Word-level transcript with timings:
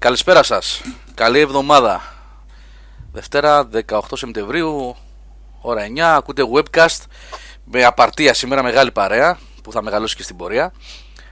Καλησπέρα 0.00 0.42
σας. 0.42 0.82
Καλή 1.14 1.38
εβδομάδα. 1.38 2.00
Δευτέρα 3.12 3.68
18 3.88 4.00
Σεπτεμβρίου, 4.12 4.96
ώρα 5.60 5.86
9, 5.86 5.98
ακούτε 6.00 6.42
webcast 6.54 7.04
με 7.64 7.84
απαρτία 7.84 8.34
σήμερα 8.34 8.62
μεγάλη 8.62 8.90
παρέα 8.92 9.38
που 9.62 9.72
θα 9.72 9.82
μεγαλώσει 9.82 10.16
και 10.16 10.22
στην 10.22 10.36
πορεία. 10.36 10.72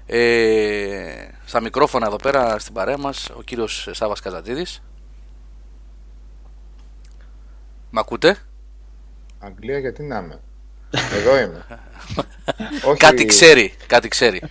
Ε, 0.06 1.28
στα 1.44 1.60
μικρόφωνα 1.60 2.06
εδώ 2.06 2.16
πέρα 2.16 2.58
στην 2.58 2.74
παρέα 2.74 2.98
μας 2.98 3.30
ο 3.36 3.42
κύριος 3.42 3.88
Σάβας 3.90 4.20
Καζατζίδης. 4.20 4.82
Μ' 7.90 7.98
ακούτε; 7.98 8.38
Αγγλία 9.38 9.78
γιατί 9.78 10.02
να 10.02 10.18
είμαι; 10.18 10.40
Εδώ 10.90 11.38
είμαι. 11.38 11.64
Κάτι 12.96 13.24
ξέρει, 13.24 13.74
κάτι 13.86 14.08
ξέρει. 14.08 14.42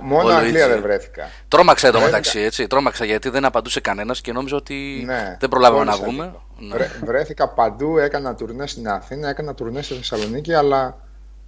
μόνο 0.00 0.28
Αγγλία 0.28 0.68
δεν 0.68 0.82
βρέθηκα. 0.82 1.28
Τρόμαξα 1.48 1.88
εδώ 1.88 2.00
μεταξύ, 2.00 2.38
έτσι. 2.38 2.66
Τρόμαξα 2.66 3.04
γιατί 3.04 3.28
δεν 3.28 3.44
απαντούσε 3.44 3.80
κανένας 3.80 4.20
και 4.20 4.32
νόμιζα 4.32 4.56
ότι 4.56 5.02
ναι, 5.06 5.36
δεν 5.40 5.48
προλάβαμε 5.48 5.84
να 5.84 5.96
βγούμε. 5.96 6.34
Ναι. 6.58 6.90
βρέθηκα 7.04 7.48
παντού, 7.48 7.98
έκανα 7.98 8.34
τουρνέ 8.34 8.66
στην 8.66 8.88
Αθήνα, 8.88 9.28
έκανα 9.28 9.54
τουρνέ 9.54 9.82
στη 9.82 9.94
Θεσσαλονίκη, 9.94 10.54
αλλά 10.54 11.00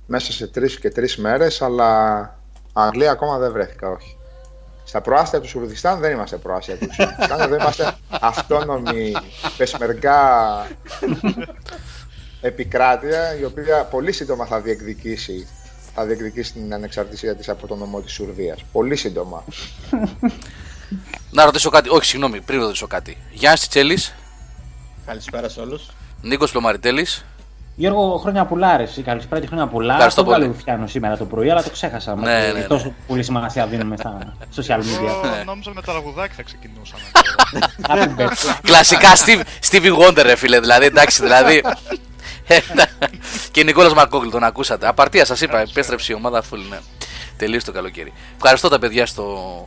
μέσα 0.07 0.33
σε 0.33 0.47
τρεις 0.47 0.79
και 0.79 0.91
τρεις 0.91 1.17
μέρες, 1.17 1.63
αλλά 1.63 2.21
Αγγλία 2.73 3.11
ακόμα 3.11 3.39
δεν 3.39 3.53
βρέθηκα, 3.53 3.89
όχι. 3.89 4.17
Στα 4.85 5.01
προάστια 5.01 5.41
του 5.41 5.49
Σουρδιστάν 5.49 5.99
δεν 5.99 6.13
είμαστε 6.13 6.37
προάστια 6.37 6.77
του 6.77 6.89
Σουρδιστάν, 6.93 7.41
εδώ 7.41 7.55
είμαστε 7.55 7.95
αυτόνομοι 8.21 9.13
πεσμεργά 9.57 10.21
επικράτεια 12.43 13.39
η 13.41 13.45
οποία 13.45 13.85
πολύ 13.85 14.13
σύντομα 14.13 14.47
θα 14.47 14.61
διεκδικήσει, 14.61 15.49
θα 15.95 16.05
διεκδικήσει 16.05 16.53
την 16.53 16.75
ανεξαρτησία 16.75 17.37
της 17.37 17.49
από 17.49 17.67
τον 17.67 17.79
νομό 17.79 18.01
της 18.01 18.13
Σουρδίας. 18.13 18.65
Πολύ 18.73 18.97
σύντομα. 18.97 19.45
Να 21.31 21.45
ρωτήσω 21.45 21.71
κάτι, 21.71 21.89
όχι 21.89 22.05
συγγνώμη, 22.05 22.41
πριν 22.41 22.61
ρωτήσω 22.61 22.87
κάτι. 22.87 23.17
Γιάννης 23.31 23.61
Τσιτσέλης. 23.61 24.15
Καλησπέρα 25.07 25.49
σε 25.49 25.61
όλους. 25.61 25.91
Νίκος 26.23 26.51
Πλωμαριτέλης. 26.51 27.25
Γιώργο, 27.77 28.19
χρόνια 28.19 28.45
πολλά, 28.45 28.77
ρε. 28.77 28.87
Καλησπέρα 29.05 29.41
και 29.41 29.47
χρόνια 29.47 29.67
πολλά. 29.67 29.93
Ευχαριστώ 29.93 30.25
πολύ. 30.25 30.47
Ρουφιάνο 30.47 30.87
σήμερα 30.87 31.17
το 31.17 31.25
πρωί, 31.25 31.51
αλλά 31.51 31.63
το 31.63 31.71
ξέχασα. 31.71 32.15
Ναι, 32.15 32.41
ναι, 32.41 32.53
ναι. 32.53 32.63
Τόσο 32.63 32.95
πολύ 33.07 33.23
σημασία 33.23 33.67
δίνουμε 33.67 33.97
στα 33.97 34.37
social 34.57 34.79
media. 34.79 35.25
Εγώ 35.25 35.45
νόμιζα 35.45 35.73
με 35.75 35.83
τα 35.83 35.93
λαγουδάκια 35.93 36.35
θα 36.37 36.43
ξεκινούσαμε. 36.43 37.03
Κλασικά 38.69 39.09
Stevie 39.71 39.99
Wonder, 39.99 40.23
ρε 40.23 40.37
φίλε. 40.37 40.61
Δηλαδή, 40.61 40.85
εντάξει, 40.85 41.23
δηλαδή. 41.23 41.63
Και 43.53 43.65
Νικόλας 43.65 43.95
Μακόγλου, 43.95 44.31
τον 44.31 44.45
ακούσατε. 44.45 44.89
Απαρτία 44.89 45.25
σας 45.25 45.41
είπα, 45.41 45.59
επέστρεψε 45.59 46.13
η 46.13 46.15
ομάδα 46.15 46.43
full, 46.43 46.59
ναι. 46.69 46.79
Τελείωσε 47.37 47.67
το 47.67 47.73
καλοκαίρι. 47.73 48.13
Ευχαριστώ 48.37 48.69
τα 48.69 48.79
παιδιά 48.79 49.07
στο, 49.07 49.67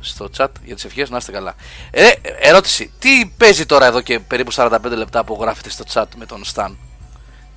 στο 0.00 0.28
chat 0.36 0.48
για 0.64 0.74
τις 0.74 0.84
ευχές, 0.84 1.10
να 1.10 1.16
είστε 1.16 1.32
καλά. 1.32 1.54
Ε, 1.90 2.10
ερώτηση, 2.40 2.92
τι 2.98 3.32
παίζει 3.36 3.66
τώρα 3.66 3.86
εδώ 3.86 4.00
και 4.00 4.18
περίπου 4.18 4.52
45 4.54 4.78
λεπτά 4.82 5.24
που 5.24 5.38
γράφετε 5.40 5.70
στο 5.70 5.84
chat 5.92 6.06
με 6.16 6.26
τον 6.26 6.44
Σταν. 6.44 6.78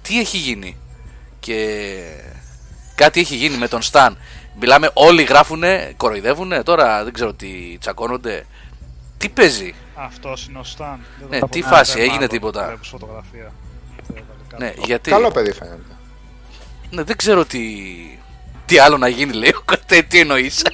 Τι 0.01 0.19
έχει 0.19 0.37
γίνει; 0.37 0.77
Και 1.39 1.99
κάτι 2.95 3.19
έχει 3.19 3.35
γίνει 3.35 3.57
με 3.57 3.67
τον 3.67 3.81
Σταν. 3.81 4.17
Μιλάμε, 4.59 4.89
όλοι 4.93 5.23
γράφουνε, 5.23 5.93
κοροϊδεύουνε, 5.97 6.63
τώρα 6.63 7.03
δεν 7.03 7.13
ξέρω 7.13 7.33
τι 7.33 7.77
τσακώνονται. 7.79 8.45
Τι 9.17 9.29
παίζει; 9.29 9.73
Αυτός 9.95 10.47
είναι 10.47 10.59
ο 10.59 10.63
Σταν. 10.63 10.99
Ναι, 11.29 11.39
τι 11.39 11.61
φάση, 11.61 11.99
έγινε 11.99 12.27
τίποτα. 12.27 12.79
Ναι, 14.57 14.73
γιατί... 14.85 15.09
Καλό 15.09 15.31
παιδί 15.31 15.51
φαίνεται. 15.51 15.97
Ναι, 16.89 17.03
δεν 17.03 17.17
ξέρω 17.17 17.45
τι, 17.45 17.61
τι 18.65 18.77
άλλο 18.77 18.97
να 18.97 19.07
γίνει, 19.07 19.33
λέει. 19.33 19.55
τι 20.07 20.19
εννοείς. 20.19 20.65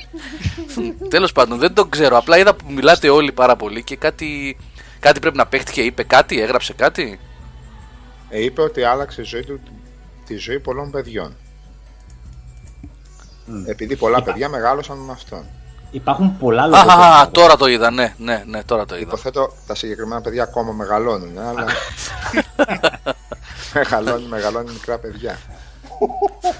Τέλος 1.09 1.31
πάντων, 1.31 1.59
δεν 1.59 1.73
το 1.73 1.85
ξέρω. 1.85 2.17
Απλά 2.17 2.37
είδα 2.37 2.55
που 2.55 2.71
μιλάτε 2.71 3.09
όλοι 3.09 3.31
πάρα 3.31 3.55
πολύ 3.55 3.83
και 3.83 3.95
κάτι, 3.95 4.57
κάτι 4.99 5.19
πρέπει 5.19 5.37
να 5.37 5.47
παίχτηκε. 5.47 5.81
Είπε 5.81 6.03
κάτι, 6.03 6.41
έγραψε 6.41 6.73
κάτι. 6.73 7.19
Ε, 8.29 8.43
είπε 8.43 8.61
ότι 8.61 8.83
άλλαξε 8.83 9.23
ζωή 9.23 9.43
του, 9.43 9.59
τη 10.25 10.35
ζωή 10.35 10.59
πολλών 10.59 10.91
παιδιών. 10.91 11.35
Επειδή 13.65 13.95
πολλά 13.95 14.23
παιδιά 14.23 14.49
μεγάλωσαν 14.49 14.97
με 14.97 15.11
αυτόν. 15.11 15.45
Υπάρχουν 15.91 16.37
πολλά 16.37 16.67
λόγια. 16.67 16.93
Α, 16.93 17.29
τώρα 17.29 17.55
το 17.57 17.67
είδα, 17.67 17.91
ναι, 17.91 18.13
ναι, 18.17 18.43
ναι, 18.47 18.63
τώρα 18.63 18.85
το 18.85 18.95
είδα. 18.95 19.03
Υποθέτω 19.03 19.53
τα 19.67 19.75
συγκεκριμένα 19.75 20.21
παιδιά 20.21 20.43
ακόμα 20.43 20.71
μεγαλώνουν, 20.71 21.37
ε, 21.37 21.47
αλλά. 21.47 21.65
μεγαλώνει, 23.73 24.27
μεγαλώνει 24.27 24.71
μικρά 24.71 24.97
παιδιά. 24.97 25.39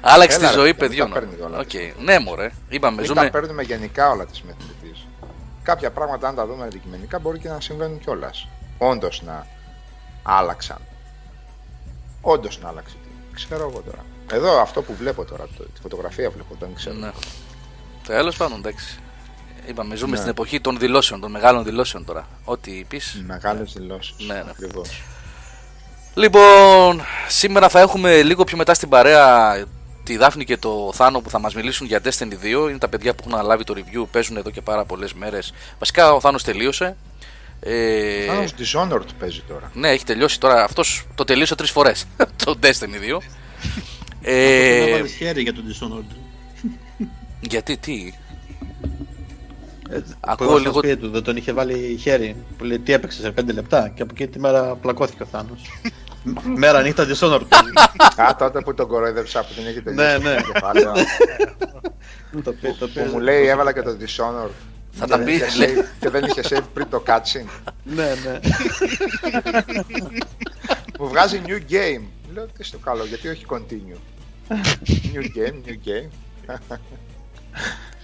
Άλλαξε 0.00 0.38
τη 0.38 0.46
ζωή 0.46 0.74
παιδιών. 0.74 1.12
Okay. 1.60 1.92
Ναι, 1.98 2.18
μωρέ. 2.18 2.50
Είπαμε, 2.68 3.04
ζούμε... 3.04 3.22
τα 3.22 3.30
παίρνουμε 3.30 3.62
γενικά 3.62 4.10
όλα 4.10 4.26
τη 4.26 4.40
μεθοδική. 4.46 5.06
Κάποια 5.62 5.90
πράγματα, 5.90 6.28
αν 6.28 6.34
τα 6.34 6.46
δούμε 6.46 6.64
αντικειμενικά, 6.64 7.18
μπορεί 7.18 7.38
και 7.38 7.48
να 7.48 7.60
συμβαίνουν 7.60 7.98
κιόλας. 7.98 8.48
Όντως 8.78 9.22
να 9.26 9.46
άλλαξαν. 10.22 10.78
Όντως 12.20 12.58
να 12.62 12.68
άλλαξε. 12.68 12.96
Ξέρω 13.34 13.68
εγώ 13.70 13.80
τώρα. 13.80 14.04
Εδώ 14.32 14.60
αυτό 14.60 14.82
που 14.82 14.94
βλέπω 14.94 15.24
τώρα, 15.24 15.44
τη 15.44 15.80
φωτογραφία 15.82 16.30
βλέπω, 16.30 16.56
δεν 16.58 16.74
ξέρω. 16.74 16.96
Ναι. 16.96 17.10
Τέλος 18.06 18.36
πάντων, 18.36 18.58
εντάξει. 18.58 18.98
Είπαμε, 19.66 19.96
ζούμε 19.96 20.10
ναι. 20.10 20.16
στην 20.16 20.30
εποχή 20.30 20.60
των 20.60 20.78
δηλώσεων, 20.78 21.20
των 21.20 21.30
μεγάλων 21.30 21.64
δηλώσεων 21.64 22.04
τώρα. 22.04 22.28
Ό,τι 22.44 22.84
πεις. 22.88 23.22
Μεγάλες 23.26 23.72
δηλώσεις. 23.72 24.14
Ναι, 24.26 24.34
ναι. 24.34 24.44
Ακριβώς. 24.50 25.02
Λοιπόν, 26.14 27.02
σήμερα 27.28 27.68
θα 27.68 27.80
έχουμε 27.80 28.22
λίγο 28.22 28.44
πιο 28.44 28.56
μετά 28.56 28.74
στην 28.74 28.88
παρέα 28.88 29.56
τη 30.02 30.16
Δάφνη 30.16 30.44
και 30.44 30.56
το 30.56 30.90
Θάνο 30.94 31.20
που 31.20 31.30
θα 31.30 31.38
μας 31.38 31.54
μιλήσουν 31.54 31.86
για 31.86 32.00
Destiny 32.04 32.32
2. 32.42 32.68
Είναι 32.68 32.78
τα 32.78 32.88
παιδιά 32.88 33.14
που 33.14 33.22
έχουν 33.26 33.38
αναλάβει 33.38 33.64
το 33.64 33.74
review, 33.76 34.06
παίζουν 34.10 34.36
εδώ 34.36 34.50
και 34.50 34.60
πάρα 34.60 34.84
πολλές 34.84 35.14
μέρες. 35.14 35.52
Βασικά 35.78 36.12
ο 36.12 36.20
Θάνος 36.20 36.42
τελείωσε. 36.42 36.96
Ε... 37.60 38.28
Ο 38.28 38.32
Θάνος 38.32 38.54
Dishonored 38.58 39.08
παίζει 39.18 39.42
τώρα. 39.48 39.70
Ναι, 39.74 39.88
έχει 39.88 40.04
τελειώσει 40.04 40.40
τώρα. 40.40 40.64
Αυτός 40.64 41.06
το 41.14 41.24
τελείωσε 41.24 41.54
τρεις 41.54 41.70
φορές. 41.70 42.06
το 42.44 42.58
Destiny 42.62 43.18
2. 43.18 43.22
ε... 44.22 44.90
βάλει 44.90 45.08
χέρι 45.08 45.42
για 45.42 45.54
τον 45.54 45.64
Dishonored. 45.64 46.25
Γιατί, 47.48 47.76
τι; 47.76 48.12
Ε, 49.90 50.00
Ακούω 50.20 50.58
λίγο. 50.58 50.78
Σπίτι 50.78 50.96
του, 50.96 51.10
δεν 51.10 51.22
τον 51.22 51.36
είχε 51.36 51.52
βάλει 51.52 51.96
χέρι. 52.00 52.36
Που 52.58 52.64
λέει 52.64 52.78
τι 52.78 52.92
έπαιξες 52.92 53.22
σε 53.22 53.34
5 53.40 53.52
λεπτά 53.52 53.88
και 53.88 54.02
από 54.02 54.12
εκεί 54.14 54.26
τη 54.26 54.38
μέρα 54.38 54.74
πλακώθηκε 54.74 55.22
ο 55.22 55.26
Θάνος. 55.26 55.60
Μέρα 56.56 56.82
νύχτα 56.82 57.06
Dishonored. 57.06 57.46
Α, 58.16 58.36
τότε 58.38 58.60
που 58.60 58.74
τον 58.74 58.88
κοροϊδεύσα 58.88 59.40
που 59.40 59.54
την 59.54 59.66
έχει 59.66 59.82
τελειώσει. 59.82 60.18
Ναι, 60.22 60.30
ναι. 60.30 60.36
Που 62.30 63.10
μου 63.12 63.18
λέει 63.18 63.46
έβαλα 63.46 63.72
και 63.72 63.82
το 63.82 63.96
Dishonored. 64.00 64.50
Θα 64.90 65.06
τα 65.06 65.18
πει. 65.18 65.40
Και 66.00 66.08
δεν 66.10 66.24
είχε 66.24 66.40
save 66.48 66.64
πριν 66.74 66.86
το 66.90 67.02
cutscene. 67.06 67.72
Ναι, 67.82 68.14
ναι. 68.24 68.38
Μου 70.98 71.08
βγάζει 71.08 71.40
new 71.46 71.72
game. 71.72 72.02
Λέω 72.32 72.46
τι 72.46 72.64
στο 72.64 72.78
καλό, 72.78 73.04
γιατί 73.04 73.28
όχι 73.28 73.44
continue. 73.48 73.98
New 75.14 75.22
game, 75.22 75.68
new 75.68 75.88
game. 75.88 76.08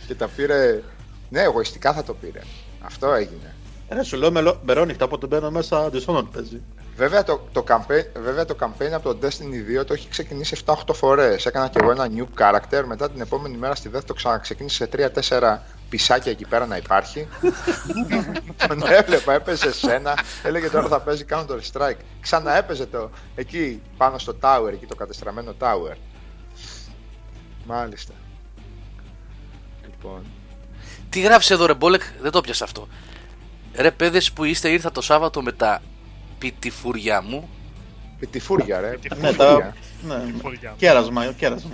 Και 0.06 0.14
τα 0.14 0.28
πήρε. 0.28 0.82
Ναι, 1.28 1.40
εγωιστικά 1.40 1.92
θα 1.92 2.02
το 2.02 2.14
πήρε. 2.14 2.40
Αυτό 2.80 3.12
έγινε. 3.12 3.54
Ε, 3.88 4.02
σου 4.02 4.16
λέω 4.16 4.58
μερόνυχτα 4.62 5.04
από 5.04 5.18
τον 5.18 5.28
μπαίνω 5.28 5.50
μέσα 5.50 5.90
Dishonored 5.92 6.26
παίζει. 6.32 6.60
Βέβαια 6.96 7.22
το, 7.22 7.40
το, 7.52 7.64
campaign, 7.68 8.04
βέβαια 8.22 8.44
το 8.44 8.56
campaign 8.60 8.90
από 8.92 9.14
το 9.14 9.26
Destiny 9.26 9.80
2 9.80 9.86
το 9.86 9.92
έχει 9.92 10.08
ξεκινήσει 10.08 10.56
7-8 10.64 10.74
φορές. 10.92 11.46
Έκανα 11.46 11.68
και 11.68 11.78
εγώ 11.82 11.90
ένα 11.90 12.08
new 12.16 12.40
character. 12.40 12.82
Μετά 12.86 13.10
την 13.10 13.20
επόμενη 13.20 13.56
μέρα 13.56 13.74
στη 13.74 13.88
δεύτερη 13.88 14.06
το 14.06 14.14
ξαναξεκίνησε 14.14 14.88
σε 14.90 15.12
3-4 15.28 15.58
πισάκια 15.88 16.32
εκεί 16.32 16.46
πέρα 16.46 16.66
να 16.66 16.76
υπάρχει. 16.76 17.28
Τον 18.68 18.82
έβλεπα, 18.86 19.32
έπαιζε 19.32 19.72
σένα. 19.72 20.18
Έλεγε 20.42 20.68
τώρα 20.68 20.88
θα 20.88 21.00
παίζει 21.00 21.24
Counter 21.30 21.58
Strike. 21.72 21.96
Ξαναέπαιζε 22.20 22.86
το 22.86 23.10
εκεί 23.34 23.82
πάνω 23.96 24.18
στο 24.18 24.36
tower, 24.40 24.70
εκεί 24.72 24.86
το 24.86 24.94
κατεστραμμένο 24.94 25.54
tower. 25.60 25.96
Μάλιστα. 27.64 28.12
Λοιπόν. 30.02 30.22
Τι 31.10 31.20
γράφει 31.20 31.52
εδώ, 31.52 31.66
ρε 31.66 31.74
Μπόλεκ, 31.74 32.02
δεν 32.20 32.30
το 32.30 32.40
πιάσα 32.40 32.64
αυτό. 32.64 32.88
Ρε 33.74 33.90
παιδες 33.90 34.32
που 34.32 34.44
είστε, 34.44 34.68
ήρθα 34.68 34.92
το 34.92 35.00
Σάββατο 35.00 35.42
με 35.42 35.52
τα 35.52 35.82
πιτιφούρια 36.38 37.22
μου. 37.22 37.48
Πιτιφούρια, 38.18 38.80
ρε. 38.80 38.98
Ναι, 39.20 39.32
τα... 39.32 39.74
ναι. 40.06 40.14
Κέρασμα, 40.76 41.32
κέρασμα. 41.32 41.70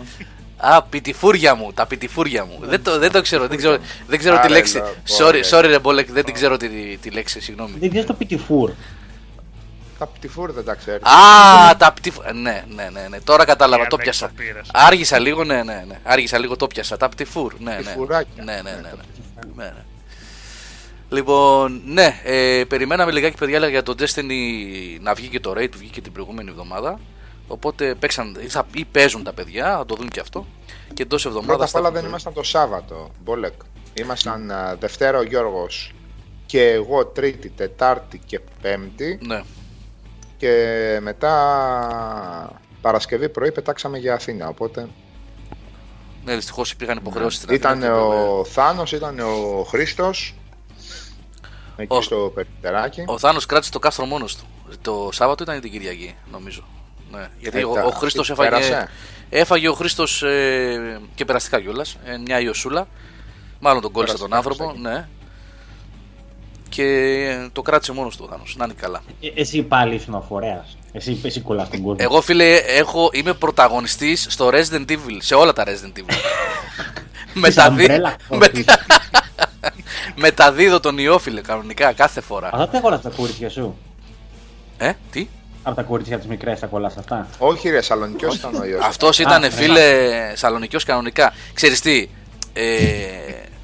Α, 0.56 0.82
πιτιφούρια 0.82 1.54
μου, 1.54 1.72
τα 1.72 1.86
πιτιφούρια 1.86 2.44
μου. 2.44 2.58
δεν, 2.60 2.82
το, 2.82 2.98
δεν 2.98 3.12
το 3.12 3.22
ξέρω, 3.22 3.48
δεν 3.48 3.56
ξέρω, 3.56 3.78
δεν 4.06 4.18
ξέρω 4.18 4.40
τη 4.40 4.48
λέξη. 4.48 4.82
Sorry, 5.18 5.42
sorry, 5.50 5.66
ρε 5.66 5.78
Μπόλεκ, 5.78 6.10
δεν 6.10 6.24
την 6.24 6.34
ξέρω 6.34 6.56
τη, 6.56 6.68
τη 6.96 7.10
λέξη, 7.10 7.40
συγγνώμη. 7.40 7.74
Δεν 7.78 7.90
ξέρει 7.90 8.06
το 8.06 8.14
πιτιφούρ. 8.14 8.72
Τα 9.98 10.06
πτυφούρ 10.06 10.52
δεν 10.52 10.64
τα 10.64 10.74
ξέρεις. 10.74 11.02
Α, 11.02 11.76
τα 11.76 11.92
πτυφούρ. 11.92 12.24
Ναι, 12.24 12.64
ναι, 12.74 12.88
ναι, 12.92 13.06
ναι. 13.08 13.20
Τώρα 13.20 13.44
κατάλαβα, 13.44 13.86
το 13.86 13.96
πιάσα. 13.96 14.32
Άργησα 14.72 15.18
λίγο, 15.18 15.44
ναι, 15.44 15.62
ναι, 15.62 15.84
ναι. 15.86 16.00
Άργησα 16.02 16.38
λίγο, 16.38 16.56
το 16.56 16.66
πιάσα. 16.66 16.96
Τα 16.96 17.08
πτυφούρ. 17.08 17.54
Ναι, 17.58 17.78
ναι. 17.84 17.94
Ναι, 18.44 18.44
ναι, 18.44 18.60
ναι. 18.62 18.70
ναι. 19.54 19.64
ναι. 19.64 19.72
Λοιπόν, 21.10 21.82
ναι, 21.84 22.20
ε, 22.24 22.64
περιμέναμε 22.68 23.12
λιγάκι 23.12 23.36
παιδιά 23.36 23.68
για 23.68 23.82
το 23.82 23.94
Destiny 23.98 24.32
να 25.00 25.14
βγει 25.14 25.28
και 25.28 25.40
το 25.40 25.50
Raid 25.50 25.70
που 25.70 25.78
βγήκε 25.78 26.00
την 26.00 26.12
προηγούμενη 26.12 26.50
εβδομάδα. 26.50 27.00
Οπότε 27.46 27.94
παίξαν, 27.94 28.36
ή 28.72 28.84
παίζουν 28.84 29.22
τα 29.22 29.32
παιδιά, 29.32 29.76
θα 29.76 29.86
το 29.86 29.94
δουν 29.94 30.08
και 30.08 30.20
αυτό. 30.20 30.46
Και 30.94 31.02
εντός 31.02 31.26
εβδομάδας. 31.26 31.56
Πρώτα 31.56 31.78
απ' 31.78 31.84
όλα 31.84 32.00
δεν 32.00 32.08
ήμασταν 32.08 32.32
το 32.32 32.42
Σάββατο, 32.42 33.10
Μπολεκ. 33.24 33.52
Ήμασταν 33.94 34.50
α, 34.50 34.76
Δευτέρα 34.80 35.18
ο 35.18 35.22
Γιώργος 35.22 35.92
και 36.46 36.70
εγώ 36.70 37.06
Τρίτη, 37.06 37.48
Τετάρτη 37.48 38.20
και 38.26 38.40
Πέμπτη 38.60 39.18
Ναι. 39.22 39.42
Και 40.38 40.98
μετά 41.02 42.52
Παρασκευή 42.80 43.28
πρωί 43.28 43.52
πετάξαμε 43.52 43.98
για 43.98 44.14
Αθήνα. 44.14 44.48
Οπότε 44.48 44.88
Ναι, 46.24 46.34
δυστυχώς 46.34 46.70
υπήρχαν 46.70 46.96
υποχρεώσεις 46.96 47.40
στην 47.42 47.54
ήταν 47.54 47.70
Αθήνα 47.72 47.86
και 47.86 47.92
βέβαια- 47.92 48.24
ο 48.30 48.44
Θάνος, 48.44 48.92
ήταν 48.92 49.18
ο 49.20 49.62
Χρήστος 49.68 50.34
εκεί 51.76 51.96
Ο- 51.96 52.00
στο 52.00 52.32
περιπτεράκι. 52.34 53.04
Ο 53.06 53.18
Θάνος 53.18 53.46
κράτησε 53.46 53.70
το 53.70 53.78
κάστρο 53.78 54.04
μόνος 54.06 54.36
του. 54.36 54.44
Το 54.82 55.08
Σάββατο 55.12 55.42
ήταν 55.42 55.56
ή 55.56 55.60
την 55.60 55.70
Κυριακή, 55.70 56.14
νομίζω. 56.32 56.64
Ναι. 57.10 57.28
Γιατί 57.38 57.58
Ε, 57.58 57.64
ο, 57.64 57.72
τα- 57.72 57.84
ο 57.84 57.90
Χρήστος 57.90 58.30
αυτή 58.30 58.42
έφαγε. 58.44 58.68
πέρασε; 58.68 58.88
Έφαγε 59.30 59.68
ο 59.68 59.72
Χρήστος 59.74 60.22
ε, 60.22 61.00
και 61.14 61.24
περαστικά 61.24 61.60
κιόλας. 61.60 61.96
Ε, 62.04 62.16
μια 62.16 62.40
ιωσούλα. 62.40 62.88
Μάλλον 63.60 63.82
τον 63.82 63.92
κόλλησε 63.92 64.16
τον 64.16 64.28
Πέρασε, 64.28 64.48
άνθρωπο. 64.48 64.72
πέρασε. 64.80 64.96
Ναι. 64.98 65.08
Και 66.68 66.84
ε, 66.84 67.48
το 67.52 67.62
κράτησε 67.62 67.92
μόνος 67.92 68.16
του 68.16 68.24
ο 68.26 68.32
Θάνος. 68.32 68.54
Να 68.58 68.64
είναι 68.64 68.74
καλά. 68.80 69.02
Ε, 69.20 69.40
εσύ 69.40 69.62
πάλι 69.62 69.94
ήσουν 69.94 70.14
ο 70.14 70.24
φορέας. 70.28 70.76
Εσύ, 70.92 71.20
εσύ 71.24 71.40
κολλάς 71.40 71.68
τον 71.70 71.82
κόσμο. 71.82 71.96
Εγώ 72.00 72.20
φίλε, 72.20 72.54
έχω, 72.56 73.10
είμαι 73.12 73.32
πρωταγωνιστής 73.32 74.26
στο 74.30 74.50
Resident 74.52 74.90
Evil, 74.90 75.16
σε 75.18 75.34
όλα 75.34 75.52
τα 75.52 75.64
Resident 75.66 75.98
Evil. 75.98 76.14
Μεταδί... 77.34 77.86
Umbrella 77.88 78.12
μετα- 78.38 78.78
Μεταδίδω 80.14 80.80
τον 80.80 80.98
ιό 80.98 81.18
φίλε 81.18 81.40
κανονικά 81.40 81.92
κάθε 81.92 82.20
φορά. 82.20 82.50
Αυτά 82.52 82.68
τα 82.68 82.80
κολλάς 82.80 83.02
τα 83.02 83.10
κορίτσια 83.16 83.50
σου. 83.50 83.76
Ε, 84.78 84.92
τι; 85.10 85.26
Από 85.62 85.76
τα 85.76 85.82
κορίτσια 85.82 86.18
τις 86.18 86.26
μικρές 86.26 86.60
τα 86.60 86.66
κολλάς 86.66 86.96
αυτά. 86.96 87.26
Όχι 87.38 87.68
ρε, 87.68 87.80
Σαλονικιός 87.80 88.34
ήταν 88.34 88.54
ο 88.54 88.64
Ιωσήφ. 88.64 88.86
Αυτός 88.86 89.18
ήταν 89.18 89.40
ναι. 89.40 89.50
φίλε 89.50 89.82
Σαλονικιός 90.34 90.84
κανονικά. 90.84 91.32
Ξέρεις 91.54 91.80
τι, 91.80 92.08
ε, 92.52 92.64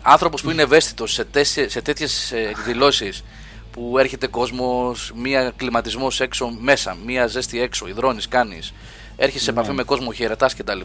άνθρωπος 0.06 0.42
που 0.42 0.50
είναι 0.50 0.62
ευαίσθητος 0.62 1.12
σε, 1.12 1.24
τέσσε- 1.24 1.70
σε 1.70 1.82
τέτοιες 1.82 2.32
ε, 2.32 2.38
εκδηλώσεις 2.48 3.24
που 3.70 3.98
έρχεται 3.98 4.26
κόσμος, 4.26 5.12
μία 5.14 5.52
κλιματισμός 5.56 6.20
έξω 6.20 6.56
μέσα, 6.60 6.96
μία 7.04 7.26
ζέστη 7.26 7.60
έξω, 7.60 7.86
υδρώνεις, 7.88 8.28
κάνεις, 8.28 8.72
έρχεσαι 9.16 9.44
σε 9.44 9.50
επαφή 9.50 9.72
με 9.72 9.82
κόσμο, 9.82 10.12
χαιρετάς 10.12 10.54
κτλ. 10.54 10.80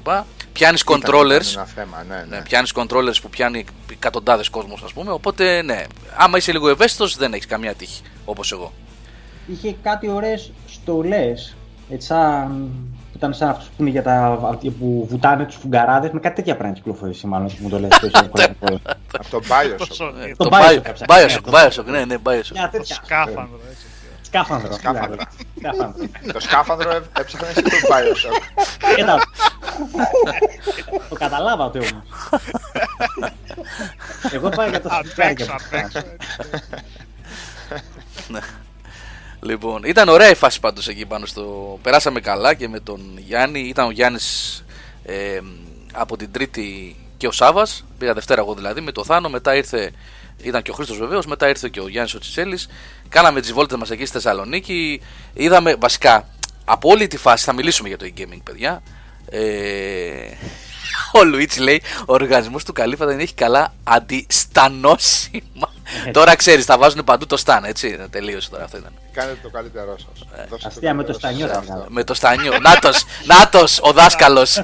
Πιάνεις 0.54 0.81
Ήταν- 0.81 1.00
controllers, 1.01 1.42
ήταν 1.51 1.54
ένα 1.56 1.66
θέμα, 1.66 2.06
ναι, 2.10 2.16
ναι. 2.16 2.36
Ναι, 2.36 2.42
πιάνεις 2.42 2.71
controllers 2.75 3.21
που 3.21 3.30
πιάνει 3.30 3.66
εκατοντάδες 3.92 4.50
κόσμος, 4.50 4.81
ας 4.83 4.94
πούμε. 4.94 5.12
Οπότε, 5.12 5.62
ναι, 5.62 5.83
άμα 6.16 6.38
είσαι 6.38 6.51
λίγο 6.51 6.69
ευαίσθητος, 6.69 7.16
δεν 7.18 7.33
έχεις 7.33 7.45
καμία 7.45 7.74
τύχη. 7.74 8.01
Όπως 8.25 8.51
εγώ. 8.51 8.74
Είχε 9.48 9.75
κάτι 9.83 10.10
ωραίες 10.10 10.51
στολές. 10.68 11.56
Έτσι 11.89 12.07
σαν... 12.07 12.69
που 13.19 13.25
ήταν 13.25 13.33
σαν 13.33 13.50
αυτούς 13.50 13.68
που 13.68 13.74
είναι 13.81 13.89
για 13.89 14.04
τα... 14.04 14.39
αυτοί 14.44 14.69
που 14.69 15.07
βουτάνε 15.10 15.45
τους 15.45 15.56
φουγκαράδες 15.56 16.12
με 16.12 16.19
κάτι 16.19 16.36
τέτοια 16.36 16.56
πράγματα 16.56 16.80
κυκλοφορήσει 16.80 17.27
μάλλον 17.27 17.48
που 17.48 17.56
μου 17.60 17.69
το 17.69 17.80
λες. 17.80 17.89
το 18.00 18.07
είσαι- 18.07 18.30
Από 19.19 19.30
τον 19.30 19.42
Bioshock. 19.44 19.75
Τόσο 19.77 20.06
Ε, 20.06 20.07
ωραίο. 20.07 20.36
το 20.36 20.50
Bioshock, 20.51 20.77
Bio- 20.77 20.94
ψάχνει, 20.94 21.06
Bioshock, 21.07 21.44
ναι, 21.45 21.51
το- 21.51 21.81
Bioshock, 21.81 21.86
ναι, 21.86 22.06
ναι, 22.06 22.16
Bioshock. 22.24 22.51
Μια 22.54 22.69
Το 22.71 22.77
τέτοια. 22.77 22.95
σκάφανδρο, 23.04 23.60
έτσι. 23.71 23.86
Σκάφανδρο. 24.21 24.74
Σκάφανδρο. 24.74 25.12
δηλαδή. 25.12 25.36
Σκάφανδρο. 25.60 26.06
το 26.33 26.39
σκάφανδρο 26.39 26.92
έ- 26.92 27.19
έψαχνε 27.19 27.48
εσύ 27.48 27.62
τον 27.62 27.71
Bioshock. 27.71 28.42
Κοίτα. 28.95 29.18
Το 31.10 31.16
καταλάβατε 31.16 31.77
όμως. 31.80 32.04
Εγώ 34.33 34.50
πάω 34.50 34.69
για 34.69 34.81
το 34.81 34.89
Απ' 34.92 35.06
Λοιπόν, 39.42 39.84
ήταν 39.84 40.10
ωραία 40.10 40.30
η 40.30 40.36
φάση 40.36 40.60
πάντως 40.60 40.88
εκεί 40.88 41.06
πάνω 41.06 41.26
στο. 41.26 41.80
Περάσαμε 41.82 42.20
καλά 42.20 42.54
και 42.54 42.68
με 42.68 42.80
τον 42.80 43.02
Γιάννη. 43.18 43.60
Ήταν 43.60 43.86
ο 43.88 43.92
Γιάννης 43.92 44.64
ε, 45.04 45.40
από 45.94 46.18
την 46.18 46.32
Τρίτη 46.32 46.96
και 47.18 47.28
ο 47.28 47.32
Σάβας. 47.32 47.86
Πήγα 47.98 48.14
Δευτέρα 48.14 48.42
εγώ 48.42 48.54
δηλαδή 48.54 48.82
με 48.82 48.92
το 48.92 49.04
Θάνο. 49.04 49.30
Μετά 49.30 49.56
ήρθε. 49.56 49.92
Ήταν 50.44 50.62
και 50.62 50.72
ο 50.72 50.74
Χρήστος 50.74 50.98
βεβαίως, 50.98 51.26
μετά 51.26 51.50
ήρθε 51.50 51.70
και 51.70 51.80
ο 51.80 51.88
Γιάννης 51.88 52.14
ο 52.14 52.20
Τσιτσέλης. 52.20 52.70
Κάναμε 53.10 53.42
τις 53.42 53.54
βόλτες 53.54 53.78
μας 53.78 53.90
εκεί 53.90 54.06
στη 54.06 54.14
Θεσσαλονίκη. 54.14 55.02
Είδαμε 55.34 55.76
βασικά 55.76 56.28
από 56.66 56.90
όλη 56.90 57.08
τη 57.08 57.18
φάση, 57.18 57.46
θα 57.46 57.54
μιλήσουμε 57.54 57.88
για 57.88 57.98
το 57.98 58.06
e-gaming 58.16 58.42
παιδιά. 58.44 58.82
Ε, 59.30 59.40
ο 61.20 61.24
Λουίτς 61.24 61.58
λέει: 61.58 61.82
Ο 62.00 62.14
οργανισμός 62.14 62.64
του 62.64 62.74
Καλύφα 62.74 63.06
δεν 63.06 63.20
έχει 63.20 63.34
καλά 63.34 63.74
αντιστανώσιμα. 63.84 65.74
Τώρα 66.12 66.36
ξέρεις, 66.36 66.66
θα 66.66 66.78
βάζουν 66.78 67.04
παντού 67.04 67.26
το 67.26 67.38
σταν, 67.38 67.64
έτσι. 67.64 68.08
Τελείωσε 68.10 68.50
τώρα 68.50 68.64
αυτό 68.64 68.78
ήταν. 68.78 68.92
Κάνετε 69.14 69.38
το 69.44 69.50
καλύτερό 69.50 69.96
σας. 69.98 70.28
Ε, 70.40 70.46
Δώστε 70.50 70.68
Αστεία 70.68 70.94
με 70.94 71.04
το 71.04 71.18
καλύτερό 71.20 71.20
στανιό 71.20 71.48
σας 71.48 71.50
θα 71.50 71.54
σε 71.54 71.60
αυτό. 71.60 71.74
βγάλω. 71.74 71.86
Με 71.90 72.04
το 72.04 72.14
στανιό. 72.14 72.60
Νάτος, 72.60 73.06
νάτος, 73.26 73.80
ο 73.82 73.92
δάσκαλος. 73.92 74.58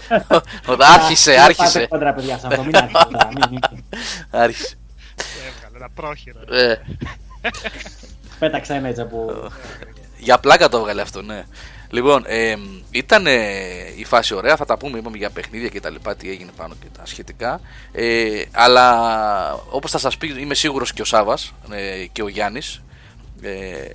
Ο, 0.65 0.75
δα- 0.75 0.87
άρχισε, 0.87 1.29
Μην 1.31 1.39
πάτε 1.39 1.53
άρχισε. 1.61 1.85
κόντρα, 1.87 2.13
παιδιά, 2.13 2.37
σαν 2.37 2.51
αυτό, 2.51 2.63
μην 2.63 2.75
άρχισε 2.75 2.97
τώρα, 3.11 3.27
μην- 3.27 3.47
μην- 3.49 3.83
Άρχισε. 4.31 4.75
Έβγαλε 5.47 5.75
ένα 5.77 5.89
πρόχειρο. 5.95 6.39
Ε, 6.51 6.75
Πέταξα 8.39 8.73
ένα 8.73 8.87
έτσι 8.87 9.01
από... 9.01 9.49
για 10.17 10.37
πλάκα 10.39 10.69
το 10.69 10.77
έβγαλε 10.77 11.01
αυτό, 11.01 11.21
ναι. 11.21 11.43
Λοιπόν, 11.95 12.23
ε, 12.27 12.55
ήταν 12.91 13.25
η 13.95 14.03
φάση 14.05 14.33
ωραία, 14.33 14.55
θα 14.55 14.65
τα 14.65 14.77
πούμε, 14.77 14.97
είπαμε 14.97 15.17
για 15.17 15.29
παιχνίδια 15.29 15.69
και 15.69 15.79
τα 15.79 15.89
λοιπά, 15.89 16.15
τι 16.15 16.29
έγινε 16.29 16.51
πάνω 16.57 16.73
και 16.81 16.87
τα 16.97 17.05
σχετικά. 17.05 17.61
Ε, 17.91 18.43
αλλά 18.51 19.53
όπως 19.69 19.91
θα 19.91 19.97
σας 19.97 20.17
πει, 20.17 20.41
είμαι 20.41 20.53
σίγουρος 20.53 20.93
και 20.93 21.01
ο 21.01 21.05
Σάβας 21.05 21.53
ε, 21.71 22.05
και 22.11 22.21
ο 22.23 22.27
Γιάννης. 22.27 22.81
Ε, 23.41 23.89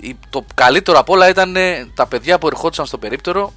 η- 0.00 0.16
το 0.30 0.44
καλύτερο 0.54 0.98
απ' 0.98 1.08
όλα 1.08 1.28
ήταν 1.28 1.56
ε, 1.56 1.86
τα 1.94 2.06
παιδιά 2.06 2.38
που 2.38 2.46
ερχόντουσαν 2.46 2.86
στο 2.86 2.98
περίπτερο 2.98 3.52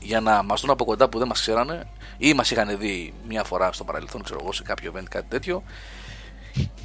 για 0.00 0.20
να 0.20 0.42
μας 0.42 0.60
δουν 0.60 0.70
από 0.70 0.84
κοντά 0.84 1.08
που 1.08 1.18
δεν 1.18 1.26
μας 1.26 1.40
ξέρανε 1.40 1.86
ή 2.18 2.34
μας 2.34 2.50
είχαν 2.50 2.78
δει 2.78 3.12
μια 3.28 3.44
φορά 3.44 3.72
στο 3.72 3.84
παρελθόν, 3.84 4.22
ξέρω 4.22 4.38
εγώ, 4.42 4.52
σε 4.52 4.62
κάποιο 4.62 4.92
event, 4.96 5.04
κάτι 5.10 5.26
τέτοιο 5.28 5.62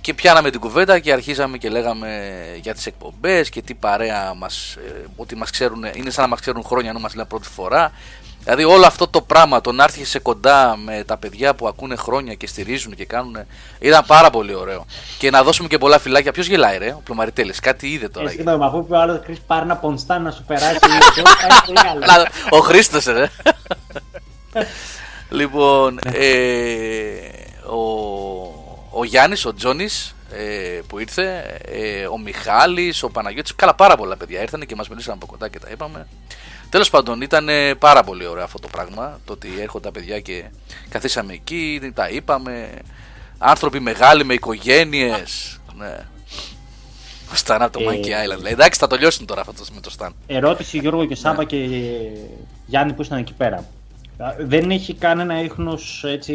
και 0.01 0.13
πιάναμε 0.13 0.49
την 0.49 0.59
κουβέντα 0.59 0.99
και 0.99 1.11
αρχίζαμε 1.11 1.57
και 1.57 1.69
λέγαμε 1.69 2.31
για 2.61 2.73
τις 2.73 2.85
εκπομπές 2.85 3.49
και 3.49 3.61
τι 3.61 3.73
παρέα 3.73 4.33
μας, 4.33 4.75
ε, 4.75 5.05
ότι 5.15 5.35
μας 5.35 5.49
ξέρουν, 5.49 5.85
είναι 5.93 6.09
σαν 6.09 6.23
να 6.23 6.29
μας 6.29 6.39
ξέρουν 6.39 6.63
χρόνια 6.63 6.89
ενώ 6.89 6.99
μας 6.99 7.15
λένε 7.15 7.27
πρώτη 7.27 7.47
φορά. 7.47 7.91
Δηλαδή 8.43 8.63
όλο 8.63 8.85
αυτό 8.85 9.07
το 9.07 9.21
πράγμα, 9.21 9.61
το 9.61 9.71
να 9.71 9.83
έρθει 9.83 10.05
σε 10.05 10.19
κοντά 10.19 10.77
με 10.77 11.03
τα 11.05 11.17
παιδιά 11.17 11.55
που 11.55 11.67
ακούνε 11.67 11.95
χρόνια 11.95 12.33
και 12.33 12.47
στηρίζουν 12.47 12.95
και 12.95 13.05
κάνουν, 13.05 13.37
ήταν 13.79 14.03
πάρα 14.07 14.29
πολύ 14.29 14.55
ωραίο. 14.55 14.85
Και 15.17 15.29
να 15.29 15.43
δώσουμε 15.43 15.67
και 15.67 15.77
πολλά 15.77 15.99
φυλάκια. 15.99 16.31
Ποιος 16.31 16.47
γελάει 16.47 16.77
ρε, 16.77 16.91
ο 16.91 17.01
Πλωμαριτέλης, 17.03 17.59
κάτι 17.59 17.87
είδε 17.87 18.09
τώρα. 18.09 18.29
Ε, 18.29 18.31
συγγνώμη, 18.31 18.63
αφού 18.63 18.77
είπε 18.77 18.93
ο 18.93 18.99
άλλος 18.99 19.19
Chris 19.27 19.37
πάρει 19.47 19.63
ένα 19.63 19.75
πονστάν 19.75 20.21
να 20.21 20.31
σου 20.31 20.43
περάσει 20.47 20.79
αυτό, 20.99 21.21
θα 21.21 21.47
είναι 21.49 21.61
πολύ 21.65 21.87
καλό. 21.87 21.99
Αλλά 22.07 22.27
ο 22.49 22.57
Χρήστος 22.57 23.05
ρε. 23.05 23.29
λοιπόν, 25.39 25.99
ε, 26.13 26.29
ο, 27.69 27.79
ο 28.91 29.03
Γιάννης, 29.03 29.45
ο 29.45 29.53
Τζόνης 29.53 30.15
ε, 30.31 30.79
που 30.87 30.99
ήρθε, 30.99 31.57
ε, 31.65 32.05
ο 32.05 32.17
Μιχάλης, 32.17 33.03
ο 33.03 33.09
Παναγιώτης, 33.09 33.55
καλά 33.55 33.75
πάρα 33.75 33.95
πολλά 33.95 34.17
παιδιά 34.17 34.41
ήρθαν 34.41 34.65
και 34.65 34.75
μας 34.75 34.89
μιλήσαν 34.89 35.13
από 35.13 35.25
κοντά 35.25 35.49
και 35.49 35.59
τα 35.59 35.67
είπαμε. 35.71 36.07
Τέλος 36.69 36.89
πάντων 36.89 37.21
ήταν 37.21 37.49
ε, 37.49 37.75
πάρα 37.75 38.03
πολύ 38.03 38.25
ωραίο 38.25 38.43
αυτό 38.43 38.59
το 38.59 38.67
πράγμα, 38.71 39.19
το 39.25 39.33
ότι 39.33 39.49
έρχονται 39.59 39.85
τα 39.85 39.91
παιδιά 39.91 40.19
και 40.19 40.43
καθίσαμε 40.89 41.33
εκεί, 41.33 41.91
τα 41.93 42.09
είπαμε, 42.09 42.69
άνθρωποι 43.37 43.79
μεγάλοι 43.79 44.23
με 44.25 44.33
οικογένειες, 44.33 45.59
ναι. 45.77 45.97
Ο 47.31 47.35
Σταν 47.35 47.61
από 47.61 47.79
το 47.79 47.89
Ε, 47.89 47.93
Monkey 47.93 48.05
Island. 48.35 48.41
Λέει, 48.41 48.51
εντάξει, 48.51 48.79
θα 48.79 48.87
το 48.87 48.95
λιώσουν 48.95 49.25
τώρα 49.25 49.41
αυτό 49.41 49.53
με 49.73 49.81
το 49.81 49.89
Σταν. 49.89 50.13
Ερώτηση 50.27 50.77
Γιώργο 50.77 51.05
και 51.05 51.15
Σάβα 51.15 51.37
Ναι. 51.37 51.45
και 51.45 51.57
Γιάννη 52.65 52.93
που 52.93 53.01
ήσταν 53.01 53.17
εκεί 53.17 53.33
πέρα. 53.33 53.57
Α, 54.17 54.35
Δεν 54.39 54.71
έχει 54.71 54.93
κανένα 54.93 55.41
ίχνος 55.41 56.03
έτσι, 56.07 56.33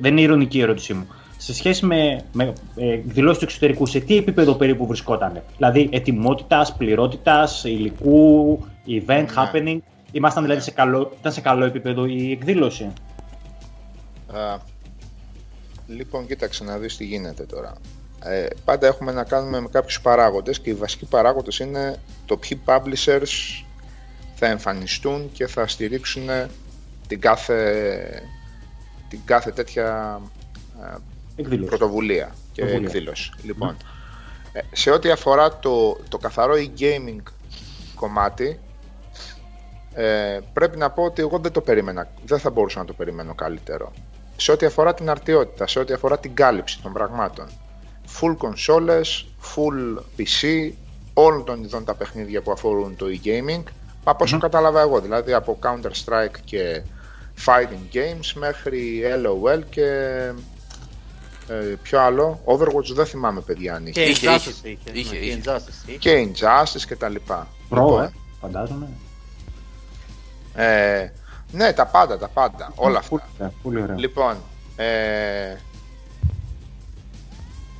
δεν 0.00 0.12
είναι 0.12 0.20
ηρωνική 0.20 0.58
η 0.58 0.60
ερώτησή 0.62 0.94
μου. 0.94 1.06
Σε 1.44 1.54
σχέση 1.54 1.86
με, 1.86 2.20
με 2.32 2.52
ε, 2.76 2.92
εκδηλώσεις 2.92 3.38
του 3.38 3.44
εξωτερικού, 3.44 3.86
σε 3.86 4.00
τι 4.00 4.16
επίπεδο 4.16 4.54
περίπου 4.54 4.86
βρισκόταν. 4.86 5.42
Δηλαδή 5.56 5.88
ετοιμότητας, 5.92 6.76
πληρότητας, 6.76 7.64
υλικού, 7.64 8.58
event, 8.86 9.06
Ναι. 9.06 9.26
happening. 9.36 9.78
Ήμασταν 10.12 10.42
δηλαδή 10.42 10.60
σε 10.60 10.70
καλό, 10.70 11.12
ήταν 11.20 11.32
σε 11.32 11.40
καλό 11.40 11.64
επίπεδο 11.64 12.04
η 12.04 12.30
εκδήλωση; 12.30 12.84
Α, 14.32 14.58
λοιπόν, 15.86 16.26
κοίταξε 16.26 16.64
να 16.64 16.78
δεις 16.78 16.96
τι 16.96 17.04
γίνεται 17.04 17.44
τώρα. 17.44 17.72
Ε, 18.24 18.46
πάντα 18.64 18.86
έχουμε 18.86 19.12
να 19.12 19.24
κάνουμε 19.24 19.60
με 19.60 19.68
κάποιους 19.68 20.00
παράγοντες 20.00 20.60
και 20.60 20.70
οι 20.70 20.74
βασικοί 20.74 21.04
παράγοντες 21.06 21.58
είναι 21.58 21.96
το 22.26 22.36
ποιοι 22.36 22.60
publishers 22.64 23.64
θα 24.34 24.46
εμφανιστούν 24.46 25.30
και 25.32 25.46
θα 25.46 25.66
στηρίξουν 25.66 26.28
την 27.06 27.20
κάθε, 27.20 28.22
την 29.08 29.20
κάθε 29.24 29.50
τέτοια 29.50 30.20
ε, 30.82 30.96
Εκδήλωση. 31.36 31.68
πρωτοβουλία 31.68 32.34
και 32.52 32.60
Πρωτοβουλία. 32.62 32.88
εκδήλωση. 32.88 33.30
Λοιπόν, 33.42 33.76
ε, 34.52 34.60
σε 34.72 34.90
ό,τι 34.90 35.10
αφορά 35.10 35.58
το, 35.58 35.98
το 36.08 36.18
καθαρό 36.18 36.54
e-gaming 36.56 37.22
κομμάτι, 37.94 38.60
ε, 39.94 40.38
πρέπει 40.52 40.76
να 40.76 40.90
πω 40.90 41.02
ότι 41.02 41.22
εγώ 41.22 41.38
δεν 41.38 41.52
το 41.52 41.60
περίμενα, 41.60 42.08
δεν 42.24 42.38
θα 42.38 42.50
μπορούσα 42.50 42.78
να 42.78 42.84
το 42.84 42.92
περιμένω 42.92 43.34
καλύτερο. 43.34 43.92
Σε 44.36 44.52
ό,τι 44.52 44.66
αφορά 44.66 44.94
την 44.94 45.10
αρτιότητα, 45.10 45.66
σε 45.66 45.78
ό,τι 45.78 45.92
αφορά 45.92 46.18
την 46.18 46.34
κάλυψη 46.34 46.82
των 46.82 46.92
πραγμάτων. 46.92 47.46
Full 48.20 48.36
consoles, 48.36 49.24
full 49.54 50.02
PC, 50.18 50.70
όλων 51.14 51.44
των 51.44 51.64
ειδών 51.64 51.84
τα 51.84 51.94
παιχνίδια 51.94 52.42
που 52.42 52.52
αφορούν 52.52 52.96
το 52.96 53.06
e-gaming, 53.06 53.62
από 54.04 54.24
όσο 54.24 54.38
κατάλαβα 54.38 54.80
εγώ, 54.80 55.00
δηλαδή 55.00 55.32
από 55.32 55.58
Counter-Strike 55.62 56.36
και 56.44 56.82
fighting 57.44 57.94
games 57.94 58.32
μέχρι 58.34 59.02
LOL 59.24 59.60
και 59.70 59.86
Ε, 61.60 61.74
ποιο 61.82 62.00
άλλο, 62.00 62.40
Overwatch 62.44 62.92
δεν 62.94 63.06
θυμάμαι 63.06 63.40
παιδιά 63.40 63.74
αν 63.74 63.86
είχε. 63.86 64.04
Και 64.04 64.10
Είχε, 64.10 64.26
Injustice 64.28 64.64
είχε. 64.64 64.68
είχε. 64.68 64.90
Είχε, 64.92 65.14
ναι, 65.18 65.24
είχε. 65.24 65.36
Και 65.36 65.42
Injustice 65.44 65.88
είχε. 65.88 65.96
Και 65.98 66.28
Injustice 66.34 66.82
και 66.88 66.96
τα 66.96 67.08
λοιπά. 67.08 67.48
Προ, 67.68 67.80
Λοιπόν, 67.84 68.02
ε, 68.02 68.12
φαντάζομαι. 68.40 68.88
ε, 70.54 71.08
ναι, 71.52 71.72
τα 71.72 71.86
πάντα, 71.86 72.18
τα 72.18 72.28
πάντα, 72.28 72.72
όλα 72.74 72.98
αυτά. 72.98 73.08
Πολύ 73.10 73.22
ωραία, 73.38 73.52
Πολύ 73.62 73.82
ωραία. 73.82 73.96
Λοιπόν, 73.98 74.36
ε, 74.76 75.50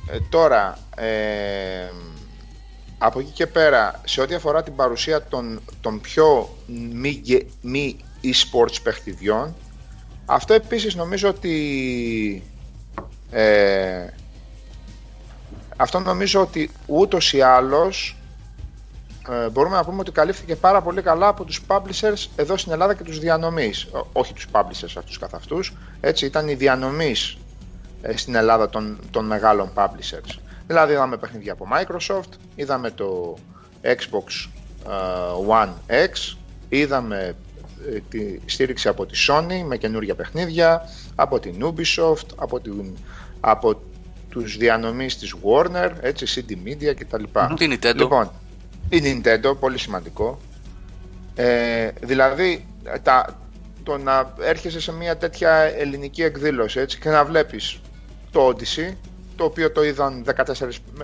ε, 0.07 0.19
τώρα, 0.29 0.77
ε, 0.95 1.89
από 2.97 3.19
εκεί 3.19 3.31
και 3.31 3.47
πέρα, 3.47 4.01
σε 4.05 4.21
ό,τι 4.21 4.33
αφορά 4.33 4.63
την 4.63 4.75
παρουσία 4.75 5.23
των, 5.23 5.61
των 5.81 6.01
πιο 6.01 6.55
μη, 6.93 7.09
γε- 7.09 7.47
μη 7.61 7.97
e-sports 8.23 8.75
παιχνιδιών, 8.83 9.55
αυτό 10.25 10.53
επίσης 10.53 10.95
νομίζω 10.95 11.29
ότι 11.29 12.43
ε, 13.33 14.13
αυτό 15.77 15.99
νομίζω 15.99 16.41
ότι 16.41 16.71
ούτως 16.85 17.33
ή 17.33 17.41
άλλως 17.41 18.17
ε, 19.29 19.49
μπορούμε 19.49 19.75
να 19.75 19.83
πούμε 19.83 19.99
ότι 19.99 20.11
καλύφθηκε 20.11 20.55
πάρα 20.55 20.81
πολύ 20.81 21.01
καλά 21.01 21.27
από 21.27 21.43
τους 21.43 21.61
publishers 21.67 22.27
εδώ 22.35 22.57
στην 22.57 22.71
Ελλάδα 22.71 22.93
και 22.93 23.03
τους 23.03 23.19
διανομής. 23.19 23.87
Ό- 23.91 24.07
όχι 24.13 24.33
τους 24.33 24.47
publishers 24.51 24.93
αυτούς 24.97 25.19
καθ' 25.19 25.33
αυτούς, 25.33 25.73
έτσι 26.01 26.25
ήταν 26.25 26.47
οι 26.47 26.53
διανομής 26.53 27.37
ε, 28.01 28.17
στην 28.17 28.35
Ελλάδα 28.35 28.69
των, 28.69 28.99
των 29.11 29.25
μεγάλων 29.25 29.71
publishers. 29.75 30.37
Δηλαδή 30.67 30.93
είδαμε 30.93 31.17
παιχνίδια 31.17 31.53
από 31.53 31.67
Microsoft, 31.73 32.37
είδαμε 32.55 32.91
το 32.91 33.37
Xbox 33.81 34.49
ε, 34.87 34.93
One 35.47 35.73
X, 35.87 36.37
είδαμε 36.69 37.35
ε, 37.91 37.99
τη 38.09 38.39
στήριξη 38.45 38.87
από 38.87 39.05
τη 39.05 39.25
Sony 39.27 39.63
με 39.65 39.77
καινούργια 39.77 40.15
παιχνίδια, 40.15 40.81
από 41.15 41.39
την 41.39 41.65
Ubisoft, 41.65 42.27
από, 42.35 42.59
την, 42.59 42.97
από 43.45 43.81
τους 44.29 44.57
διανομείς 44.57 45.17
της 45.17 45.35
Warner, 45.43 45.91
έτσι, 46.01 46.45
CD 46.49 46.67
Media 46.67 46.93
κτλ. 46.95 47.23
Την 47.55 47.79
Nintendo; 47.79 47.95
Λοιπόν, 47.95 48.31
η 48.89 49.01
Nintendo, 49.03 49.59
πολύ 49.59 49.77
σημαντικό. 49.77 50.39
Ε, 51.35 51.89
δηλαδή, 52.01 52.65
τα, 53.03 53.39
το 53.83 53.97
να 53.97 54.33
έρχεσαι 54.41 54.79
σε 54.79 54.91
μια 54.93 55.17
τέτοια 55.17 55.51
ελληνική 55.51 56.23
εκδήλωση 56.23 56.79
έτσι, 56.79 56.99
και 56.99 57.09
να 57.09 57.25
βλέπεις 57.25 57.81
το 58.31 58.47
Odyssey, 58.47 58.93
το 59.35 59.43
οποίο 59.43 59.71
το 59.71 59.83
είδαν 59.83 60.25
14, 60.35 60.43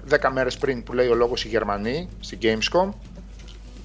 10 0.09 0.29
μέρες 0.31 0.57
πριν 0.57 0.83
που 0.83 0.93
λέει 0.93 1.07
ο 1.07 1.15
λόγος 1.15 1.45
οι 1.45 1.47
Γερμανοί 1.47 2.09
στη 2.19 2.37
Gamescom, 2.41 2.89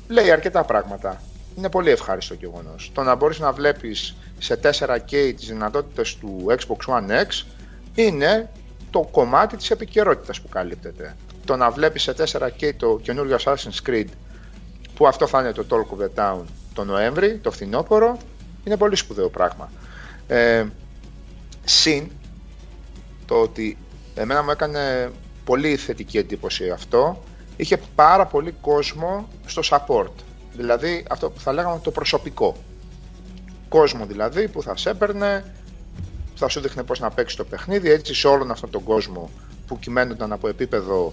λέει 0.08 0.30
αρκετά 0.30 0.64
πράγματα. 0.64 1.22
Είναι 1.56 1.70
πολύ 1.70 1.90
ευχάριστο 1.90 2.34
γεγονός. 2.34 2.90
Το 2.94 3.02
να 3.02 3.14
μπορείς 3.14 3.38
να 3.38 3.52
βλέπεις 3.52 4.16
σε 4.38 4.60
4K 4.62 5.32
τις 5.36 5.46
δυνατότητες 5.46 6.16
του 6.16 6.46
Xbox 6.48 6.94
One 6.94 7.10
X 7.10 7.44
είναι 7.94 8.50
το 8.90 9.08
κομμάτι 9.10 9.56
της 9.56 9.70
επικαιρότητας 9.70 10.40
που 10.40 10.48
καλύπτεται. 10.48 11.16
Το 11.44 11.56
να 11.56 11.70
βλέπεις 11.70 12.02
σε 12.02 12.14
4K 12.18 12.74
το 12.76 13.00
καινούριο 13.02 13.36
Assassin's 13.44 13.88
Creed 13.88 14.08
που 14.94 15.06
αυτό 15.06 15.26
θα 15.26 15.40
είναι 15.40 15.52
το 15.52 15.66
Talk 15.70 15.98
of 15.98 16.04
the 16.04 16.08
Town 16.22 16.42
το 16.74 16.84
Νοέμβρη, 16.84 17.38
το 17.38 17.50
φθινόπωρο, 17.50 18.18
είναι 18.64 18.76
πολύ 18.76 18.96
σπουδαίο 18.96 19.28
πράγμα. 19.28 19.70
Ε, 20.26 20.64
συν 21.64 22.10
το 23.26 23.34
ότι 23.34 23.78
εμένα 24.14 24.42
μου 24.42 24.50
έκανε 24.50 25.10
πολύ 25.44 25.76
θετική 25.76 26.18
εντύπωση 26.18 26.70
αυτό, 26.70 27.22
είχε 27.56 27.76
πάρα 27.94 28.26
πολύ 28.26 28.54
κόσμο 28.60 29.28
στο 29.46 29.62
support. 29.64 30.12
Δηλαδή 30.56 31.04
αυτό 31.10 31.30
που 31.30 31.40
θα 31.40 31.52
λέγαμε 31.52 31.80
το 31.82 31.90
προσωπικό. 31.90 32.56
Κόσμο 33.68 34.06
δηλαδή 34.06 34.48
που 34.48 34.62
θα 34.62 34.76
σε 34.76 34.90
έπαιρνε, 34.90 35.54
θα 36.34 36.48
σου 36.48 36.60
δείχνε 36.60 36.82
πώς 36.82 37.00
να 37.00 37.10
παίξει 37.10 37.36
το 37.36 37.44
παιχνίδι, 37.44 37.90
έτσι 37.90 38.14
σε 38.14 38.26
όλον 38.28 38.50
αυτόν 38.50 38.70
τον 38.70 38.82
κόσμο 38.84 39.30
που 39.66 39.78
κυμαίνονταν 39.78 40.32
από 40.32 40.48
επίπεδο 40.48 41.12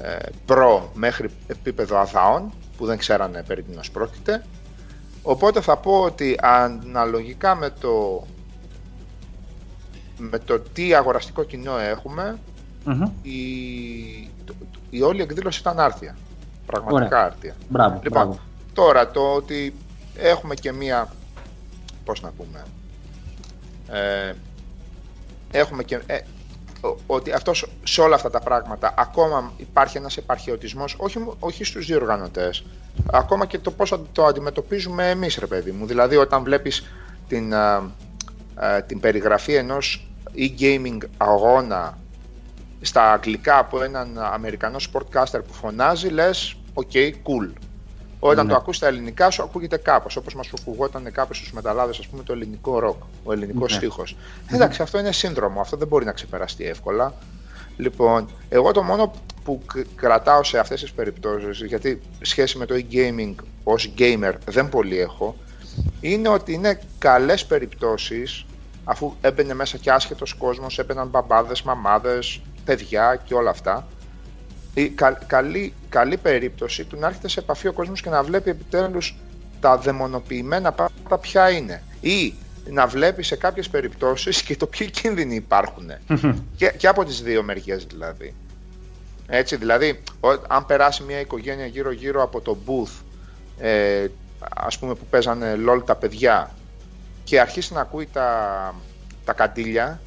ε, 0.00 0.16
προ 0.46 0.90
μέχρι 0.94 1.30
επίπεδο 1.46 1.98
αδάων 1.98 2.52
που 2.76 2.86
δεν 2.86 2.98
ξέρανε 2.98 3.42
περί 3.42 3.62
τίνος 3.62 3.90
πρόκειται. 3.90 4.44
Οπότε 5.22 5.60
θα 5.60 5.76
πω 5.76 6.00
ότι 6.00 6.38
αναλογικά 6.42 7.54
με 7.54 7.70
το, 7.80 8.26
με 10.18 10.38
το 10.38 10.60
τι 10.60 10.94
αγοραστικό 10.94 11.42
κοινό 11.44 11.78
έχουμε, 11.78 12.38
Μμμ. 12.84 13.02
η, 13.22 14.30
το- 14.44 14.54
η 14.90 15.02
όλη 15.02 15.22
εκδήλωση 15.22 15.60
ήταν 15.60 15.80
άρτια. 15.80 16.16
Πραγματικά 16.66 17.06
Ωραία. 17.16 17.24
άρτια. 17.26 17.54
Μπράβο, 17.68 18.00
Λοιπόν, 18.02 18.22
μπράβο. 18.24 18.38
τώρα 18.72 19.10
το 19.10 19.20
ότι 19.34 19.74
έχουμε 20.16 20.54
και 20.54 20.72
μία, 20.72 21.12
πώς 22.04 22.20
να 22.22 22.30
πούμε, 22.30 22.62
ε, 23.92 24.32
έχουμε 25.50 25.82
και, 25.82 26.00
ε, 26.06 26.18
ο- 26.80 26.96
ότι 27.06 27.32
αυτός 27.32 27.58
σ- 27.58 27.88
σε 27.88 28.00
όλα 28.00 28.14
αυτά 28.14 28.30
τα 28.30 28.38
πράγματα 28.40 28.94
ακόμα 28.96 29.52
υπάρχει 29.56 29.96
ένας 29.96 30.16
επαρχιωτισμός 30.16 30.94
όχι, 30.98 31.18
μο- 31.18 31.36
όχι 31.38 31.64
στους 31.64 31.86
διοργανωτές 31.86 32.64
ακόμα 33.12 33.46
και 33.46 33.58
το 33.58 33.70
πώς 33.70 33.92
αν- 33.92 34.08
το 34.12 34.24
αντιμετωπίζουμε 34.24 35.10
εμείς 35.10 35.36
ρε 35.36 35.46
παιδί 35.46 35.70
μου. 35.70 35.86
Δηλαδή 35.86 36.16
όταν 36.16 36.42
βλέπεις 36.42 36.82
την, 37.28 37.54
α, 37.54 37.90
α, 38.54 38.82
την 38.82 39.00
περιγραφή 39.00 39.54
ενός 39.54 40.06
e-gaming 40.36 40.98
αγώνα 41.16 41.98
στα 42.80 43.12
αγγλικά 43.12 43.58
από 43.58 43.82
έναν 43.82 44.18
Αμερικανό 44.18 44.76
sportcaster 44.92 45.40
που 45.46 45.52
φωνάζει 45.52 46.08
λες 46.08 46.56
ok 46.74 46.94
cool 46.96 47.52
όταν 48.24 48.46
Ναι. 48.46 48.52
το 48.52 48.58
ακούς 48.58 48.76
στα 48.76 48.86
ελληνικά 48.86 49.30
σου 49.30 49.42
ακούγεται 49.42 49.76
κάπως 49.76 50.16
όπως 50.16 50.34
μας 50.34 50.50
ακουγόταν 50.60 51.12
κάπως 51.12 51.36
στους 51.36 51.52
μεταλλάδες 51.52 51.98
ας 51.98 52.06
πούμε 52.06 52.22
το 52.22 52.32
ελληνικό 52.32 52.78
ροκ 52.78 53.02
ο 53.24 53.32
ελληνικός 53.32 53.70
Ναι. 53.72 53.76
στίχος 53.76 54.16
εντάξει 54.52 54.82
αυτό 54.82 54.98
είναι 54.98 55.12
σύνδρομο 55.12 55.60
αυτό 55.60 55.76
δεν 55.76 55.88
μπορεί 55.88 56.04
να 56.04 56.12
ξεπεραστεί 56.12 56.64
εύκολα 56.64 57.14
λοιπόν 57.76 58.28
εγώ 58.48 58.72
το 58.72 58.82
μόνο 58.82 59.12
που 59.44 59.62
κ- 59.66 59.86
κρατάω 59.96 60.42
σε 60.44 60.58
αυτές 60.58 60.80
τις 60.80 60.92
περιπτώσεις 60.92 61.60
γιατί 61.62 62.00
σχέση 62.20 62.58
με 62.58 62.66
το 62.66 62.74
e-gaming 62.74 63.34
ως 63.64 63.92
gamer 63.98 64.32
δεν 64.44 64.68
πολύ 64.68 64.98
έχω 65.00 65.36
είναι 66.00 66.28
ότι 66.28 66.52
είναι 66.52 66.80
καλές 66.98 67.46
περιπτώσεις 67.46 68.44
αφού 68.84 69.12
έμπαινε 69.20 69.54
μέσα 69.54 69.76
και 69.78 69.90
άσχετος 69.90 70.34
κόσμος, 70.34 70.78
έμπαιναν 70.78 71.08
μπαμπάδες, 71.08 71.62
μαμάδες, 71.62 72.40
παιδιά 72.64 73.20
και 73.24 73.34
όλα 73.34 73.50
αυτά 73.50 73.86
η 74.74 74.88
κα- 74.88 75.18
καλή, 75.26 75.72
καλή 75.88 76.16
περίπτωση 76.16 76.84
του 76.84 76.96
να 76.98 77.06
έρχεται 77.06 77.28
σε 77.28 77.40
επαφή 77.40 77.68
ο 77.68 77.72
κόσμος 77.72 78.00
και 78.00 78.10
να 78.10 78.22
βλέπει 78.22 78.50
επιτέλους 78.50 79.16
τα 79.60 79.78
δαιμονοποιημένα 79.78 80.72
πράγματα 80.72 81.18
ποια 81.18 81.50
είναι. 81.50 81.82
Ή 82.00 82.34
να 82.70 82.86
βλέπει 82.86 83.22
σε 83.22 83.36
κάποιες 83.36 83.68
περιπτώσεις 83.68 84.42
και 84.42 84.56
το 84.56 84.66
ποιοι 84.66 84.90
κίνδυνοι 84.90 85.34
υπάρχουν. 85.34 85.90
Και, 86.56 86.72
και 86.76 86.88
από 86.88 87.04
τις 87.04 87.22
δύο 87.22 87.42
μεριές 87.42 87.84
δηλαδή. 87.84 88.34
Έτσι 89.26 89.56
δηλαδή 89.56 90.02
ο- 90.20 90.28
αν 90.48 90.66
περάσει 90.66 91.02
μια 91.02 91.20
οικογένεια 91.20 91.66
γύρω 91.66 91.90
γύρω 91.92 92.22
από 92.22 92.40
το 92.40 92.56
booth 92.66 93.02
ε, 93.58 94.06
ας 94.56 94.78
πούμε 94.78 94.94
που 94.94 95.06
παίζανε 95.10 95.54
LOL 95.68 95.82
τα 95.86 95.94
παιδιά 95.94 96.50
και 97.24 97.40
αρχίσει 97.40 97.72
να 97.72 97.80
ακούει 97.80 98.08
τα, 98.12 98.74
τα 99.24 99.32
καντήλια 99.32 100.00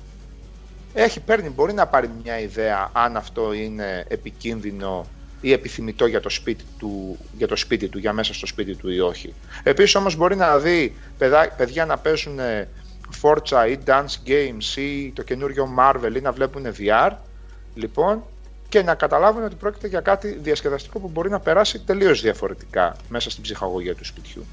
έχει 0.97 1.19
παίρνει, 1.19 1.49
μπορεί 1.49 1.73
να 1.73 1.87
πάρει 1.87 2.09
μια 2.23 2.39
ιδέα 2.39 2.89
αν 2.93 3.17
αυτό 3.17 3.53
είναι 3.53 4.05
επικίνδυνο 4.07 5.05
ή 5.41 5.51
επιθυμητό 5.51 6.05
για 6.05 6.19
το 6.21 6.29
σπίτι 6.29 6.63
του, 6.77 7.17
για, 7.37 7.47
το 7.47 7.55
σπίτι 7.55 7.87
του, 7.87 7.97
για 7.97 8.13
μέσα 8.13 8.33
στο 8.33 8.45
σπίτι 8.45 8.75
του 8.75 8.89
ή 8.89 8.99
όχι. 8.99 9.33
Επίσης 9.63 9.95
όμως 9.95 10.15
μπορεί 10.15 10.35
να 10.35 10.57
δει 10.57 10.95
παιδά, 11.17 11.49
παιδιά 11.57 11.85
να 11.85 11.97
παίζουν 11.97 12.39
Forza 13.21 13.69
ή 13.69 13.77
Dance 13.85 14.29
Games 14.29 14.77
ή 14.77 15.11
το 15.11 15.23
καινούριο 15.23 15.69
Marvel 15.79 16.15
ή 16.15 16.21
να 16.21 16.31
βλέπουν 16.31 16.65
VR 16.79 17.11
λοιπόν 17.75 18.23
και 18.69 18.83
να 18.83 18.95
καταλάβουν 18.95 19.43
ότι 19.43 19.55
πρόκειται 19.55 19.87
για 19.87 20.01
κάτι 20.01 20.27
διασκεδαστικό 20.41 20.99
που 20.99 21.07
μπορεί 21.07 21.29
να 21.29 21.39
περάσει 21.39 21.79
τελείως 21.79 22.21
διαφορετικά 22.21 22.95
μέσα 23.09 23.29
στην 23.29 23.43
ψυχαγωγία 23.43 23.95
του 23.95 24.05
σπιτιού. 24.05 24.45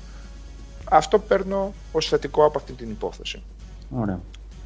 Αυτό 0.84 1.18
παίρνω 1.18 1.75
ως 1.92 2.08
θετικό 2.08 2.44
από 2.44 2.58
αυτή 2.58 2.72
την 2.72 2.90
υπόθεση. 2.90 3.42
Ωραία. 3.90 4.20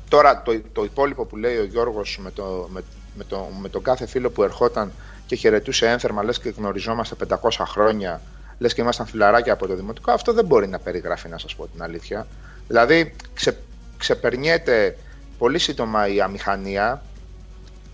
Τώρα 0.08 0.42
το, 0.42 0.60
το 0.72 0.84
υπόλοιπο 0.84 1.24
που 1.24 1.36
λέει 1.36 1.56
ο 1.56 1.64
Γιώργος 1.64 2.18
με, 2.22 2.30
το, 2.30 2.68
με, 2.72 2.82
με, 3.14 3.24
το, 3.24 3.48
με 3.60 3.68
τον 3.68 3.82
κάθε 3.82 4.06
φίλο 4.06 4.30
που 4.30 4.42
ερχόταν 4.42 4.92
και 5.26 5.36
χαιρετούσε 5.36 5.88
ένθερμα 5.88 6.22
λες 6.22 6.40
και 6.40 6.48
γνωριζόμαστε 6.48 7.16
500 7.28 7.50
χρόνια 7.66 8.20
λες 8.58 8.74
και 8.74 8.80
ήμασταν 8.80 9.06
φιλαράκια 9.06 9.52
από 9.52 9.66
το 9.66 9.74
δημοτικό 9.74 10.10
αυτό 10.10 10.32
δεν 10.32 10.44
μπορεί 10.44 10.68
να 10.68 10.78
περιγράφει 10.78 11.28
να 11.28 11.38
σας 11.38 11.54
πω 11.54 11.66
την 11.66 11.82
αλήθεια. 11.82 12.26
Δηλαδή 12.66 13.14
ξε, 13.34 13.58
ξεπερνιέται 13.96 14.96
πολύ 15.38 15.58
σύντομα 15.58 16.08
η 16.08 16.20
αμηχανία 16.20 17.02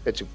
έτσι 0.05 0.27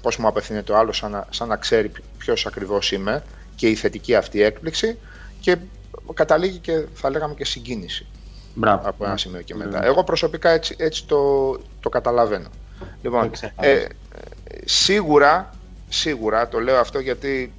πώς 0.00 0.16
μου 0.16 0.26
απευθύνεται 0.26 0.72
ο 0.72 0.76
άλλος 0.76 0.96
σαν 0.96 1.10
να, 1.10 1.26
σαν 1.30 1.48
να 1.48 1.56
ξέρει 1.56 1.92
ποιος 2.18 2.46
ακριβώς 2.46 2.92
είμαι 2.92 3.24
και 3.54 3.68
η 3.68 3.74
θετική 3.74 4.14
αυτή 4.14 4.42
έκπληξη 4.42 4.98
και 5.40 5.56
καταλήγει 6.14 6.58
και 6.58 6.84
θα 6.94 7.10
λέγαμε 7.10 7.34
και 7.34 7.44
συγκίνηση 7.44 8.06
Μπράβο. 8.58 8.88
από 8.88 9.04
ένα 9.04 9.16
σημείο 9.16 9.40
και 9.40 9.54
μετά. 9.54 9.70
Μπράβο. 9.70 9.86
Εγώ 9.86 10.04
προσωπικά 10.04 10.50
έτσι, 10.50 10.74
έτσι 10.78 11.06
το, 11.06 11.52
το 11.80 11.88
καταλαβαίνω. 11.88 12.48
Λοιπόν, 13.02 13.22
Το 13.22 13.30
ξεκάθαρα. 13.30 13.68
ε, 13.68 13.80
ε, 13.82 13.88
σίγουρα, 14.64 15.54
σίγουρα 15.88 16.48
το 16.48 16.60
λέω 16.60 16.78
αυτό 16.78 16.98
γιατί 16.98 17.52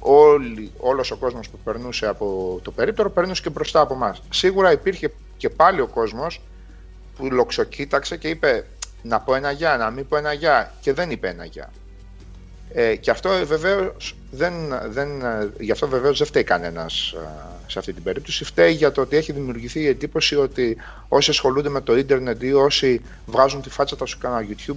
όλοι, 0.00 0.72
όλος 0.78 1.10
ο 1.10 1.16
κόσμος 1.16 1.48
που 1.48 1.58
περνούσε 1.64 2.06
από 2.06 2.58
το 2.62 2.70
περίπτερο 2.70 3.10
περνούσε 3.10 3.42
και 3.42 3.50
μπροστά 3.50 3.80
από 3.80 3.94
εμάς. 3.94 4.22
Σίγουρα 4.30 4.72
υπήρχε 4.72 5.12
και 5.36 5.48
πάλι 5.48 5.80
ο 5.80 5.86
κόσμος 5.86 6.40
που 7.16 7.28
λοξοκοίταξε 7.30 8.16
και 8.16 8.28
είπε 8.28 8.66
να 9.02 9.20
πω 9.20 9.34
ένα 9.34 9.50
γεια, 9.50 9.76
να 9.76 9.90
μην 9.90 10.08
πω 10.08 10.16
ένα 10.16 10.32
γεια 10.32 10.72
και 10.80 10.92
δεν 10.92 11.10
είπε 11.10 11.28
ένα 11.28 11.44
γεια. 11.44 11.70
Ε, 12.72 12.96
και 12.96 13.10
αυτό 13.10 13.30
βεβαίως 13.44 14.16
δεν, 14.30 14.52
δεν, 14.88 15.22
ε, 15.22 15.50
γι' 15.58 15.72
αυτό 15.72 15.88
βεβαίως 15.88 16.18
δεν 16.18 16.26
φταίει 16.26 16.44
κανένας 16.44 17.12
ε, 17.12 17.28
σε 17.66 17.78
αυτή 17.78 17.92
την 17.92 18.02
περίπτωση. 18.02 18.44
Φταίει 18.44 18.72
για 18.72 18.92
το 18.92 19.00
ότι 19.00 19.16
έχει 19.16 19.32
δημιουργηθεί 19.32 19.80
η 19.80 19.86
εντύπωση 19.86 20.36
ότι 20.36 20.76
όσοι 21.08 21.30
ασχολούνται 21.30 21.68
με 21.68 21.80
το 21.80 21.96
ίντερνετ 21.96 22.42
ή 22.42 22.52
όσοι 22.52 23.00
βγάζουν 23.26 23.62
τη 23.62 23.70
φάτσα 23.70 23.96
του 23.96 24.06
στο 24.06 24.18
κανάλι 24.18 24.56
YouTube 24.58 24.76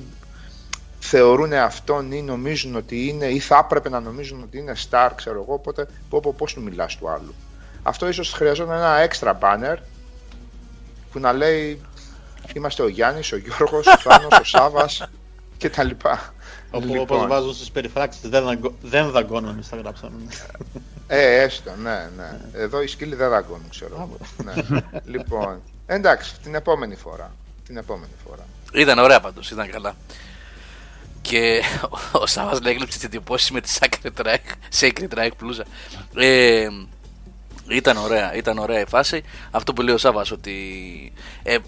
θεωρούν 0.99 1.53
αυτόν 1.53 2.11
ή 2.11 2.21
νομίζουν 2.21 2.75
ότι 2.75 3.07
είναι 3.07 3.25
ή 3.25 3.39
θα 3.39 3.61
έπρεπε 3.65 3.89
να 3.89 3.99
νομίζουν 3.99 4.41
ότι 4.43 4.57
είναι 4.57 4.73
star, 4.89 5.09
ξέρω 5.15 5.41
εγώ, 5.41 5.53
οπότε 5.53 5.87
πω, 6.09 6.19
πω, 6.19 6.33
πώς 6.37 6.53
του 6.53 6.61
μιλάς 6.61 6.97
του 6.97 7.09
άλλου. 7.09 7.33
Αυτό 7.83 8.07
ίσως 8.07 8.31
χρειαζόταν 8.31 8.77
ένα 8.77 8.95
έξτρα 8.97 9.37
banner 9.41 9.75
που 11.11 11.19
να 11.19 11.33
λέει 11.33 11.81
είμαστε 12.53 12.83
ο 12.83 12.87
Γιάννης, 12.87 13.31
ο 13.31 13.37
Γιώργος, 13.37 13.87
ο 13.87 13.97
Θάνος, 13.97 14.39
ο 14.39 14.43
Σάβας 14.43 15.09
κτλ. 15.59 15.89
Όπου 16.71 16.85
Λοιπόν. 16.87 16.99
όπως 16.99 17.27
βάζω 17.27 17.53
στις 17.53 17.71
περιφράξεις 17.71 18.29
δεν, 18.29 18.43
δαγκω- 18.43 18.73
δεν 18.81 19.09
δαγκώνω 19.09 19.49
εμείς 19.49 19.69
τα 19.69 19.75
γράψαμε. 19.77 20.15
Ε, 21.11 21.41
έστω, 21.41 21.71
ναι, 21.81 22.09
ναι. 22.17 22.39
Εδώ 22.53 22.81
οι 22.81 22.87
σκύλοι 22.87 23.15
δεν 23.15 23.29
δαγκώνουν, 23.29 23.69
ξέρω 23.69 23.95
εγώ. 23.95 24.17
ναι. 24.43 24.81
λοιπόν, 25.13 25.61
εντάξει, 25.85 26.39
την 26.43 26.55
επόμενη 26.55 26.95
φορά. 26.95 27.31
Την 27.65 27.77
επόμενη 27.77 28.11
φορά. 28.27 28.45
Ήταν 28.73 28.99
ωραία 28.99 29.19
πάντως, 29.19 29.51
ήταν 29.51 29.69
καλά. 29.69 29.95
Και 31.21 31.61
ο 32.11 32.25
Σάβα 32.25 32.59
έγλειψε 32.63 32.99
τι 32.99 33.05
εντυπώσει 33.05 33.53
με 33.53 33.61
τη 33.61 33.77
Sacred 33.79 34.25
Reich, 34.25 34.79
Sacred 34.79 35.13
Reich 35.17 35.31
πλούζα. 35.37 35.63
Ε, 36.15 36.67
ήταν 37.67 37.97
ωραία, 37.97 38.35
ήταν 38.35 38.57
ωραία 38.57 38.79
η 38.79 38.85
φάση. 38.85 39.23
Αυτό 39.51 39.73
που 39.73 39.81
λέει 39.81 39.93
ο 39.93 39.97
Σάβα 39.97 40.25
ότι. 40.31 40.53
Ε, 41.43 41.53
ε, 41.53 41.59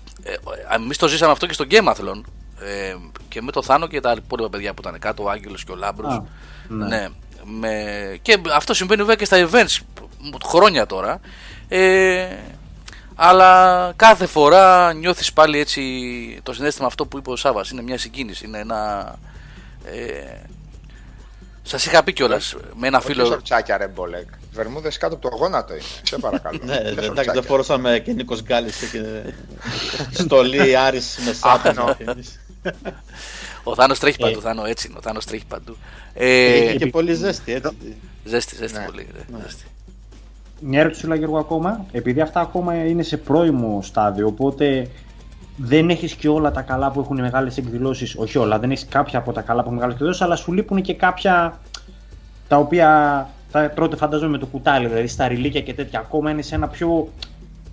Εμείς 0.76 0.98
το 0.98 1.08
ζήσαμε 1.08 1.32
αυτό 1.32 1.46
και 1.46 1.54
στο 1.54 1.66
Gameathlon. 1.70 2.22
Ε, 2.60 2.96
και 3.30 3.42
με 3.42 3.52
το 3.52 3.64
Θάνο 3.64 3.88
και 3.88 4.00
τα 4.00 4.12
υπόλοιπα 4.18 4.50
παιδιά 4.50 4.74
που 4.74 4.82
ήταν 4.82 5.00
κάτω, 5.00 5.24
ο 5.24 5.30
Άγγελος 5.30 5.64
και 5.64 5.72
ο 5.72 5.76
Λάμπρος. 5.76 6.14
Α, 6.14 6.24
ναι. 6.68 6.86
ναι. 6.86 7.08
Με... 7.46 7.74
Και 8.22 8.38
αυτό 8.56 8.74
συμβαίνει 8.74 9.00
βέβαια 9.02 9.16
και 9.16 9.26
στα 9.26 9.50
events 9.50 9.80
χρόνια 10.46 10.86
τώρα. 10.86 11.20
Ε, 11.68 12.28
αλλά 13.16 13.94
κάθε 13.96 14.26
φορά 14.26 14.94
νιώθεις 14.94 15.34
πάλι 15.34 15.60
έτσι 15.60 15.82
το 16.44 16.54
συνέστημα 16.54 16.88
αυτό 16.88 17.06
που 17.06 17.18
είπε 17.18 17.30
ο 17.32 17.36
Σάβας. 17.36 17.70
Είναι 17.70 17.82
μια 17.82 17.98
συγκίνηση, 17.98 18.46
είναι 18.46 18.60
ένα... 18.60 19.16
Ε, 19.86 20.40
σας 21.64 21.86
είχα 21.86 22.04
πει 22.04 22.14
κιόλας 22.14 22.56
με 22.76 22.88
ένα 22.88 22.98
Όχι 22.98 23.08
φίλο... 23.08 23.26
σορτσάκια 23.26 23.78
ρε 23.78 23.88
Μπολεκ. 23.88 24.28
Βερμούδες 24.54 24.98
κάτω 24.98 25.16
από 25.16 25.30
το 25.30 25.36
γόνατο 25.36 25.74
είναι. 25.74 25.84
Σε 26.04 26.18
παρακαλώ. 26.18 26.60
Ναι, 26.64 26.74
Δεν 26.74 26.86
εντάξει, 26.86 27.04
σορτσάκια. 27.06 27.34
δεν 27.34 27.44
φορούσαμε 27.44 28.00
και 28.06 28.12
Νίκος 28.14 28.42
Γκάλης 28.44 28.76
και 28.92 29.00
στολή 30.24 30.78
Άρης 30.78 31.18
με 31.26 31.30
Αχ, 31.42 31.62
σάπα. 31.64 31.98
ναι. 32.06 32.14
Ο 33.64 33.76
Θάνος 33.76 34.00
τρέχει 34.00 34.18
Ε. 34.20 34.24
παντού, 34.26 34.42
Θάνο 34.42 34.66
έτσι 34.66 34.88
είναι, 34.88 34.98
ο 34.98 35.02
Θάνος 35.02 35.26
τρέχει 35.26 35.46
παντού. 35.46 35.76
Ε, 36.14 36.58
Είχε 36.64 36.76
και 36.76 36.86
πολύ 36.88 37.14
ζέστη, 37.14 37.54
έτσι. 37.54 37.96
ζέστη, 38.24 38.56
ζέστη 38.56 38.80
Ναι. 38.80 38.86
πολύ. 38.86 39.08
ρε, 39.14 39.38
ζέστη. 39.44 39.64
Μια 40.60 40.80
ερώτηση 40.80 41.02
σου 41.02 41.14
Γιώργο 41.14 41.38
ακόμα, 41.38 41.86
επειδή 41.92 42.22
αυτά 42.22 42.40
ακόμα 42.40 42.76
είναι 42.86 43.04
σε 43.04 43.18
πρώιμο 43.18 43.80
στάδιο, 43.82 44.28
οπότε 44.28 44.88
δεν 45.58 45.90
έχεις 45.90 46.14
και 46.14 46.30
όλα 46.30 46.52
τα 46.52 46.62
καλά 46.62 46.92
που 46.92 47.00
έχουν 47.00 47.18
οι 47.18 47.22
μεγάλες 47.22 47.58
εκδηλώσεις, 47.58 48.16
όχι 48.18 48.38
όλα, 48.38 48.60
δεν 48.60 48.72
έχεις 48.72 48.86
κάποια 48.90 49.20
από 49.20 49.32
τα 49.32 49.42
καλά 49.42 49.56
που 49.62 49.62
έχουν 49.64 49.72
οι 49.72 49.76
μεγάλες 49.76 49.94
εκδηλώσεις, 49.96 50.22
αλλά 50.22 50.36
σου 50.36 50.54
λείπουν 50.54 50.82
και 50.82 50.94
κάποια 50.94 51.60
τα 52.48 52.58
οποία 52.58 53.30
τα 53.52 53.70
τρώτε 53.70 53.96
φαντάζομαι 53.96 54.32
με 54.32 54.38
το 54.38 54.46
κουτάλι, 54.46 54.88
δηλαδή 54.88 55.08
στα 55.08 55.28
ρηλίκια 55.28 55.62
και 55.62 55.74
τέτοια, 55.74 56.00
ακόμα 56.00 56.32
είναι 56.32 56.42
σε 56.42 56.56
ένα 56.56 56.68
πιο, 56.68 57.10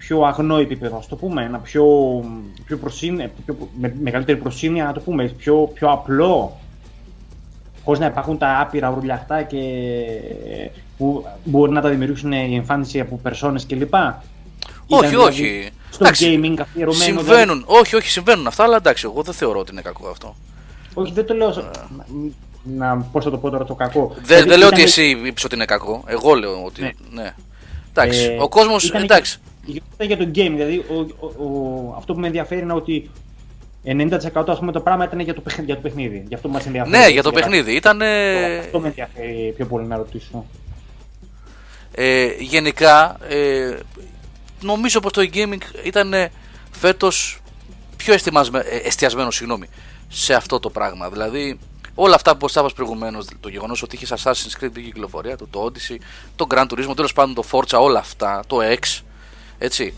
πιο 0.08 0.22
αγνό 0.24 0.56
επίπεδο, 0.58 0.96
ας 0.96 1.06
το 1.08 1.16
πούμε, 1.16 1.42
ένα 1.42 1.58
πιο, 1.58 1.84
πιο, 2.66 2.76
προσύνε, 2.76 3.30
πιο 3.44 3.56
με 3.80 3.94
μεγαλύτερη 4.02 4.38
προσύνεια, 4.38 4.84
να 4.84 4.92
το 4.92 5.00
πούμε, 5.00 5.25
πιο, 5.28 5.71
πιο 5.75 5.90
απλό, 5.90 6.56
χωρίς 7.84 8.00
να 8.00 8.06
υπάρχουν 8.06 8.38
τα 8.38 8.60
άπειρα 8.60 8.90
ουρλιαχτά 8.97 9.42
και 9.42 9.58
που 10.99 11.25
μπορεί 11.44 11.73
να 11.73 11.80
τα 11.80 11.88
δημιουργήσουν 11.88 12.32
η 12.32 12.54
εμφάνιση 12.54 13.00
από 13.00 13.16
περσόνες 13.23 13.66
κλπ. 13.66 13.94
Όχι, 13.94 14.12
Ήταν 14.86 15.21
όχι. 15.21 15.42
δηλαδή 15.42 15.71
Στο 15.90 16.04
Εντάξει, 16.04 16.40
gaming 16.42 16.54
αφιερωμένο. 16.60 17.02
Συμβαίνουν, 17.21 17.64
όχι, 17.66 17.97
όχι, 17.97 18.08
συμβαίνουν 18.08 18.47
αυτά, 18.47 18.62
αλλά 18.64 18.76
εντάξει, 18.76 19.06
εγώ 19.12 19.23
δεν 19.23 19.34
θεωρώ 19.34 19.58
ότι 19.58 19.73
είναι 19.73 19.80
κακό 19.82 20.08
αυτό. 20.08 20.34
Δηλαδή, 20.88 21.08
όχι, 21.08 21.12
δεν 21.12 21.26
το 21.26 21.34
λέω. 21.34 21.52
σαν- 21.52 21.71
Να, 22.76 22.97
πώς 23.12 23.25
θα 23.25 23.30
το 23.30 23.38
πω 23.38 23.50
τώρα 23.50 23.64
το 23.64 23.75
κακό. 23.75 24.12
Δεν, 24.14 24.23
Δηλαδή, 24.25 24.49
δεν 24.49 24.58
λέω 24.58 24.66
ήταν- 24.68 24.73
ότι 24.78 24.82
εσύ 24.88 25.21
είπες 25.25 25.44
ότι 25.44 25.54
είναι 25.54 25.64
κακό. 25.64 26.02
Εγώ 26.06 26.34
λέω 26.34 26.64
ότι. 26.64 26.80
Ναι. 26.82 26.90
Ναι. 27.10 27.34
Εντάξει, 28.02 28.23
ε, 28.25 28.37
ο 28.41 28.49
κόσμος. 28.49 28.84
ήταν 28.89 29.02
Εντάξει. 29.02 29.39
Για, 29.65 29.82
ήταν 29.95 30.06
για 30.06 30.17
το 30.17 30.25
game, 30.25 30.52
δηλαδή 30.56 30.76
ο, 30.91 30.95
ο, 31.19 31.26
ο- 31.45 31.95
αυτό 31.97 32.15
που 32.15 32.21
με 32.21 32.26
ενδιαφέρει 32.26 32.61
είναι 32.61 32.73
ότι 32.73 33.11
90% 33.84 34.45
ας 34.47 34.58
πούμε 34.58 34.73
το 34.73 34.80
πράγμα 34.80 35.04
ήταν 35.04 35.21
για 35.21 35.34
το, 35.34 35.41
παιχνίδι, 35.41 35.67
για 35.67 35.75
το 35.75 35.80
παιχνίδι. 35.80 36.25
Γι' 36.28 36.34
αυτό 36.34 36.49
μας 36.49 36.67
ενδιαφέρει. 36.67 36.97
Ναι, 36.99 37.08
για 37.08 37.23
το 37.23 37.28
Έτσι, 37.28 37.41
παιχνίδι. 37.41 37.73
Ήταν. 37.75 38.00
Αυτό 38.61 38.80
με 38.80 38.87
ενδιαφέρει 38.89 39.52
πιο 39.56 39.67
πολύ 39.67 39.87
να 39.87 39.97
ρωτήσω. 39.97 40.45
Ε, 41.95 42.26
γενικά, 42.39 43.17
ε, 43.28 43.76
νομίζω 44.61 45.00
πως 45.00 45.13
το 45.13 45.28
e-gaming 45.32 45.84
ήταν 45.84 46.13
ε, 46.13 46.30
φέτος 46.71 47.41
πιο 47.97 48.15
εστιασμένο, 48.15 48.65
εστιασμένο 48.84 49.30
συγγνώμη, 49.30 49.67
σε 50.08 50.34
αυτό 50.34 50.58
το 50.61 50.71
πράγμα. 50.71 51.08
Δηλαδή, 51.11 51.58
όλα 52.00 52.15
αυτά 52.15 52.37
που 52.37 52.47
είπα 52.50 52.71
προηγουμένως, 52.75 53.26
το 53.41 53.49
γεγονός 53.49 53.82
ότι 53.82 53.97
είχες 53.97 54.13
Assassin's 54.17 54.65
Creed 54.65 54.71
την 54.73 54.84
κυκλοφορία 54.84 55.37
του, 55.37 55.49
το 55.50 55.65
Odyssey, 55.65 55.97
το 56.37 56.47
Gran 56.50 56.63
Turismo, 56.63 56.97
τέλος 56.97 57.13
πάντων 57.13 57.34
το 57.34 57.45
Forza, 57.50 57.78
όλα 57.80 57.99
αυτά, 57.99 58.43
το 58.47 58.58
X, 58.63 59.02
έτσι. 59.58 59.95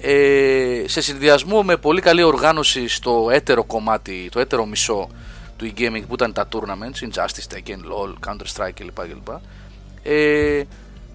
Ε, 0.00 0.84
σε 0.86 1.00
συνδυασμό 1.00 1.62
με 1.62 1.76
πολύ 1.76 2.00
καλή 2.00 2.22
οργάνωση 2.22 2.88
στο 2.88 3.28
έτερο 3.32 3.64
κομμάτι, 3.64 4.28
το 4.32 4.40
έτερο 4.40 4.66
μισό 4.66 5.08
του 5.56 5.72
e-gaming 5.74 6.02
που 6.08 6.14
ήταν 6.14 6.32
τα 6.32 6.48
tournaments, 6.52 7.08
Injustice, 7.08 7.54
Tekken, 7.54 7.78
LoL, 7.78 8.28
Counter-Strike 8.28 8.72
κλπ. 8.74 9.00
κλπ. 9.00 9.28
Ε, 10.02 10.62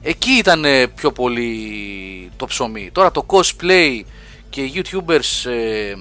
εκεί 0.01 0.31
ήταν 0.31 0.65
ε, 0.65 0.87
πιο 0.87 1.11
πολύ 1.11 2.31
το 2.37 2.45
ψωμί. 2.45 2.89
Τώρα 2.91 3.11
το 3.11 3.25
cosplay 3.27 4.01
και 4.49 4.61
οι 4.61 4.71
youtubers 4.75 5.49
ε, 5.49 5.93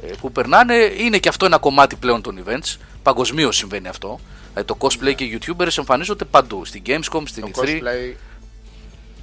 ε, 0.00 0.12
που 0.20 0.32
περνάνε 0.32 0.74
είναι 0.74 1.18
και 1.18 1.28
αυτό 1.28 1.46
ένα 1.46 1.58
κομμάτι 1.58 1.96
πλέον 1.96 2.22
των 2.22 2.44
events. 2.44 2.76
Παγκοσμίως 3.10 3.56
συμβαίνει 3.56 3.88
αυτό. 3.88 4.18
Δηλαδή 4.48 4.68
το 4.68 4.76
cosplay 4.80 5.14
και 5.14 5.24
οι 5.24 5.38
youtubers 5.40 5.78
εμφανίζονται 5.78 6.24
παντού. 6.24 6.64
Στην 6.64 6.82
Gamescom, 6.86 7.22
στην 7.24 7.42
Το 7.42 7.50
E3. 7.54 7.64
cosplay 7.64 8.14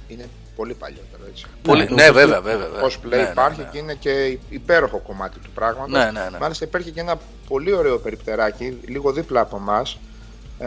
είναι 0.08 0.28
πολύ 0.56 0.74
παλιότερο 0.74 1.22
έτσι. 1.30 1.44
Πολύ... 1.62 1.78
Ναι, 1.84 1.84
Ναι, 1.84 1.88
το 1.88 1.94
ναι, 1.94 2.02
cosplay- 2.08 2.12
βέβαια, 2.14 2.40
βέβαια. 2.40 2.68
βέβαια. 2.68 2.88
cosplay 2.88 3.08
Ναι, 3.08 3.16
ναι, 3.16 3.28
υπάρχει 3.30 3.60
ναι. 3.60 3.68
και 3.72 3.78
είναι 3.78 3.94
και 3.94 4.38
υπέροχο 4.48 4.98
κομμάτι 4.98 5.38
του 5.38 5.50
πράγματος. 5.54 5.90
Ναι, 5.92 6.04
ναι, 6.04 6.28
ναι. 6.30 6.38
Μάλιστα 6.40 6.64
υπήρχε 6.64 6.90
και 6.90 7.00
ένα 7.00 7.18
πολύ 7.48 7.72
ωραίο 7.72 7.98
περιπτεράκι, 7.98 8.78
λίγο 8.86 9.12
δίπλα 9.12 9.40
από 9.40 9.56
εμάς, 9.56 9.98
ε, 10.58 10.66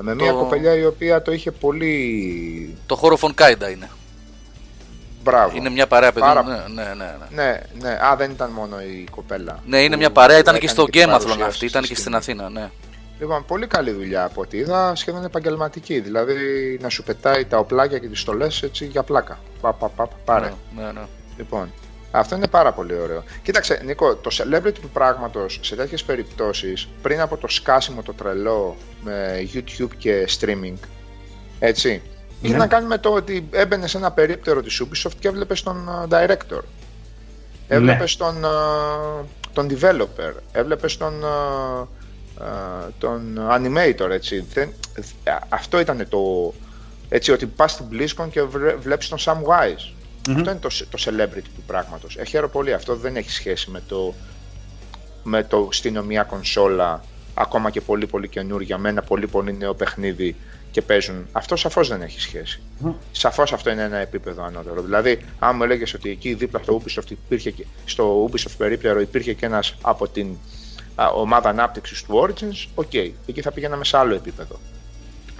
με 0.00 0.14
μια 0.14 0.32
Το- 0.32 0.38
κοπελιά 0.38 0.74
η 0.76 0.84
οποία 0.84 1.22
το 1.22 1.32
είχε 1.32 1.50
πολύ 1.50 2.76
Το 2.86 2.96
χώρο 2.96 3.16
Φον 3.16 3.34
Κάιντα 3.34 3.70
είναι. 3.70 3.90
Μπράβο. 5.24 5.56
Είναι 5.56 5.68
μια 5.70 5.86
παρέα 5.86 6.12
παιδιών. 6.12 6.34
Πάρα- 6.34 6.68
Ναι, 6.68 6.82
ναι, 6.82 6.88
ναι, 6.94 7.16
ναι. 7.30 7.42
Ναι, 7.42 7.60
ναι, 7.80 7.90
α, 7.90 8.16
δεν 8.16 8.30
ήταν 8.30 8.50
μόνο 8.50 8.80
η 8.80 9.06
κοπέλα. 9.10 9.58
Ναι, 9.66 9.80
είναι 9.82 9.94
που 9.94 9.98
μια 10.00 10.10
παρέα, 10.10 10.38
ήταν 10.38 10.58
και 10.58 10.66
έκανε 10.66 10.78
στο 10.78 10.84
την 10.84 11.00
Game 11.00 11.06
Athlon 11.06 11.10
παρουσίαση 11.10 11.42
αυτή, 11.42 11.66
ήταν 11.66 11.84
στη 11.84 11.94
και 11.94 12.00
στην 12.00 12.20
σκηνή. 12.20 12.42
Αθήνα, 12.42 12.60
ναι. 12.60 12.70
Λοιπόν, 13.18 13.44
πολύ 13.44 13.66
καλή 13.66 13.90
δουλειά 13.90 14.24
από 14.24 14.40
ό,τι 14.40 14.56
είδα, 14.56 14.94
σχεδόν 14.94 15.24
επαγγελματική. 15.24 16.00
Δηλαδή 16.00 16.34
να 16.82 16.88
σου 16.88 17.02
πετάει 17.02 17.44
τα 17.44 17.58
οπλάκια 17.58 17.98
και 17.98 18.08
τις 18.08 18.20
στολές 18.20 18.62
έτσι 18.62 18.84
για 18.84 19.02
πλάκα. 19.02 19.38
Πα, 19.60 19.72
πα, 19.72 19.88
πα, 19.88 20.06
πα, 20.06 20.14
πάρε. 20.24 20.52
Ναι, 20.76 20.82
ναι, 20.82 20.92
ναι. 20.92 21.00
Λοιπόν, 21.36 21.72
αυτό 22.10 22.36
είναι 22.36 22.46
πάρα 22.46 22.72
πολύ 22.72 22.94
ωραίο. 22.94 23.24
Κοίταξε, 23.42 23.80
Νίκο, 23.84 24.14
το 24.16 24.30
celebrity 24.32 24.72
του 24.80 24.88
πράγματος 24.92 25.58
σε 25.62 25.76
τέτοιες 25.76 26.02
περιπτώσεις, 26.04 26.88
πριν 27.02 27.20
από 27.20 27.36
το 27.36 27.48
σκάσιμο 27.48 28.02
το 28.02 28.12
τρελό 28.12 28.76
με 29.02 29.48
YouTube 29.54 29.90
και 29.98 30.28
streaming, 30.40 30.78
έτσι, 31.58 32.02
είχε 32.44 32.52
Ναι. 32.52 32.58
να 32.58 32.66
κάνει 32.66 32.86
με 32.86 32.98
το 32.98 33.08
ότι 33.12 33.48
έμπαινε 33.50 33.86
σε 33.86 33.96
ένα 33.96 34.10
περίπτερο 34.12 34.62
της 34.62 34.82
Ubisoft 34.82 35.12
και 35.18 35.28
έβλεπες 35.28 35.62
τον 35.62 35.88
uh, 35.88 36.14
director. 36.14 36.60
Έβλεπες 37.68 38.18
Ναι. 38.18 38.26
τον, 38.26 38.44
uh, 38.44 39.24
τον 39.52 39.68
developer, 39.70 40.32
έβλεπες 40.52 40.96
τον, 40.96 41.12
uh, 41.22 41.82
uh, 41.82 42.88
τον 42.98 43.38
animator, 43.50 44.10
έτσι. 44.10 44.44
Δεν, 44.52 44.68
α- 45.24 45.38
αυτό 45.48 45.80
ήταν 45.80 46.06
το. 46.08 46.52
Έτσι, 47.08 47.32
ότι 47.32 47.46
πας 47.46 47.70
στην 47.72 47.86
BlizzCon 47.92 48.28
και 48.30 48.42
βρε- 48.42 48.76
βλέπεις 48.76 49.08
τον 49.08 49.18
Sam 49.20 49.32
Wise. 49.36 49.92
Μμμ. 50.28 50.36
Αυτό 50.36 50.50
είναι 50.50 50.60
το, 50.60 50.68
το 50.90 50.98
celebrity 51.04 51.48
του 51.56 51.62
πράγματος. 51.66 52.16
Ε, 52.16 52.24
χαίρομαι 52.24 52.52
πολύ. 52.52 52.72
Αυτό 52.72 52.96
δεν 52.96 53.16
έχει 53.16 53.30
σχέση 53.30 53.70
με 53.70 53.82
το, 53.88 54.14
με 55.22 55.42
το 55.44 55.68
στείλω 55.72 56.02
μια 56.02 56.22
κονσόλα 56.22 57.04
ακόμα 57.34 57.70
και 57.70 57.80
πολύ 57.80 58.06
πολύ 58.06 58.28
καινούργια 58.28 58.78
με 58.78 58.88
ένα 58.88 59.02
πολύ 59.02 59.26
πολύ 59.26 59.56
νέο 59.56 59.74
παιχνίδι 59.74 60.36
και 60.74 60.82
παίζουν. 60.82 61.26
Αυτό 61.32 61.56
σαφώς 61.56 61.88
δεν 61.88 62.02
έχει 62.02 62.20
σχέση. 62.20 62.60
Μμ. 62.78 62.92
Σαφώς 63.12 63.52
αυτό 63.52 63.70
είναι 63.70 63.82
ένα 63.82 63.96
επίπεδο 63.96 64.44
ανώτερο. 64.44 64.82
Δηλαδή, 64.82 65.24
αν 65.38 65.56
μου 65.56 65.62
έλεγες 65.62 65.94
ότι 65.94 66.10
εκεί 66.10 66.34
δίπλα 66.34 66.60
στο 66.62 66.82
Ubisoft, 66.82 67.10
υπήρχε 67.10 67.50
και, 67.50 67.66
στο 67.84 68.28
Ubisoft 68.30 68.54
περίπτερο 68.56 69.00
υπήρχε 69.00 69.32
και 69.32 69.46
ένας 69.46 69.74
από 69.82 70.08
την 70.08 70.36
α, 70.94 71.08
ομάδα 71.08 71.48
ανάπτυξης 71.48 72.02
του 72.02 72.22
Origins, 72.22 72.68
OK, 72.74 72.94
εκεί 72.94 73.40
θα 73.42 73.52
πηγαίναμε 73.52 73.84
σε 73.84 73.96
άλλο 73.96 74.14
επίπεδο. 74.14 74.60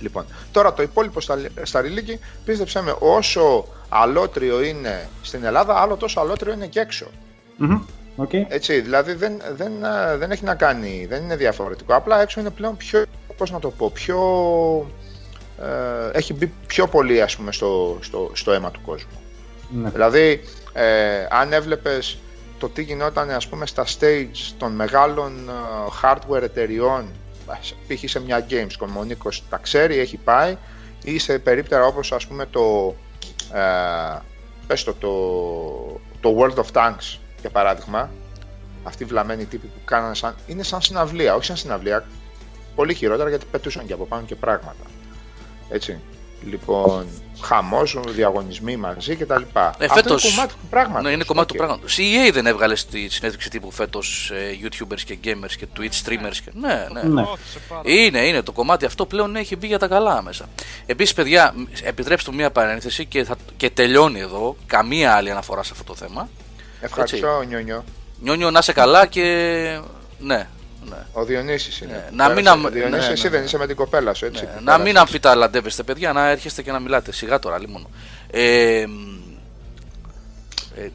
Λοιπόν, 0.01 0.25
τώρα 0.53 0.73
το 0.73 0.83
υπόλοιπο 0.83 1.20
στα, 1.20 1.38
στα 1.62 1.81
ρηλίκη, 1.81 2.18
πίστεψέ 2.44 2.83
με, 2.83 2.97
όσο 2.99 3.66
αλλότριο 3.88 4.62
είναι 4.62 5.09
στην 5.23 5.44
Ελλάδα, 5.44 5.81
άλλο 5.81 5.97
τόσο 5.97 6.20
αλλότριο 6.20 6.53
είναι 6.53 6.66
και 6.66 6.81
έξω. 6.81 7.07
Μμμ. 7.57 7.83
Okay. 8.16 8.44
Έτσι, 8.49 8.81
δηλαδή 8.81 9.12
δεν, 9.12 9.40
δεν, 9.57 9.73
ε, 9.85 10.16
δεν 10.16 10.31
έχει 10.31 10.44
να 10.44 10.55
κάνει, 10.55 11.07
δεν 11.09 11.23
είναι 11.23 11.37
διαφορετικό. 11.37 11.94
Απλά 11.94 12.20
έξω 12.20 12.40
είναι 12.40 12.51
πλέον 12.51 12.77
πιο, 12.77 13.05
πώς 13.37 13.51
να 13.51 13.59
το 13.59 13.70
πω, 13.70 13.90
πιο, 13.90 14.18
ε, 15.61 16.19
έχει 16.19 16.35
μπει 16.35 16.53
πιο 16.67 16.88
πολύ 16.88 17.23
ας 17.23 17.37
πούμε 17.37 17.53
στο, 17.53 17.99
στο, 18.01 18.31
στο 18.35 18.53
αίμα 18.53 18.71
του 18.71 18.81
κόσμου. 18.81 19.19
Ναι. 19.71 19.90
Δηλαδή, 19.90 20.40
ε, 20.73 21.27
αν 21.31 21.53
έβλεπες 21.53 22.19
το 22.59 22.69
τι 22.69 22.83
γινόταν 22.83 23.31
ας 23.31 23.49
πούμε 23.49 23.67
στα 23.67 23.85
stage 23.85 24.55
των 24.59 24.73
μεγάλων 24.73 25.49
ε, 25.49 25.53
hardware 26.03 26.43
εταιριών 26.43 27.09
π.χ. 27.87 28.11
σε 28.11 28.21
μια 28.21 28.47
Gamescom, 28.51 28.88
ο 28.99 29.05
Νίκος 29.05 29.43
τα 29.49 29.57
ξέρει, 29.57 29.99
έχει 29.99 30.17
πάει 30.17 30.57
ή 31.05 31.19
σε 31.19 31.38
περίπτερα 31.38 31.85
όπως 31.85 32.12
ας 32.12 32.27
πούμε 32.27 32.47
το, 32.47 32.95
ε, 33.53 34.19
πες 34.67 34.85
το, 34.85 34.95
το, 34.95 35.11
το 36.21 36.37
World 36.38 36.64
of 36.64 36.67
Tanks 36.73 37.19
για 37.40 37.51
παράδειγμα 37.51 38.11
αυτοί 38.83 39.03
οι 39.03 39.07
βλαμμένοι 39.07 39.45
τύποι 39.45 39.67
που 39.67 39.85
κάνανε 39.85 40.14
σαν, 40.14 40.35
είναι 40.47 40.62
σαν 40.62 40.83
συναυλία, 40.83 41.35
όχι 41.35 41.45
σαν 41.45 41.57
συναυλία 41.57 42.07
πολύ 42.75 42.95
χειρότερα 42.95 43.29
γιατί 43.29 43.47
πετούσαν 43.51 43.87
και 43.87 43.93
από 43.93 44.05
πάνω 44.05 44.23
και 44.23 44.35
πράγματα 44.35 44.85
έτσι 45.75 45.99
Λοιπόν, 46.49 47.07
χαμός, 47.41 47.97
διαγωνισμοί 48.09 48.77
μαζί 48.77 49.17
κτλ. 49.17 49.33
Ε, 49.33 49.85
Αυτό 49.85 49.95
φέτος- 49.95 50.25
είναι 50.25 50.33
κομμάτι 50.35 50.53
του 50.53 50.67
πράγματος. 50.71 51.03
Ναι, 51.03 51.11
είναι 51.11 51.25
κομμάτι 51.25 51.49
του 51.49 51.55
πράγματος. 51.57 51.99
Η 51.99 52.03
EA 52.29 52.33
δεν 52.33 52.47
έβγαλε 52.47 52.75
στη 52.75 53.09
συνέντευξη 53.09 53.51
τύπου 53.51 53.71
φέτος 53.71 54.33
YouTubers 54.63 55.01
και 55.05 55.19
gamers 55.25 55.53
και 55.59 55.67
Twitch 55.77 56.09
streamers. 56.09 56.37
Και... 56.45 56.51
Ναι, 56.53 56.87
ναι. 56.93 57.03
Ναι. 57.03 57.23
Όθησε 57.23 57.59
πάρα 57.69 57.81
Είναι, 57.85 58.19
είναι. 58.27 58.43
Το 58.43 58.53
κομμάτι 58.53 58.85
αυτό 58.85 59.07
πλέον 59.07 59.37
έχει 59.37 59.57
μπει 59.57 59.67
για 59.67 59.79
τα 59.79 59.87
καλά 59.87 60.23
μέσα. 60.23 60.49
Επίσης, 60.87 61.15
παιδιά, 61.15 61.53
μ, 61.57 61.63
επιτρέψτε 61.83 62.31
μου 62.31 62.37
μία 62.37 62.51
παρένθεση 62.51 63.05
και, 63.07 63.25
θα... 63.25 63.37
και 63.57 63.71
τελειώνει 63.71 64.21
εδώ. 64.21 64.57
Καμία 64.67 65.15
άλλη 65.15 65.31
αναφορά 65.31 65.63
σε 65.63 65.71
αυτό 65.73 65.85
το 65.85 65.95
θέμα. 65.95 66.29
Ευχαριστώ, 66.81 67.43
Νιόνιο. 67.49 67.85
Νιόνιο 68.21 68.51
να 68.51 68.59
είσαι 68.59 68.73
καλά 68.73 69.07
και. 69.07 69.81
Ναι, 70.19 70.49
ναι. 70.88 70.97
Ο 71.12 71.25
Διονύσης 71.25 71.81
είναι. 71.81 71.92
Ναι, 71.92 72.16
να 72.16 72.27
μην 72.27 72.44
Πέρασε. 72.44 72.61
αμ- 72.61 72.73
Διονύση, 72.73 73.07
ναι, 73.07 73.12
εσύ 73.12 73.25
ναι, 73.25 73.31
δεν 73.31 73.38
ναι. 73.40 73.47
είσαι 73.47 73.59
με 73.59 73.66
την 73.66 73.77
κοπέλα 73.77 74.14
σου, 74.14 74.25
έτσι. 74.25 74.44
Ναι, 74.44 74.51
που 74.51 74.57
να 74.59 74.64
πέρασε. 74.64 74.83
μην 74.83 74.99
αμφιταλαντεύεστε, 74.99 75.83
παιδιά, 75.83 76.12
να 76.12 76.29
έρχεστε 76.29 76.62
και 76.62 76.73
να 76.73 76.81
μιλάτε. 76.81 77.12
Σιγά 77.12 77.38
τώρα, 77.38 77.59
λίμωνο. 77.59 77.90
Ε, 78.31 78.85
μ, 78.88 79.20
ε, 80.81 80.90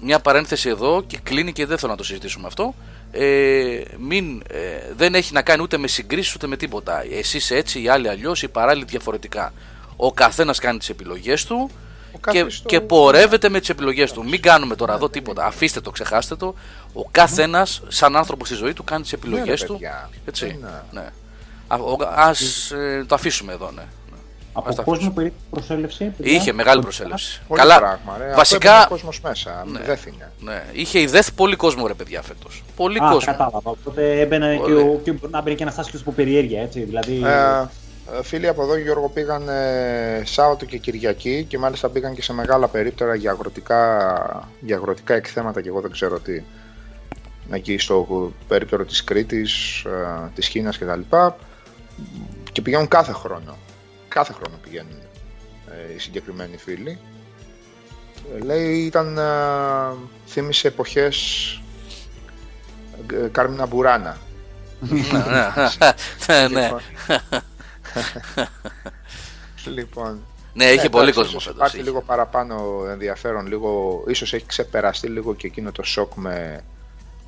μια 0.00 0.18
παρένθεση 0.20 0.68
εδώ 0.68 1.04
και 1.06 1.18
κλείνει 1.22 1.52
και 1.52 1.66
δεν 1.66 1.78
θέλω 1.78 1.90
να 1.92 1.98
το 1.98 2.04
συζητήσουμε 2.04 2.46
αυτό. 2.46 2.74
Ε, 3.12 3.82
μην, 3.98 4.42
ε, 4.48 4.92
δεν 4.96 5.14
έχει 5.14 5.32
να 5.32 5.42
κάνει 5.42 5.62
ούτε 5.62 5.76
με 5.76 5.86
συγκρίσεις 5.88 6.34
ούτε 6.34 6.46
με 6.46 6.56
τίποτα. 6.56 7.04
Εσείς 7.12 7.50
έτσι, 7.50 7.82
οι 7.82 7.88
άλλοι 7.88 8.08
αλλιώς, 8.08 8.42
οι 8.42 8.48
παράλληλοι 8.48 8.84
διαφορετικά. 8.88 9.52
Ο 9.96 10.12
καθένας 10.12 10.58
κάνει 10.58 10.78
τις 10.78 10.88
επιλογές 10.88 11.44
του 11.44 11.70
Ο 11.70 11.76
και, 12.30 12.38
καθής 12.40 12.62
το- 12.62 12.68
και 12.68 12.80
πορεύεται 12.80 13.48
με 13.48 13.60
τις 13.60 13.68
επιλογές 13.68 14.12
του. 14.12 14.24
Μην 14.24 14.42
κάνουμε 14.42 14.74
τώρα 14.76 14.94
εδώ 14.94 15.08
τίποτα. 15.08 15.44
Αφήστε 15.46 15.80
το, 15.80 15.90
ξεχάστε 15.90 16.36
το. 16.36 16.54
Ο 16.92 17.02
καθένας, 17.10 17.82
σαν 17.88 18.16
άνθρωπος 18.16 18.48
στη 18.48 18.56
ζωή 18.56 18.72
του, 18.72 18.84
κάνει 18.84 19.02
τις 19.02 19.12
επιλογέ 19.12 19.42
Ναι, 19.42 19.54
ρε, 19.54 19.64
του. 19.64 19.72
παιδιά. 19.72 20.10
Έτσι. 20.26 20.46
Είναι. 20.46 20.82
Ναι. 20.90 21.00
Α 21.68 21.78
ας, 22.14 22.70
ε, 22.70 23.04
το 23.08 23.14
αφήσουμε 23.14 23.52
εδώ, 23.52 23.70
ναι. 23.70 23.80
ναι. 23.80 24.18
Από 24.52 24.68
Ας 24.68 24.74
τα 24.74 24.82
κόσμο 24.82 24.92
αφήσουμε. 25.06 25.14
περίπου 25.22 25.36
προσέλευση. 25.50 26.04
παιδιά; 26.04 26.32
Είχε 26.32 26.52
μεγάλη 26.52 26.82
προσέλευση. 26.82 27.40
Πολύ 27.48 27.60
Καλά. 27.60 27.78
πράγμα, 27.78 28.14
ρε. 28.18 28.24
Αυτό 28.24 28.36
βασικά. 28.36 28.70
έμπαινε 28.72 28.86
κόσμος 28.88 29.20
μέσα. 29.20 29.64
Ναι. 29.66 29.80
Δεν 29.80 29.98
είναι. 30.06 30.30
Ναι, 30.40 30.64
είχε 30.72 30.98
η 31.00 31.06
ΔΕΘ 31.06 31.32
πολύ 31.32 31.56
κόσμο 31.56 31.86
ρε 31.86 31.94
παιδιά 31.94 32.22
φέτος. 32.22 32.62
Πολύ 32.76 32.98
Α, 32.98 33.08
κόσμο. 33.10 33.32
κατάλαβα. 33.32 33.58
Οπότε 33.70 34.20
έμπαινε 34.20 34.54
και, 34.54 34.60
Πολύ. 34.60 34.74
ο, 34.74 35.00
και 35.04 35.12
μπορεί 35.12 35.32
να 35.32 35.40
μπαίνει 35.42 35.56
και 35.56 35.62
ένας 35.62 35.78
άσχετος 35.78 36.00
από 36.00 36.12
περιέργεια, 36.12 36.62
έτσι. 36.62 36.80
Δηλαδή. 36.80 37.22
Ε, 37.24 37.28
ε, 37.28 37.66
φίλοι 38.22 38.48
από 38.48 38.62
εδώ, 38.62 38.76
Γιώργο, 38.76 39.08
πήγαν 39.08 39.48
ε, 39.48 40.22
Σάββατο 40.24 40.64
και 40.64 40.78
Κυριακή 40.78 41.44
και 41.48 41.58
μάλιστα 41.58 41.88
πήγαν 41.88 42.14
και 42.14 42.22
σε 42.22 42.32
μεγάλα 42.32 42.68
περίπτερα 42.68 43.14
για 43.14 43.30
αγροτικά, 43.30 44.48
για 44.60 44.76
αγροτικά 44.76 45.14
εκθέματα 45.14 45.60
και 45.60 45.68
εγώ 45.68 45.80
δεν 45.80 45.90
ξέρω 45.90 46.20
τι. 46.20 46.42
Εκεί 47.50 47.78
στο 47.78 48.32
περίπτερο 48.48 48.84
της 48.84 49.04
Κρήτης, 49.04 49.84
ε, 49.84 50.30
της 50.34 50.48
Κίνας 50.48 50.78
κτλ. 50.78 51.00
Και 52.52 52.62
πηγαίνουν 52.62 52.88
κάθε 52.88 53.12
χρόνο. 53.12 53.56
Κάθε 54.08 54.32
χρόνο 54.32 54.56
πηγαίνουν 54.62 54.98
ε, 55.70 55.94
οι 55.94 55.98
συγκεκριμένοι 55.98 56.56
φίλοι. 56.56 56.98
Ε, 58.34 58.44
λέει 58.44 58.78
ήταν, 58.78 59.18
ε, 59.18 59.22
θύμισε 60.26 60.68
εποχές 60.68 61.60
ε, 63.24 63.28
Κάρμινα 63.28 63.66
Μπουράνα. 63.66 64.16
ναι, 64.80 64.98
ναι, 66.28 66.48
ναι, 66.48 66.48
ναι. 66.48 66.70
Λοιπόν, 69.64 70.20
Ναι, 70.52 70.64
είχε 70.64 70.86
Ε, 70.86 70.88
πολύ 70.88 71.02
εντάξει, 71.02 71.20
κόσμο 71.20 71.38
ίσως 71.38 71.44
φέτος. 71.44 71.58
Υπάρχει 71.58 71.82
λίγο 71.82 72.02
παραπάνω 72.02 72.84
ενδιαφέρον, 72.90 73.46
λίγο, 73.46 74.02
ίσως 74.06 74.32
έχει 74.32 74.46
ξεπεραστεί 74.46 75.08
λίγο 75.08 75.34
και 75.34 75.46
εκείνο 75.46 75.72
το 75.72 75.82
σοκ 75.82 76.14
με, 76.14 76.64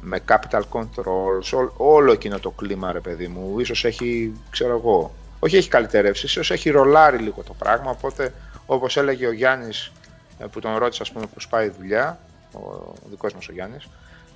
με 0.00 0.20
capital 0.28 0.62
controls, 0.72 1.70
ό, 1.76 1.92
όλο 1.94 2.12
εκείνο 2.12 2.38
το 2.38 2.50
κλίμα 2.50 2.92
ρε 2.92 3.00
παιδί 3.00 3.28
μου, 3.28 3.58
ίσως 3.58 3.84
έχει, 3.84 4.32
ξέρω 4.50 4.76
εγώ, 4.76 5.14
όχι 5.38 5.56
έχει 5.56 5.68
καλυτερεύσεις, 5.68 6.30
ίσως 6.30 6.50
έχει 6.50 6.70
ρολάρει 6.70 7.18
λίγο 7.18 7.42
το 7.42 7.54
πράγμα, 7.58 7.90
οπότε 7.90 8.34
όπως 8.66 8.96
έλεγε 8.96 9.26
ο 9.26 9.32
Γιάννης 9.32 9.92
ε, 10.38 10.44
που 10.44 10.60
τον 10.60 10.76
ρώτησε 10.76 11.02
ας 11.02 11.12
πούμε 11.12 11.26
πώς 11.34 11.48
πάει 11.48 11.66
η 11.66 11.72
δουλειά, 11.78 12.18
ο, 12.52 12.58
ο 12.58 13.06
δικός 13.10 13.34
μας 13.34 13.48
ο 13.48 13.52
Γιάννης, 13.52 13.88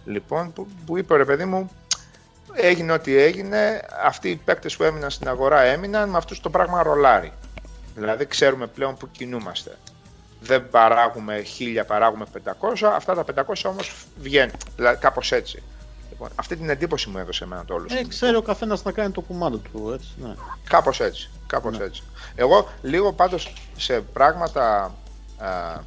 λοιπόν, 0.04 0.52
που, 0.52 0.66
που 0.86 0.98
είπε 0.98 1.16
ρε 1.16 1.24
παιδί 1.24 1.44
μου, 1.44 1.70
έγινε 2.54 2.92
ό,τι 2.92 3.16
έγινε, 3.16 3.80
αυτοί 4.04 4.28
οι 4.30 4.36
παίκτες 4.36 4.76
που 4.76 4.82
έμειναν 4.82 5.10
στην 5.10 5.28
αγορά 5.28 5.60
έμειναν, 5.60 6.08
με 6.08 6.16
αυτούς 6.16 6.40
το 6.40 6.50
πράγμα 6.50 6.82
ρολάρει. 6.82 7.32
Δηλαδή 7.94 8.26
ξέρουμε 8.26 8.66
πλέον 8.66 8.96
που 8.96 9.10
κινούμαστε. 9.10 9.76
Δεν 10.40 10.70
παράγουμε 10.70 11.42
1000, 11.58 11.82
παράγουμε 11.86 12.24
500. 12.44 12.90
Αυτά 12.94 13.14
τα 13.14 13.44
500 13.46 13.52
όμως 13.64 14.06
βγαίνουν. 14.20 14.54
Δηλαδή 14.76 14.98
κάπως 15.00 15.32
έτσι. 15.32 15.62
Λοιπόν, 16.10 16.28
αυτή 16.34 16.56
την 16.56 16.70
εντύπωση 16.70 17.08
μου 17.08 17.18
έδωσε 17.18 17.44
εμένα 17.44 17.64
το 17.64 17.74
όλο. 17.74 17.84
Ε, 17.84 17.88
σκηνικό. 17.88 18.08
ξέρει 18.08 18.36
ο 18.36 18.42
καθένας 18.42 18.82
να 18.84 18.92
κάνει 18.92 19.10
το 19.10 19.20
κουμάντο 19.20 19.56
του, 19.56 19.90
έτσι. 19.94 20.08
Ναι. 20.16 20.34
Κάπως 20.68 21.00
έτσι. 21.00 21.30
Κάπως 21.46 21.78
Ναι. 21.78 21.84
έτσι. 21.84 22.02
Εγώ 22.34 22.68
λίγο 22.82 23.12
πάντως 23.12 23.52
σε 23.76 24.00
πράγματα, 24.00 24.94
α, 25.38 25.80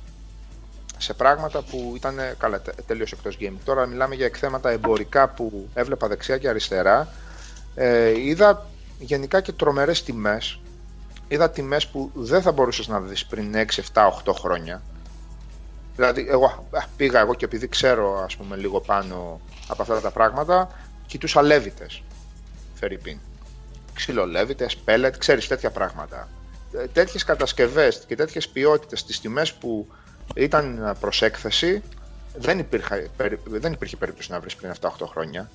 σε 0.97 1.13
πράγματα 1.13 1.61
που 1.61 1.93
ήταν 1.95 2.15
καλά, 2.37 2.61
τε- 2.61 2.81
τελείως 2.85 3.11
εκτός 3.11 3.37
gaming. 3.39 3.57
Τώρα 3.65 3.85
μιλάμε 3.85 4.15
για 4.15 4.25
εκθέματα 4.25 4.69
εμπορικά 4.69 5.27
που 5.29 5.69
έβλεπα 5.73 6.07
δεξιά 6.07 6.37
και 6.37 6.49
αριστερά. 6.49 7.07
Ε, 7.75 8.19
είδα 8.19 8.65
γενικά 8.99 9.41
και 9.41 9.51
τρομερές 9.51 10.03
τιμές. 10.03 10.59
Είδα 11.27 11.49
τιμές 11.49 11.87
που 11.87 12.11
δεν 12.13 12.41
θα 12.41 12.51
μπορούσες 12.51 12.87
να 12.87 12.99
δεις 12.99 13.25
πριν 13.25 13.55
6, 13.55 13.81
7, 13.93 14.07
8 14.07 14.33
χρόνια. 14.33 14.81
Δηλαδή, 15.95 16.25
εγώ 16.29 16.67
α, 16.71 16.83
πήγα 16.97 17.19
εγώ 17.19 17.33
και 17.33 17.45
επειδή 17.45 17.67
ξέρω 17.67 18.23
ας 18.23 18.35
πούμε 18.35 18.55
λίγο 18.55 18.81
πάνω 18.81 19.41
από 19.67 19.81
αυτά 19.81 19.99
τα 20.01 20.11
πράγματα, 20.11 20.69
κοιτούσα 21.07 21.41
λέβητες, 21.41 22.03
Φερρυπίν 22.73 23.17
ξυλολέβητες, 23.93 24.75
πέλετ, 24.77 25.17
ξέρεις 25.17 25.47
τέτοια 25.47 25.69
πράγματα. 25.71 26.27
Ε, 26.73 26.87
Τέτοιες 26.87 27.23
κατασκευές 27.23 28.03
και 28.07 28.15
τέτοιες 28.15 28.49
ποιότητες 28.49 28.99
στις 28.99 29.19
τιμές 29.21 29.53
που 29.53 29.87
ήταν 30.35 30.95
προς 30.99 31.21
έκθεση 31.21 31.81
δεν, 32.37 32.59
υπήρχε, 32.59 33.09
περι- 33.17 33.39
δεν 33.49 33.73
υπήρχε 33.73 33.95
περίπτωση 33.97 34.31
να 34.31 34.39
βρεις 34.39 34.55
πριν 34.55 34.71
7-8 34.81 34.89
χρόνια. 35.09 35.49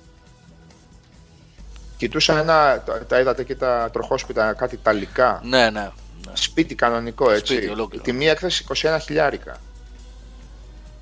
Κοιτούσα 1.97 2.39
ένα, 2.39 2.83
τα- 2.87 3.05
τα 3.07 3.21
είδατε 3.21 3.45
και 3.45 3.55
τα 3.55 3.91
τροχόσπιτα, 3.93 4.53
κάτι 4.53 4.77
ταλικά, 4.77 5.41
Ναι, 5.45 5.71
ναι. 5.71 5.91
σπίτι 6.33 6.75
κανονικό 6.75 7.31
έτσι, 7.31 7.53
Σπίτι 7.55 7.69
ολόκληρο. 7.71 8.05
τιμή 8.05 8.27
έκθεση 8.27 8.65
21 8.69 8.99
χιλιάρικα. 9.01 9.57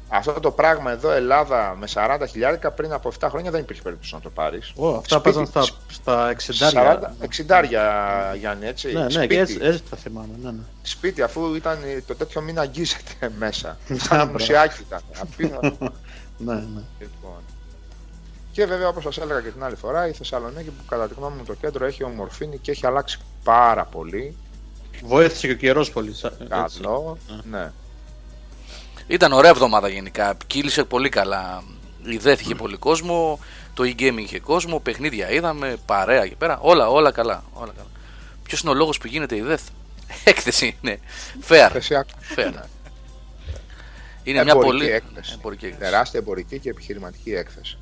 Αυτό 0.08 0.32
το 0.40 0.50
πράγμα 0.50 0.90
εδώ 0.92 1.10
Ελλάδα 1.10 1.76
με 1.78 1.86
40 1.94 2.18
χιλιάρικα 2.28 2.70
πριν 2.70 2.92
από 2.92 3.12
7 3.20 3.26
χρόνια 3.30 3.50
δεν 3.50 3.60
υπήρχε 3.60 3.82
περίπτωση 3.82 4.14
να 4.14 4.20
το 4.20 4.30
πάρεις. 4.30 4.72
Ω, 4.76 4.88
αυτά 4.88 5.18
Σπίτι- 5.18 5.22
παίζαν 5.22 5.46
στα, 5.46 5.62
στα 5.92 6.28
60. 6.30 6.70
40, 6.72 6.98
60 7.20 8.36
Γιάννη, 8.38 8.66
έτσι. 8.66 8.92
Ναι, 8.92 9.02
ναι, 9.04 9.10
σπίτι, 9.10 9.26
και 9.34 9.40
έτσι, 9.40 9.58
έτσι 9.62 9.82
τα 9.90 9.96
θυμάμαι. 9.96 10.28
Ναι, 10.42 10.50
ναι. 10.50 10.58
σπίτι, 10.82 11.22
αφού 11.22 11.54
ήταν 11.54 11.78
το 12.06 12.14
τέτοιο 12.14 12.40
μην 12.40 12.58
αγγίζεται 12.58 13.30
μέσα. 13.38 13.78
Σαν 13.86 13.98
Μπράβο. 14.10 14.32
μουσιάκι 14.32 14.80
ήταν. 14.86 15.00
Απίθανο. 15.20 15.76
ναι, 16.38 16.54
ναι. 16.54 16.82
λοιπόν. 16.98 17.40
Και 18.52 18.66
βέβαια, 18.66 18.88
όπως 18.88 19.02
σας 19.02 19.18
έλεγα 19.18 19.40
και 19.40 19.48
την 19.50 19.64
άλλη 19.64 19.76
φορά, 19.76 20.08
η 20.08 20.12
Θεσσαλονίκη 20.12 20.68
που 20.70 20.84
κατά 20.88 21.08
τη 21.08 21.14
γνώμη 21.14 21.36
μου 21.36 21.44
το 21.44 21.54
κέντρο 21.54 21.84
έχει 21.84 22.04
ομορφύνει 22.04 22.58
και 22.58 22.70
έχει 22.70 22.86
αλλάξει 22.86 23.18
πάρα 23.44 23.84
πολύ. 23.84 24.36
Βοήθησε 25.04 25.46
και 25.46 25.52
ο 25.52 25.56
καιρός 25.56 25.90
πολύ. 25.90 26.14
σα- 26.14 26.26
έτσι. 26.28 26.46
Καλό. 26.80 27.18
Ναι. 27.50 27.72
Ήταν 29.06 29.32
ωραία 29.32 29.50
εβδομάδα 29.50 29.88
γενικά. 29.88 30.36
Κύλησε 30.46 30.84
πολύ 30.84 31.08
καλά. 31.08 31.62
Η 32.04 32.16
ΔΕΘ 32.16 32.40
είχε 32.40 32.54
πολύ 32.54 32.76
κόσμο. 32.76 33.38
Το 33.74 33.82
e-gaming 33.84 34.18
είχε 34.18 34.40
κόσμο. 34.40 34.78
Παιχνίδια 34.80 35.30
είδαμε. 35.30 35.76
Παρέα 35.86 36.22
εκεί 36.22 36.34
πέρα. 36.34 36.58
Όλα, 36.60 36.88
όλα 36.88 37.10
καλά. 37.12 37.44
Όλα 37.52 37.72
καλά. 37.76 37.88
Ποιος 38.42 38.60
είναι 38.60 38.70
ο 38.70 38.74
λόγος 38.74 38.98
που 38.98 39.06
γίνεται 39.06 39.36
η 39.36 39.40
ΔΕΘ. 39.40 39.60
Έκθεση 40.24 40.76
είναι. 40.82 40.98
Fair. 41.48 41.68
Θεσσιακό. 41.72 42.10
Fair. 42.36 42.52
Είναι 44.22 44.42
μια 44.42 44.52
Εμπορική 44.52 44.76
πολύ. 44.76 44.90
έκθεση. 44.90 45.32
Εμπορική 45.34 45.64
έκθεση. 45.66 45.90
Τεράστια 45.90 46.20
εμπορική 46.20 46.58
και 46.58 46.68
επιχειρηματική 46.68 47.32
έκθεση. 47.34 47.78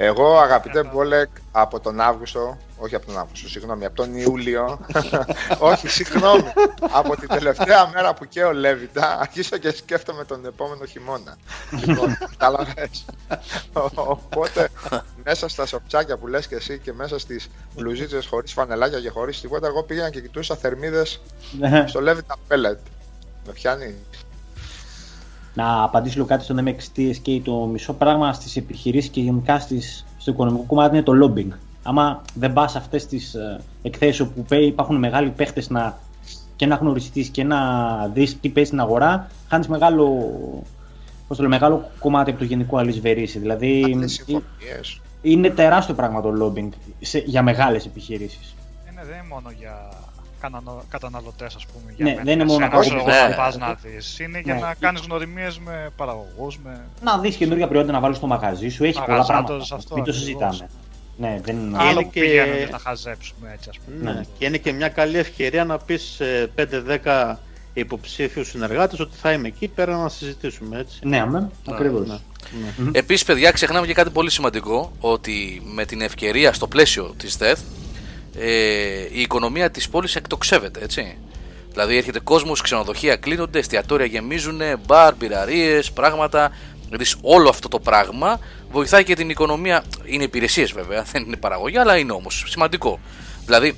Εγώ 0.00 0.38
αγαπητέ 0.38 0.82
Μπόλεκ 0.84 1.28
από 1.52 1.80
τον 1.80 2.00
Αύγουστο, 2.00 2.56
όχι 2.76 2.94
από 2.94 3.06
τον 3.06 3.18
Αύγουστο, 3.18 3.48
συγγνώμη, 3.48 3.84
από 3.84 3.94
τον 3.96 4.16
Ιούλιο, 4.16 4.78
όχι 5.58 5.88
συγγνώμη, 5.88 6.52
από 6.92 7.16
την 7.16 7.28
τελευταία 7.28 7.90
μέρα 7.94 8.14
που 8.14 8.24
και 8.24 8.44
ο 8.44 8.52
Λέβιτα, 8.52 9.18
αρχίσω 9.20 9.56
και 9.56 9.70
σκέφτομαι 9.70 10.24
τον 10.24 10.46
επόμενο 10.46 10.84
χειμώνα. 10.84 11.36
λοιπόν, 11.84 12.18
κατάλαβες. 12.30 13.04
Οπότε, 13.94 14.68
μέσα 15.24 15.48
στα 15.48 15.66
σοπτσάκια 15.66 16.16
που 16.16 16.26
λες 16.26 16.46
και 16.46 16.54
εσύ 16.54 16.78
και 16.78 16.92
μέσα 16.92 17.18
στις 17.18 17.48
μπλουζίτσες 17.74 18.26
χωρίς 18.26 18.52
φανελάκια 18.52 19.00
και 19.00 19.10
χωρίς 19.10 19.40
τίποτα, 19.40 19.66
εγώ 19.66 19.82
πήγαινα 19.82 20.10
και 20.10 20.20
κοιτούσα 20.20 20.56
θερμίδες 20.56 21.20
Ναι. 21.58 21.84
στο 21.88 22.00
Λέβιτα 22.00 22.36
Pellet. 22.48 22.78
Με 23.46 23.52
πιάνει. 23.52 23.94
Να 25.58 25.82
απαντήσω 25.82 26.14
λίγο 26.14 26.26
κάτι 26.26 26.44
στον 26.44 26.58
MXTSK. 26.66 27.40
Το 27.44 27.52
μισό 27.66 27.92
πράγμα 27.92 28.32
στις 28.32 28.56
επιχειρήσεις 28.56 29.10
και 29.10 29.20
γενικά 29.20 29.58
στις, 29.58 30.04
στο 30.18 30.30
οικονομικό 30.30 30.62
κομμάτι 30.66 30.94
είναι 30.96 31.04
το 31.04 31.12
lobbying. 31.24 31.52
Άμα 31.82 32.22
δεν 32.34 32.52
πας 32.52 32.70
σε 32.72 32.78
αυτές 32.78 33.06
τις 33.06 33.34
ε, 33.34 33.60
εκθέσεις 33.82 34.20
όπου 34.20 34.42
πέ- 34.42 34.62
υπάρχουν 34.62 34.96
μεγάλοι 34.96 35.30
παίχτες 35.30 35.70
να, 35.70 35.98
και 36.56 36.66
να 36.66 36.74
γνωριστείς 36.74 37.28
και 37.28 37.44
να 37.44 37.58
δεις 38.14 38.40
τι 38.40 38.48
παίζει 38.48 38.68
στην 38.68 38.80
αγορά, 38.80 39.30
χάνεις 39.48 39.68
μεγάλο, 39.68 40.04
πώς 41.28 41.36
το 41.36 41.42
λέω, 41.42 41.50
μεγάλο 41.52 41.90
κομμάτι 41.98 42.30
από 42.30 42.38
το 42.38 42.44
γενικό 42.44 42.76
αλυσβερίσι. 42.76 43.38
Δηλαδή 43.38 43.82
Αυτές 43.94 44.16
οι 44.16 44.20
ε, 44.20 44.24
συμφωνίες. 44.24 45.00
είναι 45.22 45.50
τεράστιο 45.50 45.94
πράγμα 45.94 46.20
το 46.22 46.32
lobbying 46.44 46.68
σε, 47.00 47.18
για 47.18 47.42
μεγάλες 47.42 47.86
επιχειρήσεις. 47.86 48.54
Είναι, 48.90 49.02
δεν 49.04 49.14
είναι 49.18 49.26
μόνο 49.34 49.50
για 49.58 49.88
κανανο- 50.40 50.82
καταναλωτές, 50.90 51.54
ας 51.54 51.66
πούμε. 51.66 51.92
Για 51.96 52.04
Ναι, 52.04 52.10
μένα, 52.10 52.22
δεν 52.24 52.32
είναι 52.34 52.44
μόνο 52.44 52.64
εσένα, 52.64 52.74
να 52.76 52.80
ξέρω 52.80 52.96
πάω- 53.04 53.08
εγώ, 53.14 53.22
Ναι. 53.24 53.28
να 53.28 53.36
πας 53.36 53.56
να 53.58 53.74
δεις. 53.82 54.18
Είναι 54.18 54.40
για 54.40 54.54
Ναι. 54.54 54.60
να 54.60 54.74
κάνεις 54.80 55.00
γνωριμίες 55.00 55.58
με 55.58 55.90
παραγωγούς, 55.96 56.58
με... 56.64 56.80
Να 57.02 57.18
δεις 57.18 57.36
καινούργια 57.36 57.68
προϊόντα 57.68 57.92
να 57.92 58.00
βάλεις 58.00 58.16
στο 58.16 58.26
μαγαζί 58.26 58.68
σου, 58.68 58.84
έχει 58.84 58.92
πολλά 58.94 59.06
Μαγαζάτος, 59.08 59.46
πράγματα. 59.46 59.74
αυτό 59.74 59.94
Μην 59.94 60.04
το 60.04 60.10
ακριβώς. 60.10 60.16
συζητάμε. 60.16 60.68
Ναι, 61.16 61.40
δεν 61.44 61.56
είναι. 61.58 61.76
Άλλο 61.80 61.90
είναι 61.90 62.02
που 62.02 62.10
και- 62.10 62.20
πηγαίνουμε 62.20 62.68
να 62.70 62.78
χαζέψουμε 62.78 63.50
έτσι, 63.54 63.68
ας 63.68 63.78
πούμε. 63.78 64.12
Ναι. 64.12 64.22
Και 64.38 64.44
είναι 64.44 64.56
και 64.56 64.72
μια 64.72 64.88
καλή 64.88 65.18
ευκαιρία 65.18 65.64
να 65.64 65.78
πεις 65.78 66.02
σε 66.16 66.46
5-10 66.54 67.38
υποψήφιους 67.74 68.48
συνεργάτες 68.48 69.00
ότι 69.00 69.16
θα 69.16 69.32
είμαι 69.32 69.48
εκεί 69.48 69.68
πέρα 69.68 69.96
να 69.96 70.08
συζητήσουμε 70.08 70.78
έτσι. 70.78 70.98
Ναι, 71.02 71.20
αμέ, 71.20 71.50
ακριβώς. 71.68 72.06
Ναι. 72.08 72.14
Ναι. 72.76 72.90
Επίσης, 72.92 73.24
παιδιά, 73.24 73.50
ξεχνάμε 73.50 73.86
και 73.86 73.94
κάτι 73.94 74.10
πολύ 74.10 74.30
σημαντικό: 74.30 74.92
ότι 75.00 75.62
με 75.74 75.84
την 75.84 76.00
ευκαιρία 76.00 76.52
στο 76.52 76.66
πλαίσιο 76.66 77.14
της 77.16 77.36
ΔΕΘ 77.36 77.58
ε, 78.40 79.08
η 79.12 79.20
οικονομία 79.20 79.70
της 79.70 79.88
πόλης 79.88 80.16
εκτοξεύεται, 80.16 80.80
έτσι. 80.82 81.18
Δηλαδή, 81.70 81.96
έρχεται 81.96 82.20
κόσμος, 82.20 82.60
ξενοδοχεία 82.60 83.16
κλείνονται, 83.16 83.58
εστιατόρια 83.58 84.06
γεμίζουν, 84.06 84.60
μπαρ, 84.86 85.14
μπειραρίε, 85.14 85.80
πράγματα. 85.94 86.52
Δηλαδή, 86.84 87.04
όλο 87.20 87.48
αυτό 87.48 87.68
το 87.68 87.78
πράγμα 87.78 88.40
βοηθάει 88.70 89.04
και 89.04 89.14
την 89.14 89.30
οικονομία. 89.30 89.84
Είναι 90.04 90.24
υπηρεσίες 90.24 90.72
βέβαια, 90.72 91.02
δεν 91.02 91.22
είναι 91.22 91.36
παραγωγή, 91.36 91.78
αλλά 91.78 91.96
είναι 91.96 92.12
όμως 92.12 92.44
σημαντικό. 92.46 93.00
Δηλαδή, 93.44 93.76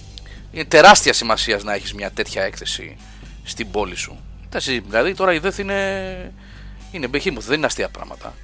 είναι 0.53 0.65
τεράστια 0.65 1.13
σημασία 1.13 1.61
να 1.63 1.75
έχεις 1.75 1.95
μια 1.95 2.11
τέτοια 2.11 2.43
έκθεση 2.43 2.97
στην 3.45 3.71
πόλη 3.71 3.97
σου. 3.97 4.19
Εντάξει, 4.47 4.83
Δηλαδή, 4.89 5.15
τώρα 5.15 5.33
η 5.33 5.39
ΔΕΘ 5.39 5.59
είναι. 5.59 6.33
Είναι 6.93 7.07
behemoth, 7.13 7.47
δεν 7.47 7.57
είναι 7.57 7.67
αστεία 7.67 7.89
πράγματα 7.89 8.35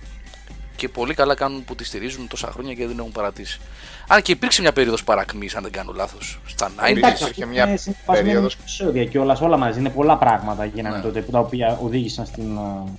και 0.76 0.88
πολύ 0.88 1.14
καλά 1.14 1.34
κάνουν 1.34 1.64
που 1.64 1.74
τη 1.74 1.84
στηρίζουν 1.84 2.28
τόσα 2.28 2.50
χρόνια 2.50 2.74
και 2.74 2.86
δεν 2.86 2.98
έχουν 2.98 3.12
παρατήσει. 3.12 3.60
Αν 4.08 4.22
και 4.22 4.32
υπήρξε 4.32 4.60
μια 4.60 4.72
περίοδος 4.72 5.04
παρακμής, 5.04 5.54
αν 5.54 5.62
δεν 5.62 5.72
κάνω 5.72 5.92
λάθος, 5.92 6.40
στα 6.46 6.70
90s. 6.76 6.96
Εντάξει, 6.96 7.22
υπήρχε 7.22 7.46
μια 7.46 7.78
περίοδος- 8.06 8.54
επεισόδια 8.60 9.04
και 9.04 9.18
όλα, 9.18 9.38
όλα 9.40 9.56
μαζί. 9.56 9.78
Είναι 9.78 9.90
πολλά 9.90 10.16
πράγματα 10.18 10.64
γίνανε 10.64 10.96
Ναι. 10.96 11.02
τότε 11.02 11.20
που 11.20 11.30
τα 11.30 11.38
οποία 11.38 11.78
οδήγησαν 11.82 12.26
στην, 12.26 12.56
ε, 12.56 12.90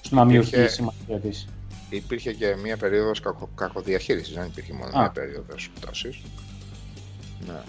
στο 0.00 0.14
να 0.14 0.24
μειωθεί 0.24 0.46
η 0.46 0.50
Υπήρχε- 0.58 0.70
σημασία 0.74 1.18
της. 1.22 1.48
Υπήρχε 1.90 2.32
και 2.32 2.56
μια 2.62 2.76
περίοδος 2.76 3.20
κακο, 3.20 3.48
κακοδιαχείρισης, 3.54 4.34
δεν 4.34 4.44
υπήρχε 4.46 4.72
μόνο 4.72 4.90
Α. 4.96 5.00
μια 5.00 5.10
περίοδος 5.10 5.70
πτώσης. 5.80 6.18
Ναι. 7.46 7.60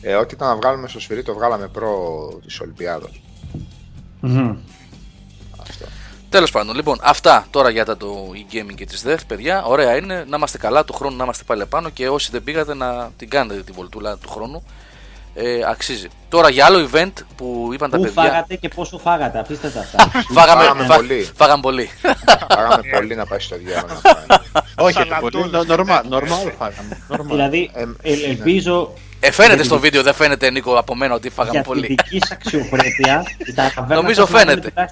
Ε, 0.00 0.14
ό,τι 0.14 0.34
ήταν 0.34 0.48
να 0.48 0.56
βγάλουμε 0.56 0.88
στο 0.88 1.00
σφυρί 1.00 1.22
το 1.22 1.34
βγάλαμε 1.34 1.68
προ 1.68 2.18
της 2.46 2.60
Ολυμπιάδος. 2.60 3.22
Αυτό. 4.22 4.56
Τέλος 6.32 6.50
πάντων, 6.50 6.74
λοιπόν, 6.76 6.98
αυτά 7.02 7.46
τώρα 7.50 7.70
για 7.70 7.84
τα 7.84 7.96
το 7.96 8.30
e-gaming 8.34 8.74
και 8.74 8.84
τη 8.86 8.96
ΔΕΘ, 9.02 9.24
παιδιά. 9.24 9.64
Ωραία 9.64 9.96
είναι 9.96 10.24
να 10.28 10.36
είμαστε 10.36 10.58
καλά 10.58 10.84
του 10.84 10.92
χρόνου 10.92 11.16
να 11.16 11.24
είμαστε 11.24 11.42
πάλι 11.46 11.62
επάνω 11.62 11.88
και 11.90 12.08
όσοι 12.08 12.28
δεν 12.32 12.42
πήγατε 12.44 12.74
να 12.74 13.10
την 13.16 13.28
κάνετε 13.30 13.62
την 13.62 13.74
βολτούλα 13.74 14.16
του 14.16 14.28
χρόνου. 14.30 14.62
Ε, 15.34 15.58
αξίζει. 15.70 16.08
Τώρα 16.28 16.48
για 16.50 16.64
άλλο 16.66 16.88
event 16.92 17.12
που 17.36 17.70
είπαν 17.72 17.90
τα 17.90 17.96
Πού 17.96 18.02
παιδιά. 18.02 18.22
φάγατε 18.22 18.54
και 18.56 18.68
πόσο 18.68 18.98
φάγατε, 18.98 19.38
αφήστε 19.38 19.68
τα 19.68 19.80
αυτά. 19.80 20.10
Φάγαμε, 20.38 20.62
Φάγαμε 20.62 20.84
φα- 20.84 20.94
πολύ. 20.96 21.30
φάγαμε 21.36 21.60
πολύ. 21.62 21.90
Φάγαμε 22.48 22.82
πολύ 22.96 23.14
να 23.14 23.26
πάει 23.26 23.38
στο 23.38 23.56
διάβολο. 23.56 24.00
Όχι, 24.86 24.92
Σαλατούλα. 24.92 25.48
πολύ. 25.48 25.66
Νορμάλ, 25.66 26.02
νορμάλ 26.08 26.50
φάγαμε. 26.58 26.98
Νορμάλ. 27.08 27.24
δηλαδή, 27.26 27.70
Ε, 27.74 27.82
ε, 28.02 28.12
ελπίζω 28.28 28.92
Ε, 29.20 29.30
φαίνεται 29.30 29.62
στο 29.62 29.78
βίντεο, 29.78 30.02
δεν 30.02 30.14
φαίνεται 30.14 30.50
Νίκο 30.50 30.78
από 30.78 30.94
μένα 30.96 31.14
ότι 31.14 31.30
φάγαμε 31.30 31.50
για 31.52 31.62
τη 31.62 31.68
πολύ. 31.68 31.86
δική 31.86 32.18
σας 32.20 32.30
αξιοπρέπεια 32.30 33.22
η 33.46 33.52
ταβέρνα 33.52 33.94
Νομίζω 33.94 34.20
σας 34.26 34.30
να 34.30 34.40
είναι 34.40 34.50
φαίνεται. 34.60 34.88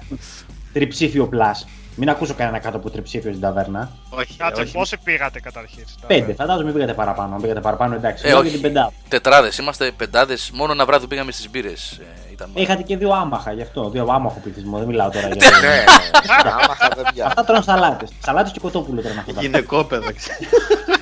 Τουλάχιστον 0.71 0.73
Τριψήφιο 0.73 1.27
plus. 1.27 1.67
Μην 1.95 2.09
ακούσω 2.09 2.33
κανένα 2.33 2.59
κάτω 2.59 2.77
από 2.77 2.89
τριψήφιο 2.89 3.29
στην 3.29 3.41
ταβέρνα. 3.41 3.89
Όχι, 4.09 4.37
Κάτσε, 4.37 4.61
όχι. 4.61 4.71
πόσοι 4.71 4.97
πήγατε 5.03 5.39
καταρχήν. 5.39 5.83
στα- 5.87 6.07
Πέντε, 6.07 6.33
φαντάζομαι 6.33 6.63
μην 6.65 6.73
πήγατε 6.73 6.93
παραπάνω. 6.93 7.35
Αν 7.35 7.41
πήγατε 7.41 7.59
παραπάνω, 7.59 7.95
εντάξει. 7.95 8.23
Ε, 8.25 8.29
Λέω 8.29 8.37
όχι. 8.39 8.47
για 8.47 8.57
την 8.59 8.61
πεντάδα. 8.61 8.91
Τετράδες, 9.07 9.57
είμαστε 9.57 9.91
πεντάδες. 9.97 10.51
Μόνο 10.53 10.71
ένα 10.71 10.85
βράδυ 10.85 11.07
πήγαμε 11.07 11.31
στις 11.31 11.49
μπύρες. 11.49 11.99
Ε, 12.01 12.31
ήταν 12.31 12.49
Είχατε 12.53 12.81
και 12.81 12.97
δύο 12.97 13.11
άμαχα 13.13 13.51
γι' 13.53 13.61
αυτό. 13.61 13.89
Δύο 13.89 14.07
άμαχο 14.09 14.39
πληθυσμό. 14.43 14.77
Δεν 14.77 14.87
μιλάω 14.87 15.09
τώρα 15.09 15.27
για. 15.33 15.49
Ναι, 15.49 15.67
ναι, 15.67 16.49
άμα 16.51 16.75
θα 16.75 16.89
δεν 16.95 17.05
πιάνει. 17.13 17.27
Αυτά 17.29 17.43
τρώνε 17.43 17.61
σαλάτες. 17.61 18.09
Σαλάτες 18.25 18.51
και 18.51 18.59
κοτόπουλο 18.59 19.01
τρώνε 19.01 19.19
αυτά. 19.27 19.41
Γυναικόπαιδα, 19.41 20.11
ξέρεις. 20.13 20.47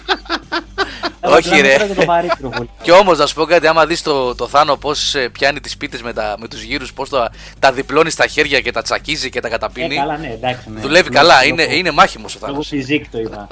Όχι, 1.30 1.62
ρε. 1.62 1.78
Το 1.96 2.06
βαρύ 2.06 2.28
πυροβολικό. 2.38 2.74
Και 2.84 2.92
όμως, 2.92 3.18
να 3.18 3.26
σου 3.26 3.36
πω 3.36 3.46
κάτι, 3.46 3.68
άμα 3.68 3.86
δεις 3.86 4.02
το, 4.02 4.36
το 4.36 4.48
Θάνο 4.48 4.76
πώς 4.78 5.16
πιάνει 5.32 5.60
τις 5.60 5.78
πίτες 5.78 6.02
με, 6.02 6.14
τα, 6.14 6.36
με 6.40 6.48
τους 6.48 6.62
γύρους, 6.62 6.94
πώς 6.94 7.10
τα, 7.10 7.32
τα 7.60 7.72
διπλώνει 7.72 8.10
στα 8.10 8.28
χέρια 8.28 8.60
και 8.62 8.72
τα 8.72 8.82
τσακίζει 8.82 9.30
και 9.30 9.40
τα 9.40 9.48
Ε, 9.48 9.52
καταπίνει. 9.52 9.96
καλά, 9.96 10.18
ναι, 10.18 10.28
εντάξει. 10.28 10.70
Ναι. 10.70 10.80
Δουλεύει 10.82 11.10
Λόγω- 11.10 11.28
καλά, 11.28 11.44
λόγω- 11.44 11.62
είναι, 11.64 11.76
είναι 11.76 11.92
μάχημος 11.92 12.36
ο 12.36 12.40
Θάνος. 12.40 12.56
Λόγω 12.56 12.68
φιζίκ 12.84 13.10
το 13.12 13.20
είπα. 13.20 13.48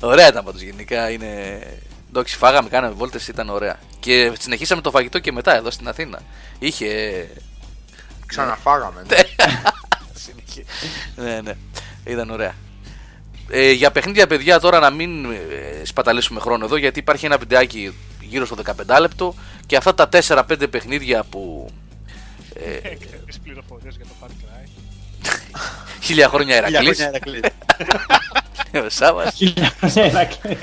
ωραία 0.00 0.28
ήταν 0.28 0.44
πάντως 0.44 0.60
γενικά. 0.60 1.10
Είναι... 1.10 1.60
Εντάξει, 2.08 2.36
φάγαμε, 2.36 2.68
κάναμε 2.68 2.94
βόλτες, 2.94 3.28
ήταν 3.28 3.48
ωραία. 3.48 3.78
Και 4.00 4.32
συνεχίσαμε 4.38 4.80
το 4.80 4.90
φαγητό 4.90 5.18
και 5.18 5.32
μετά 5.32 5.56
εδώ 5.56 5.70
στην 5.70 5.88
Αθήνα. 5.88 6.18
Είχε. 6.58 6.86
Ξαναφάγαμε. 8.26 9.02
ναι. 9.08 9.16
Συνεχί- 10.24 10.66
ναι, 11.16 11.40
ναι. 11.40 11.52
Ήταν 12.04 12.30
ωραία. 12.30 12.54
Ε, 13.50 13.70
για 13.70 13.90
παιχνίδια, 13.90 14.26
παιδιά, 14.26 14.60
τώρα 14.60 14.78
να 14.78 14.90
μην 14.90 15.24
ε, 15.24 15.84
σπαταλήσουμε 15.84 16.40
χρόνο 16.40 16.64
εδώ, 16.64 16.76
γιατί 16.76 16.98
υπάρχει 16.98 17.26
ένα 17.26 17.38
βιντεάκι 17.38 17.94
γύρω 18.20 18.46
στο 18.46 18.56
15 18.96 19.00
λεπτό 19.00 19.34
και 19.66 19.76
αυτά 19.76 19.94
τα 19.94 20.08
4-5 20.28 20.70
παιχνίδια 20.70 21.24
που. 21.30 21.70
Ε, 22.54 22.88
Τις 23.26 23.38
πληροφορίες 23.38 23.96
για 23.96 24.04
το 24.04 24.12
Far 24.20 24.28
Cry. 24.28 24.68
χίλια 26.06 26.28
χρόνια 26.28 26.54
Χίλια 26.54 26.68
Ερακλής. 26.68 26.96
χρόνια 26.96 27.08
Ερακλής. 27.08 27.40
Ε, 28.70 28.84
Σάββας. 28.88 29.34
Ερακλής. 29.94 30.58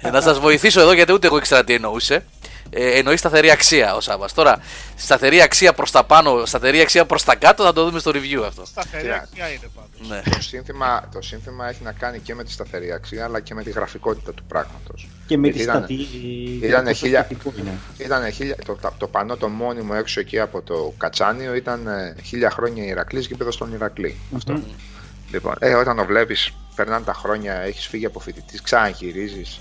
Ε, 0.00 0.10
να 0.10 0.20
σας 0.20 0.38
βοηθήσω 0.38 0.80
εδώ 0.80 0.92
γιατί 0.92 1.12
ούτε 1.12 1.26
εγώ 1.26 1.36
ήξερα 1.36 1.64
τι 1.64 1.74
εννοούσε. 1.74 2.24
Ε, 2.72 2.98
εννοείς 2.98 3.18
σταθερή 3.18 3.50
αξία 3.50 3.94
ο 3.94 4.00
Σάββας. 4.00 4.32
Τώρα, 4.34 4.58
σταθερή 4.96 5.40
αξία 5.42 5.72
προς 5.72 5.90
τα 5.90 6.04
πάνω, 6.04 6.44
σταθερή 6.46 6.80
αξία 6.80 7.04
προς 7.06 7.24
τα 7.24 7.34
κάτω 7.36 7.64
θα 7.64 7.72
το 7.72 7.84
δούμε 7.84 7.98
στο 7.98 8.10
review 8.14 8.42
αυτό. 8.46 8.64
Σταθερή 8.66 9.02
Κοίτα. 9.02 9.14
αξία 9.16 9.48
είναι 9.48 9.68
πάντως. 9.74 10.08
Ναι. 10.08 10.30
Το 10.34 10.40
σύνθημα, 10.42 11.08
το 11.14 11.22
σύνθημα 11.22 11.68
έχει 11.68 11.82
να 11.82 11.92
κάνει 11.92 12.18
και 12.18 12.34
με 12.34 12.44
τη 12.44 12.52
σταθερή 12.52 12.92
αξία 12.92 13.24
αλλά 13.24 13.40
και 13.40 13.54
με 13.54 13.62
τη 13.62 13.70
γραφικότητα 13.70 14.32
του 14.32 14.44
πράγματος. 14.48 15.08
Και 15.26 15.38
με 15.38 15.48
τη 15.50 15.58
Ήταν- 15.62 15.76
στατή. 15.76 15.94
ήτανε 16.62 16.88
πόσο 16.90 17.04
χίλια- 17.04 17.20
στατικό 17.24 17.52
είναι. 17.58 17.78
Ήταν 17.98 18.32
χίλια, 18.32 18.56
το, 18.64 18.74
τα- 18.74 18.94
το 18.98 19.06
πανό 19.06 19.36
το 19.36 19.48
μόνιμο 19.48 19.92
έξω 19.96 20.20
εκεί 20.20 20.40
από 20.40 20.62
το 20.62 20.94
Κατσάνιο 20.98 21.54
ήταν 21.54 21.86
ε, 21.86 22.14
χίλια 22.24 22.50
χρόνια 22.50 22.84
Ηρακλής 22.84 23.26
γήπεδος 23.26 23.54
στον 23.54 23.72
Ηρακλή. 23.72 24.16
Αυτό. 24.36 24.52
Μμμ. 24.52 24.62
Λοιπόν, 25.32 25.54
ε, 25.58 25.74
όταν 25.74 25.96
το 25.96 26.04
βλέπεις, 26.04 26.52
περνάνε 26.74 27.04
τα 27.04 27.12
χρόνια, 27.14 27.54
έχεις 27.54 27.86
φύγει 27.86 28.06
από 28.06 28.20
φοιτητής, 28.20 28.62
ξαναγυρίζεις. 28.62 29.60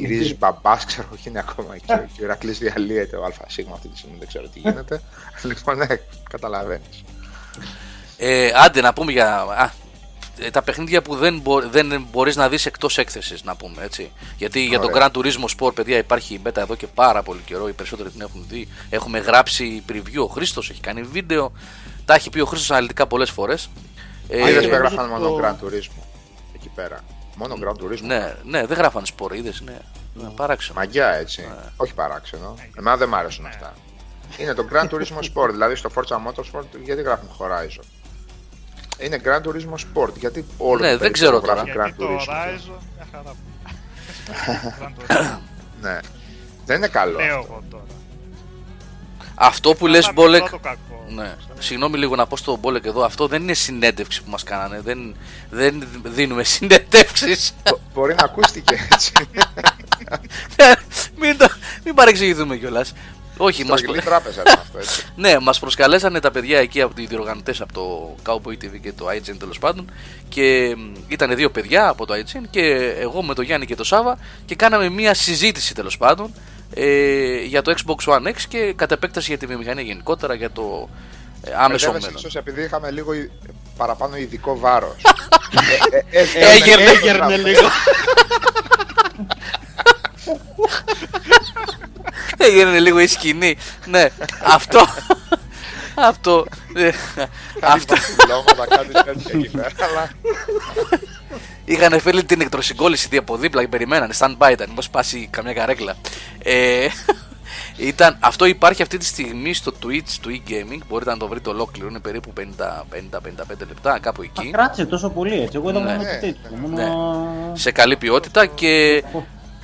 Και- 0.00 0.06
Γυρίζει 0.06 0.34
μπαμπάς, 0.34 0.84
ξέρω 0.84 1.08
εγώ, 1.12 1.20
είναι 1.24 1.38
ακόμα 1.38 1.74
εκεί. 1.74 1.84
Και 1.86 2.20
ο 2.20 2.24
Ηρακλής 2.24 2.58
διαλύεται 2.58 3.16
ο 3.16 3.24
ΑΣ 3.24 3.36
αυτή 3.72 3.88
τη 3.88 3.98
στιγμή, 3.98 4.16
δεν 4.18 4.28
ξέρω 4.28 4.48
τι 4.48 4.58
γίνεται. 4.58 5.02
λοιπόν, 5.48 5.76
ναι, 5.76 5.86
καταλαβαίνεις. 6.30 7.02
Ε, 8.16 8.50
άντε 8.54 8.80
να 8.80 8.92
πούμε 8.92 9.12
για 9.12 9.36
α, 9.40 9.70
ε, 10.38 10.50
τα 10.50 10.62
παιχνίδια 10.62 11.02
που 11.02 11.14
δεν, 11.16 11.38
μπο, 11.40 11.60
δεν 11.68 12.06
μπορείς 12.10 12.36
να 12.36 12.48
δεις 12.48 12.66
εκτός 12.66 12.98
έκθεσης 12.98 13.44
να 13.44 13.56
πούμε 13.56 13.82
έτσι 13.84 14.12
γιατί 14.36 14.60
για 14.60 14.78
τον 14.80 14.90
Ωραία. 14.94 15.08
Gran 15.12 15.16
Turismo 15.16 15.44
Sport 15.58 15.74
παιδιά 15.74 15.98
υπάρχει 15.98 16.34
η 16.34 16.40
beta 16.46 16.56
εδώ 16.56 16.74
και 16.74 16.86
πάρα 16.86 17.22
πολύ 17.22 17.40
καιρό 17.46 17.68
οι 17.68 17.72
περισσότεροι 17.72 18.10
την 18.10 18.20
έχουν 18.20 18.44
δει 18.48 18.68
έχουμε 18.90 19.18
γράψει 19.18 19.82
preview 19.92 20.22
ο 20.22 20.26
Χρήστος 20.26 20.70
έχει 20.70 20.80
κάνει 20.80 21.02
βίντεο 21.02 21.52
τα 22.04 22.14
έχει 22.14 22.30
πει 22.30 22.40
ο 22.40 22.46
Χρήστος 22.46 22.70
αναλυτικά 22.70 23.06
πολλές 23.06 23.30
φορές 23.30 23.68
Ε, 24.28 24.36
Είδε 24.36 24.46
που 24.46 24.54
νομίζω 24.54 24.74
έγραφαν 24.74 25.08
το- 25.10 25.18
μόνο 25.18 25.40
Grand 25.42 25.64
Turismo 25.66 26.02
εκεί 26.54 26.70
πέρα. 26.74 27.00
Μόνο 27.38 27.54
Grand 27.64 27.82
Turismo. 27.84 28.02
ναι, 28.02 28.34
ναι 28.44 28.66
δεν 28.66 28.76
γράφανε 28.76 29.06
σπορ 29.06 29.34
είδες 29.34 29.60
ναι, 29.60 29.78
ναι 30.14 30.28
παράξενο 30.36 30.78
Μαγιά 30.78 31.08
έτσι. 31.12 31.48
Όχι 31.76 31.94
παράξενο. 31.94 32.54
Εμένα 32.78 32.96
δεν 32.96 33.08
μ' 33.08 33.14
άρεσαν 33.14 33.46
αυτά. 33.46 33.74
Είναι 34.38 34.54
το 34.54 34.66
Grand 34.72 34.88
Turismo 34.88 35.20
Sport, 35.34 35.48
δηλαδή 35.50 35.74
στο 35.74 35.90
Forza 35.94 36.16
Motorsport 36.16 36.64
γιατί 36.84 37.02
γράφουν 37.02 37.28
Horizon; 37.38 37.84
Είναι 38.98 39.20
Gran 39.24 39.40
Turismo 39.42 39.74
Sport. 39.74 40.14
Γιατί 40.18 40.44
όλο 40.58 40.80
Ναι, 40.80 40.92
το 40.92 40.98
δεν 40.98 41.12
ξέρω 41.12 41.40
περίπου 41.40 41.46
τώρα. 41.64 41.72
γράφει 41.72 41.92
Γιατί 41.94 42.04
Gran 42.04 42.06
το 42.06 42.24
Turismo. 42.24 42.32
Horizon, 42.32 42.80
μια 42.96 43.06
χαρά. 43.12 43.34
Gran 44.80 45.00
Turismo. 45.00 45.38
Ναι. 45.80 45.98
Δεν 46.66 46.76
είναι 46.76 46.88
καλό. 46.88 47.18
Λέω 47.18 47.38
αυτό. 47.38 47.52
εγώ 47.52 47.62
τώρα. 47.70 47.82
Αυτό 49.38 49.74
που 49.74 49.86
λες 49.86 50.04
Αλλά 50.04 50.12
Μπόλεκ 50.12 50.42
μικρό 50.42 50.58
το 50.58 50.62
κακό. 50.68 51.04
Ναι. 51.08 51.34
Συγγνώμη 51.58 51.98
λίγο 51.98 52.16
να 52.16 52.26
πω 52.26 52.36
στον 52.36 52.58
Μπόλεκ 52.58 52.84
εδώ, 52.86 53.04
αυτό 53.04 53.26
δεν 53.26 53.42
είναι 53.42 53.54
συνέντευξη 53.54 54.22
που 54.22 54.30
μας 54.30 54.42
κάνανε. 54.42 54.80
Δεν, 54.84 55.16
δεν 55.50 55.86
δίνουμε 56.02 56.44
συνέντευξεις. 56.54 57.54
Μπο- 57.70 57.78
Μπορεί 57.94 58.14
να 58.14 58.24
ακούστηκε 58.24 58.88
έτσι. 58.92 59.12
μην, 61.18 61.36
το, 61.38 61.48
μην 61.84 61.94
παρεξηγηθούμε 61.94 62.56
κιόλας. 62.56 62.92
Όχι, 63.38 63.64
μας, 63.64 63.78
Στρογγυλή 63.78 64.04
τράπεζα 64.04 64.40
ήταν 64.40 64.58
αυτό 64.60 64.78
έτσι. 64.78 65.04
ναι, 65.16 65.38
μας 65.38 65.58
προσκαλέσανε 65.58 66.20
τα 66.20 66.30
παιδιά 66.30 66.58
εκεί 66.58 66.80
από 66.80 66.92
οι 67.00 67.06
διοργανωτές 67.06 67.60
από 67.60 67.72
το 67.72 68.16
Cowboy 68.26 68.52
TV 68.52 68.80
και 68.82 68.92
το 68.92 69.06
IGN 69.08 69.34
τέλος 69.38 69.58
πάντων 69.58 69.90
και 70.28 70.76
ήταν 71.08 71.34
δύο 71.36 71.50
παιδιά 71.50 71.88
από 71.88 72.06
το 72.06 72.14
IGN 72.14 72.42
και 72.50 72.94
εγώ 73.00 73.22
με 73.22 73.34
τον 73.34 73.44
Γιάννη 73.44 73.66
και 73.66 73.74
τον 73.74 73.84
Σάβα 73.84 74.18
και 74.44 74.54
κάναμε 74.54 74.88
μια 74.88 75.14
συζήτηση 75.14 75.74
τέλος 75.74 75.96
πάντων 75.98 76.34
ε, 76.78 77.36
για 77.44 77.62
το 77.62 77.74
Xbox 77.76 78.12
One 78.12 78.26
X 78.26 78.34
και 78.48 78.72
κατ' 78.76 78.92
επέκταση 78.92 79.26
για 79.28 79.38
τη 79.38 79.46
βιομηχανία 79.46 79.82
γενικότερα 79.82 80.34
για 80.34 80.50
το 80.50 80.88
ε, 81.42 81.50
άμεσο 81.56 81.68
Μπερδεύεσαι 81.68 82.06
μέλλον. 82.06 82.14
ίσως 82.18 82.34
επειδή 82.36 82.62
είχαμε 82.62 82.90
λίγο 82.90 83.14
ει- 83.14 83.30
παραπάνω 83.76 84.16
ειδικό 84.16 84.58
βάρος. 84.58 84.94
Ε, 86.10 86.18
ε, 86.18 86.20
ε, 86.20 86.54
Έγερνε, 86.54 86.84
ε, 86.84 86.90
Έγερνε 86.90 87.34
ε, 87.34 87.36
λίγο. 87.36 87.68
Έγινε 92.36 92.78
λίγο 92.78 93.00
η 93.00 93.06
σκηνή. 93.06 93.56
ναι, 93.86 94.08
αυτό. 94.44 94.86
Αυτό. 95.96 96.46
ε, 96.74 96.90
Κάτι 96.90 96.96
αυτό. 97.60 97.94
βασιλώματα, 97.96 98.66
κάτι 98.76 98.92
τέτοια 98.92 99.12
εκεί 99.38 99.48
πέρα, 99.50 99.68
αλλά 99.90 100.10
Είχαν 101.64 102.00
φέρει 102.00 102.24
την 102.24 102.40
ηλεκτροσυγκόλληση 102.40 103.08
τι 103.08 103.16
από 103.16 103.36
δίπλα 103.36 103.60
και 103.62 103.68
περιμένανε. 103.68 104.14
Stand 104.18 104.36
by 104.38 104.50
ήταν, 104.52 104.68
μήπως 104.68 104.84
σπάσει 104.84 105.28
καμιά 105.30 105.52
καρέκλα. 105.52 105.94
Ε, 106.42 106.86
ήταν, 107.76 108.16
αυτό 108.20 108.44
υπάρχει 108.44 108.82
αυτή 108.82 108.96
τη 108.98 109.04
στιγμή 109.04 109.54
στο 109.54 109.72
Twitch 109.82 110.10
του 110.20 110.30
e-gaming. 110.30 110.78
Μπορείτε 110.88 111.10
να 111.10 111.16
το 111.16 111.28
βρείτε 111.28 111.48
ολόκληρο. 111.50 111.88
Είναι 111.88 112.00
περίπου 112.00 112.32
50-55 112.36 112.42
λεπτά, 113.58 113.98
κάπου 113.98 114.20
Μα 114.22 114.26
εκεί. 114.42 114.50
κράτησε 114.50 114.84
τόσο 114.86 115.08
πολύ 115.08 115.40
έτσι. 115.40 115.56
Εγώ 115.56 115.70
είδα 115.70 115.80
Ναι. 115.80 115.86
μόνο 115.90 116.02
Ναι, 116.02 116.14
το 116.14 116.20
τέτοιο. 116.20 116.58
ναι. 116.74 116.84
Μόνο... 116.86 117.52
Σε 117.56 117.70
καλή 117.70 117.96
ποιότητα 117.96 118.46
και 118.46 119.02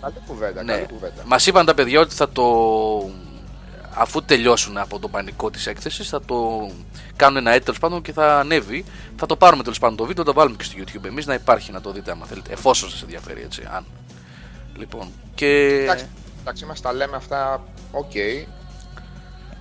καλή 0.00 0.14
κουβέντα, 0.26 0.62
ναι, 0.62 0.72
καλή 0.72 0.86
κουβέντα. 0.92 1.22
μας 1.26 1.46
είπαν 1.46 1.66
τα 1.66 1.74
παιδιά 1.74 2.00
ότι 2.00 2.14
θα 2.14 2.28
το. 2.28 2.42
Αφού 3.94 4.22
τελειώσουν 4.22 4.76
από 4.78 4.98
τον 4.98 5.10
πανικό 5.10 5.50
της 5.50 5.66
έκθεσης, 5.66 6.08
θα 6.08 6.20
το 6.22 6.70
κάνουν 7.16 7.36
ένα 7.36 7.50
έτσι 7.50 7.64
τέλος 7.64 7.76
πάντων 7.80 8.02
και 8.02 8.12
θα 8.12 8.38
ανέβει. 8.38 8.84
Θα 9.16 9.26
το 9.26 9.36
πάρουμε 9.36 9.62
τέλος 9.62 9.78
πάντων 9.78 9.96
το 9.96 10.04
βίντεο, 10.04 10.24
το 10.24 10.32
βάλουμε 10.32 10.56
και 10.56 10.64
στο 10.64 10.74
YouTube 10.78 11.04
εμείς 11.04 11.26
να 11.26 11.34
υπάρχει 11.34 11.72
να 11.72 11.80
το 11.80 11.92
δείτε 11.92 12.10
άμα 12.10 12.26
θέλετε. 12.26 12.52
Εφόσον 12.52 12.90
σας 12.90 13.02
ενδιαφέρει 13.02 13.42
έτσι. 13.42 13.62
Αν. 13.72 13.84
Λοιπόν. 14.76 15.08
Και. 15.34 15.46
Εντάξει, 15.82 16.06
εντάξει, 16.40 16.64
μας 16.64 16.80
τα 16.80 16.92
λέμε 16.92 17.16
αυτά, 17.16 17.62
οκ. 17.92 18.12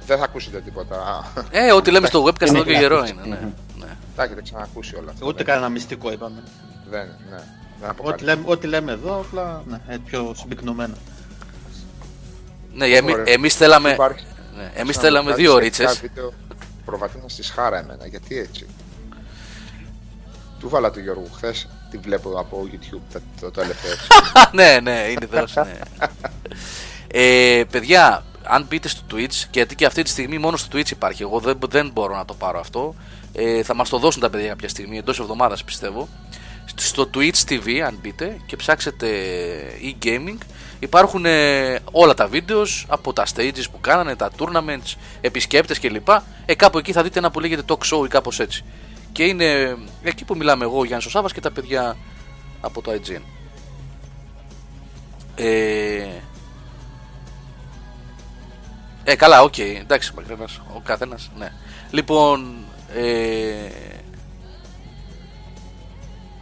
Δεν 0.06 0.18
θα 0.18 0.24
ακούσετε 0.24 0.60
τίποτα. 0.62 1.32
Ε, 1.52 1.72
ό,τι 1.72 1.92
λέμε 1.92 2.08
στο 2.08 2.24
webcast 2.24 2.48
Είναι 2.48 2.58
εδώ 2.58 2.64
και 2.64 2.72
γερό 2.78 2.98
είναι. 2.98 3.06
κλασικό. 3.12 3.28
Ναι. 3.30 3.40
Μμμ. 3.42 3.80
ναι. 3.80 3.98
Τα 4.16 4.24
έχετε 4.24 4.42
ξανακούσει 4.42 4.96
όλα 4.96 5.12
αυτά. 5.12 5.26
Ούτε 5.26 5.38
δεν- 5.38 5.46
κανένα 5.46 5.70
μυστικό 5.70 6.12
είπαμε. 6.12 6.44
Δεν, 6.90 7.06
ναι. 7.30 7.36
Δεν 7.80 7.90
Ό,τι 7.90 8.00
αποκαλύπτω. 8.00 8.26
λέμε, 8.26 8.44
ό,τι 8.46 8.68
λέμε 8.68 8.92
εδώ, 8.92 9.16
απλά 9.20 9.64
ναι, 9.68 9.80
έτσι 9.88 10.02
πιο 10.06 10.34
συμπυκνωμένα. 10.38 10.94
Ναι, 12.74 12.86
εμεί 12.86 13.12
Ωραία. 13.12 13.24
εμείς 13.28 13.56
θέλαμε, 13.56 13.92
Υπάρχει- 13.92 14.26
ναι, 14.58 14.72
εμείς 14.74 14.96
να 14.96 15.02
θέλαμε 15.02 15.24
βγάλεις 15.30 15.46
δύο 15.46 15.52
ένα 15.52 15.62
ρίτσες. 15.62 16.00
βίντεο 16.00 16.34
Προβατίνα 16.86 17.24
στη 17.28 17.44
σχάρα 17.44 17.78
εμένα, 17.78 18.08
γιατί 18.08 18.38
έτσι. 18.38 18.66
Του 20.60 20.70
βάλα 20.70 20.92
του 20.92 21.00
Γιώργου 21.00 21.30
χθες, 21.36 21.68
τη 21.92 21.98
βλέπω 21.98 22.40
από 22.40 22.68
YouTube 22.72 23.00
το, 23.14 23.20
το 23.42 23.52
τελευταίο. 23.52 23.92
ναι, 24.52 24.80
ναι, 24.84 25.06
είναι 25.10 25.26
δρόσης, 25.26 25.56
ναι. 25.56 25.80
ε, 27.08 27.64
παιδιά, 27.72 28.24
αν 28.44 28.66
μπείτε 28.70 28.88
στο 28.88 29.02
Twitch, 29.12 29.48
γιατί 29.52 29.76
και 29.76 29.86
αυτή 29.86 30.04
τη 30.04 30.10
στιγμή 30.10 30.38
μόνο 30.38 30.58
στο 30.58 30.78
Twitch 30.78 30.92
υπάρχει, 30.92 31.22
εγώ 31.22 31.40
δεν, 31.40 31.60
δεν 31.70 31.90
μπορώ 31.94 32.16
να 32.16 32.26
το 32.26 32.34
πάρω 32.34 32.60
αυτό. 32.60 32.96
Ε, 33.34 33.64
θα 33.64 33.76
μας 33.76 33.90
το 33.90 33.98
δώσουν 33.98 34.22
τα 34.22 34.30
παιδιά 34.30 34.48
κάποια 34.48 34.70
στιγμή, 34.70 34.98
εντός 34.98 35.20
εβδομάδας 35.20 35.64
πιστεύω. 35.64 36.08
Στο 36.76 37.10
Twitch 37.14 37.50
TV, 37.50 37.78
αν 37.80 38.00
μπείτε 38.02 38.38
και 38.46 38.56
ψάξετε 38.56 39.08
e-gaming, 39.82 40.38
υπάρχουν 40.82 41.26
ε, 41.26 41.80
όλα 41.92 42.14
τα 42.14 42.28
videos 42.28 42.86
από 42.88 43.14
τα 43.14 43.26
stages 43.36 43.64
που 43.72 43.80
κάνανε, 43.82 44.16
τα 44.16 44.32
tournaments, 44.38 44.96
επισκέπτες 45.22 45.80
κλπ. 45.80 46.08
Ε, 46.46 46.56
κάπου 46.56 46.78
εκεί 46.78 46.92
θα 46.92 47.04
δείτε 47.04 47.20
ένα 47.20 47.32
που 47.32 47.40
λέγεται 47.40 47.64
talk 47.68 47.94
show 47.94 48.06
ή 48.06 48.08
κάπως 48.08 48.40
έτσι. 48.40 48.64
Και 49.12 49.24
είναι 49.24 49.78
εκεί 50.04 50.26
που 50.26 50.36
μιλάμε 50.36 50.64
εγώ, 50.64 50.80
ο 50.80 50.84
Γιάννης 50.84 51.06
ο 51.06 51.10
Σάββας 51.10 51.34
και 51.34 51.40
τα 51.40 51.52
παιδιά 51.52 51.98
από 52.62 52.82
το 52.82 52.92
IGN. 52.92 53.22
Ε, 55.36 56.06
ε 59.04 59.16
καλά, 59.16 59.42
οκ, 59.42 59.58
εντάξει, 59.58 60.12
μακρινάς, 60.16 60.62
ο 60.76 60.80
καθένας, 60.80 61.32
ναι. 61.38 61.52
Λοιπόν, 61.92 62.56
ε, 62.96 63.91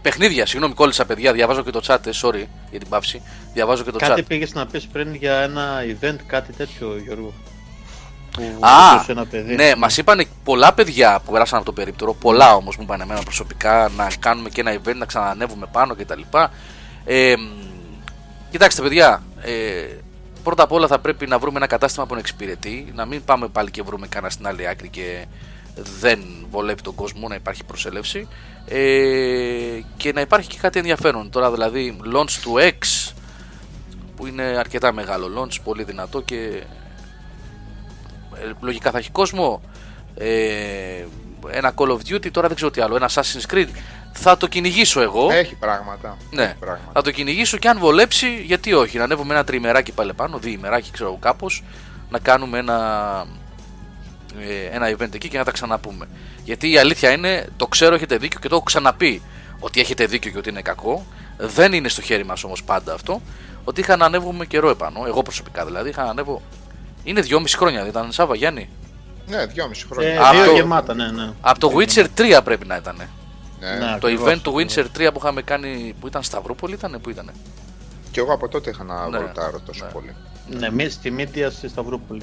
παιχνίδια, 0.01 0.45
συγγνώμη, 0.45 0.73
κόλλησα 0.73 1.05
παιδιά, 1.05 1.33
διαβάζω 1.33 1.63
και 1.63 1.71
το 1.71 1.81
chat, 1.88 1.97
ε, 2.05 2.09
sorry 2.21 2.45
για 2.69 2.79
την 2.79 2.89
παύση, 2.89 3.21
διαβάζω 3.53 3.83
και 3.83 3.91
το 3.91 3.97
Κάτι 3.97 4.21
chat. 4.21 4.27
πήγε 4.27 4.45
να 4.53 4.65
πεις 4.65 4.88
πριν 4.88 5.15
για 5.15 5.33
ένα 5.41 5.81
event, 5.83 6.15
κάτι 6.27 6.53
τέτοιο, 6.53 6.97
Γιώργο. 7.03 7.33
Που 8.31 8.43
Α, 8.59 8.91
ρωτούσε 8.91 9.12
ένα 9.12 9.25
παιδί. 9.25 9.55
ναι, 9.55 9.75
μας 9.75 9.97
είπαν 9.97 10.25
πολλά 10.43 10.73
παιδιά 10.73 11.21
που 11.25 11.31
περάσαν 11.31 11.57
από 11.57 11.65
το 11.65 11.73
περίπτερο, 11.73 12.13
πολλά 12.13 12.55
όμως 12.55 12.77
μου 12.77 12.83
είπαν 12.83 13.01
εμένα 13.01 13.21
προσωπικά 13.23 13.89
να 13.95 14.07
κάνουμε 14.19 14.49
και 14.49 14.62
ένα 14.62 14.73
event, 14.83 14.95
να 14.95 15.05
ξανανεύουμε 15.05 15.65
πάνω 15.71 15.95
κτλ. 15.95 16.21
Ε, 17.05 17.33
μ, 17.38 17.41
κοιτάξτε, 18.51 18.81
παιδιά, 18.81 19.23
ε, 19.41 19.51
πρώτα 20.43 20.63
απ' 20.63 20.71
όλα 20.71 20.88
θα 20.88 20.99
πρέπει 20.99 21.27
να 21.27 21.39
βρούμε 21.39 21.57
ένα 21.57 21.67
κατάστημα 21.67 22.05
που 22.05 22.13
να 22.13 22.19
εξυπηρετεί, 22.19 22.91
να 22.95 23.05
μην 23.05 23.23
πάμε 23.23 23.47
πάλι 23.47 23.71
και 23.71 23.81
βρούμε 23.81 24.07
κανένα 24.07 24.31
στην 24.31 24.47
άλλη 24.47 24.67
άκρη 24.67 24.89
και 24.89 25.25
δεν 25.99 26.19
βολεύει 26.51 26.81
τον 26.81 26.95
κόσμο 26.95 27.27
να 27.27 27.35
υπάρχει 27.35 27.63
προσέλευση 27.63 28.27
ε, 28.69 29.82
και 29.97 30.13
να 30.13 30.21
υπάρχει 30.21 30.49
και 30.49 30.58
κάτι 30.62 30.79
ενδιαφέρον. 30.79 31.29
Τώρα 31.29 31.51
δηλαδή 31.51 31.97
launch 32.13 32.32
του 32.41 32.55
X 32.60 33.12
που 34.15 34.25
είναι 34.25 34.43
αρκετά 34.43 34.93
μεγάλο 34.93 35.27
launch, 35.38 35.55
πολύ 35.63 35.84
δυνατό 35.84 36.21
και 36.21 36.63
ε, 38.36 38.51
λογικά 38.62 38.91
θα 38.91 38.97
έχει 38.97 39.12
κόσμο. 39.12 39.62
Ε, 40.15 41.05
ένα 41.51 41.73
Call 41.75 41.88
of 41.88 41.97
Duty, 42.10 42.32
τώρα 42.32 42.47
δεν 42.47 42.55
ξέρω 42.55 42.71
τι 42.71 42.82
άλλο, 42.82 42.95
ένα 42.95 43.10
Assassin's 43.10 43.53
Creed. 43.53 43.67
Θα 44.13 44.38
το 44.38 44.47
κυνηγήσω 44.47 45.01
εγώ. 45.01 45.27
Έχει 45.32 45.55
πράγματα. 45.55 46.17
Ναι, 46.32 46.43
Έχει 46.43 46.55
πράγματα. 46.60 46.91
θα 46.93 47.01
το 47.01 47.12
κυνηγήσω 47.12 47.58
και 47.58 47.69
αν 47.69 47.79
βολέψει, 47.79 48.43
γιατί 48.45 48.73
όχι, 48.73 48.97
να 48.97 49.03
ανέβουμε 49.03 49.34
ένα 49.34 49.43
τριημεράκι 49.43 49.91
πάλι 49.91 50.13
πάνω, 50.13 50.38
διημεράκι 50.38 50.91
ξέρω 50.91 51.10
εγώ 51.10 51.17
κάπως, 51.21 51.63
να 52.10 52.19
κάνουμε 52.19 52.58
ένα, 52.58 52.77
ε, 53.25 53.48
ένα 54.71 54.95
event 54.97 55.13
εκεί 55.15 55.30
και 55.30 55.38
να 55.38 55.43
τα 55.43 55.52
ξαναπούμε. 55.52 56.08
Γιατί 56.43 56.71
η 56.71 56.78
αλήθεια 56.78 57.12
είναι, 57.12 57.47
το 57.58 57.67
ξέρω 57.67 57.95
έχετε 57.95 58.17
δίκιο 58.17 58.39
και 58.39 58.47
το 58.47 58.56
έχω 58.56 58.63
ξαναπεί, 58.63 59.21
ότι 59.60 59.80
έχετε 59.80 60.06
δίκιο 60.06 60.32
και 60.32 60.38
ότι 60.38 60.49
είναι 60.49 60.62
κακό. 60.62 61.06
Δεν 61.38 61.73
είναι 61.73 61.88
στο 61.89 62.02
χέρι 62.02 62.25
μας 62.25 62.43
όμως 62.43 62.63
πάντα 62.63 62.93
αυτό, 62.93 63.21
ότι 63.63 63.82
είχα 63.82 63.95
να 63.95 64.06
ανέβουμε 64.06 64.45
καιρό 64.45 64.69
επάνω, 64.69 65.04
εγώ 65.08 65.21
προσωπικά 65.21 65.65
δηλαδή, 65.65 65.89
είχα 65.89 66.04
να 66.04 66.10
ανέβω, 66.10 66.41
είναι 67.04 67.21
δυόμιση 67.21 67.58
χρόνια, 67.58 67.80
δεν 67.80 67.89
ήταν 67.89 68.12
Σάβα 68.12 68.36
Γιάννη; 68.36 68.69
Ναι, 69.28 69.45
δυόμιση 69.45 69.86
Ε, 69.89 69.93
χρόνια. 69.93 70.21
Α, 70.21 70.32
δύο 70.32 70.39
αυτό- 70.41 70.54
γεμάτα, 70.54 70.93
ναι, 70.93 71.12
ναι. 71.12 71.32
Από 71.41 71.60
το 71.60 71.71
Witcher 71.75 72.06
3 72.17 72.39
πρέπει 72.43 72.65
να 72.65 72.75
ήταν. 72.75 72.95
Ναι. 73.60 73.69
Ναι. 73.69 73.80
Το 73.99 74.08
Ακριβώς, 74.08 74.28
event 74.34 74.39
του 74.41 74.52
ακριβώς. 74.60 74.75
Witcher 74.75 74.86
3 74.97 75.12
που 75.13 75.19
είχαμε 75.19 75.41
κάνει, 75.41 75.95
που 75.99 76.08
ήταν 76.08 76.23
Σταυρούπολη 76.23 76.73
ήταν, 76.73 76.99
που 77.02 77.10
ήταν. 77.10 77.32
Και 78.12 78.19
εγώ 78.19 78.34
από 78.34 78.47
τότε 78.47 78.69
είχα 78.69 78.84
να 78.84 79.10
Ναι. 79.10 79.17
βολτάρω 79.17 79.60
τόσο 79.65 79.86
Ναι. 79.86 79.91
πολύ. 79.91 80.15
Ναι, 80.49 80.71
μη 80.71 80.89
στη 80.89 81.12
Μύτια 81.12 81.49
στη 81.49 81.67
Σταυρούπολη. 81.67 82.21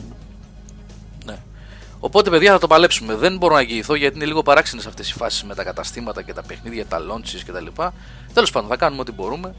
Ναι. 1.96 2.06
Οπότε, 2.06 2.30
παιδιά, 2.30 2.52
θα 2.52 2.58
το 2.58 2.66
παλέψουμε. 2.66 3.14
Δεν 3.14 3.36
μπορώ 3.36 3.54
να 3.54 3.60
εγγυηθώ 3.60 3.94
γιατί 3.94 4.16
είναι 4.16 4.24
λίγο 4.24 4.42
παράξενες 4.42 4.86
αυτές 4.86 5.10
οι 5.10 5.12
φάσεις 5.12 5.44
με 5.44 5.54
τα 5.54 5.64
καταστήματα 5.64 6.22
και 6.22 6.32
τα 6.32 6.42
παιχνίδια, 6.42 6.86
τα 6.86 6.98
launches 6.98 7.42
κτλ. 7.46 7.66
Τέλος 8.32 8.50
πάντων, 8.50 8.68
θα 8.68 8.76
κάνουμε 8.76 9.00
ό,τι 9.00 9.12
μπορούμε. 9.12 9.54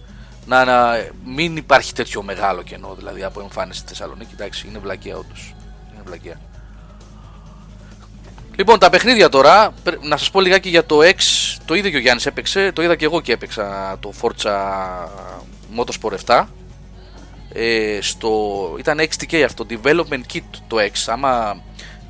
Να, 0.46 0.66
να 0.66 1.06
μην 1.26 1.58
υπάρχει 1.58 1.94
τέτοιο 1.94 2.24
μεγάλο 2.24 2.62
κενό 2.62 2.96
δηλαδή 2.98 3.24
από 3.24 3.42
εμφάνιση 3.42 3.80
στη 3.80 3.88
Θεσσαλονίκη. 3.88 4.34
Εντάξει, 4.34 4.68
είναι 4.68 4.80
βλακεία 4.80 5.18
όντως. 5.18 5.56
Είναι 5.94 6.02
βλακεία. 6.06 6.40
Λοιπόν, 8.56 8.80
τα 8.80 8.90
παιχνίδια 8.90 9.30
τώρα, 9.30 9.74
πρέ- 9.84 10.04
να 10.04 10.18
σας 10.18 10.32
πω 10.32 10.42
λιγάκι 10.42 10.70
για 10.70 10.86
το 10.86 11.00
X, 11.02 11.16
το 11.66 11.74
είδε 11.74 11.90
και 11.90 11.96
ο 11.96 12.00
Γιάννης 12.00 12.26
έπαιξε, 12.26 12.72
το 12.72 12.82
είδα 12.82 12.96
και 12.96 13.06
εγώ 13.06 13.22
και 13.22 13.32
έπαιξα 13.32 13.98
το 14.00 14.14
Forza 14.22 14.52
Motorsport 15.78 16.16
7. 16.26 16.46
Ε, 17.54 18.00
στο, 18.02 18.76
ήταν 18.80 19.00
XTK 19.00 19.36
αυτό, 19.36 19.66
Development 19.70 20.34
Kit 20.34 20.42
το 20.68 20.78
X. 20.80 20.92
Άμα 21.06 21.62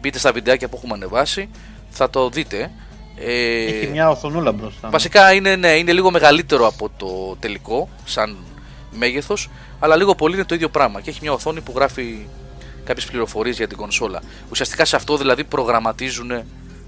μπείτε 0.02 0.20
στα 0.20 0.32
βιντεάκια 0.32 0.68
που 0.68 0.76
έχουμε 0.78 0.94
ανεβάσει, 0.94 1.50
θα 1.90 2.10
το 2.10 2.30
δείτε. 2.30 2.72
Ε, 3.20 3.66
Έχει 3.66 3.88
μια 3.88 4.10
οθονούλα 4.10 4.52
μπροστά. 4.52 4.90
Βασικά 4.90 5.34
είναι, 5.34 5.56
ναι, 5.56 5.68
είναι 5.72 5.94
λίγο 5.94 6.12
μεγαλύτερο 6.12 6.68
από 6.68 6.90
το 6.98 7.36
τελικό, 7.40 7.90
σαν 8.06 8.38
μέγεθος, 8.92 9.50
αλλά 9.80 9.96
λίγο 9.96 10.16
πολύ 10.16 10.36
είναι 10.36 10.46
το 10.46 10.56
ίδιο 10.56 10.70
πράγμα 10.70 11.02
και 11.02 11.10
έχει 11.10 11.20
μια 11.22 11.32
οθόνη 11.32 11.62
που 11.62 11.74
γράφει 11.76 12.26
κάποιες 12.84 13.06
πληροφορίες 13.06 13.58
για 13.58 13.68
την 13.68 13.78
κονσόλα. 13.78 14.22
Ουσιαστικά 14.50 14.86
σε 14.86 14.96
αυτό 14.96 15.18
δηλαδή 15.18 15.44
προγραμματίζουν 15.44 16.32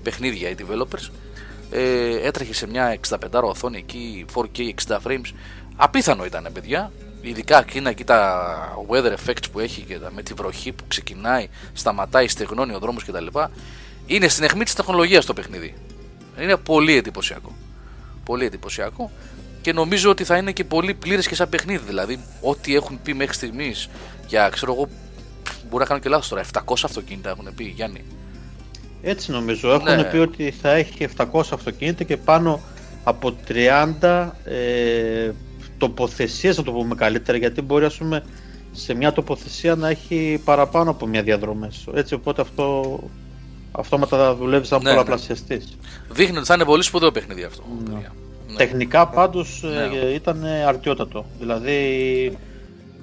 παιχνίδια 0.03 0.49
οι 0.49 0.55
developers 0.57 1.09
ε, 1.71 2.27
έτρεχε 2.27 2.53
σε 2.53 2.67
μια 2.67 2.97
65 3.09 3.15
οθόνη 3.43 3.77
εκεί 3.77 4.25
4K 4.35 4.59
60 4.87 4.97
frames 5.07 5.33
απίθανο 5.75 6.25
ήταν 6.25 6.47
παιδιά 6.53 6.91
ειδικά 7.21 7.59
εκείνα 7.59 7.89
εκεί 7.89 8.03
τα 8.03 8.85
weather 8.89 9.13
effects 9.13 9.51
που 9.51 9.59
έχει 9.59 9.81
και 9.81 9.97
τα, 9.97 10.11
με 10.15 10.21
τη 10.21 10.33
βροχή 10.33 10.71
που 10.71 10.83
ξεκινάει 10.87 11.47
σταματάει, 11.73 12.27
στεγνώνει 12.27 12.73
ο 12.73 12.79
δρόμος 12.79 13.05
κτλ. 13.05 13.25
Είναι 14.05 14.27
στην 14.27 14.43
αιχμή 14.43 14.63
της 14.63 14.73
τεχνολογίας 14.73 15.25
το 15.25 15.33
παιχνίδι. 15.33 15.73
Είναι 16.41 16.55
πολύ 16.57 16.95
εντυπωσιακό. 16.95 17.55
Πολύ 18.23 18.45
εντυπωσιακό 18.45 19.11
και 19.61 19.73
νομίζω 19.73 20.09
ότι 20.09 20.23
θα 20.23 20.37
είναι 20.37 20.51
και 20.51 20.63
πολύ 20.63 20.93
πλήρες 20.93 21.27
και 21.27 21.35
σαν 21.35 21.49
παιχνίδι. 21.49 21.83
Δηλαδή 21.85 22.19
ό,τι 22.41 22.75
έχουν 22.75 22.99
πει 23.03 23.13
μέχρι 23.13 23.33
στιγμής 23.33 23.89
για 24.27 24.49
ξέρω 24.49 24.73
εγώ 24.73 24.89
μπορεί 25.69 25.83
να 25.83 25.85
κάνω 25.85 25.99
και 25.99 26.09
λάθος 26.09 26.27
τώρα 26.27 26.43
700 26.53 26.73
αυτοκίνητα 26.83 27.29
έχουν 27.29 27.53
πει 27.55 27.63
Γιάννη. 27.63 28.01
Έτσι 29.01 29.31
νομίζω. 29.31 29.71
Έχουν 29.71 29.95
ναι. 29.95 30.03
πει 30.03 30.17
ότι 30.17 30.51
θα 30.61 30.71
έχει 30.71 31.07
700 31.17 31.25
αυτοκίνητα 31.33 32.03
και 32.03 32.17
πάνω 32.17 32.59
από 33.03 33.35
30 34.01 34.29
ε, 34.43 35.31
τοποθεσίες, 35.79 36.57
να 36.57 36.63
το 36.63 36.71
πούμε 36.71 36.95
καλύτερα, 36.95 37.37
γιατί 37.37 37.61
μπορεί 37.61 37.85
ας 37.85 37.95
πούμε, 37.95 38.23
σε 38.71 38.93
μια 38.93 39.13
τοποθεσία 39.13 39.75
να 39.75 39.89
έχει 39.89 40.41
παραπάνω 40.43 40.89
από 40.89 41.07
μια 41.07 41.23
διαδρομές. 41.23 41.87
Έτσι, 41.93 42.13
οπότε 42.13 42.41
αυτό 42.41 42.99
αυτόματα 43.71 44.17
θα 44.17 44.35
δουλεύεις 44.35 44.67
σαν 44.67 44.81
ναι, 44.83 44.89
πολλαπλασιαστής. 44.89 45.65
Ναι. 45.65 46.13
Δείχνει 46.15 46.37
ότι 46.37 46.45
θα 46.45 46.53
είναι 46.53 46.65
πολύ 46.65 46.83
σπουδαίο 46.83 47.11
παιχνίδι 47.11 47.43
αυτό. 47.43 47.63
Ναι. 47.89 47.93
ναι. 47.93 48.55
Τεχνικά 48.55 49.07
πάντως 49.07 49.63
ναι. 49.63 49.97
ε, 49.97 50.13
ήταν 50.13 50.43
αρτιότατο. 50.67 51.25
Δηλαδή 51.39 52.37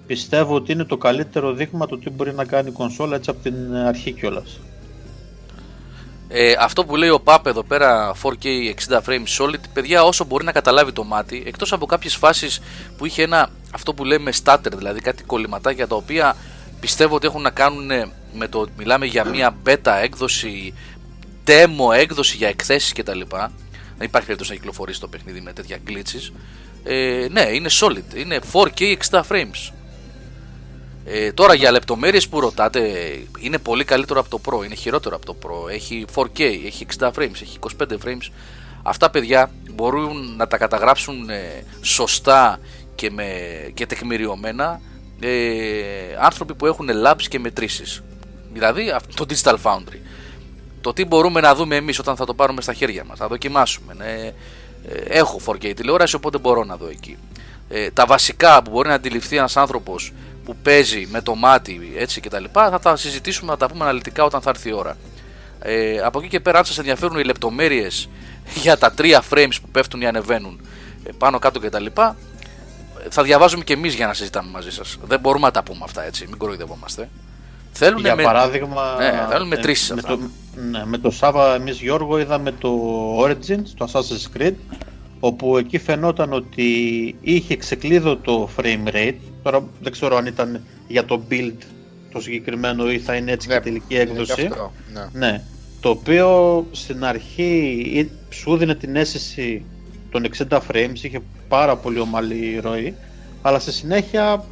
πιστεύω 0.07 0.55
ότι 0.55 0.73
είναι 0.73 0.85
το 0.85 0.97
καλύτερο 0.97 1.53
δείγμα 1.53 1.87
του 1.87 1.99
τι 1.99 2.11
μπορεί 2.11 2.33
να 2.33 2.45
κάνει 2.45 2.69
η 2.69 2.73
κονσόλα 2.73 3.17
έτσι 3.17 3.31
από 3.31 3.43
την 3.43 3.75
αρχή 3.75 4.13
κιόλας. 4.13 4.61
Ε, 6.29 6.55
αυτό 6.59 6.85
που 6.85 6.97
λέει 6.97 7.09
ο 7.09 7.21
Παπ 7.21 7.47
εδώ 7.47 7.63
πέρα 7.63 8.15
4K 8.23 8.45
60 8.89 9.01
frames 9.07 9.39
solid, 9.39 9.61
παιδιά 9.73 10.05
όσο 10.05 10.25
μπορεί 10.25 10.45
να 10.45 10.53
καταλάβει 10.53 10.93
το 10.93 11.05
μάτι, 11.05 11.43
εκτός 11.47 11.73
από 11.73 11.87
κάποιες 11.87 12.15
φάσεις 12.15 12.61
που 12.97 13.07
είχε 13.07 13.23
ένα 13.23 13.51
αυτό 13.73 13.95
που 13.95 14.05
λέμε 14.05 14.33
stutter, 14.45 14.73
δηλαδή 14.77 15.01
κάτι 15.01 15.23
κολληματάκια 15.23 15.87
τα 15.87 15.97
οποία 15.97 16.37
πιστεύω 16.81 17.15
ότι 17.15 17.27
έχουν 17.27 17.43
να 17.43 17.51
κάνουν 17.51 17.91
με 18.33 18.49
το 18.49 18.67
μιλάμε 18.77 19.07
για 19.07 19.25
μια 19.25 19.57
beta 19.67 19.99
έκδοση, 20.03 20.75
demo 21.47 21.95
έκδοση 21.95 22.37
για 22.37 22.49
εκθέσεις 22.49 22.93
κτλ. 22.93 23.21
Δεν 23.99 24.07
υπάρχει 24.07 24.27
περίπτωση 24.27 24.51
να 24.51 24.57
κυκλοφορήσει 24.57 25.01
το 25.01 25.09
παιχνίδι 25.09 25.41
με 25.41 25.53
τέτοια 25.53 25.79
glitches. 25.89 26.33
Ε, 26.85 27.27
ναι, 27.31 27.49
είναι 27.53 27.69
solid, 27.81 28.15
είναι 28.15 28.41
4K 28.53 28.97
60 29.11 29.21
frames. 29.29 29.73
Ε, 31.09 31.33
τώρα 31.33 31.55
για 31.55 31.71
λεπτομέρειες 31.71 32.29
που 32.29 32.41
ρωτάτε, 32.41 32.81
είναι 33.39 33.59
πολύ 33.59 33.85
καλύτερο 33.85 34.21
από 34.21 34.29
το 34.29 34.41
Pro, 34.45 34.65
είναι 34.65 34.75
χειρότερο 34.75 35.17
από 35.17 35.27
το 35.27 35.37
Pro. 35.43 35.71
Έχει 35.73 36.05
4K, 36.15 36.41
έχει 36.41 36.87
60 36.99 37.11
frames, 37.13 37.41
έχει 37.43 37.59
25 37.81 37.85
frames. 38.05 38.31
Αυτά 38.83 39.11
παιδιά 39.11 39.51
μπορούν 39.75 40.35
να 40.37 40.47
τα 40.47 40.57
καταγράψουν 40.57 41.31
ε, 41.31 41.65
σωστά 41.81 42.59
και, 42.95 43.11
με, 43.11 43.25
και 43.75 43.87
τεκμηριωμένα 43.87 44.81
ε, 45.21 45.31
άνθρωποι 46.21 46.55
που 46.55 46.67
έχουν 46.67 46.89
labs 47.07 47.23
και 47.29 47.39
μετρήσεις. 47.39 48.03
Δηλαδή 48.53 48.95
το 49.15 49.27
Digital 49.29 49.57
Foundry. 49.63 49.99
Το 50.81 50.93
τι 50.93 51.05
μπορούμε 51.05 51.41
να 51.41 51.55
δούμε 51.55 51.77
εμείς 51.77 51.99
όταν 51.99 52.17
θα 52.17 52.25
το 52.25 52.35
πάρουμε 52.35 52.63
στα 52.63 52.73
χέρια 52.73 53.05
μας, 53.05 53.19
θα 53.19 53.29
δοκιμάσουμε. 53.29 53.95
Ναι. 53.95 54.05
Ε, 54.05 54.99
έχω 55.09 55.41
4K 55.47 55.73
τηλεόραση 55.77 56.15
οπότε 56.15 56.39
μπορώ 56.39 56.65
να 56.65 56.77
δω 56.77 56.89
εκεί. 56.89 57.17
Ε, 57.69 57.91
τα 57.91 58.07
βασικά 58.07 58.63
που 58.63 58.71
μπορεί 58.71 58.89
να 58.89 58.95
αντιληφθεί 58.95 59.37
ένας 59.37 59.57
άνθρωπος 59.57 60.13
που 60.47 60.57
παίζει 60.63 61.09
με 61.11 61.21
το 61.21 61.35
μάτι 61.35 61.93
έτσι 61.97 62.21
και 62.21 62.29
τα 62.29 62.41
λοιπά 62.41 62.71
θα 62.71 62.79
τα 62.79 62.97
συζητήσουμε, 62.97 63.51
να 63.51 63.57
τα 63.57 63.67
πούμε 63.67 63.85
αναλυτικά 63.85 64.25
όταν 64.25 64.41
θα 64.41 64.51
έρθει 64.51 64.69
η 64.69 64.73
ώρα. 64.73 64.97
Ε, 65.61 65.99
από 65.99 66.19
εκεί 66.19 66.29
και 66.29 66.41
πέρα 66.41 66.59
αν 66.59 66.65
σας 66.65 66.79
ενδιαφέρουν 66.79 67.19
οι 67.19 67.25
λεπτομέρειες 67.25 68.09
για 68.63 68.79
τα 68.79 68.91
τρία 68.93 69.23
frames 69.31 69.57
που 69.63 69.69
πέφτουν 69.69 70.01
ή 70.01 70.07
ανεβαίνουν 70.07 70.61
ε, 71.05 71.11
πάνω 71.19 71.39
κάτω 71.39 71.61
και 71.61 71.69
τα 71.69 71.81
λοιπά 71.81 72.17
θα 73.09 73.23
διαβάζουμε 73.23 73.65
και 73.65 73.73
εμείς 73.73 73.95
για 73.95 74.07
να 74.07 74.15
συζητάμε 74.15 74.51
μαζί 74.51 74.71
σας. 74.71 74.99
Δεν 75.07 75.21
μπορούμε 75.21 75.47
να 75.47 75.53
τα 75.53 75.63
πούμε 75.63 75.81
αυτά 75.83 76.05
έτσι, 76.05 76.27
μην 76.27 76.39
κοροϊδευόμαστε. 76.39 77.09
Θέλουν 77.73 78.01
για 78.01 78.15
με... 78.15 78.23
παράδειγμα, 78.23 78.97
ναι, 78.99 79.27
θέλουν 79.31 79.49
μετρήσεις 79.49 79.91
ε, 79.91 79.95
με, 79.95 80.03
το, 80.03 80.19
ναι, 80.71 80.87
με 80.87 80.99
το 80.99 81.11
Σάβα 81.11 81.55
εμείς 81.55 81.81
Γιώργο 81.81 82.19
είδαμε 82.19 82.53
το 82.53 82.71
Origins, 83.23 83.65
το 83.77 83.89
Assassin's 83.93 84.39
Creed 84.39 84.55
όπου 85.21 85.57
εκεί 85.57 85.79
φαινόταν 85.79 86.33
ότι 86.33 86.65
είχε 87.21 87.57
ξεκλείδω 87.57 88.17
το 88.17 88.49
frame 88.57 88.89
rate. 88.95 89.15
Τώρα 89.43 89.69
δεν 89.81 89.93
ξέρω 89.93 90.17
αν 90.17 90.27
ήταν 90.27 90.61
για 90.89 91.05
το 91.05 91.23
build 91.31 91.57
το 92.13 92.21
συγκεκριμένο 92.21 92.91
ή 92.91 92.99
θα 92.99 93.15
είναι 93.15 93.33
έτσι 93.33 93.49
ναι, 93.49 93.55
και 93.55 93.61
τελική 93.61 93.97
έκδοση. 93.97 94.33
Αυτό, 94.33 94.73
ναι. 94.93 95.27
ναι. 95.27 95.43
Το 95.81 95.89
οποίο 95.89 96.67
στην 96.71 97.05
αρχή 97.05 98.11
σου 98.31 98.57
δίνει 98.57 98.77
την 98.77 98.97
αίσθηση 98.97 99.65
των 100.11 100.27
60 100.49 100.59
frames, 100.71 100.99
είχε 101.03 101.21
πάρα 101.49 101.77
πολύ 101.77 102.01
ομαλή 102.01 102.59
ροή, 102.63 102.95
αλλά 103.43 103.59
στη 103.59 103.73
συνέχεια 103.73 104.45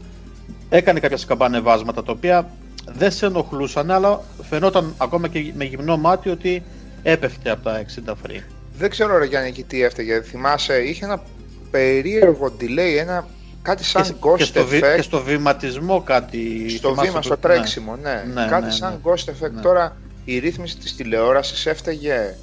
έκανε 0.69 1.01
κάποια 1.01 1.17
σκαμπανεβάσματα 1.17 2.03
τα 2.03 2.13
οποία 2.13 2.51
δεν 2.87 3.11
σε 3.11 3.27
ενοχλούσαν, 3.27 3.91
αλλά 3.91 4.21
φαινόταν 4.43 4.95
ακόμα 4.99 5.29
και 5.29 5.53
με 5.57 5.65
γυμνό 5.65 5.97
μάτι 5.97 6.29
ότι 6.31 6.63
έπεφτε 7.03 7.51
από 7.51 7.63
τα 7.63 7.85
60 8.07 8.11
frames. 8.11 8.54
Δεν 8.79 8.91
ξέρω 8.91 9.19
ρε 9.19 9.25
Γιάννη 9.25 9.53
τι 9.53 9.83
έφταιγε. 9.83 10.21
Θυμάσαι, 10.21 10.83
είχε 10.83 11.05
ένα 11.05 11.23
περίεργο 11.71 12.53
delay, 12.61 12.97
ένα 12.99 13.27
κάτι 13.63 13.85
σαν 13.85 14.03
και, 14.03 14.15
ghost 14.21 14.37
και 14.37 14.45
στο, 14.45 14.61
effect. 14.61 14.93
Και 14.97 15.03
στο 15.03 15.23
βηματισμό 15.23 16.01
κάτι. 16.01 16.69
Στο 16.69 16.95
βήμα, 16.95 17.23
στο 17.23 17.37
τρέξιμο, 17.37 17.97
ναι. 17.97 18.25
ναι. 18.27 18.43
ναι 18.43 18.49
κάτι 18.49 18.65
ναι, 18.65 18.71
σαν 18.71 18.93
ναι. 18.93 19.13
ghost 19.13 19.31
effect. 19.31 19.51
Ναι. 19.51 19.61
Τώρα 19.61 19.97
η 20.25 20.39
ρύθμιση 20.39 20.77
της 20.77 20.97
τηλεόρασης 20.97 21.67
έφταιγε 21.67 22.35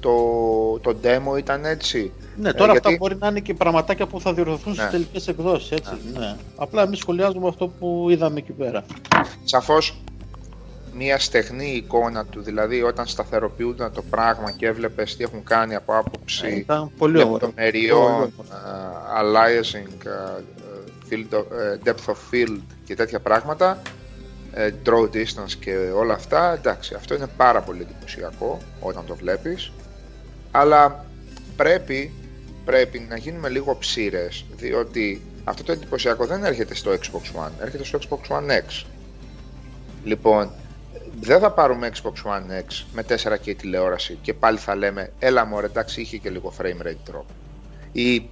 το, 0.00 0.78
το 0.78 0.96
demo 1.02 1.38
ήταν 1.38 1.64
έτσι. 1.64 2.12
Ναι, 2.36 2.52
τώρα 2.52 2.72
ε, 2.72 2.76
αυτά 2.76 2.96
μπορεί 2.98 3.16
να 3.16 3.28
είναι 3.28 3.40
και 3.40 3.54
πραγματάκια 3.54 4.06
που 4.06 4.20
θα 4.20 4.34
διορθωθούν 4.34 4.72
ναι. 4.72 4.78
στις 4.78 4.90
τελικές 4.90 5.28
εκδόσεις. 5.28 5.70
Έτσι. 5.70 5.92
Ναι. 6.18 6.36
Απλά 6.56 6.82
εμείς 6.82 6.98
σχολιάζουμε 6.98 7.48
αυτό 7.48 7.68
που 7.68 8.06
είδαμε 8.10 8.38
εκεί 8.38 8.52
πέρα. 8.52 8.84
Σαφώς 9.44 10.02
μια 10.96 11.18
στεγνή 11.18 11.70
εικόνα 11.70 12.24
του, 12.24 12.42
δηλαδή 12.42 12.82
όταν 12.82 13.06
σταθεροποιούνταν 13.06 13.92
το 13.92 14.02
πράγμα 14.02 14.50
και 14.50 14.66
έβλεπες 14.66 15.16
τι 15.16 15.24
έχουν 15.24 15.44
κάνει 15.44 15.74
από 15.74 15.96
άποψη 15.96 16.66
ε, 17.00 17.06
λεπτομεριών, 17.06 18.32
uh, 18.38 19.20
aliasing, 19.20 20.06
uh, 20.06 20.40
field 21.10 21.34
of, 21.34 21.40
uh, 21.40 21.88
depth 21.88 22.12
of 22.12 22.16
field 22.30 22.60
και 22.84 22.94
τέτοια 22.94 23.20
πράγματα, 23.20 23.82
uh, 24.54 24.88
draw 24.88 25.02
distance 25.02 25.52
και 25.60 25.76
όλα 25.94 26.14
αυτά, 26.14 26.52
εντάξει, 26.52 26.94
αυτό 26.94 27.14
είναι 27.14 27.28
πάρα 27.36 27.60
πολύ 27.60 27.80
εντυπωσιακό 27.80 28.58
όταν 28.80 29.04
το 29.06 29.14
βλέπεις, 29.14 29.72
αλλά 30.50 31.04
πρέπει, 31.56 32.12
πρέπει 32.64 33.06
να 33.08 33.16
γίνουμε 33.16 33.48
λίγο 33.48 33.76
ψήρες, 33.78 34.44
διότι 34.56 35.22
αυτό 35.44 35.62
το 35.62 35.72
εντυπωσιακό 35.72 36.26
δεν 36.26 36.44
έρχεται 36.44 36.74
στο 36.74 36.90
Xbox 36.90 37.44
One, 37.46 37.50
έρχεται 37.60 37.84
στο 37.84 37.98
Xbox 38.02 38.36
One 38.36 38.50
X. 38.50 38.84
Λοιπόν, 40.04 40.50
δεν 41.20 41.40
θα 41.40 41.50
πάρουμε 41.50 41.90
Xbox 41.94 42.30
One 42.30 42.62
X 42.62 42.84
με 42.92 43.04
4K 43.08 43.56
τηλεόραση 43.56 44.18
και 44.22 44.34
πάλι 44.34 44.58
θα 44.58 44.74
λέμε 44.74 45.12
έλα 45.18 45.44
μου 45.44 45.58
εντάξει 45.58 46.00
είχε 46.00 46.16
και 46.16 46.30
λίγο 46.30 46.52
frame 46.58 46.86
rate 46.86 47.10
drop. 47.10 47.24
Ή 47.92 48.28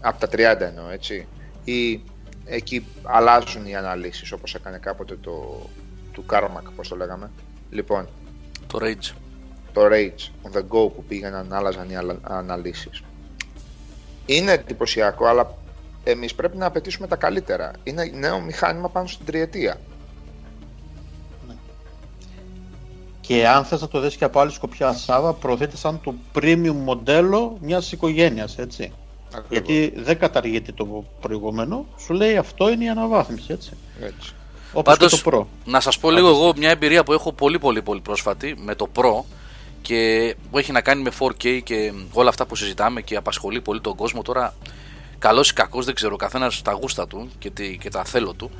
από 0.00 0.26
τα 0.26 0.54
30 0.56 0.60
εννοώ 0.60 0.90
έτσι. 0.90 1.26
Ή 1.64 2.02
εκεί 2.44 2.86
αλλάζουν 3.02 3.66
οι 3.66 3.76
αναλύσεις 3.76 4.32
όπως 4.32 4.54
έκανε 4.54 4.78
κάποτε 4.78 5.16
το 5.16 5.66
του 6.12 6.24
Carmack 6.30 6.72
πώς 6.76 6.88
το 6.88 6.96
λέγαμε. 6.96 7.30
Λοιπόν 7.70 8.08
το 8.66 8.78
Rage. 8.82 9.14
το 9.72 9.82
Rage 9.84 10.48
on 10.48 10.56
the 10.56 10.60
go 10.60 10.92
που 10.92 11.04
πήγαιναν 11.08 11.52
άλλαζαν 11.52 11.90
οι 11.90 11.96
αναλύσεις. 12.22 13.02
Είναι 14.26 14.52
εντυπωσιακό 14.52 15.26
αλλά 15.26 15.54
εμείς 16.04 16.34
πρέπει 16.34 16.56
να 16.56 16.66
απαιτήσουμε 16.66 17.06
τα 17.06 17.16
καλύτερα. 17.16 17.70
Είναι 17.84 18.10
νέο 18.14 18.40
μηχάνημα 18.40 18.88
πάνω 18.88 19.06
στην 19.06 19.26
τριετία 19.26 19.78
Και 23.26 23.48
αν 23.48 23.64
θες 23.64 23.80
να 23.80 23.88
το 23.88 24.00
δεις 24.00 24.16
και 24.16 24.24
από 24.24 24.40
άλλη 24.40 24.52
σκοπιά 24.52 24.92
Σάβα, 24.92 25.32
προωθείται 25.32 25.76
σαν 25.76 26.00
το 26.00 26.14
premium 26.34 26.74
μοντέλο 26.84 27.56
μιας 27.60 27.92
οικογένειας, 27.92 28.58
έτσι. 28.58 28.92
Γιατί 29.48 29.92
δεν 29.96 30.18
καταργείται 30.18 30.72
το 30.72 31.04
προηγούμενο, 31.20 31.86
σου 31.98 32.12
λέει 32.12 32.36
αυτό 32.36 32.70
είναι 32.70 32.84
η 32.84 32.88
αναβάθμιση, 32.88 33.52
έτσι. 33.52 33.72
έτσι. 34.00 34.34
Όπως 34.72 34.96
Πάντως, 34.96 35.22
το 35.22 35.30
Pro. 35.30 35.70
να 35.70 35.80
σας 35.80 35.98
πω 35.98 36.10
λίγο 36.10 36.28
εγώ 36.28 36.52
μια 36.56 36.70
εμπειρία 36.70 37.04
που 37.04 37.12
έχω 37.12 37.32
πολύ 37.32 37.58
πολύ 37.58 37.82
πολύ 37.82 38.00
πρόσφατη 38.00 38.54
με 38.58 38.74
το 38.74 38.88
Pro 38.94 39.22
και 39.82 40.34
που 40.50 40.58
έχει 40.58 40.72
να 40.72 40.80
κάνει 40.80 41.02
με 41.02 41.10
4K 41.18 41.62
και 41.62 41.92
όλα 42.12 42.28
αυτά 42.28 42.46
που 42.46 42.56
συζητάμε 42.56 43.00
και 43.00 43.16
απασχολεί 43.16 43.60
πολύ 43.60 43.80
τον 43.80 43.94
κόσμο 43.96 44.22
τώρα 44.22 44.54
καλός 45.18 45.50
ή 45.50 45.52
κακός, 45.52 45.84
δεν 45.84 45.94
ξέρω, 45.94 46.16
καθένας 46.16 46.62
τα 46.62 46.72
γούστα 46.72 47.06
του 47.06 47.30
και, 47.38 47.50
και 47.80 47.90
τα 47.90 48.04
θέλω 48.04 48.32
του. 48.32 48.50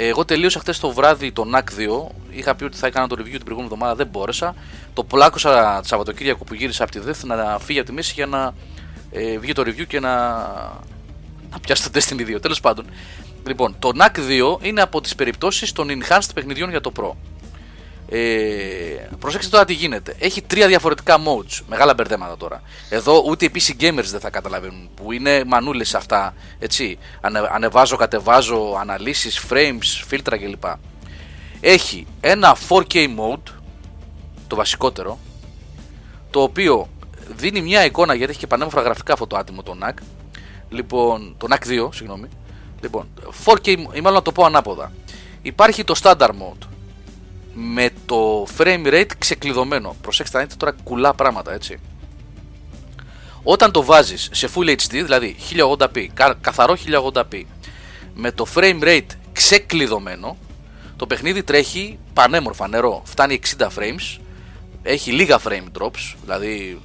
Εγώ 0.00 0.24
τελείωσα 0.24 0.60
χθες 0.60 0.78
το 0.78 0.90
βράδυ 0.90 1.32
το 1.32 1.44
NAC 1.54 1.58
2. 1.58 2.06
Είχα 2.30 2.54
πει 2.54 2.64
ότι 2.64 2.76
θα 2.76 2.86
έκανα 2.86 3.06
το 3.06 3.16
review 3.18 3.30
την 3.30 3.44
προηγούμενη 3.44 3.72
εβδομάδα, 3.72 3.94
δεν 3.94 4.06
μπόρεσα. 4.06 4.54
Το 4.92 5.04
πλάκωσα 5.04 5.80
το 5.80 5.86
Σαββατοκύριακο 5.88 6.44
που 6.44 6.54
γύρισα 6.54 6.82
από 6.82 6.92
τη 6.92 6.98
ΔΕΘ 6.98 7.24
να 7.24 7.58
φύγει 7.58 7.78
από 7.78 7.88
τη 7.88 7.94
μέση 7.94 8.12
για 8.14 8.26
να 8.26 8.54
ε, 9.10 9.38
βγει 9.38 9.52
το 9.52 9.62
review 9.62 9.86
και 9.86 10.00
να, 10.00 10.26
να 11.50 11.58
πιάσει 11.60 11.90
το 11.90 12.00
Destiny 12.00 12.36
2. 12.36 12.40
Τέλος 12.42 12.60
πάντων. 12.60 12.86
Λοιπόν, 13.46 13.76
το 13.78 13.90
NAC 13.98 14.18
2 14.18 14.64
είναι 14.64 14.80
από 14.80 15.00
τις 15.00 15.14
περιπτώσεις 15.14 15.72
των 15.72 15.88
enhanced 15.90 16.30
παιχνιδιών 16.34 16.70
για 16.70 16.80
το 16.80 16.92
Pro. 16.96 17.10
Ε, 18.10 19.08
προσέξτε 19.18 19.50
τώρα 19.50 19.64
τι 19.64 19.72
γίνεται. 19.72 20.14
Έχει 20.18 20.42
τρία 20.42 20.66
διαφορετικά 20.66 21.16
modes. 21.18 21.60
Μεγάλα 21.68 21.94
μπερδέματα 21.94 22.36
τώρα. 22.36 22.62
Εδώ 22.88 23.22
ούτε 23.26 23.44
οι 23.44 23.50
PC 23.54 23.82
gamers 23.82 24.04
δεν 24.04 24.20
θα 24.20 24.30
καταλαβαίνουν. 24.30 24.88
Που 24.94 25.12
είναι 25.12 25.44
μανούλες 25.44 25.94
αυτά. 25.94 26.34
Έτσι. 26.58 26.98
Ανε, 27.20 27.48
ανεβάζω, 27.52 27.96
κατεβάζω, 27.96 28.76
αναλύσεις, 28.80 29.44
frames, 29.50 30.04
φίλτρα 30.06 30.38
κλπ. 30.38 30.64
Έχει 31.60 32.06
ένα 32.20 32.56
4K 32.68 32.94
mode. 32.94 33.52
Το 34.46 34.56
βασικότερο. 34.56 35.18
Το 36.30 36.42
οποίο 36.42 36.88
δίνει 37.28 37.60
μια 37.60 37.84
εικόνα 37.84 38.14
γιατί 38.14 38.30
έχει 38.30 38.40
και 38.40 38.46
πανέμορφα 38.46 38.80
γραφικά 38.80 39.12
αυτό 39.12 39.26
το 39.26 39.36
άτιμο 39.36 39.62
το 39.62 39.76
NAC. 39.82 39.94
Λοιπόν, 40.68 41.34
το 41.38 41.46
NAC 41.50 41.86
2, 41.86 41.88
συγγνώμη. 41.94 42.28
Λοιπόν, 42.80 43.08
4K, 43.44 43.66
ή 43.68 43.76
μάλλον 43.76 44.12
να 44.12 44.22
το 44.22 44.32
πω 44.32 44.44
ανάποδα. 44.44 44.92
Υπάρχει 45.42 45.84
το 45.84 45.94
standard 46.02 46.30
mode 46.30 46.68
με 47.60 47.90
το 48.06 48.46
frame 48.58 48.86
rate 48.86 49.10
ξεκλειδωμένο. 49.18 49.96
Προσέξτε, 50.00 50.38
θα 50.38 50.44
δείτε 50.44 50.56
τώρα 50.58 50.76
κουλά 50.84 51.14
πράγματα, 51.14 51.52
έτσι. 51.52 51.80
Όταν 53.42 53.70
το 53.70 53.84
βάζεις 53.84 54.28
σε 54.32 54.48
Full 54.54 54.68
HD, 54.68 54.90
δηλαδή 54.90 55.36
1080p, 55.52 56.06
καθαρό 56.40 56.76
1080p, 57.12 57.42
με 58.14 58.32
το 58.32 58.46
frame 58.54 58.82
rate 58.82 59.06
ξεκλειδωμένο, 59.32 60.36
το 60.96 61.06
παιχνίδι 61.06 61.42
τρέχει 61.42 61.98
πανέμορφα 62.12 62.68
νερό. 62.68 63.02
Φτάνει 63.04 63.40
60 63.58 63.66
frames, 63.66 64.20
έχει 64.82 65.12
λίγα 65.12 65.40
frame 65.44 65.80
drops, 65.80 66.14
δηλαδή 66.22 66.80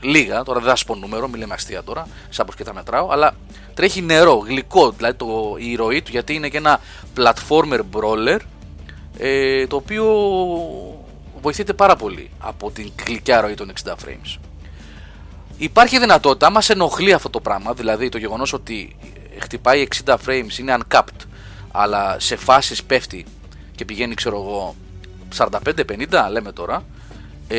λίγα, 0.00 0.42
τώρα 0.42 0.60
δεν 0.60 0.68
θα 0.68 0.76
σου 0.76 0.84
πω 0.84 0.94
νούμερο, 0.94 1.28
μην 1.28 1.40
λέμε 1.40 1.54
αστεία 1.54 1.82
τώρα, 1.82 2.06
σαν 2.28 2.46
πως 2.46 2.54
και 2.54 2.64
τα 2.64 2.74
μετράω, 2.74 3.08
αλλά 3.10 3.34
τρέχει 3.74 4.02
νερό, 4.02 4.34
γλυκό, 4.34 4.90
δηλαδή 4.90 5.16
το, 5.16 5.56
η 5.58 5.74
ροή 5.74 6.02
του, 6.02 6.10
γιατί 6.10 6.34
είναι 6.34 6.48
και 6.48 6.56
ένα 6.56 6.80
platformer 7.16 7.80
brawler, 7.92 8.38
ε, 9.18 9.66
το 9.66 9.76
οποίο 9.76 10.04
βοηθείται 11.40 11.72
πάρα 11.72 11.96
πολύ 11.96 12.30
από 12.38 12.70
την 12.70 12.92
γλυκιά 13.06 13.40
ροή 13.40 13.54
των 13.54 13.72
60 13.84 13.90
frames. 13.92 14.38
Υπάρχει 15.58 15.98
δυνατότητα, 15.98 16.46
άμα 16.46 16.60
σε 16.60 16.72
ενοχλεί 16.72 17.12
αυτό 17.12 17.30
το 17.30 17.40
πράγμα, 17.40 17.72
δηλαδή 17.74 18.08
το 18.08 18.18
γεγονός 18.18 18.52
ότι 18.52 18.96
χτυπάει 19.38 19.86
60 20.04 20.16
frames 20.26 20.58
είναι 20.58 20.76
uncapped, 20.78 21.26
αλλά 21.70 22.16
σε 22.18 22.36
φάσεις 22.36 22.84
πέφτει 22.84 23.26
και 23.74 23.84
πηγαίνει 23.84 24.14
ξέρω 24.14 24.36
εγώ 24.36 24.74
45-50 25.36 26.28
λέμε 26.30 26.52
τώρα, 26.52 26.84
ε, 27.48 27.58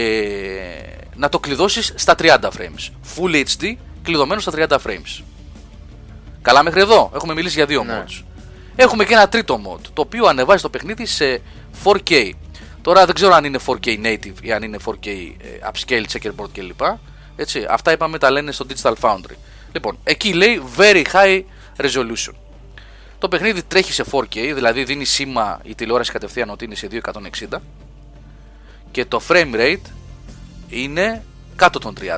να 1.16 1.30
το 1.30 1.40
κλειδώσεις 1.40 1.94
στα 1.96 2.16
30 2.20 2.38
frames. 2.42 2.92
Full 3.16 3.44
HD 3.46 3.76
κλειδωμένο 4.04 4.42
στα 4.42 4.52
30 4.56 4.68
frames. 4.68 5.24
Καλά 6.42 6.64
μέχρι 6.64 6.80
εδώ, 6.80 7.12
έχουμε 7.16 7.34
μιλήσει 7.34 7.56
για 7.56 7.66
δύο 7.66 7.84
ναι. 7.84 8.04
modes. 8.04 8.24
Έχουμε 8.82 9.06
και 9.06 9.14
ένα 9.14 9.30
τρίτο 9.30 9.62
mod, 9.68 9.80
το 9.94 10.02
οποίο 10.02 10.26
ανεβάζει 10.26 10.62
το 10.62 10.70
παιχνίδι 10.70 11.06
σε 11.06 11.42
4K. 11.84 12.32
Τώρα 12.82 13.06
δεν 13.06 13.16
ξέρω 13.16 13.34
αν 13.34 13.46
είναι 13.46 13.60
4K 13.66 14.06
native 14.06 14.34
ή 14.42 14.52
αν 14.52 14.64
είναι 14.64 14.78
4K 14.86 15.08
ε, 15.08 15.70
upscale, 15.72 16.04
checkerboard 16.12 16.50
κλπ. 16.54 16.82
Έτσι, 17.36 17.66
αυτά 17.70 17.92
είπαμε 17.92 18.18
τα 18.18 18.32
λένε 18.32 18.52
στο 18.52 18.66
Digital 18.70 18.94
Foundry. 19.02 19.36
Λοιπόν, 19.72 19.98
εκεί 20.04 20.34
λέει 20.34 20.62
very 20.78 21.04
high 21.14 21.42
resolution. 21.78 22.34
Το 23.20 23.28
παιχνίδι 23.28 23.64
τρέχει 23.64 23.94
σε 23.94 24.06
4K, 24.12 24.52
δηλαδή 24.54 24.84
δίνει 24.84 25.06
σήμα 25.06 25.60
η 25.64 25.76
τηλεόραση 25.76 26.12
κατευθείαν 26.12 26.50
ότι 26.50 26.66
είναι 26.66 26.76
σε 26.76 26.88
260 27.52 27.58
και 28.92 29.06
το 29.06 29.22
frame 29.28 29.56
rate 29.56 29.92
είναι 30.70 31.24
κάτω 31.56 31.80
των 31.80 31.96
30. 32.02 32.18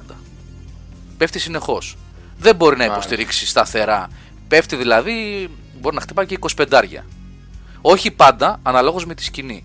Πέφτει 1.18 1.40
συνεχώς. 1.40 1.98
Δεν 2.38 2.56
μπορεί 2.56 2.78
να 2.78 2.86
υποστηρίξει 2.86 3.48
σταθερά. 3.48 4.10
Πέφτει 4.48 4.76
δηλαδή 4.76 5.50
μπορεί 5.84 5.96
να 5.96 6.02
χτυπάει 6.02 6.26
και 6.26 6.40
25 6.56 6.66
Όχι 7.82 8.12
πάντα, 8.12 8.60
αναλόγως 8.64 9.06
με 9.06 9.16
τη 9.16 9.24
σκηνή. 9.24 9.64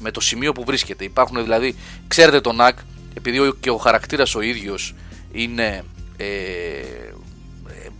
Με 0.00 0.10
το 0.10 0.20
σημείο 0.20 0.52
που 0.52 0.64
βρίσκεται. 0.64 1.04
Υπάρχουν 1.04 1.42
δηλαδή, 1.42 1.76
ξέρετε 2.08 2.40
τον 2.40 2.58
NAC, 2.60 2.72
επειδή 3.14 3.52
και 3.60 3.70
ο 3.70 3.76
χαρακτήρας 3.76 4.34
ο 4.34 4.40
ίδιος 4.40 4.94
είναι 5.32 5.84
ε, 6.16 6.26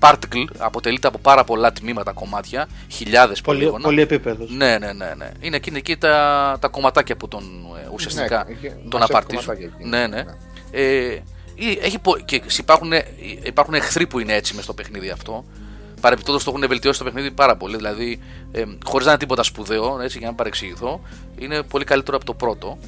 particle, 0.00 0.44
αποτελείται 0.58 1.06
από 1.06 1.18
πάρα 1.18 1.44
πολλά 1.44 1.72
τμήματα, 1.72 2.12
κομμάτια, 2.12 2.68
χιλιάδες 2.88 3.40
πολύγωνα. 3.40 3.84
Πολύ 3.84 4.00
επίπεδος. 4.00 4.50
Ναι, 4.50 4.78
ναι, 4.78 4.92
ναι, 4.92 5.14
ναι. 5.16 5.30
Είναι 5.40 5.56
εκεί, 5.56 5.72
εκεί 5.74 5.96
τα, 5.96 6.56
τα 6.60 6.68
κομματάκια 6.68 7.16
που 7.16 7.28
τον 7.28 7.42
ε, 7.84 7.88
ουσιαστικά 7.92 8.46
ναι, 8.62 8.70
τον 8.88 9.02
απαρτίζουν. 9.02 9.54
Ναι, 9.82 10.06
ναι. 10.06 10.06
ναι. 10.06 10.24
Ε, 10.70 11.22
έχει, 11.82 11.98
και 12.24 12.42
υπάρχουν, 12.58 12.92
υπάρχουν 13.42 13.74
εχθροί 13.74 14.06
που 14.06 14.18
είναι 14.18 14.34
έτσι 14.34 14.54
μες 14.54 14.64
στο 14.64 14.74
παιχνίδι 14.74 15.10
αυτό 15.10 15.44
παρεμπιπτόντως 16.00 16.44
το 16.44 16.52
έχουν 16.56 16.68
βελτιώσει 16.68 16.98
το 16.98 17.04
παιχνίδι 17.04 17.30
πάρα 17.30 17.56
πολύ. 17.56 17.76
Δηλαδή, 17.76 18.20
ε, 18.52 18.64
χωρίς 18.84 19.04
να 19.06 19.10
είναι 19.12 19.20
τίποτα 19.20 19.42
σπουδαίο, 19.42 20.00
έτσι, 20.00 20.18
για 20.18 20.26
να 20.26 20.34
παρεξηγηθώ, 20.34 21.00
είναι 21.38 21.62
πολύ 21.62 21.84
καλύτερο 21.84 22.16
από 22.16 22.26
το 22.26 22.34
πρώτο. 22.34 22.78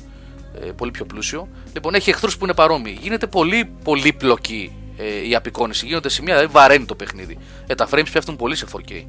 Ε, 0.60 0.70
πολύ 0.76 0.90
πιο 0.90 1.04
πλούσιο. 1.04 1.48
Λοιπόν, 1.72 1.94
έχει 1.94 2.10
εχθρούς 2.10 2.36
που 2.36 2.44
είναι 2.44 2.54
παρόμοιοι. 2.54 2.98
Γίνεται 3.00 3.26
πολύ 3.26 3.70
πολύπλοκη 3.84 4.72
ε, 4.96 5.28
η 5.28 5.34
απεικόνηση. 5.34 5.86
Γίνονται 5.86 6.08
σημεία, 6.08 6.34
δηλαδή 6.34 6.52
βαραίνει 6.52 6.84
το 6.84 6.94
παιχνίδι. 6.94 7.38
Ε, 7.66 7.74
τα 7.74 7.88
frames 7.90 8.10
πέφτουν 8.12 8.36
πολύ 8.36 8.56
σε 8.56 8.66
4K. 8.72 9.04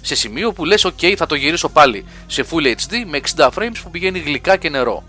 Σε 0.00 0.14
σημείο 0.14 0.52
που 0.52 0.64
λες, 0.64 0.86
OK, 0.86 1.14
θα 1.16 1.26
το 1.26 1.34
γυρίσω 1.34 1.68
πάλι 1.68 2.04
σε 2.26 2.44
Full 2.50 2.64
HD 2.64 3.04
με 3.06 3.20
60 3.36 3.48
frames 3.48 3.76
που 3.82 3.90
πηγαίνει 3.90 4.18
γλυκά 4.18 4.56
και 4.56 4.68
νερό. 4.68 5.04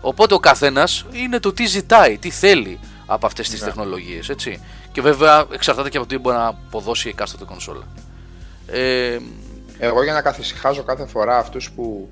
Οπότε 0.00 0.34
ο 0.34 0.38
καθένας 0.38 1.06
είναι 1.12 1.40
το 1.40 1.52
τι 1.52 1.66
ζητάει, 1.66 2.18
τι 2.18 2.30
θέλει 2.30 2.78
από 3.06 3.26
αυτές 3.26 3.48
τις 3.48 3.60
ναι. 3.60 3.66
τεχνολογίες. 3.66 4.28
Και 4.94 5.00
βέβαια 5.00 5.46
εξαρτάται 5.52 5.88
και 5.88 5.96
από 5.96 6.06
τι 6.06 6.18
μπορεί 6.18 6.36
να 6.36 6.46
αποδώσει 6.46 7.08
η 7.08 7.10
εκάστοτε 7.10 7.44
κονσόλα. 7.44 7.86
Ε, 8.66 9.18
Εγώ 9.78 10.02
για 10.02 10.12
να 10.12 10.22
καθησυχάζω 10.22 10.82
κάθε 10.82 11.06
φορά 11.06 11.38
αυτούς 11.38 11.70
που 11.70 12.08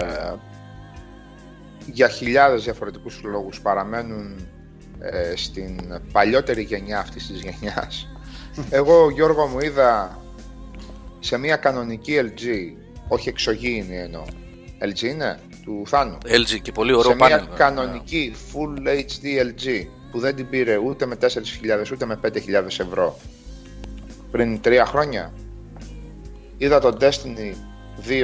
ε, 0.00 0.32
για 1.86 2.08
χιλιάδες 2.08 2.64
διαφορετικούς 2.64 3.20
λόγους 3.22 3.60
παραμένουν 3.60 4.46
ε, 4.98 5.36
στην 5.36 6.00
παλιότερη 6.12 6.62
γενιά 6.62 6.98
αυτής 6.98 7.26
της 7.26 7.40
γενιάς. 7.40 8.08
Εγώ 8.78 9.10
Γιώργο 9.10 9.46
μου 9.46 9.60
είδα 9.60 10.18
σε 11.20 11.38
μια 11.38 11.56
κανονική 11.56 12.20
LG, 12.22 12.46
όχι 13.08 13.28
εξωγήινη 13.28 13.98
εννοώ, 13.98 14.24
LG 14.80 15.02
είναι, 15.02 15.38
του 15.64 15.82
Θάνου. 15.86 16.18
LG 16.24 16.60
και 16.62 16.72
πολύ 16.72 16.92
ωραίο 16.92 17.10
Σε 17.10 17.16
μια 17.16 17.48
κανονική 17.56 18.34
Full 18.52 18.88
HD 18.88 19.46
LG 19.46 19.86
που 20.12 20.18
δεν 20.18 20.34
την 20.34 20.48
πήρε 20.48 20.76
ούτε 20.76 21.06
με 21.06 21.16
4.000 21.20 21.26
ούτε 21.92 22.06
με 22.06 22.20
5.000 22.22 22.32
ευρώ 22.66 23.18
πριν 24.30 24.60
τρία 24.60 24.86
χρόνια. 24.86 25.32
Είδα 26.56 26.80
το 26.80 26.96
Destiny 27.00 27.54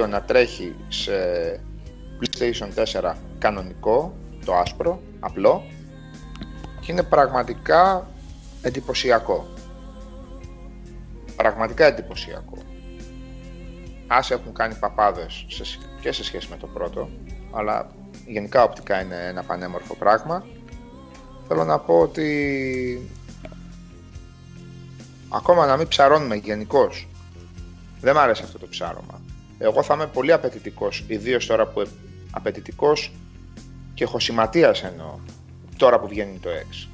2 0.05 0.09
να 0.09 0.23
τρέχει 0.23 0.75
σε 0.89 1.13
PlayStation 2.21 3.01
4 3.03 3.15
κανονικό, 3.39 4.17
το 4.45 4.55
άσπρο, 4.55 5.01
απλό 5.21 5.65
και 6.81 6.93
είναι 6.93 7.03
πραγματικά 7.03 8.11
εντυπωσιακό. 8.63 9.47
Πραγματικά 11.37 11.87
εντυπωσιακό. 11.87 12.59
Ας 14.07 14.31
έχουν 14.31 14.53
κάνει 14.53 14.75
παπάδες 14.75 15.47
και 16.01 16.13
σε 16.13 16.25
σχέση 16.25 16.49
με 16.51 16.57
το 16.57 16.67
πρώτο, 16.67 17.09
αλλά 17.53 17.91
γενικά 18.27 18.63
οπτικά 18.63 19.03
είναι 19.03 19.27
ένα 19.27 19.43
πανέμορφο 19.43 19.95
πράγμα 19.95 20.45
θέλω 21.49 21.65
να 21.65 21.79
πω 21.79 21.99
ότι 21.99 23.11
ακόμα 25.29 25.67
να 25.67 25.77
μην 25.77 25.89
ψαρώνουμε 25.89 26.35
γενικώς. 26.35 27.09
Δεν 28.01 28.15
μ' 28.15 28.19
αρέσει 28.19 28.43
αυτό 28.45 28.59
το 28.59 28.67
ψάρωμα. 28.67 29.21
Εγώ 29.59 29.83
θα 29.83 29.95
είμαι 29.95 30.07
πολύ 30.07 30.33
απαιτητικός, 30.33 31.05
ιδίως 31.07 31.47
τώρα 31.47 31.67
που 31.67 31.87
απαιτητικός 32.31 33.13
και 33.95 34.05
χωσηματίας 34.05 34.83
εννοώ, 34.83 35.19
τώρα 35.77 36.01
που 36.01 36.09
βγαίνει 36.09 36.39
το 36.39 36.51
X. 36.51 36.89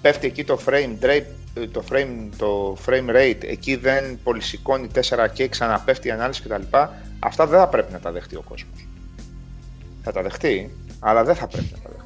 Πέφτει 0.00 0.26
εκεί 0.26 0.44
το 0.44 0.58
frame, 0.66 0.96
rate, 1.00 1.24
το 1.72 1.84
frame, 1.90 2.28
το 2.36 2.76
frame 2.86 3.10
rate, 3.16 3.40
εκεί 3.40 3.76
δεν 3.76 4.18
πολυσηκώνει 4.22 4.88
4K, 4.94 5.48
ξαναπέφτει 5.48 6.08
η 6.08 6.10
ανάλυση 6.10 6.42
κτλ. 6.42 6.62
Αυτά 7.18 7.46
δεν 7.46 7.58
θα 7.58 7.68
πρέπει 7.68 7.92
να 7.92 7.98
τα 7.98 8.12
δεχτεί 8.12 8.36
ο 8.36 8.42
κόσμος. 8.48 8.88
Θα 10.02 10.12
τα 10.12 10.22
δεχτεί, 10.22 10.76
αλλά 11.00 11.24
δεν 11.24 11.34
θα 11.34 11.46
πρέπει 11.46 11.68
να 11.72 11.78
τα 11.78 11.88
δεχτεί. 11.88 11.97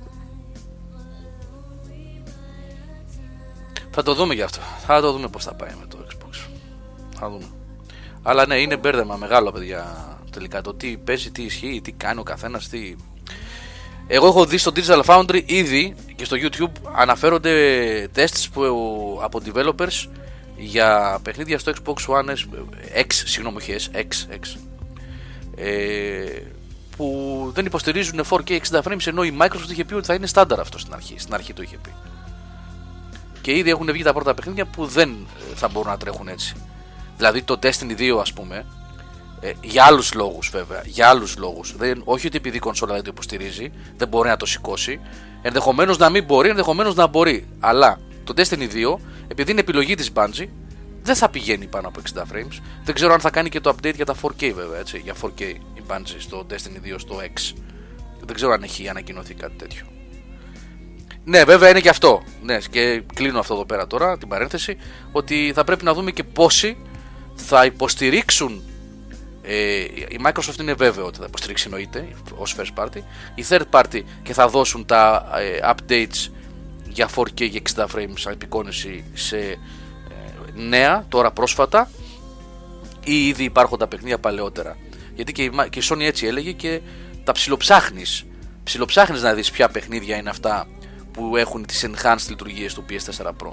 Θα 3.95 4.03
το 4.03 4.15
δούμε 4.15 4.35
γι' 4.35 4.43
αυτό. 4.43 4.61
Θα 4.87 5.01
το 5.01 5.13
δούμε 5.13 5.29
πώς 5.29 5.45
θα 5.45 5.55
πάει 5.55 5.71
με 5.81 5.87
το 5.87 5.99
Xbox. 6.09 6.49
Θα 7.19 7.31
δούμε. 7.31 7.45
Αλλά 8.23 8.47
ναι, 8.47 8.57
είναι 8.57 8.77
μπέρδεμα 8.77 9.17
μεγάλο, 9.17 9.53
παιδιά. 9.53 10.09
Τελικά 10.31 10.61
το 10.61 10.75
τι 10.75 10.97
παίζει, 10.97 11.31
τι 11.31 11.43
ισχύει, 11.43 11.81
τι 11.85 11.93
κάνει 11.93 12.21
ο 12.21 12.23
καθένας, 12.23 12.69
τι. 12.69 12.95
Εγώ 14.07 14.27
έχω 14.27 14.45
δει 14.45 14.59
στο 14.59 14.73
Digital 14.75 15.03
Foundry 15.05 15.43
ήδη 15.47 15.95
και 16.17 16.25
στο 16.25 16.37
YouTube 16.41 16.91
αναφέρονται 16.95 18.09
tests 18.17 18.47
που, 18.53 18.63
από 19.23 19.41
developers 19.45 20.09
για 20.57 21.19
παιχνίδια 21.23 21.59
στο 21.59 21.73
Xbox 21.73 22.15
One 22.15 22.31
X, 22.97 23.07
συγγνώμη, 23.09 23.59
X, 23.67 23.97
X, 23.97 24.35
X 24.35 24.59
ε, 25.57 26.43
που 26.97 27.51
δεν 27.55 27.67
υποστηρίζουν 27.67 28.21
4K 28.31 28.59
60 28.71 28.83
frames 28.83 29.07
ενώ 29.07 29.23
η 29.23 29.37
Microsoft 29.41 29.71
είχε 29.71 29.85
πει 29.85 29.95
ότι 29.95 30.07
θα 30.07 30.15
είναι 30.15 30.27
στάνταρ 30.27 30.61
αυτό 30.61 30.79
στην 30.79 30.95
αρχή. 30.95 31.15
Στην 31.19 31.35
αρχή 31.35 31.53
το 31.53 31.63
είχε 31.63 31.77
πει. 31.77 31.91
Και 33.43 33.57
ήδη 33.57 33.71
έχουν 33.71 33.93
βγει 33.93 34.03
τα 34.03 34.13
πρώτα 34.13 34.35
παιχνίδια 34.35 34.67
που 34.67 34.87
δεν 34.87 35.11
ε, 35.11 35.55
θα 35.55 35.69
μπορούν 35.69 35.91
να 35.91 35.97
τρέχουν 35.97 36.29
έτσι. 36.29 36.55
Δηλαδή 37.17 37.43
το 37.43 37.59
Destiny 37.63 37.99
2 37.99 38.19
ας 38.21 38.33
πούμε 38.33 38.65
Ε, 39.45 39.53
για 39.61 39.85
άλλους 39.85 40.15
λόγους 40.15 40.49
βέβαια. 40.53 40.83
Για 40.85 41.09
άλλους 41.09 41.37
λόγους. 41.37 41.75
Όχι 42.05 42.27
ότι 42.27 42.37
επειδή 42.37 42.57
η 42.57 42.61
κονσόλα 42.61 42.95
δεν 42.95 43.03
το 43.03 43.11
υποστηρίζει, 43.13 43.73
δεν 43.97 44.09
μπορεί 44.09 44.29
να 44.29 44.37
το 44.37 44.47
σηκώσει. 44.47 45.01
Ενδεχομένως 45.43 45.99
να 45.99 46.09
μην 46.09 46.25
μπορεί, 46.25 46.49
ενδεχομένως 46.49 46.95
να 46.95 47.07
μπορεί. 47.07 47.49
Αλλά 47.61 48.01
το 48.25 48.33
Destiny 48.37 48.69
2, 48.73 48.99
επειδή 49.29 49.51
είναι 49.51 49.61
επιλογή 49.61 49.95
της 49.95 50.11
Bungie, 50.15 50.49
δεν 51.03 51.15
θα 51.15 51.29
πηγαίνει 51.29 51.67
πάνω 51.67 51.89
από 51.89 52.01
60 52.15 52.21
frames. 52.21 52.61
Δεν 52.85 52.95
ξέρω 52.95 53.13
αν 53.13 53.21
θα 53.21 53.31
κάνει 53.31 53.49
και 53.49 53.61
το 53.61 53.75
update 53.77 53.95
για 53.95 54.05
τα 54.05 54.15
4K 54.23 54.53
βέβαια, 54.55 54.79
έτσι, 54.79 54.99
για 55.05 55.15
4K 55.23 55.41
η 55.75 55.83
Bungie 55.89 56.17
στο 56.19 56.47
Destiny 56.51 56.95
2 56.95 56.95
στο 56.97 57.21
X. 57.35 57.55
Δεν 58.21 58.35
ξέρω 58.35 58.53
αν 58.53 58.63
έχει 58.63 58.89
ανακοινωθεί 58.89 59.35
κάτι 59.35 59.55
τέτοιο. 59.57 59.87
Ναι, 61.25 61.45
βέβαια 61.45 61.69
είναι 61.69 61.81
και 61.81 61.89
αυτό. 61.89 62.23
Ναι, 62.43 62.59
και 62.59 63.03
κλείνω 63.15 63.39
αυτό 63.39 63.55
εδώ 63.55 63.65
πέρα 63.65 63.87
τώρα, 63.87 64.19
την 64.19 64.29
παρένθεση, 64.29 64.77
ότι 65.13 65.53
θα 65.55 65.65
πρέπει 65.65 65.85
να 65.85 65.95
δούμε 65.95 66.11
και 66.11 66.25
πόσοι 66.25 66.77
θα 67.35 67.65
υποστηρίξουν. 67.65 68.63
Ε, 69.43 69.81
η 70.09 70.21
Microsoft 70.25 70.61
είναι 70.61 70.75
βέβαιο 70.75 71.07
ότι 71.07 71.19
θα 71.19 71.25
υποστηρίξει 71.29 71.65
εννοείται 71.67 72.09
ως 72.37 72.57
first 72.59 72.83
party. 72.83 72.99
Η 73.35 73.45
third 73.49 73.63
party 73.71 74.01
και 74.23 74.33
θα 74.33 74.49
δώσουν 74.49 74.87
τα 74.87 75.31
ε, 75.39 75.75
updates 75.75 76.31
για 76.89 77.09
4K 77.15 77.33
και 77.35 77.63
60 77.77 77.87
frames 77.87 78.31
επικόνηση 78.31 79.05
σε 79.15 79.39
ε, 79.39 79.57
νέα, 80.55 81.05
τώρα 81.09 81.31
πρόσφατα 81.31 81.91
ή 83.05 83.27
ήδη 83.27 83.45
υπάρχοντα 83.45 83.87
παιχνίδια 83.87 84.19
παλαιότερα. 84.19 84.77
Γιατί 85.15 85.33
και 85.33 85.43
η, 85.43 85.51
και 85.71 85.79
η 85.79 85.83
Sony 85.91 86.01
έτσι 86.01 86.27
έλεγε 86.27 86.53
και 86.53 86.81
τα 87.25 87.33
ψιλοψάχνεις. 87.33 88.27
Ψιλοψάχνεις 88.65 89.23
να 89.23 89.35
δεις 89.35 89.51
ποια 89.51 89.69
παιχνίδια 89.69 90.17
είναι 90.17 90.31
αυτά 90.31 90.67
που 91.13 91.37
έχουν 91.37 91.67
τις 91.67 91.87
enhanced 91.87 92.29
λειτουργίες 92.29 92.75
του 92.75 92.85
PS4 92.89 93.27
Pro. 93.27 93.53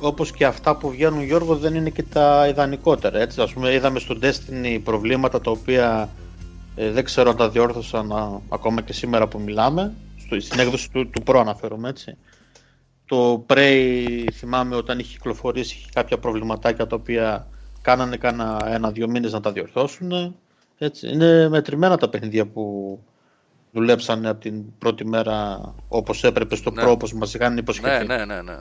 Όπως 0.00 0.32
και 0.32 0.44
αυτά 0.44 0.76
που 0.76 0.90
βγαίνουν 0.90 1.22
Γιώργο 1.22 1.56
δεν 1.56 1.74
είναι 1.74 1.90
και 1.90 2.02
τα 2.02 2.48
ιδανικότερα 2.48 3.18
έτσι. 3.18 3.40
Ας 3.40 3.52
πούμε 3.52 3.74
είδαμε 3.74 3.98
στο 3.98 4.18
Destiny 4.22 4.80
προβλήματα 4.84 5.40
τα 5.40 5.50
οποία 5.50 6.08
ε, 6.74 6.90
δεν 6.90 7.04
ξέρω 7.04 7.30
αν 7.30 7.36
τα 7.36 7.48
διόρθωσαν 7.48 8.12
ακόμα 8.48 8.80
και 8.80 8.92
σήμερα 8.92 9.28
που 9.28 9.40
μιλάμε. 9.40 9.94
Στο, 10.18 10.40
στην 10.40 10.60
έκδοση 10.60 10.90
του, 10.90 11.10
του 11.10 11.22
Pro 11.26 11.38
αναφέρομαι 11.40 11.88
έτσι. 11.88 12.16
Το 13.06 13.44
Prey 13.48 14.24
θυμάμαι 14.32 14.76
όταν 14.76 14.98
είχε 14.98 15.12
κυκλοφορήσει 15.12 15.76
είχε 15.76 15.88
κάποια 15.92 16.18
προβληματάκια 16.18 16.86
τα 16.86 16.96
οποία 16.96 17.46
κάνανε 17.82 18.16
κάνα 18.16 18.66
ένα-δύο 18.66 19.08
μήνες 19.08 19.32
να 19.32 19.40
τα 19.40 19.52
διορθώσουν. 19.52 20.36
Έτσι. 20.78 21.08
Είναι 21.08 21.48
μετρημένα 21.48 21.96
τα 21.96 22.08
παιχνίδια 22.08 22.46
που 22.46 22.98
δουλέψανε 23.72 24.28
από 24.28 24.40
την 24.40 24.78
πρώτη 24.78 25.04
μέρα 25.04 25.60
όπως 25.88 26.24
έπρεπε 26.24 26.56
στο 26.56 26.70
ναι. 26.70 26.84
Pro 26.84 26.88
όπως 26.88 27.12
μας 27.12 27.34
είχαν 27.34 27.56
υποσχεθεί. 27.56 28.06
Ναι, 28.06 28.16
ναι, 28.16 28.24
ναι. 28.24 28.42
ναι. 28.42 28.56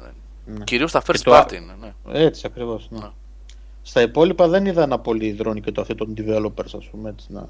ναι. 0.45 0.63
Κυρίως 0.63 0.89
στα 0.89 1.01
first 1.05 1.31
party. 1.31 1.51
Ναι, 1.51 1.87
ναι. 1.87 2.19
Έτσι 2.19 2.43
ακριβώς. 2.45 2.87
Ναι. 2.89 2.99
ναι. 2.99 3.09
Στα 3.81 4.01
υπόλοιπα 4.01 4.47
δεν 4.47 4.65
είδα 4.65 4.83
ένα 4.83 4.99
πολύ 4.99 5.31
δρόνι 5.31 5.61
και 5.61 5.71
το 5.71 5.81
αυτή 5.81 5.95
των 5.95 6.13
developers 6.17 6.77
ας 6.77 6.89
πούμε 6.91 7.09
έτσι, 7.09 7.27
να 7.29 7.47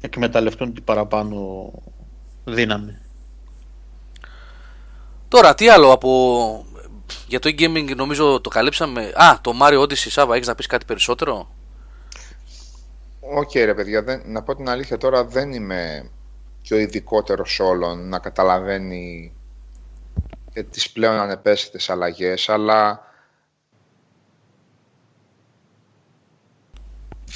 εκμεταλλευτούν 0.00 0.74
την 0.74 0.84
παραπάνω 0.84 1.70
δύναμη. 2.44 2.98
Τώρα, 5.28 5.54
τι 5.54 5.68
άλλο 5.68 5.92
από. 5.92 6.64
Για 7.26 7.38
το 7.38 7.48
e-gaming 7.48 7.96
νομίζω 7.96 8.40
το 8.40 8.48
καλύψαμε. 8.48 9.12
Α, 9.14 9.40
το 9.40 9.52
Mario 9.62 9.80
Odyssey, 9.80 9.94
Σάβα, 9.94 10.34
έχεις 10.34 10.46
να 10.46 10.54
πεις 10.54 10.66
κάτι 10.66 10.84
περισσότερο; 10.84 11.48
OK, 13.20 13.50
okay, 13.50 13.62
ρε 13.64 13.74
παιδιά, 13.74 14.02
δεν, 14.02 14.22
να 14.26 14.42
πω 14.42 14.56
την 14.56 14.68
αλήθεια 14.68 14.96
τώρα 14.96 15.24
δεν 15.24 15.52
είμαι 15.52 16.10
και 16.68 16.74
ο 16.74 16.78
ειδικότερος 16.78 17.60
όλων 17.60 18.08
να 18.08 18.18
καταλαβαίνει 18.18 19.32
και 20.52 20.62
τις 20.62 20.90
πλέον 20.90 21.14
ανεπαίσθητες 21.14 21.90
αλλαγές, 21.90 22.48
αλλά 22.48 23.04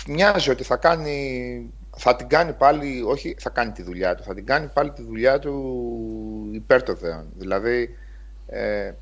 μοιάζει 0.06 0.50
ότι 0.50 0.64
θα 0.64 0.76
κάνει 0.76 1.70
θα 1.96 2.16
την 2.16 2.28
κάνει 2.28 2.52
πάλι, 2.52 3.02
όχι 3.06 3.36
θα 3.38 3.50
κάνει 3.50 3.72
τη 3.72 3.82
δουλειά 3.82 4.14
του, 4.14 4.22
θα 4.22 4.34
την 4.34 4.46
κάνει 4.46 4.70
πάλι 4.74 4.90
τη 4.92 5.02
δουλειά 5.02 5.38
του 5.38 6.48
υπέρ 6.52 6.82
των 6.82 6.96
δέων. 6.96 7.32
Δηλαδή, 7.36 7.98
ε, 8.46 8.92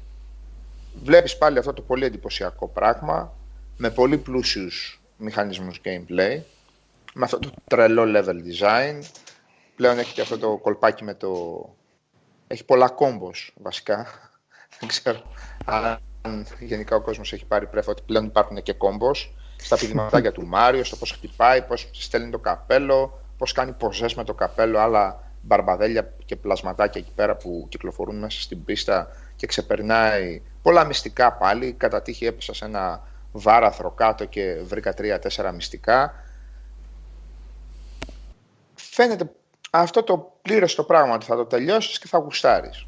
βλέπεις 1.02 1.38
πάλι 1.38 1.58
αυτό 1.58 1.72
το 1.72 1.82
πολύ 1.82 2.04
εντυπωσιακό 2.04 2.68
πράγμα, 2.68 3.34
με 3.76 3.90
πολύ 3.90 4.18
πλούσιους 4.18 5.02
μηχανισμούς 5.16 5.80
gameplay, 5.84 6.40
με 7.14 7.24
αυτό 7.24 7.38
το 7.38 7.50
τρελό 7.68 8.04
level 8.06 8.36
design, 8.36 9.00
πλέον 9.80 9.98
έχει 9.98 10.14
και 10.14 10.20
αυτό 10.20 10.38
το 10.38 10.56
κολπάκι 10.56 11.04
με 11.04 11.14
το... 11.14 11.30
Έχει 12.46 12.64
πολλά 12.64 12.88
κόμπος 12.88 13.54
βασικά, 13.60 14.06
δεν 14.78 14.88
ξέρω 14.88 15.22
αν 15.64 16.46
γενικά 16.58 16.96
ο 16.96 17.00
κόσμος 17.00 17.32
έχει 17.32 17.44
πάρει 17.44 17.66
πρέφα 17.66 17.90
ότι 17.90 18.02
πλέον 18.06 18.24
υπάρχουν 18.24 18.62
και 18.62 18.72
κόμπος 18.72 19.34
στα 19.56 19.76
πηδηματάκια 19.76 20.32
του 20.32 20.46
Μάριο, 20.46 20.84
στο 20.84 20.96
πώς 20.96 21.10
χτυπάει, 21.10 21.62
πώς 21.62 21.90
στέλνει 21.92 22.30
το 22.30 22.38
καπέλο, 22.38 23.20
πώς 23.38 23.52
κάνει 23.52 23.72
ποζές 23.72 24.14
με 24.14 24.24
το 24.24 24.34
καπέλο, 24.34 24.78
άλλα 24.78 25.32
μπαρμπαδέλια 25.42 26.14
και 26.24 26.36
πλασματάκια 26.36 27.00
εκεί 27.00 27.12
πέρα 27.14 27.36
που 27.36 27.66
κυκλοφορούν 27.68 28.18
μέσα 28.18 28.40
στην 28.40 28.64
πίστα 28.64 29.08
και 29.36 29.46
ξεπερνάει 29.46 30.42
πολλά 30.62 30.84
μυστικά 30.84 31.32
πάλι. 31.32 31.72
Κατά 31.72 32.02
τύχη 32.02 32.26
έπεσα 32.26 32.54
σε 32.54 32.64
ένα 32.64 33.08
βάραθρο 33.32 33.90
κάτω 33.90 34.24
και 34.24 34.60
βρήκα 34.64 34.94
τρία-τέσσερα 34.94 35.52
μυστικά. 35.52 36.14
Φαίνεται 38.74 39.30
αυτό 39.70 40.02
το 40.02 40.32
πλήρες 40.42 40.74
το 40.74 40.82
πράγμα 40.82 41.14
ότι 41.14 41.24
θα 41.24 41.36
το 41.36 41.44
τελειώσεις 41.44 41.98
και 41.98 42.06
θα 42.08 42.18
γουστάρεις. 42.18 42.86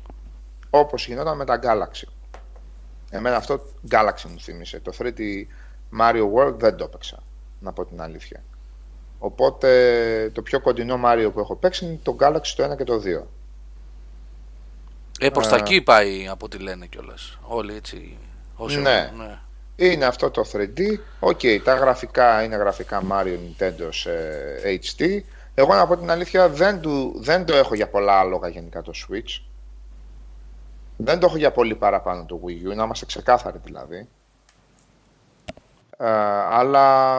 Όπως 0.70 1.06
γινόταν 1.06 1.36
με 1.36 1.44
τα 1.44 1.60
Galaxy. 1.62 2.08
Εμένα 3.10 3.36
αυτό 3.36 3.60
Galaxy 3.90 4.30
μου 4.30 4.40
θύμισε. 4.40 4.80
Το 4.80 4.92
3D 4.98 5.20
Mario 6.00 6.32
World 6.34 6.54
δεν 6.54 6.76
το 6.76 6.84
έπαιξα, 6.84 7.22
να 7.60 7.72
πω 7.72 7.84
την 7.84 8.00
αλήθεια. 8.00 8.42
Οπότε 9.18 10.30
το 10.34 10.42
πιο 10.42 10.60
κοντινό 10.60 11.00
Mario 11.04 11.30
που 11.32 11.40
έχω 11.40 11.56
παίξει 11.56 11.84
είναι 11.84 11.98
το 12.02 12.16
Galaxy 12.20 12.52
το 12.56 12.72
1 12.72 12.76
και 12.76 12.84
το 12.84 13.02
2. 13.04 13.22
Ε, 15.20 15.30
προς 15.30 15.48
τα 15.48 15.56
ε, 15.56 15.58
εκεί 15.58 15.82
πάει 15.82 16.28
από 16.28 16.44
ό,τι 16.44 16.58
λένε 16.58 16.86
κιόλας. 16.86 17.38
Όλοι 17.42 17.74
έτσι. 17.74 18.18
Όσο 18.56 18.80
ναι. 18.80 19.12
ναι. 19.16 19.38
Είναι 19.76 20.04
αυτό 20.04 20.30
το 20.30 20.44
3D. 20.52 20.98
OK, 21.20 21.40
okay, 21.42 21.60
τα 21.64 21.74
γραφικά 21.74 22.42
είναι 22.42 22.56
γραφικά 22.56 23.02
Mario 23.10 23.38
Nintendo 23.38 23.88
σε 23.90 24.10
HD. 24.64 25.20
Εγώ 25.54 25.74
να 25.74 25.86
πω 25.86 25.96
την 25.96 26.10
αλήθεια 26.10 26.48
δεν, 26.48 26.80
του, 26.80 27.12
δεν 27.16 27.44
το 27.44 27.54
έχω 27.54 27.74
για 27.74 27.88
πολλά 27.88 28.18
άλογα 28.18 28.48
γενικά 28.48 28.82
το 28.82 28.92
Switch. 28.94 29.42
Δεν 30.96 31.18
το 31.18 31.26
έχω 31.26 31.36
για 31.36 31.52
πολύ 31.52 31.74
παραπάνω 31.74 32.24
το 32.24 32.40
Wii 32.44 32.70
U, 32.70 32.74
να 32.74 32.84
είμαστε 32.84 33.06
ξεκάθαροι 33.06 33.58
δηλαδή. 33.64 34.08
Ε, 35.96 36.08
αλλά, 36.50 37.18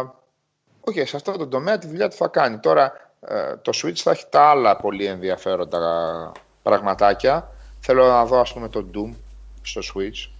OK, 0.79 0.95
okay, 0.95 1.03
σε 1.05 1.15
αυτό 1.15 1.31
το 1.31 1.47
τομέα 1.47 1.77
τη 1.77 1.87
δουλειά 1.87 2.09
του 2.09 2.15
θα 2.15 2.27
κάνει. 2.27 2.57
Τώρα, 2.57 2.93
ε, 3.19 3.55
το 3.55 3.71
Switch 3.75 3.95
θα 3.95 4.11
έχει 4.11 4.25
τα 4.29 4.41
άλλα 4.49 4.75
πολύ 4.75 5.05
ενδιαφέροντα 5.05 6.31
πραγματάκια. 6.63 7.51
Θέλω 7.79 8.07
να 8.07 8.25
δω, 8.25 8.39
ας 8.39 8.53
πούμε, 8.53 8.69
το 8.69 8.85
Doom 8.93 9.13
στο 9.61 9.81
Switch. 9.93 10.31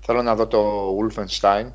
Θέλω 0.00 0.22
να 0.22 0.34
δω 0.34 0.46
το 0.46 0.88
Wolfenstein 0.98 1.66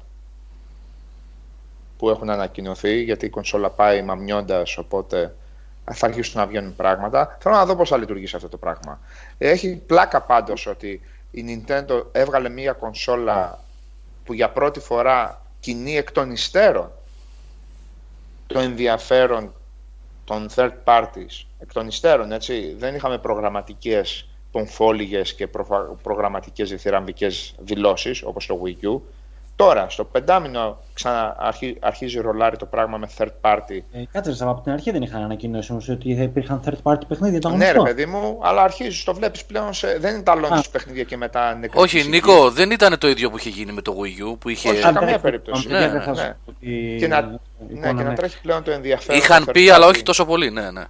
που 2.00 2.10
έχουν 2.10 2.30
ανακοινωθεί, 2.30 3.02
γιατί 3.02 3.26
η 3.26 3.30
κονσόλα 3.30 3.70
πάει 3.70 4.02
μαμιώντας, 4.02 4.78
οπότε 4.78 5.36
θα 5.92 6.06
αρχίσουν 6.06 6.40
να 6.40 6.48
βγαίνουν 6.48 6.76
πράγματα. 6.76 7.38
Θέλω 7.40 7.56
να 7.56 7.66
δω 7.66 7.76
πώς 7.76 7.90
θα 7.90 7.98
λειτουργήσει 7.98 8.36
αυτό 8.36 8.50
το 8.50 8.58
πράγμα. 8.58 9.00
Έχει 9.38 9.76
πλάκα 9.76 10.22
πάντως 10.22 10.66
ότι 10.66 11.02
η 11.32 11.46
Nintendo 11.48 12.06
έβγαλε 12.12 12.50
μία 12.50 12.74
κονσόλα 12.74 13.60
που 14.26 14.34
για 14.34 14.50
πρώτη 14.50 14.80
φορά 14.80 15.42
κινεί 15.60 15.98
εκ 15.98 16.12
των 16.12 16.32
υστέρων 16.32 16.92
το 18.48 18.60
ενδιαφέρον 18.60 19.54
των 20.26 20.50
third 20.56 20.74
parties, 20.84 21.46
εκ 21.60 21.74
των 21.74 21.88
υστέρων, 21.88 22.32
έτσι. 22.32 22.76
Δεν 22.78 22.96
είχαμε 22.96 23.18
προγραμματικές 23.18 24.30
πομφόλιγες 24.52 25.34
και 25.34 25.48
προγραμματικές 26.02 26.70
διθυραμβικές 26.70 27.56
δηλώσεις, 27.60 28.24
όπως 28.24 28.46
το 28.46 28.62
Wii 28.64 28.86
U. 28.86 29.00
Τώρα, 29.60 29.90
στο 29.90 30.04
πεντάμινο 30.04 30.78
ξαναρχίζει 30.94 31.78
αρχίζει 31.80 32.20
ρολάρι 32.20 32.58
το 32.58 32.66
πράγμα 32.66 32.98
με 32.98 33.10
third 33.18 33.32
party. 33.42 33.80
Ε, 33.92 34.04
κάτσε, 34.12 34.44
από 34.44 34.62
την 34.62 34.72
αρχή 34.72 34.92
δεν 34.92 35.02
είχαν 35.02 35.24
ανακοινώσει 35.24 35.72
όμως 35.72 35.90
ότι 35.90 36.16
θα 36.16 36.22
υπήρχαν 36.22 36.62
third 36.66 36.92
party 36.92 37.02
παιχνίδια. 37.08 37.40
Το 37.40 37.50
ναι, 37.50 37.72
ρε 37.72 37.80
παιδί 37.80 38.06
μου, 38.06 38.40
αλλά 38.42 38.62
αρχίζεις, 38.62 39.04
το 39.04 39.14
βλέπεις 39.14 39.46
πλέον. 39.46 39.74
Σε... 39.74 39.98
Δεν 39.98 40.14
είναι 40.14 40.24
τα 40.24 40.36
launch 40.36 40.64
παιχνίδια 40.72 41.04
και 41.04 41.18
μετά 41.18 41.56
νεκρή. 41.56 41.82
Όχι, 41.82 42.04
Νίκο, 42.04 42.50
δεν 42.52 42.72
ήταν 42.72 42.98
το 42.98 43.08
ίδιο 43.08 43.30
που 43.30 43.38
είχε 43.38 43.50
γίνει 43.50 43.72
με 43.72 43.82
το 43.82 43.96
Wii 43.98 44.32
U. 44.32 44.38
Που 44.40 44.50
είχε... 44.50 44.70
Όχι, 44.70 44.82
σε 44.82 44.92
καμία 44.92 45.20
περίπτωση. 45.20 45.68
Ναι, 45.68 45.80
ναι, 45.80 45.88
ναι. 45.88 46.36
Και, 46.98 47.08
να, 47.08 47.22
ναι, 47.70 47.94
και 47.94 48.04
να 48.04 48.14
τρέχει 48.14 48.42
πλέον 48.42 48.64
το 48.64 48.72
ενδιαφέρον. 48.72 49.22
Είχαν 49.22 49.46
πει, 49.52 49.70
αλλά 49.70 49.86
όχι 49.86 50.04
τόσο 50.04 50.26
πολύ, 50.26 50.52
ναι, 50.52 50.72
ναι. 50.72 50.84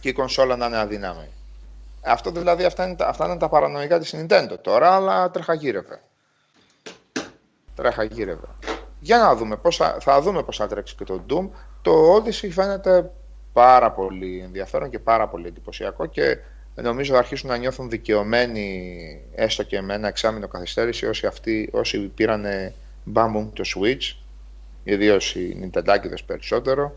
Και 0.00 0.08
η 0.08 0.12
κονσόλα 0.12 0.56
να 0.56 0.66
είναι 0.66 0.78
αδύναμη. 0.78 1.28
Αυτό 2.04 2.30
δηλαδή, 2.30 2.64
αυτά 2.64 2.86
είναι, 2.86 2.96
αυτά 3.00 3.26
είναι 3.26 3.36
τα 3.36 3.48
παρανοϊκά 3.48 3.98
της 3.98 4.14
Nintendo 4.16 4.54
τώρα, 4.62 4.94
αλλά 4.94 5.30
τρεχαγύρευε. 5.30 6.00
Τρέχα 7.78 8.02
γύρευε. 8.02 8.46
Για 9.00 9.18
να 9.18 9.34
δούμε 9.34 9.56
πώς 9.56 9.76
θα, 9.76 9.96
θα 10.00 10.20
δούμε 10.20 10.42
πώς 10.42 10.56
θα 10.56 10.66
τρέξει 10.66 10.94
και 10.94 11.04
το 11.04 11.24
Doom. 11.30 11.48
Το 11.82 12.16
Odyssey 12.16 12.48
φαίνεται 12.50 13.10
πάρα 13.52 13.90
πολύ 13.90 14.40
ενδιαφέρον 14.44 14.90
και 14.90 14.98
πάρα 14.98 15.28
πολύ 15.28 15.46
εντυπωσιακό 15.46 16.06
και 16.06 16.38
νομίζω 16.74 17.12
θα 17.12 17.18
αρχίσουν 17.18 17.48
να 17.48 17.56
νιώθουν 17.56 17.90
δικαιωμένοι 17.90 19.20
έστω 19.34 19.62
και 19.62 19.80
με 19.80 19.94
ένα 19.94 20.08
εξάμεινο 20.08 20.48
καθυστέρηση 20.48 21.06
όσοι, 21.06 21.26
αυτοί, 21.26 21.68
όσοι 21.72 21.98
πήραν 21.98 22.44
μπάμπου 23.04 23.52
το 23.54 23.64
Switch 23.74 24.16
ιδίως 24.84 25.34
οι 25.34 25.56
Nintendάκηδες 25.62 26.24
περισσότερο, 26.26 26.96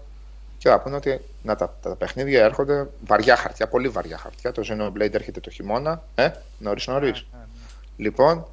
και 0.58 0.70
θα 0.70 0.80
πούνε 0.80 0.96
ότι 0.96 1.22
να, 1.44 1.56
τα, 1.56 1.78
τα, 1.82 1.96
παιχνίδια 1.96 2.44
έρχονται 2.44 2.90
βαριά 3.06 3.36
χαρτιά, 3.36 3.68
πολύ 3.68 3.88
βαριά 3.88 4.18
χαρτιά. 4.18 4.52
Το 4.52 4.62
Xenoblade 4.66 5.14
έρχεται 5.14 5.40
το 5.40 5.50
χειμώνα, 5.50 6.04
ε, 6.16 6.30
νωρίς 6.60 6.88
νωρίς. 6.88 7.26
Ναι, 7.32 7.38
ναι, 7.38 7.46
ναι. 7.54 7.68
Λοιπόν, 7.98 8.48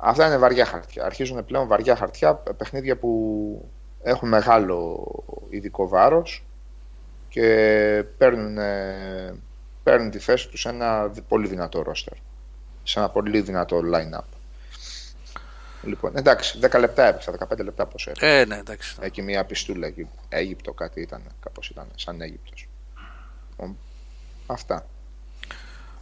αυτά 0.00 0.26
είναι 0.26 0.36
βαριά 0.36 0.64
χαρτιά. 0.64 1.04
Αρχίζουν 1.04 1.44
πλέον 1.44 1.66
βαριά 1.66 1.96
χαρτιά, 1.96 2.34
παιχνίδια 2.34 2.96
που 2.96 3.70
έχουν 4.02 4.28
μεγάλο 4.28 5.06
ειδικό 5.48 5.88
βάρος 5.88 6.44
και 7.28 7.44
παίρνουν, 8.18 8.58
ε, 8.58 9.34
παίρνουν 9.82 10.10
τη 10.10 10.18
θέση 10.18 10.48
τους 10.48 10.60
σε 10.60 10.68
ένα 10.68 11.06
δι- 11.06 11.22
πολύ 11.28 11.48
δυνατό 11.48 11.82
roster. 11.86 12.16
Σε 12.82 12.98
ένα 12.98 13.08
πολύ 13.08 13.40
δυνατό 13.40 13.80
line-up. 13.94 14.24
Λοιπόν, 15.82 16.16
εντάξει, 16.16 16.58
10 16.62 16.78
λεπτά 16.78 17.04
έπαιξα, 17.06 17.32
15 17.32 17.62
λεπτά 17.64 17.86
πώς 17.86 18.06
έπαιξα. 18.06 18.26
Ε, 18.26 18.44
ναι, 18.44 18.56
εντάξει. 18.56 18.96
Εκεί 19.00 19.22
μια 19.22 19.44
πιστούλα 19.44 19.86
εκεί. 19.86 20.08
Αίγυπτο 20.28 20.72
κάτι 20.72 21.00
ήταν, 21.00 21.22
κάπως 21.40 21.68
ήταν, 21.70 21.86
σαν 21.94 22.20
Αίγυπτος. 22.20 22.68
Λοιπόν, 23.50 23.76
αυτά. 24.46 24.86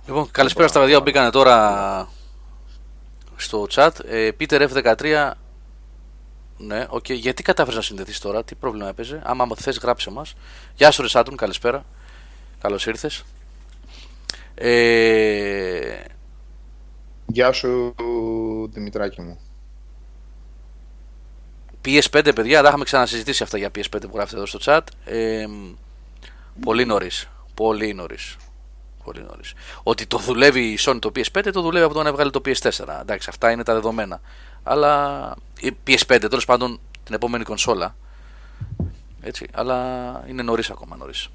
Λοιπόν, 0.07 0.31
καλησπέρα 0.31 0.69
στα 0.69 0.81
παιδιά 0.81 0.97
που 0.97 1.03
μπήκανε 1.03 1.31
τώρα 1.31 2.09
στο 3.39 3.67
chat. 3.71 3.91
Ε, 4.05 4.31
Peter 4.41 4.69
F13. 4.69 5.31
Ναι, 6.57 6.87
οκ. 6.89 7.11
Γιατί 7.11 7.43
κατάφερες 7.43 7.77
να 7.77 7.83
συνδεθείς 7.83 8.19
τώρα, 8.19 8.45
τι 8.45 8.55
πρόβλημα 8.55 8.89
έπαιζε; 8.89 9.21
Άμα 9.25 9.47
θες, 9.57 9.79
γράψε 9.79 10.11
μας. 10.11 10.35
Γεια 10.75 10.91
σου, 10.91 11.03
Ρεσάτουν, 11.03 11.37
καλησπέρα. 11.37 11.85
Καλώς 12.61 12.87
ήρθες. 12.87 13.25
Ε, 14.55 16.01
Γεια 17.27 17.53
σου, 17.53 17.95
Δημητράκη 18.71 19.21
μου. 19.21 19.39
PS5, 21.85 22.31
παιδιά, 22.35 22.63
τα 22.63 22.69
είχαμε 22.69 22.85
ξανασυζητήσει 22.85 23.43
αυτά 23.43 23.59
για 23.59 23.71
PS5 23.75 24.01
που 24.01 24.11
γράφετε 24.15 24.37
εδώ 24.37 24.47
στο 24.47 24.59
chat. 24.63 24.81
Ε, 25.05 25.47
πολύ 26.61 26.85
νωρίς. 26.85 27.29
Πολύ 27.55 27.95
νωρίς. 27.95 28.37
Πολύ 29.09 29.27
νωρίς. 29.29 29.53
Ότι 29.83 30.07
το 30.07 30.19
δουλεύει 30.19 30.61
η 30.61 30.79
Sony 30.81 30.99
το 31.01 31.13
PS5 31.15 31.49
το 31.53 31.61
δουλεύει 31.61 31.85
από 31.85 31.95
το 31.95 32.03
να 32.03 32.09
έβγαλε 32.09 32.31
το 32.31 32.41
PS4. 32.45 33.01
Εντάξει, 33.01 33.29
αυτά 33.31 33.51
είναι 33.51 33.63
τα 33.63 33.75
δεδομένα. 33.75 34.21
Αλλά 34.63 35.35
η 35.61 35.77
PS5 35.87 36.19
τέλος 36.21 36.45
πάντων 36.45 36.81
την 37.05 37.15
επόμενη 37.15 37.45
κονσόλα. 37.45 37.97
Έτσι, 39.21 39.47
αλλά 39.53 40.25
είναι 40.29 40.43
νωρίς 40.43 40.71
ακόμα 40.71 40.97
νωρίς. 40.97 41.29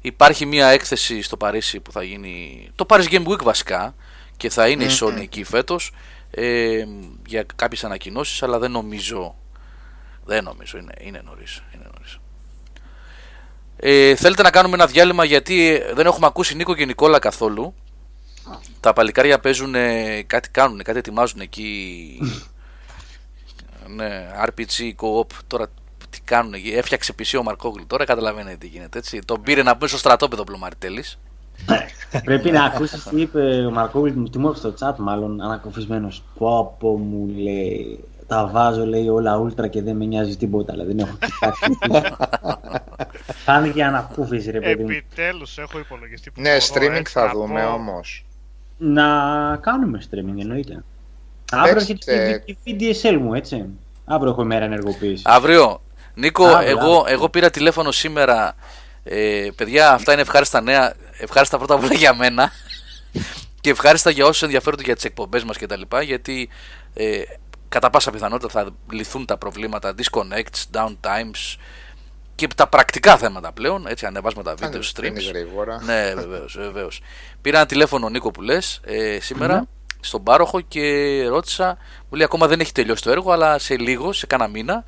Υπάρχει 0.00 0.46
μια 0.46 0.66
έκθεση 0.66 1.22
στο 1.22 1.36
Παρίσι 1.36 1.80
που 1.80 1.92
θα 1.92 2.02
γίνει. 2.02 2.68
Το 2.74 2.86
Paris 2.88 3.08
Game 3.08 3.26
Week 3.26 3.42
βασικά 3.42 3.94
και 4.36 4.50
θα 4.50 4.68
είναι 4.68 4.84
η 4.84 4.90
Sony 5.00 5.20
εκεί 5.20 5.44
φέτος 5.44 5.92
ε, 6.30 6.84
για 7.26 7.46
κάποιες 7.56 7.84
ανακοινώσεις 7.84 8.42
αλλά 8.42 8.58
δεν 8.58 8.70
νομίζω 8.70 9.34
δεν 10.24 10.44
νομίζω 10.44 10.78
είναι, 10.78 10.94
είναι 11.00 11.22
νωρίς, 11.24 11.62
είναι 11.74 11.88
νωρίς. 11.94 12.18
Ε, 13.76 14.14
θέλετε 14.14 14.42
να 14.42 14.50
κάνουμε 14.50 14.74
ένα 14.74 14.86
διάλειμμα 14.86 15.24
γιατί 15.24 15.68
ε, 15.68 15.92
δεν 15.94 16.06
έχουμε 16.06 16.26
ακούσει 16.26 16.56
Νίκο 16.56 16.74
και 16.74 16.84
Νικόλα 16.84 17.18
καθόλου 17.18 17.74
τα 18.80 18.92
παλικάρια 18.92 19.38
παίζουν 19.38 19.74
ε, 19.74 20.22
κάτι 20.22 20.48
κάνουν, 20.50 20.82
κάτι 20.82 20.98
ετοιμάζουν 20.98 21.40
εκεί 21.40 22.18
ναι, 23.96 24.26
RPG, 24.44 24.92
co-op 25.00 25.26
τώρα 25.46 25.66
τι 26.10 26.20
κάνουν 26.20 26.54
εκεί, 26.54 26.68
έφτιαξε 26.68 27.14
PC 27.18 27.38
ο 27.38 27.42
Μαρκόγλου 27.42 27.86
τώρα 27.86 28.04
καταλαβαίνετε 28.04 28.56
τι 28.56 28.66
γίνεται 28.66 28.98
έτσι 28.98 29.18
τον 29.24 29.42
πήρε 29.42 29.62
να 29.62 29.74
μπει 29.74 29.86
στο 29.86 29.98
στρατόπεδο 29.98 30.44
Πλωμαριτέλης 30.44 31.18
Πρέπει 32.24 32.50
να 32.50 32.64
ακούσεις 32.64 33.04
τι 33.04 33.20
είπε 33.20 33.66
ο 33.66 33.70
Μαρκόβιλ, 33.70 34.30
τι 34.30 34.38
μου 34.38 34.48
είπε 34.48 34.58
στο 34.58 34.74
chat, 34.80 34.94
μάλλον 34.96 35.40
ανακοφισμένος. 35.40 36.22
Πω 36.38 36.76
πω 36.78 36.98
μου 36.98 37.28
λέει. 37.36 38.04
Τα 38.26 38.46
βάζω 38.46 38.86
λέει 38.86 39.08
όλα 39.08 39.36
ούλτρα 39.36 39.68
και 39.68 39.82
δεν 39.82 39.96
με 39.96 40.04
νοιάζει 40.04 40.36
τίποτα. 40.36 40.72
Δηλαδή 40.72 40.92
δεν 40.94 41.06
έχω 41.06 41.16
κοιτάξει. 41.20 41.78
Φάνηκε 43.44 43.84
ανακούφιση, 43.90 44.50
ρε 44.50 44.60
παιδί 44.60 44.82
μου. 44.82 44.90
Επιτέλους 44.90 45.58
έχω 45.58 45.78
υπολογιστή 45.78 46.30
που 46.30 46.40
Ναι, 46.40 46.50
μπορώ 46.50 46.86
streaming 46.86 46.96
έτσι 46.98 47.12
θα 47.12 47.26
να 47.26 47.32
δούμε 47.32 47.62
πω. 47.62 47.68
όμως. 47.72 48.24
Να 48.78 49.06
κάνουμε 49.60 50.02
streaming 50.10 50.40
εννοείται. 50.40 50.84
Αύριο 51.52 51.74
Παίξτε. 51.86 52.14
έρχεται 52.22 52.42
και 52.52 52.56
η 52.70 52.76
VDSL 53.02 53.18
μου, 53.20 53.34
έτσι. 53.34 53.64
Αύριο 54.04 54.30
έχω 54.32 54.42
ημέρα 54.42 54.64
ενεργοποίησης. 54.64 55.26
Αύριο. 55.26 55.80
Νίκο, 56.14 56.44
Αύριο, 56.46 56.68
εγώ, 56.70 56.96
αύριο. 56.98 57.04
εγώ 57.14 57.28
πήρα 57.28 57.50
τηλέφωνο 57.50 57.90
σήμερα. 57.90 58.54
Ε, 59.04 59.48
παιδιά, 59.56 59.92
αυτά 59.92 60.12
είναι 60.12 60.20
ευχάριστα 60.20 60.60
νέα. 60.60 60.94
Ευχάριστα 61.20 61.58
πρώτα 61.58 61.74
απ' 61.74 61.82
όλα 61.84 61.94
για 61.94 62.14
μένα. 62.14 62.50
και 63.60 63.70
ευχάριστα 63.70 64.10
για 64.10 64.24
όσους 64.26 64.42
ενδιαφέρονται 64.42 64.82
για 64.82 64.94
τις 64.94 65.04
εκπομπές 65.04 65.44
μας 65.44 65.58
κτλ. 65.58 65.80
Γιατί 66.04 66.48
ε, 66.94 67.20
κατά 67.76 67.90
πάσα 67.90 68.10
πιθανότητα 68.10 68.48
θα 68.48 68.70
λυθούν 68.90 69.24
τα 69.26 69.36
προβλήματα 69.36 69.94
disconnects, 69.98 70.62
downtimes 70.76 71.56
και 72.34 72.48
τα 72.56 72.66
πρακτικά 72.66 73.16
θέματα 73.16 73.52
πλέον. 73.52 73.86
Έτσι, 73.86 74.06
ανεβάσματα 74.06 74.54
Θα 74.56 74.66
βίντεο 74.66 74.80
είναι- 74.98 75.06
είναι 75.08 75.20
streams. 75.20 75.32
γρήγορα. 75.32 75.82
Ναι, 75.82 76.12
βεβαίως. 76.14 76.56
Βεβαίως. 76.58 77.00
Πήρα 77.42 77.56
ένα 77.58 77.66
τηλέφωνο 77.66 78.08
Νίκο 78.08 78.30
που 78.30 78.42
λες 78.42 78.80
ε, 78.84 79.18
σήμερα 79.20 79.66
στον 80.00 80.22
πάροχο 80.22 80.60
και 80.60 80.82
ρώτησα. 81.28 81.66
Μου 82.08 82.16
λέει 82.16 82.24
ακόμα 82.24 82.46
δεν 82.46 82.60
έχει 82.60 82.72
τελειώσει 82.72 83.02
το 83.02 83.10
έργο, 83.10 83.32
αλλά 83.32 83.58
σε 83.58 83.76
λίγο, 83.76 84.12
σε 84.12 84.26
κάνα 84.26 84.48
μήνα 84.48 84.84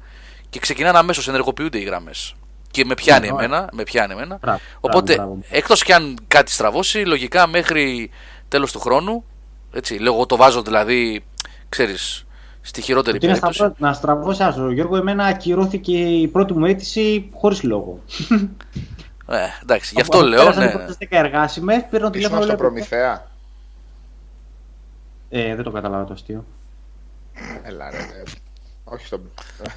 και 0.49 0.59
ξεκινάνε 0.59 0.99
αμέσως, 0.99 1.29
ενεργοποιούνται 1.29 1.79
οι 1.79 1.83
γραμμές. 1.83 2.35
Και 2.71 2.85
με 2.85 2.95
πιάνει 2.95 3.27
Ναι, 3.27 3.33
ωραία. 3.33 3.45
εμένα. 3.47 3.69
Με 3.73 3.83
πιάνει 3.83 4.13
εμένα. 4.13 4.39
Μπράβο, 4.41 4.61
Οπότε, 4.81 5.15
μπράβο, 5.15 5.31
μπράβο. 5.35 5.45
εκτός 5.57 5.83
κι 5.83 5.93
αν 5.93 6.19
κάτι 6.29 6.51
στραβώσει, 6.51 6.99
λογικά 6.99 7.47
μέχρι 7.47 8.11
τέλος 8.49 8.73
του 8.73 8.81
χρόνου. 8.81 9.25
Έτσι, 9.73 9.95
λέω, 9.99 10.13
εγώ 10.15 10.27
το 10.27 10.37
βάζω 10.37 10.63
δηλαδή, 10.63 11.25
ξέρεις, 11.69 12.27
στη 12.61 12.81
χειρότερη 12.83 13.17
Ότι 13.17 13.27
είναι 13.27 13.35
περίπτωση. 13.35 13.59
σταυρό- 13.59 13.77
να 13.89 13.93
στραβώσει 13.93 14.43
άσο. 14.43 14.71
Γιώργο, 14.71 14.97
εμένα 14.97 15.25
ακυρώθηκε 15.25 15.93
η 15.99 16.29
πρώτη 16.29 16.53
μου 16.53 16.65
αίτηση 16.65 17.31
χωρίς 17.35 17.63
λόγο. 17.63 18.03
Ε, 19.31 19.47
εντάξει, 19.63 19.93
γι' 19.95 20.01
αυτό 20.01 20.19
Από- 20.19 20.27
λέω. 20.27 20.39
πέρασαν 20.39 20.63
Ναι. 20.65 20.69
οι 20.71 20.73
πρώτες 20.73 20.97
10 20.99 21.07
εργάσιμες, 21.11 21.85
παίρνω 21.91 22.11
τηλέφωνο. 22.11 22.41
Ήσουν 22.41 22.57
στο 22.57 22.63
λέω, 22.63 22.71
Προμηθέα; 22.71 23.27
Ε, 25.29 25.55
δεν 25.55 25.65
το 25.65 25.71
καταλάβα 25.71 26.05
το 26.05 26.13
αστείο. 26.13 26.45
Έλα 27.63 27.91
ρε. 27.91 27.97
ε, 27.97 28.23
Όχι 28.85 29.07
στον... 29.07 29.31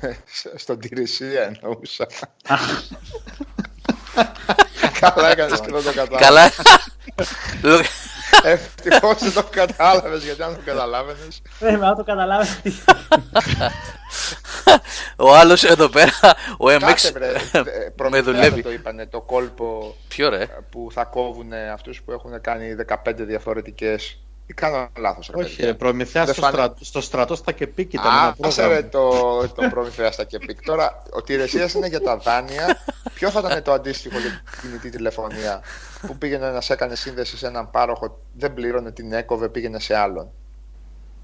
στον 0.63 0.79
Τηρησία 0.79 1.41
εννοούσα. 1.41 2.07
Καλά 4.99 5.29
έκανες 5.31 5.59
και 5.59 5.71
δεν 5.71 5.83
το 5.83 5.93
κατάλαβες. 5.93 6.55
Καλά. 7.61 7.83
Λέω, 8.43 8.51
Ευτυχώς 8.53 9.17
δεν 9.19 9.33
το 9.33 9.43
κατάλαβες, 9.51 10.23
γιατί 10.23 10.43
αν 10.43 10.55
το 10.55 10.61
καταλάβαινες... 10.65 11.41
Ε, 11.59 11.77
μα 11.77 11.87
αν 11.87 11.95
το 11.95 12.03
καταλάβεις. 12.03 12.59
ο 15.17 15.35
άλλος 15.35 15.63
εδώ 15.63 15.89
πέρα, 15.89 16.19
ο 16.57 16.65
MX. 16.65 16.79
Κάτε 16.79 17.11
βρε, 17.13 17.27
ε, 17.51 17.59
με 17.61 17.93
Προμηθέα 17.95 18.23
δουλεύει. 18.23 18.61
το 18.63 18.71
είπανε, 18.71 19.05
το 19.05 19.21
κόλπο 19.21 19.95
Ποιο 20.07 20.29
ρε; 20.29 20.47
που 20.69 20.87
θα 20.91 21.03
κόβουν 21.03 21.53
αυτούς 21.73 22.01
που 22.01 22.11
έχουν 22.11 22.41
κάνει 22.41 22.75
15 23.05 23.13
διαφορετικές... 23.15 24.19
Ή 24.47 24.53
κάνω 24.53 24.89
λάθος 24.97 25.29
ρε 25.35 25.41
Όχι, 25.43 25.49
παιδιά. 25.55 25.65
ρε, 25.65 25.73
Προμηθέα 25.73 26.25
Δεν 26.25 26.33
στο, 26.33 26.41
φάνε- 26.41 26.55
στρατό, 26.57 26.85
στο 26.85 27.01
στρατό 27.01 27.35
στα 27.35 27.51
Κεπίκ 27.51 27.93
ήταν 27.93 28.11
Α, 28.13 28.33
ένα 28.37 28.47
άσε 28.47 28.67
ρε 28.67 28.81
πρόγραμμα. 28.81 29.47
το, 29.47 29.61
το 29.61 29.67
προμηθεία 29.69 30.11
στα 30.11 30.23
Κεπίκ. 30.23 30.61
Τώρα, 30.65 31.01
ο 31.11 31.21
Τηρεσίας 31.21 31.73
είναι 31.73 31.87
για 31.87 32.01
τα 32.01 32.17
δάνεια. 32.17 32.77
Ποιο 33.21 33.29
θα 33.31 33.39
ήταν 33.39 33.63
το 33.63 33.71
αντίστοιχο 33.71 34.19
για 34.19 34.29
την 34.29 34.61
κινητή 34.61 34.89
τηλεφωνία 34.89 35.61
που 36.07 36.17
πήγαινε 36.17 36.51
να 36.51 36.61
σε 36.61 36.73
έκανε 36.73 36.95
σύνδεση 36.95 37.37
σε 37.37 37.47
έναν 37.47 37.69
πάροχο, 37.71 38.19
δεν 38.33 38.53
πλήρωνε, 38.53 38.91
την 38.91 39.13
έκοβε, 39.13 39.49
πήγαινε 39.49 39.79
σε 39.79 39.95
άλλον; 39.95 40.31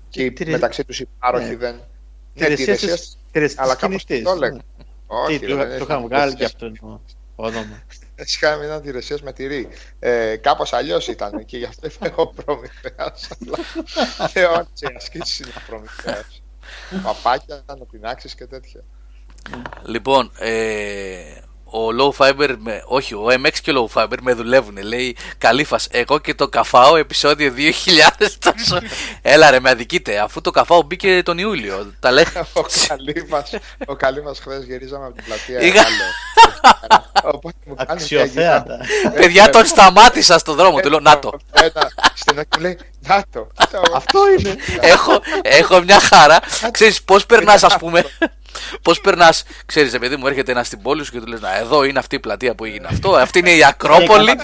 Και 0.09 0.23
οι- 0.23 0.31
Τηρε- 0.31 0.51
μεταξύ 0.51 0.83
τους 0.85 0.99
οι 0.99 1.07
πάροχοι 1.19 1.45
Ναι. 1.49 1.55
δεν. 1.55 1.73
Ναι, 1.75 1.81
Τηρεσίας 2.33 2.65
Τηρεσίας, 2.79 2.99
της- 2.99 3.17
Τηρεσίας 3.31 3.63
αλλά 3.63 3.73
της 3.73 3.81
κάπως 3.81 4.03
κινητής, 4.03 4.27
το 4.29 4.35
έλεγα. 4.35 4.53
ναι. 4.53 4.61
Όχι, 5.07 5.39
Τι, 5.39 5.45
ρε, 5.45 5.51
το 5.51 5.57
δεν 5.57 5.67
το 5.67 5.73
έχει 5.73 5.83
είχαμε 5.83 6.05
βγάλει 6.07 6.31
και 6.35 6.35
Τηρεσίας. 6.37 6.51
αυτό 6.53 6.65
είναι 6.65 6.77
το 6.79 7.01
όνομα. 7.35 7.81
Έτσι 8.15 8.39
κάναμε 8.39 8.65
έναν 8.65 8.81
Τηρεσία 8.81 9.17
με 9.23 9.33
τυρί. 9.33 9.67
Ε, 9.99 10.35
Κάπως 10.37 10.73
αλλιώς 10.73 11.07
ήταν 11.07 11.45
και 11.45 11.57
γι' 11.57 11.65
αυτό 11.65 11.87
είπα 11.87 12.05
εγώ 12.07 12.27
προμηθεία. 12.27 12.93
Αλλά 12.97 13.11
λέω 14.35 14.67
σε 14.73 14.93
ασκήσει 14.95 15.43
είναι 15.43 15.51
προμηθεία. 15.67 16.23
Παπάκια, 17.03 17.61
ανοπινάξει 17.65 18.35
και 18.35 18.45
τέτοια. 18.45 18.81
Λοιπόν, 19.85 20.31
ε, 20.39 21.41
ο 21.71 21.79
Low 21.99 22.25
Fiber, 22.25 22.55
με, 22.59 22.81
όχι, 22.85 23.13
ο 23.13 23.25
MX 23.29 23.51
και 23.61 23.71
ο 23.71 23.89
Low 23.93 24.01
Fiber 24.03 24.15
με 24.21 24.33
δουλεύουν. 24.33 24.77
Λέει 24.83 25.15
Καλήφας, 25.37 25.87
εγώ 25.91 26.19
και 26.19 26.33
το 26.33 26.47
καφάο 26.47 26.95
επεισόδιο 26.95 27.53
2000 27.57 28.27
τόσο. 28.39 28.79
Έλα 29.21 29.49
ρε, 29.51 29.59
με 29.59 29.69
αδικείτε, 29.69 30.19
αφού 30.19 30.41
το 30.41 30.51
καφάο 30.51 30.81
μπήκε 30.81 31.21
τον 31.25 31.37
Ιούλιο. 31.37 31.93
Τα 31.99 32.11
λέγα. 32.11 32.47
Ο 32.53 32.61
Καλύμας, 32.87 33.53
ο 33.87 33.95
Καλύμας 33.95 34.39
χθες 34.39 34.63
γυρίζαμε 34.63 35.05
από 35.05 35.15
την 35.15 35.23
πλατεία 35.23 35.59
Είχα- 35.59 35.79
Εγάλεο. 35.79 36.07
Οπότε 37.23 37.55
μου 37.65 37.75
κάνει 37.75 37.87
μια 37.89 37.93
Αξιοθέατα. 37.93 38.77
Παιδιά, 39.13 39.49
τον 39.49 39.65
σταμάτησα 39.65 40.37
στον 40.37 40.55
δρόμο 40.55 40.79
του. 40.79 40.89
Λέω, 40.89 40.99
να 40.99 41.19
το. 41.19 41.31
Ένα 41.51 41.91
στην 42.13 42.39
άκρη 42.39 42.47
μου 42.57 42.61
λέει, 42.61 42.77
να 43.07 43.23
το. 43.31 43.47
Κοίτα, 43.57 43.81
εγώ, 43.85 43.95
Αυτό 43.95 44.19
είναι. 44.39 44.55
έχω, 44.79 45.21
έχω 45.41 45.81
μια 45.81 45.99
χαρά. 45.99 46.39
Ξέρεις 46.71 47.03
πώς 47.03 47.25
περνάς 47.25 47.63
ας 47.63 47.77
πούμε 47.77 48.03
Πώς 48.81 49.01
περνάς, 49.01 49.43
ξέρεις 49.65 49.93
επειδή 49.93 50.15
μου 50.15 50.27
έρχεται 50.27 50.51
ένας 50.51 50.67
στην 50.67 50.81
πόλη 50.81 51.05
σου 51.05 51.11
και 51.11 51.19
του 51.19 51.25
λες 51.27 51.39
Να 51.41 51.57
εδώ 51.57 51.83
είναι 51.83 51.99
αυτή 51.99 52.15
η 52.15 52.19
πλατεία 52.19 52.55
που 52.55 52.65
έγινε 52.65 52.87
αυτό 52.91 53.15
Αυτή 53.15 53.39
είναι 53.39 53.51
η 53.51 53.63
Ακρόπολη 53.65 54.39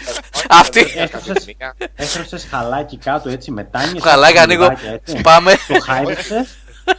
Αυτή 0.50 0.86
Έφρωσε 1.96 2.48
χαλάκι 2.50 2.98
κάτω 2.98 3.30
έτσι 3.30 3.52
με 3.52 3.64
τάνιες. 3.64 4.04
Χαλάκι 4.04 4.38
ανοίγω 4.38 4.64
κουλουράκια, 4.64 4.92
έτσι. 4.92 5.22
Πάμε 5.22 5.56
Το 5.68 5.80
χάιδεψες. 5.80 6.48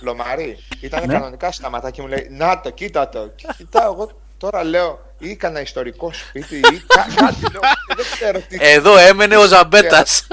Λομαρί. 0.01 0.59
Ήταν 0.81 1.03
Ναι. 1.07 1.13
κανονικά 1.13 1.53
σταματά 1.53 1.91
και 1.91 2.01
μου 2.03 2.09
λέει 2.09 2.27
Να 2.31 2.61
το, 2.61 2.71
κοίτα 2.71 3.09
το. 3.09 3.33
Και 3.37 3.47
κοιτάω 3.57 3.93
εγώ 3.93 4.21
τώρα 4.39 4.65
λέω 4.65 4.99
ή 5.19 5.37
κανένα 5.37 5.61
ιστορικό 5.61 6.13
σπίτι 6.13 6.57
ή 6.57 6.83
κα- 6.87 7.07
κάτι 7.17 7.41
λέω. 7.53 7.61
Δεν 7.97 8.07
ξέρω 8.15 8.39
τι. 8.49 8.57
Εδώ 8.61 8.99
έμενε 8.99 9.37
ο 9.37 9.47
Ζαμπέτας. 9.47 10.27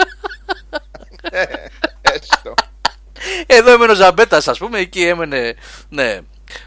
Έστω. 2.01 2.53
Εδώ 3.45 3.71
έμενε 3.71 3.91
ο 3.91 3.95
Ζαμπέτας, 3.95 4.47
ας 4.47 4.57
πούμε, 4.57 4.79
εκεί 4.79 5.01
έμενε. 5.03 5.55
Ναι. 5.89 6.19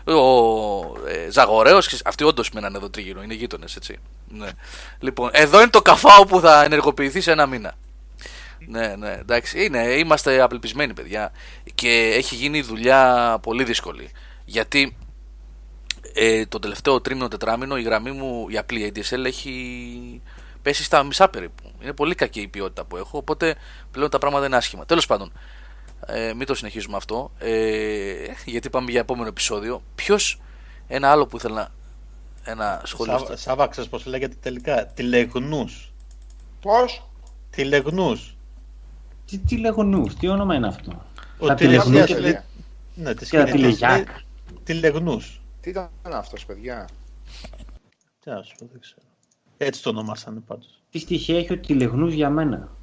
Ο 0.05 1.09
ε, 1.09 1.31
Ζαγορέος. 1.31 2.03
Αυτοί 2.05 2.25
όντως 2.25 2.51
μέναν 2.51 2.75
εδώ 2.75 2.91
τριγύρω, 2.91 3.23
είναι 3.23 3.35
γείτονες, 3.35 3.77
έτσι. 3.77 3.99
Ναι. 4.29 4.49
Λοιπόν, 4.99 5.31
εδώ 5.33 5.61
είναι 5.61 5.71
το 5.71 5.83
καφάο 5.83 6.27
που 6.27 6.41
θα 6.41 6.65
ενεργοποιηθεί 6.65 7.21
σε 7.21 7.31
ένα 7.31 7.47
μήνα. 7.47 7.75
Ναι, 8.67 8.95
ναι, 8.97 9.13
εντάξει. 9.13 9.65
Είναι, 9.65 9.83
είμαστε 9.83 10.41
απελπισμένοι, 10.41 10.95
παιδιά. 10.95 11.33
Και 11.75 12.13
έχει 12.17 12.35
γίνει 12.35 12.63
δουλειά 12.63 13.39
πολύ 13.43 13.65
δύσκολη. 13.65 14.11
Γιατί 14.45 14.97
ε, 16.15 16.47
το 16.47 16.59
τελευταίο 16.59 17.01
τρίμηνο, 17.01 17.29
τετράμινο 17.29 17.77
η 17.77 17.83
γραμμή 17.83 18.11
μου, 18.11 18.47
η 18.49 18.59
απλή 18.59 18.93
ADSL 18.95 19.25
έχει 19.25 20.23
πέσει 20.63 20.85
στα 20.85 21.03
μισά 21.03 21.29
περίπου. 21.29 21.73
Είναι 21.83 21.93
πολύ 21.93 22.15
κακή 22.15 22.41
η 22.41 22.49
ποιότητα 22.49 22.85
που 22.85 22.97
έχω, 22.97 23.19
οπότε 23.19 23.55
πλέον 23.91 24.11
τα 24.11 24.19
πράγματα 24.19 24.47
είναι 24.47 24.57
άσχημα. 24.57 24.87
Τέλος 24.87 25.07
πάντων, 25.07 25.33
ε, 26.07 26.35
μην 26.35 26.47
το 26.47 26.55
συνεχίζουμε 26.55 26.97
αυτό, 26.97 27.31
ε, 27.39 28.15
γιατί 28.45 28.71
πάμε 28.71 28.91
για 28.91 29.01
επόμενο 29.01 29.29
επεισόδιο. 29.29 29.83
Ποιος, 29.95 30.41
ένα 30.87 31.11
άλλο 31.11 31.27
που 31.27 31.37
ήθελα 31.37 31.55
να. 31.55 31.69
Ένα 32.47 32.83
σχόλιο. 32.85 33.19
Σάβα, 33.19 33.37
Σάβα, 33.37 33.69
ξέρεις 33.69 33.91
πώς 33.91 34.07
λέγεται 34.07 34.37
τελικά; 34.41 34.87
Τηλεγνούς. 34.87 35.93
Πώς; 36.61 37.11
Τηλεγνούς. 37.51 38.37
Τι, 39.27 39.39
τι 39.39 39.57
λέγονους, 39.57 40.15
τι 40.15 40.29
όνομα 40.29 40.55
είναι 40.55 40.67
αυτό; 40.67 41.05
Ο 41.39 41.47
Τα 41.47 41.55
τηλεγνούς 41.55 41.87
τηλεγνούς. 42.05 42.19
λέει- 42.21 42.39
Ναι, 42.95 43.15
της 43.15 43.31
Και 43.31 43.37
τα 43.37 43.45
κινητής 43.45 43.61
τηλεγιάκ. 43.77 44.07
λέει 44.07 44.17
Τηλεγνούς. 44.65 45.41
Τι 45.61 45.71
ήταν 45.71 45.91
αυτός 46.05 46.45
παιδιά; 46.47 46.89
Τι 48.21 48.31
να 48.31 48.43
σου 48.43 48.55
πω, 48.59 48.67
δεν 48.73 48.81
ξέρω. 48.81 49.01
Έτσι 49.57 49.83
το 49.83 49.89
ονομάσανε 49.89 50.41
πάντως. 50.41 50.83
Τι 50.91 50.99
στοιχεία 50.99 51.39
έχει 51.39 51.53
ο 51.53 51.59
τηλεγνούς 51.59 52.13
για 52.13 52.31
μένα; 52.31 52.74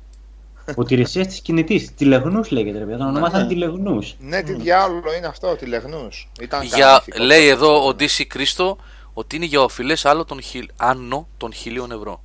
Ο 0.75 0.83
τηρεσίας 0.83 1.27
της 1.27 1.41
κινητής. 1.41 1.93
Τηλεγνούς 1.95 2.51
λέγεται 2.51 2.77
ρε 2.77 2.83
παιδιά, 2.83 2.97
τον 2.97 3.07
ονομάσανε 3.07 3.43
ναι. 3.43 3.49
τηλεγνούς. 3.49 4.15
Ναι, 4.19 4.41
τι 4.41 4.53
διάολο 4.53 5.13
είναι 5.17 5.27
αυτό, 5.27 5.55
τηλεγνούς. 5.55 6.29
Ήταν 6.41 6.63
Για, 6.63 6.77
κανονικό. 6.77 7.23
λέει 7.23 7.47
εδώ 7.47 7.87
ο 7.87 7.89
DC 7.89 8.25
Κρίστο 8.27 8.77
ότι 9.13 9.35
είναι 9.35 9.45
για 9.45 9.61
οφειλές 9.61 10.05
άνω 10.05 10.25
των, 10.25 10.41
χιλ, 10.41 10.69
άνω 10.77 11.27
των 11.37 11.53
χιλίων 11.53 11.91
ευρώ. 11.91 12.23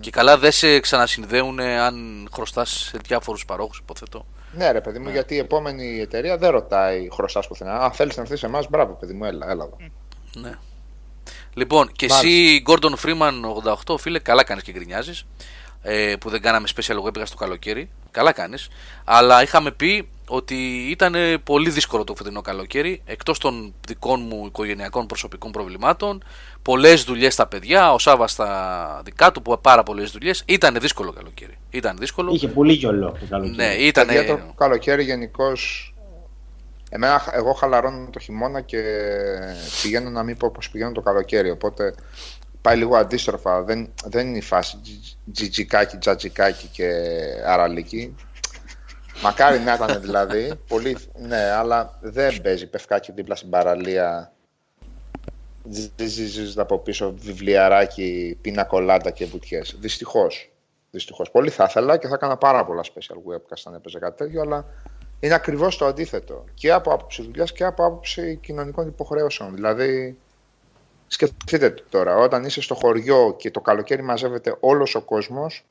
Και 0.00 0.10
καλά 0.10 0.38
δεν 0.38 0.52
σε 0.52 0.80
ξανασυνδέουν 0.80 1.60
αν 1.60 2.28
χρωστάς 2.32 2.70
σε 2.70 2.98
διάφορους 3.06 3.44
παρόχους, 3.44 3.78
υποθέτω. 3.78 4.26
Ναι, 4.52 4.70
ρε 4.70 4.80
παιδί 4.80 4.98
μου, 4.98 5.10
γιατί 5.10 5.34
η 5.34 5.38
επόμενη 5.38 6.00
εταιρεία 6.00 6.38
δεν 6.38 6.50
ρωτάει 6.50 7.08
χρωστάς 7.12 7.46
πουθενά. 7.46 7.78
Αν 7.78 7.92
θέλεις 7.92 8.16
να 8.16 8.22
έρθεις 8.22 8.38
σε 8.38 8.46
εμάς, 8.46 8.68
μπράβο, 8.68 8.92
παιδί 8.92 9.12
μου, 9.12 9.24
έλα, 9.24 9.50
έλα 9.50 9.64
εδώ. 9.64 9.76
Ναι. 10.36 10.58
Λοιπόν, 11.54 11.92
και 11.92 12.06
εσύ, 12.06 12.62
Gordon 12.66 12.94
Freeman 13.04 13.32
88, 13.86 13.98
φίλε, 13.98 14.18
καλά 14.18 14.44
κάνεις 14.44 14.62
και 14.62 14.72
γκρινιάζεις. 14.72 15.26
Ε, 15.86 16.14
που 16.20 16.30
δεν 16.30 16.40
κάναμε 16.40 16.68
special 16.76 17.02
webcast 17.02 17.28
το 17.30 17.36
καλοκαίρι. 17.38 17.88
Καλά 18.10 18.32
κάνεις. 18.32 18.68
Αλλά 19.04 19.42
είχαμε 19.42 19.70
πει 19.70 20.08
ότι 20.28 20.54
ήταν 20.90 21.14
πολύ 21.44 21.70
δύσκολο 21.70 22.04
το 22.04 22.14
φετινό 22.14 22.40
καλοκαίρι. 22.40 23.02
Εκτός 23.04 23.38
των 23.38 23.74
δικών 23.86 24.20
μου 24.28 24.46
οικογενειακών 24.46 25.06
προσωπικών 25.06 25.50
προβλημάτων. 25.50 26.24
Πολλές 26.62 27.04
δουλειές 27.04 27.32
στα 27.32 27.46
παιδιά. 27.46 27.92
Ο 27.92 27.98
Σάβα 27.98 28.28
στα 28.28 29.00
δικά 29.04 29.32
του 29.32 29.42
που 29.42 29.58
πάρα 29.60 29.82
πολλές 29.82 30.10
δουλειές. 30.10 30.42
Ήταν 30.46 30.76
δύσκολο 30.80 31.12
καλοκαίρι. 31.12 31.58
Ήταν 31.70 31.96
δύσκολο. 31.98 32.32
Είχε 32.32 32.48
πολύ 32.48 32.72
γιολό 32.72 33.16
το 33.20 33.26
καλοκαίρι. 33.30 33.56
Ναι, 33.56 33.74
ήταν. 33.74 34.10
Για 34.10 34.26
το 34.26 34.38
καλοκαίρι 34.56 35.04
γενικώς. 35.04 35.88
Εμένα, 36.90 37.22
εγώ 37.32 37.52
χαλαρώνω 37.52 38.08
το 38.12 38.18
χειμώνα 38.18 38.60
και 38.60 38.82
πηγαίνω 39.82 40.10
να 40.10 40.22
μην 40.22 40.36
πω 40.36 40.50
πως 40.50 40.70
πηγαίνω 40.70 40.92
το 40.92 41.00
καλοκαίρι. 41.00 41.50
Οπότε 41.50 41.94
πάει 42.64 42.76
λίγο 42.76 42.96
αντίστροφα. 42.96 43.62
Δεν, 43.62 43.92
δεν 44.04 44.26
είναι 44.26 44.36
η 44.36 44.40
φάση 44.40 44.78
τζι- 44.82 45.16
τζιτζικάκι, 45.32 45.96
τζατζικάκι 45.96 46.66
και 46.66 46.90
αραλίκι. 47.46 48.14
Μακάρι 49.22 49.58
να 49.58 49.74
ήταν 49.74 50.00
δηλαδή. 50.00 50.52
Πολύ, 50.68 50.96
ναι, 51.18 51.50
αλλά 51.50 51.98
δεν 52.00 52.40
παίζει 52.42 52.66
πευκάκι 52.66 53.12
δίπλα 53.12 53.34
στην 53.34 53.50
παραλία. 53.50 54.32
Ζζζζζ 55.96 56.58
από 56.58 56.78
πίσω 56.78 57.14
βιβλιαράκι, 57.18 58.38
πίνα 58.40 58.64
κολάντα 58.64 59.10
και 59.10 59.26
βουτιές. 59.26 59.76
Δυστυχώς. 59.80 60.52
Δυστυχώς. 60.90 61.30
Πολύ 61.30 61.50
θα 61.50 61.66
ήθελα 61.68 61.96
και 61.96 62.08
θα 62.08 62.14
έκανα 62.14 62.36
πάρα 62.36 62.64
πολλά 62.64 62.82
special 62.82 63.32
webcast 63.32 63.62
αν 63.64 63.74
έπαιζε 63.74 63.98
κάτι 63.98 64.16
τέτοιο, 64.16 64.40
αλλά 64.40 64.66
είναι 65.20 65.34
ακριβώς 65.34 65.76
το 65.76 65.86
αντίθετο. 65.86 66.44
Και 66.54 66.72
από 66.72 66.92
άποψη 66.92 67.22
δουλειάς 67.22 67.52
και 67.52 67.64
από 67.64 67.84
άποψη 67.84 68.36
κοινωνικών 68.42 68.86
υποχρεώσεων. 68.86 69.54
Δηλαδή, 69.54 70.18
σκεφτείτε 71.06 71.70
το 71.70 71.82
τώρα, 71.90 72.16
όταν 72.16 72.44
είσαι 72.44 72.60
στο 72.60 72.74
χωριό 72.74 73.34
και 73.38 73.50
το 73.50 73.60
καλοκαίρι 73.60 74.02
μαζεύεται 74.02 74.56
όλος 74.60 74.94
ο 74.94 75.00
κόσμος, 75.00 75.64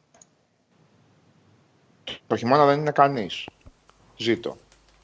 το 2.27 2.35
χειμώνα 2.35 2.65
δεν 2.65 2.79
είναι 2.79 2.91
κανείς. 2.91 3.47
Ζήτω. 4.17 4.57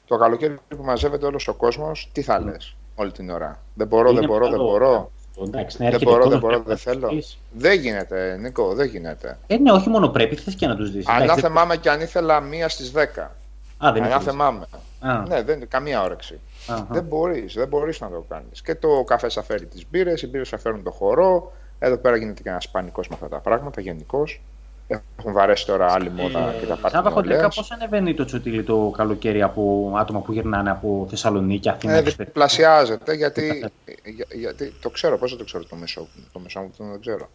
Το 0.06 0.16
καλοκαίρι 0.16 0.58
που 0.68 0.82
μαζεύεται 0.84 1.26
όλος 1.26 1.48
ο 1.48 1.54
κόσμος, 1.54 2.08
τι 2.12 2.22
θα 2.22 2.40
λες 2.40 2.76
όλη 2.94 3.12
την 3.12 3.30
ώρα. 3.30 3.62
Δεν 3.74 3.86
μπορώ, 3.86 4.10
Είναι 4.10 4.18
δεν 4.18 4.28
μπορώ, 4.28 4.44
δεν 4.48 4.50
καλό. 4.58 4.70
μπορώ. 4.70 5.10
Εντάξει, 5.46 5.76
να 5.82 5.84
Δεν 5.84 5.94
έρχεται 5.94 6.10
μπορώ, 6.10 6.22
κόσμος 6.22 6.40
δεν 6.40 6.40
μπορώ, 6.40 6.62
πρέπει 6.62 6.80
δεν 6.82 6.94
να 6.94 7.00
θέλω. 7.00 7.08
τους 7.08 7.16
δεις. 7.16 7.38
Δεν 7.52 7.80
γίνεται, 7.80 8.36
Νίκο, 8.40 8.74
δεν 8.74 8.86
γίνεται. 8.86 9.38
Ε, 9.46 9.56
ναι, 9.56 9.72
όχι 9.72 9.88
μόνο 9.88 10.08
πρέπει, 10.08 10.36
θες 10.36 10.54
και 10.54 10.66
να 10.66 10.76
τους 10.76 10.90
δεις. 10.90 11.06
Αν 11.08 11.22
Εντάξει, 11.22 11.44
θυμάμαι 11.46 11.76
και 11.76 11.90
αν 11.90 12.00
ήθελα 12.00 12.40
μία 12.40 12.68
στις 12.68 12.90
10. 12.92 13.30
Α, 13.78 13.92
δεν 13.92 14.02
Αν 14.02 14.08
ήθελες. 14.08 14.24
θυμάμαι. 14.24 14.66
Α, 15.00 15.24
Ναι, 15.28 15.42
δεν 15.42 15.68
καμία 15.68 16.02
όρεξη. 16.02 16.40
Αχα. 16.68 16.86
Δεν 16.90 17.02
μπορείς, 17.04 17.54
δεν 17.54 17.68
μπορείς 17.68 18.00
να 18.00 18.10
το 18.10 18.24
κάνεις. 18.28 18.62
Και 18.62 18.74
το 18.74 19.04
καφέ 19.06 19.28
θα 19.28 19.42
φέρει 19.42 19.66
τις 19.66 19.84
μπύρες, 19.90 20.22
οι 20.22 20.26
μπύρες 20.26 20.48
θα 20.48 20.58
φέρουν 20.58 20.82
το 20.82 20.90
χορό. 20.90 21.52
Εδώ 21.78 21.96
πέρα 21.96 22.16
γίνεται 22.16 22.42
και 22.42 22.48
ένας 22.48 22.68
πανικός 22.68 23.08
με 23.08 23.14
αυτά 23.14 23.28
τα 23.28 23.38
πράγματα 23.38 23.80
γενικώς. 23.80 24.40
Έχουν 25.18 25.32
βαρέσει 25.32 25.66
τώρα 25.66 25.92
άλλη 25.92 26.10
μόδα 26.10 26.54
και 26.60 26.66
τα 26.66 26.74
Σάβα, 26.74 26.90
πάρτι 26.90 27.08
χοντρικά 27.08 27.34
νεολαίας. 27.34 27.54
πώς 27.56 27.70
ανεβαίνει 27.70 28.14
το 28.14 28.24
τσοτήλι 28.24 28.62
το 28.62 28.92
καλοκαίρι 28.96 29.42
από 29.42 29.92
άτομα 29.96 30.20
που 30.20 30.32
γυρνάνε 30.32 30.70
από 30.70 31.06
Θεσσαλονίκη, 31.10 31.68
Αθήνα, 31.68 31.92
Ε, 31.92 31.98
εξωτερικό. 31.98 32.24
διπλασιάζεται 32.24 33.14
γιατί, 33.14 33.70
για- 34.04 34.26
γιατί 34.32 34.72
το 34.80 34.90
ξέρω, 34.90 35.18
πώς 35.18 35.30
δεν 35.30 35.38
το 35.38 35.44
ξέρω 35.44 35.64
το 35.64 35.76
μισό, 35.76 36.08
το 36.32 36.38
μισό 36.40 36.60
μου 36.60 36.72
δεν 36.78 37.00
ξέρω. 37.00 37.30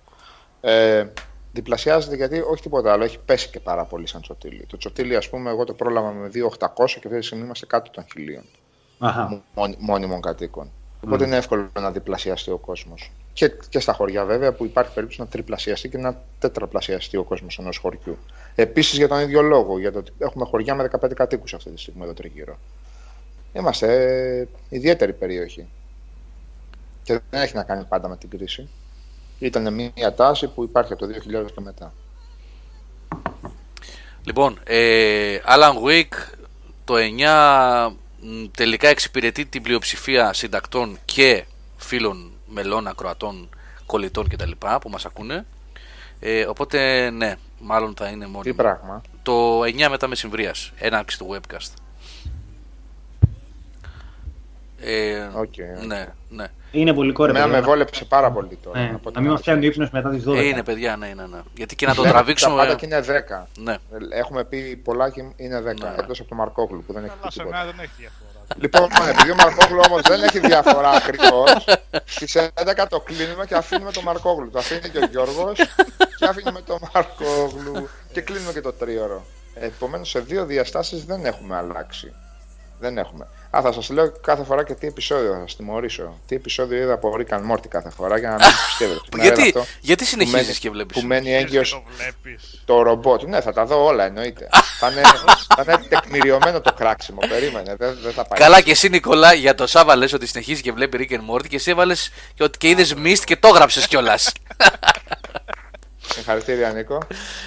Ε, 0.61 1.05
διπλασιάζεται 1.53 2.15
γιατί 2.15 2.39
όχι 2.39 2.61
τίποτα 2.61 2.91
άλλο, 2.91 3.03
έχει 3.03 3.19
πέσει 3.26 3.49
και 3.49 3.59
πάρα 3.59 3.84
πολύ 3.84 4.07
σαν 4.07 4.21
τσοτήλι. 4.21 4.65
Το 4.69 4.78
τσοτήλι 4.78 5.15
ας 5.15 5.30
πούμε 5.30 5.49
εγώ 5.49 5.63
το 5.63 5.73
πρόλαβα 5.73 6.11
με 6.11 6.28
2.800 6.28 6.99
και 6.99 7.07
αυτή 7.07 7.19
τη 7.19 7.26
στιγμή 7.26 7.43
είμαστε 7.43 7.65
κάτω 7.65 7.91
των 7.91 8.05
χιλίων 8.11 8.43
Αχα. 8.99 9.41
μόνι- 9.55 9.77
μόνιμων 9.79 10.21
κατοίκων. 10.21 10.71
Οπότε 11.05 11.25
είναι 11.25 11.35
εύκολο 11.35 11.69
να 11.79 11.91
διπλασιαστεί 11.91 12.51
ο 12.51 12.57
κόσμος. 12.57 13.11
Και, 13.33 13.51
και 13.69 13.79
στα 13.79 13.93
χωριά 13.93 14.25
βέβαια 14.25 14.53
που 14.53 14.65
υπάρχει 14.65 14.93
περίπτωση 14.93 15.21
να 15.21 15.27
τριπλασιαστεί 15.27 15.89
και 15.89 15.97
να 15.97 16.21
τέτραπλασιαστεί 16.39 17.17
ο 17.17 17.23
κόσμος 17.23 17.57
ενός 17.59 17.77
χωριού. 17.77 18.17
Επίσης 18.55 18.97
για 18.97 19.07
τον 19.07 19.19
ίδιο 19.19 19.41
λόγο, 19.41 19.79
για 19.79 19.91
το 19.91 19.99
ότι 19.99 20.11
έχουμε 20.17 20.45
χωριά 20.45 20.75
με 20.75 20.89
15 21.01 21.13
κατοίκους 21.13 21.53
αυτή 21.53 21.69
τη 21.71 21.79
στιγμή 21.81 22.03
εδώ 22.03 22.13
τριγύρω. 22.13 22.57
Είμαστε 23.53 23.87
ε, 24.39 24.47
ιδιαίτερη 24.69 25.13
περιοχή. 25.13 25.67
Και 27.03 27.19
δεν 27.29 27.41
έχει 27.41 27.55
να 27.55 27.63
κάνει 27.63 27.83
πάντα 27.83 28.07
με 28.07 28.17
την 28.17 28.29
κρίση. 28.29 28.69
Ήταν 29.39 29.73
μια 29.95 30.13
τάση 30.13 30.47
που 30.47 30.63
υπάρχει 30.63 30.93
από 30.93 31.07
το 31.07 31.13
2000 31.45 31.45
και 31.55 31.61
μετά. 31.61 31.93
Λοιπόν, 34.23 34.59
ε, 34.63 35.37
Alan 35.47 35.87
Wake 35.87 36.33
το 36.83 36.93
9 36.97 37.89
μ, 37.89 37.95
τελικά 38.57 38.88
εξυπηρετεί 38.88 39.45
την 39.45 39.61
πλειοψηφία 39.61 40.34
συντακτών 40.34 40.97
και 41.05 41.45
φίλων 41.78 42.32
μελών, 42.47 42.88
ακροατών, 42.88 43.49
κολλητών 43.86 44.28
κτλ. 44.28 44.51
που 44.82 44.89
μας 44.89 45.05
ακούνε. 45.05 45.45
Ε, 46.19 46.45
οπότε 46.45 47.09
ναι, 47.09 47.36
μάλλον 47.59 47.93
θα 47.97 48.07
είναι 48.07 48.26
Τι 48.26 48.32
μόνιμο. 48.32 48.55
πράγμα. 48.55 49.01
Το 49.23 49.61
9 49.63 49.88
μετά 49.89 50.07
μεσημβρίας, 50.07 50.71
έναρξη 50.78 51.17
του 51.17 51.36
webcast. 51.36 51.73
Ε, 54.80 55.17
Οκ. 55.36 55.53
Ναι, 55.88 56.05
ναι. 56.30 56.45
Είναι 56.71 56.93
πολύ 56.93 57.11
κόρε, 57.11 57.30
Εμένα 57.30 57.45
με 57.47 57.51
παιδιά. 57.53 57.67
βόλεψε 57.67 58.05
πάρα 58.05 58.32
πολύ 58.32 58.57
τώρα. 58.63 58.80
Ναι, 58.80 58.86
να 58.91 58.97
πω 58.97 59.11
την 59.11 59.13
να 59.13 59.21
μην 59.21 59.30
μας 59.32 59.47
αλήθεια. 59.47 59.53
πιάνει 59.53 59.65
ο 59.65 59.69
ύπνος 59.69 59.89
μετά 59.89 60.09
τις 60.09 60.23
12. 60.28 60.36
Ε, 60.38 60.47
είναι 60.47 60.63
παιδιά, 60.63 60.95
ναι, 60.97 61.07
ναι, 61.07 61.26
ναι. 61.28 61.39
Γιατί 61.55 61.76
και 61.76 61.86
να 61.86 61.93
το 61.95 62.01
Λέμε 62.01 62.13
Τα 62.13 62.17
τραβήξουμε. 62.19 62.55
πάντα 62.55 62.76
και 62.76 62.86
είναι 62.86 62.99
10. 62.99 63.47
Ναι. 63.57 63.76
Έχουμε 64.09 64.43
πει 64.43 64.76
πολλά 64.84 65.09
και 65.09 65.21
είναι 65.36 65.59
10. 65.59 65.63
Ναι. 65.63 65.71
Εκτός 65.99 66.19
από 66.19 66.30
το 66.30 66.36
Μαρκόγλου 66.36 66.84
που 66.88 66.93
δεν 66.93 67.03
έχει 67.03 67.13
πει 67.13 67.19
Αλλά 67.21 67.32
σε 67.32 67.39
τίποτα. 67.39 67.57
μένα 67.57 67.71
δεν 67.71 67.80
έχει 67.84 67.91
διαφορά. 67.97 68.30
Λοιπόν, 68.57 69.07
επειδή 69.09 69.32
ο 69.32 69.36
Μαρκόγλου 69.36 69.80
όμως 69.88 70.01
δεν 70.01 70.23
έχει 70.23 70.39
διαφορά 70.39 70.89
ακριβώς, 70.89 71.65
στις 72.05 72.36
11 72.53 72.86
το 72.89 72.99
κλείνουμε 72.99 73.45
και 73.45 73.55
αφήνουμε 73.55 73.91
το 73.91 74.01
Μαρκόγλου. 74.01 74.49
Το 74.49 74.59
αφήνει 74.59 74.89
και 74.89 74.97
ο 74.97 75.05
Γιώργος 75.11 75.57
και 76.17 76.26
αφήνουμε 76.30 76.61
το 76.61 76.80
Μαρκόγλου 76.93 77.89
και 78.11 78.21
κλείνουμε 78.21 78.51
και 78.51 78.61
το 78.61 78.73
τρίωρο. 78.73 79.26
Επομένως, 79.53 80.09
σε 80.09 80.19
δύο 80.19 80.45
διαστάσεις 80.45 81.05
δεν 81.05 81.26
έχουμε 81.26 81.55
αλλάξει. 81.55 82.13
Δεν 82.80 82.97
έχουμε. 82.97 83.28
Α, 83.57 83.61
θα 83.61 83.71
σας 83.71 83.89
λέω 83.89 84.11
κάθε 84.21 84.43
φορά 84.43 84.63
και 84.63 84.73
τι 84.73 84.87
επεισόδιο 84.87 85.31
θα 85.33 85.39
σας 85.39 85.55
τιμωρήσω. 85.55 86.19
Τι 86.27 86.35
επεισόδιο 86.35 86.81
είδα 86.81 86.93
από 86.93 87.15
Rick 87.19 87.33
and 87.33 87.51
Morty 87.51 87.67
κάθε 87.67 87.89
φορά 87.89 88.17
για 88.17 88.29
να 88.29 88.35
μην 88.35 88.45
πιστεύετε. 88.67 88.99
Σήμερα 89.11 89.23
γιατί, 89.33 89.47
είδα 89.47 89.59
αυτό 89.59 89.73
γιατί 89.81 90.03
που 90.03 90.15
μένει- 90.17 90.29
συνεχίζει 90.29 90.59
και 90.59 90.69
βλέπεις. 90.69 90.99
Που 91.01 91.07
μένει 91.07 91.21
Ξέρεις 91.25 91.43
έγκυος 91.43 91.69
και 91.69 91.75
το 91.75 91.83
βλέπεις. 91.97 92.61
το 92.65 92.81
ρομπότ. 92.81 93.23
Ναι, 93.23 93.41
θα 93.41 93.53
τα 93.53 93.65
δω 93.65 93.85
όλα 93.85 94.05
εννοείται. 94.05 94.49
θα, 94.79 94.91
είναι, 94.91 95.01
θα 95.55 95.63
είναι 95.67 95.77
τεκμηριωμένο 95.89 96.61
το 96.61 96.73
κράξιμο. 96.73 97.19
Περίμενε, 97.29 97.75
δεν, 97.77 97.97
δεν 98.03 98.11
θα 98.13 98.25
πάει. 98.25 98.39
Καλά 98.39 98.61
και 98.61 98.71
εσύ 98.71 98.89
Νικόλα 98.89 99.33
για 99.33 99.55
το 99.55 99.67
Σάβα 99.67 99.95
λες 99.95 100.13
ότι 100.13 100.25
συνεχίζει 100.27 100.61
και 100.61 100.71
βλέπει 100.71 101.07
Rick 101.09 101.13
and 101.13 101.35
Morty 101.35 101.47
και 101.47 101.55
εσύ 101.55 101.71
έβαλες 101.71 102.11
και 102.33 102.43
ότι 102.43 102.57
και 102.57 102.69
είδες 102.69 102.93
Mist 102.97 103.19
και 103.23 103.35
το 103.37 103.47
έγραψες 103.47 103.87
κιόλας. 103.87 104.31
Συγχαρητήρια, 106.13 106.71
Νίκο. 106.71 106.97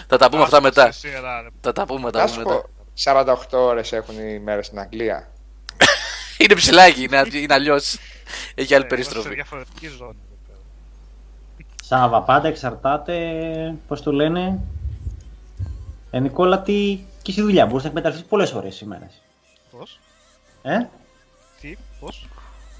θα 0.08 0.16
τα 0.18 0.28
πούμε 0.30 0.42
αυτά 0.42 0.60
μετά. 0.62 0.92
Σε 0.92 0.98
σειρά, 0.98 1.40
ρε. 1.42 1.48
Θα 1.60 1.72
τα 1.72 1.84
πούμε, 1.84 2.10
τα 2.10 2.18
Να 2.18 2.24
πούμε 2.24 2.42
σου 2.42 2.48
μετά. 2.48 2.60
πω, 2.60 2.68
48 2.94 3.58
ώρες 3.58 3.92
έχουν 3.92 4.18
οι 4.28 4.38
μέρες 4.38 4.66
στην 4.66 4.78
Αγγλία. 4.78 5.28
Είναι 6.38 6.54
ψηλάκι, 6.54 7.02
είναι, 7.02 7.22
είναι 7.32 7.54
αλλιώς. 7.54 7.98
Έχει 8.54 8.74
άλλη 8.74 8.84
Ε, 8.84 8.86
είμαστε 8.94 9.02
Σε 9.04 9.10
περιστροφή. 9.10 9.34
διαφορετική 9.34 9.86
ζώνη. 9.86 10.16
εδώ 10.26 10.36
πέρα. 10.46 10.58
Σάβα, 11.82 12.22
πάντα 12.22 12.48
εξαρτάται, 12.48 13.16
πώς 13.88 14.02
το 14.02 14.12
λένε. 14.12 14.60
Ε, 16.10 16.18
Νικόλα, 16.20 16.60
τι 16.62 16.98
και 17.22 17.32
στη 17.32 17.40
δουλειά 17.40 17.66
μπορείς 17.66 17.82
να 17.82 17.88
εκμεταλλευτείς 17.88 18.26
πολλές 18.28 18.52
ώρες 18.52 18.80
ημέρα. 18.80 19.10
Πώς, 19.70 20.00
Ε; 20.62 20.78
τι, 21.60 21.76
πώς; 22.00 22.28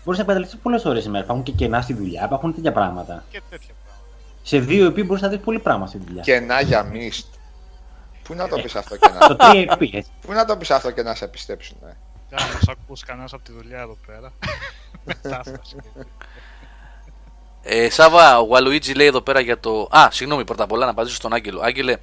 Μπορείς 0.05 0.19
να 0.19 0.23
εκμεταλλευτείς 0.23 0.59
πολλές 0.63 0.85
ώρες 0.85 1.05
ημέρα. 1.05 1.25
Υπάρχουν 1.25 1.45
και 1.45 1.53
κενά 1.53 1.81
στη 1.81 1.93
δουλειά, 1.95 2.25
υπάρχουν 2.25 2.55
τέτοια 2.55 2.73
πράγματα. 2.73 3.25
και 3.31 3.41
τέτοια 3.51 3.75
πράγματα. 3.85 4.07
Σε 4.43 4.59
δύο 4.59 4.87
επί 4.87 5.03
μπορείς 5.03 5.23
να 5.23 5.29
δεις 5.29 5.39
πολύ 5.39 5.59
πράγμα 5.59 5.87
στη 5.87 5.99
δουλειά. 6.07 6.23
Κενά 6.23 6.61
για 6.61 6.83
μίστ. 6.83 7.27
Πού 8.23 8.35
να 8.35 8.49
το 8.49 8.57
πεις 8.61 8.75
αυτό 8.77 8.97
και 8.97 9.09
Το 9.29 9.29
να, 9.29 9.37
τρία 9.37 9.67
επί, 9.73 9.91
έτσι. 9.95 10.11
πού 10.21 10.33
να 10.33 10.45
το 10.45 10.57
πεις 10.57 10.71
αυτό 10.71 10.91
και 10.91 11.03
να 11.03 11.15
σε 11.15 11.29
πιστέψουν. 11.29 11.77
ε; 11.89 11.97
Για 12.29 12.39
να 12.47 12.53
μας 12.53 12.69
ακούσει 12.69 13.05
κανένας 13.05 13.33
από 13.33 13.43
τη 13.45 13.53
δουλειά 13.53 13.79
εδώ 13.81 13.97
πέρα. 14.07 14.33
Μετά 15.05 15.43
στα 15.43 15.61
σκέφτεται. 15.65 16.07
Ε, 17.63 17.91
Σάβα, 17.91 18.39
ο 18.39 18.43
Γουαλουίτζι 18.45 18.93
λέει 18.93 19.07
εδώ 19.07 19.21
πέρα 19.21 19.41
για 19.41 19.61
το. 19.61 19.89
Α, 19.91 20.09
συγγνώμη 20.11 20.45
πρώτα 20.45 20.63
απ' 20.65 20.73
όλα 20.73 20.85
να 20.85 20.91
απαντήσω 20.91 21.15
στον 21.15 21.33
Άγγελο. 21.33 21.61
Άγγελε, 21.61 21.97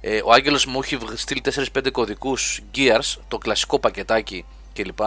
ε, 0.00 0.20
ο 0.24 0.32
Άγγελος 0.32 0.66
μου 0.66 0.80
έχει 0.82 0.96
βγ- 0.96 1.16
στείλει 1.16 1.40
4-5 1.40 1.90
κωδικούς 1.92 2.60
Gears, 2.74 3.16
το 3.28 3.38
κλασικό 3.38 3.78
πακετάκι 3.78 4.44
κλπ. 4.72 4.98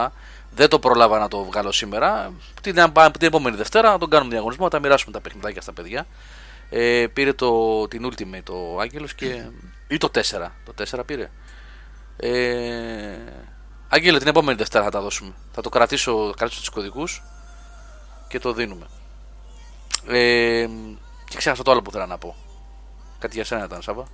Δεν 0.52 0.70
το 0.70 0.80
προλάβα 0.80 1.20
να 1.20 1.28
το 1.28 1.44
βγάλω 1.44 1.72
σήμερα. 1.72 2.34
Την, 2.62 2.74
την 2.94 3.28
επόμενη 3.28 3.56
Δευτέρα 3.56 3.92
να 3.92 3.98
τον 3.98 4.10
κάνουμε 4.10 4.30
διαγωνισμό, 4.32 4.64
να 4.64 4.70
τα 4.70 4.80
μοιράσουμε 4.80 5.12
τα 5.12 5.22
παιχνιδάκια 5.22 5.62
στα 5.62 5.74
παιδιά. 5.74 6.08
Ε, 6.70 7.06
πήρε 7.14 7.34
το, 7.34 7.88
την 7.88 8.12
Ultimate 8.12 8.50
ο 8.54 8.80
Άγγελος 8.82 9.14
και. 9.14 9.46
ή 9.88 9.98
το 9.98 10.10
4. 10.14 10.22
Το 10.66 10.74
4 10.98 11.06
πήρε. 11.06 11.30
Ε, 12.18 12.30
Άγγελε, 13.96 14.18
την 14.20 14.28
επόμενη 14.28 14.58
Δευτέρα 14.58 14.84
θα 14.84 14.90
τα 14.90 15.02
δώσουμε. 15.02 15.32
Θα 15.52 15.62
το 15.62 15.70
κρατήσω, 15.70 16.34
κρατήσω 16.38 16.60
τους 16.60 16.70
κωδικούς 16.70 17.24
και 18.28 18.40
το 18.40 18.54
δίνουμε. 18.54 18.86
Ε, 20.08 20.68
και 21.30 21.38
ξέχασα 21.38 21.64
το 21.64 21.72
άλλο 21.72 21.82
που 21.82 21.92
θέλω 21.92 22.06
να 22.06 22.18
πω. 22.18 22.36
Κάτι 23.20 23.36
για 23.36 23.46
σένα 23.46 23.66
ήταν, 23.66 23.82
Σάβα. 23.82 24.08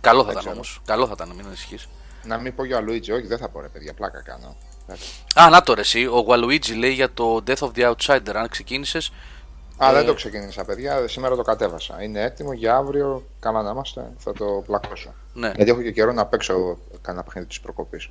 Καλό 0.00 0.18
θα 0.18 0.24
Δεν 0.24 0.30
ήταν 0.32 0.38
ξέρω. 0.42 0.54
όμως. 0.54 0.80
Καλό 0.84 1.06
θα 1.06 1.12
ήταν, 1.16 1.32
μην 1.36 1.46
ανησυχείς. 1.46 1.88
Να 2.24 2.38
μην 2.38 2.54
πω 2.54 2.64
για 2.64 2.76
ο 2.76 2.80
Λουίτζι, 2.80 3.12
όχι, 3.12 3.26
δεν 3.26 3.38
θα 3.38 3.48
πω 3.48 3.60
ρε 3.60 3.68
παιδιά, 3.68 3.94
πλάκα 3.94 4.22
κάνω. 4.22 4.56
Εντάξει. 4.84 5.10
Α, 5.40 5.48
να 5.50 5.62
το 5.62 5.74
ρε, 5.74 5.80
εσύ. 5.80 6.06
Ο 6.06 6.18
Γουαλουίτζι 6.20 6.74
λέει 6.74 6.92
για 6.92 7.12
το 7.12 7.42
Death 7.46 7.56
of 7.58 7.70
the 7.76 7.92
Outsider. 7.94 8.32
Αν 8.34 8.48
ξεκίνησες. 8.48 9.12
Α, 9.76 9.88
Ε, 9.90 9.92
δεν 9.92 10.06
το 10.06 10.14
ξεκίνησα, 10.14 10.64
παιδιά. 10.64 11.08
Σήμερα 11.08 11.36
το 11.36 11.42
κατέβασα. 11.42 12.02
Είναι 12.02 12.22
έτοιμο 12.22 12.52
για 12.52 12.76
αύριο. 12.76 13.24
Καλά 13.40 13.62
να 13.62 13.70
είμαστε. 13.70 14.12
Θα 14.18 14.32
το 14.32 14.44
πλακώσω. 14.66 15.14
Ναι. 15.34 15.52
Γιατί 15.56 15.70
έχω 15.70 15.82
και 15.82 15.92
καιρό 15.92 16.12
να 16.12 16.26
παίξω 16.26 16.78
κανένα 17.00 17.24
παιχνίδι 17.24 17.46
της 17.48 17.60
προκοπής. 17.60 18.10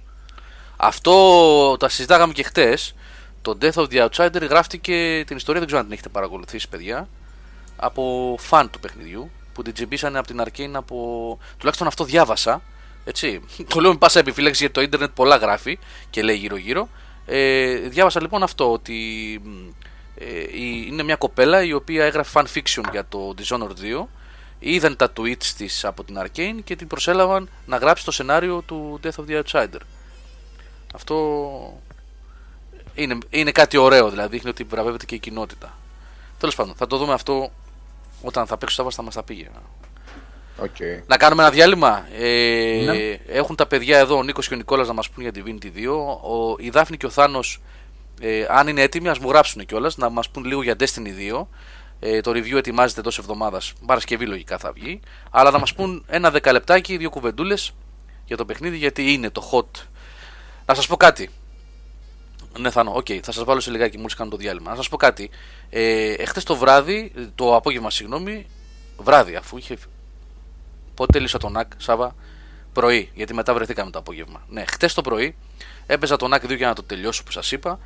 Αυτό 0.82 1.78
τα 1.80 1.90
συζητάγαμε 1.90 2.34
και 2.34 2.44
χτες. 2.44 2.94
Το 3.42 3.58
Death 3.62 3.72
of 3.74 3.86
the 3.92 4.08
Outsider 4.10 4.42
γράφτηκε 4.50 5.24
την 5.28 5.36
ιστορία, 5.38 5.60
δεν 5.60 5.66
ξέρω 5.66 5.78
αν 5.80 5.84
την 5.84 5.94
έχετε 5.94 6.10
παρακολουθήσει, 6.10 6.70
παιδιά. 6.70 7.08
Από 7.76 8.36
φαν 8.40 8.70
του 8.70 8.80
παιχνιδιού 8.80 9.30
που 9.54 9.62
την 9.62 9.74
τζιμπήσανε 9.74 10.18
από 10.18 10.28
την 10.28 10.42
Arcane 10.44 10.72
από. 10.74 11.38
Τουλάχιστον 11.58 11.88
αυτό 11.88 12.04
διάβασα. 12.04 12.62
Έτσι. 13.06 13.42
Το 13.74 13.80
λέω 13.80 13.92
με 13.92 13.98
πάσα 13.98 14.20
επιφύλαξη 14.20 14.60
γιατί 14.60 14.74
το 14.74 14.82
ίντερνετ 14.82 15.10
πολλά 15.14 15.36
γράφει 15.36 15.80
και 16.10 16.22
λέει 16.24 16.36
γύρω-γύρω. 16.36 16.90
Ε, 17.26 17.76
διάβασα 17.76 18.22
λοιπόν 18.22 18.44
αυτό 18.44 18.72
ότι 18.72 18.94
μ, 19.44 19.50
ε, 20.16 20.26
η- 20.40 20.86
είναι 20.88 21.04
μια 21.04 21.16
κοπέλα 21.16 21.64
η 21.64 21.74
οποία 21.74 22.06
έγραφε 22.06 22.40
fan 22.40 22.46
fiction 22.58 22.84
για 22.92 23.06
το 23.10 23.34
Dishonored 23.38 24.02
2 24.04 24.08
είδαν 24.60 24.96
τα 24.96 25.12
tweets 25.18 25.44
της 25.58 25.86
από 25.86 26.04
την 26.04 26.18
Arcane 26.22 26.60
και 26.64 26.76
την 26.76 26.88
προσέλαβαν 26.88 27.50
να 27.66 27.78
γράψει 27.78 28.06
το 28.06 28.12
σενάριο 28.12 28.62
του 28.66 29.00
Death 29.04 29.24
of 29.26 29.30
the 29.32 29.42
Outsider. 29.44 29.80
Αυτό 30.94 31.16
είναι, 32.94 33.18
είναι 33.30 33.52
κάτι 33.52 33.78
ωραίο, 33.78 34.10
δηλαδή 34.10 34.30
δείχνει 34.30 34.50
ότι 34.50 34.64
βραβεύεται 34.64 35.06
και 35.06 35.16
η 35.16 35.20
κοινότητα. 35.20 35.78
Τέλος 36.38 36.56
πάντων, 36.56 36.76
θα 36.76 36.88
το 36.88 36.98
δούμε 36.98 37.14
αυτό 37.14 37.52
όταν 38.22 38.48
θα 38.48 38.58
παίξει 38.58 38.73
ο 38.73 38.76
Σάββας, 38.76 38.96
θα 38.96 39.02
μας 39.02 39.14
τα 39.14 39.24
πει, 39.24 39.40
ε. 39.40 39.48
Οκ. 40.58 40.76
Να 41.08 41.18
κάνουμε 41.18 41.42
ένα 41.42 41.52
διάλειμμα. 41.52 42.08
Ε, 42.18 42.82
Ναι. 42.86 43.20
Έχουν 43.28 43.56
τα 43.56 43.66
παιδιά 43.68 43.98
εδώ, 43.98 44.18
ο 44.18 44.24
Νίκος 44.24 44.48
και 44.48 44.54
ο 44.54 44.58
Νικόλας 44.58 44.88
να 44.88 44.94
μας 44.94 45.10
πούν 45.10 45.24
για 45.24 45.32
Divinity 45.36 45.72
2. 45.76 46.18
Ο, 46.22 46.56
η 46.60 46.70
Δάφνη 46.70 46.98
και 46.98 47.06
ο 47.06 47.10
Θάνος, 47.10 47.62
ε, 48.22 48.46
αν 48.50 48.68
είναι 48.68 48.82
έτοιμοι, 48.82 49.10
ας 49.10 49.20
μου 49.20 49.30
γράψουν 49.30 49.66
κιόλας, 49.66 49.98
να 49.98 50.10
μας 50.10 50.30
πούν 50.30 50.46
λίγο 50.46 50.64
για 50.64 50.76
Destiny 50.80 51.14
2. 51.34 51.48
Ε, 52.00 52.22
το 52.22 52.32
review 52.32 52.56
ετοιμάζεται 52.56 53.02
τέλος 53.02 53.22
εβδομάδας. 53.22 53.74
Παρασκευή 53.86 54.26
λογικά 54.26 54.58
θα 54.58 54.72
βγει. 54.72 55.00
Αλλά 55.30 55.52
να 55.52 55.60
μας 55.60 55.74
πούν 55.76 56.04
ένα 56.08 56.32
δεκαλεπτάκι, 56.32 56.98
δύο 56.98 57.10
κουβεντούλες 57.10 57.74
για 58.26 58.38
το 58.38 58.46
παιχνίδι, 58.46 58.78
γιατί 58.78 59.12
είναι 59.14 59.30
το 59.30 59.50
hot. 59.52 59.82
Να 60.70 60.76
σας 60.76 60.88
πω 60.88 60.98
κάτι. 60.98 61.30
Ναι, 62.60 62.70
Θάνο, 62.70 62.92
οκ, 62.96 63.08
θα 63.24 63.32
σας 63.32 63.44
βάλω 63.44 63.60
σε 63.60 63.72
λιγάκι 63.72 63.98
μόλις 63.98 64.16
κάνω 64.16 64.30
το 64.30 64.38
διάλειμμα. 64.38 64.70
Να 64.70 64.76
σας 64.76 64.90
πω 64.90 64.98
κάτι. 64.98 65.30
Ε, 65.70 66.14
εχθές 66.14 66.44
το 66.44 66.56
βράδυ, 66.56 67.12
το 67.36 67.56
απόγευμα, 67.56 67.90
συγγνώμη, 67.92 68.46
βράδυ, 68.98 69.36
αφού 69.36 69.58
είχε. 69.58 69.78
Πότε 70.94 71.12
τέλειωσα 71.12 71.38
τον 71.38 71.52
Knack, 71.52 71.72
Σάβα, 71.78 72.16
πρωί, 72.74 73.12
γιατί 73.14 73.34
μετά 73.34 73.54
βρεθήκαμε 73.54 73.92
το 73.92 74.00
απόγευμα. 74.00 74.44
Ναι, 74.50 74.64
χτες 74.66 74.90
το 74.94 75.02
πρωί 75.02 75.36
έπαιζα 75.86 76.16
τον 76.16 76.30
Knack 76.30 76.44
2 76.46 76.56
για 76.56 76.68
να 76.68 76.74
το 76.76 76.84
τελειώσω 76.84 77.24
που 77.24 77.32
σας 77.32 77.52
είπα. 77.52 77.80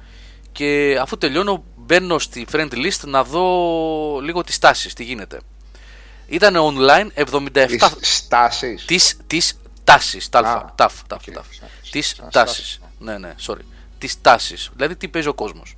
Και 0.51 0.97
αφού 1.01 1.17
τελειώνω, 1.17 1.63
μπαίνω 1.75 2.19
στη 2.19 2.47
friend 2.51 2.73
list 2.73 2.99
να 3.05 3.23
δω 3.23 4.19
λίγο 4.21 4.43
τις 4.43 4.59
τάσεις, 4.59 4.93
τι 4.93 5.03
γίνεται. 5.03 5.39
Ήταν 6.27 6.55
online 6.57 7.07
77 7.13 7.65
Τις 7.99 8.15
στάσεις. 8.17 8.85
της, 8.85 9.17
της 9.27 9.59
τάσης, 9.83 10.29
ταλφα, 10.29 10.57
Α, 10.57 10.71
ταφ, 12.01 12.13
ταφ, 12.13 12.25
οκ. 12.25 12.31
ταφ. 12.31 12.31
Σαν- 12.31 12.31
Της 12.31 12.31
σαν 12.31 12.45
τάσης. 12.45 12.55
στάσεις. 12.55 12.79
Ναι, 12.99 13.17
ναι, 13.17 13.35
sorry. 13.45 13.61
Της 13.97 14.21
τάσης. 14.21 14.69
Δηλαδή 14.75 14.95
τι 14.95 15.07
παίζει 15.07 15.27
ο 15.27 15.33
κόσμος. 15.33 15.75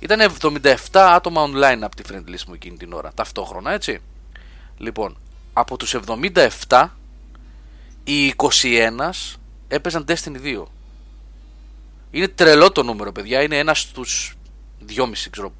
Ήταν 0.00 0.20
77 0.20 0.74
άτομα 0.92 1.44
online 1.46 1.78
από 1.82 1.96
τη 1.96 2.02
friend 2.10 2.28
list 2.28 2.44
μου 2.46 2.54
εκείνη 2.54 2.76
την 2.76 2.92
ώρα, 2.92 3.12
ταυτόχρονα, 3.14 3.72
έτσι. 3.72 4.00
Λοιπόν, 4.78 5.16
από 5.52 5.76
τους 5.76 5.94
77, 5.94 6.88
οι 8.04 8.26
21 8.36 9.10
έπαιζαν 9.68 10.04
Destiny 10.08 10.40
2. 10.42 10.64
Είναι 12.10 12.28
τρελό 12.28 12.72
το 12.72 12.82
νούμερο, 12.82 13.12
παιδιά. 13.12 13.42
Είναι 13.42 13.58
ένας 13.58 13.80
στους 13.80 14.36
2,5, 14.86 15.30
ξέρω. 15.30 15.52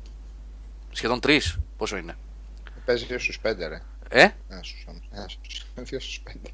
Σχεδόν 0.93 1.21
3. 1.21 1.41
Πόσο 1.77 1.97
είναι; 1.97 2.17
Παίζει 2.85 3.07
2 3.09 3.19
στους 3.19 3.39
5 3.43 3.69
ρε. 3.69 3.83
Ε, 4.09 4.29
Ένας 4.49 4.67
στους 4.67 4.85
όμως. 4.89 5.03
Ένας 5.13 5.33
στους- 5.33 5.65
δύο 5.77 6.01
στους 6.01 6.21
5. 6.25 6.51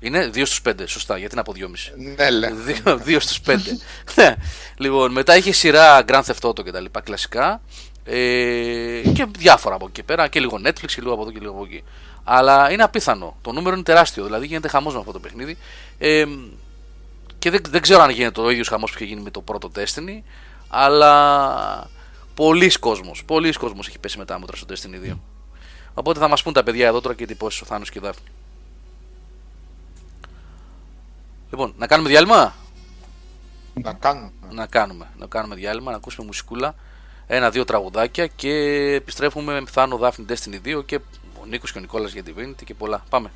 Είναι 0.00 0.30
2 0.34 0.42
στους 0.46 0.60
5. 0.68 0.72
Σωστά, 0.86 1.18
γιατί 1.18 1.34
να 1.36 1.42
πω 1.42 1.52
2,5. 1.56 1.66
Ναι, 2.16 2.30
λέ. 2.30 2.50
Δύο, 2.66 2.96
δύο 2.96 3.20
στους 3.20 3.40
πέντε. 3.40 3.78
ναι. 4.14 4.34
Λοιπόν, 4.76 5.12
μετά 5.12 5.36
είχε 5.36 5.52
σειρά 5.52 6.04
Grand 6.08 6.22
Theft 6.22 6.48
Auto 6.48 6.64
και 6.64 6.70
τα 6.70 6.80
λοιπά 6.80 7.00
κλασικά. 7.00 7.60
Ε, 8.04 9.00
και 9.14 9.26
διάφορα 9.38 9.74
από 9.74 9.84
εκεί 9.84 9.94
και 9.94 10.02
πέρα. 10.02 10.28
Και 10.28 10.40
λίγο 10.40 10.60
Netflix 10.64 10.86
και 10.86 11.00
λίγο 11.00 11.12
από 11.12 11.22
εδώ 11.22 11.30
και 11.32 11.38
λίγο 11.40 11.52
από 11.52 11.64
εκεί. 11.64 11.84
Αλλά 12.24 12.72
είναι 12.72 12.82
απίθανο. 12.82 13.36
Το 13.42 13.52
νούμερο 13.52 13.74
είναι 13.74 13.84
τεράστιο. 13.84 14.24
Δηλαδή 14.24 14.46
γίνεται 14.46 14.68
χαμός 14.68 14.92
με 14.94 14.98
αυτό 15.00 15.12
το 15.12 15.18
παιχνίδι. 15.18 15.56
Ε, 15.98 16.24
και 17.38 17.50
δεν, 17.50 17.60
δεν 17.68 17.80
ξέρω 17.80 18.02
αν 18.02 18.10
γίνεται 18.10 18.40
ο 18.40 18.50
ίδιος 18.50 18.68
χαμός 18.68 18.90
που 18.90 18.96
είχε 18.96 19.06
γίνει 19.12 19.20
με 19.20 19.30
το 19.30 19.40
πρώτο 19.40 19.70
Destiny. 19.76 20.22
Αλλά 20.68 21.90
πολλοί 22.34 22.70
κόσμος, 22.70 23.24
πολλοί 23.24 23.52
κόσμος 23.52 23.88
έχει 23.88 23.98
πέσει 23.98 24.18
μετά 24.18 24.38
μούτρα 24.38 24.56
στο 24.56 24.66
Destiny 24.68 25.10
2. 25.12 25.18
Οπότε 25.94 26.20
θα 26.20 26.28
μας 26.28 26.42
πούν 26.42 26.52
τα 26.52 26.62
παιδιά 26.62 26.86
εδώ 26.86 27.00
τώρα 27.00 27.14
και 27.14 27.26
τυπώσεις 27.26 27.60
ο 27.60 27.64
Θάνος 27.64 27.90
και 27.90 27.98
η 27.98 28.02
Δάφνη. 28.04 28.26
Λοιπόν, 31.50 31.74
να 31.78 31.86
κάνουμε 31.86 32.08
διάλειμμα; 32.08 32.54
Να 33.74 33.92
κάνουμε. 33.92 34.30
Να 34.50 34.66
κάνουμε, 34.66 35.10
να 35.18 35.26
κάνουμε 35.26 35.54
διάλειμμα, 35.54 35.90
να 35.90 35.96
ακούσουμε 35.96 36.26
μουσικούλα. 36.26 36.74
Ένα-δύο 37.26 37.64
τραγουδάκια 37.64 38.26
και 38.26 38.50
επιστρέφουμε 38.94 39.60
με 39.60 39.66
Θάνο 39.70 39.96
Δάφνη 39.96 40.24
Destiny 40.28 40.76
2 40.78 40.84
και 40.86 41.00
ο 41.40 41.44
Νίκος 41.46 41.72
και 41.72 41.78
ο 41.78 41.80
Νικόλας 41.80 42.12
για 42.12 42.22
Divinity 42.26 42.64
και 42.64 42.74
πολλά. 42.74 43.04
Πάμε. 43.10 43.30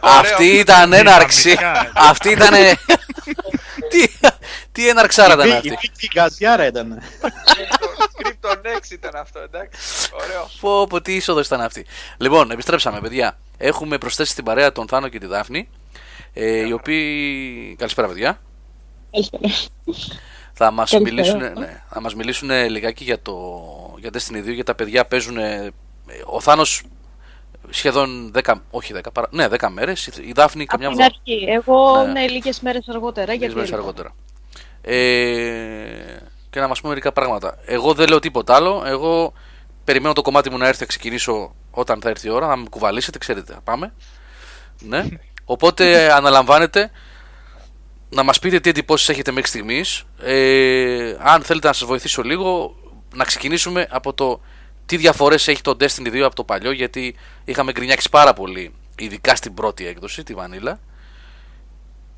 Αυτή 0.00 0.44
ήταν 0.44 0.92
έναρξη. 0.92 1.48
Δυναμικά, 1.48 1.80
ε. 1.86 1.90
Αυτή 1.94 2.30
ήταν. 2.30 2.50
τι, 3.90 4.28
τι 4.72 4.88
έναρξάρα 4.88 5.32
ήταν 5.34 5.48
Η 5.48 5.52
αυτή; 5.52 5.68
Βίκη 5.68 6.08
Γκαζιάρα 6.12 6.66
ήταν. 6.66 7.02
Krypton 8.18 8.56
X 8.56 8.90
ήταν 8.90 9.16
αυτό, 9.16 9.40
εντάξει. 9.40 10.10
Ωραίο. 10.22 10.50
Πω, 10.60 10.86
πω, 10.86 11.00
τι 11.00 11.14
είσοδος 11.14 11.46
ήταν 11.46 11.60
αυτή. 11.60 11.86
Λοιπόν, 12.16 12.50
επιστρέψαμε, 12.50 13.00
παιδιά. 13.00 13.38
Έχουμε 13.56 13.98
προσθέσει 13.98 14.32
στην 14.32 14.44
παρέα 14.44 14.72
τον 14.72 14.88
Θάνο 14.88 15.08
και 15.08 15.18
τη 15.18 15.26
Δάφνη. 15.26 15.68
Ε, 16.32 16.66
οι 16.66 16.72
οποίοι. 16.72 17.76
Καλησπέρα, 17.78 18.08
παιδιά. 18.08 18.40
Καλησπέρα. 19.10 19.48
Θα 20.60 20.70
μας 20.70 20.90
Καλησπέρα. 20.90 21.32
μιλήσουν, 21.36 21.60
ναι, 21.60 21.82
θα 21.90 22.00
μας 22.00 22.14
μιλήσουν 22.14 22.50
λιγάκι 22.68 23.04
για 23.04 23.22
το 23.22 23.34
για 23.98 24.10
Destiny 24.12 24.44
2, 24.48 24.52
για 24.54 24.64
τα 24.64 24.74
παιδιά 24.74 25.06
παίζουν. 25.06 25.36
Ο 26.24 26.40
Θάνος 26.40 26.82
σχεδόν 27.70 28.32
10, 28.34 28.54
όχι 28.70 28.92
10, 28.92 29.12
παρά, 29.12 29.28
ναι, 29.30 29.48
10 29.48 29.68
μέρες, 29.70 30.06
η- 30.06 30.12
η 30.28 30.32
Δάφνη 30.32 30.62
Από 30.68 30.70
καμιά 30.76 30.88
την 30.88 31.00
εβδομάδα. 31.00 31.20
αρχή. 31.26 31.44
Εγώ, 31.50 32.02
Ναι. 32.06 32.12
ναι, 32.20 32.28
λίγες 32.28 32.60
μέρες 32.60 32.88
αργότερα. 32.88 33.32
Λίγες 33.32 33.38
Γιατί 33.38 33.54
μέρες 33.54 33.70
έλειπα. 33.70 33.86
αργότερα. 33.86 34.14
Ε, 34.82 36.16
και 36.50 36.60
να 36.60 36.68
μας 36.68 36.78
πούμε 36.80 36.92
μερικά 36.92 37.12
πράγματα. 37.12 37.58
Εγώ 37.64 37.92
δεν 37.94 38.08
λέω 38.08 38.18
τίποτα 38.18 38.54
άλλο. 38.54 38.82
Εγώ 38.86 39.32
περιμένω 39.84 40.14
το 40.14 40.22
κομμάτι 40.22 40.50
μου 40.50 40.58
να 40.58 40.66
έρθει 40.66 40.80
να 40.80 40.86
ξεκινήσω 40.86 41.54
όταν 41.70 42.00
θα 42.00 42.08
έρθει 42.08 42.26
η 42.26 42.30
ώρα, 42.30 42.46
να 42.46 42.56
με 42.56 42.66
κουβαλήσετε, 42.70 43.18
ξέρετε. 43.18 43.56
Πάμε. 43.64 43.92
Ναι. 44.80 45.04
Οπότε 45.44 46.12
αναλαμβάνετε 46.12 46.90
να 48.08 48.22
μας 48.22 48.38
πείτε 48.38 48.60
τι 48.60 48.68
εντυπώσεις 48.68 49.08
έχετε 49.08 49.30
μέχρι 49.30 49.48
στιγμής. 49.48 50.04
Ε, 50.22 51.16
αν 51.18 51.42
θέλετε 51.42 51.66
να 51.66 51.72
σας 51.72 51.88
βοηθήσω 51.88 52.22
λίγο, 52.22 52.76
να 53.14 53.24
ξεκινήσουμε 53.24 53.86
από 53.90 54.14
το 54.14 54.40
τι 54.86 54.96
διαφορές 54.96 55.48
έχει 55.48 55.62
το 55.62 55.76
Destiny 55.80 56.12
2 56.12 56.20
από 56.20 56.34
το 56.34 56.44
παλιό, 56.44 56.70
γιατί 56.70 57.14
είχαμε 57.44 57.72
γκρινιάξει 57.72 58.10
πάρα 58.10 58.32
πολύ, 58.32 58.74
ειδικά 58.98 59.34
στην 59.34 59.54
πρώτη 59.54 59.86
έκδοση, 59.86 60.22
τη 60.22 60.34
Βανίλα. 60.34 60.80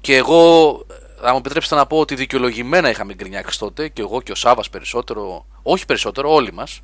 Και 0.00 0.16
εγώ, 0.16 0.72
θα 1.20 1.30
μου 1.32 1.38
επιτρέψετε 1.38 1.74
να 1.74 1.86
πω 1.86 1.98
ότι 1.98 2.14
δικαιολογημένα 2.14 2.90
είχαμε 2.90 3.14
γκρινιάξει 3.14 3.58
τότε, 3.58 3.88
και 3.88 4.02
εγώ 4.02 4.22
και 4.22 4.32
ο 4.32 4.34
Σάβας 4.34 4.70
περισσότερο, 4.70 5.46
όχι 5.62 5.86
περισσότερο, 5.86 6.32
όλοι 6.32 6.52
μας, 6.52 6.80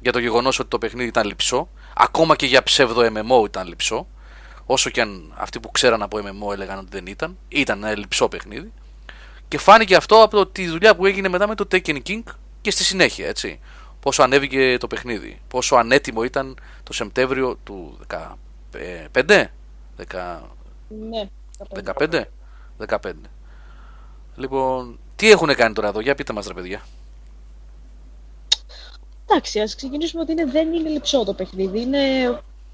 για 0.00 0.12
το 0.12 0.18
γεγονός 0.18 0.58
ότι 0.58 0.68
το 0.68 0.78
παιχνίδι 0.78 1.08
ήταν 1.08 1.26
λυψό, 1.26 1.68
ακόμα 1.94 2.36
και 2.36 2.46
για 2.46 2.62
ψεύδο 2.62 3.02
MMO 3.02 3.44
ήταν 3.44 3.68
λυψό, 3.68 4.06
όσο 4.72 4.90
και 4.90 5.00
αν 5.00 5.32
αυτοί 5.36 5.60
που 5.60 5.70
ξέραν 5.70 6.02
από 6.02 6.18
MMO 6.18 6.52
έλεγαν 6.52 6.78
ότι 6.78 6.88
δεν 6.90 7.06
ήταν, 7.06 7.38
ήταν 7.48 7.84
ένα 7.84 7.98
λυψό 7.98 8.28
παιχνίδι. 8.28 8.72
Και 9.48 9.58
φάνηκε 9.58 9.96
αυτό 9.96 10.22
από 10.22 10.36
το, 10.36 10.46
τη 10.46 10.68
δουλειά 10.68 10.96
που 10.96 11.06
έγινε 11.06 11.28
μετά 11.28 11.48
με 11.48 11.54
το 11.54 11.68
Taken 11.70 11.98
King 12.06 12.22
και 12.60 12.70
στη 12.70 12.84
συνέχεια, 12.84 13.28
έτσι. 13.28 13.60
Πόσο 14.00 14.22
ανέβηκε 14.22 14.76
το 14.80 14.86
παιχνίδι, 14.86 15.40
πόσο 15.48 15.76
ανέτοιμο 15.76 16.22
ήταν 16.22 16.58
το 16.82 16.92
Σεπτέμβριο 16.92 17.58
του 17.64 17.98
15, 18.10 19.44
10, 20.08 20.40
Ναι. 21.10 21.28
15. 21.98 22.22
15. 22.86 23.12
Λοιπόν, 24.36 24.98
τι 25.16 25.30
έχουν 25.30 25.54
κάνει 25.54 25.74
τώρα 25.74 25.88
εδώ, 25.88 26.00
για 26.00 26.14
πείτε 26.14 26.32
μας 26.32 26.46
ρε 26.46 26.54
παιδιά. 26.54 26.82
Εντάξει, 29.26 29.60
ας 29.60 29.74
ξεκινήσουμε 29.74 30.22
ότι 30.22 30.32
είναι, 30.32 30.44
δεν 30.44 30.72
είναι 30.72 30.88
λυψό 30.88 31.24
το 31.24 31.34
παιχνίδι. 31.34 31.80
Είναι 31.80 31.98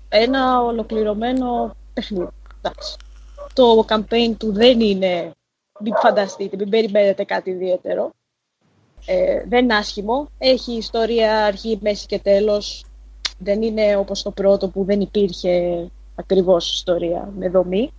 ένα 0.08 0.60
ολοκληρωμένο 0.60 1.76
παιχνίδι. 1.96 2.28
Εντάξει. 2.58 2.96
Το 3.52 3.84
campaign 3.88 4.34
του 4.38 4.52
δεν 4.52 4.80
είναι, 4.80 5.32
μην 5.80 5.94
φανταστείτε, 5.96 6.56
μην 6.56 6.68
περιμένετε 6.68 7.24
κάτι 7.24 7.50
ιδιαίτερο. 7.50 8.10
Ε, 9.06 9.44
δεν 9.48 9.64
είναι 9.64 9.76
άσχημο. 9.76 10.30
Έχει 10.38 10.72
ιστορία 10.72 11.44
αρχή, 11.44 11.78
μέση 11.82 12.06
και 12.06 12.18
τέλος. 12.18 12.84
Δεν 13.38 13.62
είναι 13.62 13.96
όπως 13.96 14.22
το 14.22 14.30
πρώτο 14.30 14.68
που 14.68 14.84
δεν 14.84 15.00
υπήρχε 15.00 15.86
ακριβώς 16.14 16.74
ιστορία 16.74 17.32
με 17.36 17.48
δομή. 17.48 17.92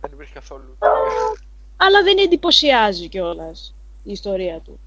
Δεν 0.00 0.10
υπήρχε 0.12 0.32
καθόλου. 0.34 0.76
αλλά 1.76 2.02
δεν 2.02 2.18
εντυπωσιάζει 2.18 3.08
κιόλας 3.08 3.74
η 4.02 4.12
ιστορία 4.12 4.60
του. 4.64 4.78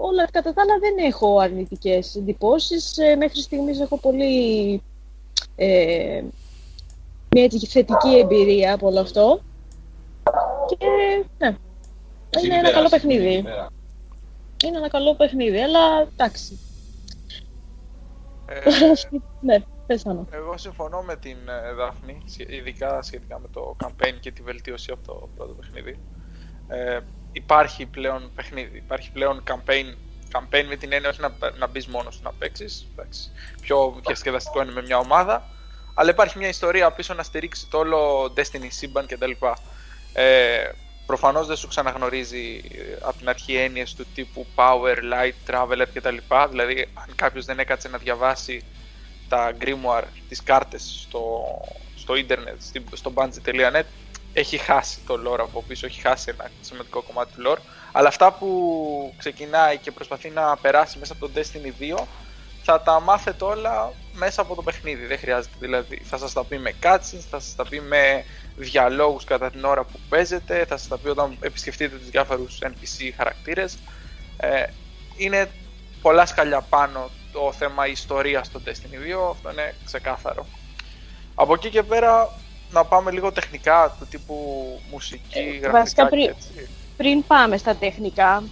Όλα 0.00 0.28
κατά 0.30 0.52
τα 0.52 0.62
άλλα 0.62 0.78
δεν 0.78 0.98
έχω 0.98 1.38
αρνητικές 1.38 2.16
εντυπώσεις. 2.16 2.98
Ε, 2.98 3.16
μέχρι 3.16 3.40
στιγμής 3.40 3.80
έχω 3.80 3.98
πολύ 3.98 4.82
ε, 5.56 6.22
μια 7.34 7.44
έτσι 7.44 7.66
θετική 7.66 8.18
εμπειρία 8.18 8.74
από 8.74 8.86
όλο 8.86 9.00
αυτό. 9.00 9.40
Και 10.66 10.86
ναι, 11.38 11.56
είναι 12.44 12.56
ένα 12.58 12.70
καλό 12.72 12.88
παιχνίδι. 12.88 13.34
Είναι 14.64 14.76
ένα 14.76 14.88
καλό 14.88 15.14
παιχνίδι, 15.14 15.58
αλλά 15.60 16.00
εντάξει. 16.00 16.58
Ε, 18.46 18.60
ναι, 19.46 19.56
πες 19.86 20.02
Θάνο. 20.02 20.26
εγώ 20.30 20.58
συμφωνώ 20.58 21.02
με 21.02 21.16
την 21.16 21.36
ε, 21.68 21.72
Δάφνη, 21.72 22.22
σχε- 22.26 22.52
ειδικά 22.52 23.02
σχετικά 23.02 23.38
με 23.38 23.48
το 23.52 23.76
campaign 23.84 24.14
και 24.20 24.30
τη 24.32 24.42
βελτίωση 24.42 24.90
από 24.90 25.06
το 25.06 25.28
πρώτο 25.36 25.52
παιχνίδι. 25.52 25.98
Ε, 26.68 27.00
υπάρχει 27.32 27.86
πλέον 27.86 28.30
παιχνίδι, 28.34 28.76
υπάρχει 28.76 29.12
πλέον 29.12 29.42
campaign, 29.50 29.94
campaign 30.32 30.64
με 30.68 30.76
την 30.76 30.92
έννοια 30.92 31.08
όχι 31.10 31.20
να, 31.20 31.34
να 31.58 31.66
μπεις 31.66 31.86
μόνος 31.86 32.14
σου 32.14 32.20
να 32.24 32.32
παίξεις. 32.32 32.86
Πιο 33.60 34.00
διασκεδαστικό 34.06 34.62
είναι 34.62 34.72
με 34.72 34.82
μια 34.82 34.98
ομάδα. 34.98 35.48
Αλλά 35.94 36.10
υπάρχει 36.10 36.38
μια 36.38 36.48
ιστορία 36.48 36.92
πίσω 36.92 37.14
να 37.14 37.22
στηρίξει 37.22 37.68
το 37.68 37.78
όλο 37.78 38.24
Destiny 38.36 38.66
σύμπαν 38.68 39.06
κτλ. 39.06 39.30
Ε, 40.12 40.68
Προφανώς 41.04 41.46
δεν 41.46 41.56
σου 41.56 41.68
ξαναγνωρίζει 41.68 42.60
ε, 42.70 42.96
από 43.00 43.16
την 43.16 43.28
αρχή 43.28 43.56
έννοιες 43.56 43.94
του 43.94 44.10
τύπου 44.12 44.52
Power, 44.54 44.96
Light, 45.12 45.32
Traveler 45.50 45.86
κτλ. 45.92 46.16
Δηλαδή, 46.50 46.90
αν 46.94 47.14
κάποιος 47.14 47.44
δεν 47.44 47.58
έκατσε 47.58 47.88
να 47.88 47.98
διαβάσει 47.98 48.64
τα 49.26 49.56
grimoire, 49.60 50.08
τις 50.26 50.42
κάρτες 50.42 51.00
στο, 51.02 51.44
στο 51.94 52.14
ίντερνετ, 52.14 52.60
στη- 52.62 52.88
στο 52.92 53.12
bungie.net 53.16 53.84
έχει 54.32 54.58
χάσει 54.58 55.02
το 55.04 55.14
lore 55.26 55.38
από 55.40 55.64
πίσω, 55.64 55.86
έχει 55.86 56.00
χάσει 56.00 56.30
ένα 56.38 56.52
σημαντικό 56.60 57.02
κομμάτι 57.02 57.32
του 57.32 57.42
lore 57.46 57.62
αλλά 57.92 58.08
αυτά 58.08 58.34
που 58.36 59.14
ξεκινάει 59.16 59.78
και 59.78 59.92
προσπαθεί 59.92 60.30
να 60.30 60.58
περάσει 60.58 60.98
μέσα 60.98 61.12
από 61.12 61.28
το 61.30 61.40
Destiny 61.40 61.94
2 61.94 62.06
θα 62.64 62.80
τα 62.82 63.00
μάθετε 63.00 63.44
όλα 63.44 63.92
μέσα 64.12 64.40
από 64.42 64.54
το 64.54 64.62
παιχνίδι, 64.62 65.06
δεν 65.06 65.18
χρειάζεται 65.18 65.54
δηλαδή 65.60 66.00
θα 66.04 66.16
σας 66.18 66.32
τα 66.32 66.44
πει 66.44 66.58
με 66.58 66.74
cutscenes, 66.82 67.24
θα 67.30 67.38
σας 67.40 67.54
τα 67.56 67.64
πει 67.68 67.80
με 67.80 68.24
διαλόγους 68.56 69.24
κατά 69.24 69.50
την 69.50 69.64
ώρα 69.64 69.84
που 69.84 69.98
παίζετε, 70.08 70.64
θα 70.68 70.76
σας 70.76 70.88
τα 70.88 70.98
πει 70.98 71.08
όταν 71.08 71.36
επισκεφτείτε 71.40 71.96
τους 71.96 72.10
διάφορους 72.10 72.58
NPC 72.62 73.12
χαρακτήρες 73.16 73.78
ε, 74.36 74.64
είναι 75.16 75.50
πολλά 76.02 76.26
σκαλιά 76.26 76.60
πάνω 76.60 77.10
το 77.32 77.52
θέμα 77.52 77.86
ιστορία 77.86 78.44
στο 78.44 78.60
Destiny 78.66 79.26
2, 79.26 79.30
αυτό 79.30 79.50
είναι 79.50 79.74
ξεκάθαρο. 79.84 80.46
Από 81.34 81.54
εκεί 81.54 81.70
και 81.70 81.82
πέρα 81.82 82.30
να 82.70 82.84
πάμε 82.84 83.10
λίγο 83.10 83.32
τεχνικά 83.32 83.96
του 83.98 84.06
τύπου 84.10 84.36
μουσική, 84.90 85.38
Ε, 85.38 85.42
γραφικά 85.42 85.70
βασικά 85.70 86.02
και 86.02 86.08
πριν- 86.08 86.28
έτσι. 86.28 86.68
πριν 86.96 87.26
πάμε 87.26 87.56
στα 87.56 87.74
τεχνικά, 87.76 88.42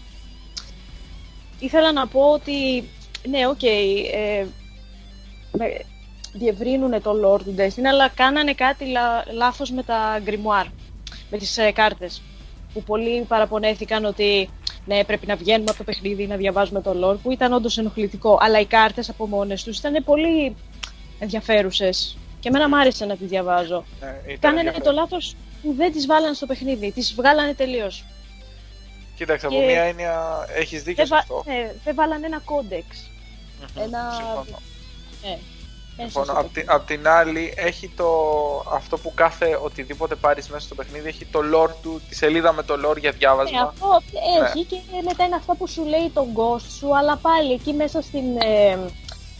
ήθελα 1.59 1.93
να 1.93 2.07
πω 2.07 2.21
ότι, 2.33 2.89
ναι, 3.29 3.47
οκ, 3.49 3.63
ε, 3.63 4.47
με- 5.53 5.81
διευρύνουν 6.33 7.03
το 7.03 7.11
lore 7.25 7.43
του 7.43 7.55
Destiny, 7.59 7.85
αλλά 7.89 8.09
κάνανε 8.09 8.53
κάτι 8.55 8.85
λα- 8.87 9.25
λάθος 9.33 9.71
με 9.71 9.83
τα 9.83 10.21
grimoire, 10.27 10.69
με 11.31 11.39
τις 11.39 11.59
ε, 11.59 11.71
κάρτες. 11.73 12.23
Που 12.73 12.83
πολλοί 12.83 13.21
παραπονέθηκαν 13.29 14.05
ότι 14.05 14.49
ναι, 14.85 15.05
πρέπει 15.05 15.27
να 15.27 15.37
βγαίνουμε 15.37 15.67
από 15.69 15.79
το 15.79 15.85
παιχνίδι 15.85 16.27
να 16.27 16.37
διαβάζουμε 16.37 16.81
το 16.83 16.91
lore, 17.03 17.19
που 17.23 17.31
ήταν 17.33 17.53
όντως 17.53 17.79
ενοχλητικό. 17.79 18.39
Αλλά 18.41 18.61
οι 18.61 18.67
κάρτες 18.67 19.09
από 19.09 19.27
μόνες 19.27 19.63
τους 19.63 19.79
ήταν 19.79 20.05
πολύ 20.05 20.57
ενδιαφέρουσες. 21.19 22.17
Και 22.41 22.49
εμένα 22.49 22.69
μ' 22.69 22.75
άρεσε 22.75 23.05
να 23.05 23.17
τις 23.17 23.29
διαβάζω. 23.29 23.85
Ναι, 24.01 24.07
ήταν 24.27 24.39
Κάνανε 24.41 24.59
ενδιαφέρον. 24.69 24.95
το 24.95 25.01
λάθος 25.01 25.37
που 25.63 25.75
δεν 25.77 25.93
τις 25.93 26.07
βάλανε 26.07 26.35
στο 26.35 26.47
παιχνίδι. 26.47 26.93
Τις 26.93 27.15
βγάλανε 27.15 27.55
τελείως. 27.55 28.05
Κοίταξε, 29.17 29.47
από 29.47 29.55
και- 29.59 29.65
μία 29.67 29.83
έννοια 29.83 30.47
έχεις 30.57 30.83
δίκιο 30.83 30.95
Δεν, 30.95 31.07
σε 31.07 31.13
βα... 31.15 31.19
αυτό. 31.19 31.43
ναι, 31.47 31.73
δεν 31.85 31.95
βάλανε 31.95 32.27
ένα 32.27 32.41
codex. 32.45 33.11
Μμμ, 33.77 33.83
ένα- 33.83 34.13
Συμφωνώ. 34.17 34.59
Ναι. 35.23 35.39
Μέσα 35.97 36.11
Συμφωνώ. 36.11 36.25
στο 36.25 36.41
Απ' 36.41 36.53
την, 36.53 36.65
απ' 36.67 36.87
την 36.87 37.09
άλλη, 37.09 37.55
έχει 37.57 37.89
το, 37.97 38.07
αυτό 38.75 38.99
που 38.99 39.13
κάθε 39.15 39.59
οτιδήποτε 39.63 40.15
πάρεις 40.15 40.49
μέσα 40.49 40.65
στο 40.67 40.75
παιχνίδι 40.75 41.09
έχει 41.09 41.25
το 41.25 41.41
lore 41.55 41.71
του, 41.83 42.01
τη 42.09 42.15
σελίδα 42.15 42.53
με 42.53 42.63
το 42.63 42.75
lore 42.75 42.99
για 42.99 43.11
Ναι, 43.11 43.17
διάβασμα. 43.17 43.61
αυτό 43.63 44.01
έχει 44.45 44.65
και 44.65 44.77
μετά 45.05 45.25
είναι 45.25 45.35
αυτά 45.35 45.55
που 45.57 45.69
σου 45.69 45.85
λέει 45.85 46.11
το 46.15 46.27
ghost 46.37 46.65
σου, 46.79 46.97
αλλά 46.97 47.17
πάλι 47.17 47.53
εκεί 47.53 47.73
μέσα 47.73 48.01
στην, 48.03 48.25
ε, 48.41 48.79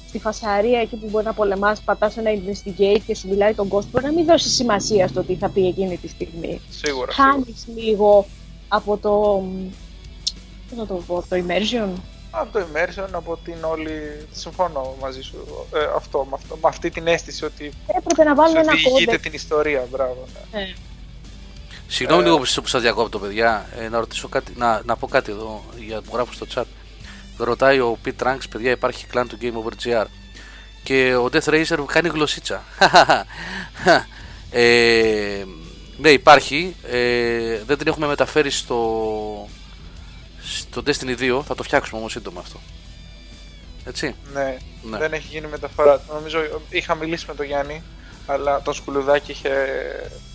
στη 0.09 0.19
φασαρία, 0.19 0.81
εκεί 0.81 0.97
που 0.97 1.09
μπορεί 1.11 1.25
να 1.25 1.33
πολεμάς, 1.33 1.81
πατάς 1.81 2.17
ένα 2.17 2.31
investigate 2.31 3.01
και 3.07 3.15
σου 3.15 3.29
μιλάει 3.29 3.55
το 3.55 3.67
ghost, 3.71 3.85
μπορεί 3.91 4.05
να 4.05 4.13
μην 4.13 4.25
δώσει 4.25 4.49
σημασία 4.49 5.09
στο 5.09 5.23
τι 5.23 5.35
θα 5.35 5.49
πει 5.49 5.67
εκείνη 5.67 5.97
τη 5.97 6.09
στιγμή. 6.09 6.61
Σίγουρα, 6.71 7.13
σίγουρα. 7.13 7.13
Χάνεις 7.13 7.67
λίγο 7.77 8.27
από 8.69 8.97
το, 8.97 9.11
μ, 9.41 9.69
πώς 10.69 10.79
να 10.79 10.87
το 10.87 10.95
πω, 10.95 11.25
το 11.29 11.37
immersion. 11.37 11.89
Από 12.35 12.53
το 12.59 12.67
immersion, 12.73 13.09
από 13.13 13.39
την 13.45 13.55
όλη. 13.65 14.27
Συμφωνώ 14.33 14.97
μαζί 15.01 15.21
σου. 15.23 15.67
Ε, 15.75 15.79
αυτό, 15.97 16.27
με 16.31 16.35
αυτό, 16.35 16.55
με 16.55 16.69
αυτή 16.69 16.91
την 16.91 17.07
αίσθηση 17.07 17.45
ότι 17.45 17.73
Έπρεπε 17.87 18.23
να 18.25 18.31
σου 18.31 18.37
βάλουμε 18.37 18.61
ένα 18.61 18.73
διηγείται 18.73 19.05
codex. 19.05 19.23
την 19.23 19.33
ιστορία. 19.33 19.87
Μπράβο. 19.91 20.27
Ναι. 20.53 20.61
Ναι. 20.61 20.73
Συγγνώμη 21.89 22.23
Ε, 22.23 22.25
λίγο 22.25 22.39
που 22.39 22.45
σας- 22.45 22.61
που 22.63 22.67
σας 22.69 22.83
διακόπτω, 22.83 23.19
παιδιά. 23.19 23.67
Ε, 23.79 23.89
να, 23.89 23.99
ρωτήσω 23.99 24.29
κάτι, 24.29 24.53
να, 24.57 24.83
να 24.85 24.97
πω 24.97 25.07
κάτι 25.07 25.31
εδώ 25.31 25.65
για 25.79 26.01
που 26.03 26.11
γράφω 26.15 26.33
στο 26.33 26.47
chat. 26.55 26.65
Ρωτάει 27.37 27.81
ο 27.81 27.99
Pete 28.05 28.27
Ranks, 28.27 28.45
παιδιά, 28.51 28.71
υπάρχει 28.71 29.07
clan 29.15 29.25
του 29.29 29.39
Game 29.43 29.53
Over 29.65 29.73
GR. 30.03 30.05
και 30.83 31.15
ο 31.15 31.29
Death 31.33 31.45
Racer 31.55 31.85
κάνει 31.87 32.09
γλωσσίτσα. 32.09 32.63
ε, 34.51 35.45
ναι, 35.97 36.11
υπάρχει. 36.11 36.77
Ε, 36.91 37.59
δεν 37.67 37.79
την 37.79 37.87
έχουμε 37.87 38.07
μεταφέρει 38.07 38.51
στο, 38.51 39.49
στο 40.59 40.83
Destiny 40.87 41.19
2. 41.39 41.43
Θα 41.45 41.55
το 41.55 41.63
φτιάξουμε 41.63 42.01
όμως 42.01 42.13
σύντομα 42.13 42.41
αυτό. 42.41 42.59
Έτσι; 43.85 44.15
Ναι, 44.33 44.57
Ναι. 44.83 44.99
δεν 44.99 45.13
έχει 45.13 45.27
γίνει 45.27 45.47
μεταφορά. 45.47 46.01
Νομίζω 46.13 46.39
είχα 46.69 46.95
μιλήσει 46.95 47.25
με 47.29 47.35
τον 47.35 47.47
Γιάννη, 47.47 47.83
αλλά 48.27 48.63
το 48.63 48.73
σκουλουδάκι 48.73 49.31
είχε, 49.31 49.51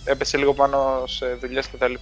έπεσε 0.04 0.36
λίγο 0.36 0.54
πάνω 0.54 1.02
σε 1.06 1.26
δουλειές 1.40 1.68
κτλ. 1.70 1.92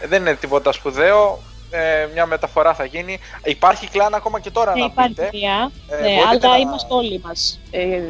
Ε, 0.00 0.06
δεν 0.06 0.20
είναι 0.20 0.34
τίποτα 0.34 0.72
σπουδαίο. 0.72 1.42
Ε, 1.70 2.08
μια 2.12 2.26
μεταφορά 2.26 2.74
θα 2.74 2.84
γίνει. 2.84 3.18
Υπάρχει 3.44 3.88
κλάν 3.88 4.14
ακόμα 4.14 4.40
και 4.40 4.50
τώρα 4.50 4.72
Ναι, 4.74 4.80
να 4.80 4.84
υπάρχει 4.86 5.08
μπείτε. 5.14 5.30
μία. 5.32 5.70
Ε, 5.88 5.94
ναι, 6.00 6.14
μπορείτε 6.14 6.46
αλλά 6.46 6.48
να- 6.48 6.56
είμαστε 6.56 6.94
όλοι 6.94 7.20
μας 7.24 7.60
ε, 7.70 8.00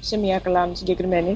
σε 0.00 0.16
μία 0.16 0.38
κλάν 0.38 0.76
συγκεκριμένη. 0.76 1.30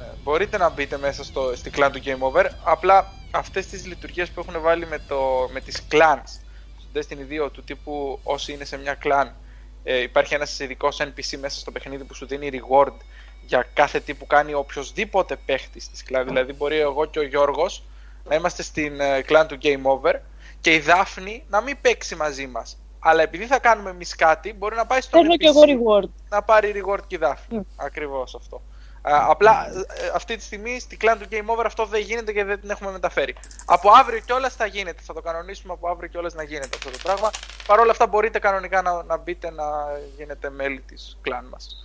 Ε, 0.00 0.04
Μπορείτε 0.22 0.56
να 0.58 0.68
μπείτε 0.70 0.98
μέσα 0.98 1.24
στο, 1.24 1.52
στη 1.56 1.70
clan 1.76 1.88
του 1.92 2.00
Game 2.04 2.18
Over. 2.32 2.44
Απλά 2.64 3.12
αυτές 3.30 3.66
τις 3.66 3.86
λειτουργίες 3.86 4.28
που 4.30 4.44
έχουν 4.48 4.60
βάλει 4.62 4.86
με, 4.86 4.98
το, 5.08 5.16
με 5.52 5.60
τις 5.60 5.82
clans 5.92 6.22
στο 6.24 6.45
Destiny 6.96 7.44
2 7.44 7.52
του 7.52 7.62
τύπου 7.64 8.18
όσοι 8.22 8.52
είναι 8.52 8.64
σε 8.64 8.78
μια 8.78 8.98
clan 9.04 9.28
ε, 9.88 10.02
υπάρχει 10.02 10.34
ένας 10.34 10.58
ειδικός 10.58 11.00
NPC 11.00 11.38
μέσα 11.40 11.58
στο 11.58 11.70
παιχνίδι 11.70 12.04
που 12.04 12.14
σου 12.14 12.26
δίνει 12.26 12.50
reward 12.52 12.94
για 13.46 13.66
κάθε 13.74 14.00
τι 14.00 14.14
που 14.14 14.26
κάνει 14.26 14.54
οποιοδήποτε 14.54 15.36
παίχτης 15.46 15.90
της 15.90 16.04
clan. 16.08 16.22
Δηλαδή 16.26 16.52
μπορεί 16.52 16.78
εγώ 16.78 17.04
και 17.04 17.18
ο 17.18 17.22
Γιώργος 17.22 17.82
να 18.24 18.34
είμαστε 18.34 18.62
στην 18.62 19.00
ε, 19.00 19.24
clan 19.28 19.44
του 19.48 19.58
Game 19.62 19.82
Over 19.82 20.14
και 20.60 20.74
η 20.74 20.78
Δάφνη 20.78 21.44
να 21.48 21.60
μην 21.60 21.76
παίξει 21.80 22.16
μαζί 22.16 22.46
μας. 22.46 22.76
Αλλά 22.98 23.22
επειδή 23.22 23.46
θα 23.46 23.58
κάνουμε 23.58 23.90
εμείς 23.90 24.16
κάτι, 24.16 24.52
μπορεί 24.52 24.76
να 24.76 24.86
πάει 24.86 25.00
στο 25.00 25.18
Παίρνω 25.18 25.36
και 25.36 25.46
εγώ 25.46 25.60
reward. 25.60 26.08
να 26.28 26.42
πάρει 26.42 26.82
reward 26.84 27.00
και 27.06 27.14
η 27.14 27.18
Δάφνη. 27.18 27.60
Mm. 27.60 27.64
Ακριβώς 27.76 28.34
αυτό. 28.34 28.62
Α, 29.12 29.30
απλά 29.30 29.66
ε, 29.66 30.10
αυτή 30.14 30.36
τη 30.36 30.42
στιγμή 30.42 30.80
στη 30.80 30.96
clan 31.00 31.16
του 31.20 31.26
Game 31.30 31.56
Over 31.56 31.64
αυτό 31.66 31.84
δεν 31.86 32.00
γίνεται 32.00 32.32
και 32.32 32.44
δεν 32.44 32.60
την 32.60 32.70
έχουμε 32.70 32.90
μεταφέρει. 32.90 33.34
Από 33.64 33.90
αύριο 33.90 34.20
κιόλας 34.20 34.54
θα 34.54 34.66
γίνεται. 34.66 35.02
Θα 35.02 35.14
το 35.14 35.20
κανονίσουμε 35.20 35.72
από 35.72 35.88
αύριο 35.88 36.08
κιόλας 36.08 36.34
να 36.34 36.42
γίνεται 36.42 36.76
αυτό 36.76 36.90
το 36.90 36.98
πράγμα. 37.02 37.30
Παρ' 37.66 37.78
όλα 37.80 37.90
αυτά 37.90 38.06
μπορείτε 38.06 38.38
κανονικά 38.38 38.82
να, 38.82 39.02
να 39.02 39.16
μπείτε 39.16 39.50
να 39.50 39.64
γίνετε 40.16 40.50
μέλη 40.50 40.80
της 40.80 41.18
clan 41.28 41.44
μας. 41.50 41.84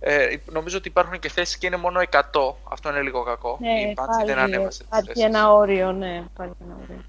Ε, 0.00 0.36
νομίζω 0.50 0.76
ότι 0.76 0.88
υπάρχουν 0.88 1.18
και 1.18 1.28
θέσεις 1.28 1.58
και 1.58 1.66
είναι 1.66 1.76
μόνο 1.76 2.00
100. 2.10 2.20
Αυτό 2.68 2.88
είναι 2.88 3.02
λίγο 3.02 3.22
κακό. 3.22 3.58
Ναι, 3.60 3.80
η 3.80 3.94
Bungie 3.96 4.26
δεν 4.26 4.38
ανέβασε 4.38 4.78
τις 4.78 4.86
υπάρχει 4.86 5.06
θέσεις. 5.06 5.24
ένα 5.24 5.52
όριο, 5.52 5.92
ναι. 5.92 6.24
Υπάρχει 6.34 6.54
ένα 6.64 6.76
όριο. 6.82 7.04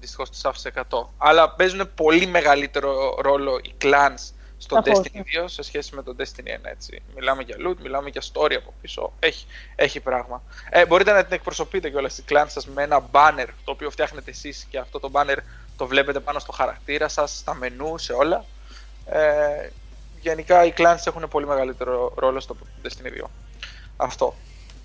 Δυστυχώς 0.00 0.30
τις 0.30 0.44
άφησε 0.44 0.72
100. 0.90 1.08
Αλλά 1.18 1.50
παίζουν 1.50 1.90
πολύ 1.94 2.26
μεγαλύτερο 2.26 3.16
ρόλο 3.20 3.60
οι 3.62 3.74
clans 3.82 4.32
στο 4.62 4.74
Σαφώς, 4.84 4.98
Destiny 4.98 5.42
2 5.42 5.44
σε 5.44 5.62
σχέση 5.62 5.94
με 5.94 6.02
το 6.02 6.14
Destiny 6.18 6.48
1. 6.48 6.58
Έτσι. 6.62 7.02
Μιλάμε 7.14 7.42
για 7.42 7.56
loot, 7.66 7.76
μιλάμε 7.82 8.08
για 8.08 8.22
story 8.32 8.54
από 8.54 8.74
πίσω. 8.80 9.12
Έχει, 9.18 9.46
έχει 9.74 10.00
πράγμα. 10.00 10.42
Ε, 10.70 10.86
μπορείτε 10.86 11.12
να 11.12 11.24
την 11.24 11.32
εκπροσωπείτε 11.32 11.90
κιόλας 11.90 12.12
στη 12.12 12.24
clan 12.28 12.44
σας 12.46 12.66
με 12.66 12.82
ένα 12.82 13.08
banner 13.12 13.46
το 13.64 13.70
οποίο 13.70 13.90
φτιάχνετε 13.90 14.30
εσείς 14.30 14.66
και 14.70 14.78
αυτό 14.78 15.00
το 15.00 15.10
banner 15.12 15.36
το 15.76 15.86
βλέπετε 15.86 16.20
πάνω 16.20 16.38
στο 16.38 16.52
χαρακτήρα 16.52 17.08
σας, 17.08 17.36
στα 17.36 17.54
μενού, 17.54 17.98
σε 17.98 18.12
όλα. 18.12 18.44
Ε, 19.06 19.68
γενικά 20.20 20.64
οι 20.64 20.72
clans 20.76 21.06
έχουν 21.06 21.28
πολύ 21.28 21.46
μεγαλύτερο 21.46 22.12
ρόλο 22.16 22.40
στο 22.40 22.56
Destiny 22.82 23.22
2. 23.22 23.30
Αυτό. 23.96 24.34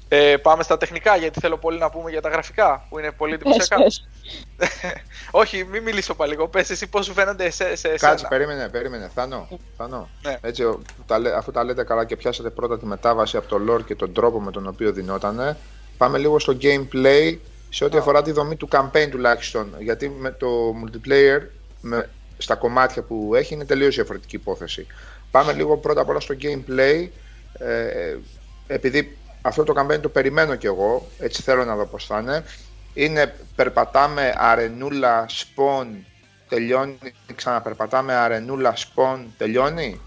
Ε, 0.09 0.38
πάμε 0.38 0.63
στα 0.63 0.77
τεχνικά 0.77 1.15
γιατί 1.15 1.39
θέλω 1.39 1.57
πολύ 1.57 1.77
να 1.79 1.89
πούμε 1.89 2.09
για 2.09 2.21
τα 2.21 2.29
γραφικά 2.29 2.85
που 2.89 2.99
είναι 2.99 3.11
πολύ 3.11 3.38
Πες, 3.38 3.45
εντυπωσιακά. 3.51 3.84
πες. 3.84 4.07
Όχι, 5.41 5.63
μην 5.63 5.84
μιλήσω 5.84 6.15
πάλι 6.15 6.31
λίγο. 6.31 6.47
Πες 6.47 6.69
εσύ 6.69 6.88
πώς 6.88 7.05
σου 7.05 7.13
φαίνονται 7.13 7.49
σε, 7.49 7.75
σε 7.75 7.88
εσένα. 7.88 8.11
Κάτσε, 8.11 8.25
περίμενε, 8.29 8.69
περίμενε. 8.69 9.11
Θάνο, 9.13 9.47
Θάνο. 9.77 10.09
Ναι. 10.21 10.38
Έτσι, 10.41 10.63
ο- 10.63 10.81
που 10.97 11.03
τα 11.05 11.19
λέ- 11.19 11.34
αφού 11.34 11.51
τα 11.51 11.63
λέτε 11.63 11.84
καλά 11.84 12.05
και 12.05 12.15
πιάσατε 12.15 12.49
πρώτα 12.49 12.79
τη 12.79 12.85
μετάβαση 12.85 13.38
από 13.38 13.47
το 13.47 13.73
lore 13.73 13.85
και 13.85 13.95
τον 13.95 14.13
τρόπο 14.13 14.41
με 14.41 14.51
τον 14.51 14.67
οποίο 14.67 14.91
δινότανε, 14.91 15.57
πάμε 15.97 16.17
λίγο 16.17 16.39
στο 16.39 16.57
gameplay 16.61 17.38
σε 17.69 17.84
ό,τι 17.85 17.97
αφορά 17.97 18.21
τη 18.21 18.31
δομή 18.31 18.55
του 18.55 18.67
campaign 18.71 19.07
τουλάχιστον. 19.11 19.73
Γιατί 19.79 20.09
με 20.09 20.31
το 20.31 20.47
multiplayer, 20.85 21.39
με, 21.81 22.09
στα 22.38 22.55
κομμάτια 22.55 23.01
που 23.01 23.31
έχει, 23.35 23.53
είναι 23.53 23.65
τελείως 23.65 23.95
διαφορετική 23.95 24.35
υπόθεση. 24.35 24.88
Πάμε 25.31 25.53
λίγο 25.53 25.77
πρώτα 25.77 26.01
απ' 26.01 26.09
όλα 26.09 26.19
στο 26.19 26.35
gameplay. 26.41 27.07
Ε, 27.59 28.17
επειδή 28.67 29.17
αυτό 29.47 29.63
το 29.63 29.73
campaign 29.77 29.99
το 30.01 30.09
περιμένω 30.09 30.55
κι 30.55 30.65
εγώ, 30.65 31.07
έτσι 31.19 31.41
θέλω 31.41 31.65
να 31.65 31.75
δω 31.75 31.85
πώς 31.85 32.05
θα 32.05 32.19
είναι. 32.19 32.43
Είναι 32.93 33.35
περπατάμε 33.55 34.33
αρενούλα, 34.37 35.25
spawn, 35.29 35.87
τελειώνει, 36.49 36.97
ξαναπερπατάμε 37.35 38.13
αρενούλα, 38.13 38.73
spawn, 38.75 39.19
τελειώνει. 39.37 40.01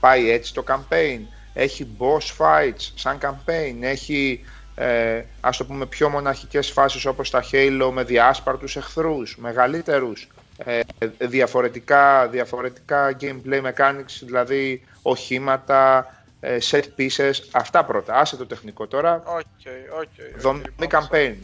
Πάει 0.00 0.30
έτσι 0.30 0.54
το 0.54 0.64
campaign. 0.68 1.18
Έχει 1.54 1.86
boss 1.98 2.44
fights 2.44 2.92
σαν 2.94 3.18
campaign. 3.20 3.74
Έχει, 3.80 4.44
ε, 4.74 5.22
ας 5.40 5.56
το 5.56 5.64
πούμε, 5.64 5.86
πιο 5.86 6.08
μοναχικές 6.08 6.70
φάσεις 6.70 7.04
όπως 7.04 7.30
τα 7.30 7.44
Halo 7.52 7.90
με 7.92 8.04
διάσπαρτους 8.04 8.76
εχθρούς, 8.76 9.36
μεγαλύτερους. 9.38 10.28
Ε, 10.64 10.80
διαφορετικά, 11.18 12.28
διαφορετικά 12.28 13.16
gameplay 13.20 13.62
mechanics, 13.62 14.22
δηλαδή 14.22 14.84
οχήματα, 15.02 15.98
ε, 15.98 16.23
set 16.70 16.82
pieces, 16.98 17.32
αυτά 17.52 17.84
πρώτα. 17.84 18.14
Άσε 18.14 18.36
το 18.36 18.46
τεχνικό 18.46 18.86
τώρα. 18.86 19.22
OK, 19.26 19.34
OK, 19.34 20.00
OK. 20.00 20.40
Δομή 20.40 20.62
Λοιπόν, 20.78 21.08
campaign. 21.10 21.34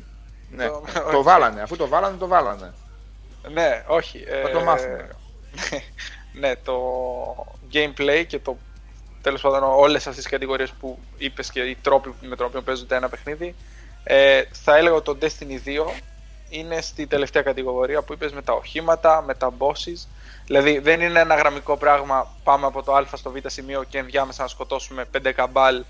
Ναι, 0.51 0.67
Το- 0.67 0.83
το 1.11 1.17
οκ. 1.19 1.23
βάλανε. 1.25 1.61
Αφού 1.63 1.77
το 1.77 1.89
βάλανε, 1.89 2.17
το 2.17 2.27
βάλανε. 2.27 2.73
Ναι, 3.53 3.85
όχι. 3.87 4.25
ε, 4.27 4.43
Θα 4.43 4.51
το 4.51 4.61
μάθουμε. 4.61 5.09
ναι, 6.41 6.57
το 6.57 6.77
gameplay 7.73 8.25
και 8.27 8.39
το 8.39 8.57
τέλος 9.23 9.41
πάντων 9.41 9.63
όλες 9.63 10.07
αυτές 10.07 10.23
τις 10.23 10.33
κατηγορίες 10.33 10.71
που 10.71 10.99
είπες 11.17 11.51
και 11.51 11.61
οι 11.61 11.77
τρόποι 11.83 12.15
με 12.21 12.37
τον 12.37 12.47
οποίο 12.47 12.63
παίζονται 12.63 12.97
ένα 12.97 13.09
παιχνίδι 13.09 13.55
ε, 14.05 14.43
θα 14.53 14.77
έλεγα 14.77 14.95
ότι 14.95 15.05
το 15.05 15.27
Destiny 15.27 15.69
2 15.89 16.01
είναι 16.49 16.81
στη 16.81 17.07
τελευταία 17.07 17.43
κατηγορία 17.43 18.03
που 18.03 18.13
είπες 18.13 18.33
με 18.33 18.43
τα 18.43 18.53
οχήματα, 18.53 19.23
με 19.23 19.35
τα 19.35 19.53
bosses 19.59 20.07
δηλαδή 20.51 20.79
δεν 20.79 21.01
είναι 21.01 21.21
ένα 21.21 21.35
γραμμικό 21.35 21.77
πράγμα 21.77 22.29
πάμε 22.45 22.67
από 22.67 22.83
το 22.83 22.95
α 22.95 23.05
στο 23.15 23.31
β 23.31 23.37
σημείο 23.47 23.83
και 23.85 23.99
ενδιάμεσα 23.99 24.43
να 24.43 24.49
σκοτώσουμε 24.49 25.05
5 25.19 25.33
Cabal 25.33 25.85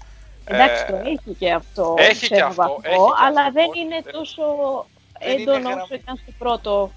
Εντάξει, 0.44 0.84
ε, 0.86 0.90
το 0.90 0.96
έχει 0.96 1.34
και 1.38 1.52
αυτό 1.52 1.94
έχει 1.98 2.14
σε 2.14 2.26
και 2.26 2.34
έναν 2.34 2.48
αυτό, 2.48 2.62
βαθμό, 2.62 2.78
έχει 2.84 2.96
και 2.96 3.24
αλλά 3.26 3.40
αυτό, 3.40 3.52
δεν 3.52 3.68
όχι, 3.68 3.80
είναι 3.80 4.00
δεν- 4.04 4.12
τόσο 4.12 4.42
δεν 5.18 5.32
είναι 5.32 5.42
έντονο 5.42 5.68
γραμ- 5.68 5.82
όσο 5.82 5.94
ήταν 5.94 6.16
στο 6.16 6.32
πρώτο. 6.38 6.90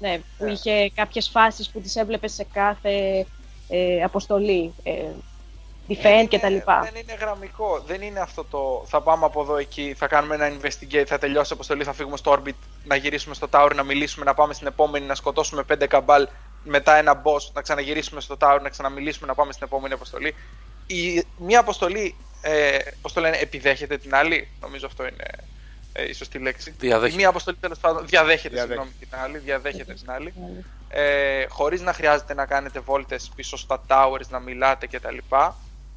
Ναι, 0.00 0.18
που 0.38 0.44
Ναι. 0.44 0.50
είχε 0.50 0.90
κάποιες 0.94 1.28
φάσεις 1.28 1.70
που 1.70 1.80
τις 1.80 1.96
έβλεπες 1.96 2.32
σε 2.32 2.46
κάθε 2.52 3.26
ε, 3.68 4.02
αποστολή. 4.02 4.74
Ε, 4.82 4.92
defend 5.88 6.26
και 6.28 6.38
τα 6.38 6.48
λοιπά. 6.48 6.80
Δεν 6.92 7.02
είναι 7.02 7.14
γραμμικό. 7.20 7.80
Δεν 7.86 8.02
είναι 8.02 8.20
αυτό 8.20 8.44
το. 8.44 8.82
Θα 8.86 9.00
πάμε 9.00 9.24
από 9.24 9.40
εδώ 9.40 9.56
εκεί, 9.56 9.94
θα 9.96 10.06
κάνουμε 10.06 10.34
ένα 10.34 10.52
investigate, 10.60 11.04
θα 11.06 11.18
τελειώσει 11.18 11.50
η 11.52 11.54
αποστολή, 11.54 11.84
θα 11.84 11.92
φύγουμε 11.92 12.16
στο 12.16 12.32
orbit, 12.38 12.54
να 12.84 12.96
γυρίσουμε 12.96 13.34
στο 13.34 13.46
tower, 13.50 13.70
να 13.74 13.82
μιλήσουμε, 13.82 14.24
να 14.24 14.34
πάμε 14.34 14.54
στην 14.54 14.66
επόμενη, 14.66 15.06
να 15.06 15.14
σκοτώσουμε 15.14 15.62
πέντε 15.62 15.86
καμπάλ, 15.86 16.28
μετά 16.64 16.96
ένα 16.96 17.22
boss, 17.24 17.50
να 17.52 17.62
ξαναγυρίσουμε 17.62 18.20
στο 18.20 18.36
tower, 18.40 18.58
να 18.62 18.68
ξαναμιλήσουμε, 18.68 19.26
να 19.26 19.34
πάμε 19.34 19.52
στην 19.52 19.66
επόμενη 19.66 19.94
αποστολή. 19.94 20.34
Η, 20.86 21.24
μία 21.36 21.60
αποστολή, 21.60 22.14
ε, 22.42 22.78
πώς 23.02 23.12
το 23.12 23.20
λένε, 23.20 23.36
επιδέχεται 23.36 23.98
την 23.98 24.14
άλλη. 24.14 24.48
Νομίζω 24.60 24.86
αυτό 24.86 25.02
είναι 25.06 25.24
ε, 25.92 26.08
η 26.08 26.12
σωστή 26.12 26.38
λέξη. 26.38 26.74
Διαδέχεται. 26.78 27.12
Η 27.14 27.16
μία 27.16 27.28
αποστολή 27.28 27.56
τέλος 27.60 27.78
πάντων 27.78 28.06
διαδέχεται, 28.06 28.54
Διαδέχεται. 28.54 28.82
συγγνώμη, 28.82 28.92
την 29.00 29.18
άλλη, 29.22 29.38
διαδέχεται 29.38 29.94
την 29.94 30.10
άλλη 30.10 30.34
Ναι. 30.40 30.62
ε, 30.88 31.46
χωρίς 31.48 31.80
να 31.80 31.92
χρειάζεται 31.92 32.34
να 32.34 32.46
κάνετε 32.46 32.80
βόλτες 32.80 33.30
πίσω 33.34 33.56
στα 33.56 33.82
towers, 33.88 34.28
να 34.28 34.38
μιλάτε 34.38 34.86
κτλ. 34.86 35.16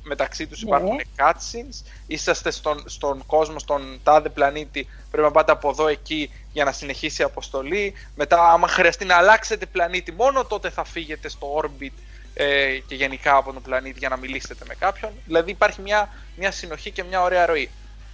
Μεταξύ 0.08 0.48
τους 0.48 0.62
Ναι. 0.64 0.68
υπάρχουν 0.70 1.02
cutscenes, 1.18 1.86
είσαστε 2.08 2.52
στον, 2.52 2.84
στον 2.86 3.26
κόσμο, 3.26 3.60
στον 3.60 4.00
τάδε 4.04 4.30
πλανήτη, 4.30 4.88
πρέπει 5.12 5.28
να 5.28 5.32
πάτε 5.32 5.52
από 5.52 5.70
εδώ 5.70 5.88
εκεί 5.88 6.32
για 6.56 6.64
να 6.64 6.72
συνεχίσει 6.72 7.22
η 7.22 7.26
αποστολή. 7.26 7.94
Μετά 8.16 8.52
άμα 8.52 8.68
χρειαστεί 8.68 9.06
να 9.06 9.16
αλλάξετε 9.16 9.66
πλανήτη, 9.66 10.12
μόνο 10.12 10.46
τότε 10.46 10.70
θα 10.70 10.84
φύγετε 10.84 11.30
στο 11.30 11.62
orbit 11.62 11.92
ε, 12.34 12.78
και 12.88 12.96
γενικά 12.96 13.36
από 13.36 13.54
τον 13.54 13.62
πλανήτη 13.62 14.00
για 14.00 14.10
να 14.10 14.18
μιλήσετε 14.18 14.66
με 14.68 14.76
κάποιον. 14.76 15.12
Δηλαδή 15.26 15.52
υπάρχει 15.52 15.82
μια, 15.82 16.10
μια 16.36 16.52
συνοχή 16.52 16.92
και 16.92 17.04
μια 17.04 17.22
ωραία 17.22 17.46
ροή. 17.46 17.70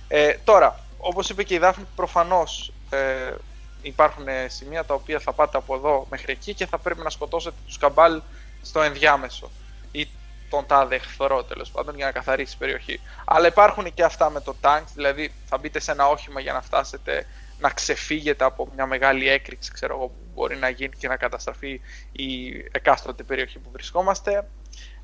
Ε, 0.07 0.33
τώρα, 0.43 0.79
όπως 0.97 1.29
είπε 1.29 1.43
και 1.43 1.53
η 1.53 1.57
Δάφνη, 1.57 1.85
προφανώς 1.95 2.73
ε, 2.89 3.33
υπάρχουν 3.81 4.27
ε, 4.27 4.47
σημεία 4.47 4.85
τα 4.85 4.93
οποία 4.93 5.19
θα 5.19 5.33
πάτε 5.33 5.57
από 5.57 5.75
εδώ 5.75 6.07
μέχρι 6.09 6.31
εκεί 6.31 6.53
και 6.53 6.65
θα 6.65 6.77
πρέπει 6.77 7.01
να 7.01 7.09
σκοτώσετε 7.09 7.55
τους 7.65 7.77
καμπάλ 7.77 8.21
στο 8.61 8.81
ενδιάμεσο 8.81 9.51
ή 9.91 10.07
τον 10.49 10.65
τάδε 10.65 10.95
εχθρό 10.95 11.43
τέλος 11.43 11.69
πάντων 11.71 11.95
για 11.95 12.05
να 12.05 12.11
καθαρίσει 12.11 12.53
η 12.55 12.57
περιοχή. 12.57 12.99
Αλλά 13.25 13.47
υπάρχουν 13.47 13.93
και 13.93 14.03
αυτά 14.03 14.29
με 14.29 14.41
το 14.41 14.55
tank, 14.61 14.83
δηλαδή 14.93 15.33
θα 15.45 15.57
μπείτε 15.57 15.79
σε 15.79 15.91
ένα 15.91 16.07
όχημα 16.07 16.39
για 16.39 16.53
να 16.53 16.61
φτάσετε 16.61 17.25
να 17.61 17.69
ξεφύγετε 17.69 18.43
από 18.43 18.69
μια 18.75 18.85
μεγάλη 18.85 19.29
έκρηξη 19.29 19.71
ξέρω 19.71 19.95
εγώ, 19.95 20.07
που 20.07 20.15
μπορεί 20.33 20.55
να 20.55 20.69
γίνει 20.69 20.95
και 20.97 21.07
να 21.07 21.17
καταστραφεί 21.17 21.81
η 22.11 22.47
εκάστοτε 22.71 23.23
περιοχή 23.23 23.59
που 23.59 23.69
βρισκόμαστε. 23.71 24.47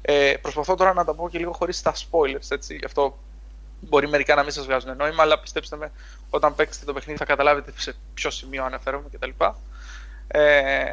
Ε, 0.02 0.34
προσπαθώ 0.42 0.76
τώρα 0.76 0.94
να 0.94 1.06
τα 1.06 1.16
πω 1.16 1.30
και 1.30 1.38
λίγο 1.38 1.52
χωρίς 1.52 1.82
τα 1.82 1.94
spoilers, 1.94 2.52
έτσι, 2.52 2.76
γι' 2.76 2.86
αυτό 2.86 3.18
μπορεί 3.80 4.08
μερικά 4.08 4.36
να 4.36 4.44
μην 4.44 4.52
σας 4.52 4.66
βγάζουν 4.66 4.96
νόημα, 4.98 5.24
αλλά 5.24 5.40
πιστέψτε 5.40 5.78
με, 5.78 5.92
όταν 6.30 6.56
παίξετε 6.56 6.86
το 6.86 6.94
παιχνίδι 6.94 7.18
θα 7.18 7.26
καταλάβετε 7.26 7.72
σε 7.78 7.96
ποιο 8.14 8.30
σημείο 8.30 8.64
αναφέρομαι 8.64 9.10
κτλ. 9.12 9.30
Ε, 10.28 10.84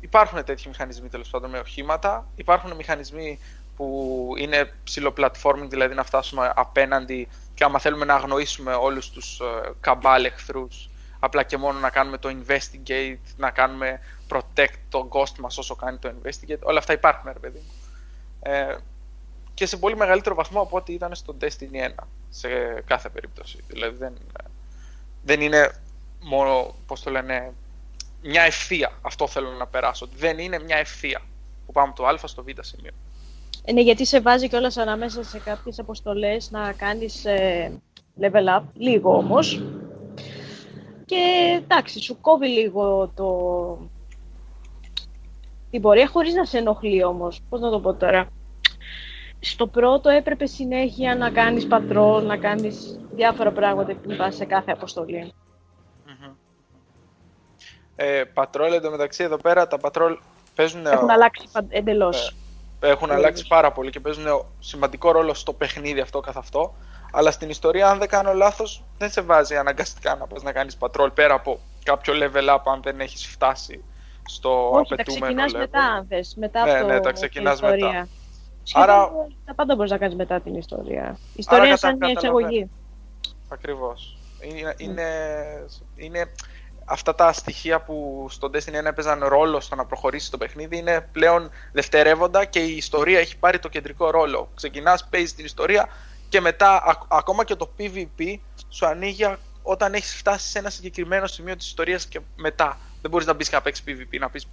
υπάρχουν 0.00 0.44
τέτοιοι 0.44 0.68
μηχανισμοί 0.68 1.08
τέλος 1.08 1.28
πάντων 1.28 1.50
με 1.50 1.58
οχήματα. 1.58 2.28
Υπάρχουν 2.34 2.72
μηχανισμοί 2.72 3.38
που 3.76 4.34
είναι 4.38 4.72
ψηλοπλατφόρμινγκ, 4.84 5.70
δηλαδή 5.70 5.94
να 5.94 6.04
φτάσουμε 6.04 6.52
απέναντι 6.56 7.28
και 7.54 7.64
άμα 7.64 7.78
θέλουμε 7.78 8.04
να 8.04 8.14
αγνοήσουμε 8.14 8.74
όλους 8.74 9.10
τους 9.10 9.40
ε, 9.40 9.72
καμπάλ 9.80 10.24
εχθρούς, 10.24 10.90
απλά 11.18 11.42
και 11.42 11.56
μόνο 11.56 11.78
να 11.78 11.90
κάνουμε 11.90 12.18
το 12.18 12.28
investigate, 12.28 13.34
να 13.36 13.50
κάνουμε 13.50 14.00
protect 14.28 14.76
το 14.88 15.08
ghost 15.12 15.38
μας 15.38 15.58
όσο 15.58 15.74
κάνει 15.74 15.98
το 15.98 16.14
investigate, 16.14 16.60
όλα 16.62 16.78
αυτά 16.78 16.92
υπάρχουν, 16.92 17.32
ρε 17.32 17.38
παιδί 17.38 17.58
μου. 17.58 17.72
Ε, 18.42 18.76
και 19.54 19.66
σε 19.66 19.76
πολύ 19.76 19.96
μεγαλύτερο 19.96 20.34
βαθμό 20.34 20.60
από 20.60 20.76
ό,τι 20.76 20.92
ήταν 20.92 21.14
στο 21.14 21.36
Destiny 21.40 21.88
1, 21.88 22.04
σε 22.30 22.48
κάθε 22.86 23.08
περίπτωση. 23.08 23.64
Δηλαδή 23.66 23.96
δεν, 23.96 24.14
δεν 25.22 25.40
είναι 25.40 25.80
μόνο, 26.20 26.74
πώς 26.86 27.02
το 27.02 27.10
λένε, 27.10 27.52
μια 28.22 28.42
ευθεία. 28.42 28.92
Αυτό 29.02 29.28
θέλω 29.28 29.50
να 29.50 29.66
περάσω. 29.66 30.08
Δεν 30.16 30.38
είναι 30.38 30.58
μια 30.58 30.76
ευθεία 30.76 31.20
που 31.66 31.72
πάμε 31.72 31.88
από 31.88 32.02
το 32.02 32.06
α 32.06 32.26
στο 32.26 32.42
β 32.42 32.48
σημείο. 32.60 32.92
Ε, 33.64 33.72
ναι, 33.72 33.80
γιατί 33.80 34.06
σε 34.06 34.20
βάζει 34.20 34.48
κιόλας 34.48 34.76
ανάμεσα 34.76 35.24
σε 35.24 35.38
κάποιες 35.38 35.78
αποστολές 35.78 36.50
να 36.50 36.72
κάνεις 36.72 37.24
ε, 37.24 37.80
level 38.20 38.58
up, 38.58 38.62
λίγο 38.74 39.16
όμως. 39.16 39.62
Και 41.04 41.60
εντάξει, 41.62 42.00
σου 42.00 42.20
κόβει 42.20 42.46
λίγο 42.46 43.12
το... 43.14 43.78
την 45.70 45.80
πορεία 45.80 46.08
χωρίς 46.08 46.34
να 46.34 46.44
σε 46.44 46.58
ενοχλεί 46.58 47.04
όμως. 47.04 47.40
Πώς 47.48 47.60
να 47.60 47.70
το 47.70 47.80
πω 47.80 47.94
τώρα. 47.94 48.28
Στο 49.40 49.66
πρώτο 49.66 50.08
έπρεπε 50.08 50.46
συνέχεια 50.46 51.16
να 51.16 51.30
κάνεις 51.30 51.66
πατρόλ, 51.66 52.24
να 52.24 52.36
κάνεις 52.36 53.00
διάφορα 53.12 53.52
πράγματα 53.52 53.94
που 53.94 54.16
πας 54.16 54.34
σε 54.34 54.44
κάθε 54.44 54.72
αποστολή. 54.72 55.32
Ε, 57.96 58.24
πατρόλ 58.34 58.72
εντωμεταξύ 58.72 59.22
εδώ 59.22 59.36
πέρα 59.36 59.66
τα 59.66 59.78
πατρόλ 59.78 60.18
παίζουν. 60.54 60.86
Έχουν 60.86 61.10
αλλάξει 61.10 61.48
εντελώς. 61.68 62.28
Ε, 62.28 62.34
έχουν 62.82 63.10
αλλάξει 63.10 63.46
πάρα 63.46 63.72
πολύ 63.72 63.90
και 63.90 64.00
παίζουν 64.00 64.44
σημαντικό 64.58 65.10
ρόλο 65.12 65.34
στο 65.34 65.52
παιχνίδι 65.52 66.00
αυτό 66.00 66.20
καθ' 66.20 66.36
αυτό. 66.36 66.74
Αλλά 67.12 67.30
στην 67.30 67.48
ιστορία, 67.50 67.88
αν 67.90 67.98
δεν 67.98 68.08
κάνω 68.08 68.32
λάθος, 68.32 68.84
δεν 68.98 69.10
σε 69.10 69.20
βάζει 69.20 69.56
αναγκαστικά 69.56 70.14
να 70.16 70.26
πας 70.26 70.42
να 70.42 70.52
κάνεις 70.52 70.76
πατρόλ 70.76 71.10
πέρα 71.10 71.34
από 71.34 71.60
κάποιο 71.84 72.14
level 72.16 72.54
up 72.54 72.58
αν 72.64 72.82
δεν 72.82 73.00
έχεις 73.00 73.26
φτάσει 73.26 73.84
στο 74.26 74.70
Όχι, 74.70 74.92
απαιτούμενο 74.92 75.34
τα 75.36 75.44
ξεκινάς 75.44 75.52
level. 75.52 75.58
μετά, 75.58 75.84
αν 75.92 76.06
θες, 76.08 76.34
μετά 76.38 76.64
Ναι, 76.64 76.78
από 76.78 76.86
ναι, 76.86 76.94
τα 76.94 77.00
την 77.00 77.14
ξεκινάς 77.14 77.54
ιστορία. 77.54 77.86
μετά. 77.86 78.08
Σχεδόν 78.62 78.88
Άρα- 78.90 79.10
τα 79.44 79.54
πάντα 79.54 79.74
μπορείς 79.74 79.90
να 79.90 79.98
κάνεις 79.98 80.14
μετά 80.14 80.40
την 80.40 80.54
ιστορία. 80.54 81.18
Η 81.18 81.32
ιστορία 81.36 81.64
είναι 81.64 81.74
κατα- 81.74 81.86
σαν 81.88 81.96
μια 81.96 82.12
καταλαβαίνω. 82.12 82.38
εισαγωγή. 82.48 82.70
Ακριβώς. 83.48 84.16
Είναι, 84.40 84.74
είναι, 84.76 85.06
είναι 85.96 86.32
αυτά 86.84 87.14
τα 87.14 87.32
στοιχεία 87.32 87.80
που 87.80 88.26
στο 88.30 88.50
Destiny 88.54 88.80
1 88.80 88.84
έπαιζαν 88.84 89.24
ρόλο 89.24 89.60
στο 89.60 89.74
να 89.74 89.84
προχωρήσει 89.86 90.30
το 90.30 90.38
παιχνίδι 90.38 90.76
είναι 90.76 91.08
πλέον 91.12 91.50
δευτερεύοντα 91.72 92.44
και 92.44 92.58
η 92.64 92.76
ιστορία 92.76 93.18
έχει 93.18 93.36
πάρει 93.38 93.58
το 93.58 93.68
κεντρικό 93.68 94.10
ρόλο. 94.10 94.50
Ξεκινάς, 94.54 95.08
παίζεις 95.08 95.34
την 95.34 95.44
ιστορία 95.44 95.88
και 96.28 96.40
μετά 96.40 96.82
α- 96.84 97.06
ακόμα 97.08 97.44
και 97.44 97.54
το 97.54 97.70
PvP 97.78 98.34
σου 98.68 98.86
ανοίγει 98.86 99.24
α- 99.24 99.38
όταν 99.62 99.94
έχεις 99.94 100.14
φτάσει 100.14 100.48
σε 100.48 100.58
ένα 100.58 100.70
συγκεκριμένο 100.70 101.26
σημείο 101.26 101.56
της 101.56 101.66
ιστορίας 101.66 102.06
και 102.06 102.20
μετά. 102.36 102.78
Δεν 103.00 103.10
μπορείς 103.10 103.26
να 103.26 103.32
μπεις 103.32 103.48
και 103.48 103.54
να 103.54 103.62
παίξεις 103.62 103.84
PvP, 103.86 104.18
να 104.18 104.30
πεις 104.30 104.46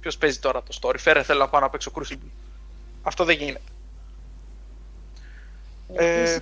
ποιος 0.00 0.16
παίζει 0.18 0.38
τώρα 0.38 0.62
το 0.62 0.78
story, 0.80 0.98
φέρε 0.98 1.22
θέλω 1.22 1.38
να 1.38 1.48
πάω 1.48 1.60
να 1.60 1.70
παίξω 1.70 1.90
Crucible. 1.94 2.30
Αυτό 3.02 3.24
δεν 3.24 3.36
γίνεται. 3.36 3.60
Ε, 5.94 6.04
Επίσης, 6.04 6.40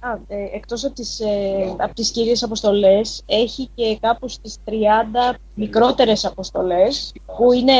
α, 0.00 0.12
ε, 0.28 0.48
εκτός 0.52 0.84
από 0.84 0.94
τις, 0.94 1.20
ε, 1.20 1.74
από 1.76 1.94
τις 1.94 2.10
κύριες 2.10 2.42
αποστολές, 2.42 3.22
έχει 3.26 3.70
και 3.74 3.98
κάπου 4.00 4.28
στις 4.28 4.56
30 4.64 5.34
μικρότερες 5.54 6.24
αποστολές, 6.24 7.12
που 7.36 7.52
είναι 7.52 7.72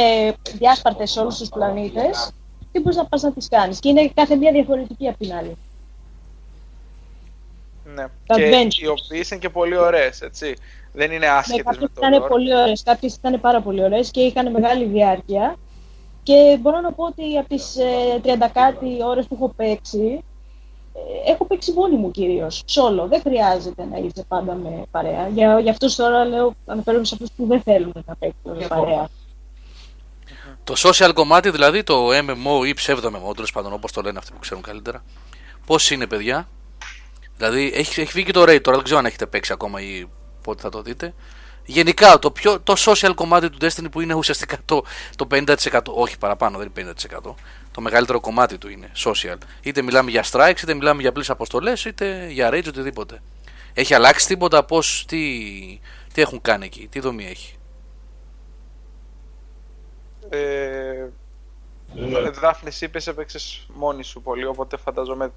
διάσπαρτες 0.58 1.10
σε 1.10 1.20
όλους 1.20 1.38
τους 1.38 1.48
πλανήτες, 1.48 2.30
και 2.72 2.80
μπορείς 2.80 2.96
να 2.96 3.06
πας 3.06 3.22
να 3.22 3.32
τις 3.32 3.48
κάνεις. 3.48 3.78
Και 3.78 3.88
είναι 3.88 4.08
κάθε 4.14 4.36
μία 4.36 4.52
διαφορετική 4.52 5.08
από 5.08 5.18
την 5.18 5.32
άλλη. 5.32 5.56
Ναι. 7.94 8.04
Τα 8.26 8.34
και 8.34 8.50
adventures. 8.50 8.82
οι 8.82 8.86
οποίες 8.86 9.30
είναι 9.30 9.40
και 9.40 9.48
πολύ 9.48 9.76
ωραίες, 9.76 10.20
έτσι. 10.20 10.56
Δεν 10.92 11.10
είναι 11.10 11.18
Ναι, 11.18 11.32
άσχετες 11.32 11.64
με 11.64 11.70
κάποιες 11.72 11.90
το 11.94 12.06
ήταν 12.06 12.22
lore. 12.24 12.28
πολύ 12.28 12.54
ωραίες, 12.54 12.82
κάποιες 12.82 13.14
ήταν 13.14 13.40
πάρα 13.40 13.60
πολύ 13.60 13.82
ωραίες 13.82 14.10
και 14.10 14.20
είχαν 14.20 14.50
μεγάλη 14.50 14.84
διάρκεια. 14.84 15.56
Και 16.22 16.58
μπορώ 16.60 16.80
να 16.80 16.92
πω 16.92 17.04
ότι 17.04 17.38
από 17.38 17.48
τις 17.48 17.76
ε, 17.76 18.20
30 18.22 18.48
κάτι 18.52 19.02
ώρες 19.04 19.26
που 19.26 19.34
έχω 19.34 19.52
παίξει, 19.56 20.24
ε, 20.24 20.29
έχω 21.26 21.44
παίξει 21.46 21.72
μόνη 21.72 21.96
μου 21.96 22.10
κυρίως, 22.10 22.64
solo. 22.66 23.08
Δεν 23.08 23.20
χρειάζεται 23.20 23.84
να 23.84 23.98
είσαι 23.98 24.24
πάντα 24.28 24.54
με 24.54 24.82
παρέα. 24.90 25.28
Για, 25.28 25.60
για 25.60 25.70
αυτούς 25.70 25.94
τώρα 25.94 26.24
λέω, 26.24 26.54
αναφέρομαι 26.66 27.04
σε 27.04 27.14
αυτούς 27.14 27.30
που 27.36 27.46
δεν 27.46 27.60
θέλουν 27.60 27.92
να 28.06 28.16
παίξουν 28.16 28.56
με 28.58 28.66
παρέα. 28.66 29.08
Το 30.64 30.74
social 30.76 31.10
κομμάτι, 31.14 31.50
δηλαδή 31.50 31.82
το 31.82 32.08
MMO 32.08 32.66
ή 32.66 32.74
ψεύδο 32.74 33.08
MMO, 33.08 33.34
τέλος 33.34 33.52
πάντων 33.52 33.72
όπως 33.72 33.92
το 33.92 34.00
λένε 34.00 34.18
αυτοί 34.18 34.32
που 34.32 34.38
ξέρουν 34.38 34.62
καλύτερα. 34.62 35.04
Πώς 35.66 35.90
είναι, 35.90 36.06
παιδιά; 36.06 36.48
Δηλαδή, 37.40 37.72
έχει, 37.74 38.00
έχει 38.00 38.12
βγει 38.12 38.24
και 38.24 38.32
το 38.32 38.42
Raid 38.42 38.60
τώρα, 38.60 38.76
δεν 38.76 38.84
ξέρω 38.84 38.98
αν 38.98 39.06
έχετε 39.06 39.26
παίξει 39.26 39.52
ακόμα 39.52 39.80
ή 39.80 40.06
πότε 40.42 40.60
θα 40.62 40.68
το 40.68 40.82
δείτε. 40.82 41.14
Γενικά, 41.64 42.18
το, 42.18 42.30
πιο, 42.30 42.60
το 42.60 42.74
social 42.76 43.12
κομμάτι 43.14 43.50
του 43.50 43.58
Destiny 43.60 43.90
που 43.90 44.00
είναι 44.00 44.14
ουσιαστικά 44.14 44.58
το, 44.64 44.84
το 45.16 45.26
50%, 45.30 45.80
όχι 45.84 46.18
παραπάνω, 46.18 46.58
δεν 46.58 46.72
είναι 46.78 46.92
50%. 47.24 47.34
Το 47.72 47.80
μεγαλύτερο 47.80 48.20
κομμάτι 48.20 48.58
του 48.58 48.68
είναι 48.68 48.90
social. 49.04 49.36
Είτε 49.62 49.82
μιλάμε 49.82 50.10
για 50.10 50.24
strikes, 50.30 50.62
είτε 50.62 50.74
μιλάμε 50.74 51.00
για 51.00 51.10
απλές 51.10 51.30
αποστολές, 51.30 51.84
είτε 51.84 52.26
για 52.30 52.50
raids, 52.52 52.66
οτιδήποτε. 52.68 53.22
Έχει 53.74 53.94
αλλάξει 53.94 54.26
τίποτα, 54.26 54.64
πώς, 54.64 55.04
τι, 55.08 55.18
τι 56.14 56.20
έχουν 56.20 56.40
κάνει 56.40 56.64
εκεί, 56.64 56.88
τι 56.88 57.00
δομή 57.00 57.26
έχει; 57.26 57.54
Ε, 60.28 61.08
Δάφνης, 62.40 62.74
εσύ 62.74 62.84
είπες 62.84 63.06
έπαιξες 63.06 63.66
μόνη 63.74 64.02
σου 64.02 64.22
πολύ, 64.22 64.46
οπότε 64.46 64.76
φανταζόμαι 64.76 65.32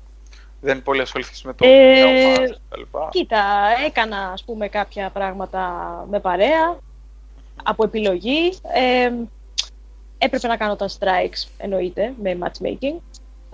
δεν 0.61 0.83
πολύ 0.83 1.01
ασχοληθείς 1.01 1.43
με 1.43 1.53
το 1.53 1.65
Ε, 1.67 1.99
ε... 1.99 2.35
κτλ. 2.35 2.81
Κοίτα, 3.09 3.43
έκανα 3.85 4.29
ας 4.33 4.43
πούμε 4.43 4.67
κάποια 4.67 5.09
πράγματα 5.09 6.05
με 6.09 6.19
παρέα, 6.19 6.77
από 7.63 7.83
επιλογή. 7.83 8.53
Ε, 8.73 9.11
έπρεπε 10.23 10.47
να 10.47 10.57
κάνω 10.57 10.75
τα 10.75 10.89
strikes, 10.99 11.47
εννοείται, 11.57 12.13
με 12.21 12.37
matchmaking. 12.41 12.99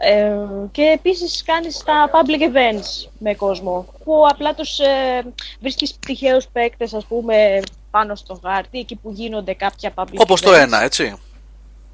Ε, 0.02 0.36
και 0.72 0.82
επίσης 0.82 1.44
κάνεις 1.44 1.84
τα 1.84 2.10
public 2.14 2.42
events 2.42 3.10
με 3.20 3.34
κόσμο, 3.34 3.86
που 4.04 4.26
απλά 4.30 4.54
τους 4.54 4.80
ε, 4.80 5.24
βρίσκεις 5.60 6.00
τυχαίους 6.00 6.48
παίκτες, 6.48 6.94
ας 6.94 7.06
πούμε, 7.06 7.60
πάνω 7.92 8.16
στο 8.16 8.40
χάρτη, 8.44 8.80
εκεί 8.80 8.96
που 8.96 9.12
γίνονται 9.12 9.54
κάποια 9.54 9.94
public 9.96 10.18
Όπως 10.18 10.42
το 10.42 10.52
events. 10.52 10.60
ένα, 10.60 10.84
έτσι. 10.84 11.20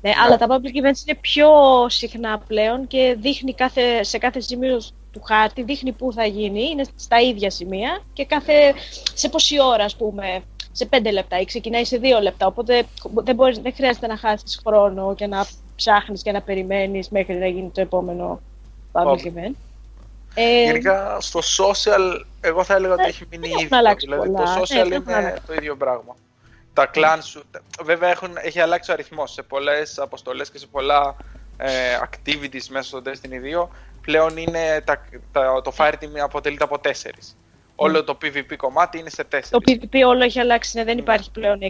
Ναι, 0.02 0.12
αλλά 0.26 0.38
τα 0.38 0.48
public 0.50 0.84
events 0.84 1.08
είναι 1.08 1.18
πιο 1.22 1.50
συχνά 1.90 2.40
πλέον 2.48 2.88
και 2.88 3.16
δείχνει 3.20 3.54
κάθε, 3.54 4.04
σε 4.04 4.18
κάθε 4.18 4.40
σημείο 4.40 4.82
του 5.12 5.22
χάρτη, 5.22 5.64
δείχνει 5.64 5.92
πού 5.92 6.14
θα 6.14 6.26
γίνει, 6.26 6.64
είναι 6.64 6.86
στα 6.96 7.20
ίδια 7.20 7.50
σημεία 7.50 8.02
και 8.14 8.26
κάθε, 8.26 8.74
σε 9.14 9.30
πόση 9.30 9.62
ώρα, 9.62 9.84
ας 9.84 9.96
πούμε, 9.96 10.44
σε 10.78 10.86
πέντε 10.86 11.12
λεπτά 11.12 11.40
ή 11.40 11.46
ξεκινάει 11.46 11.86
σε 11.86 11.98
δύο 11.98 12.20
λεπτά, 12.20 12.46
οπότε 12.48 12.84
δεν, 13.24 13.36
μπορείς, 13.36 13.60
δεν 13.60 13.74
χρειάζεται 13.74 14.08
να 14.08 14.18
χάσεις 14.18 14.62
χρόνο 14.66 15.16
και 15.16 15.28
να 15.28 15.46
ψάχνεις 15.76 16.22
και 16.22 16.32
να 16.32 16.42
περιμένεις 16.42 17.10
μέχρι 17.10 17.34
να 17.36 17.48
γίνει 17.48 17.70
το 17.70 17.82
επόμενο 17.82 18.42
public 18.92 19.06
Public. 19.08 19.26
event. 19.28 19.54
Ε, 20.34 20.64
Γενικά 20.64 21.18
στο 21.22 21.40
social, 21.40 22.22
εγώ 22.42 22.64
θα 22.64 22.74
έλεγα 22.76 22.94
ότι 22.94 23.04
Ε, 23.04 23.08
έχει 23.08 23.24
μείνει 23.30 23.42
δεν 23.48 23.52
έχουν 23.52 23.66
ίδιο. 23.66 23.78
αλλάξει 23.78 24.06
Δηλαδή 24.06 24.30
πολλά. 24.30 24.44
το 24.44 24.52
Ναι, 24.52 24.60
social 24.62 24.68
δεν 24.68 24.92
έχουν 24.92 25.04
είναι 25.08 25.16
αλλάξει. 25.16 25.42
το 25.48 25.54
ίδιο 25.54 25.76
πράγμα. 25.76 26.16
Τα 26.74 26.90
clans 26.94 27.20
σου, 27.24 27.44
βέβαια 27.84 28.10
έχουν, 28.10 28.30
έχει 28.42 28.60
αλλάξει 28.60 28.92
ο 28.92 28.94
αριθμός 28.94 29.32
σε 29.32 29.42
πολλές 29.44 30.00
αποστολές 30.00 30.50
και 30.52 30.58
σε 30.58 30.68
πολλά 30.68 31.16
ε, 31.58 31.70
activities 32.04 32.66
μέσα 32.70 32.88
στο 32.88 33.02
Destiny 33.06 33.64
2. 33.64 33.68
Πλέον 34.02 34.38
είναι 34.38 34.82
τα, 34.84 35.02
τα, 35.32 35.62
το 35.64 35.74
Fire 35.78 35.94
Team 35.94 36.18
αποτελείται 36.24 36.64
από 36.64 36.80
τέσσερις. 36.80 37.38
Όλο 37.76 38.04
το 38.04 38.18
PvP 38.22 38.56
κομμάτι 38.58 38.98
είναι 39.00 39.10
σε 39.10 39.22
Ναι. 39.32 39.42
το 39.42 39.60
τέσσερις. 39.60 39.90
PvP 39.92 40.02
όλο 40.08 40.24
έχει 40.24 40.40
αλλάξει, 40.40 40.78
ναι, 40.78 40.84
δεν 40.84 40.98
υπάρχει 40.98 41.32
πλέον 41.32 41.60
6 41.62 41.66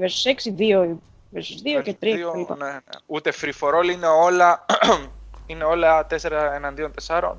vs 0.00 0.30
6, 0.30 0.52
2 0.58 0.96
vs 1.34 1.78
2 1.78 1.82
και 1.82 1.96
3 2.00 2.14
Δύο, 2.14 2.30
κλπ. 2.32 2.58
ναι, 2.58 2.70
ναι. 2.70 2.78
Ούτε 3.06 3.32
free 3.40 3.52
for 3.60 3.74
all 3.80 3.90
είναι 3.92 4.06
όλα, 4.06 4.64
είναι 5.46 5.64
όλα 5.64 6.06
4 6.10 6.16
εναντίον 6.54 6.92
4. 7.06 7.32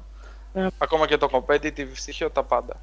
Ναι. 0.53 0.67
Ακόμα 0.77 1.07
και 1.07 1.17
το 1.17 1.29
competitive 1.31 1.89
στοιχείο, 1.93 2.29
τα 2.31 2.43
πάντα. 2.43 2.75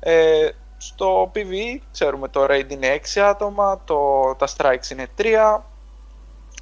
Ε, 0.00 0.48
στο 0.76 1.30
PvE 1.34 1.80
ξέρουμε 1.92 2.28
το 2.28 2.46
raid 2.50 2.66
είναι 2.68 3.00
6 3.14 3.20
άτομα, 3.20 3.80
το, 3.84 4.34
τα 4.38 4.48
strikes 4.56 4.90
είναι 4.90 5.06
3. 5.18 5.60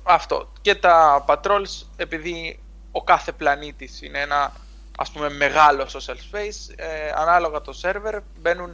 Αυτό. 0.03 0.49
Και 0.61 0.75
τα 0.75 1.25
patrols, 1.29 1.87
επειδή 1.97 2.61
ο 2.93 3.03
κάθε 3.05 3.33
πλανήτης 3.33 4.03
είναι 4.03 4.21
ένα 4.21 4.53
ας 4.97 5.11
πούμε 5.11 5.31
μεγάλο 5.31 5.83
social 5.93 6.17
space, 6.35 6.75
ε, 6.77 7.11
ανάλογα 7.15 7.61
το 7.61 7.79
server 7.83 8.19
μπαίνουν 8.41 8.73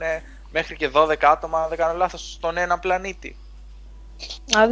μέχρι 0.51 0.77
και 0.77 0.89
12 0.95 1.15
άτομα, 1.21 1.63
αν 1.63 1.69
δεν 1.69 1.79
κάνω 1.79 1.97
λάθος, 1.99 2.33
στον 2.33 2.57
ένα 2.57 2.79
πλανήτη. 2.79 3.37
Α, 4.59 4.69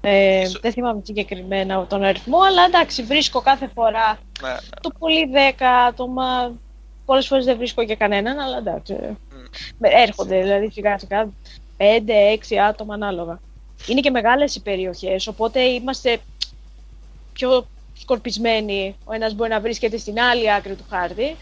Ε, 0.00 0.40
Ίσο- 0.40 0.58
δεν 0.60 0.72
θυμάμαι 0.72 1.00
συγκεκριμένα 1.04 1.86
τον 1.86 2.02
αριθμό, 2.02 2.38
αλλά 2.40 2.64
εντάξει, 2.64 3.02
βρίσκω 3.02 3.40
κάθε 3.40 3.70
φορά 3.74 4.18
Ναι, 4.42 4.48
ναι. 4.48 4.56
το 4.80 4.90
πολύ 4.98 5.30
10 5.32 5.64
άτομα. 5.88 6.52
Πολλές 7.04 7.26
φορές 7.26 7.44
δεν 7.44 7.56
βρίσκω 7.56 7.84
και 7.84 7.96
κανέναν, 7.96 8.38
αλλά 8.38 8.56
εντάξει. 8.56 8.92
ε, 8.92 9.12
με- 9.78 9.88
Έρχονται 9.88 10.40
δηλαδή 10.42 10.70
σιγά 10.70 10.98
σιγά 10.98 11.28
5-6 11.76 12.58
άτομα 12.58 12.94
ανάλογα. 12.94 13.40
Είναι 13.86 14.00
και 14.00 14.10
μεγάλες 14.10 14.54
οι 14.54 14.62
περιοχές, 14.62 15.26
οπότε 15.26 15.60
είμαστε 15.60 16.18
πιο 17.32 17.66
σκορπισμένοι. 18.00 18.96
Ο 19.04 19.12
ένας 19.12 19.34
μπορεί 19.34 19.50
να 19.50 19.60
βρίσκεται 19.60 19.96
στην 19.96 20.20
άλλη 20.20 20.52
άκρη 20.52 20.74
του 20.74 20.84
χάρτη. 20.88 21.36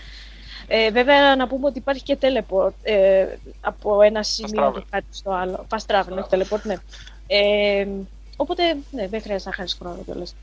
Ε, 0.67 0.91
βέβαια, 0.91 1.37
να 1.37 1.49
πούμε 1.49 1.67
ότι 1.67 1.79
υπάρχει 1.79 2.03
και 2.03 2.19
teleport 2.21 2.73
ε, 2.83 3.27
από 3.61 4.03
ένα 4.03 4.23
σημείο 4.23 4.69
travel. 4.69 4.75
του 4.75 4.87
χάρτη 4.91 5.17
στο 5.17 5.31
άλλο. 5.31 5.67
Fast 5.71 5.87
travel, 5.87 6.17
όχι 6.19 6.29
teleport, 6.31 6.63
ναι. 6.63 6.77
Ε, 7.27 7.87
οπότε, 8.37 8.77
ναι, 8.91 9.09
δεν 9.09 9.23
χρειάζεται 9.23 9.51
να 9.51 9.57
χάσεις 9.57 9.79
χρόνο 9.79 10.03
κιόλας. 10.05 10.35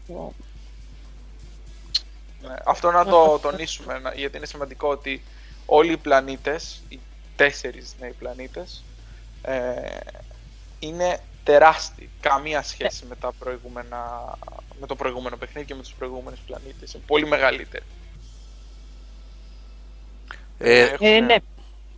Ναι, 2.42 2.54
αυτό 2.66 2.92
να 2.92 3.06
το 3.06 3.40
τονίσουμε, 3.40 4.00
να- 4.00 4.14
γιατί 4.14 4.38
είναι 4.38 4.46
σημαντικό 4.46 4.88
ότι 4.88 5.24
όλοι 5.66 5.92
οι 5.92 5.98
πλανήτες, 5.98 6.82
οι 6.90 7.00
τέσσερις 7.36 7.96
νέοι 8.00 8.12
πλανήτες, 8.12 8.84
ε, 9.42 9.74
είναι 10.80 11.20
τεράστιοι. 11.44 12.10
Καμία 12.22 12.62
σχέση 12.64 13.06
με, 13.10 13.16
τα 13.16 13.32
προηγούμενα, 13.40 14.34
με 14.80 14.88
το 14.88 14.96
προηγούμενο 14.96 15.38
παιχνίδι 15.38 15.68
και 15.68 15.76
με 15.76 15.82
τους 15.82 15.94
προηγούμενους 15.94 16.40
πλανήτες. 16.48 16.94
Είναι 16.94 17.04
πολύ 17.08 17.28
μεγαλύτεροι. 17.28 17.84
Ε, 20.58 20.82
Έχουν- 20.82 21.08
Ε, 21.08 21.20
ναι. 21.20 21.36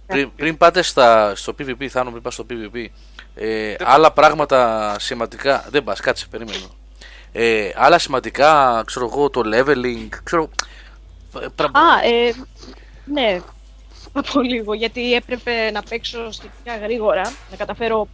πριν, 0.08 0.36
πριν 0.36 0.58
πάτε 0.58 0.82
στα, 0.82 1.36
στο 1.36 1.56
PvP, 1.60 1.88
Θάνο, 1.88 2.10
πριν 2.10 2.22
πας 2.24 2.34
στο 2.34 2.46
PvP, 2.50 2.86
ε, 3.36 3.76
άλλα 3.80 4.12
πράγματα 4.12 4.96
σημαντικά. 5.00 5.66
Δεν 5.70 5.84
πας, 5.84 6.00
κάτσε, 6.00 6.28
περίμενε. 6.28 6.58
Ε, 7.32 7.72
άλλα 7.76 8.00
σημαντικά, 8.00 8.84
ξέρω 8.86 9.06
εγώ, 9.12 9.30
το 9.30 9.42
leveling, 9.46 10.08
ξέρω. 10.24 10.50
ε, 11.42 11.46
πρα- 11.56 11.72
Α, 11.74 12.04
ε, 12.06 12.34
ναι. 13.06 13.42
Από 14.16 14.42
λίγο, 14.42 14.74
γιατί 14.74 15.14
έπρεπε 15.14 15.72
να 15.72 15.82
παίξω 15.84 16.32
σχετικά 16.32 16.78
γρήγορα, 16.78 17.34
να 17.52 17.56
καταφέρω 17.58 18.08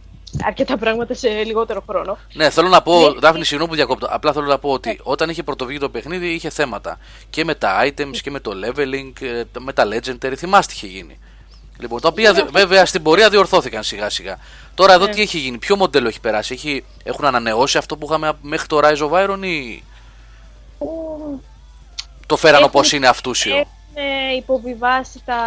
αρκετά 0.44 0.76
πράγματα 0.78 1.14
σε 1.14 1.28
λιγότερο 1.28 1.82
χρόνο. 1.88 2.18
Ναι, 2.32 2.50
θέλω 2.50 2.68
να 2.68 2.82
πω, 2.82 3.08
Ναι. 3.08 3.18
Δάφνη, 3.20 3.44
συγγνώμη 3.44 3.70
που 3.70 3.76
διακόπτω. 3.76 4.06
Απλά 4.10 4.32
θέλω 4.32 4.46
να 4.46 4.58
πω 4.58 4.70
ότι 4.70 5.00
όταν 5.02 5.28
είχε 5.30 5.42
πρωτοβγεί 5.42 5.78
το 5.78 5.88
παιχνίδι 5.88 6.26
είχε 6.28 6.50
θέματα. 6.50 6.98
Και 7.30 7.44
με 7.44 7.54
τα 7.54 7.84
items 7.84 8.16
και 8.22 8.30
με 8.30 8.40
το 8.40 8.52
leveling, 8.64 9.12
ε, 9.20 9.42
με 9.58 9.72
τα 9.72 9.84
legendary. 9.86 10.34
Θυμάστε 10.36 10.72
τι 10.72 10.86
είχε 10.86 10.96
γίνει. 10.96 11.18
Λοιπόν, 11.78 12.00
τα 12.00 12.08
οποία 12.08 12.32
δε- 12.32 12.44
βέβαια 12.44 12.86
στην 12.86 13.02
πορεία 13.02 13.28
διορθώθηκαν 13.28 13.82
σιγά 13.82 14.10
σιγά. 14.10 14.38
Τώρα 14.74 14.92
εδώ 14.92 15.04
Ναι. 15.06 15.10
τι 15.12 15.20
έχει 15.22 15.38
γίνει, 15.38 15.58
ποιο 15.58 15.76
μοντέλο 15.76 16.08
έχει 16.08 16.20
περάσει, 16.20 16.54
έχει, 16.54 16.84
έχουν 17.04 17.24
ανανεώσει 17.24 17.78
αυτό 17.78 17.96
που 17.96 18.06
είχαμε 18.06 18.32
μέχρι 18.42 18.66
το 18.66 18.78
Rise 18.82 19.10
of 19.10 19.10
Iron 19.30 19.38
ή 19.44 19.82
το 22.26 22.36
φέραν 22.36 22.54
Έχουν- 22.60 22.70
όπως 22.74 22.92
είναι 22.92 23.06
αυτούσιο. 23.08 23.56
Έχουν 23.56 23.68
υποβιβάσει 24.36 25.22
τα 25.24 25.38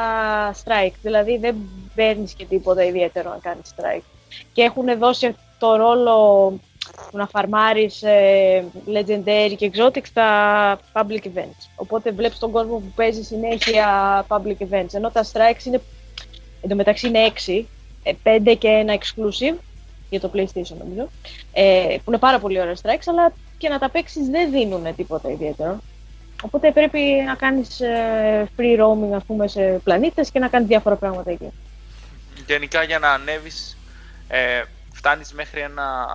strike, 0.64 0.93
δηλαδή 1.01 1.38
δεν 1.38 1.55
παίρνεις 1.95 2.34
και 2.34 2.45
τίποτα 2.45 2.84
ιδιαίτερο 2.84 3.30
να 3.30 3.38
κάνεις 3.41 3.73
strike. 3.76 4.03
Και 4.53 4.61
έχουν 4.61 4.97
δώσει 4.97 5.35
το 5.60 5.76
ρόλο 5.76 6.53
του 7.11 7.18
να 7.18 7.27
φαρμάρεις 7.27 8.01
ε, 8.01 8.65
legendary 8.88 9.53
και 9.57 9.72
exotic 9.73 10.05
στα 10.05 10.80
public 10.93 11.23
events. 11.23 11.68
Οπότε 11.76 12.11
βλέπεις 12.11 12.39
τον 12.39 12.51
κόσμο 12.51 12.77
που 12.77 12.91
παίζει 12.95 13.23
συνέχεια 13.23 14.26
public 14.27 14.57
events, 14.69 14.93
ενώ 14.93 15.10
τα 15.10 15.23
strikes 15.23 15.65
είναι, 15.65 15.81
εντωμεταξύ 16.61 17.07
είναι 17.07 17.31
6, 17.45 17.64
5 18.23 18.55
και 18.57 18.68
ένα 18.68 18.97
exclusive 18.97 19.57
για 20.10 20.19
το 20.19 20.31
PlayStation 20.34 20.77
νομίζω, 20.77 21.10
ε, 21.53 21.97
που 22.03 22.11
είναι 22.11 22.18
πάρα 22.18 22.39
πολύ 22.39 22.60
ωραία 22.60 22.76
strikes, 22.76 23.03
αλλά 23.05 23.34
και 23.57 23.69
να 23.69 23.80
τα 23.80 23.89
παίξεις 23.89 24.27
δεν 24.27 24.51
δίνουν 24.51 24.95
τίποτα 24.95 25.31
ιδιαίτερο. 25.31 25.80
Οπότε 26.41 26.72
πρέπει 26.72 26.99
να 27.26 27.35
κάνεις 27.35 27.80
ε, 27.80 28.49
free 28.57 28.80
roaming 28.80 29.15
ας 29.15 29.23
πούμε, 29.23 29.47
σε 29.47 29.61
πλανήτες 29.84 30.31
και 30.31 30.39
να 30.39 30.47
κάνεις 30.47 30.68
διάφορα 30.68 30.95
πράγματα 30.95 31.31
εκεί. 31.31 31.51
Γενικά 32.47 32.84
για 32.84 32.99
να 32.99 33.10
ανέβεις 33.10 33.77
ε, 34.27 34.63
φτάνεις 34.93 35.33
μέχρι 35.33 35.61
ένα... 35.61 36.07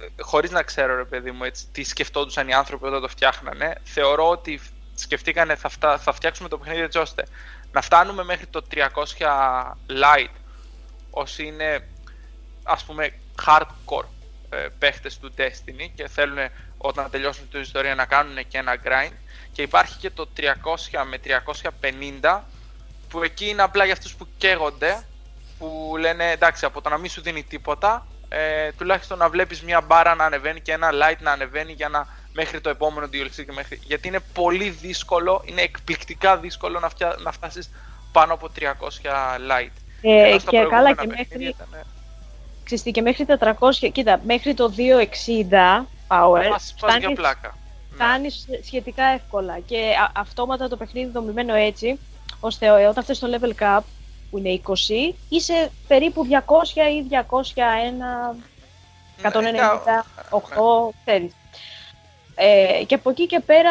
ε, 0.00 0.22
Χωρίς 0.22 0.50
να 0.50 0.62
ξέρω 0.62 0.96
ρε 0.96 1.04
παιδί 1.04 1.30
μου 1.30 1.44
έτσι, 1.44 1.66
τι 1.72 1.84
σκεφτόντουσαν 1.84 2.48
οι 2.48 2.54
άνθρωποι 2.54 2.86
όταν 2.86 3.00
το 3.00 3.08
φτιάχνανε, 3.08 3.74
θεωρώ 3.84 4.28
ότι 4.28 4.60
σκεφτήκανε 4.94 5.54
θα, 5.54 5.68
φτά, 5.68 5.98
θα 5.98 6.12
φτιάξουμε 6.12 6.48
το 6.48 6.58
παιχνίδι 6.58 6.82
έτσι 6.82 6.98
ώστε 6.98 7.26
να 7.72 7.80
φτάνουμε 7.80 8.24
μέχρι 8.24 8.46
το 8.46 8.64
300 8.74 8.84
light 9.88 10.34
όσοι 11.10 11.46
είναι 11.46 11.88
ας 12.62 12.84
πούμε 12.84 13.12
hardcore 13.46 14.04
ε, 14.50 14.66
παίχτες 14.78 15.18
του 15.18 15.32
Destiny 15.38 15.90
και 15.94 16.08
θέλουν 16.08 16.38
όταν 16.78 17.10
τελειώσουν 17.10 17.48
την 17.50 17.60
ιστορία 17.60 17.94
να 17.94 18.04
κάνουν 18.04 18.48
και 18.48 18.58
ένα 18.58 18.76
grind. 18.84 19.12
Και 19.52 19.62
υπάρχει 19.62 19.98
και 19.98 20.10
το 20.10 20.28
300 20.36 20.44
με 21.08 21.20
350 22.20 22.40
που 23.08 23.22
εκεί 23.22 23.48
είναι 23.48 23.62
απλά 23.62 23.84
για 23.84 23.92
αυτούς 23.92 24.14
που 24.14 24.28
καίγονται 24.38 25.06
που 25.58 25.94
λένε 25.98 26.30
εντάξει 26.30 26.64
από 26.64 26.80
το 26.80 26.88
να 26.88 26.98
μην 26.98 27.10
σου 27.10 27.20
δίνει 27.20 27.42
τίποτα 27.42 28.06
ε, 28.28 28.72
τουλάχιστον 28.72 29.18
να 29.18 29.28
βλέπεις 29.28 29.62
μια 29.62 29.80
μπάρα 29.80 30.14
να 30.14 30.24
ανεβαίνει 30.24 30.60
και 30.60 30.72
ένα 30.72 30.90
light 30.90 31.18
να 31.20 31.32
ανεβαίνει 31.32 31.72
για 31.72 31.88
να 31.88 32.06
μέχρι 32.32 32.60
το 32.60 32.68
επόμενο 32.68 33.06
DLC 33.12 33.30
και 33.34 33.52
μέχρι... 33.52 33.80
γιατί 33.82 34.08
είναι 34.08 34.20
πολύ 34.32 34.70
δύσκολο, 34.70 35.42
είναι 35.44 35.62
εκπληκτικά 35.62 36.36
δύσκολο 36.36 36.80
να, 36.80 36.88
φτια... 36.88 37.16
να 37.18 37.32
φτάσεις 37.32 37.70
πάνω 38.12 38.32
από 38.32 38.50
300 38.58 38.64
light. 39.50 39.72
Ε, 40.02 40.28
Ενώ 40.28 40.38
στα 40.38 40.50
και 40.50 40.56
καλά 40.58 40.68
προηγούμενα 40.68 40.94
και 40.94 41.06
παιχνίδια 41.06 41.28
μέχρι, 41.28 41.44
ήταν, 41.44 41.86
ξέρεις 42.64 42.84
τι, 42.84 42.90
και 42.90 43.02
μέχρι 43.02 43.24
τα 43.24 43.56
300, 43.60 43.90
κοίτα, 43.92 44.20
μέχρι 44.24 44.54
το 44.54 44.72
260 44.76 45.86
power 46.08 46.48
Πας, 46.48 46.50
πας 46.50 46.74
για 46.78 46.88
φτάνεις, 46.88 47.16
πλάκα. 47.18 47.54
Ναι. 47.90 47.94
φτάνεις 47.94 48.46
σχετικά 48.64 49.04
εύκολα 49.04 49.58
και 49.58 49.76
α- 49.76 50.12
αυτόματα 50.20 50.68
το 50.68 50.76
παιχνίδι 50.76 51.10
δομημένο 51.10 51.54
έτσι, 51.54 51.98
ώστε 52.40 52.66
ε, 52.66 52.70
όταν 52.70 53.04
φτάσεις 53.04 53.16
στο 53.16 53.28
level 53.30 53.62
cap 53.62 53.80
που 54.30 54.38
είναι 54.38 54.60
20, 54.66 54.72
είσαι 55.28 55.70
περίπου 55.86 56.26
200 56.26 56.32
ή 56.76 57.06
201 57.10 58.36
Ναι, 59.22 59.28
198, 59.32 60.90
ξέρεις. 61.04 61.32
Ε, 62.34 62.84
και 62.86 62.94
από 62.94 63.10
εκεί 63.10 63.26
και 63.26 63.40
πέρα 63.40 63.70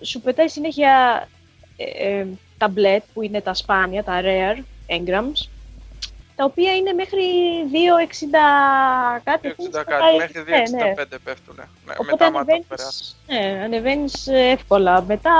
σου 0.00 0.20
πετάει 0.20 0.48
συνέχεια 0.48 1.26
ε, 1.76 2.08
ε, 2.18 2.26
τα 2.58 2.68
μπλετ 2.68 3.02
που 3.14 3.22
είναι 3.22 3.40
τα 3.40 3.54
σπάνια, 3.54 4.04
τα 4.04 4.20
rare 4.22 4.62
engrams, 4.86 5.48
τα 6.36 6.44
οποία 6.44 6.74
είναι 6.76 6.92
μέχρι 6.92 7.20
2,60 7.72 9.20
κάτι. 9.24 9.48
2,60 9.48 9.54
που 9.56 9.70
κάτι, 9.70 9.92
σπάει- 9.96 10.16
μέχρι 10.16 10.44
2,65 10.46 10.70
ναι, 10.70 10.84
ναι. 10.84 11.18
πέφτουν. 11.24 11.54
Ναι, 11.56 11.92
Οπότε 11.98 12.10
μετά 12.10 12.26
άμα 12.26 12.32
το 12.32 12.38
ανεβαίνεις, 12.38 12.66
περάσεις. 12.66 13.16
ναι, 13.26 13.60
ανεβαίνεις 13.64 14.26
ε, 14.26 14.48
εύκολα. 14.50 15.02
Μετά, 15.02 15.32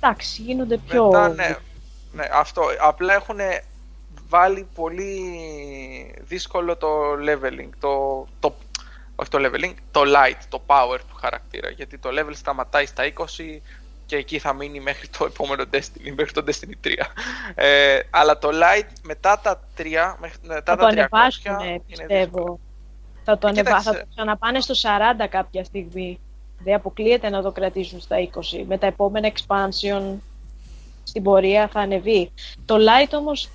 εντάξει, 0.00 0.42
γίνονται 0.42 0.76
πιο... 0.76 1.04
Μετά, 1.06 1.28
ναι, 1.28 1.56
ναι, 2.12 2.24
αυτό. 2.32 2.62
Απλά 2.80 3.14
έχουν 3.14 3.38
βάλει 4.32 4.66
πολύ 4.74 5.14
δύσκολο 6.20 6.76
το 6.76 6.88
leveling. 7.28 7.68
Το, 7.80 8.26
το, 8.40 8.54
όχι 9.16 9.30
το 9.30 9.38
leveling, 9.40 9.74
το 9.90 10.00
light, 10.06 10.40
το 10.48 10.62
power 10.66 10.98
του 11.08 11.16
χαρακτήρα. 11.20 11.70
Γιατί 11.70 11.98
το 11.98 12.08
level 12.18 12.34
σταματάει 12.34 12.86
στα 12.86 13.02
20 13.16 13.24
και 14.06 14.16
εκεί 14.16 14.38
θα 14.38 14.52
μείνει 14.52 14.80
μέχρι 14.80 15.08
το 15.18 15.24
επόμενο 15.24 15.64
Destiny, 15.72 16.12
μέχρι 16.16 16.32
το 16.32 16.44
Destiny 16.46 16.86
3. 16.86 16.90
Ε, 17.54 17.98
αλλά 18.10 18.38
το 18.38 18.48
light 18.52 18.88
μετά 19.02 19.40
τα 19.42 19.60
3, 19.78 20.14
μέχρι, 20.20 20.38
μετά 20.46 20.62
θα 20.64 20.76
το 20.76 20.82
τα 20.82 20.88
300 20.88 20.92
ανεβάσουν, 20.92 21.58
είναι 21.60 21.80
πιστεύω. 21.86 22.18
δύσκολο. 22.20 22.60
Θα 23.24 23.38
το, 23.38 23.46
Ε, 23.46 23.50
ανεβα... 23.50 23.68
κοίταξε. 23.70 23.90
θα 23.90 23.98
το 23.98 24.06
ξαναπάνε 24.14 24.60
στο 24.60 24.74
40 25.24 25.26
κάποια 25.30 25.64
στιγμή. 25.64 26.18
Δεν 26.64 26.74
αποκλείεται 26.74 27.28
να 27.30 27.42
το 27.42 27.52
κρατήσουν 27.52 28.00
στα 28.00 28.16
20. 28.34 28.64
Με 28.66 28.78
τα 28.78 28.86
επόμενα 28.86 29.32
expansion 29.34 30.02
στην 31.02 31.22
πορεία 31.22 31.68
θα 31.68 31.80
ανεβεί. 31.80 32.32
Το 32.64 32.76
light 32.76 33.12
όμως, 33.12 33.48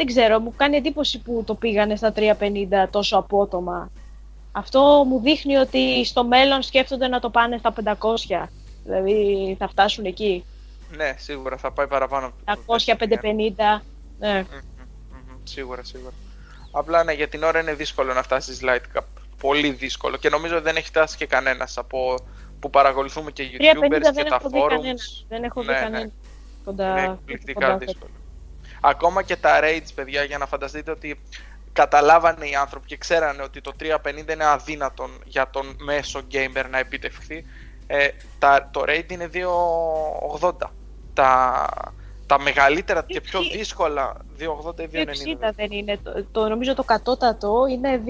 δεν 0.00 0.08
ξέρω, 0.08 0.40
μου 0.40 0.54
κάνει 0.56 0.76
εντύπωση 0.76 1.18
που 1.20 1.42
το 1.46 1.54
πήγανε 1.54 1.96
στα 1.96 2.12
350 2.16 2.22
τόσο 2.90 3.16
απότομα. 3.18 3.90
Αυτό 4.52 5.04
μου 5.06 5.20
δείχνει 5.20 5.56
ότι 5.56 6.04
στο 6.04 6.24
μέλλον 6.24 6.62
σκέφτονται 6.62 7.08
να 7.08 7.20
το 7.20 7.30
πάνε 7.30 7.58
στα 7.58 7.72
500. 7.98 8.46
Δηλαδή 8.84 9.56
θα 9.58 9.68
φτάσουν 9.68 10.04
εκεί. 10.04 10.44
Ναι, 10.96 11.14
σίγουρα 11.18 11.56
θα 11.56 11.72
πάει 11.72 11.86
παραπάνω. 11.86 12.32
από 12.44 12.60
το 12.66 12.74
500, 12.78 12.92
Destiny, 12.92 12.96
550. 13.76 13.82
Ναι. 14.18 14.38
Μμμ, 14.38 14.46
μμμ, 15.10 15.36
Σίγουρα, 15.44 15.84
σίγουρα. 15.84 16.12
Απλά 16.70 17.04
ναι, 17.04 17.12
για 17.12 17.28
την 17.28 17.42
ώρα 17.42 17.60
είναι 17.60 17.74
δύσκολο 17.74 18.12
να 18.12 18.22
φτάσεις 18.22 18.60
light 18.62 18.98
cap. 18.98 19.02
Πολύ 19.40 19.70
δύσκολο. 19.70 20.16
Και 20.16 20.28
νομίζω 20.28 20.60
δεν 20.60 20.76
έχει 20.76 20.86
φτάσει 20.86 21.16
και 21.16 21.26
κανένας 21.26 21.78
από 21.78 22.14
που 22.60 22.70
παρακολουθούμε 22.70 23.30
και 23.30 23.42
350 23.58 23.62
YouTubers 23.62 24.00
και 24.00 24.10
δεν 24.12 24.28
τα 24.28 24.34
έχω 24.40 24.48
δει 24.48 24.60
κανένα. 24.68 24.94
forums. 24.94 25.24
Δεν 25.28 25.42
έχω 25.44 25.62
Ναι, 25.62 25.66
δει 25.72 25.78
ναι. 25.78 25.84
κανένα. 25.84 26.10
Κοντά, 26.64 26.90
Είναι 26.90 27.02
εκπληκτικά 27.12 27.66
κοντά- 27.66 27.78
δύσκολο. 27.78 28.10
Ακόμα 28.80 29.22
και 29.22 29.36
τα 29.36 29.60
raids, 29.62 29.88
παιδιά, 29.94 30.22
για 30.22 30.38
να 30.38 30.46
φανταστείτε 30.46 30.90
ότι 30.90 31.20
καταλάβανε 31.72 32.46
οι 32.46 32.54
άνθρωποι 32.54 32.86
και 32.86 32.96
ξέρανε 32.96 33.42
ότι 33.42 33.60
το 33.60 33.72
350 33.80 34.32
είναι 34.32 34.44
αδύνατον 34.44 35.10
για 35.24 35.50
τον 35.50 35.76
μέσο 35.80 36.20
gamer 36.32 36.64
να 36.70 36.78
επιτευχθεί. 36.78 37.44
Ε, 37.86 38.08
τα, 38.38 38.68
το 38.72 38.84
raid 38.86 39.12
είναι 39.12 39.30
280. 40.40 40.50
Τα, 41.14 41.66
τα 42.26 42.40
μεγαλύτερα 42.40 43.04
και 43.06 43.20
πιο 43.20 43.40
Τι- 43.40 43.56
δύσκολα 43.56 44.16
280 44.38 44.80
ή 44.80 44.88
290. 44.92 45.48
260 45.48 45.52
δεν 45.56 45.70
είναι. 45.70 45.98
Το, 46.02 46.24
το, 46.32 46.48
νομίζω 46.48 46.74
το 46.74 46.82
κατώτατο 46.84 47.66
είναι 47.70 48.00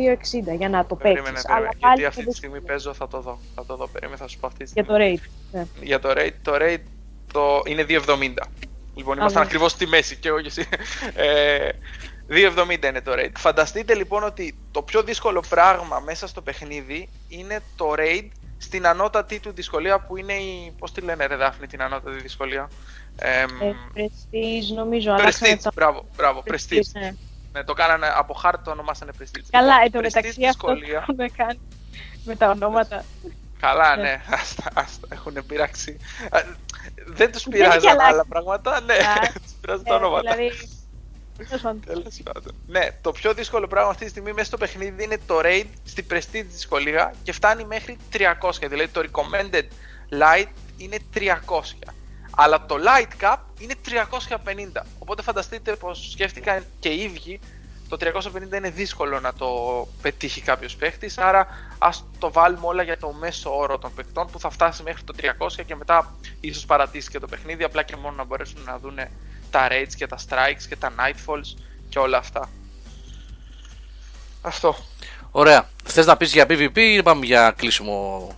260 0.52 0.56
για 0.56 0.68
να 0.68 0.86
το 0.86 0.94
παίξεις. 0.97 1.12
Περίμενε, 1.22 1.40
Αλλά 1.47 1.55
περίμενε. 1.55 1.78
πάλι 1.80 1.94
Γιατί 1.94 2.05
αυτή 2.05 2.20
είναι 2.20 2.30
τη 2.30 2.36
στιγμή 2.36 2.60
παίζω, 2.60 2.94
θα 2.94 3.09
το 3.09 3.20
δω. 3.20 3.38
Θα 3.55 3.64
το 3.66 3.76
δω, 3.76 3.86
περίμενε, 3.88 4.16
θα 4.18 4.28
σου 4.28 4.38
πω 4.38 4.47
αυτή 4.47 4.64
τη 4.64 4.72
Για 4.74 4.82
στιγμή. 4.84 5.18
το 5.18 5.22
raid. 5.22 5.30
Ναι. 5.52 5.66
Για 5.86 5.98
το 5.98 6.10
raid, 6.16 6.32
το 6.42 6.52
raid 6.60 6.80
το... 7.32 7.62
είναι 7.66 7.86
2,70. 7.88 8.34
Λοιπόν, 9.01 9.18
ήμασταν 9.18 9.40
ναι. 9.40 9.47
ακριβώς 9.47 9.72
στη 9.72 9.86
μέση 9.86 10.16
και 10.16 10.28
εγώ 10.28 10.40
και 10.40 10.47
εσύ. 10.47 10.68
Ε, 11.14 11.68
2,70 12.28 12.85
είναι 12.85 13.01
το 13.01 13.12
raid. 13.14 13.31
Φανταστείτε 13.36 13.94
λοιπόν 13.94 14.22
ότι 14.24 14.55
το 14.70 14.82
πιο 14.82 15.02
δύσκολο 15.02 15.44
πράγμα 15.48 15.98
μέσα 16.01 16.27
στο 16.27 16.43
παιχνίδι 16.43 17.09
είναι 17.28 17.60
το 17.77 17.93
raid 17.97 18.28
στην 18.56 18.86
ανώτατη 18.86 19.40
του 19.40 19.52
δυσκολία 19.52 20.01
που 20.01 20.16
είναι 20.16 20.32
η. 20.32 20.74
Πώς 20.78 20.93
τη 20.93 21.01
λένε, 21.01 21.27
Ρε 21.27 21.36
Δάφνη, 21.36 21.66
την 21.66 21.82
ανώτατη 21.82 22.20
δυσκολία; 22.20 22.68
Ε, 23.16 23.40
Ε, 23.43 23.47
Prestige, 23.94 24.74
νομίζω. 24.74 25.12
αλλάξανε 25.12 25.55
Prestige, 25.55 25.59
το- 25.62 25.70
μπράβο, 25.74 26.09
μπράβο, 26.16 26.43
Prestige, 26.47 26.52
Prestige. 26.55 27.01
ναι. 27.01 27.10
Ναι, 27.52 27.64
το 27.64 27.72
κάνανε 27.72 28.06
από 28.14 28.35
χάρτη, 28.35 28.62
το 28.64 28.70
ονομάσανε 28.70 29.12
Prestige. 29.18 29.47
Καλά, 29.51 29.74
εν 29.85 29.90
τω 29.90 29.98
Prestige 29.98 30.02
μεταξύ 30.02 30.44
αυτό 30.47 30.66
το 30.66 30.72
δυσκολία. 30.74 30.98
έχουν 31.09 31.32
κάνει 31.36 31.60
με 32.24 32.36
τα 32.36 32.51
ονόματα. 32.51 33.05
Καλά, 33.60 33.96
Ναι. 33.96 34.02
ναι, 34.02 34.22
άστα, 34.30 34.64
άστα, 34.74 35.06
έχουν 35.12 35.46
πειράξει. 35.46 35.96
Α, 36.30 36.40
Δεν 37.06 37.32
τους 37.32 37.40
έχει 37.40 37.50
πειράζαν 37.50 37.90
αλλάξει. 37.90 38.12
άλλα 38.12 38.24
πράγματα, 38.24 38.80
ναι, 38.80 38.94
Α, 38.94 39.32
τους 39.42 39.52
πειράζουν 39.60 39.84
τα 39.84 39.94
Ε, 39.94 39.96
ονόματα. 39.96 40.34
δηλαδή, 40.34 40.68
τέλος 41.36 41.62
πάντων. 41.62 41.80
Τέλος 41.86 42.20
πάντων. 42.24 42.54
Ναι, 42.66 42.88
το 43.00 43.12
πιο 43.12 43.34
δύσκολο 43.34 43.66
πράγμα 43.66 43.90
αυτή 43.90 44.04
τη 44.04 44.10
στιγμή 44.10 44.32
μέσα 44.32 44.44
στο 44.44 44.56
παιχνίδι 44.56 45.04
είναι 45.04 45.18
το 45.26 45.40
raid 45.42 45.66
στην 45.84 46.06
prestige 46.10 46.44
δυσκολία 46.50 47.14
και 47.22 47.32
φτάνει 47.32 47.64
μέχρι 47.64 47.96
300. 48.12 48.68
Δηλαδή 48.68 48.88
το 48.88 49.02
recommended 49.12 49.64
light 50.22 50.48
είναι 50.76 50.96
300. 51.14 51.28
Αλλά 52.36 52.66
το 52.66 52.76
light 52.78 53.24
cap 53.24 53.36
είναι 53.58 53.74
350. 53.84 54.82
Οπότε 54.98 55.22
φανταστείτε 55.22 55.76
πως 55.76 56.10
σκέφτηκαν 56.12 56.64
και 56.80 56.88
οι 56.88 57.02
ίδιοι 57.02 57.40
το 57.90 57.96
350 58.00 58.56
είναι 58.56 58.70
δύσκολο 58.70 59.20
να 59.20 59.32
το 59.32 59.48
πετύχει 60.02 60.40
κάποιος 60.40 60.76
παίχτης. 60.76 61.18
Άρα 61.18 61.46
ας 61.78 62.04
το 62.18 62.32
βάλουμε 62.32 62.66
όλα 62.66 62.82
για 62.82 62.98
το 62.98 63.12
μέσο 63.12 63.56
όρο 63.56 63.78
των 63.78 63.94
παιχτών 63.94 64.26
που 64.26 64.40
θα 64.40 64.50
φτάσει 64.50 64.82
μέχρι 64.82 65.02
το 65.02 65.14
300 65.20 65.64
και 65.66 65.76
μετά 65.76 66.14
ίσως 66.40 66.66
παρατήσει 66.66 67.10
και 67.10 67.18
το 67.18 67.26
παιχνίδι. 67.26 67.64
Απλά 67.64 67.82
και 67.82 67.96
μόνο 67.96 68.16
να 68.16 68.24
μπορέσουν 68.24 68.62
να 68.64 68.78
δουν 68.78 68.98
τα 69.50 69.68
raids 69.70 69.94
και 69.96 70.06
τα 70.06 70.18
strikes 70.28 70.62
και 70.68 70.76
τα 70.76 70.92
nightfalls 70.98 71.60
και 71.88 71.98
όλα 71.98 72.18
αυτά. 72.18 72.48
Αυτό. 74.42 74.76
Ωραία. 75.30 75.68
Θες 75.84 76.06
να 76.06 76.16
πεις 76.16 76.32
για 76.32 76.46
PvP 76.48 76.76
ή 76.78 77.02
πάμε 77.02 77.26
για 77.26 77.54
κλείσιμο 77.56 78.28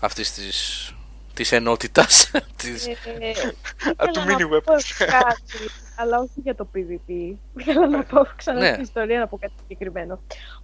αυτής 0.00 0.32
της 0.32 0.90
της 1.36 1.52
ενότητας. 1.52 2.30
της... 2.62 2.86
Ε, 2.86 2.90
Α, 3.96 4.06
του 4.06 4.20
ήθελα 4.20 4.24
να 4.24 4.36
mini 4.36 4.48
πω 4.64 4.72
weapons. 4.74 5.04
κάτι, 5.06 5.70
αλλά 5.96 6.18
όχι 6.18 6.40
για 6.42 6.54
το 6.54 6.68
PvP. 6.74 7.34
Θέλω 7.64 7.86
να 7.86 8.02
πω 8.04 8.26
ξανά 8.36 8.60
Ναι. 8.60 8.70
στην 8.70 8.82
ιστορία 8.82 9.18
να 9.18 9.26
πω 9.26 9.38
κάτι 9.38 9.52
συγκεκριμένο. 9.60 10.18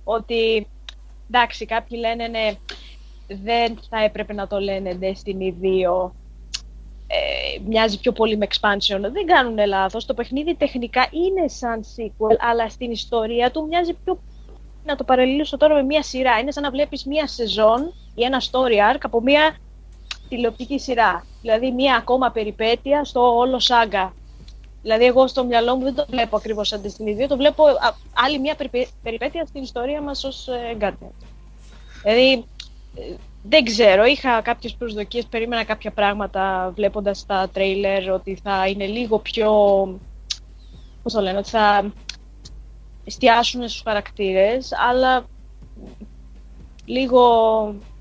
Ότι 0.04 0.66
εντάξει, 1.30 1.66
κάποιοι 1.66 1.98
λένε 2.00 2.26
ναι, 2.26 2.52
δεν 3.44 3.78
θα 3.90 4.04
έπρεπε 4.04 4.32
να 4.32 4.46
το 4.46 4.58
λένε 4.58 4.98
Destiny 5.00 5.52
2. 6.06 6.10
Ε, 7.06 7.58
μοιάζει 7.66 8.00
πιο 8.00 8.12
πολύ 8.12 8.36
με 8.36 8.46
expansion. 8.50 9.00
Δεν 9.12 9.26
κάνουν 9.26 9.66
λάθος. 9.66 10.06
Το 10.06 10.14
παιχνίδι 10.14 10.54
τεχνικά 10.54 11.06
είναι 11.10 11.48
σαν 11.48 11.80
sequel, 11.96 12.36
αλλά 12.40 12.68
στην 12.68 12.90
ιστορία 12.90 13.50
του 13.50 13.66
μοιάζει 13.66 13.92
πιο. 14.04 14.22
Να 14.84 14.96
το 14.96 15.04
παραλληλήσω 15.04 15.56
τώρα 15.56 15.74
με 15.74 15.82
μία 15.82 16.02
σειρά. 16.02 16.38
Είναι 16.38 16.52
σαν 16.52 16.62
να 16.62 16.70
βλέπεις 16.70 17.04
μία 17.04 17.26
σεζόν 17.26 17.92
ή 18.14 18.24
ένα 18.24 18.40
story 18.40 18.94
arc 18.94 19.00
από 19.02 19.20
μία 19.20 19.56
τηλεοπτική 20.28 20.78
σειρά. 20.78 21.26
Δηλαδή 21.40 21.70
μία 21.72 21.96
ακόμα 21.96 22.30
περιπέτεια 22.30 23.04
στο 23.04 23.36
όλο 23.36 23.58
σάγκα. 23.58 24.14
Δηλαδή 24.82 25.04
εγώ 25.04 25.26
στο 25.26 25.44
μυαλό 25.44 25.76
μου 25.76 25.82
δεν 25.82 25.94
το 25.94 26.06
βλέπω 26.08 26.36
ακριβώς 26.36 26.68
σαν 26.68 26.82
Destiny 26.84 27.24
2, 27.24 27.26
το 27.28 27.36
βλέπω 27.36 27.64
α, 27.64 27.94
άλλη 28.12 28.38
μία 28.38 28.54
περιπέ- 28.54 28.88
περιπέτεια 29.02 29.46
στην 29.46 29.62
ιστορία 29.62 30.00
μας 30.00 30.24
ως 30.24 30.48
ε, 30.48 30.76
Guardian. 30.80 31.10
Δηλαδή 32.02 32.44
ε, 32.94 33.14
δεν 33.42 33.64
ξέρω, 33.64 34.04
είχα 34.04 34.40
κάποιες 34.40 34.74
προσδοκίες, 34.74 35.26
περίμενα 35.26 35.64
κάποια 35.64 35.90
πράγματα 35.90 36.72
βλέποντας 36.74 37.26
τα 37.26 37.48
τρέιλερ 37.52 38.10
ότι 38.10 38.38
θα 38.42 38.66
είναι 38.68 38.86
λίγο 38.86 39.18
πιο, 39.18 39.50
πώς 41.02 41.12
το 41.12 41.20
λένε, 41.20 41.38
ότι 41.38 41.48
θα 41.48 41.92
εστιάσουν 43.04 43.68
στους 43.68 43.82
χαρακτήρες, 43.84 44.72
αλλά 44.90 45.24
λίγο, 46.84 47.22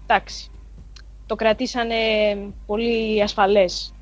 εντάξει, 0.04 0.51
το 1.32 1.38
κρατήσανε 1.38 1.96
πολύ 2.66 3.22
ασφαλές. 3.22 3.94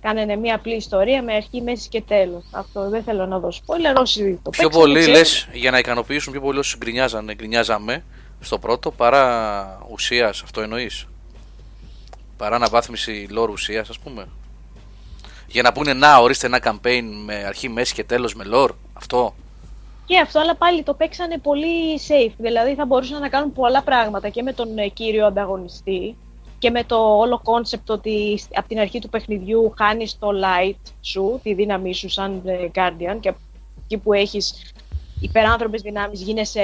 Κάνανε 0.00 0.36
μια 0.36 0.54
απλή 0.54 0.74
ιστορία 0.74 1.22
με 1.22 1.34
αρχή, 1.34 1.60
μέση 1.62 1.88
και 1.88 2.02
τέλος. 2.02 2.44
Αυτό 2.50 2.88
δεν 2.88 3.02
θέλω 3.02 3.26
να 3.26 3.38
δώσω 3.38 3.62
spoiler, 3.66 4.00
όσοι 4.00 4.40
το 4.42 4.50
Πιο 4.50 4.62
παίξανε, 4.62 4.84
πολύ 4.84 4.98
ξέρουν. 4.98 5.18
λες 5.18 5.48
για 5.52 5.70
να 5.70 5.78
ικανοποιήσουν 5.78 6.32
πιο 6.32 6.40
πολύ 6.40 6.58
όσου 6.58 6.76
γκρινιάζανε, 6.78 7.34
γκρινιάζαμε 7.34 8.04
στο 8.40 8.58
πρώτο 8.58 8.90
παρά 8.90 9.86
ουσίας, 9.90 10.42
αυτό 10.42 10.60
εννοείς; 10.60 11.06
Παρά 12.36 12.56
αναβάθμιση 12.56 13.28
lore 13.36 13.50
ουσίας, 13.50 13.88
ας 13.88 13.98
πούμε; 13.98 14.28
Για 15.46 15.62
να 15.62 15.72
πούνε 15.72 15.92
να 15.92 16.16
ορίστε 16.18 16.46
ένα 16.46 16.60
campaign 16.62 17.02
με 17.24 17.34
αρχή, 17.34 17.68
μέση 17.68 17.94
και 17.94 18.04
τέλος 18.04 18.34
με 18.34 18.44
lore. 18.52 18.70
Αυτό; 18.92 19.34
Και 20.08 20.18
αυτό, 20.18 20.40
αλλά 20.40 20.56
πάλι 20.56 20.82
το 20.82 20.94
παίξανε 20.94 21.38
πολύ 21.38 22.00
safe. 22.08 22.32
Δηλαδή 22.38 22.74
θα 22.74 22.86
μπορούσαν 22.86 23.20
να 23.20 23.28
κάνουν 23.28 23.52
πολλά 23.52 23.82
πράγματα 23.82 24.28
και 24.28 24.42
με 24.42 24.52
τον 24.52 24.78
ε, 24.78 24.88
κύριο 24.88 25.26
ανταγωνιστή 25.26 26.16
και 26.58 26.70
με 26.70 26.84
το 26.84 26.96
όλο 26.96 27.42
concept 27.44 27.86
ότι 27.88 28.40
από 28.54 28.68
την 28.68 28.78
αρχή 28.78 28.98
του 28.98 29.08
παιχνιδιού 29.08 29.74
χάνεις 29.78 30.18
το 30.18 30.28
light 30.28 30.92
σου, 31.00 31.40
τη 31.42 31.54
δύναμή 31.54 31.94
σου 31.94 32.08
σαν 32.08 32.42
ε, 32.44 32.70
Guardian 32.74 33.16
και 33.20 33.32
εκεί 33.84 33.98
που 33.98 34.12
έχεις 34.12 34.72
υπεράνθρωπες 35.20 35.80
δυνάμεις 35.82 36.22
γίνεσαι 36.22 36.62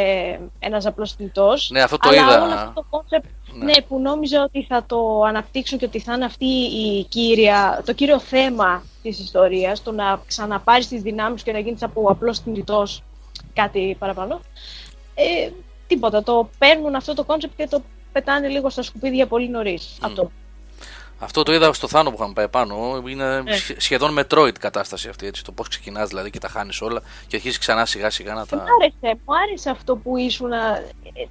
ένας 0.59 0.87
απλός 0.87 1.13
θνητός. 1.13 1.71
Ναι, 1.71 1.83
αυτό 1.83 1.97
το 1.99 2.09
αλλά 2.09 2.21
είδα. 2.23 2.43
όλο 2.43 2.53
αυτό 2.55 2.73
το 2.75 2.87
concept 2.91 3.25
Ναι. 3.59 3.65
ναι. 3.65 3.83
που 3.89 3.99
νόμιζα 4.01 4.43
ότι 4.43 4.65
θα 4.69 4.85
το 4.87 5.23
αναπτύξουν 5.23 5.79
και 5.79 5.85
ότι 5.85 5.99
θα 5.99 6.15
είναι 6.15 6.25
αυτή 6.25 6.45
η 6.87 7.05
κύρια, 7.09 7.83
το 7.87 7.93
κύριο 7.93 8.19
θέμα 8.19 8.83
της 9.03 9.19
ιστορίας, 9.19 9.83
το 9.83 9.93
να 9.93 10.21
ξαναπάρεις 10.27 10.89
τις 10.89 11.03
δυνάμεις 11.03 11.43
και 11.43 11.53
να 11.53 11.59
γίνεις 11.59 11.83
από 11.83 12.11
απλός 12.11 12.39
θνητός 12.39 13.03
κάτι 13.55 13.97
παραπάνω. 13.99 14.41
Ε, 15.15 15.51
τίποτα, 15.87 16.23
το 16.23 16.49
παίρνουν 16.59 16.95
αυτό 16.95 17.15
το 17.15 17.25
concept 17.27 17.51
και 17.57 17.67
το 17.69 17.83
πετάνε 18.13 18.49
λίγο 18.49 18.71
στα 18.71 18.83
σκουπίδια 18.83 19.27
πολύ 19.27 19.49
νωρίς. 19.49 19.99
Αυτό. 20.03 20.31
Αυτό 21.19 21.43
το 21.43 21.53
είδα 21.53 21.73
στο 21.73 21.89
Θάνο 21.89 22.11
που 22.11 22.17
είχαμε 22.19 22.33
πάει 22.33 22.49
πάνω. 22.49 23.03
Είναι 23.09 23.41
Ναι. 23.41 23.53
σχε- 23.53 23.81
σχεδόν 23.81 24.19
Metroid 24.19 24.59
κατάσταση 24.59 25.09
αυτή. 25.09 25.27
Έτσι, 25.27 25.45
το 25.45 25.53
πώς 25.53 25.69
ξεκινάς 25.69 26.09
δηλαδή 26.09 26.31
και 26.31 26.39
τα 26.39 26.49
χάνεις 26.49 26.81
όλα 26.81 27.01
και 27.27 27.37
αρχίζεις 27.37 27.59
ξανά 27.59 27.87
σιγά 27.87 28.11
σιγά 28.11 28.35
να 28.35 28.47
τα. 28.47 28.57
Μ' 28.57 28.61
άρεσε, 28.61 29.21
μου 29.27 29.35
άρεσε 29.49 29.71
αυτό 29.71 29.97
που 29.97 30.17
ήσουν, 30.17 30.53
ε, 30.53 30.59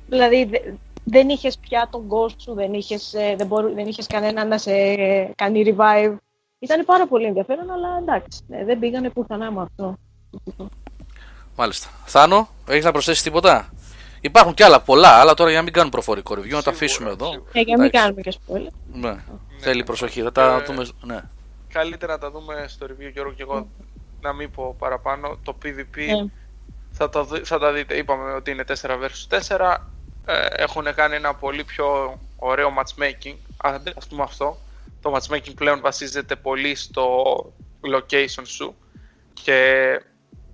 δηλαδή 0.07 0.45
δε- 0.45 0.71
δεν 1.03 1.29
είχες 1.29 1.57
πια 1.57 1.87
τον 1.91 2.07
ghost 2.09 2.35
σου, 2.41 2.53
δεν 2.53 2.73
είχες, 2.73 3.13
ε, 3.13 3.35
δεν, 3.37 3.47
μπορού, 3.47 3.73
δεν 3.73 3.87
είχες 3.87 4.07
κανένα 4.07 4.45
να 4.45 4.57
σε 4.57 4.71
κάνει 5.35 5.63
revive. 5.77 6.15
Ήταν 6.59 6.85
πάρα 6.85 7.07
πολύ 7.07 7.25
ενδιαφέρον, 7.25 7.71
αλλά 7.71 7.97
εντάξει, 8.01 8.39
ναι, 8.47 8.65
δεν 8.65 8.79
πήγανε 8.79 9.09
πουθενά 9.09 9.51
με 9.51 9.61
αυτό. 9.61 9.97
Μάλιστα. 11.55 11.89
Θάνο, 12.05 12.49
έχεις 12.67 12.83
να 12.83 12.91
προσθέσεις 12.91 13.23
τίποτα; 13.23 13.73
Υπάρχουν 14.21 14.53
κι 14.53 14.63
άλλα 14.63 14.81
πολλά, 14.81 15.09
αλλά 15.09 15.33
τώρα 15.33 15.49
για 15.49 15.57
να 15.57 15.63
μην 15.63 15.73
κάνουμε 15.73 15.91
προφορικό 15.91 16.33
review, 16.33 16.37
να 16.37 16.43
τα 16.49 16.55
Σίγουρα, 16.57 16.71
αφήσουμε 16.75 17.09
εδώ. 17.09 17.25
σίγουρα. 17.31 17.49
Ε, 17.53 17.59
για 17.61 17.75
να 17.77 17.83
μην 17.83 17.91
Εντάξει. 17.93 17.99
κάνουμε 18.05 18.21
και 18.21 18.33
spoiler. 18.47 18.73
Ναι. 18.93 19.23
Θέλει 19.59 19.83
προσοχή. 19.83 20.21
Θα 20.21 20.31
τα 20.31 20.55
Ε, 20.61 20.65
δούμε. 20.65 20.87
Ναι. 21.01 21.19
Καλύτερα 21.73 22.13
να 22.13 22.19
τα 22.19 22.31
δούμε 22.31 22.65
στο 22.67 22.85
review 22.89 23.11
Γιώργο 23.13 23.33
και 23.33 23.41
εγώ 23.41 23.67
να 24.21 24.33
μην 24.33 24.51
πω 24.51 24.75
παραπάνω. 24.79 25.37
Το 25.43 25.57
PvP 25.63 25.97
Ε. 25.97 26.25
θα, 26.91 27.09
τα, 27.09 27.23
δει- 27.23 27.45
θα 27.45 27.59
τα 27.59 27.71
δείτε. 27.71 27.95
Είπαμε 27.95 28.33
ότι 28.33 28.51
είναι 28.51 28.63
4 28.67 28.97
vs 28.97 29.37
4. 29.47 29.77
Ε, 30.25 30.45
έχουν 30.55 30.85
κάνει 30.95 31.15
ένα 31.15 31.33
πολύ 31.33 31.63
πιο 31.63 32.19
ωραίο 32.35 32.69
matchmaking. 32.77 33.35
Άντε, 33.57 33.93
ας 33.97 34.07
πούμε 34.07 34.23
αυτό. 34.23 34.57
Το 35.01 35.15
matchmaking 35.17 35.53
πλέον 35.55 35.79
βασίζεται 35.81 36.35
πολύ 36.35 36.75
στο 36.75 37.23
location 37.95 38.43
σου 38.43 38.75
και, 39.33 39.53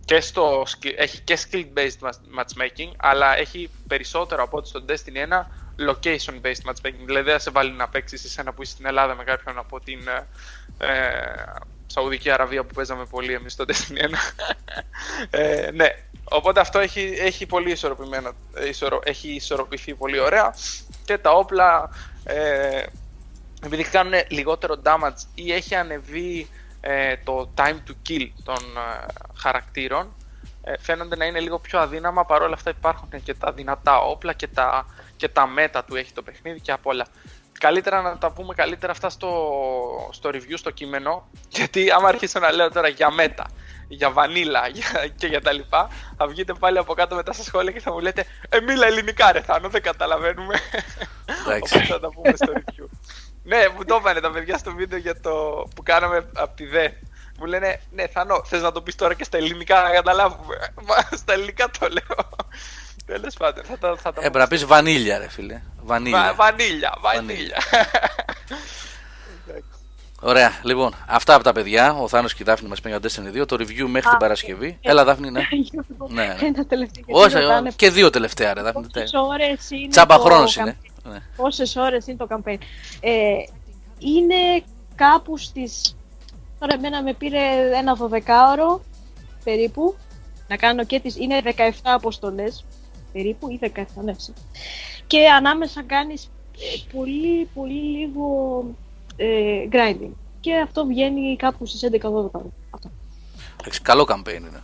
και 0.09 0.21
στο, 0.21 0.61
skill- 0.61 0.93
έχει 0.95 1.21
και 1.21 1.37
skill 1.43 1.65
based 1.77 2.07
match- 2.07 2.39
matchmaking 2.39 2.91
αλλά 2.97 3.37
έχει 3.37 3.69
περισσότερο 3.87 4.43
από 4.43 4.57
ό,τι 4.57 4.67
στο 4.67 4.85
Destiny 4.87 5.33
1 5.33 5.45
location 5.89 6.41
based 6.41 6.69
matchmaking. 6.69 7.03
Δηλαδή 7.05 7.23
δεν 7.23 7.33
θα 7.33 7.39
σε 7.39 7.51
βάλει 7.51 7.71
να 7.71 7.87
παίξεις 7.87 8.23
εσένα 8.23 8.53
που 8.53 8.61
είσαι 8.61 8.71
στην 8.71 8.85
Ελλάδα 8.85 9.15
με 9.15 9.23
κάποιον 9.23 9.57
από 9.57 9.79
την 9.79 9.99
ε, 10.07 10.27
ε, 10.77 11.43
Σαουδική 11.87 12.31
Αραβία 12.31 12.63
που 12.63 12.73
παίζαμε 12.73 13.05
πολύ 13.05 13.33
εμείς 13.33 13.53
στο 13.53 13.65
Destiny 13.67 14.03
1 14.03 14.09
ε, 15.39 15.71
ναι. 15.71 15.87
Οπότε 16.23 16.59
αυτό 16.59 16.79
έχει, 16.79 17.13
έχει 17.19 17.45
πολύ 17.45 17.71
ισορροπημένο 17.71 18.31
ε, 18.53 18.67
ισορρο, 18.67 18.99
έχει 19.03 19.29
ισορροπηθεί 19.29 19.93
πολύ 19.95 20.19
ωραία. 20.19 20.53
Και 21.05 21.17
τα 21.17 21.31
όπλα 21.31 21.89
ε, 22.23 22.83
επειδή 23.65 23.83
κάνουν 23.83 24.13
λιγότερο 24.27 24.81
damage 24.83 25.21
ή 25.35 25.53
έχει 25.53 25.75
ανεβεί 25.75 26.49
ε, 26.81 27.17
το 27.23 27.49
time 27.55 27.77
to 27.87 27.93
kill 28.09 28.27
των 28.43 28.57
ε, 28.57 29.05
χαρακτήρων 29.37 30.15
ε, 30.63 30.73
φαίνονται 30.79 31.15
να 31.15 31.25
είναι 31.25 31.39
λίγο 31.39 31.59
πιο 31.59 31.79
αδύναμα 31.79 32.25
παρόλα 32.25 32.53
αυτά 32.53 32.69
υπάρχουν 32.69 33.09
και 33.23 33.33
τα 33.33 33.51
δυνατά 33.51 33.99
όπλα 34.01 34.33
και 34.33 34.47
τα, 34.47 34.85
και 35.15 35.27
τα 35.27 35.47
μέτα 35.47 35.83
του 35.83 35.95
έχει 35.95 36.13
το 36.13 36.21
παιχνίδι 36.21 36.59
και 36.59 36.71
απ' 36.71 36.85
όλα 36.85 37.05
καλύτερα 37.59 38.01
να 38.01 38.17
τα 38.17 38.31
πούμε 38.31 38.53
καλύτερα 38.53 38.91
αυτά 38.91 39.09
στο, 39.09 39.29
στο 40.11 40.29
review, 40.33 40.53
στο 40.55 40.71
κείμενο 40.71 41.27
γιατί 41.55 41.91
άμα 41.91 42.07
αρχίσω 42.07 42.39
να 42.39 42.51
λέω 42.51 42.71
τώρα 42.71 42.87
για 42.87 43.11
μέτα 43.11 43.45
για 43.87 44.11
βανίλα 44.11 44.67
για, 44.75 45.07
και 45.15 45.27
για 45.27 45.41
τα 45.41 45.51
λοιπά 45.51 45.89
θα 46.17 46.27
βγείτε 46.27 46.53
πάλι 46.53 46.77
από 46.77 46.93
κάτω 46.93 47.15
μετά 47.15 47.33
στα 47.33 47.43
σχόλια 47.43 47.71
και 47.71 47.79
θα 47.79 47.91
μου 47.91 47.99
λέτε 47.99 48.25
ε 48.49 48.59
μίλα 48.59 48.85
ελληνικά 48.85 49.31
ρε 49.31 49.41
Θάνο 49.41 49.69
δεν 49.69 49.81
καταλαβαίνουμε 49.81 50.59
Εντάξει. 51.25 51.75
Οπότε 51.77 51.85
θα 51.85 51.99
τα 51.99 52.09
πούμε 52.09 52.33
στο 52.35 52.53
review. 52.55 52.87
Ναι, 53.49 53.57
μου 53.75 53.85
το 53.85 53.95
είπανε 53.99 54.19
τα 54.19 54.31
παιδιά 54.31 54.57
στο 54.57 54.73
βίντεο 54.73 54.99
για 54.99 55.19
το 55.21 55.31
που 55.75 55.83
κάναμε 55.83 56.29
από 56.35 56.55
τη 56.55 56.65
ΔΕ. 56.65 56.87
Μου 57.39 57.45
λένε, 57.45 57.79
ναι, 57.91 58.07
Θανό, 58.07 58.41
θες 58.45 58.61
να 58.61 58.71
το 58.71 58.81
πεις 58.81 58.95
τώρα 58.95 59.13
και 59.13 59.23
στα 59.23 59.37
ελληνικά 59.37 59.81
να 59.81 59.89
καταλάβουμε. 59.89 60.55
Μα 60.87 61.17
στα 61.17 61.33
ελληνικά 61.33 61.69
το 61.79 61.87
λέω. 61.87 62.29
Τέλος 63.05 63.33
πάντων, 63.33 63.63
θα 63.63 63.77
τα, 63.77 63.95
θα 63.95 64.13
τα 64.13 64.19
Έπρεπε 64.19 64.37
να 64.39 64.47
πεις 64.47 64.65
βανίλια, 64.65 65.17
ρε 65.17 65.29
φίλε. 65.29 65.61
Βανίλια. 65.83 66.19
Βα- 66.19 66.33
Βανίλια, 66.33 66.93
βανίλια. 66.99 67.57
Ωραία, 70.21 70.51
λοιπόν, 70.63 70.93
αυτά 71.07 71.33
από 71.33 71.43
τα 71.43 71.51
παιδιά. 71.51 71.93
Ο 71.93 72.07
Θάνος 72.07 72.33
και 72.33 72.41
η 72.43 72.45
Δάφνη 72.45 72.67
μας 72.69 72.81
πήγαν 72.81 72.99
για 73.01 73.09
Destiny 73.11 73.41
2. 73.41 73.45
Το 73.47 73.55
review 73.59 73.85
μέχρι 73.87 74.09
την 74.09 74.17
Παρασκευή. 74.19 74.77
Έλα, 74.81 75.03
Δάφνη, 75.03 75.31
ναι. 75.31 75.41
Ναι, 76.09 76.25
ναι. 76.25 76.37
Ένα 76.47 76.65
τελευταίο. 76.65 77.03
Όχι, 77.07 77.35
και 77.75 77.89
δύο 77.89 78.09
τελευταία, 78.09 78.53
ρε 78.53 78.61
Δάφνη. 78.61 78.87
Πόσες 78.93 79.11
ώρες 79.13 79.69
είναι 79.69 79.87
Τσάμπα 79.89 80.15
το 80.15 80.21
χρόνος 80.21 80.57
campaign. 80.57 80.61
είναι. 80.61 80.77
Ναι. 81.09 81.19
Πόσες 81.35 81.75
ώρες 81.75 82.07
είναι 82.07 82.17
το 82.17 82.27
campaign. 82.29 82.57
Ε, 82.99 83.35
είναι 83.99 84.63
κάπου 84.95 85.37
στις... 85.37 85.95
Τώρα 86.59 86.73
εμένα 86.73 87.03
με 87.03 87.13
πήρε 87.13 87.39
ένα 87.77 87.97
12ωρο 87.99 88.79
περίπου 89.43 89.95
να 90.47 90.55
κάνω 90.55 90.83
και 90.83 90.99
τις... 90.99 91.15
Είναι 91.17 91.41
17 91.43 91.51
αποστολές 91.83 92.65
περίπου 93.13 93.49
ή 93.49 93.59
17, 93.61 93.83
ναι. 94.03 94.13
sí. 94.17 94.33
Και 95.07 95.27
ανάμεσα 95.27 95.83
κάνεις 95.83 96.29
ε, 96.57 96.95
πολύ 96.97 97.49
πολύ 97.53 97.97
λίγο 97.97 98.65
ε, 99.15 99.67
grinding. 99.71 100.11
Και 100.39 100.57
αυτό 100.57 100.85
βγαίνει 100.85 101.35
κάπου 101.35 101.65
στις 101.65 101.89
11-12 101.91 102.01
ώρες. 102.11 102.51
Αυτό. 102.69 102.91
Εντάξει, 103.59 103.81
καλό 103.81 104.05
campaign 104.09 104.37
είναι. 104.39 104.61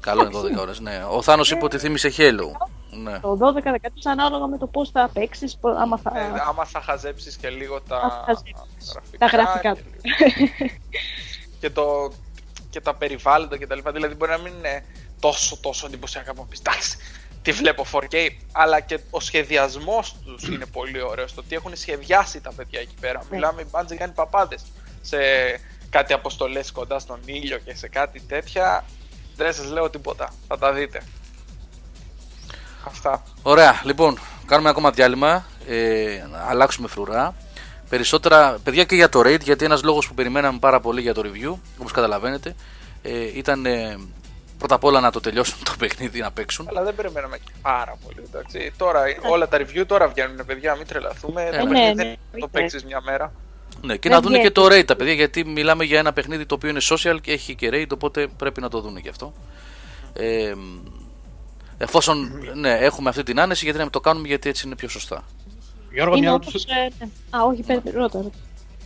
Καλό 0.00 0.22
είναι 0.24 0.58
12 0.58 0.60
ώρες. 0.60 0.80
Ναι. 0.80 1.04
Ο 1.10 1.22
Θάνος 1.22 1.50
είπε 1.50 1.64
ότι 1.64 1.78
θύμισε 1.78 2.12
Halo. 2.16 2.50
Ναι. 2.94 3.18
Το 3.20 3.38
12-13 3.64 3.74
ανάλογα 4.04 4.46
με 4.46 4.58
το 4.58 4.66
πώς 4.66 4.90
θα 4.90 5.10
παίξεις, 5.12 5.56
πο- 5.56 5.68
άμα 5.78 5.98
θα... 5.98 6.12
Ε, 6.18 6.42
άμα 6.48 6.64
θα 6.64 6.80
χαζέψεις 6.80 7.36
και 7.36 7.48
λίγο 7.48 7.80
τα, 7.80 8.00
Θα 8.00 8.22
χαζέψεις. 8.26 8.92
γραφικά, 8.92 9.18
τα 9.18 9.26
γραφικά 9.26 9.74
και, 9.74 9.82
του. 9.82 9.90
λίγο- 10.02 10.72
και, 11.60 11.70
το, 11.70 12.12
και 12.70 12.80
τα 12.80 12.94
περιβάλλοντα 12.94 13.56
και 13.58 13.66
τα 13.66 13.74
λοιπά. 13.74 13.92
Δηλαδή 13.92 14.14
μπορεί 14.14 14.30
να 14.30 14.38
μην 14.38 14.52
είναι 14.54 14.84
τόσο 15.20 15.56
τόσο 15.60 15.86
εντυπωσιακά 15.86 16.34
που 16.34 16.40
να 16.40 16.46
πεις 16.46 16.58
εντάξει, 16.58 16.96
τι 17.42 17.52
βλέπω 17.52 17.84
4K, 17.92 18.28
αλλά 18.52 18.80
και 18.80 19.00
ο 19.10 19.20
σχεδιασμός 19.20 20.16
τους 20.24 20.48
είναι 20.48 20.66
πολύ 20.66 21.00
ωραίος. 21.02 21.34
Το 21.34 21.42
τι 21.42 21.54
έχουν 21.54 21.76
σχεδιάσει 21.76 22.40
τα 22.40 22.52
παιδιά 22.52 22.80
εκεί 22.80 22.94
πέρα. 23.00 23.18
Ναι. 23.18 23.26
Μιλάμε, 23.30 23.62
η 23.62 23.66
Bungie 23.70 23.94
κάνει 23.96 24.12
παπάδες 24.12 24.62
σε 25.00 25.16
κάτι 25.90 26.12
αποστολές 26.12 26.72
κοντά 26.72 26.98
στον 26.98 27.20
ήλιο 27.24 27.58
και 27.58 27.74
σε 27.74 27.88
κάτι 27.88 28.20
τέτοια. 28.20 28.84
Δεν 29.36 29.52
σας 29.52 29.70
λέω 29.70 29.90
τίποτα, 29.90 30.32
θα 30.48 30.58
τα 30.58 30.72
δείτε. 30.72 31.02
Αυτά. 32.86 33.22
Ωραία, 33.42 33.80
λοιπόν, 33.84 34.18
κάνουμε 34.46 34.68
ακόμα 34.68 34.90
διάλειμμα. 34.90 35.44
Ε, 35.68 36.24
να 36.30 36.38
αλλάξουμε 36.48 36.88
φρουρά. 36.88 37.34
Περισσότερα, 37.88 38.58
παιδιά 38.64 38.84
και 38.84 38.94
για 38.94 39.08
το 39.08 39.20
raid, 39.20 39.40
γιατί 39.40 39.64
ένας 39.64 39.82
λόγος 39.82 40.08
που 40.08 40.14
περιμέναμε 40.14 40.58
πάρα 40.58 40.80
πολύ 40.80 41.00
για 41.00 41.14
το 41.14 41.22
review, 41.24 41.54
όπως 41.78 41.92
καταλαβαίνετε, 41.92 42.54
ε, 43.02 43.38
ήταν 43.38 43.66
ε, 43.66 43.98
πρώτα 44.58 44.74
απ' 44.74 44.84
όλα 44.84 45.00
να 45.00 45.10
το 45.10 45.20
τελειώσουν 45.20 45.58
το 45.64 45.72
παιχνίδι 45.78 46.20
να 46.20 46.30
παίξουν. 46.30 46.66
Αλλά 46.68 46.82
δεν 46.82 46.94
περιμέναμε 46.94 47.38
και 47.38 47.52
πάρα 47.62 47.96
πολύ. 48.04 48.22
Εντάξει. 48.28 48.72
Τώρα, 48.76 49.02
όλα 49.30 49.48
τα 49.48 49.58
review 49.58 49.84
τώρα 49.86 50.08
βγαίνουν, 50.08 50.46
παιδιά, 50.46 50.74
μην 50.76 50.86
τρελαθούμε. 50.86 51.48
το 51.50 51.56
ναι, 51.66 51.70
παιχνίδι 51.70 51.94
ναι, 51.94 52.02
δεν 52.04 52.40
το 52.40 52.48
ναι. 52.52 52.60
παίξεις 52.60 52.84
μια 52.84 53.00
μέρα. 53.00 53.32
Ναι, 53.82 53.96
και 53.96 54.08
Δεν 54.08 54.12
να 54.12 54.20
δουν 54.20 54.32
και 54.32 54.38
βγαίνει. 54.38 54.52
το 54.52 54.66
raid 54.66 54.84
τα 54.84 54.96
παιδιά, 54.96 55.12
γιατί 55.12 55.44
μιλάμε 55.44 55.84
για 55.84 55.98
ένα 55.98 56.12
παιχνίδι 56.12 56.46
το 56.46 56.54
οποίο 56.54 56.68
είναι 56.68 56.80
social 56.82 57.16
και 57.20 57.32
έχει 57.32 57.54
και 57.54 57.70
raid, 57.72 57.86
οπότε 57.92 58.26
πρέπει 58.36 58.60
να 58.60 58.68
το 58.68 58.80
δουν 58.80 59.00
και 59.00 59.08
αυτό. 59.08 59.32
Ε, 60.12 60.52
εφόσον 61.82 62.42
ναι, 62.54 62.70
έχουμε 62.78 63.08
αυτή 63.08 63.22
την 63.22 63.40
άνεση, 63.40 63.62
γιατί 63.64 63.76
να 63.78 63.84
μην 63.84 63.92
το 63.92 64.00
κάνουμε, 64.00 64.26
γιατί 64.28 64.48
έτσι 64.48 64.66
είναι 64.66 64.76
πιο 64.76 64.88
σωστά. 64.88 65.24
Γιώργο, 65.92 66.16
Είναι 66.16 66.26
μια 66.26 66.34
όπως... 66.34 66.66
ερώτηση. 66.68 66.96
ε, 67.00 67.04
ναι. 67.04 67.38
Α, 67.40 67.44
όχι, 67.44 67.62
πέντε, 67.62 67.90
ρώτα, 67.90 68.18
ρώτα. 68.18 68.30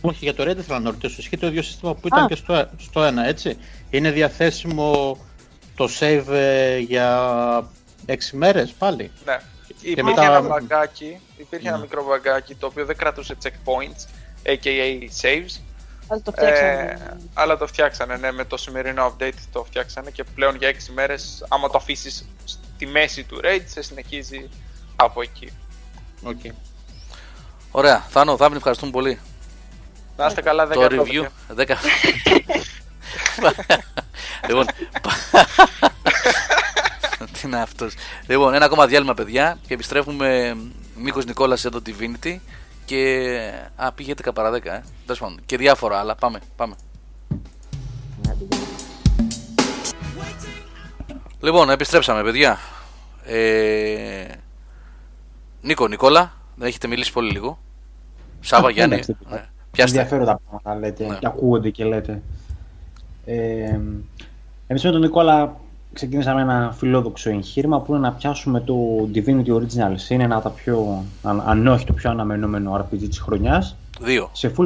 Όχι, 0.01 0.17
για 0.21 0.33
το 0.35 0.43
Red 0.43 0.57
ήθελα 0.57 0.79
να 0.79 0.89
ρωτήσω. 0.89 1.15
Ισχύει 1.19 1.37
το 1.37 1.47
ίδιο 1.47 1.61
σύστημα 1.61 1.93
που 1.95 2.07
ήταν 2.07 2.23
Α. 2.23 2.27
και 2.27 2.35
στο, 2.35 2.69
στο 2.77 3.07
1, 3.07 3.11
έτσι. 3.25 3.57
Είναι 3.89 4.11
διαθέσιμο 4.11 5.17
το 5.75 5.89
save 5.99 6.23
ε, 6.31 6.77
για 6.77 7.69
6 8.07 8.13
μέρες 8.31 8.71
πάλι; 8.71 9.11
Ναι. 9.25 9.39
Υπήρχε 9.81 10.03
μετά- 10.03 10.23
ένα 10.23 10.41
μπαγκάκι, 10.41 11.19
υπήρχε 11.37 11.67
ένα 11.67 11.77
Ναι. 11.77 11.81
μικρό 11.83 12.03
μπαγκάκι 12.05 12.55
το 12.55 12.65
οποίο 12.67 12.85
δεν 12.85 12.97
κρατούσε 12.97 13.35
checkpoints, 13.43 14.05
aka 14.43 15.07
saves. 15.21 15.61
Αλλά 16.09 16.21
το 16.23 16.31
φτιάξαμε. 16.31 16.69
Ε, 16.71 17.17
αλλά 17.33 17.57
το 17.57 17.67
φτιάξανε, 17.67 18.15
ναι, 18.17 18.31
με 18.31 18.45
το 18.45 18.57
σημερινό 18.57 19.15
update 19.19 19.31
το 19.51 19.63
φτιάξανε 19.63 20.09
και 20.11 20.23
πλέον 20.35 20.55
για 20.55 20.69
6 20.69 20.75
μέρες, 20.93 21.45
άμα 21.49 21.69
το 21.69 21.77
αφήσεις 21.77 22.27
στη 22.77 22.85
μέση 22.85 23.23
του 23.23 23.39
raid, 23.43 23.63
σε 23.65 23.81
συνεχίζει 23.81 24.49
από 24.95 25.21
εκεί. 25.21 25.51
Okay. 26.23 26.51
Ωραία, 27.71 27.99
Θάνο, 28.09 28.35
Δάβνη, 28.35 28.57
ευχαριστούμε 28.57 28.91
πολύ. 28.91 29.19
Να 30.17 30.25
είστε 30.25 30.41
καλά, 30.41 30.67
10 30.67 30.73
το 30.73 30.87
review. 30.89 31.25
10. 31.55 31.75
λοιπόν. 34.47 34.65
Τι 37.17 37.41
είναι 37.43 37.61
αυτός. 37.61 37.93
Λοιπόν, 38.27 38.53
ένα 38.53 38.65
ακόμα 38.65 38.87
διάλειμμα, 38.87 39.13
παιδιά, 39.13 39.57
και 39.67 39.73
επιστρέφουμε. 39.73 40.57
Μίκο 40.95 41.21
Νικόλας 41.21 41.65
εδώ 41.65 41.81
Divinity. 41.85 42.37
Και. 42.85 43.53
Α, 43.75 43.91
πήγε 43.91 44.13
11 44.23 44.33
παρα 44.33 44.51
10, 44.51 44.65
ε. 44.65 44.83
Τέλος 45.05 45.19
πάντων. 45.19 45.39
Και 45.45 45.57
διάφορα 45.57 45.99
άλλα. 45.99 46.15
Πάμε, 46.15 46.39
πάμε. 46.55 46.75
Λοιπόν, 51.41 51.69
επιστρέψαμε, 51.69 52.23
παιδιά. 52.23 52.57
Ε... 53.25 54.25
Νίκο, 55.61 55.87
Νικόλα, 55.87 56.33
δεν 56.55 56.67
έχετε 56.67 56.87
μιλήσει 56.87 57.11
πολύ 57.11 57.31
λίγο. 57.31 57.59
Σάβα, 58.39 58.67
Α, 58.67 58.71
Γιάννη. 58.71 58.93
εντάξει, 58.93 59.15
Ναι. 59.29 59.45
Πιάστε. 59.71 59.97
Ενδιαφέροντα 59.97 60.39
πράγματα 60.49 60.75
λέτε 60.79 61.05
Ναι. 61.07 61.17
και 61.19 61.27
ακούγονται 61.27 61.69
και 61.69 61.83
λέτε. 61.85 62.21
Ε, 63.25 63.79
εμείς 64.67 64.83
με 64.83 64.91
τον 64.91 64.99
Νικόλα 65.01 65.55
ξεκινήσαμε 65.93 66.41
ένα 66.41 66.73
φιλόδοξο 66.77 67.29
εγχείρημα 67.29 67.81
που 67.81 67.91
είναι 67.91 68.01
να 68.01 68.11
πιάσουμε 68.13 68.59
το 68.59 68.75
Divinity 69.13 69.47
Originals. 69.55 70.09
Είναι 70.09 70.23
ένα 70.23 70.35
από 70.35 70.43
τα 70.43 70.49
πιο, 70.49 71.03
αν, 71.23 71.43
αν 71.45 71.67
όχι 71.67 71.85
το 71.85 71.93
πιο 71.93 72.09
αναμενόμενο 72.09 72.75
RPG 72.75 72.99
της 73.09 73.19
χρονιάς. 73.19 73.75
Δύο. 74.01 74.29
Σε 74.33 74.53
full, 74.57 74.65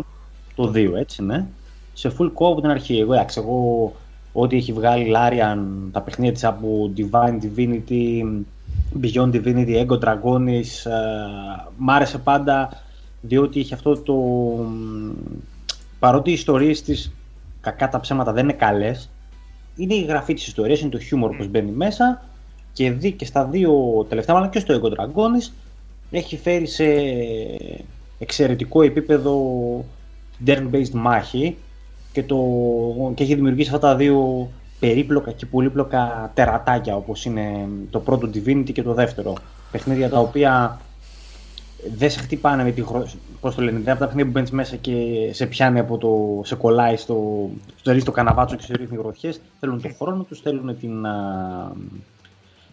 το 0.56 0.72
2 0.76 0.92
έτσι 0.96 1.24
ναι. 1.24 1.46
Σε 1.94 2.14
full 2.20 2.26
co 2.28 2.52
από 2.52 2.62
την 2.62 2.70
αρχή. 2.70 2.98
Εγώ, 3.00 3.14
εντάξει, 3.14 3.40
εγώ 3.40 3.94
ό,τι 4.34 4.56
έχει 4.56 4.74
βγάλει 4.74 5.14
Larian, 5.16 5.58
τα 5.92 6.02
παιχνίδια 6.02 6.34
της 6.34 6.44
από 6.44 6.94
Divine 6.98 7.40
Divinity, 7.44 8.42
Beyond 9.02 9.32
Divinity, 9.32 9.86
Ego 9.86 10.00
Dragonis, 10.00 10.86
ε, 10.86 11.72
μ' 11.78 11.90
άρεσε 11.90 12.18
πάντα 12.18 12.70
διότι 13.22 13.60
είχε 13.60 13.74
αυτό 13.74 13.98
το... 13.98 14.14
μ, 14.14 15.12
Παρότι 16.00 16.30
οι 16.30 16.34
ιστορίες 16.34 16.82
της, 16.82 17.12
κακά 17.62 17.90
τα 17.90 18.00
ψέματα, 18.00 18.32
δεν 18.32 18.44
είναι 18.44 18.54
καλές, 18.54 19.10
είναι 19.76 19.94
η 19.94 20.02
γραφή 20.02 20.34
της 20.34 20.48
ιστορίας, 20.48 20.80
είναι 20.82 20.90
το 20.90 21.00
χιούμορ 21.00 21.36
που 21.36 21.48
μπαίνει 21.50 21.72
μέσα 21.72 22.24
και, 22.74 22.92
δει, 22.92 23.12
και 23.12 23.26
στα 23.26 23.46
δύο 23.46 24.06
τελευταία, 24.10 24.36
αλλά 24.36 24.48
και 24.48 24.60
στο 24.60 24.82
Ego 24.82 24.88
Dragonis, 24.88 25.52
έχει 26.12 26.38
φέρει 26.38 26.68
σε 26.68 26.86
εξαιρετικό 28.20 28.82
επίπεδο 28.82 29.36
turn-based 30.46 30.92
μάχη 30.94 31.58
και, 32.12 32.24
το, 32.24 32.38
και 33.16 33.24
έχει 33.24 33.36
δημιουργήσει 33.36 33.70
αυτά 33.74 33.88
τα 33.88 33.96
δύο 33.96 34.50
περίπλοκα 34.80 35.32
και 35.32 35.46
πολύπλοκα 35.46 36.32
τερατάκια 36.34 36.96
όπως 36.96 37.26
είναι 37.26 37.68
το 37.90 38.00
πρώτο 38.00 38.30
Divinity 38.34 38.72
και 38.74 38.84
το 38.84 38.94
δεύτερο. 38.94 39.34
Παιχνίδια 39.72 40.10
τα 40.10 40.20
οποία 40.20 40.80
δεν 41.96 42.10
σε 42.10 42.20
χτυπάνε 42.20 42.64
με 42.64 42.72
τη 42.72 42.82
χρο... 42.82 43.08
Πώς 43.42 43.56
το 43.56 43.62
λένε, 43.62 43.72
δεν 43.72 43.82
είναι 43.82 43.92
από 43.92 44.00
τα 44.00 44.06
παιχνίδια 44.06 44.26
που 44.26 44.32
μπαίνεις 44.32 44.52
μέσα 44.52 44.76
και 44.76 44.94
σε 45.32 45.46
πιάνει 45.46 45.80
από 45.80 45.98
το... 45.98 46.42
σε 46.44 46.56
κολλάει 46.56 46.96
στο, 46.98 47.50
στο, 47.76 48.00
στο 48.00 48.12
καναβάτσο 48.12 48.56
και 48.56 48.64
σε 48.64 48.74
ρίχνει 48.74 48.98
γροθιές. 48.98 49.42
Θέλουν 49.60 49.82
τον 49.82 49.96
χρόνο 50.02 50.24
τους, 50.24 50.42
θέλουν 50.42 50.78
την, 50.80 51.06
α, 51.06 51.72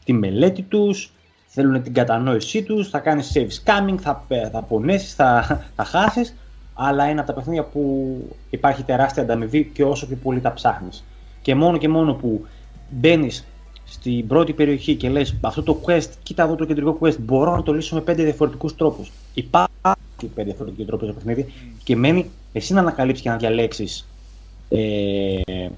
τη 0.05 0.13
μελέτη 0.13 0.63
τους, 0.63 1.13
θέλουν 1.47 1.83
την 1.83 1.95
κατανόησή 1.95 2.63
τους, 2.63 2.89
θα 2.89 2.99
κάνεις 2.99 3.33
save 3.35 3.49
scamming, 3.49 3.97
θα, 3.99 4.25
πε- 4.29 4.51
θα 4.51 4.63
πονέσεις, 4.63 5.15
θα, 5.15 5.61
θα 5.77 5.85
χάσεις, 5.85 6.35
αλλά 6.81 7.09
είναι 7.09 7.21
από 7.21 7.29
τα 7.29 7.35
παιχνίδια 7.35 7.63
που 7.65 8.17
υπάρχει 8.51 8.83
τεράστια 8.83 9.23
ανταμοιβή 9.23 9.71
και 9.73 9.85
όσο 9.85 10.07
πιο 10.07 10.17
πολύ 10.23 10.41
τα 10.41 10.53
ψάχνεις. 10.53 11.05
Και 11.43 11.55
μόνο 11.55 11.77
και 11.77 11.89
μόνο 11.89 12.15
που 12.15 12.47
μπαίνεις 12.91 13.47
στην 13.85 14.27
πρώτη 14.27 14.53
περιοχή 14.53 14.95
και 14.95 15.09
λες 15.09 15.37
αυτό 15.41 15.63
το 15.63 15.81
quest, 15.87 16.09
κοίτα 16.23 16.43
εδώ 16.43 16.55
το 16.55 16.65
κεντρικό 16.65 16.99
quest, 17.01 17.19
μπορώ 17.19 17.57
να 17.57 17.63
το 17.63 17.73
λύσω 17.73 17.95
με 17.95 18.01
πέντε 18.01 18.23
διαφορετικούς 18.23 18.77
τρόπους. 18.77 19.13
Υπάρχουν 19.35 20.35
πέντε 20.35 20.45
διαφορετικοί 20.45 20.85
τρόποι 20.85 21.05
στο 21.05 21.15
παιχνίδι 21.15 21.53
και 21.85 21.97
μένει 21.97 22.31
εσύ 22.53 22.73
να 22.73 22.81
ανακαλύψεις 22.81 23.25
και 23.25 23.31
να 23.31 23.37
διαλέξεις 23.37 24.09
ε, 24.69 25.69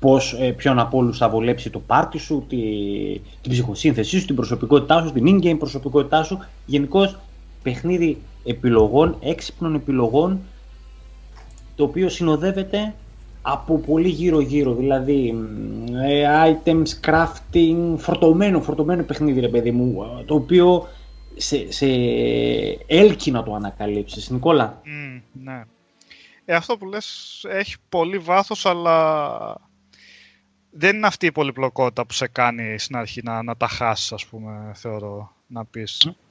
πώς, 0.00 0.36
ε, 0.40 0.50
ποιον 0.50 0.78
από 0.78 0.98
όλους 0.98 1.18
θα 1.18 1.28
βολέψει 1.28 1.70
το 1.70 1.78
πάρτι 1.78 2.18
σου, 2.18 2.44
τη, 2.48 2.56
την 3.42 3.50
ψυχοσύνθεσή 3.50 4.18
σου, 4.18 4.26
την 4.26 4.34
προσωπικότητά 4.34 5.02
σου, 5.02 5.12
την 5.12 5.26
in-game 5.26 5.58
προσωπικότητά 5.58 6.22
σου. 6.22 6.38
Γενικώς 6.66 7.18
παιχνίδι 7.64 8.22
επιλογών, 8.44 9.16
έξυπνων 9.20 9.74
επιλογών, 9.74 10.40
το 11.74 11.84
οποίο 11.84 12.08
συνοδεύεται 12.08 12.94
από 13.42 13.78
πολύ 13.78 14.08
γύρω-γύρω, 14.08 14.74
δηλαδή 14.74 15.32
μ, 15.32 15.96
ε, 15.96 16.24
items, 16.50 16.86
crafting, 17.06 17.94
φορτωμένο, 17.96 18.60
φορτωμένο 18.60 19.02
παιχνίδι 19.02 19.40
ρε 19.40 19.48
παιδί 19.48 19.70
μου, 19.70 20.02
ε, 20.20 20.24
το 20.24 20.34
οποίο 20.34 20.88
σε, 21.36 21.72
σε 21.72 21.86
έλκει 22.86 23.30
να 23.30 23.42
το 23.42 23.54
ανακαλύψεις. 23.54 24.30
Νικόλα, 24.30 24.80
Μμ, 24.84 25.20
ναι. 25.44 25.64
Ε, 26.44 26.54
αυτό 26.54 26.76
που 26.76 26.86
λες 26.86 27.40
έχει 27.48 27.76
πολύ 27.88 28.18
βάθος, 28.18 28.66
αλλά 28.66 29.56
δεν 30.70 30.96
είναι 30.96 31.06
αυτή 31.06 31.26
η 31.26 31.32
πολυπλοκότητα 31.32 32.06
που 32.06 32.12
σε 32.12 32.28
κάνει 32.28 32.78
στην 32.78 32.96
αρχή 32.96 33.20
να, 33.22 33.42
να 33.42 33.56
τα 33.56 33.68
χάσεις, 33.68 34.12
ας 34.12 34.26
πούμε, 34.26 34.72
θεωρώ. 34.74 35.32
Να 35.46 35.64
πεις. 35.64 36.06
Mm. 36.08 36.23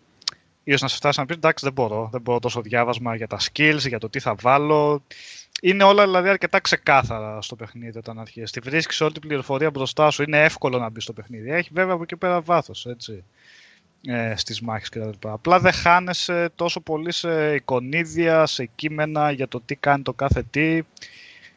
Ίσως 0.63 0.81
να 0.81 0.87
σε 0.87 0.95
φτάσει 0.95 1.19
να 1.19 1.25
πεις 1.25 1.35
εντάξει, 1.35 1.65
δεν 1.65 1.73
μπορώ. 1.73 2.09
Δεν 2.11 2.21
μπορώ 2.21 2.39
τόσο 2.39 2.61
διάβασμα 2.61 3.15
για 3.15 3.27
τα 3.27 3.37
skills, 3.39 3.87
για 3.87 3.99
το 3.99 4.09
τι 4.09 4.19
θα 4.19 4.35
βάλω. 4.41 5.03
Είναι 5.61 5.83
όλα 5.83 6.03
δηλαδή 6.03 6.29
αρκετά 6.29 6.59
ξεκάθαρα 6.59 7.41
στο 7.41 7.55
παιχνίδι 7.55 7.97
όταν 7.97 8.19
αρχίζεις. 8.19 8.51
Τη 8.51 8.59
βρίσκεις 8.59 9.01
όλη 9.01 9.11
την 9.11 9.21
πληροφορία 9.21 9.69
μπροστά 9.69 10.09
σου. 10.09 10.23
Είναι 10.23 10.43
εύκολο 10.43 10.79
να 10.79 10.89
μπει 10.89 11.01
στο 11.01 11.13
παιχνίδι. 11.13 11.51
Έχει 11.51 11.69
βέβαια 11.73 11.93
από 11.93 12.03
εκεί 12.03 12.15
πέρα 12.15 12.41
βάθος, 12.41 12.85
έτσι. 12.85 13.23
Ε, 14.07 14.33
στις 14.35 14.61
μάχες 14.61 14.89
κτλ. 14.89 15.09
Απλά 15.27 15.59
δεν 15.59 15.71
χάνεσαι 15.71 16.49
τόσο 16.55 16.79
πολύ 16.81 17.11
σε 17.11 17.53
εικονίδια, 17.53 18.45
σε 18.45 18.65
κείμενα 18.65 19.31
για 19.31 19.47
το 19.47 19.61
τι 19.65 19.75
κάνει 19.75 20.03
το 20.03 20.13
κάθε 20.13 20.43
τι. 20.49 20.81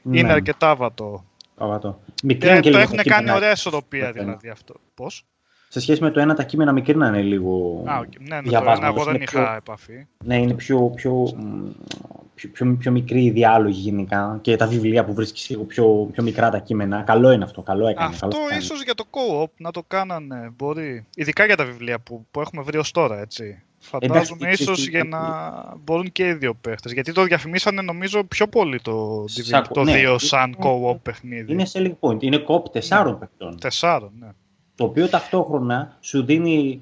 Ναι. 0.03 0.19
Είναι 0.19 0.33
αρκετά 0.33 0.75
βατό. 0.75 1.25
Αβατό. 1.57 2.01
Ε, 2.27 2.61
το 2.61 2.79
έχουν 2.79 2.97
κάνει 2.97 3.31
ωραία 3.31 3.51
ισορροπία 3.51 4.13
δηλαδή 4.13 4.49
αυτό. 4.49 4.75
Πώς; 4.95 5.25
Σε 5.69 5.81
σχέση 5.81 6.03
με 6.03 6.11
το 6.11 6.21
ένα 6.21 6.35
τα 6.35 6.43
κείμενα 6.43 6.73
μικρίνανε 6.73 7.23
λίγο 7.23 7.83
Α, 7.87 8.01
okay. 8.01 8.17
ναι, 8.19 8.41
ναι, 8.41 8.51
το 8.51 8.71
ένα 8.71 8.87
εγώ 8.87 9.05
δεν 9.05 9.15
είχα 9.15 9.43
πιο, 9.43 9.55
επαφή. 9.57 10.07
Ναι, 10.25 10.39
είναι 10.39 10.55
πιο, 10.55 10.81
πιο, 10.95 11.33
πιο, 12.35 12.49
πιο, 12.53 12.77
πιο 12.79 12.91
μικρή 12.91 13.25
η 13.25 13.31
διάλογη 13.31 13.81
γενικά 13.81 14.39
και 14.43 14.57
τα 14.57 14.67
βιβλία 14.67 15.05
που 15.05 15.15
βρίσκεις 15.15 15.51
λίγο 15.51 15.63
πιο, 15.63 16.09
πιο 16.13 16.23
μικρά 16.23 16.51
τα 16.51 16.59
κείμενα. 16.59 17.03
Καλό 17.03 17.31
είναι 17.31 17.45
αυτό, 17.45 17.63
καλό 17.63 17.87
έκανες. 17.87 18.23
Αυτό 18.23 18.29
καλό 18.29 18.59
ίσως 18.59 18.83
για 18.83 18.95
το 18.95 19.05
co-op 19.11 19.51
να 19.57 19.71
το 19.71 19.83
κάνανε, 19.89 20.53
μπορεί. 20.57 21.07
Ειδικά 21.15 21.45
για 21.45 21.57
τα 21.57 21.65
βιβλία 21.65 21.99
που, 21.99 22.27
που 22.31 22.41
έχουμε 22.41 22.63
βρει 22.63 22.79
ως 22.79 22.91
τώρα, 22.91 23.21
έτσι. 23.21 23.61
Φαντάζομαι 23.79 24.51
ίσως 24.51 24.89
για 24.89 25.05
να 25.05 25.21
μπορούν 25.85 26.13
και 26.13 26.27
οι 26.27 26.33
δύο 26.33 26.55
παίχτες. 26.55 26.93
Γιατί 26.93 27.13
το 27.13 27.23
διαφημίσανε 27.23 27.83
νομίζω 27.83 28.25
πιο 28.25 28.47
πολύ 28.47 28.81
το 28.81 29.25
Divinity 29.25 29.63
το 29.73 29.83
ναι, 29.83 30.03
2 30.07 30.17
σαν 30.19 30.57
co-op 30.61 30.97
παιχνίδι. 31.03 31.53
Είναι 31.53 31.67
selling 31.73 31.95
point. 32.01 32.23
Είναι 32.23 32.45
co-op 32.49 32.73
τεσσάρων 32.73 33.13
ναι. 33.13 33.19
παιχτών. 33.19 33.61
Τεσσάρων, 33.61 34.13
ναι 34.19 34.29
το 34.77 34.85
οποίο 34.85 35.09
ταυτόχρονα 35.09 35.97
σου 36.01 36.25
δίνει 36.25 36.81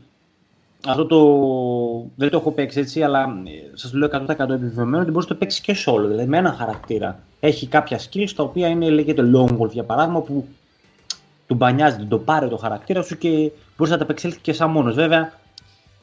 αυτό 0.86 1.06
το. 1.06 2.10
Δεν 2.16 2.30
το 2.30 2.36
έχω 2.36 2.50
παίξει 2.50 2.80
έτσι, 2.80 3.02
αλλά 3.02 3.42
σας 3.74 3.90
το 3.90 3.98
λέω 3.98 4.08
100% 4.12 4.28
επιβεβαιωμένο 4.28 5.02
ότι 5.02 5.10
μπορείς 5.10 5.28
να 5.28 5.34
το 5.34 5.34
παίξεις 5.34 5.60
και 5.60 5.76
solo. 5.86 6.06
Δηλαδή 6.06 6.28
με 6.28 6.38
ένα 6.38 6.52
χαρακτήρα. 6.52 7.20
Έχει 7.40 7.66
κάποια 7.66 8.00
skills 8.00 8.30
τα 8.36 8.42
οποία 8.42 8.68
είναι, 8.68 8.90
λέγεται 8.90 9.30
long 9.34 9.58
wolf 9.58 9.70
για 9.70 9.84
παράδειγμα, 9.84 10.20
που 10.20 10.48
του 11.46 11.54
μπανιάζει, 11.54 12.04
το 12.04 12.18
πάρει 12.18 12.48
το 12.48 12.56
χαρακτήρα 12.56 13.02
σου 13.02 13.18
και 13.18 13.50
μπορείς 13.76 13.92
να 13.92 13.98
τα 13.98 14.04
παίξει 14.04 14.38
και 14.42 14.52
σαν 14.52 14.70
μόνος. 14.70 14.94
Βέβαια, 14.94 15.32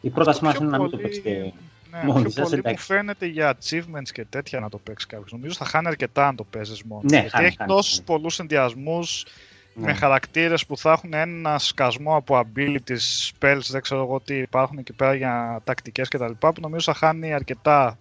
η 0.01 0.09
πρότασή 0.09 0.43
μας 0.43 0.55
είναι 0.55 0.69
να 0.69 0.79
μην 0.79 0.89
το 0.89 0.97
παίξετε. 0.97 1.53
Ναι, 1.91 2.03
μόνοι 2.03 2.31
πιο 2.31 2.43
πολύ 2.43 2.61
μου 2.65 2.77
φαίνεται 2.77 3.25
για 3.25 3.57
achievements 3.57 4.09
και 4.11 4.25
τέτοια 4.29 4.59
να 4.59 4.69
το 4.69 4.77
παίξεις 4.77 5.07
κάποιος. 5.07 5.31
Νομίζω 5.31 5.53
θα 5.53 5.65
χάνει 5.65 5.87
αρκετά 5.87 6.27
αν 6.27 6.35
το 6.35 6.43
παίζεις 6.43 6.83
μόνος. 6.83 7.11
Ναι, 7.11 7.17
γιατί 7.17 7.29
χάνει, 7.29 7.45
έχει 7.45 7.57
τόσους 7.67 8.01
πολλούς 8.01 8.39
ενδιασμούς 8.39 9.25
ναι. 9.73 9.85
με 9.85 9.93
χαρακτήρες 9.93 10.65
που 10.65 10.77
θα 10.77 10.91
έχουν 10.91 11.13
ένα 11.13 11.59
σκασμό 11.59 12.15
από 12.15 12.39
abilities, 12.39 13.31
spells, 13.31 13.65
δεν 13.69 13.81
ξέρω 13.81 14.01
εγώ 14.01 14.19
τι 14.19 14.35
υπάρχουν 14.35 14.77
εκεί 14.77 14.93
πέρα 14.93 15.13
για 15.13 15.61
τακτικές 15.63 16.07
κτλ. 16.07 16.31
που 16.39 16.53
νομίζω 16.61 16.91
θα 16.91 16.93
χάνει 16.93 17.33
αρκετά 17.33 17.97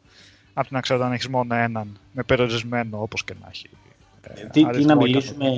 από 0.53 0.67
την 0.67 0.77
να 0.77 0.81
ξέρω 0.81 1.05
αν 1.05 1.13
έχεις 1.13 1.29
μόνο 1.29 1.55
έναν 1.55 1.99
με 2.13 2.23
περιορισμένο 2.23 3.03
όπως 3.03 3.25
και 3.25 3.35
να 3.41 3.49
έχει. 3.51 3.69
Ε, 4.23 4.45
τι, 4.45 4.67
τι 4.67 4.85
να 4.85 4.97
μιλήσουμε 4.97 5.49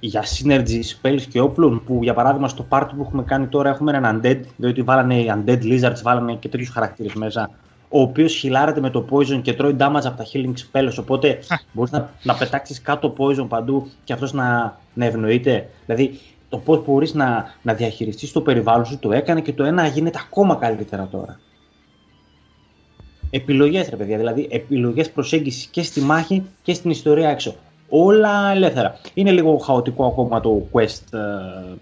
για 0.00 0.24
synergy 0.24 0.80
spells 1.00 1.22
και 1.28 1.40
όπλων 1.40 1.84
που 1.84 1.98
για 2.02 2.14
παράδειγμα 2.14 2.48
στο 2.48 2.66
party 2.68 2.88
που 2.96 3.02
έχουμε 3.02 3.22
κάνει 3.22 3.46
τώρα 3.46 3.68
έχουμε 3.68 3.96
έναν 3.96 4.20
undead 4.20 4.40
διότι 4.56 4.82
βάλανε 4.82 5.18
οι 5.20 5.32
undead 5.34 5.62
lizards, 5.62 6.00
βάλανε 6.02 6.34
και 6.34 6.48
τέτοιους 6.48 6.68
χαρακτήρες 6.68 7.14
μέσα 7.14 7.50
ο 7.88 8.00
οποίος 8.00 8.34
χιλάρεται 8.34 8.80
με 8.80 8.90
το 8.90 9.06
poison 9.10 9.40
και 9.42 9.52
τρώει 9.52 9.76
damage 9.78 10.04
από 10.04 10.16
τα 10.16 10.26
healing 10.32 10.52
spells. 10.72 10.92
Οπότε 11.00 11.38
μπορείς 11.72 11.90
να, 11.90 12.10
να 12.22 12.34
πετάξεις 12.34 12.82
κάτω 12.82 13.14
poison 13.18 13.46
παντού 13.48 13.88
και 14.04 14.12
αυτός 14.12 14.32
να, 14.32 14.78
να 14.94 15.04
ευνοείται. 15.04 15.68
Δηλαδή 15.86 16.20
το 16.48 16.58
πώς 16.58 16.84
μπορείς 16.84 17.14
να, 17.14 17.54
να 17.62 17.74
διαχειριστείς 17.74 18.32
το 18.32 18.40
περιβάλλον 18.40 18.84
σου 18.84 18.98
το 18.98 19.12
έκανε 19.12 19.40
και 19.40 19.52
το 19.52 19.64
ένα 19.64 19.86
γίνεται 19.86 20.18
ακόμα 20.26 20.54
καλύτερα 20.54 21.08
τώρα. 21.10 21.40
Επιλογές, 23.30 23.88
ρε 23.88 23.96
παιδιά, 23.96 24.16
δηλαδή 24.16 24.48
επιλογές 24.50 25.10
προσέγγισης 25.10 25.66
και 25.66 25.82
στη 25.82 26.00
μάχη 26.00 26.44
και 26.62 26.74
στην 26.74 26.90
ιστορία 26.90 27.28
έξω. 27.28 27.54
Όλα 27.88 28.50
ελεύθερα. 28.50 29.00
Είναι 29.14 29.30
λίγο 29.30 29.56
χαοτικό 29.56 30.06
ακόμα 30.06 30.40
το 30.40 30.68
quest. 30.72 31.12
Ε, 31.12 31.76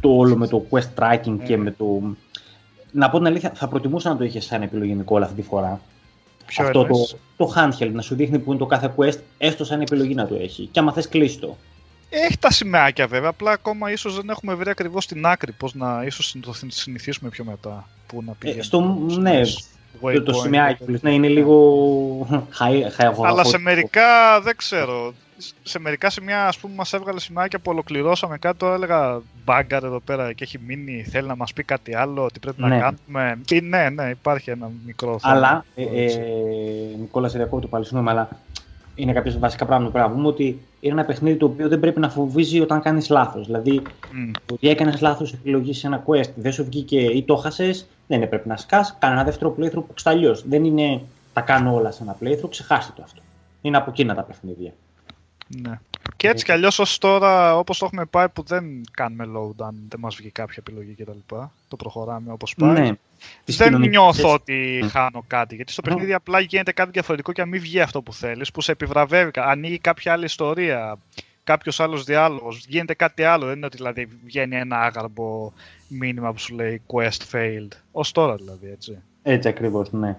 το 0.00 0.08
όλο 0.08 0.36
με 0.36 0.46
το 0.46 0.64
quest 0.70 0.88
tracking 0.98 1.38
και 1.44 1.56
ναι. 1.56 1.62
με 1.62 1.70
το 1.70 2.02
να 2.92 3.10
πω 3.10 3.18
την 3.18 3.26
αλήθεια, 3.26 3.52
θα 3.54 3.68
προτιμούσα 3.68 4.08
να 4.08 4.16
το 4.16 4.24
είχες 4.24 4.44
σαν 4.44 4.62
επιλογή 4.62 4.94
Νικόλα 4.94 5.24
αυτή 5.24 5.40
τη 5.40 5.48
φορά. 5.48 5.80
Ποιο 6.46 6.64
Αυτό 6.64 6.84
το, 6.84 7.08
το 7.36 7.52
handheld 7.56 7.90
να 7.92 8.02
σου 8.02 8.14
δείχνει 8.14 8.38
που 8.38 8.50
είναι 8.50 8.58
το 8.58 8.66
κάθε 8.66 8.94
quest, 8.96 9.18
έστω 9.38 9.64
σαν 9.64 9.80
επιλογή 9.80 10.14
να 10.14 10.26
το 10.26 10.34
έχει. 10.34 10.68
Και 10.72 10.78
άμα 10.78 10.92
θες, 10.92 11.08
κλείσει 11.08 11.38
το. 11.38 11.56
Έχει 12.10 12.38
τα 12.38 12.50
σημαίακια 12.50 13.06
βέβαια, 13.06 13.28
απλά 13.28 13.50
ακόμα 13.50 13.90
ίσως 13.92 14.16
δεν 14.16 14.28
έχουμε 14.28 14.54
βρει 14.54 14.70
ακριβώς 14.70 15.06
την 15.06 15.26
άκρη. 15.26 15.52
Πώς 15.52 15.74
να 15.74 16.02
ίσως 16.04 16.34
το 16.40 16.54
συνηθίσουμε 16.66 17.30
πιο 17.30 17.44
μετά. 17.44 17.88
Πού 18.06 18.22
να 18.26 18.32
πηγαίνει. 18.32 18.58
Ε, 18.58 18.62
στο, 18.62 18.80
ναι, 19.20 19.40
το, 20.00 20.22
το 20.22 20.32
σημαίακι 20.32 20.84
ναι, 21.00 21.12
είναι 21.12 21.28
λίγο. 21.28 22.46
Αλλά 23.22 23.44
σε 23.44 23.58
μερικά 23.58 24.40
δεν 24.40 24.56
ξέρω 24.56 25.14
σε 25.62 25.78
μερικά 25.78 26.10
σημεία 26.10 26.46
ας 26.46 26.58
πούμε 26.58 26.74
μας 26.74 26.92
έβγαλε 26.92 27.20
σημάδια 27.20 27.58
που 27.58 27.70
ολοκληρώσαμε 27.70 28.38
κάτι, 28.38 28.58
τώρα 28.58 28.74
έλεγα 28.74 29.20
μπάγκαρ 29.44 29.84
εδώ 29.84 30.00
πέρα 30.00 30.32
και 30.32 30.44
έχει 30.44 30.58
μείνει, 30.66 31.04
θέλει 31.10 31.26
να 31.26 31.36
μας 31.36 31.52
πει 31.52 31.62
κάτι 31.62 31.94
άλλο, 31.94 32.26
τι 32.32 32.38
πρέπει 32.38 32.60
να 32.60 32.68
Ναι. 32.68 32.78
κάνουμε. 32.78 33.40
Ε, 33.50 33.60
ναι, 33.60 33.88
ναι, 33.90 34.08
υπάρχει 34.10 34.50
ένα 34.50 34.70
μικρό 34.86 35.18
θέμα. 35.18 35.34
Αλλά, 35.34 35.64
ε, 35.74 35.82
ε, 35.82 36.18
Νικόλα, 37.00 37.28
σε 37.28 37.36
διακόπτω 37.38 37.68
πάλι, 37.68 37.84
συγγνώμη, 37.84 38.10
αλλά 38.10 38.28
είναι 38.94 39.12
κάποια 39.12 39.38
βασικά 39.38 39.64
πράγματα 39.66 39.90
που 39.90 39.96
πρέπει 39.98 40.08
να 40.10 40.16
πούμε 40.16 40.28
ότι 40.28 40.58
είναι 40.80 40.92
ένα 40.92 41.04
παιχνίδι 41.04 41.36
το 41.36 41.46
οποίο 41.46 41.68
δεν 41.68 41.80
πρέπει 41.80 42.00
να 42.00 42.08
φοβίζει 42.10 42.60
όταν 42.60 42.82
κάνεις 42.82 43.08
λάθος. 43.08 43.46
Δηλαδή, 43.46 43.82
Μμ. 44.12 44.30
ότι 44.52 44.68
έκανες 44.68 45.00
λάθος 45.00 45.32
επιλογής 45.32 45.78
σε 45.78 45.86
ένα 45.86 46.04
quest, 46.06 46.30
δεν 46.34 46.52
σου 46.52 46.64
βγήκε 46.64 47.00
ή 47.00 47.22
το 47.22 47.36
χάσες, 47.36 47.86
δεν 48.06 48.18
είναι 48.18 48.26
πρέπει 48.26 48.48
να 48.48 48.56
σκάς. 48.56 48.96
Κάνε 48.98 49.14
ένα 49.14 49.24
δεύτερο 49.24 49.54
playthrough 49.58 49.72
που 49.72 49.94
αλλιώς. 50.04 50.44
Δεν 50.48 50.64
είναι 50.64 51.00
τα 51.32 51.40
κάνω 51.40 51.74
όλα 51.74 51.90
σε 51.90 52.02
ένα 52.02 52.16
playthrough, 52.22 52.50
ξεχάστε 52.50 52.92
το 52.96 53.02
αυτό. 53.04 53.20
Είναι 53.60 53.76
από 53.76 53.90
εκείνα 53.90 54.14
τα 54.14 54.22
παιχνίδια. 54.22 54.72
Ναι. 55.48 55.80
Και 56.16 56.28
έτσι 56.28 56.44
κι 56.44 56.52
αλλιώς 56.52 56.78
ως 56.78 56.98
τώρα, 56.98 57.56
όπως 57.58 57.78
το 57.78 57.84
έχουμε 57.84 58.04
πάει, 58.04 58.28
που 58.28 58.42
δεν 58.42 58.64
κάνουμε 58.90 59.24
load 59.24 59.64
αν 59.64 59.74
δεν 59.88 60.00
μας 60.00 60.16
βγει 60.16 60.30
κάποια 60.30 60.56
επιλογή 60.66 60.94
κτλ. 60.98 61.34
Το 61.68 61.76
προχωράμε 61.76 62.32
όπως 62.32 62.54
πάει. 62.54 62.80
Ναι. 62.80 62.92
Τις 63.44 63.56
Δεν 63.56 63.66
κοινωνικές- 63.66 63.96
νιώθω 63.96 64.32
ότι 64.32 64.84
χάνω 64.90 65.24
κάτι. 65.26 65.54
Γιατί 65.54 65.72
στο 65.72 65.82
παιχνίδι 65.82 66.12
απλά 66.12 66.40
γίνεται 66.40 66.72
κάτι 66.72 66.90
διαφορετικό 66.90 67.32
και 67.32 67.40
αν 67.40 67.48
μην 67.48 67.60
βγει 67.60 67.80
αυτό 67.80 68.02
που 68.02 68.12
θέλεις, 68.12 68.50
που 68.50 68.60
σε 68.60 68.72
επιβραβεύει. 68.72 69.30
Ανοίγει 69.34 69.78
κάποια 69.78 70.12
άλλη 70.12 70.24
ιστορία, 70.24 70.98
κάποιος 71.44 71.80
άλλος 71.80 72.04
διάλογος, 72.04 72.64
γίνεται 72.68 72.94
κάτι 72.94 73.22
άλλο. 73.22 73.46
Δεν 73.46 73.56
είναι 73.56 73.66
ότι 73.66 73.76
δηλαδή 73.76 74.08
βγαίνει 74.24 74.56
ένα 74.56 74.80
άγαρμπο 74.80 75.52
μήνυμα 75.88 76.32
που 76.32 76.38
σου 76.38 76.54
λέει 76.54 76.82
quest 76.86 77.20
failed. 77.32 77.68
Ω 77.92 78.00
τώρα 78.12 78.34
δηλαδή, 78.34 78.70
έτσι. 78.70 78.98
Έτσι 79.22 79.48
ακριβώς, 79.48 79.92
ναι. 79.92 80.16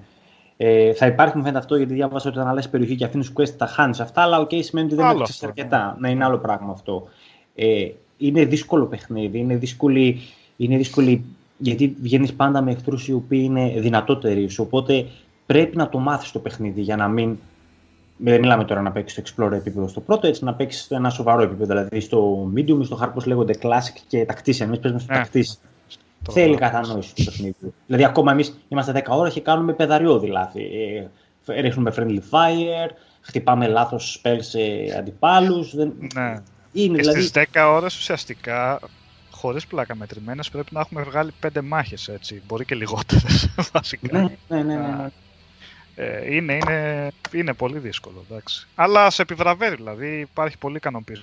Ε, 0.62 0.94
θα 0.94 1.06
υπάρχει 1.06 1.38
μου 1.38 1.42
φαίνεται 1.42 1.60
αυτό 1.60 1.76
γιατί 1.76 1.94
διάβασα 1.94 2.30
ότι 2.30 2.38
όταν 2.38 2.50
αλλάζει 2.50 2.70
περιοχή 2.70 2.96
και 2.96 3.06
αφήνει 3.06 3.26
quest 3.38 3.50
τα 3.50 3.66
χάνεις 3.66 4.00
αυτά, 4.00 4.22
αλλά 4.22 4.40
οκ, 4.40 4.50
σημαίνει 4.60 4.88
ότι 4.88 4.96
δεν 4.96 5.06
Άλλο 5.06 5.16
έπαιξε 5.16 5.32
αυτό, 5.34 5.48
αρκετά. 5.48 5.98
Ναι, 6.00 6.10
είναι 6.10 6.24
άλλο 6.24 6.38
πράγμα 6.38 6.72
αυτό. 6.72 7.08
Ε, 7.56 7.88
είναι 8.18 8.46
δύσκολο 8.46 8.86
παιχνίδι, 8.86 9.40
είναι 9.40 9.56
δύσκολη, 9.56 10.20
είναι 10.58 10.78
δύσκολη 10.78 11.26
γιατί 11.58 11.96
βγαίνεις 12.02 12.34
πάντα 12.34 12.62
με 12.62 12.72
εχθρούς 12.72 13.08
οι 13.08 13.14
οποίοι 13.14 13.42
είναι 13.44 13.74
δυνατότεροι 13.78 14.48
σου. 14.50 14.64
Οπότε 14.64 15.06
πρέπει 15.46 15.78
να 15.78 15.90
το 15.90 15.98
μάθεις 15.98 16.32
το 16.32 16.40
παιχνίδι 16.40 16.82
για 16.82 16.96
να 16.96 17.08
μην. 17.08 17.38
Δεν 18.18 18.40
μιλάμε 18.40 18.64
τώρα 18.64 18.82
να 18.82 18.92
παίξεις 18.92 19.30
στο 19.30 19.46
Explorer 19.46 19.52
επίπεδο 19.52 19.88
στο 19.88 20.02
πρώτο, 20.02 20.28
έτσι 20.28 20.44
να 20.44 20.54
παίξεις 20.54 20.82
στο 20.82 20.96
ένα 20.96 21.10
σοβαρό 21.10 21.42
επίπεδο. 21.42 21.66
Δηλαδή 21.66 22.00
στο 22.00 22.50
Medium 22.56 22.80
ή 22.82 22.84
στο 22.84 23.00
hard 23.02 23.10
πώς 23.14 23.26
λέγονται 23.26 23.54
Classic 23.62 24.02
και 24.08 24.26
Tactician. 24.30 24.60
Εμείς 24.60 24.80
παίζουμε 24.80 25.00
στο 25.00 25.14
Ναι. 25.14 25.22
Tactician. 25.24 25.69
Το- 26.24 26.32
Θέλει 26.32 26.56
κατανόηση 26.58 27.16
το 27.16 27.24
παιχνίδι. 27.26 27.74
Δηλαδή, 27.86 28.06
ακόμα 28.06 28.32
εμείς 28.32 28.58
είμαστε 28.68 28.92
10 28.92 29.16
ώρες 29.18 29.34
και 29.34 29.42
κάνουμε 29.42 29.74
πεδαριώδη 29.74 30.28
λάθη. 30.28 30.62
Ε, 31.46 31.62
ρίχνουμε 31.62 31.94
friendly 31.98 32.20
fire, 32.32 32.90
χτυπάμε 33.22 33.68
λάθος 33.68 34.22
spell 34.24 34.38
σε 34.40 34.60
αντιπάλους. 34.98 35.76
Δεν... 35.76 35.94
Ναι. 36.14 36.34
Είναι 36.72 36.96
Και 36.96 37.02
δηλαδή. 37.02 37.22
στις 37.22 37.44
10 37.54 37.68
ώρες 37.70 37.98
ουσιαστικά, 37.98 38.80
χωρίς 39.32 39.68
πλάκα 39.68 39.96
μετρημένες, 39.96 40.50
πρέπει 40.50 40.70
να 40.74 40.80
έχουμε 40.80 41.02
βγάλει 41.04 41.32
5 41.54 41.62
μάχες 41.64 42.08
έτσι. 42.08 42.42
Μπορεί 42.48 42.66
και 42.66 42.76
λιγότερες 42.76 43.50
βασικά. 43.74 44.18
Ναι, 44.18 44.22
ναι, 44.48 44.64
ναι, 44.64 44.76
ναι, 44.76 44.88
ναι. 44.88 45.08
Ε, 45.96 46.36
είναι, 46.36 46.54
είναι, 46.54 47.12
είναι 47.34 47.54
πολύ 47.54 47.80
δύσκολο, 47.80 48.26
εντάξει. 48.30 48.68
Αλλά 48.76 49.10
σε 49.10 49.22
επιβραβεύει, 49.22 49.76
δηλαδή 49.76 50.20
υπάρχει 50.20 50.58
πολύ 50.58 50.76
ικανοποίηση 50.76 51.22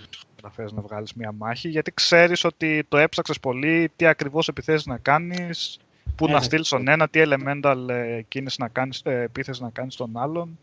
στους 0.49 0.57
γραφές 0.57 0.73
να 0.73 0.83
βγάλεις 0.83 1.15
μια 1.15 1.33
μάχη, 1.33 1.69
γιατί 1.69 1.93
ξέρεις 1.93 2.45
ότι 2.45 2.85
το 2.89 2.97
έψαξες 2.97 3.41
πολύ, 3.41 3.91
τι 3.97 4.07
ακριβώς 4.07 4.49
επιθέσεις 4.49 4.87
να 4.87 4.99
κάνεις, 4.99 5.79
πού 6.17 6.25
Ε, 6.27 6.31
να 6.31 6.39
ναι. 6.39 6.45
στείλεις 6.45 6.69
τον 6.69 6.89
ένα, 6.89 7.09
τι 7.09 7.23
elemental 7.25 7.87
ε, 7.89 8.23
κίνηση 8.23 8.57
να 8.61 8.69
κάνεις, 8.69 9.01
ε, 9.05 9.21
επίθεση 9.21 9.63
να 9.63 9.71
κάνεις 9.71 9.97
τον 9.97 10.17
άλλον. 10.17 10.59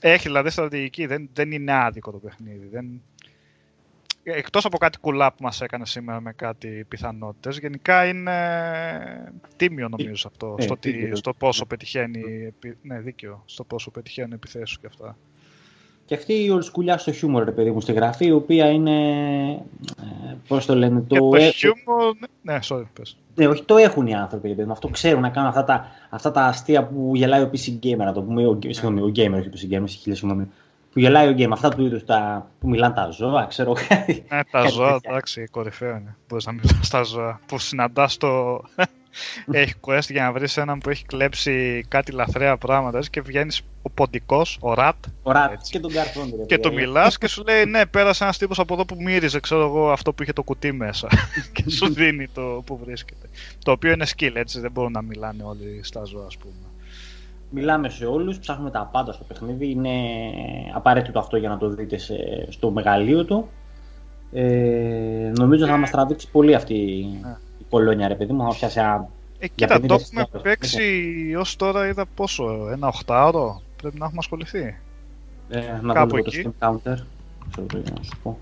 Έχει 0.00 0.22
δηλαδή 0.26 0.50
στρατηγική, 0.50 1.06
δεν, 1.06 1.28
δεν 1.32 1.52
είναι 1.52 1.72
άδικο 1.72 2.10
το 2.10 2.18
παιχνίδι. 2.18 2.66
Δεν... 2.66 3.02
Εκτός 4.26 4.64
από 4.64 4.78
κάτι 4.78 4.98
κουλά 4.98 5.30
που 5.32 5.42
μας 5.42 5.60
έκανε 5.60 5.86
σήμερα 5.86 6.20
με 6.20 6.32
κάτι 6.32 6.84
πιθανότητες, 6.88 7.58
γενικά 7.58 8.06
είναι 8.06 8.32
τίμιο 9.56 9.88
νομίζω 9.88 10.16
σε 10.16 10.26
αυτό, 10.30 10.54
Ε, 10.58 10.62
στο, 10.62 10.76
τι- 10.76 10.90
δίκαιο. 10.90 11.16
στο 11.16 11.34
πόσο 11.34 11.66
πετυχαίνει, 11.66 12.44
επι- 12.46 12.76
ναι 12.82 13.00
δίκαιο, 13.00 13.42
στο 13.46 13.64
πόσο 13.64 13.90
πετυχαίνουν 13.90 14.32
επιθέσεις 14.32 14.78
και 14.78 14.86
αυτά. 14.86 15.16
Και 16.06 16.14
αυτή 16.14 16.44
η 16.44 16.50
ολσκουλιά 16.50 16.98
στο 16.98 17.12
χιούμορ, 17.12 17.44
ρε 17.44 17.50
παιδί 17.50 17.70
μου, 17.70 17.80
στη 17.80 17.92
γραφή, 17.92 18.26
η 18.26 18.32
οποία 18.32 18.70
είναι. 18.70 18.92
ε, 20.00 20.34
πώς 20.48 20.66
το 20.66 20.74
λένε, 20.74 21.04
Και 21.08 21.18
το, 21.18 21.28
το 21.30 21.36
ε- 21.36 21.50
χιούμορ... 21.50 22.14
Ναι, 22.42 22.58
sorry, 22.68 22.82
πες. 22.92 23.16
ναι, 23.34 23.46
όχι, 23.46 23.62
το 23.64 23.76
έχουν 23.76 24.06
οι 24.06 24.14
άνθρωποι, 24.14 24.48
ρε 24.48 24.54
παιδί 24.54 24.66
μου. 24.66 24.72
Αυτό 24.72 24.88
ξέρουν 24.88 25.20
να 25.20 25.28
κάνουν 25.28 25.48
αυτά 25.48 25.64
τα, 25.64 25.86
αυτά 26.10 26.30
τα 26.30 26.44
αστεία 26.44 26.84
που 26.84 27.12
γελάει 27.14 27.42
ο 27.42 27.50
PC 27.52 27.84
Gamer, 27.86 27.96
να 27.96 28.12
το 28.12 28.22
πούμε, 28.22 28.46
ο, 28.46 28.58
συγγνώμη, 28.68 29.00
ο 29.00 29.12
Gamer, 29.16 29.38
όχι 29.38 29.48
ο 29.48 29.50
PC 29.54 29.74
Gamer, 29.80 29.84
σε 29.86 29.96
χίλια 29.98 30.18
συγγνώμη. 30.18 30.50
Που 30.92 30.98
γελάει 31.00 31.28
ο 31.28 31.34
Gamer, 31.38 31.52
αυτά 31.52 31.68
του 31.68 31.84
είδους 31.84 32.04
τα, 32.04 32.48
που 32.60 32.68
μιλάνε 32.68 32.94
τα 32.94 33.08
ζώα, 33.10 33.44
ξέρω 33.46 33.72
κάτι. 33.88 34.12
Ναι, 34.30 34.44
τα 34.44 34.44
κάτι 34.50 34.68
ζώα, 34.72 34.92
τέτοια. 34.92 35.10
εντάξει, 35.10 35.46
κορυφαίο 35.50 35.90
είναι. 35.96 36.16
Μπορείς 36.28 36.46
να 36.46 36.52
μιλάς 36.52 36.78
στα 36.82 37.02
ζώα. 37.02 37.40
Που 37.46 37.58
συναντάς 37.58 38.16
το. 38.16 38.60
Έχει 39.50 39.74
quest 39.80 40.08
για 40.10 40.22
να 40.22 40.32
βρεις 40.32 40.56
έναν 40.56 40.78
που 40.78 40.90
έχει 40.90 41.04
κλέψει 41.04 41.84
κάτι 41.88 42.12
λαθρέα 42.12 42.56
πράγματα 42.56 42.98
έτσι, 42.98 43.10
και 43.10 43.20
βγαίνεις 43.20 43.60
ο 43.82 43.90
ποντικός, 43.90 44.58
ο 44.60 44.74
ρατ, 44.74 44.94
Ωραία, 45.22 45.50
Έτσι. 45.52 45.72
και 45.72 45.80
τον 45.80 45.90
Garfield, 45.90 46.30
ρε 46.36 46.44
και 46.46 46.56
παιδί. 46.56 46.60
το 46.62 46.72
μιλάς 46.72 47.18
και 47.18 47.26
σου 47.28 47.42
λέει: 47.46 47.64
Ναι, 47.64 47.86
πέρασε 47.86 48.24
ένας 48.24 48.38
τύπος 48.38 48.58
από 48.58 48.74
εδώ 48.74 48.84
που 48.84 48.96
μύριζε, 49.02 49.40
ξέρω 49.40 49.64
εγώ, 49.64 49.90
αυτό 49.92 50.12
που 50.12 50.22
είχε 50.22 50.32
το 50.32 50.42
κουτί 50.42 50.72
μέσα. 50.72 51.08
και 51.52 51.70
σου 51.70 51.92
δίνει 51.92 52.28
το 52.28 52.62
που 52.66 52.80
βρίσκεται. 52.84 53.26
Το 53.64 53.70
οποίο 53.70 53.92
είναι 53.92 54.06
skill, 54.16 54.32
έτσι 54.34 54.60
δεν 54.60 54.70
μπορούν 54.70 54.92
να 54.92 55.02
μιλάνε 55.02 55.42
όλοι 55.42 55.80
στα 55.82 56.04
ζώα, 56.04 56.26
ας 56.26 56.36
πούμε. 56.36 56.52
Μιλάμε 57.50 57.88
σε 57.88 58.06
όλους, 58.06 58.38
ψάχνουμε 58.38 58.70
τα 58.70 58.88
πάντα 58.92 59.12
στο 59.12 59.24
παιχνίδι. 59.24 59.70
Είναι 59.70 59.90
απαραίτητο 60.74 61.18
αυτό 61.18 61.36
για 61.36 61.48
να 61.48 61.58
το 61.58 61.68
δείτε 61.68 61.98
σε- 61.98 62.46
στο 62.48 62.70
μεγαλείο 62.70 63.24
του. 63.24 63.48
Ε, 64.32 65.32
νομίζω 65.38 65.66
θα 65.66 65.76
μας 65.76 65.90
τραβήξει 65.90 66.30
πολύ 66.30 66.54
αυτή 66.54 67.06
Ναι. 67.22 67.36
Η 67.64 67.70
κολόνια, 67.70 68.08
ρε 68.08 68.14
παιδί 68.14 68.32
μου. 68.32 68.42
Θα 68.52 68.54
πιάσει 68.58 68.78
ένα... 68.78 69.08
Ε, 69.38 69.46
Για 69.54 69.66
κοίτα, 69.66 69.76
50 69.76 69.86
το 69.88 69.94
έχουμε 69.94 70.20
ευρώ. 70.22 70.40
παίξει 70.40 71.34
ω 71.38 71.44
τώρα, 71.56 71.86
είδα 71.86 72.06
πόσο, 72.14 72.68
ένα 72.72 72.88
οχτάωρο. 72.88 73.62
Πρέπει 73.76 73.98
να 73.98 74.04
έχουμε 74.04 74.20
ασχοληθεί. 74.20 74.76
Ε, 75.48 75.78
να 75.82 75.92
Κάπου 75.94 76.08
δω 76.10 76.16
λίγο 76.16 76.28
εκεί. 76.28 76.42
το 76.42 76.52
Steam 76.60 76.68
Counter. 76.68 76.96
Ξέρω 77.50 77.66
το 77.66 77.78
για 77.78 77.92
να 77.96 78.02
σου 78.02 78.12
πω. 78.22 78.38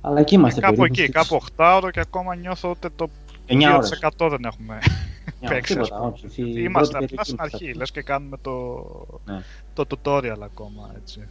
Αλλά 0.00 0.20
εκεί 0.20 0.34
είμαστε 0.34 0.60
κάπου 0.60 0.76
περίπου 0.76 0.94
εκεί, 1.00 1.02
στις 1.12 1.14
κάπου 1.14 1.36
οχτάωρο 1.36 1.90
και 1.90 2.00
ακόμα 2.00 2.34
νιώθω 2.34 2.70
ότι 2.70 2.90
το 2.96 3.08
9 3.46 3.74
ώρες. 3.74 4.00
2% 4.18 4.28
δεν 4.30 4.44
έχουμε 4.44 4.78
9 5.42 5.48
παίξει. 5.48 5.78
ας 5.78 5.88
τίποτα, 5.88 6.02
πούμε. 6.02 6.12
όχι. 6.14 6.28
Στη 6.28 6.42
Είμαστε 6.62 6.98
πρώτη 6.98 7.12
απλά 7.12 7.24
στην 7.24 7.36
περίπτωση 7.36 7.36
αρχή, 7.40 7.64
είμαστε. 7.64 7.78
λες 7.78 7.90
και 7.90 8.02
κάνουμε 8.02 8.36
το, 8.42 8.84
Ναι. 9.24 9.42
το 9.74 9.84
tutorial 9.88 10.40
ακόμα, 10.42 10.90
έτσι. 11.02 11.28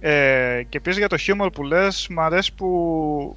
Ε, 0.00 0.62
και 0.68 0.76
επίσης 0.78 0.98
για 0.98 1.08
το 1.08 1.16
humor 1.26 1.48
που 1.52 1.62
λες, 1.62 2.08
μου 2.10 2.20
αρέσει 2.20 2.54
που 2.54 3.36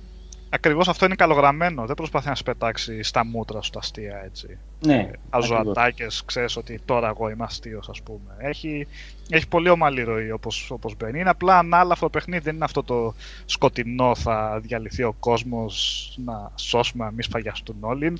ακριβώς 0.49 0.87
αυτό 0.87 1.05
είναι 1.05 1.15
καλογραμμένο. 1.15 1.85
Δεν 1.85 1.95
προσπαθεί 1.95 2.27
να 2.27 2.35
σε 2.35 2.43
πετάξει 2.43 3.03
στα 3.03 3.25
μούτρα 3.25 3.61
σου 3.61 3.69
τα 3.69 3.79
αστεία, 3.79 4.21
έτσι. 4.25 4.57
Ναι, 4.85 5.11
ακριβώς. 5.29 5.59
Αζωατάκες, 5.59 6.23
ξέρεις 6.25 6.55
ότι 6.55 6.79
τώρα 6.85 7.07
εγώ 7.07 7.29
είμαι 7.29 7.43
αστείος, 7.43 7.89
ας 7.89 8.01
πούμε. 8.01 8.35
Έχει, 8.37 8.87
έχει 9.29 9.47
πολύ 9.47 9.69
ομαλή 9.69 10.03
ροή 10.03 10.31
όπως, 10.31 10.71
όπως 10.71 10.95
μπαίνει. 10.97 11.19
Είναι 11.19 11.29
απλά 11.29 11.57
ανάλαφρο 11.57 12.09
παιχνίδι, 12.09 12.43
δεν 12.43 12.55
είναι 12.55 12.63
αυτό 12.65 12.83
το 12.83 13.13
σκοτεινό 13.45 14.15
θα 14.15 14.59
διαλυθεί 14.61 15.03
ο 15.03 15.13
κόσμος 15.19 16.13
να 16.25 16.51
σώσουμε 16.55 17.05
να 17.05 17.11
μην 17.11 17.21
σφαγιαστούν 17.23 17.77
όλοι. 17.79 18.13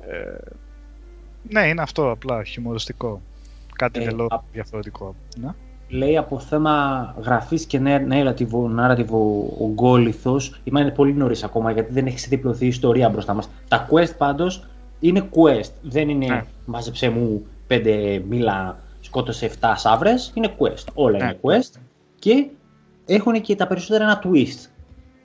Ε, 0.00 0.36
ναι, 1.42 1.68
είναι 1.68 1.82
αυτό 1.82 2.10
απλά 2.10 2.44
χιουμοριστικό. 2.44 3.22
Κάτι 3.76 4.00
Ε, 4.00 4.04
τελώ 4.04 4.26
α- 4.30 4.40
διαφορετικό. 4.52 5.14
Ναι. 5.36 5.50
Λέει 5.92 6.16
από 6.16 6.38
θέμα 6.38 7.14
γραφής 7.24 7.64
και 7.66 7.80
narrative, 7.84 8.48
narrative 8.80 9.08
ο, 9.10 9.16
ο 9.64 9.70
γκόλιθος 9.72 10.60
είναι 10.64 10.90
πολύ 10.90 11.12
νωρίς 11.12 11.44
ακόμα 11.44 11.70
γιατί 11.70 11.92
δεν 11.92 12.06
έχει 12.06 12.28
διπλωθεί 12.28 12.64
η 12.64 12.68
ιστορία 12.68 13.08
μπροστά 13.08 13.34
μας. 13.34 13.48
Τα 13.68 13.88
quest 13.90 14.16
πάντως 14.18 14.66
είναι 15.00 15.28
quest. 15.34 15.70
Δεν 15.82 16.08
είναι 16.08 16.26
Ναι. 16.26 16.44
μάζεψε 16.66 17.08
μου 17.08 17.46
πέντε 17.66 18.22
μήλα, 18.28 18.78
σκότωσε 19.00 19.50
7 19.60 19.72
σαύρες. 19.76 20.32
Είναι 20.34 20.54
quest. 20.58 20.84
Όλα 20.94 21.18
Ναι. 21.18 21.24
είναι 21.24 21.38
quest. 21.42 21.80
Και 22.18 22.46
έχουν 23.06 23.40
και 23.40 23.56
τα 23.56 23.66
περισσότερα 23.66 24.04
ένα 24.04 24.22
twist. 24.24 24.68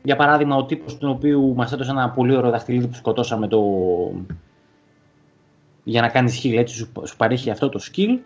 Για 0.03 0.15
παράδειγμα, 0.15 0.56
ο 0.56 0.65
τύπος 0.65 0.98
του 0.98 1.10
οποίου 1.10 1.53
μας 1.56 1.72
έδωσε 1.72 1.91
ένα 1.91 2.10
πολύ 2.10 2.35
ωραίο 2.35 2.52
δαχτυλίδι 2.52 2.88
που 2.88 2.95
σκοτώσαμε 2.95 3.48
το... 3.48 3.61
για 5.84 6.02
να 6.02 6.10
κάνεις 6.10 6.41
heal, 6.44 6.53
έτσι 6.57 6.76
σου, 6.76 6.91
σου 7.06 7.15
παρέχει 7.15 7.49
αυτό 7.49 7.69
το 7.69 7.80
skill. 7.91 8.19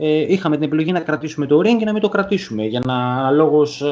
Ε, 0.00 0.32
είχαμε 0.32 0.56
την 0.56 0.64
επιλογή 0.64 0.92
να 0.92 1.00
κρατήσουμε 1.00 1.46
το 1.46 1.58
ring 1.58 1.76
και 1.78 1.84
να 1.84 1.92
μην 1.92 2.02
το 2.02 2.08
κρατήσουμε 2.08 2.64
για 2.64 2.80
να 2.84 3.30
λόγος 3.30 3.80
ε, 3.80 3.86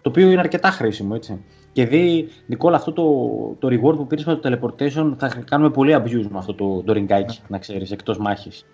το 0.00 0.08
οποίο 0.08 0.30
είναι 0.30 0.40
αρκετά 0.40 0.70
χρήσιμο 0.70 1.12
έτσι. 1.14 1.44
Και 1.72 1.86
δει, 1.86 2.28
Νικόλα, 2.46 2.76
αυτό 2.76 2.92
το, 2.92 3.04
το 3.58 3.68
reward 3.68 3.96
που 3.96 4.06
πήρες 4.06 4.24
με 4.24 4.36
το 4.36 4.50
teleportation 4.50 5.12
θα 5.18 5.28
κάνουμε 5.28 5.70
πολύ 5.70 5.94
abuse 5.98 6.26
με 6.30 6.38
αυτό 6.38 6.54
το, 6.54 6.82
το 6.82 6.92
ριγκάκι, 6.92 7.38
να 7.48 7.58
ξέρεις, 7.58 7.90
εκτός 7.90 8.18
μάχης. 8.18 8.66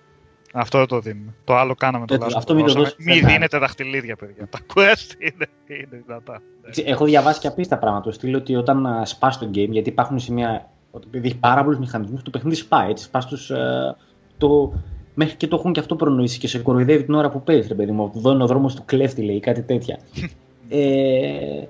Αυτό 0.54 0.78
δεν 0.78 0.86
το 0.86 1.00
δίνουμε. 1.00 1.34
Το 1.44 1.56
άλλο 1.56 1.74
κάναμε 1.74 2.06
το 2.06 2.14
Έτσι, 2.14 2.26
λάθος. 2.26 2.42
αυτό 2.42 2.54
μην 2.54 2.64
το 2.64 2.72
δώσαμε. 2.72 2.88
δώσεις 2.88 3.04
Μην 3.04 3.14
πουθενά. 3.14 3.32
δίνετε 3.32 3.58
δαχτυλίδια, 3.58 4.16
παιδιά. 4.16 4.48
Τα 4.50 4.58
quest 4.74 5.14
είναι, 5.18 5.46
είναι 5.66 6.02
δυνατά. 6.06 6.42
Έτσι, 6.66 6.84
Έχω 6.86 7.04
διαβάσει 7.04 7.40
και 7.40 7.46
απίστευτα 7.46 7.78
πράγματα. 7.78 8.04
Το 8.04 8.12
στείλω 8.12 8.38
ότι 8.38 8.56
όταν 8.56 8.86
α, 8.86 9.04
σπάς 9.04 9.38
το 9.38 9.46
game, 9.54 9.68
γιατί 9.68 9.88
υπάρχουν 9.88 10.18
σημεία. 10.18 10.70
Ότι 10.90 11.06
επειδή 11.08 11.26
έχει 11.26 11.38
πάρα 11.38 11.62
πολλούς 11.64 11.78
μηχανισμούς, 11.78 12.22
το 12.22 12.30
παιχνίδι 12.30 12.56
σπάει. 12.56 12.90
Έτσι, 12.90 13.04
σπάς 13.04 13.26
τους, 13.26 13.50
ε, 13.50 13.96
το, 14.38 14.72
μέχρι 15.14 15.36
και 15.36 15.47
το 15.47 15.56
έχουν 15.56 15.72
και 15.72 15.80
αυτό 15.80 15.97
προνοήσει 15.97 16.39
και 16.39 16.48
σε 16.48 16.59
κοροϊδεύει 16.59 17.05
την 17.05 17.14
ώρα 17.14 17.30
που 17.30 17.43
παίζει, 17.43 17.68
ρε 17.68 17.74
παιδί 17.74 17.93
μου. 17.93 18.12
Εδώ 18.16 18.32
είναι 18.32 18.43
ο 18.43 18.47
δρόμος 18.47 18.74
του 18.74 18.82
κλέφτη, 18.84 19.22
λέει 19.22 19.40
κάτι 19.40 19.62
τέτοια. 19.62 19.98
ε, 20.68 21.64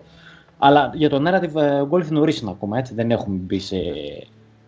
αλλά 0.59 0.91
για 0.95 1.09
το 1.09 1.23
narrative 1.27 1.61
ε, 1.61 1.83
golf 1.91 2.07
νωρί 2.11 2.35
είναι 2.43 2.51
ακόμα. 2.51 2.79
Έτσι, 2.79 2.95
δεν 2.95 3.11
έχουμε 3.11 3.37
μπει 3.37 3.59
σε. 3.59 3.77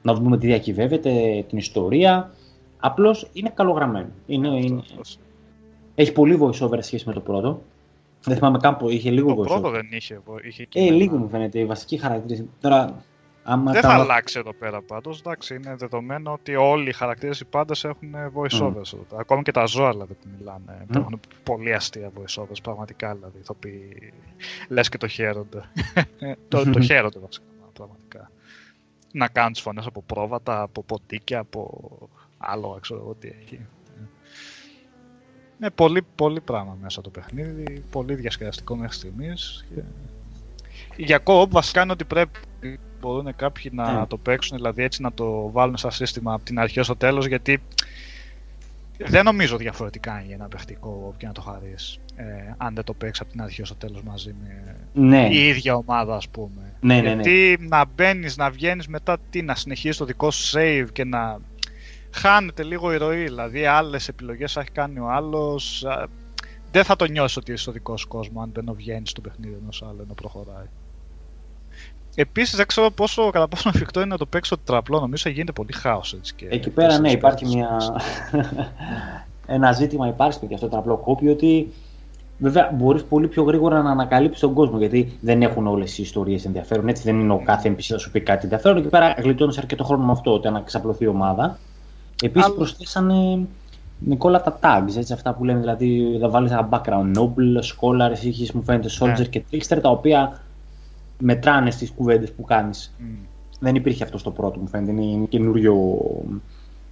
να 0.02 0.14
δούμε 0.14 0.38
τι 0.38 0.46
διακυβεύεται, 0.46 1.44
την 1.48 1.58
ιστορία. 1.58 2.34
Απλώς 2.80 3.30
είναι 3.32 3.50
καλογραμμένο. 3.54 4.08
Είναι, 4.26 4.48
είναι, 4.48 4.80
Αυτός. 4.80 5.18
έχει 5.94 6.12
πολύ 6.12 6.38
voice-over 6.42 6.74
σε 6.74 6.80
σχέση 6.80 7.04
με 7.08 7.12
το 7.12 7.20
πρώτο. 7.20 7.62
Δεν 8.24 8.36
θυμάμαι 8.36 8.58
καν 8.58 8.76
που 8.76 8.88
είχε 8.90 9.10
λίγο 9.10 9.34
Το 9.34 9.40
voice-over. 9.40 9.46
πρώτο 9.46 9.70
δεν 9.70 9.86
είχε, 9.90 10.20
είχε 10.48 10.62
Ε, 10.62 10.66
κείμενα. 10.66 10.96
λίγο 10.96 11.16
μου 11.16 11.28
φαίνεται 11.28 11.58
η 11.58 11.64
βασική 11.64 11.96
χαρακτήριση. 11.96 12.48
Τώρα, 12.60 13.04
άμα 13.44 13.72
Δεν 13.72 13.82
τα- 13.82 13.88
θα 13.88 13.94
αλλάξει 13.94 14.38
εδώ 14.38 14.52
πέρα 14.52 14.82
πάντως. 14.82 15.18
Εντάξει, 15.20 15.54
είναι 15.54 15.74
δεδομένο 15.76 16.32
ότι 16.32 16.54
όλοι 16.56 16.88
οι 16.88 16.92
χαρακτήρες 16.92 17.40
οι 17.40 17.44
πάντες 17.44 17.84
έχουν 17.84 18.14
voiceovers. 18.34 18.92
εδώ 18.94 19.04
πέρα. 19.08 19.20
Ακόμη 19.20 19.42
και 19.42 19.52
τα 19.52 19.64
ζώα 19.64 19.90
δηλαδή 19.90 20.14
που 20.14 20.26
μιλάνε. 20.38 20.86
Μμ. 20.88 20.96
Έχουν 20.96 21.20
πολύ 21.42 21.74
αστεία 21.74 22.10
voiceovers. 22.18 22.62
Πραγματικά 22.62 23.14
δηλαδή. 23.14 23.38
Ηθοποιοί 23.38 24.12
λες 24.68 24.88
και 24.88 24.98
το 24.98 25.06
χαίρονται. 25.06 25.62
το, 26.48 26.70
το 26.70 26.80
χαίρονται 26.80 27.18
βασικά. 27.18 27.44
Πραγματικά. 27.72 28.30
Να 29.12 29.28
κάνουν 29.28 29.52
τι 29.52 29.60
φωνές 29.60 29.86
από 29.86 30.02
πρόβατα, 30.02 30.62
από 30.62 30.82
ποντίκια, 30.82 31.38
από 31.38 31.90
άλογα, 32.38 32.78
ξέρω 32.80 33.00
εγώ 33.00 33.14
τι 33.14 33.28
έχει. 33.28 33.66
Είναι 35.60 35.70
πολύ, 35.70 36.02
πολύ 36.14 36.40
πράγμα 36.40 36.76
μέσα 36.82 37.00
το 37.00 37.10
παιχνίδι. 37.10 37.84
Πολύ 37.90 38.14
διασκεδαστικό 38.14 38.76
μέχρι 38.76 38.94
στιγμής. 38.96 39.66
Για 40.96 41.22
co-op 41.26 41.48
βασικά 41.50 41.82
είναι 41.82 41.92
ότι 41.92 42.04
πρέπει 42.04 42.38
μπορούν 43.06 43.36
κάποιοι 43.36 43.70
να 43.74 43.92
Ναι. 43.98 44.06
το 44.06 44.16
παίξουν, 44.16 44.56
δηλαδή 44.56 44.82
έτσι 44.82 45.02
να 45.02 45.12
το 45.12 45.50
βάλουν 45.52 45.76
σαν 45.76 45.90
σύστημα 45.90 46.34
από 46.34 46.44
την 46.44 46.58
αρχή 46.58 46.80
ως 46.80 46.86
το 46.86 46.96
τέλος, 46.96 47.26
γιατί 47.26 47.62
δεν 48.98 49.24
νομίζω 49.24 49.56
διαφορετικά 49.56 50.12
είναι 50.18 50.26
για 50.26 50.36
να 50.36 50.48
παιχτεί 50.48 50.78
co-op 50.80 51.14
και 51.16 51.26
να 51.26 51.32
το 51.32 51.40
χαρείς, 51.40 51.98
ε, 52.16 52.24
αν 52.56 52.74
δεν 52.74 52.84
το 52.84 52.92
παίξεις 52.94 53.20
από 53.20 53.30
την 53.30 53.42
αρχή 53.42 53.62
ως 53.62 53.68
το 53.68 53.74
τέλος 53.74 54.02
μαζί 54.02 54.34
με 54.42 54.76
Ναι, 54.92 55.28
η 55.32 55.48
ίδια 55.48 55.74
ομάδα 55.74 56.16
ας 56.16 56.28
πούμε. 56.28 56.72
ναι, 56.80 56.94
ναι. 56.94 57.00
ναι. 57.00 57.10
Γιατί 57.22 57.56
να 57.60 57.84
μπαίνεις, 57.94 58.36
να 58.36 58.50
βγαίνεις 58.50 58.88
μετά 58.88 59.16
τι, 59.30 59.42
να 59.42 59.54
συνεχίσεις 59.54 59.96
το 59.96 60.04
δικό 60.04 60.30
σου 60.30 60.58
save 60.58 60.86
και 60.92 61.04
να 61.04 61.38
χάνεται 62.10 62.62
λίγο 62.62 62.92
η 62.92 62.96
ροή. 62.96 63.22
Δηλαδή, 63.22 63.64
άλλες 63.66 64.08
επιλογές 64.08 64.56
έχει 64.56 64.70
κάνει 64.70 64.98
ο 64.98 65.10
άλλος. 65.10 65.86
Δεν 66.70 66.84
θα 66.84 66.96
το 66.96 67.04
νιώσεις 67.04 67.36
ότι 67.36 67.52
είσαι 67.52 67.62
στο 67.62 67.72
δικός 67.72 68.00
σου 68.00 68.08
κόσμος 68.08 68.42
αν 68.44 68.50
δεν 68.54 68.74
βγαίνεις 68.74 69.10
στο 69.10 69.20
παιχνίδι 69.20 69.56
ενός 69.62 69.82
άλλου 69.82 70.04
να 70.08 70.14
προχωράει. 70.14 70.66
Επίσης, 72.14 72.56
δεν 72.56 72.66
ξέρω 72.66 72.90
πόσο, 72.90 73.30
κατά 73.30 73.48
πόσο 73.48 73.70
εφικτό 73.74 74.00
είναι 74.00 74.08
να 74.08 74.16
το 74.16 74.26
παίξω 74.26 74.56
τετραπλό. 74.56 75.00
Νομίζω 75.00 75.30
γίνεται 75.30 75.52
πολύ 75.52 75.72
χάος 75.72 76.12
έτσι. 76.14 76.34
Και 76.34 76.46
Εκεί 76.50 76.70
πέρα, 76.70 76.86
ναι, 76.88 76.94
τέσσερις 76.94 77.12
υπάρχει 77.14 77.44
παίκτες. 77.44 77.54
μια... 77.54 78.00
ένα 79.46 79.72
ζήτημα 79.72 80.08
υπάρχει 80.08 80.46
και 80.46 80.54
αυτό 80.54 80.68
το 80.68 80.78
απλό 80.78 80.96
κόπιο 80.96 81.32
ότι 81.32 81.72
βέβαια 82.38 82.70
μπορείς 82.74 83.04
πολύ 83.04 83.28
πιο 83.28 83.42
γρήγορα 83.42 83.82
να 83.82 83.90
ανακαλύψεις 83.90 84.40
τον 84.40 84.52
κόσμο 84.54 84.78
γιατί 84.78 85.18
δεν 85.20 85.42
έχουν 85.42 85.66
όλες 85.66 85.98
οι 85.98 86.02
ιστορίες 86.02 86.44
ενδιαφέρον. 86.44 86.88
Έτσι 86.88 87.02
δεν 87.02 87.20
είναι 87.20 87.32
ο 87.32 87.42
κάθε 87.44 87.68
NPC 87.72 87.80
θα 87.82 87.98
σου 87.98 88.10
πει 88.10 88.20
κάτι 88.20 88.42
ενδιαφέρον. 88.42 88.76
Εκεί 88.78 88.88
πέρα 88.88 89.14
γλιτώνεις 89.18 89.58
αρκετό 89.58 89.84
χρόνο 89.84 90.04
με 90.04 90.12
αυτό 90.12 90.32
ότι 90.32 90.48
να 90.50 90.60
ξαπλωθεί 90.60 91.04
η 91.04 91.06
ομάδα. 91.06 91.58
Επίσης 92.22 92.46
Αλλά- 92.46 92.54
προσθέσανε 92.56 93.46
Νικόλα 93.98 94.42
τα 94.42 94.58
tags, 94.62 94.96
έτσι, 94.96 95.12
αυτά 95.12 95.34
που 95.34 95.44
λένε 95.44 95.58
δηλαδή 95.60 96.18
θα 96.20 96.28
βάλεις 96.28 96.50
ένα 96.50 96.68
background 96.70 97.18
noble, 97.18 97.58
scholar, 97.62 98.10
εσύ 98.10 98.28
έχεις, 98.28 98.52
μου 98.52 98.62
φαίνεται 98.62 98.88
soldier 99.00 99.18
Ναι. 99.18 99.24
και 99.24 99.42
trickster 99.50 99.78
τα 99.82 99.88
οποία 99.90 100.40
μετράνε 101.18 101.70
στις 101.70 101.90
κουβέντες 101.90 102.32
που 102.32 102.42
κάνεις. 102.44 102.94
Μμ. 102.98 103.04
Δεν 103.60 103.74
υπήρχε 103.74 104.04
αυτό 104.04 104.18
στο 104.18 104.30
πρώτο, 104.30 104.58
μου 104.60 104.68
φαίνεται. 104.68 105.02
Είναι 105.02 105.26
καινούριο. 105.26 106.00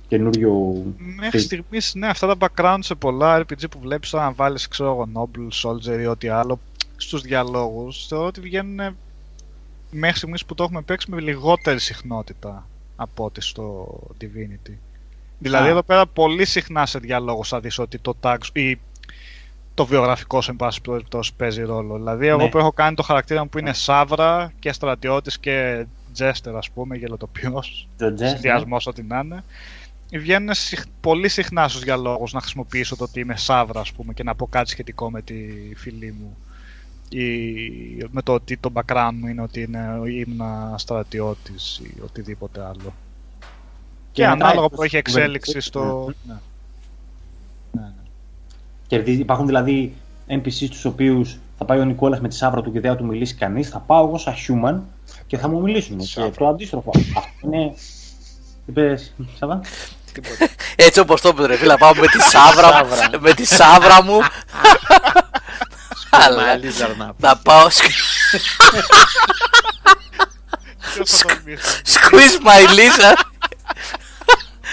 καινούριο... 0.08 0.82
Μέχρι 1.16 1.38
στιγμής, 1.38 1.94
ναι, 1.94 2.06
αυτά 2.06 2.36
τα 2.36 2.48
background 2.56 2.78
σε 2.80 2.94
πολλά 2.94 3.40
RPG 3.40 3.70
που 3.70 3.78
βλέπεις 3.78 4.10
τώρα 4.10 4.24
να 4.24 4.32
βάλεις, 4.32 4.68
ξέρω 4.68 4.90
εγώ, 4.90 5.08
Noble, 5.14 5.48
Soldier 5.62 6.00
ή 6.00 6.06
ό,τι 6.06 6.28
άλλο 6.28 6.60
στους 6.96 7.20
διαλόγους, 7.22 8.06
θεωρώ 8.06 8.26
ότι 8.26 8.40
βγαίνουν 8.40 8.96
μέχρι 9.90 10.16
στιγμής 10.16 10.44
που 10.44 10.54
το 10.54 10.62
έχουμε 10.64 10.82
παίξει 10.82 11.10
με 11.10 11.20
λιγότερη 11.20 11.80
συχνότητα 11.80 12.66
από 12.96 13.24
ό,τι 13.24 13.40
στο 13.40 13.98
Divinity. 14.20 14.72
Δηλαδή 15.38 15.66
Α. 15.66 15.70
εδώ 15.70 15.82
πέρα 15.82 16.06
πολύ 16.06 16.44
συχνά 16.44 16.86
σε 16.86 16.98
διαλόγους 16.98 17.48
θα 17.48 17.60
δεις 17.60 17.78
ότι 17.78 17.98
το 17.98 18.14
tag 18.20 18.36
σου- 18.42 18.56
ή 18.58 18.80
το 19.74 19.86
βιογραφικός 19.86 20.44
σε 20.44 20.52
πάση 20.52 20.80
περιπτώσει 20.80 21.34
παίζει 21.36 21.62
ρόλο. 21.62 21.96
Δηλαδή, 21.96 22.26
εγώ 22.26 22.42
Ναι. 22.42 22.48
που 22.48 22.58
έχω 22.58 22.72
κάνει 22.72 22.94
το 22.96 23.02
χαρακτήρα 23.02 23.42
μου 23.42 23.48
που 23.48 23.58
είναι 23.58 23.72
Σάβρα 23.72 24.52
και 24.58 24.72
στρατιώτης 24.72 25.38
και 25.38 25.86
Τζέστερ, 26.12 26.56
ας 26.56 26.70
πούμε, 26.70 26.96
γελοτοπιό, 26.96 27.62
Το 27.98 28.06
Jess, 28.06 28.26
συνδυασμός 28.28 28.86
ό,τι 28.86 29.02
να 29.02 29.18
είναι. 29.18 29.44
Βγαίνουν 30.12 30.54
συχ- 30.54 30.86
πολύ 31.00 31.28
συχνά 31.28 31.68
στους 31.68 31.82
διαλόγους 31.82 32.32
να 32.32 32.40
χρησιμοποιήσω 32.40 32.96
το 32.96 33.04
ότι 33.04 33.20
είμαι 33.20 33.36
Σάβρα, 33.36 33.80
ας 33.80 33.92
πούμε, 33.92 34.12
και 34.12 34.22
να 34.22 34.34
πω 34.34 34.46
κάτι 34.46 34.70
σχετικό 34.70 35.10
με 35.10 35.22
τη 35.22 35.34
φίλη 35.76 36.14
μου. 36.20 36.36
Ή 37.08 37.26
με 38.10 38.22
το 38.22 38.32
ότι 38.34 38.56
το 38.56 38.70
background 38.74 39.10
μου 39.20 39.26
είναι 39.26 39.42
ότι 39.42 39.62
είναι, 39.62 40.00
ήμουν 40.26 40.42
στρατιώτης 40.78 41.80
ή 41.84 41.94
οτιδήποτε 42.04 42.64
άλλο. 42.64 42.94
Και, 44.12 44.22
μετά 44.22 44.32
ανάλογα 44.32 44.64
εκτός 44.64 44.76
που 44.76 44.82
έχει 44.82 44.90
του 44.90 44.96
εξέλιξη 44.96 45.52
βελτιώσει, 45.52 45.68
στο. 45.68 46.12
Ναι. 46.26 46.34
Ναι, 47.72 47.80
ναι. 47.80 47.92
Κερδίζει, 48.92 49.20
υπάρχουν 49.20 49.46
δηλαδή 49.46 49.94
NPCs 50.28 50.66
τους 50.70 50.84
οποίους 50.84 51.36
θα 51.58 51.64
πάει 51.64 51.78
ο 51.78 51.84
Νικόλας 51.84 52.20
με 52.20 52.28
τη 52.28 52.34
σάβρα 52.34 52.62
του 52.62 52.72
και 52.72 52.80
δεν 52.80 52.90
θα 52.90 52.96
του 52.96 53.04
μιλήσει 53.06 53.34
κανείς, 53.34 53.68
θα 53.68 53.78
πάω 53.78 54.06
εγώ 54.06 54.18
σαν 54.18 54.34
human 54.34 54.80
και 55.26 55.38
θα 55.38 55.48
μου 55.48 55.60
μιλήσουν. 55.60 55.98
Και 55.98 56.04
Σάβρα. 56.04 56.30
το 56.30 56.46
αντίστροφο. 56.48 56.90
Αυτό 57.16 57.38
είναι... 57.44 57.74
Τι 58.66 58.72
πες, 58.72 59.12
Σάβα; 59.38 59.60
Έτσι 60.86 61.00
όπως 61.00 61.20
το 61.20 61.28
είπε, 61.28 61.46
ρε 61.46 61.56
φίλε, 61.56 61.72
να 61.72 61.76
πάω 61.78 61.94
με 61.94 62.06
τη 62.06 62.20
σάβρα, 62.22 62.84
μου- 62.84 63.20
με 63.20 63.32
τη 63.34 63.44
σάβρα 63.46 64.02
μου. 64.02 64.18
Αλλά 66.10 66.42
Μαλίζαρ 66.46 66.96
να 66.96 67.12
να 67.16 67.36
πάω. 67.36 67.70
σκ- 67.70 67.90
Ποιος 70.94 71.10
θα 71.10 71.26
τολμήσει. 71.28 71.80
Squeeze 71.86 72.46
my 72.46 72.68
Lisa. 72.68 73.14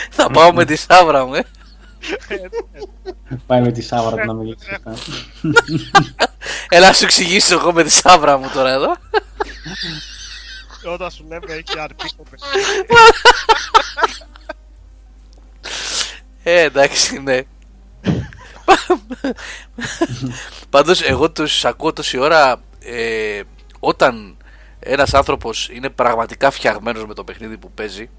Θα 0.10 0.30
πάω 0.32 0.54
με 0.54 0.66
τη 0.66 0.76
σάβρα 0.76 1.26
μου, 1.26 1.34
ε. 1.34 1.44
Πάει 3.46 3.62
με 3.62 3.72
τη 3.72 3.82
σάβρα 3.82 4.22
του 4.22 4.26
να 4.26 4.34
μιλήσει. 4.34 4.68
Έλα 6.70 6.88
να 6.88 6.94
σου 6.94 7.04
εξηγήσω 7.04 7.56
εγώ 7.56 7.74
με 7.74 7.84
τη 7.84 7.90
σάβρα 7.90 8.38
μου 8.38 8.50
τώρα 8.54 8.72
εδώ. 8.72 8.96
Όταν 10.86 11.12
σου 11.12 11.26
λέμε 11.28 11.54
έχει 11.54 11.80
αρπεί 11.80 12.10
το 12.18 12.24
παιδί. 12.30 12.44
Ε, 16.44 16.62
εντάξει, 16.62 17.20
ναι. 17.20 17.42
Πάντως, 20.70 21.02
εγώ 21.02 21.32
τους 21.32 21.66
ακούω 21.66 21.94
τόση 21.94 22.18
ώρα 22.18 22.62
ε, 22.80 23.42
όταν 23.80 24.38
ένας 24.80 25.14
άνθρωπος 25.14 25.70
είναι 25.70 25.90
πραγματικά 25.90 26.52
φτιαγμένος 26.52 27.06
με 27.06 27.14
το 27.14 27.24
παιχνίδι 27.24 27.58
που 27.58 27.72
παίζει, 27.72 28.10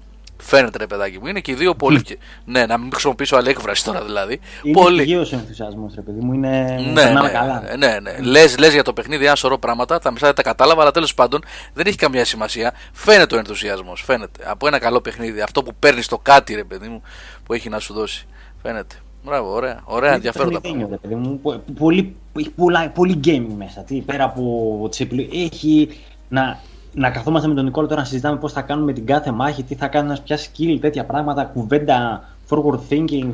φαίνεται 0.41 0.77
ρε 0.77 0.87
παιδάκι 0.87 1.19
μου, 1.19 1.27
είναι 1.27 1.39
και 1.39 1.51
οι 1.51 1.53
δύο 1.55 1.75
πολύ. 1.75 1.99
φτια- 1.99 2.15
ναι, 2.45 2.65
να 2.65 2.77
μην 2.77 2.91
χρησιμοποιήσω 2.91 3.35
άλλη 3.35 3.49
έκφραση 3.49 3.83
τώρα 3.83 4.03
δηλαδή. 4.03 4.39
Είναι 4.63 4.73
πολύ. 4.81 5.03
πηγαίος 5.03 5.31
ο 5.33 5.35
ενθουσιασμός, 5.35 5.93
ρε 5.95 6.01
παιδί 6.01 6.19
μου. 6.19 6.33
Είναι... 6.33 6.79
Ναι, 6.87 6.93
περνάμε 6.93 7.27
ναι, 7.27 7.33
καλά. 7.33 7.63
ναι, 7.77 7.99
ναι. 7.99 8.17
Λες, 8.19 8.57
λες 8.57 8.73
για 8.73 8.83
το 8.83 8.93
παιχνίδι 8.93 9.25
ένα 9.25 9.35
σωρό 9.35 9.57
πράγματα, 9.57 9.99
τα 9.99 10.11
μισά 10.11 10.25
δεν 10.25 10.35
τα 10.35 10.41
κατάλαβα, 10.41 10.81
αλλά 10.81 10.91
τέλος 10.91 11.13
πάντων 11.13 11.43
δεν 11.73 11.85
έχει 11.87 11.97
καμία 11.97 12.25
σημασία. 12.25 12.73
Φαίνεται 12.91 13.35
ο 13.35 13.37
ενθουσιασμός. 13.37 14.01
Φαίνεται. 14.05 14.43
Από 14.45 14.67
ένα 14.67 14.79
καλό 14.79 15.01
παιχνίδι, 15.01 15.41
αυτό 15.41 15.63
που 15.63 15.71
παίρνεις 15.79 16.07
το 16.07 16.17
κάτι, 16.17 16.53
ρε 16.55 16.63
παιδί 16.63 16.87
μου, 16.87 17.01
που 17.45 17.53
έχει 17.53 17.69
να 17.69 17.79
σου 17.79 17.93
δώσει. 17.93 18.27
Φαίνεται. 18.61 18.95
Μπράβο, 19.25 19.53
ωραία. 19.53 19.81
Ωραία, 19.83 20.07
Είναι 20.07 20.15
ενδιαφέροντα 20.15 20.61
παιχνιδένιο, 20.61 20.87
πράγματα. 20.87 21.07
ρε 21.09 21.15
παιδί 21.15 21.29
μου. 21.29 21.39
Πο- 21.39 21.63
Πολύ, 21.79 22.15
έχει 22.39 22.49
πολλά, 22.49 22.89
πολύ 22.89 23.19
gaming 23.25 23.53
μέσα. 23.57 23.81
Τι, 23.81 23.95
πέρα 24.01 24.23
από 24.23 24.87
τις 24.89 24.99
επιλογές. 24.99 25.43
Έχει 25.51 25.89
να, 26.27 26.59
να 26.93 27.11
καθόμαστε 27.11 27.47
με 27.47 27.53
τον 27.53 27.65
Νικόλα 27.65 27.87
τώρα 27.87 28.01
να 28.01 28.07
συζητάμε 28.07 28.37
πώς 28.37 28.53
θα 28.53 28.61
κάνουμε 28.61 28.93
την 28.93 29.05
κάθε 29.05 29.31
μάχη, 29.31 29.63
τι 29.63 29.75
θα 29.75 29.87
κάνει 29.87 30.05
ένας 30.05 30.21
πια 30.21 30.39
skill, 30.39 30.77
τέτοια 30.81 31.05
πράγματα, 31.05 31.43
κουβέντα, 31.43 32.23
forward 32.49 32.79
thinking, 32.89 33.33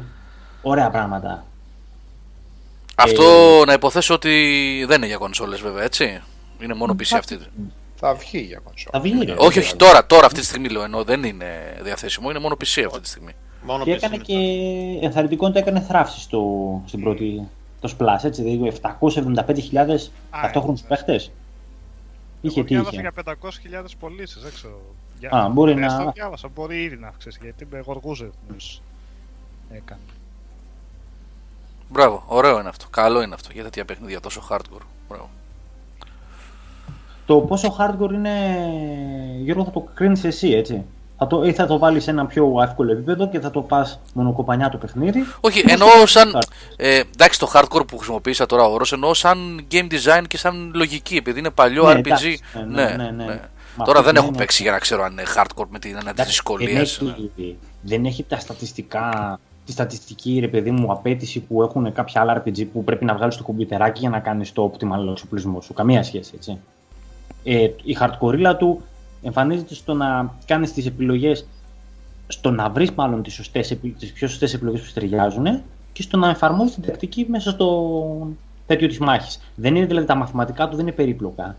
ωραία 0.61 0.89
πράγματα. 0.89 1.43
Αυτό 2.95 3.23
Ε, 3.61 3.65
να 3.65 3.73
υποθέσω 3.73 4.13
ότι 4.13 4.31
δεν 4.87 4.97
είναι 4.97 5.05
για 5.05 5.17
κονσόλες 5.17 5.61
βέβαια, 5.61 5.83
έτσι. 5.83 6.21
Είναι 6.61 6.73
μόνο 6.73 6.95
PC 6.99 7.15
αυτή. 7.17 7.39
Θα 7.95 8.13
βγει 8.13 8.39
για 8.39 8.59
κονσόλ. 8.63 8.89
Θα 8.91 8.99
βγει, 8.99 9.25
ρε. 9.25 9.35
Όχι, 9.37 9.59
όχι, 9.59 9.75
τώρα, 9.75 10.05
τώρα 10.05 10.25
αυτή 10.25 10.39
τη 10.39 10.45
στιγμή 10.45 10.69
λέω, 10.69 10.83
ενώ 10.83 11.03
δεν 11.03 11.23
είναι 11.23 11.45
διαθέσιμο, 11.81 12.29
είναι 12.29 12.39
μόνο 12.39 12.55
PC 12.59 12.83
αυτή 12.87 12.99
τη 12.99 13.07
στιγμή. 13.07 13.31
Μόνο 13.61 13.83
Και 13.83 13.91
PC 13.91 13.95
έκανε 13.95 14.15
είναι 14.15 14.23
και 14.23 15.05
ενθαρρυντικό 15.05 15.51
το 15.51 15.59
έκανε 15.59 15.79
θράψη 15.79 16.19
στο, 16.19 16.41
στην 16.85 17.01
πρώτη, 17.01 17.47
το 17.81 17.95
Splash, 17.97 18.23
έτσι, 18.23 18.41
δηλαδή 18.41 18.79
775.000 18.81 19.97
ταυτόχρονους 20.41 20.81
ναι. 20.81 21.15
Παίχτες. 22.41 22.51
Είχε 22.51 22.59
Εγώ 22.59 22.67
τι 22.67 22.73
διάβασα 22.73 22.99
είχε. 23.01 23.11
για 23.71 23.81
500.000 23.83 23.91
πωλήσεις, 23.99 24.41
δεν 24.41 24.51
ξέρω. 24.53 24.81
Για... 25.19 25.29
Α, 25.31 25.49
μπορεί 25.49 25.73
Ναι, 25.73 25.79
να- 25.81 25.89
στο 25.89 26.11
διάβασα, 26.13 26.47
μπορεί 26.47 26.83
ήδη 26.83 26.95
να 26.97 27.07
αυξήσει, 27.07 27.39
γιατί 27.41 27.67
με 27.71 27.79
γοργούζε 27.79 28.29
έκανε. 29.69 30.01
Μπράβο, 31.89 32.23
ωραίο 32.27 32.59
είναι 32.59 32.69
αυτό. 32.69 32.85
Καλό 32.89 33.21
είναι 33.21 33.33
αυτό 33.33 33.49
για 33.53 33.63
τέτοια 33.63 33.85
παιχνίδια 33.85 34.19
τόσο 34.19 34.41
hardcore. 34.49 34.85
Μπράβο. 35.09 35.29
Το 37.25 37.39
πόσο 37.39 37.75
hardcore 37.79 38.11
είναι, 38.13 38.55
Γιώργο, 39.41 39.63
θα 39.63 39.71
το 39.71 39.87
κρίνεις 39.93 40.23
εσύ, 40.23 40.49
έτσι. 40.49 40.83
Θα 41.19 41.27
το, 41.27 41.43
ή 41.43 41.51
θα 41.53 41.65
το 41.65 41.77
βάλεις 41.77 42.03
σε 42.03 42.11
ένα 42.11 42.25
πιο 42.25 42.53
εύκολο 42.63 42.91
επίπεδο 42.91 43.27
και 43.29 43.39
θα 43.39 43.51
το 43.51 43.61
πας 43.61 43.99
μονοκοπανιά 44.13 44.69
το 44.69 44.77
παιχνίδι. 44.77 45.23
Όχι, 45.39 45.59
Ή 45.59 45.63
εννοώ 45.67 45.87
θα 45.89 45.99
το 45.99 46.05
σαν. 46.05 46.31
hardcore. 46.35 46.41
Ε, 46.75 47.01
εντάξει, 47.13 47.39
το 47.39 47.51
hardcore 47.53 47.87
που 47.87 47.97
χρησιμοποίησα 47.97 48.45
τώρα 48.45 48.63
ο 48.63 48.73
όρος, 48.73 48.91
εννοώ 48.91 49.13
σαν 49.13 49.65
game 49.71 49.87
design 49.91 50.23
και 50.27 50.37
σαν 50.37 50.71
λογική, 50.75 51.15
επειδή 51.15 51.39
είναι 51.39 51.49
παλιό 51.49 51.83
Ναι, 51.83 51.93
RPG. 51.93 51.97
εντάξει, 51.97 52.39
ναι, 52.67 52.83
ναι, 52.83 52.95
ναι, 52.95 53.11
ναι. 53.25 53.39
Μα 53.75 53.85
Τώρα 53.85 53.99
αυτό 53.99 54.11
δεν 54.11 54.15
έχω 54.21 54.27
είναι- 54.27 54.37
παίξει 54.37 54.61
για 54.61 54.71
να 54.71 54.77
ξέρω 54.79 55.03
αν 55.03 55.11
είναι 55.11 55.23
hardcore 55.35 55.65
με 55.69 55.79
την 55.79 55.89
έννοια 55.89 56.03
τη 56.03 56.09
Εντάξει, 56.09 56.31
δυσκολία. 56.31 56.67
Δεν 56.73 56.81
έχει, 56.81 57.57
δεν 57.81 58.05
έχει 58.05 58.23
τα 58.23 58.39
στατιστικά, 58.39 59.39
τη 59.65 59.71
στατιστική 59.71 60.37
ρε 60.39 60.47
παιδί 60.47 60.71
μου 60.71 60.91
απέτηση 60.91 61.39
που 61.39 61.61
έχουν 61.63 61.93
κάποια 61.93 62.21
άλλα 62.21 62.43
RPG 62.45 62.65
που 62.73 62.83
πρέπει 62.83 63.05
να 63.05 63.13
βγάλεις 63.15 63.35
το 63.37 63.43
κομπιουτεράκι 63.43 63.99
για 63.99 64.09
να 64.09 64.19
κάνεις 64.19 64.53
το 64.53 64.71
optimal 64.73 65.11
εξοπλισμός 65.11 65.65
σου. 65.65 65.73
Καμία 65.73 66.03
σχέση, 66.03 66.31
έτσι. 66.35 66.57
Ε, 67.43 67.63
η 67.83 67.97
hardcore 67.99 68.55
του 68.59 68.81
εμφανίζεται 69.21 69.73
στο 69.73 69.93
να 69.93 70.33
κάνεις 70.45 70.73
τις 70.73 70.85
επιλογές, 70.85 71.47
στο 72.27 72.51
να 72.51 72.69
βρεις 72.69 72.91
μάλλον 72.91 73.23
τις, 73.23 73.33
σωστές, 73.33 73.71
επι- 73.71 73.97
τις 73.97 74.11
πιο 74.11 74.27
σωστές 74.27 74.53
επιλογές 74.53 74.79
που 74.81 74.87
σου 74.87 74.93
ταιριάζουν 74.93 75.61
και 75.93 76.01
στο 76.01 76.17
να 76.17 76.29
εφαρμόσεις 76.29 76.73
την 76.75 76.83
τακτική 76.83 77.25
μέσα 77.29 77.49
στο 77.49 78.27
τέτοιο 78.65 78.87
της 78.87 78.97
μάχης. 78.97 79.39
Δεν 79.55 79.75
είναι 79.75 79.85
δηλαδή 79.85 80.07
τα 80.07 80.15
μαθηματικά 80.15 80.67
του 80.67 80.75
δεν 80.75 80.87
είναι 80.87 80.95
περίπλοκα. 80.95 81.55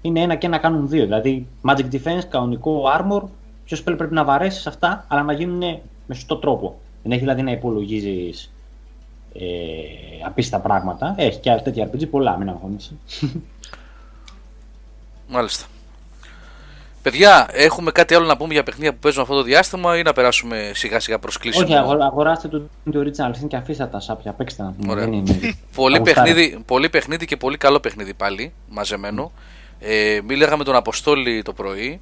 Είναι 0.00 0.20
ένα 0.20 0.34
και 0.34 0.46
ένα 0.46 0.58
κάνουν 0.58 0.88
δύο. 0.88 1.04
Δηλαδή, 1.04 1.46
Magic 1.68 1.88
Defense, 1.92 2.24
κανονικό 2.28 2.82
armor, 2.98 3.22
ποιος 3.64 3.80
spell 3.80 3.94
πρέπει 3.96 4.14
να 4.14 4.24
βαρέσεις 4.24 4.66
αυτά, 4.66 5.04
αλλά 5.08 5.22
να 5.22 5.32
γίνουν 5.32 5.58
με 6.06 6.14
σωστό 6.14 6.36
τρόπο. 6.36 6.78
Δεν 7.02 7.12
έχει 7.12 7.20
δηλαδή 7.20 7.42
να 7.42 7.50
υπολογίζεις 7.50 8.52
ε, 9.32 9.44
απίστευτα 10.24 10.66
πράγματα. 10.66 11.14
Έχει 11.16 11.38
και 11.38 11.50
άλλα 11.50 11.62
τέτοια 11.62 11.90
RPG 11.90 12.08
πολλά, 12.10 12.36
μην 12.36 12.48
αγχώνεσαι. 12.48 12.96
Μάλιστα. 15.28 15.66
Παιδιά, 17.10 17.48
έχουμε 17.52 17.90
κάτι 17.90 18.14
άλλο 18.14 18.26
να 18.26 18.36
πούμε 18.36 18.52
για 18.52 18.62
παιχνίδια 18.62 18.92
που 18.92 18.98
παίζουμε 18.98 19.22
αυτό 19.22 19.34
το 19.36 19.42
διάστημα 19.42 19.98
ή 19.98 20.02
να 20.02 20.12
περάσουμε 20.12 20.70
σιγά 20.74 21.00
σιγά 21.00 21.18
προ 21.18 21.30
κλείσιμο. 21.40 21.64
Όχι, 21.64 21.74
αγορα- 21.74 22.04
αγοράστε 22.04 22.48
το, 22.48 22.58
το 22.92 23.00
original 23.00 23.30
sin 23.30 23.48
και 23.48 23.56
αφήστε 23.56 23.86
τα 23.86 24.00
σάπια. 24.00 24.32
Παίξτε 24.32 24.62
να 24.62 24.70
πούμε. 24.72 24.92
Ωραία. 24.92 25.04
Δεν 25.04 25.12
είναι. 25.12 25.32
Πολύ 25.74 25.94
τα 25.94 25.98
γουστάρω. 26.00 26.02
παιχνίδι, 26.02 26.62
πολύ 26.66 26.88
παιχνίδι 26.88 27.26
και 27.26 27.36
πολύ 27.36 27.56
καλό 27.56 27.80
παιχνίδι 27.80 28.14
πάλι, 28.14 28.52
μαζεμένο. 28.68 29.32
Ε, 29.78 30.20
μίλαγα 30.24 30.56
με 30.56 30.64
τον 30.64 30.74
Αποστόλη 30.76 31.42
το 31.42 31.52
πρωί 31.52 32.00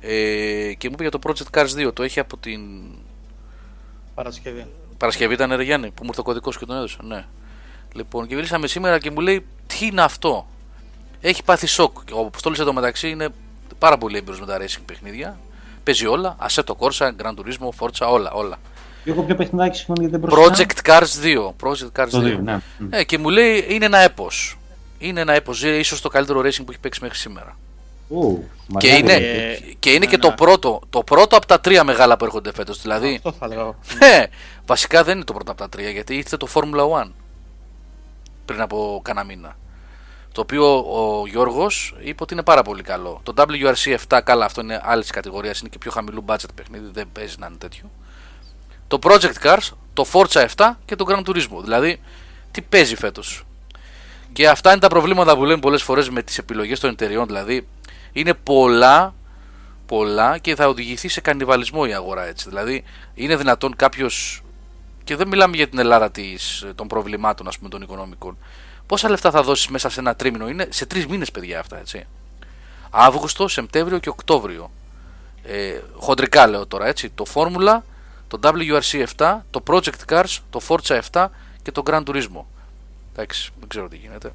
ε, 0.00 0.72
και 0.78 0.88
μου 0.88 0.94
είπε 0.98 1.02
για 1.02 1.10
το 1.10 1.18
Project 1.26 1.58
Cars 1.60 1.86
2. 1.88 1.94
Το 1.94 2.02
έχει 2.02 2.20
από 2.20 2.36
την 2.36 2.60
Παρασκευή. 4.14 4.66
Παρασκευή 4.98 5.34
ήταν 5.34 5.52
ρε 5.56 5.62
Γιάννη 5.62 5.86
που 5.86 6.02
μου 6.02 6.06
ήρθε 6.08 6.20
ο 6.20 6.24
κωδικός 6.24 6.58
και 6.58 6.64
τον 6.66 6.76
έδωσα. 6.76 6.98
Ναι. 7.02 7.24
Λοιπόν, 7.94 8.26
και 8.26 8.34
μιλήσαμε 8.34 8.66
σήμερα 8.66 8.98
και 8.98 9.10
μου 9.10 9.20
λέει 9.20 9.46
τι 9.66 9.86
είναι 9.86 10.02
αυτό; 10.02 10.46
Έχει 11.20 11.42
πάθει 11.44 11.66
σοκ. 11.66 11.96
Ο 12.14 12.20
Αποστόλης 12.20 12.58
εδώ 12.58 12.72
μεταξύ 12.72 13.08
είναι 13.08 13.28
πάρα 13.84 13.98
πολύ 13.98 14.16
έμπειρος 14.16 14.40
με 14.40 14.46
τα 14.46 14.58
racing 14.60 14.82
παιχνίδια. 14.86 15.38
Παίζει 15.84 16.06
όλα. 16.06 16.36
Assetto 16.48 16.72
Corsa, 16.78 17.06
Gran 17.22 17.34
Turismo, 17.38 17.68
Forza, 17.78 18.06
όλα. 18.08 18.30
όλα. 18.32 18.56
Λίγο 19.04 19.22
πιο 19.22 19.34
παιχνιδάκι, 19.34 19.76
συγγνώμη 19.78 20.08
γιατί 20.08 20.26
δεν 20.26 20.30
πρόσεξα. 20.30 20.64
Project 20.66 20.88
Cars 20.90 21.24
2. 21.24 21.68
Project 21.68 22.02
Cars 22.02 22.08
Το 22.10 22.18
2. 22.18 22.22
δύο, 22.22 22.38
ναι. 22.38 22.58
Ε, 22.90 23.04
και 23.04 23.18
μου 23.18 23.28
λέει 23.28 23.66
είναι 23.68 23.84
ένα 23.84 23.98
έπος. 23.98 24.58
Είναι 24.98 25.20
ένα 25.20 25.32
έπος. 25.32 25.62
ίσως 25.62 26.00
το 26.00 26.08
καλύτερο 26.08 26.40
racing 26.40 26.64
που 26.64 26.70
έχει 26.70 26.80
παίξει 26.80 27.00
μέχρι 27.02 27.18
σήμερα. 27.18 27.56
Ου, 28.08 28.44
Και 28.78 28.88
μαγιά 28.88 28.96
είναι, 28.96 29.18
δηλαδή. 29.18 29.70
Ε, 29.70 29.74
και, 29.78 29.90
είναι 29.90 29.98
ναι, 29.98 30.06
και 30.06 30.18
το 30.18 30.28
ναι. 30.28 30.34
πρώτο, 30.34 30.80
το 30.90 31.02
πρώτο 31.02 31.36
από 31.36 31.46
τα 31.46 31.60
τρία 31.60 31.84
μεγάλα 31.84 32.16
που 32.16 32.24
έρχονται 32.24 32.52
φέτος. 32.54 32.82
Δηλαδή, 32.82 33.14
Αυτό 33.14 33.32
θα 33.32 33.46
λέγω. 33.48 33.76
ναι, 33.98 34.24
βασικά 34.66 35.04
δεν 35.04 35.16
είναι 35.16 35.24
το 35.24 35.32
πρώτο 35.32 35.50
από 35.50 35.60
τα 35.60 35.68
τρία 35.68 35.90
γιατί 35.90 36.16
ήρθε 36.16 36.36
το 36.36 36.48
Formula 36.54 37.04
1 37.04 37.10
πριν 38.44 38.60
από 38.60 39.00
κάνα 39.04 39.24
μήνα. 39.24 39.56
Το 40.34 40.40
οποίο 40.40 40.76
ο 40.76 41.26
Γιώργος 41.26 41.94
είπε 42.00 42.22
ότι 42.22 42.32
είναι 42.32 42.42
πάρα 42.42 42.62
πολύ 42.62 42.82
καλό. 42.82 43.20
Το 43.22 43.34
WRC 43.36 43.96
7, 44.08 44.20
καλά, 44.24 44.44
αυτό 44.44 44.60
είναι 44.60 44.80
άλλης 44.84 45.10
κατηγορίας, 45.10 45.60
είναι 45.60 45.68
και 45.68 45.78
πιο 45.78 45.90
χαμηλού 45.90 46.24
budget 46.26 46.48
παιχνίδι, 46.54 46.90
δεν 46.92 47.08
παίζει 47.12 47.36
να 47.38 47.46
είναι 47.46 47.56
τέτοιο. 47.56 47.90
Το 48.88 48.98
Project 49.02 49.34
Cars, 49.42 49.68
το 49.92 50.06
Forza 50.12 50.46
7 50.56 50.70
και 50.84 50.96
το 50.96 51.04
Gran 51.08 51.28
Turismo. 51.28 51.62
Δηλαδή, 51.62 52.00
τι 52.50 52.62
παίζει 52.62 52.96
φέτος. 52.96 53.46
Και 54.32 54.48
αυτά 54.48 54.70
είναι 54.70 54.80
τα 54.80 54.88
προβλήματα 54.88 55.36
που 55.36 55.44
λέμε 55.44 55.60
πολλές 55.60 55.82
φορές 55.82 56.10
με 56.10 56.22
τις 56.22 56.38
επιλογές 56.38 56.80
των 56.80 56.90
εταιριών. 56.90 57.26
Δηλαδή, 57.26 57.66
είναι 58.12 58.34
πολλά, 58.34 59.14
πολλά 59.86 60.38
και 60.38 60.54
θα 60.54 60.68
οδηγηθεί 60.68 61.08
σε 61.08 61.20
κανιβαλισμό 61.20 61.84
η 61.88 61.94
αγορά 61.94 62.24
έτσι. 62.26 62.48
Δηλαδή, 62.48 62.84
είναι 63.14 63.36
δυνατόν 63.36 63.76
κάποιος 63.76 64.42
και 65.04 65.16
δεν 65.16 65.28
μιλάμε 65.28 65.56
για 65.56 65.68
την 65.68 65.78
Ελλάδα 65.78 66.10
της, 66.10 66.66
των 66.74 66.86
προβλημάτων 66.86 67.48
ας 67.48 67.58
πούμε, 67.58 67.68
των 67.68 67.82
οικονομικών. 67.82 68.38
Πόσα 68.86 69.08
λεφτά 69.08 69.30
θα 69.30 69.42
δώσεις 69.42 69.68
μέσα 69.68 69.88
σε 69.88 70.00
ένα 70.00 70.16
τρίμηνο, 70.16 70.48
είναι; 70.48 70.66
Σε 70.70 70.86
τρεις 70.86 71.06
μήνες, 71.06 71.30
παιδιά, 71.30 71.60
αυτά 71.60 71.78
έτσι. 71.78 72.06
Αύγουστο, 72.90 73.48
Σεπτέμβριο 73.48 73.98
και 73.98 74.08
Οκτώβριο. 74.08 74.70
Ε, 75.42 75.80
χοντρικά 75.94 76.46
λέω 76.46 76.66
τώρα 76.66 76.86
έτσι. 76.86 77.10
Το 77.10 77.24
Formula, 77.34 77.78
το 78.28 78.38
WRC 78.42 79.04
7, 79.16 79.36
το 79.50 79.62
Project 79.66 80.04
Cars, 80.08 80.38
το 80.50 80.60
Forza 80.68 81.00
7 81.12 81.26
και 81.62 81.72
το 81.72 81.82
Gran 81.86 82.02
Turismo. 82.04 82.42
Εντάξει, 83.12 83.50
δεν 83.58 83.68
ξέρω 83.68 83.88
τι 83.88 83.96
γίνεται. 83.96 84.32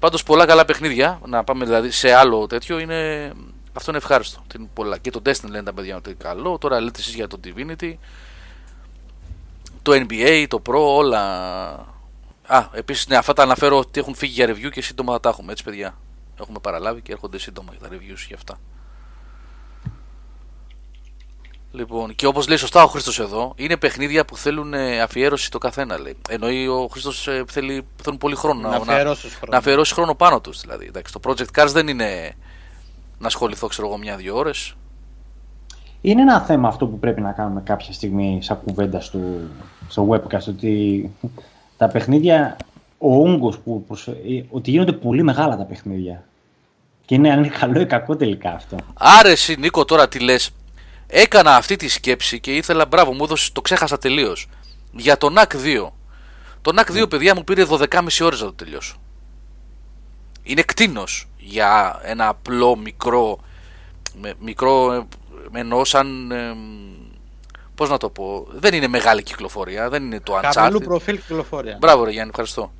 Πάντως 0.00 0.22
πολλά 0.22 0.46
καλά 0.46 0.64
παιχνίδια. 0.64 1.20
Να 1.26 1.44
πάμε 1.44 1.64
δηλαδή 1.64 1.90
σε 1.90 2.12
άλλο 2.12 2.46
τέτοιο 2.46 2.78
είναι. 2.78 3.32
Αυτό 3.72 3.90
είναι 3.90 3.98
ευχάριστο. 3.98 4.42
πολλά. 4.74 4.98
Και 4.98 5.10
το 5.10 5.22
Destiny 5.24 5.48
λένε 5.50 5.62
τα 5.62 5.72
παιδιά 5.72 5.96
ότι 5.96 6.10
είναι 6.10 6.18
καλό. 6.22 6.58
Τώρα 6.58 6.80
λέτε 6.80 7.00
εσείς 7.00 7.14
για 7.14 7.26
το 7.26 7.40
Divinity. 7.44 7.94
Το 9.82 9.92
NBA, 9.92 10.46
το 10.48 10.62
Pro, 10.68 10.96
όλα. 10.96 11.86
Α, 12.50 12.68
επίσης 12.72 13.08
ναι, 13.08 13.16
αυτά 13.16 13.32
τα 13.32 13.42
αναφέρω 13.42 13.78
ότι 13.78 14.00
έχουν 14.00 14.14
φύγει 14.14 14.32
για 14.32 14.48
review 14.48 14.70
και 14.70 14.82
σύντομα 14.82 15.12
θα 15.12 15.20
τα 15.20 15.28
έχουμε. 15.28 15.52
Έτσι, 15.52 15.64
παιδιά. 15.64 15.94
Έχουμε 16.40 16.58
παραλάβει 16.58 17.00
και 17.00 17.12
έρχονται 17.12 17.38
σύντομα 17.38 17.72
για 17.78 17.88
τα 17.88 17.96
reviews 17.96 18.24
για 18.26 18.36
αυτά. 18.36 18.58
Λοιπόν, 21.72 22.14
και 22.14 22.26
όπως 22.26 22.48
λέει 22.48 22.56
σωστά 22.56 22.82
ο 22.82 22.86
Χρήστος 22.86 23.20
εδώ, 23.20 23.52
είναι 23.56 23.76
παιχνίδια 23.76 24.24
που 24.24 24.36
θέλουν 24.36 24.74
ε, 24.74 25.00
αφιέρωση 25.00 25.50
το 25.50 25.58
καθένα. 25.58 25.98
Λέει. 25.98 26.16
Εννοεί 26.28 26.66
ο 26.66 26.88
Χρήστος 26.90 27.28
ε, 27.28 27.44
θέλει 27.48 27.86
θέλουν 28.02 28.18
πολύ 28.18 28.34
χρόνο 28.34 28.60
να, 28.60 28.78
να, 28.78 28.84
χρόνο. 28.84 29.14
να 29.50 29.56
αφιερώσει 29.56 29.94
χρόνο 29.94 30.14
πάνω 30.14 30.40
τους. 30.40 30.60
Δηλαδή. 30.60 30.86
Εντάξει, 30.86 31.12
το 31.12 31.20
Project 31.24 31.60
Cars 31.60 31.68
δεν 31.68 31.88
είναι 31.88 32.34
να 33.18 33.26
ασχοληθώ, 33.26 33.66
ξέρω 33.66 33.86
εγώ, 33.86 33.98
μια-δύο 33.98 34.36
ώρες. 34.36 34.74
Είναι 36.00 36.20
ένα 36.20 36.40
θέμα 36.40 36.68
αυτό 36.68 36.86
που 36.86 36.98
πρέπει 36.98 37.20
να 37.20 37.32
κάνουμε 37.32 37.60
κάποια 37.60 37.92
στιγμή 37.92 38.38
σαν 38.42 38.60
κουβέντα 38.64 39.00
στο, 39.00 39.20
στο 39.88 40.08
webcast 40.10 40.48
ότι 40.48 41.10
τα 41.80 41.88
παιχνίδια, 41.88 42.56
ο 42.98 43.28
όγκος 43.28 43.58
που, 43.58 43.86
ε, 44.06 44.42
ότι 44.50 44.70
γίνονται 44.70 44.92
πολύ 44.92 45.22
μεγάλα 45.22 45.56
τα 45.56 45.64
παιχνίδια 45.64 46.24
και 47.04 47.14
είναι 47.14 47.30
αν 47.30 47.38
είναι 47.38 47.48
καλό 47.58 47.80
ή 47.80 47.86
κακό 47.86 48.16
τελικά 48.16 48.52
αυτό. 48.54 48.76
Άρεσε 48.94 49.54
Νίκο 49.58 49.84
τώρα 49.84 50.08
τι 50.08 50.18
λες 50.18 50.50
Έκανα 51.06 51.56
αυτή 51.56 51.76
τη 51.76 51.88
σκέψη 51.88 52.40
και 52.40 52.56
ήθελα, 52.56 52.86
μπράβο, 52.86 53.12
μου 53.12 53.24
έδωσες, 53.24 53.52
το 53.52 53.60
ξέχασα 53.60 53.98
τελείως. 53.98 54.48
Για 54.92 55.18
τον 55.18 55.34
NAC 55.38 55.54
2. 55.54 55.92
Το 56.62 56.72
NAC 56.76 57.02
2, 57.02 57.08
παιδιά, 57.08 57.34
μου 57.34 57.44
πήρε 57.44 57.64
12,5 57.64 58.24
ώρες 58.24 58.40
να 58.40 58.46
το 58.46 58.52
τελειώσω. 58.52 58.96
Είναι 60.42 60.62
κτίνος 60.62 61.28
για 61.36 62.00
ένα 62.04 62.28
απλό 62.28 62.76
μικρό. 62.76 63.38
Με, 64.20 64.32
μικρό 64.40 65.06
εννοώ 65.52 65.84
σαν. 65.84 66.30
Ε, 66.30 66.56
Πώς 67.80 67.88
να 67.88 67.96
το 67.96 68.10
πω, 68.10 68.46
δεν 68.50 68.74
είναι 68.74 68.88
μεγάλη 68.88 69.22
κυκλοφορία, 69.22 69.88
δεν 69.88 70.04
είναι 70.04 70.20
το 70.20 70.38
Uncharted. 70.38 70.50
Καλού 70.54 70.78
προφίλ 70.78 71.16
κυκλοφορία. 71.16 71.76
Μπράβο, 71.80 72.04
ρε 72.04 72.10
Γιάννη, 72.10 72.28
ευχαριστώ. 72.30 72.72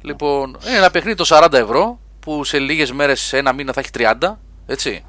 Λοιπόν, 0.00 0.58
είναι 0.66 0.76
ένα 0.76 0.90
παιχνίδι 0.90 1.16
το 1.16 1.24
40 1.28 1.52
ευρώ 1.52 1.98
που 2.20 2.44
σε 2.44 2.58
λίγες 2.58 2.92
μέρες, 2.92 3.20
σε 3.20 3.38
ένα 3.38 3.52
μήνα 3.52 3.72
θα 3.72 3.80
έχει 3.80 3.90
30. 4.20 4.34
Έτσι. 4.66 5.04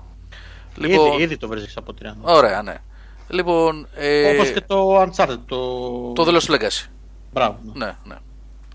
Λοιπόν... 0.76 1.14
Ήδη, 1.14 1.24
ήδη 1.24 1.38
το 1.38 1.48
βρίσκει 1.48 1.74
από 1.76 1.94
30. 2.02 2.06
Ωραία, 2.22 2.62
ναι. 2.62 2.76
Λοιπόν, 3.28 3.88
ε... 3.96 4.34
Όπως 4.34 4.50
και 4.50 4.62
το 4.62 5.02
Uncharted. 5.02 5.38
Το, 5.46 6.12
το 6.14 6.26
The 6.28 6.40
Lost 6.40 6.56
Legacy. 6.56 6.86
Μπράβο. 7.34 7.60
Ναι. 7.74 7.86
ναι, 7.86 7.96
ναι. 8.04 8.16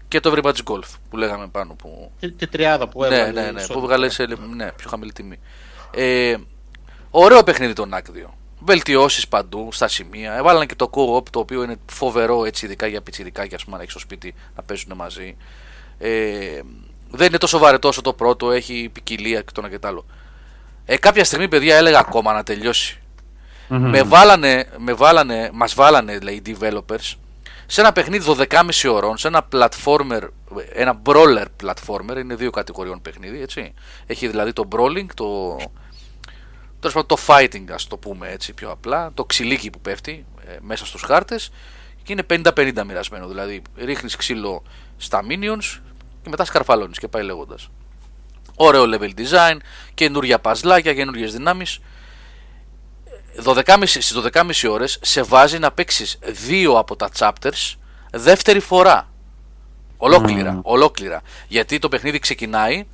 Και 0.09 0.21
το 0.21 0.33
Everybody's 0.37 0.73
Golf 0.73 0.97
που 1.11 1.17
λέγαμε 1.17 1.49
πάνω. 1.49 1.75
Που... 1.75 2.11
Και 2.19 2.29
τη 2.29 2.47
τριάδα 2.47 2.89
που 2.89 3.05
έβαλε. 3.05 3.31
Ναι, 3.31 3.41
ναι, 3.43 3.51
ναι. 3.51 3.67
Που 3.67 3.81
βγάλε 3.81 4.09
σε 4.09 4.27
ναι, 4.55 4.73
πιο 4.73 4.91
χαμηλή 4.91 5.13
τιμή. 5.13 5.39
Ε, 5.95 6.37
ωραίο 7.11 7.43
παιχνίδι 7.43 7.73
το 7.73 7.89
NAC 7.93 8.27
2. 8.27 8.31
Βελτιώσεις 8.65 9.29
παντού, 9.29 9.69
στα 9.73 9.89
σημεία. 9.89 10.35
Έβαλαν 10.35 10.67
και 10.67 10.75
το 10.75 10.91
co-op 10.95 11.29
το 11.31 11.39
οποίο 11.39 11.63
είναι 11.63 11.77
φοβερό 11.87 12.45
έτσι, 12.45 12.65
ειδικά 12.65 12.87
για 12.87 13.03
πιτσιρικάκια, 13.03 13.57
ας 13.57 13.65
πούμε, 13.65 13.77
να 13.77 13.83
έχεις 13.83 13.95
στο 13.95 14.03
σπίτι 14.03 14.35
να 14.57 14.63
παίζουν 14.63 14.93
μαζί. 14.97 15.37
Ε, 15.99 16.61
δεν 17.11 17.27
είναι 17.27 17.39
τόσο 17.39 17.59
βαρετό 17.59 17.89
όσο 17.89 18.01
το 18.01 18.13
πρώτο, 18.13 18.51
έχει 18.51 18.91
ποικιλία 18.93 19.41
και 19.41 19.53
το 19.53 19.61
ένα 19.61 19.69
και 19.69 19.79
το 19.79 19.89
άλλο. 19.89 20.05
Ε, 20.85 20.97
κάποια 20.97 21.25
στιγμή, 21.25 21.49
παιδιά, 21.49 21.77
έλεγα 21.77 21.99
ακόμα 21.99 22.33
να 22.33 22.43
τελειωσει 22.43 23.01
Με 23.69 24.03
βάλανε, 24.03 24.67
με 24.79 24.93
βάλανε, 24.93 25.51
μας 25.53 25.75
βάλανε, 25.75 26.19
δηλαδή, 26.19 26.37
οι 26.37 26.57
developers, 26.61 27.17
σε 27.67 27.81
ένα 27.81 27.93
παιχνίδι 27.93 28.35
12,5 28.39 28.93
ώρων, 28.93 29.17
σε 29.17 29.29
ένα 29.29 29.49
platformer, 29.53 30.21
ένα 30.73 31.03
brawler 31.05 31.45
platformer, 31.65 32.17
είναι 32.17 32.35
δύο 32.35 32.51
κατηγοριών 32.51 33.03
παιχνίδι, 33.03 33.41
έτσι. 33.41 33.75
Έχει 34.07 34.29
δηλαδή 34.29 34.53
το 34.53 34.69
brawling, 34.73 35.07
το, 35.15 35.57
το, 36.91 37.05
το 37.05 37.17
fighting, 37.27 37.65
ας 37.71 37.87
το 37.87 37.97
πούμε 37.97 38.29
έτσι 38.29 38.53
πιο 38.53 38.71
απλά, 38.71 39.11
το 39.15 39.25
ξυλίκι 39.25 39.71
που 39.71 39.81
πέφτει 39.81 40.25
ε, 40.47 40.57
μέσα 40.61 40.87
στους 40.87 41.03
χάρτες 41.03 41.51
και 42.03 42.13
είναι 42.13 42.27
50-50 42.31 42.83
μοιρασμένο, 42.87 43.29
δηλαδή 43.29 43.63
ρίχνεις 43.77 44.17
ξύλο 44.17 44.63
στα 44.97 45.21
minions 45.29 45.81
και 46.23 46.29
μετά 46.29 46.45
σκαρφαλώνεις 46.45 46.99
και 46.99 47.09
πάει 47.09 47.23
λέγοντας 47.23 47.69
ωραίο 48.57 48.85
level 48.85 49.11
design, 49.19 49.57
καινούργια 49.95 50.39
παζλάκια, 50.39 50.95
καινούργιες 50.95 51.33
δυνάμεις. 51.33 51.79
12,5, 53.45 53.83
στις 53.87 54.15
12,5 54.33 54.71
ώρες 54.71 54.99
σε 55.03 55.23
βάζει 55.23 55.59
να 55.59 55.73
παίξεις 55.73 56.19
δύο 56.23 56.79
από 56.79 56.97
τα 56.97 57.09
chapters 57.19 57.75
δεύτερη 58.11 58.61
φορά. 58.61 59.09
Ολόκληρα, 59.97 60.61
ολόκληρα. 60.63 61.23
Γιατί 61.49 61.79
το 61.79 61.89
παιχνίδι 61.89 62.19
ξεκινάει 62.19 62.87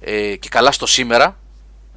ε, 0.00 0.36
και 0.36 0.48
καλά 0.48 0.72
στο 0.72 0.86
σήμερα, 0.86 1.38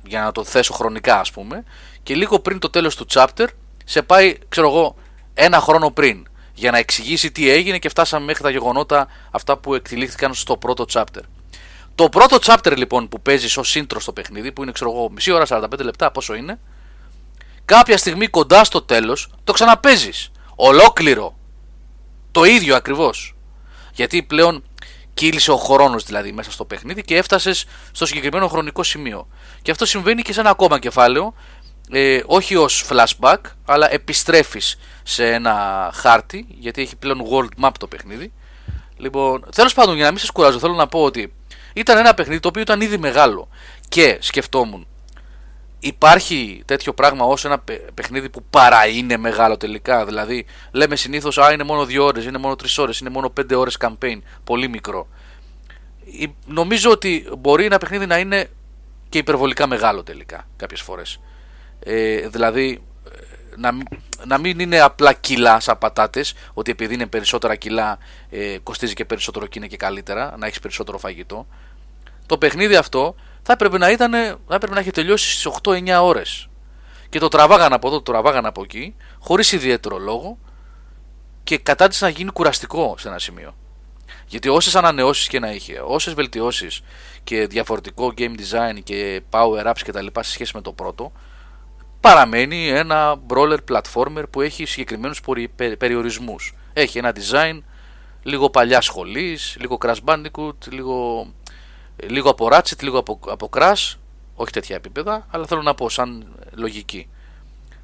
για 0.05 0.21
να 0.21 0.31
το 0.31 0.43
θέσω 0.43 0.73
χρονικά 0.73 1.19
ας 1.19 1.31
πούμε, 1.31 1.63
και 2.03 2.15
λίγο 2.15 2.39
πριν 2.39 2.59
το 2.59 2.69
τέλος 2.69 2.95
του 2.95 3.05
chapter 3.13 3.47
σε 3.85 4.01
πάει, 4.01 4.38
ξέρω 4.49 4.67
εγώ, 4.67 4.95
ένα 5.34 5.59
χρόνο 5.59 5.91
πριν 5.91 6.27
για 6.53 6.71
να 6.71 6.77
εξηγήσει 6.77 7.31
τι 7.31 7.49
έγινε 7.49 7.77
και 7.77 7.89
φτάσαμε 7.89 8.25
μέχρι 8.25 8.43
τα 8.43 8.49
γεγονότα 8.49 9.07
αυτά 9.31 9.57
που 9.57 9.73
εκτελήθηκαν 9.73 10.34
στο 10.34 10.57
πρώτο 10.57 10.85
chapter. 10.93 11.21
Το 11.95 12.09
πρώτο 12.09 12.38
chapter 12.41 12.77
λοιπόν 12.77 13.09
που 13.09 13.21
παίζει 13.21 13.59
ως 13.59 13.77
intro 13.77 13.95
στο 13.99 14.13
παιχνίδι, 14.13 14.51
που 14.51 14.63
είναι 14.63 14.71
ξέρω 14.71 14.91
εγώ 14.91 15.09
μισή 15.09 15.31
ώρα, 15.31 15.45
45 15.47 15.80
λεπτά, 15.80 16.11
πόσο 16.11 16.34
είναι, 16.34 16.59
κάποια 17.65 17.97
στιγμή 17.97 18.27
κοντά 18.27 18.63
στο 18.63 18.81
τέλος 18.81 19.30
το 19.43 19.53
ξαναπέζεις. 19.53 20.31
Ολόκληρο. 20.55 21.38
Το 22.31 22.43
ίδιο 22.43 22.75
ακριβώς. 22.75 23.35
Γιατί 23.93 24.23
πλέον 24.23 24.63
κύλησε 25.14 25.52
ο 25.52 25.57
χρόνος 25.57 26.03
δηλαδή 26.03 26.31
μέσα 26.31 26.52
στο 26.52 26.65
παιχνίδι 26.65 27.03
και 27.03 27.18
έφτασες 27.18 27.65
στο 27.91 28.06
συγκεκριμένο 28.06 28.48
χρονικό 28.48 28.84
σημείο. 28.84 29.27
Και 29.61 29.72
αυτό 29.72 29.85
συμβαίνει 29.85 30.22
και 30.22 30.34
σε 30.34 30.40
ένα 30.40 30.49
ακόμα 30.49 30.80
κεφάλαιο, 30.80 31.34
ε, 31.91 32.22
όχι 32.26 32.56
ως 32.56 32.85
flashback, 32.90 33.38
αλλά 33.65 33.94
επιστρέφεις 33.94 34.80
σε 35.03 35.34
ένα 35.34 35.90
χάρτη, 35.94 36.45
γιατί 36.49 36.81
έχει 36.81 36.95
πλέον 36.95 37.22
world 37.31 37.65
map 37.65 37.72
το 37.80 37.88
παιχνίδι. 37.88 38.34
Λοιπόν, 38.98 39.45
τέλος 39.56 39.73
πάντων, 39.73 39.95
για 39.95 40.03
να 40.03 40.10
μην 40.10 40.19
σας 40.19 40.31
κουράζω, 40.31 40.60
θέλω 40.60 40.73
να 40.73 40.88
πω 40.88 41.03
ότι 41.03 41.34
ήταν 41.73 41.98
ένα 41.98 42.14
παιχνίδι 42.14 42.40
το 42.40 42.48
οποίο 42.48 42.61
ήταν 42.61 42.81
ήδη 42.81 42.98
μεγάλο. 42.98 43.49
Και 43.90 44.18
σκεφτόμουν, 44.22 44.88
υπάρχει 45.84 46.61
τέτοιο 46.65 46.93
πράγμα 46.93 47.26
ως 47.26 47.45
ένα 47.45 47.64
παιχνίδι 47.93 48.30
που 48.30 48.43
παρά 48.49 48.88
είναι 48.88 49.18
μεγάλο 49.18 49.57
τελικά. 49.57 50.05
Δηλαδή, 50.05 50.45
λέμε 50.72 50.95
συνήθως, 50.95 51.38
Α, 51.38 51.51
είναι 51.51 51.64
μόνο 51.64 51.85
2 51.85 52.03
ώρες, 52.03 52.26
είναι 52.26 52.38
μόνο 52.38 52.55
3 52.55 52.65
ώρες, 52.77 52.99
είναι 52.99 53.10
μόνο 53.10 53.30
5 53.30 53.55
ώρες 53.55 53.77
campaign. 53.80 54.18
Πολύ 54.43 54.68
μικρό. 54.68 55.07
Νομίζω 56.45 56.91
ότι 56.91 57.26
μπορεί 57.38 57.65
ένα 57.65 57.77
παιχνίδι 57.77 58.05
να 58.05 58.18
είναι 58.18 58.49
και 59.10 59.18
υπερβολικά 59.18 59.68
μεγάλο 59.68 60.03
τελικά 60.03 60.47
κάποιες 60.55 60.81
φορές. 60.81 61.19
Ε, 61.80 62.27
δηλαδή, 62.27 62.84
να, 63.57 63.72
να 64.26 64.38
μην 64.38 64.60
είναι 64.60 64.80
απλά 64.80 65.14
κιλά 65.14 65.60
σαν 65.60 65.77
πατάτες, 65.77 66.34
ότι 66.53 66.72
επειδή 66.72 66.93
είναι 66.93 67.05
περισσότερα 67.05 67.55
κιλά 67.55 67.97
ε, 68.30 68.57
κοστίζει 68.64 68.93
και 68.93 69.05
περισσότερο 69.05 69.45
και 69.47 69.60
είναι 69.60 69.68
και 69.68 69.77
καλύτερα, 69.77 70.35
να 70.38 70.45
έχεις 70.45 70.60
περισσότερο 70.60 70.97
φαγητό. 70.97 71.47
Το 72.26 72.38
παιχνίδι 72.38 72.76
αυτό 72.76 73.15
θα 73.44 73.53
έπρεπε 73.53 73.78
να, 73.78 73.91
ήταν, 73.91 74.11
θα 74.48 74.56
έπρεπε 74.56 74.74
να 74.74 74.80
έχει 74.80 74.91
τελειώσει 74.91 75.32
στις 75.32 75.52
8-9 75.64 75.99
ώρες. 76.02 76.48
Και 77.10 77.20
το 77.20 77.28
τραβάγαν 77.28 77.74
από 77.74 77.88
εδώ, 77.88 77.95
το 78.02 78.11
τραβάγαν 78.11 78.45
από 78.45 78.61
εκεί, 78.64 78.95
χωρίς 79.20 79.52
ιδιαίτερο 79.52 79.98
λόγο 79.98 80.38
και 81.44 81.57
κατάτησε 81.57 82.06
να 82.06 82.11
γίνει 82.11 82.32
κουραστικό 82.32 82.95
σε 82.98 83.07
ένα 83.07 83.20
σημείο. 83.20 83.56
Γιατί 84.28 84.49
όσες 84.49 84.76
ανανεώσεις 84.76 85.28
και 85.28 85.40
να 85.40 85.52
είχε, 85.52 85.82
όσες 85.86 86.14
βελτιώσεις 86.14 86.82
και 87.24 87.48
διαφορετικό 87.48 88.14
game 88.18 88.36
design 88.36 88.80
και 88.84 89.22
power 89.30 89.65
ups 89.65 89.82
κτλ. 89.86 90.06
σε 90.20 90.32
σχέση 90.32 90.52
με 90.56 90.61
το 90.61 90.72
πρώτο, 90.74 91.11
παραμένει 91.99 92.68
ένα 92.68 93.15
brawler 93.28 93.57
platformer 93.72 94.24
που 94.30 94.41
έχει 94.41 94.65
συγκεκριμένους 94.65 95.22
περιορισμούς. 95.78 96.53
Έχει 96.74 96.98
ένα 96.98 97.14
design 97.15 97.60
λίγο 98.24 98.49
παλιά 98.49 98.82
σχολής, 98.82 99.56
λίγο 99.60 99.78
Crash 99.82 99.99
Bandicoot, 100.06 100.68
λίγο, 100.70 101.28
λίγο 102.07 102.30
από 102.30 102.48
Ratchet, 102.52 102.84
λίγο 102.84 102.98
από, 102.99 103.20
από 103.28 103.49
Crash, 103.56 103.95
όχι 104.36 104.52
τέτοια 104.52 104.76
επίπεδα, 104.76 105.28
αλλά 105.30 105.45
θέλω 105.45 105.61
να 105.61 105.74
πω 105.74 105.90
σαν 105.90 106.26
λογική. 106.52 107.07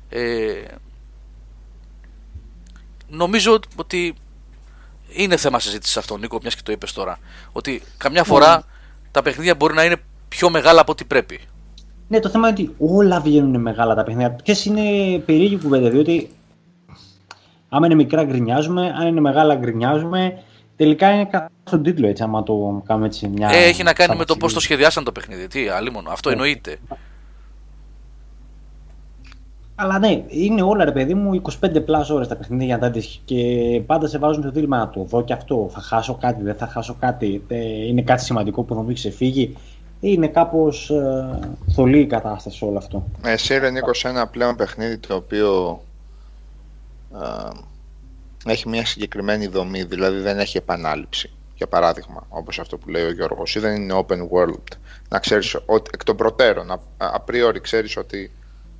Ε, 0.09 0.63
νομίζω 3.09 3.59
ότι 3.75 4.15
είναι 5.09 5.37
θέμα 5.37 5.59
συζήτησης 5.59 5.97
αυτό, 5.97 6.17
Νίκο, 6.17 6.39
μιας 6.41 6.55
και 6.55 6.61
το 6.63 6.71
είπες 6.71 6.93
τώρα. 6.93 7.19
Ότι 7.51 7.81
καμιά 7.97 8.23
φορά 8.23 8.55
ναι. 8.55 8.61
τα 9.11 9.21
παιχνίδια 9.21 9.55
μπορεί 9.55 9.73
να 9.73 9.83
είναι 9.83 9.97
πιο 10.29 10.49
μεγάλα 10.49 10.81
από 10.81 10.91
ό,τι 10.91 11.05
πρέπει. 11.05 11.39
Ναι, 12.07 12.19
το 12.19 12.29
θέμα 12.29 12.49
είναι 12.49 12.61
ότι 12.61 12.75
όλα 12.77 13.21
βγαίνουν 13.21 13.61
μεγάλα 13.61 13.95
τα 13.95 14.03
παιχνίδια. 14.03 14.35
Και 14.43 14.57
είναι 14.65 15.17
περίεργη 15.19 15.57
κουβέντα, 15.57 15.89
διότι 15.89 16.29
Άμα 17.69 17.85
είναι 17.85 17.95
μικρά 17.95 18.23
γκρινιάζουμε, 18.23 18.93
αν 18.99 19.07
είναι 19.07 19.19
μεγάλα 19.19 19.55
γκρινιάζουμε. 19.55 20.43
Τελικά 20.79 21.13
είναι 21.13 21.25
κάτι 21.25 21.53
στον 21.63 21.83
τίτλο 21.83 22.07
έτσι, 22.07 22.23
άμα 22.23 22.43
το 22.43 22.83
κάνουμε 22.85 23.05
έτσι 23.05 23.27
μια. 23.27 23.49
Ε, 23.49 23.63
έχει 23.63 23.83
να 23.83 23.93
κάνει 23.93 24.11
με 24.11 24.17
το 24.17 24.23
στάξη. 24.23 24.39
πώς 24.39 24.53
το 24.53 24.59
σχεδιάσαν 24.59 25.03
το 25.03 25.11
παιχνίδι. 25.11 25.47
Τι, 25.47 25.67
άλλη 25.67 25.91
μόνο. 25.91 26.09
Αυτό 26.11 26.29
Ε. 26.29 26.31
εννοείται. 26.31 26.77
Αλλά 29.75 29.99
ναι, 29.99 30.23
είναι 30.27 30.61
όλα 30.61 30.85
ρε 30.85 30.91
παιδί 30.91 31.13
μου 31.13 31.41
25 31.63 31.85
πλάσ 31.85 32.09
ώρες 32.09 32.27
τα 32.27 32.35
παιχνίδια 32.35 32.65
για 32.65 32.75
να 32.75 32.81
τα 32.81 32.89
δεις 32.89 33.21
και 33.25 33.35
πάντα 33.85 34.07
σε 34.07 34.17
βάζουν 34.17 34.41
το 34.43 34.51
δίλημα 34.51 34.77
να 34.77 34.89
το 34.89 35.03
δω 35.03 35.23
και 35.23 35.33
αυτό. 35.33 35.69
Θα 35.73 35.81
χάσω 35.81 36.15
κάτι, 36.15 36.43
δεν 36.43 36.55
θα 36.55 36.67
χάσω 36.67 36.95
κάτι, 36.99 37.43
ε, 37.47 37.85
είναι 37.87 38.01
κάτι 38.01 38.23
σημαντικό 38.23 38.63
που 38.63 38.73
θα 38.73 38.81
μου 38.81 38.89
έχει 38.89 38.97
ξεφύγει. 38.97 39.57
Είναι 39.99 40.27
κάπως 40.27 40.89
ε, 40.89 41.39
θολή 41.73 41.99
η 41.99 42.05
κατάσταση 42.07 42.65
όλο 42.65 42.77
αυτό. 42.77 43.03
Εσύ 43.23 43.57
ρε 43.57 43.69
Νίκος, 43.69 43.97
σε 43.97 44.07
ένα 44.07 44.27
πλέον 44.27 44.55
παιχνίδι 44.55 44.97
το 44.97 45.15
οποίο 45.15 45.81
α, 47.11 47.49
έχει 48.45 48.69
μια 48.69 48.85
συγκεκριμένη 48.85 49.47
δομή, 49.47 49.83
δηλαδή 49.83 50.19
δεν 50.19 50.39
έχει 50.39 50.57
επανάληψη. 50.57 51.31
Για 51.55 51.67
παράδειγμα, 51.67 52.25
όπως 52.29 52.59
αυτό 52.59 52.77
που 52.77 52.89
λέει 52.89 53.03
ο 53.03 53.11
Γιώργος, 53.11 53.55
ή 53.55 53.59
δεν 53.59 53.75
είναι 53.75 54.05
open 54.07 54.27
world. 54.29 54.77
Να 55.09 55.19
ξέρεις 55.19 55.55
ότι 55.65 55.89
εκ 55.93 56.03
των 56.03 56.15
προτέρων, 56.15 56.71
α- 56.71 56.79
απριόρι 56.97 57.59
ξέρεις 57.59 57.97
ότι 57.97 58.31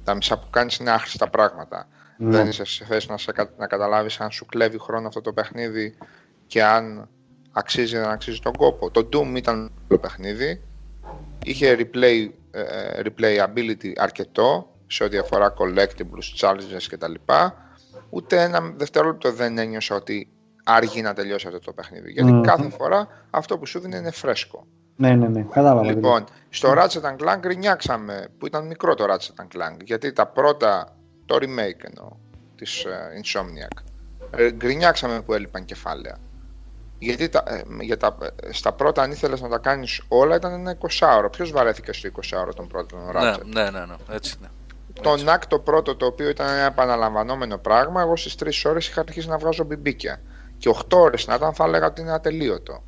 τα 0.04 0.16
μισά 0.16 0.38
που 0.40 0.50
κάνεις 0.50 0.78
είναι 0.78 0.92
άχρηστα 0.92 1.30
πράγματα. 1.30 1.88
Ναι. 2.18 2.38
Δεν 2.38 2.48
είσαι 2.48 2.66
σε 2.66 2.86
θέση 2.86 3.10
να, 3.10 3.18
σε, 3.18 3.32
κα- 3.32 3.54
να 3.58 3.68
καταλάβεις 3.68 4.20
αν 4.20 4.32
σου 4.32 4.46
κλέβει 4.46 4.80
χρόνο 4.80 5.08
αυτό 5.08 5.22
το 5.22 5.34
παιχνίδι 5.34 5.98
και 6.48 6.64
αν 6.64 7.08
αξίζει 7.52 7.96
ή 7.96 8.00
δεν 8.00 8.10
αξίζει 8.10 8.40
τον 8.40 8.54
κόπο. 8.54 8.92
Το 8.92 9.10
Doom 9.14 9.34
ήταν 9.36 9.72
το 9.88 9.98
παιχνίδι, 9.98 10.62
είχε 11.44 11.76
replay, 11.80 12.30
ε, 12.52 13.02
replayability 13.04 13.92
αρκετό 13.98 14.74
σε 14.88 15.04
ό,τι 15.04 15.18
αφορά 15.18 15.54
collectibles, 15.58 16.40
challenges 16.40 16.84
κτλ. 16.90 17.14
Ούτε 18.10 18.42
ένα 18.42 18.74
δευτερόλεπτο 18.76 19.32
δεν 19.32 19.58
ένιωσα 19.58 19.96
ότι 19.96 20.30
άργη 20.64 21.02
να 21.02 21.14
τελειώσει 21.14 21.48
αυτό 21.48 21.60
το 21.60 21.74
παιχνίδι. 21.74 22.12
Γιατί 22.12 22.32
Μμμ. 22.32 22.42
κάθε 22.42 22.70
φορά 22.70 23.08
αυτό 23.30 23.58
που 23.58 23.66
σου 23.66 23.80
δίνει 23.80 23.98
είναι 23.98 24.12
φρέσκο. 24.12 24.66
Ναι, 24.96 25.16
ναι, 25.16 25.28
ναι, 25.28 25.42
κατάλαβα. 25.42 25.84
Λοιπόν, 25.84 26.24
στο 26.50 26.74
Ratchet 26.78 27.02
and 27.02 27.16
Clank 27.16 27.38
γκρινιάξαμε, 27.40 28.28
που 28.38 28.46
ήταν 28.46 28.68
μικρό 28.68 28.94
το 28.94 29.06
Ratchet 29.10 29.44
and 29.44 29.48
Clank, 29.58 29.78
γιατί 29.84 30.14
τα 30.14 30.26
πρώτα, 30.28 30.96
το 31.26 31.36
remake 31.36 31.84
εννοώ, 31.90 32.10
της 32.56 32.84
ε, 32.84 33.22
Insomniac, 33.24 33.84
ε, 34.32 34.52
γκρινιάξαμε 34.52 35.22
που 35.22 35.34
έλειπαν 35.34 35.66
κεφάλαια. 35.66 36.18
Γιατί 37.00 37.30
τα, 37.30 37.44
ε, 37.48 37.62
για 37.82 37.98
τα, 37.98 38.18
ε, 38.44 38.54
στα 38.54 38.74
πρώτα 38.74 39.02
αν 39.02 39.12
ήθελες 39.12 39.42
να 39.42 39.50
τα 39.50 39.58
κάνεις 39.58 40.02
όλα 40.08 40.36
ήταν 40.36 40.54
ένα 40.54 40.78
20ωρο. 40.78 41.32
Ποιος 41.32 41.52
βαρέθηκε 41.52 41.94
στο 41.94 42.10
20ωρο 42.10 42.50
των 42.56 42.68
πρώτων 42.68 43.00
Ναι, 43.00 43.12
Ratchet; 43.14 43.46
ναι, 43.46 43.64
ναι, 43.64 43.86
ναι, 43.86 43.96
έτσι 44.10 44.36
είναι. 44.40 44.50
Το 45.02 45.14
NAC 45.14 45.40
το 45.48 45.60
πρώτο 45.60 45.96
το 45.96 46.06
οποίο 46.06 46.30
ήταν 46.30 46.48
ένα 46.48 46.66
επαναλαμβανόμενο 46.66 47.58
πράγμα, 47.58 48.02
εγώ 48.02 48.16
στις 48.16 48.36
3 48.66 48.70
ώρες 48.70 48.88
είχα 48.88 49.02
αρχίσει 49.02 49.28
να 49.28 49.38
βγάζω 49.38 49.64
μπιμπίκια. 49.64 50.22
Και 50.58 50.70
8 50.70 50.98
ώρες 50.98 51.28
να 51.28 51.36
ήταν 51.36 51.54
θα 51.54 51.64
έλεγα 51.64 51.86
ότι 51.86 52.02
είναι 52.02 52.12
ατελείωτο. 52.12 52.84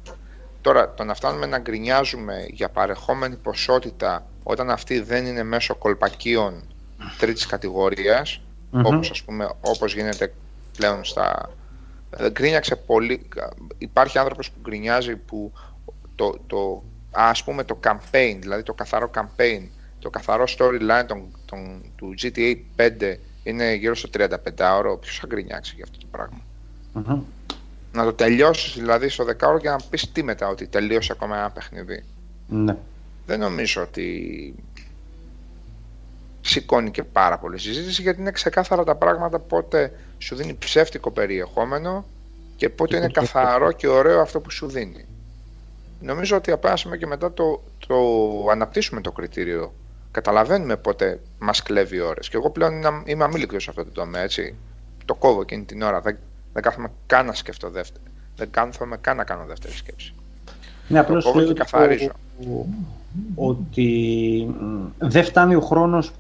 Τώρα, 0.62 0.94
το 0.94 1.04
να 1.04 1.14
φτάνουμε 1.14 1.46
να 1.46 1.60
γκρινιάζουμε 1.60 2.46
για 2.50 2.70
παρεχόμενη 2.70 3.36
ποσότητα 3.36 4.26
όταν 4.44 4.70
αυτή 4.70 5.00
δεν 5.00 5.26
είναι 5.26 5.44
μέσω 5.44 5.76
κολπακίων 5.76 6.64
τρίτης 7.18 7.46
κατηγορίας, 7.46 8.42
Μμμ. 8.72 8.86
όπως 8.86 9.12
ας 9.12 9.24
πούμε, 9.24 9.50
όπως 9.62 9.94
γίνεται 9.94 10.34
πλέον 10.78 11.04
στα... 11.04 11.50
Ε, 12.18 12.30
Γκρίνιαξε 12.30 12.76
πολύ... 12.76 13.30
Υπάρχει 13.78 14.18
άνθρωπος 14.18 14.52
που 14.52 14.60
γκρινιάζει 14.62 15.16
που 15.16 15.52
το, 16.16 16.38
το, 16.48 16.84
ας 17.12 17.44
πούμε 17.44 17.64
το 17.64 17.80
campaign, 17.84 18.38
δηλαδή 18.40 18.64
το 18.64 18.74
καθαρό 18.74 19.10
campaign, 19.16 19.68
το 20.02 20.10
καθαρό 20.10 20.44
storyline 20.58 21.06
των, 21.08 21.38
των, 21.46 21.82
του 21.96 22.14
GTA 22.22 22.56
5 22.78 23.16
είναι 23.44 23.74
γύρω 23.74 23.96
στο 23.96 24.10
35 24.14 24.28
ώρο. 24.78 24.98
Ποιος 24.98 25.20
θα 25.20 25.28
γκρινιάξει 25.28 25.74
για 25.76 25.84
αυτό 25.84 25.98
το 25.98 26.06
πράγμα; 26.12 26.42
Μμμ. 26.94 27.22
Να 27.94 28.04
το 28.04 28.14
τελειώσεις 28.14 28.74
δηλαδή 28.74 29.10
στο 29.10 29.26
10 29.26 29.48
ώρο 29.48 29.60
και 29.60 29.70
να 29.70 29.80
πεις 29.90 30.12
τι 30.12 30.24
μετά 30.24 30.48
ότι 30.48 30.68
τελείωσε 30.68 31.12
ακόμα 31.12 31.38
ένα 31.38 31.50
παιχνίδι. 31.50 32.04
Ναι. 32.48 32.78
Δεν 33.26 33.40
νομίζω 33.40 33.82
ότι 33.82 34.56
σηκώνει 36.42 36.92
και 36.92 37.04
πάρα 37.04 37.38
πολύ 37.38 37.60
συζήτηση 37.60 38.02
γιατί 38.02 38.22
είναι 38.22 38.32
ξεκάθαρα 38.32 38.84
τα 38.84 38.96
πράγματα 38.96 39.40
πότε 39.40 39.94
σου 40.18 40.36
δίνει 40.36 40.54
ψεύτικο 40.54 41.12
περιεχόμενο 41.12 42.06
και 42.56 42.70
πότε 42.70 42.98
είναι 42.98 43.08
καθαρό 43.08 43.72
και 43.72 43.88
ωραίο 43.88 44.22
αυτό 44.22 44.40
που 44.40 44.52
σου 44.52 44.68
δίνει. 44.68 45.06
Νομίζω 46.02 46.36
ότι 46.38 46.52
απέσαμε 46.52 46.98
και 46.98 47.08
μετά 47.08 47.34
το, 47.34 47.64
το 47.88 47.98
αναπτύσσουμε 48.52 49.02
το 49.02 49.12
κριτήριο. 49.12 49.74
Καταλαβαίνουμε 50.12 50.78
πότε 50.78 51.20
μας 51.40 51.64
κλέβει 51.64 52.00
ώρες. 52.00 52.30
Και 52.30 52.38
εγώ 52.38 52.50
πλέον 52.50 52.74
είμαι- 52.74 53.02
είμαι 53.06 53.24
αμήλικτος 53.24 53.64
σε 53.64 53.70
αυτό 53.70 53.84
το 53.84 53.92
τομέα, 53.92 54.22
έτσι. 54.22 54.56
Το 55.06 55.14
κόβω 55.16 55.42
εκείνη 55.42 55.64
την 55.64 55.82
ώρα. 55.82 56.02
Δεν, 56.02 56.18
δεν 56.54 56.62
κάθομαι 56.64 56.88
καν 57.06 57.26
να 57.26 57.34
σκεφτώ 57.34 57.70
δεύτερη. 57.70 58.04
Δεν 58.36 58.50
κάθομαι 58.52 58.98
καν 59.02 59.18
να 59.18 59.24
κάνω 59.24 59.46
δεύτερη 59.48 59.74
σκέψη. 59.74 60.14
Είναι 60.90 61.00
απλώς 61.00 61.24
κόβω 61.24 61.38
λέω 61.38 61.46
και 61.46 61.52
ότι, 61.52 61.62
καθαρίζω. 61.62 62.10
ο- 62.40 62.66
ότι 63.36 63.88
μ, 64.60 64.86
δεν 64.98 65.24
φτάνει 65.24 65.56
ο 65.56 65.62
χρόνος 65.62 66.12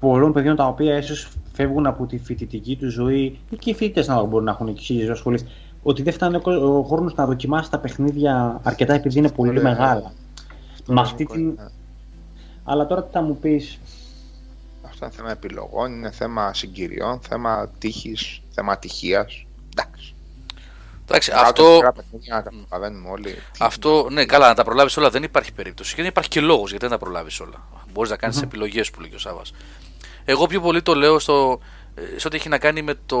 πολλών 0.00 0.32
παιδιών 0.32 0.56
τα 0.56 0.66
οποία 0.66 0.96
ίσως 0.96 1.28
φεύγουν 1.52 1.86
από 1.86 2.06
τη 2.06 2.18
φοιτητική 2.18 2.76
τους 2.76 2.92
ζωή 2.92 3.38
ή 3.50 3.56
και 3.56 3.70
οι 3.70 3.74
φοιτητές 3.74 4.06
να 4.06 4.22
μπορούν 4.22 4.44
να 4.44 4.50
έχουν 4.50 4.74
και 4.74 4.80
χίλιες 4.80 5.18
σχολές 5.18 5.44
ότι 5.82 6.02
δεν 6.02 6.12
φτάνει 6.12 6.36
ο 6.36 6.40
κο- 6.40 6.78
ο 6.78 6.82
χρόνος 6.82 7.14
να 7.14 7.26
δοκιμάσει 7.26 7.70
τα 7.70 7.78
παιχνίδια 7.78 8.60
αρκετά 8.62 8.94
επειδή 8.94 9.18
είναι 9.18 9.30
πολύ 9.30 9.50
Ωραία. 9.50 9.62
μεγάλα. 9.62 10.12
Με 10.86 11.00
αυτή 11.00 11.22
Νίκο, 11.22 11.34
την... 11.34 11.58
είναι- 12.70 12.80
Αλλά 12.80 12.86
τώρα 12.86 13.04
τι 13.04 13.12
θα 13.12 13.22
μου 13.22 13.38
πεις, 13.38 13.78
Αυτό 14.88 15.04
είναι 15.04 15.14
θέμα 15.14 15.30
επιλογών, 15.30 15.92
είναι 15.92 16.10
θέμα 16.10 16.54
συγκυριών, 16.54 17.20
θέμα 17.20 17.70
τύχης, 17.78 18.40
θέμα 18.50 18.72
ατυχίας. 18.72 19.44
Εντάξει. 19.76 20.14
Εντάξει, 21.04 21.30
Κάτω 21.30 21.42
αυτό, 21.42 21.72
μικρά 21.74 21.92
παιχνίδια 21.92 22.34
να 22.34 22.42
τα 22.42 22.50
καταλαβαίνουμε 22.50 23.08
όλοι. 23.10 23.34
αυτό, 23.58 24.08
ναι, 24.10 24.24
καλά, 24.24 24.48
να 24.48 24.54
τα 24.54 24.64
προλάβεις 24.64 24.96
όλα 24.96 25.10
δεν 25.10 25.22
υπάρχει 25.22 25.52
περίπτωση. 25.52 25.94
Και 25.94 26.00
δεν 26.02 26.10
υπάρχει 26.10 26.28
και 26.30 26.40
λόγος 26.40 26.70
γιατί 26.70 26.86
δεν 26.86 26.98
τα 26.98 27.04
προλάβεις 27.04 27.40
όλα. 27.40 27.66
Μπορείς 27.92 28.10
να 28.10 28.16
κάνεις 28.16 28.36
Μμμ. 28.36 28.42
επιλογές 28.44 28.90
που 28.90 29.00
λέει 29.00 29.10
και 29.10 29.16
ο 29.16 29.18
Σάβα. 29.18 29.42
Εγώ 30.24 30.46
πιο 30.46 30.60
πολύ 30.60 30.82
το 30.82 30.94
λέω 30.94 31.18
στο, 31.18 31.60
ε, 31.94 32.18
σε 32.18 32.26
ό,τι 32.26 32.36
έχει 32.36 32.48
να 32.48 32.58
κάνει 32.58 32.82
με 32.82 32.94
το, 33.06 33.18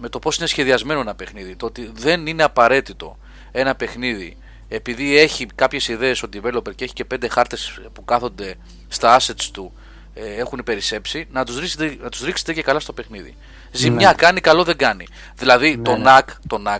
με 0.00 0.08
το 0.08 0.18
πώς 0.18 0.36
είναι 0.36 0.46
σχεδιασμένο 0.46 1.00
ένα 1.00 1.14
παιχνίδι. 1.14 1.56
Το 1.56 1.66
ότι 1.66 1.90
δεν 1.94 2.26
είναι 2.26 2.42
απαραίτητο 2.42 3.16
ένα 3.52 3.74
παιχνίδι 3.74 4.36
επειδή 4.68 5.18
έχει 5.18 5.46
κάποιες 5.54 5.88
ιδέες 5.88 6.22
ο 6.22 6.28
developer 6.32 6.74
και 6.74 6.84
έχει 6.84 6.92
και 6.92 7.04
πέντε 7.04 7.28
χάρτες 7.28 7.80
που 7.92 8.04
κάθονται 8.04 8.54
στα 8.88 9.20
assets 9.20 9.48
του 9.52 9.72
ε, 10.14 10.34
έχουν 10.34 10.60
περισσέψει, 10.64 11.26
να 11.30 11.44
τους 11.44 11.58
ρίξετε, 11.58 11.96
να 12.00 12.08
τους 12.08 12.20
ρίξετε 12.20 12.52
και 12.52 12.62
καλά 12.62 12.80
στο 12.80 12.92
παιχνίδι. 12.92 13.36
Ζημιά 13.70 14.08
Ναι. 14.08 14.14
κάνει, 14.14 14.40
καλό 14.40 14.64
δεν 14.64 14.76
κάνει. 14.76 15.06
Δηλαδή 15.34 15.76
Ναι, 15.76 15.82
το 15.82 15.96
ναι. 15.96 16.04
NAC, 16.06 16.22
το 16.46 16.62
NAC 16.66 16.78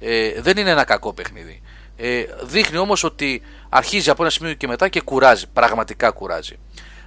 ε, 0.00 0.40
δεν 0.40 0.56
είναι 0.56 0.70
ένα 0.70 0.84
κακό 0.84 1.12
παιχνίδι. 1.12 1.62
Ε, 1.96 2.24
δείχνει 2.42 2.78
όμως 2.78 3.04
ότι 3.04 3.42
αρχίζει 3.68 4.10
από 4.10 4.22
ένα 4.22 4.30
σημείο 4.30 4.54
και 4.54 4.66
μετά 4.66 4.88
και 4.88 5.00
κουράζει, 5.00 5.46
πραγματικά 5.52 6.10
κουράζει. 6.10 6.58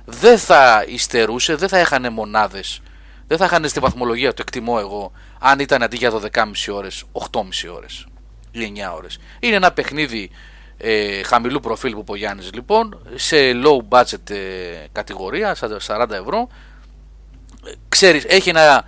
Δεν 0.05 0.37
θα 0.37 0.85
υστερούσε, 0.87 1.55
δεν 1.55 1.69
θα 1.69 1.77
έχανε 1.77 2.09
μονάδες, 2.09 2.81
δεν 3.27 3.37
θα 3.37 3.45
έχανε 3.45 3.67
στη 3.67 3.79
βαθμολογία, 3.79 4.33
το 4.33 4.41
εκτιμώ 4.41 4.77
εγώ, 4.79 5.11
αν 5.39 5.59
ήταν 5.59 5.83
αντί 5.83 5.97
για 5.97 6.11
12,5 6.11 6.73
ώρες, 6.73 7.03
8,5 7.11 7.69
ώρες 7.75 8.05
ή 8.53 8.73
9 8.75 8.95
ώρες. 8.95 9.19
Είναι 9.39 9.55
ένα 9.55 9.71
παιχνίδι 9.71 10.29
ε, 10.77 11.23
χαμηλού 11.23 11.59
προφίλ 11.59 11.93
που 11.93 11.99
είπε 11.99 12.11
ο 12.11 12.15
Γιάννης 12.15 12.53
λοιπόν, 12.53 13.01
σε 13.15 13.37
low 13.63 13.97
budget 13.97 14.29
ε, 14.29 14.37
κατηγορία, 14.91 15.55
στα 15.55 15.77
40 15.87 16.09
ευρώ, 16.09 16.47
ξέρεις, 17.89 18.23
έχει 18.27 18.49
ένα 18.49 18.85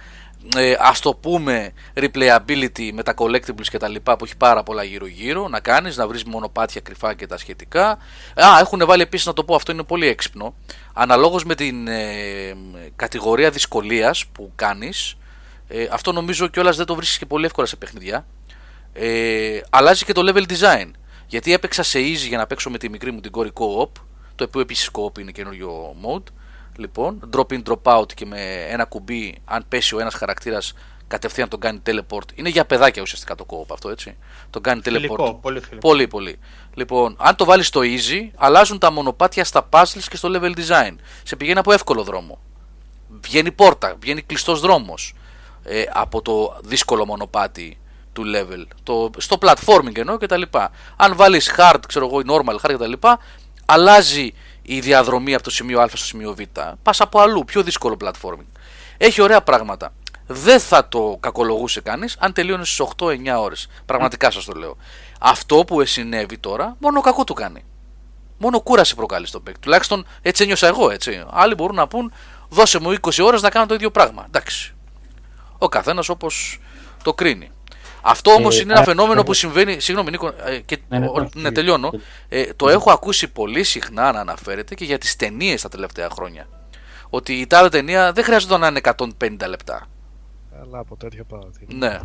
ε, 0.56 0.76
ας 0.80 1.00
το 1.00 1.14
πούμε 1.14 1.74
replayability 1.94 2.92
με 2.94 3.04
τα 3.04 3.14
collectibles 3.18 3.68
και 3.70 3.78
τα 3.78 3.88
λοιπά 3.88 4.16
που 4.16 4.26
έχει 4.26 4.38
πάρα 4.38 4.64
πολλά 4.64 4.84
γύρω 4.84 5.06
γύρω 5.06 5.48
να 5.48 5.60
κάνεις, 5.60 5.98
να 5.98 6.08
βρεις 6.08 6.24
μονοπάτια 6.24 6.82
κρυφά 6.82 7.14
και 7.14 7.28
τα 7.28 7.38
σχετικά. 7.38 7.90
Α, 8.36 8.60
έχουν 8.60 8.86
βάλει 8.86 9.02
επίσης 9.02 9.26
να 9.26 9.34
το 9.34 9.44
πω 9.44 9.56
αυτό 9.56 9.72
είναι 9.72 9.84
πολύ 9.84 10.08
έξυπνο 10.08 10.56
αναλόγως 10.94 11.46
με 11.46 11.56
την 11.56 11.88
ε, 11.88 12.56
κατηγορία 12.96 13.50
δυσκολίας 13.50 14.26
που 14.26 14.52
κάνεις 14.56 15.18
ε, 15.68 15.88
αυτό 15.92 16.12
νομίζω 16.12 16.48
κιόλας 16.48 16.76
δεν 16.78 16.86
το 16.86 16.96
βρίσκεις 16.96 17.18
και 17.18 17.26
πολύ 17.26 17.46
εύκολα 17.46 17.68
σε 17.68 17.76
παιχνιδιά 17.76 18.26
ε, 18.98 19.60
αλλάζει 19.70 20.06
και 20.06 20.14
το 20.14 20.32
level 20.32 20.52
design 20.52 20.92
γιατί 21.28 21.54
έπαιξα 21.54 21.84
σε 21.84 22.00
easy 22.00 22.28
για 22.28 22.38
να 22.38 22.48
παίξω 22.48 22.70
με 22.70 22.78
τη 22.78 22.90
μικρή 22.90 23.12
μου 23.12 23.20
την 23.20 23.32
κόρη 23.32 23.52
co-op 23.54 23.90
το 24.36 24.44
οποίο 24.44 24.62
επίσης 24.62 24.90
co-op 24.94 25.20
είναι 25.20 25.32
καινούριο 25.32 25.96
mode 26.06 26.32
Λοιπόν, 26.78 27.30
drop 27.36 27.54
in, 27.54 27.62
drop 27.64 27.98
out 27.98 28.14
και 28.14 28.26
με 28.26 28.66
ένα 28.70 28.86
κουμπί, 28.86 29.42
αν 29.46 29.66
πέσει 29.70 29.96
ο 29.96 30.00
ένας 30.00 30.14
χαρακτήρας, 30.14 30.74
κατευθείαν 31.08 31.50
τον 31.50 31.60
κάνει 31.60 31.82
teleport. 31.86 32.24
Είναι 32.36 32.50
για 32.50 32.66
παιδάκια 32.66 33.02
ουσιαστικά 33.02 33.36
το 33.36 33.46
co-op 33.50 33.74
αυτό, 33.74 33.90
έτσι. 33.90 34.18
Τον 34.50 34.62
κάνει 34.62 34.82
teleport. 34.84 34.92
Φιλικό, 34.92 35.34
πολύ 35.42 35.60
φιλικό. 35.60 35.88
Πολύ, 35.88 36.08
πολύ. 36.08 36.40
Λοιπόν, 36.74 37.16
αν 37.20 37.36
το 37.36 37.46
βάλεις 37.46 37.68
στο 37.68 37.82
easy, 37.84 38.30
αλλάζουν 38.36 38.80
τα 38.80 38.92
μονοπάτια 38.92 39.44
στα 39.44 39.70
puzzles 39.70 40.04
και 40.10 40.18
στο 40.18 40.30
level 40.34 40.52
design. 40.58 40.96
Σε 41.24 41.36
πηγαίνει 41.36 41.60
από 41.60 41.72
εύκολο 41.72 42.04
δρόμο. 42.04 42.40
Βγαίνει 43.22 43.52
πόρτα, 43.52 43.96
βγαίνει 44.00 44.22
κλειστός 44.22 44.60
δρόμος 44.60 45.14
ε, 45.64 45.84
από 45.94 46.22
το 46.22 46.60
δύσκολο 46.64 47.06
μονοπάτι 47.06 47.78
του 48.16 48.24
level. 48.36 48.68
Το, 48.84 49.10
στο 49.18 49.38
platforming 49.42 49.98
εννοώ 49.98 50.18
και 50.18 50.26
τα 50.26 50.38
λοιπά. 50.38 50.72
Αν 50.96 51.16
βάλεις 51.16 51.54
hard, 51.58 51.80
ξέρω 51.88 52.06
εγώ, 52.06 52.22
normal 52.28 52.56
hard 52.56 52.68
και 52.68 52.78
τα 52.78 52.88
λοιπά, 52.88 53.20
αλλάζει 53.66 54.34
η 54.62 54.80
διαδρομή 54.80 55.34
από 55.34 55.44
το 55.44 55.50
σημείο 55.50 55.82
Α 55.82 55.88
στο 55.88 55.98
σημείο 55.98 56.34
Β. 56.34 56.42
Πας 56.84 57.02
από 57.02 57.20
αλλού, 57.20 57.46
πιο 57.46 57.64
δύσκολο 57.64 57.98
platforming. 58.04 58.48
Έχει 58.98 59.22
ωραία 59.22 59.42
πράγματα. 59.42 59.94
δεν 60.28 60.60
θα 60.60 60.88
το 60.88 61.18
κακολογούσε 61.20 61.82
κανείς 61.82 62.16
αν 62.20 62.34
τελείωνες 62.34 62.70
στις 62.70 62.88
8-9 62.98 63.16
ώρες. 63.40 63.68
Πραγματικά 63.86 64.32
σας 64.32 64.46
το 64.46 64.54
λέω. 64.54 64.78
Αυτό 65.20 65.64
που 65.68 65.86
συνέβη 65.86 66.38
τώρα, 66.38 66.76
μόνο 66.80 67.02
κακό 67.02 67.24
του 67.24 67.34
κάνει. 67.34 67.66
Μόνο 68.38 68.62
κούραση 68.62 68.96
προκαλεί 68.96 69.28
στον 69.28 69.44
παίκτη. 69.44 69.60
Τουλάχιστον 69.60 70.06
έτσι 70.22 70.44
ένιωσα 70.44 70.68
εγώ 70.68 70.90
έτσι. 70.90 71.24
Άλλοι 71.30 71.56
μπορούν 71.56 71.76
να 71.76 71.88
πούν, 71.88 72.14
δώσε 72.50 72.80
μου 72.80 72.96
20 73.02 73.24
ώρες 73.24 73.42
να 73.42 73.50
κάνω 73.50 73.66
το 73.66 73.74
ίδιο 73.74 73.92
πράγμα. 73.92 74.24
Εντάξει. 74.28 74.74
Ο 75.58 75.70
καθένας 75.70 76.10
όπως 76.10 76.60
το 77.04 77.14
κρίνει. 77.14 77.52
Αυτό 78.07 78.32
όμως 78.32 78.57
Ε, 78.57 78.61
είναι 78.61 78.72
ένα 78.72 78.82
α, 78.82 78.84
φαινόμενο 78.84 79.14
εγώ- 79.14 79.23
που 79.23 79.34
συμβαίνει. 79.34 79.80
Συγγνώμη, 79.80 80.11
Νίκο, 80.11 80.27
ε, 80.45 80.60
και, 80.60 80.77
Ναι, 80.90 80.99
ναι, 80.99 81.06
ο- 81.07 81.11
όχι, 81.11 81.30
ναι, 81.36 81.41
όχι. 81.44 81.52
τελειώνω. 81.52 81.91
Ε, 82.30 82.53
το 82.56 82.69
έχω 82.69 82.91
ακούσει 82.91 83.27
πολύ 83.27 83.64
συχνά 83.64 84.11
να 84.11 84.19
αναφέρεται 84.19 84.76
και 84.76 84.86
για 84.86 84.98
τις 84.98 85.15
ταινίες 85.15 85.61
τα 85.61 85.69
τελευταία 85.69 86.10
χρόνια. 86.10 86.48
Ότι 87.10 87.34
η 87.34 87.48
τάδε 87.48 87.69
ταινία 87.69 88.11
δεν 88.11 88.23
χρειάζεται 88.23 88.57
να 88.57 88.68
είναι 88.68 88.77
150 88.77 89.48
λεπτά. 89.48 89.88
Αλλά 90.61 90.80
από 90.80 90.95
τέτοια 90.95 91.23
παραδείγματα. 91.23 91.88
Ναι. 91.88 91.99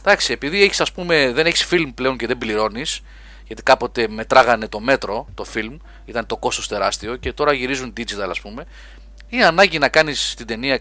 Εντάξει, 0.00 0.32
επειδή 0.32 0.62
έχεις 0.62 0.80
ας 0.80 0.92
πούμε, 0.92 1.32
δεν 1.32 1.46
έχεις 1.46 1.64
φιλμ 1.64 1.90
πλέον 1.94 2.16
και 2.16 2.26
δεν 2.26 2.38
πληρώνεις, 2.38 3.00
γιατί 3.46 3.62
κάποτε 3.62 4.08
μετράγανε 4.08 4.68
το 4.68 4.80
μέτρο, 4.80 5.26
το 5.34 5.44
φιλμ, 5.44 5.76
ήταν 6.04 6.26
το 6.26 6.36
κόστος 6.36 6.68
τεράστιο 6.68 7.16
και 7.16 7.32
τώρα 7.32 7.52
γυρίζουν 7.52 7.92
digital 7.96 8.28
ας 8.30 8.40
πούμε, 8.40 8.64
η 9.28 9.42
ανάγκη 9.42 9.78
να 9.78 9.88
κάνεις 9.88 10.34
την 10.34 10.46
ταινία 10.46 10.78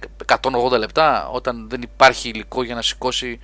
180 0.71 0.77
λεπτά 0.79 1.27
όταν 1.29 1.69
δεν 1.69 1.81
υπάρχει 1.81 2.29
υλικό 2.29 2.63
για 2.63 2.75
να 2.75 2.81
σηκώσει 2.81 3.39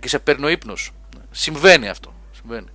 και 0.00 0.08
σε 0.08 0.18
παίρνει 0.18 0.44
ο 0.44 0.48
ύπνος. 0.48 0.90
Συμβαίνει 1.30 1.88
αυτό. 1.88 2.12
Συμβαίνει. 2.32 2.66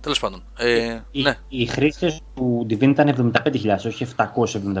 Τέλος 0.00 0.20
πάντων. 0.20 0.42
Ε, 0.56 1.00
Οι, 1.10 1.22
ναι. 1.22 1.36
οι 1.48 1.66
χρήστες 1.66 2.20
του 2.34 2.66
Divine 2.70 2.82
ήταν 2.82 3.32
75.000, 3.44 3.76
όχι 3.86 4.06
775.000 4.16 4.32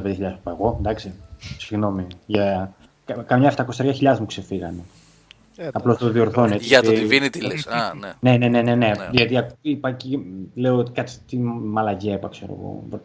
που 0.02 0.36
είπα 0.38 0.50
εγώ. 0.50 0.76
Εντάξει. 0.78 1.12
Συγγνώμη. 1.58 2.06
Για... 2.26 2.74
κα- 3.04 3.22
Καμιά 3.22 3.54
700.000 3.76 4.18
μου 4.18 4.26
ξεφύγανε. 4.26 4.82
Ε, 5.56 5.68
Απλώς 5.72 5.96
το 5.98 6.10
διορθώνω. 6.10 6.54
έτσι. 6.54 6.66
Για 6.66 6.82
το 6.82 6.90
Ε, 6.90 6.94
Divinity 6.94 7.40
λες. 7.42 7.66
Α, 7.66 7.94
ναι. 7.94 8.12
Ναι, 8.20 8.36
ναι, 8.36 8.48
ναι, 8.48 8.62
ναι, 8.62 8.74
ναι. 8.74 8.86
Ναι. 8.88 9.08
Γιατί 9.10 9.36
ακ- 9.38 9.50
είπα 9.60 9.92
και 9.92 10.18
λέω 10.54 10.76
ότι 10.76 10.90
κάτσε 10.92 11.18
τι 11.28 11.38
μαλακία 11.38 12.14
είπα, 12.14 12.28
ξέρω 12.28 12.56
εγώ. 12.60 13.00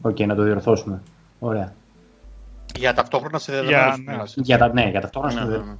Οκ, 0.00 0.18
να 0.20 0.34
το 0.34 0.42
διορθώσουμε. 0.42 1.02
Ωραία. 1.38 1.72
Για 2.78 2.94
ταυτόχρονα 2.94 3.38
συνδεδεμένους 3.38 3.84
Για- 3.86 3.96
ναι. 4.04 4.12
μιλάς. 4.12 4.34
Για 4.36 4.58
τα, 4.58 4.72
ναι, 4.72 4.88
για 4.90 5.00
ταυτόχρονα 5.00 5.34
Ναι, 5.34 5.40
ναι, 5.40 5.46
συνδε- 5.52 5.66
ναι. 5.68 5.76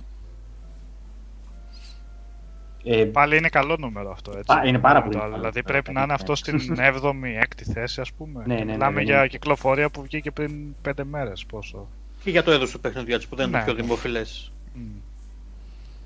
Ε, 2.85 3.05
Πάλι 3.05 3.37
είναι 3.37 3.49
καλό 3.49 3.77
νούμερο 3.79 4.11
αυτό. 4.11 4.31
Έτσι. 4.31 4.45
Πα- 4.47 4.65
είναι 4.67 4.79
πάρα 4.79 5.03
πολύ 5.03 5.15
Το- 5.15 5.21
καλό. 5.21 5.35
Δηλαδή 5.37 5.63
πρέπει 5.63 5.93
να 5.93 6.03
είναι 6.03 6.13
αυτό 6.13 6.35
στην 6.35 6.59
7η-6η 6.79 7.63
θέση, 7.73 8.01
ας 8.01 8.13
πούμε. 8.13 8.43
Ναι, 8.47 8.55
ναι, 8.55 8.65
ναι, 8.65 8.73
Μιλάμε 8.73 8.95
ναι, 8.95 9.03
για 9.03 9.21
ναι. 9.21 9.27
κυκλοφορία 9.27 9.91
που 9.91 10.03
βγήκε 10.03 10.31
πριν 10.31 10.75
5 10.83 11.05
μέρες. 11.05 11.45
Πόσο. 11.47 11.87
Και 12.25 12.31
για 12.31 12.43
το 12.43 12.51
έδος 12.51 12.71
του 12.71 12.81
παιχνιδιού 12.81 13.15
έτσι, 13.15 13.29
που 13.29 13.37
δεν 13.37 13.49
είναι 13.49 13.59
Ναι. 13.59 13.65
το 13.65 13.75
πιο 13.75 13.83
δημοφιλές. 13.83 14.53
Μμ. 14.75 14.81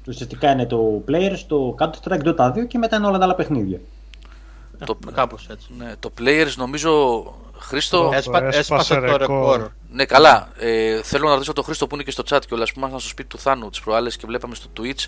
Ουσιαστικά 0.09 0.51
είναι 0.53 0.67
το 0.67 1.03
Players, 1.09 1.39
το 1.47 1.77
Counter-Strike, 1.79 2.23
Dota 2.25 2.53
2 2.53 2.67
και 2.69 2.79
μετά 2.79 2.97
είναι 2.97 3.07
όλα 3.07 3.19
τα 3.19 3.25
άλλα 3.25 3.35
παιχνίδια. 3.35 3.81
Το- 4.85 4.99
Ε, 5.09 5.13
Κάπως 5.13 5.47
έτσι. 5.51 5.69
Ναι, 5.79 5.93
το 6.01 6.11
Players 6.21 6.53
νομίζω, 6.57 7.25
Χρήστο, 7.59 7.99
Το 8.03 8.11
Έσπα, 8.15 8.39
έσπασε 8.39 8.59
έσπασε 8.59 8.95
το 8.95 9.01
ρεκόρ. 9.01 9.19
ρεκόρ. 9.21 9.71
Ναι, 9.91 10.05
καλά. 10.05 10.49
Ε, 10.59 11.03
θέλω 11.03 11.29
να 11.29 11.33
ρωτήσω 11.35 11.53
τον 11.53 11.65
Χρήστο 11.65 11.87
που 11.87 11.95
είναι 11.95 12.05
και 12.05 12.11
στο 12.11 12.23
chat 12.29 12.41
και 12.49 12.55
όλα. 12.55 12.65
Που 12.65 12.73
ήμασταν 12.77 13.01
στο 13.01 13.09
σπίτι 13.09 13.29
του 13.29 13.39
Θάνου 13.39 13.71
τις 13.71 13.81
προάλλες 13.81 14.17
και 14.17 14.27
βλέπαμε 14.27 14.55
στο 14.55 14.69
Twitch. 14.81 15.05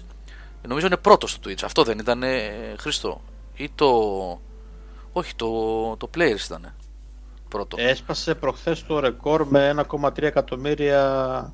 Ε, 0.63 0.67
νομίζω 0.69 0.87
είναι 0.87 0.97
πρώτος 0.97 1.31
στο 1.31 1.41
Twitch. 1.51 1.63
Αυτό 1.65 1.83
δεν 1.83 1.99
ήταν, 1.99 2.23
ε, 2.23 2.51
Χρήστο; 2.79 3.21
Ή 3.57 3.71
το. 3.75 3.87
Όχι, 5.13 5.35
το, 5.35 5.47
το 5.97 6.11
Players 6.17 6.45
ήταν. 6.47 6.75
Πρώτο; 7.49 7.77
Έσπασε 7.81 8.35
προχθές 8.35 8.87
το 8.87 9.01
ρεκόρ 9.01 9.47
με 9.49 9.69
1,3 9.69 10.27
εκατομμύρια 10.27 11.53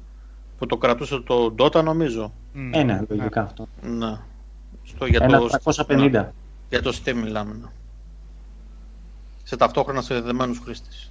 που 0.62 0.68
το 0.68 0.76
κρατούσε 0.76 1.18
το 1.20 1.54
Dota 1.58 1.82
νομίζω. 1.82 2.32
Μμ. 2.52 2.74
Ένα, 2.74 3.04
λογικά 3.08 3.42
αυτό. 3.42 3.68
Ναι. 3.80 4.18
Στο, 4.84 5.06
για, 5.06 5.18
Ένα 5.22 5.38
το, 5.38 5.48
350. 5.88 6.24
για 6.68 6.82
το 6.82 6.98
Steam 7.04 7.12
μιλάμε. 7.14 7.54
ναι. 7.60 7.66
Σε 9.42 9.56
ταυτόχρονα 9.56 10.02
συνδεδεμένους 10.02 10.58
χρήστες. 10.64 11.10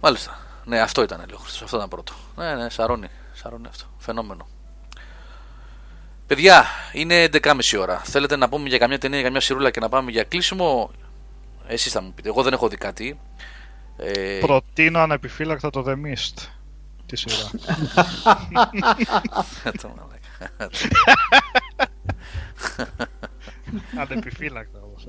Μάλιστα. 0.00 0.38
Ναι, 0.64 0.80
αυτό 0.80 1.02
ήταν 1.02 1.22
λίγο 1.26 1.38
Χρήστος. 1.38 1.62
Αυτό 1.62 1.76
ήταν 1.76 1.88
πρώτο. 1.88 2.12
Ναι, 2.36 2.54
ναι, 2.54 2.70
σαρώνει. 2.70 3.06
Σαρώνει 3.32 3.66
αυτό. 3.68 3.84
Φαινόμενο. 3.98 4.46
Παιδιά, 6.26 6.64
είναι 6.92 7.28
11.30 7.32 7.58
ώρα. 7.78 7.98
Θέλετε 7.98 8.36
να 8.36 8.48
πούμε 8.48 8.68
για 8.68 8.78
καμιά 8.78 8.98
ταινία, 8.98 9.16
για 9.16 9.26
καμιά 9.26 9.40
σιρούλα 9.40 9.70
και 9.70 9.80
να 9.80 9.88
πάμε 9.88 10.10
για 10.10 10.24
κλείσιμο; 10.24 10.90
Εσείς 11.66 11.92
θα 11.92 12.02
μου 12.02 12.12
πείτε. 12.14 12.28
Εγώ 12.28 12.42
δεν 12.42 12.52
έχω 12.52 12.68
δει 12.68 12.76
κάτι. 12.76 13.20
Ε, 13.96 14.38
Προτείνω 14.40 14.98
ανεπιφύλακτα 14.98 15.70
το 15.70 15.84
The 15.86 15.92
Mist. 15.92 16.48
Τη 17.12 17.18
σειρά. 17.18 17.50
το 19.82 19.88
μαλάκα. 19.88 20.70
ανεπιφύλακτα 24.00 24.78
όμως. 24.82 25.08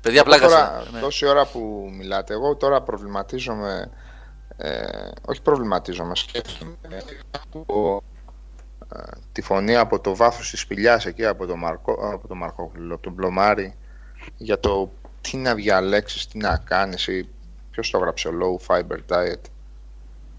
Παιδιά, 0.00 0.24
πλάκα 0.24 0.46
τώρα, 0.48 0.82
σε- 0.84 0.90
ναι. 0.92 1.00
τόση 1.00 1.26
ώρα 1.26 1.46
που 1.46 1.90
μιλάτε, 1.92 2.34
εγώ 2.34 2.56
τώρα 2.56 2.82
προβληματίζομαι, 2.82 3.90
ε, 4.56 5.08
όχι 5.26 5.42
προβληματίζομαι, 5.42 6.16
σκέφτομαι 6.16 6.76
από, 7.30 8.02
ε, 8.94 8.98
τη 9.32 9.42
φωνή 9.42 9.76
από 9.76 10.00
το 10.00 10.16
βάθος 10.16 10.50
της 10.50 10.60
σπηλιάς 10.60 11.06
εκεί, 11.06 11.26
από 11.26 11.46
τον 11.46 11.58
Μαρκό, 11.58 11.92
από 12.12 12.28
τον 12.28 12.36
Μαρκόπουλο, 12.36 12.94
από 12.94 13.02
τον 13.02 13.14
Πλωμάρη, 13.14 13.74
για 14.36 14.60
το 14.60 14.92
τι 15.20 15.36
να 15.36 15.54
διαλέξεις, 15.54 16.26
τι 16.26 16.38
να 16.38 16.56
κάνεις 16.56 17.06
ή 17.06 17.28
ποιος 17.70 17.90
το 17.90 17.98
έγραψε, 17.98 18.28
low 18.32 18.66
fiber 18.66 18.98
diet, 19.08 19.40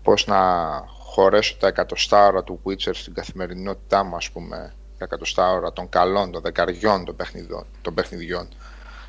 πώς 0.03 0.27
να 0.27 0.39
χωρέσω 0.87 1.57
τα 1.59 1.67
εκατοστά 1.67 2.27
ώρα 2.27 2.43
του 2.43 2.61
Witcher 2.65 2.91
στην 2.93 3.13
καθημερινότητά 3.13 4.03
μου, 4.03 4.15
ας 4.15 4.31
πούμε, 4.31 4.73
τα 4.97 5.05
εκατοστά 5.05 5.51
ώρα 5.51 5.73
των 5.73 5.89
καλών, 5.89 6.31
των 6.31 6.41
δεκαριών 6.41 7.05
των 7.05 7.15
παιχνιδιών, 7.15 7.65
των 7.81 7.93
παιχνιδιών 7.93 8.47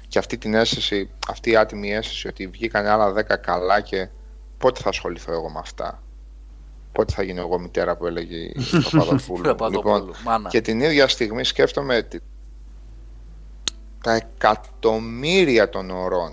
και 0.08 0.18
αυτή 0.18 0.38
την 0.38 0.54
αίσθηση, 0.54 1.10
αυτή 1.28 1.50
η 1.50 1.56
άτιμη 1.56 1.94
αίσθηση 1.94 2.28
ότι 2.28 2.46
βγήκαν 2.46 2.86
άλλα 2.86 3.12
10 3.12 3.22
καλά 3.40 3.80
και 3.80 4.08
πότε 4.58 4.80
θα 4.80 4.88
ασχοληθώ 4.88 5.32
εγώ 5.32 5.50
με 5.50 5.58
αυτά; 5.58 6.02
Πότε 6.92 7.12
θα 7.12 7.22
γίνω 7.22 7.40
εγώ 7.40 7.58
μητέρα 7.58 7.96
που 7.96 8.06
έλεγε 8.06 8.36
η 8.36 8.54
Παπαδοπούλου; 8.90 9.42
Παπαδοπούλου, 9.42 9.94
λοιπόν, 9.94 10.14
μάνα. 10.24 10.48
και 10.48 10.60
την 10.60 10.80
ίδια 10.80 11.08
στιγμή 11.08 11.44
σκέφτομαι 11.44 11.96
ότι 11.96 12.20
τα 14.02 14.12
εκατομμύρια 14.12 15.68
των 15.68 15.90
ωρών 15.90 16.32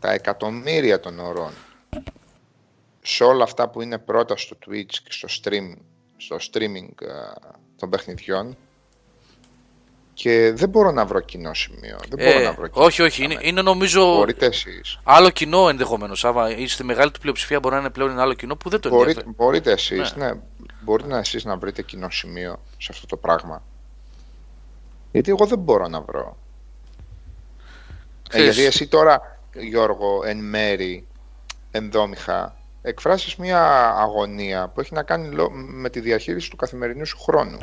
τα 0.00 0.12
εκατομμύρια 0.12 1.00
των 1.00 1.18
ωρών 1.18 1.52
σε 3.02 3.24
όλα 3.24 3.42
αυτά 3.44 3.68
που 3.68 3.82
είναι 3.82 3.98
πρώτα 3.98 4.36
στο 4.36 4.56
Twitch 4.66 4.94
και 5.04 5.10
στο, 5.12 5.28
stream, 5.42 5.74
στο 6.16 6.36
streaming 6.36 7.02
ε, 7.02 7.08
των 7.76 7.90
παιχνιδιών 7.90 8.56
και 10.14 10.52
δεν 10.54 10.68
μπορώ 10.68 10.90
να 10.90 11.06
βρω 11.06 11.20
κοινό 11.20 11.54
σημείο. 11.54 11.98
Δεν 12.08 12.18
μπορώ 12.26 12.40
Ε, 12.40 12.44
να 12.44 12.52
βρω 12.52 12.66
κοινό 12.66 12.84
όχι, 12.84 13.02
όχι. 13.02 13.12
σημείο. 13.22 13.30
Είναι, 13.30 13.48
είναι 13.48 13.62
νομίζω 13.62 14.14
Μπορείτε 14.14 14.46
εσείς. 14.46 14.98
άλλο 15.04 15.30
κοινό 15.30 15.68
ενδεχομένως. 15.68 16.18
Σάβα, 16.18 16.56
ή 16.56 16.66
στη 16.68 16.84
μεγάλη 16.84 17.10
του 17.10 17.20
πλειοψηφία 17.20 17.60
μπορεί 17.60 17.74
να 17.74 17.80
είναι 17.80 17.90
πλέον 17.90 18.10
ένα 18.10 18.22
άλλο 18.22 18.34
κοινό 18.34 18.56
που 18.56 18.68
δεν 18.68 18.80
το 18.80 18.88
Μπορείτε, 18.88 19.08
ενδιαφέρει. 19.10 19.34
μπορείτε 19.36 19.70
εσείς, 19.72 20.16
ναι. 20.16 20.30
μπορείτε 20.80 21.08
να 21.08 21.18
εσείς 21.18 21.44
να 21.44 21.56
βρείτε 21.56 21.82
κοινό 21.82 22.10
σημείο 22.10 22.60
σε 22.78 22.88
αυτό 22.92 23.06
το 23.06 23.16
πράγμα. 23.16 23.62
Γιατί 25.12 25.30
εγώ 25.30 25.46
δεν 25.46 25.58
μπορώ 25.58 25.88
να 25.88 26.00
βρω. 26.00 26.36
Ε, 28.22 28.28
Ξέρεις- 28.28 28.46
γιατί 28.54 28.64
εσύ 28.64 28.86
τώρα, 28.88 29.40
Γιώργο, 29.54 30.22
εν 30.24 30.38
μέρη, 30.38 31.06
ενδόμηχα, 31.70 32.56
εκφράσεις 32.82 33.36
μια 33.36 33.88
αγωνία 33.88 34.68
που 34.68 34.80
έχει 34.80 34.94
να 34.94 35.02
κάνει 35.02 35.34
λο- 35.34 35.50
με 35.52 35.90
τη 35.90 36.00
διαχείριση 36.00 36.50
του 36.50 36.56
καθημερινού 36.56 37.06
σου 37.06 37.18
χρόνου. 37.18 37.58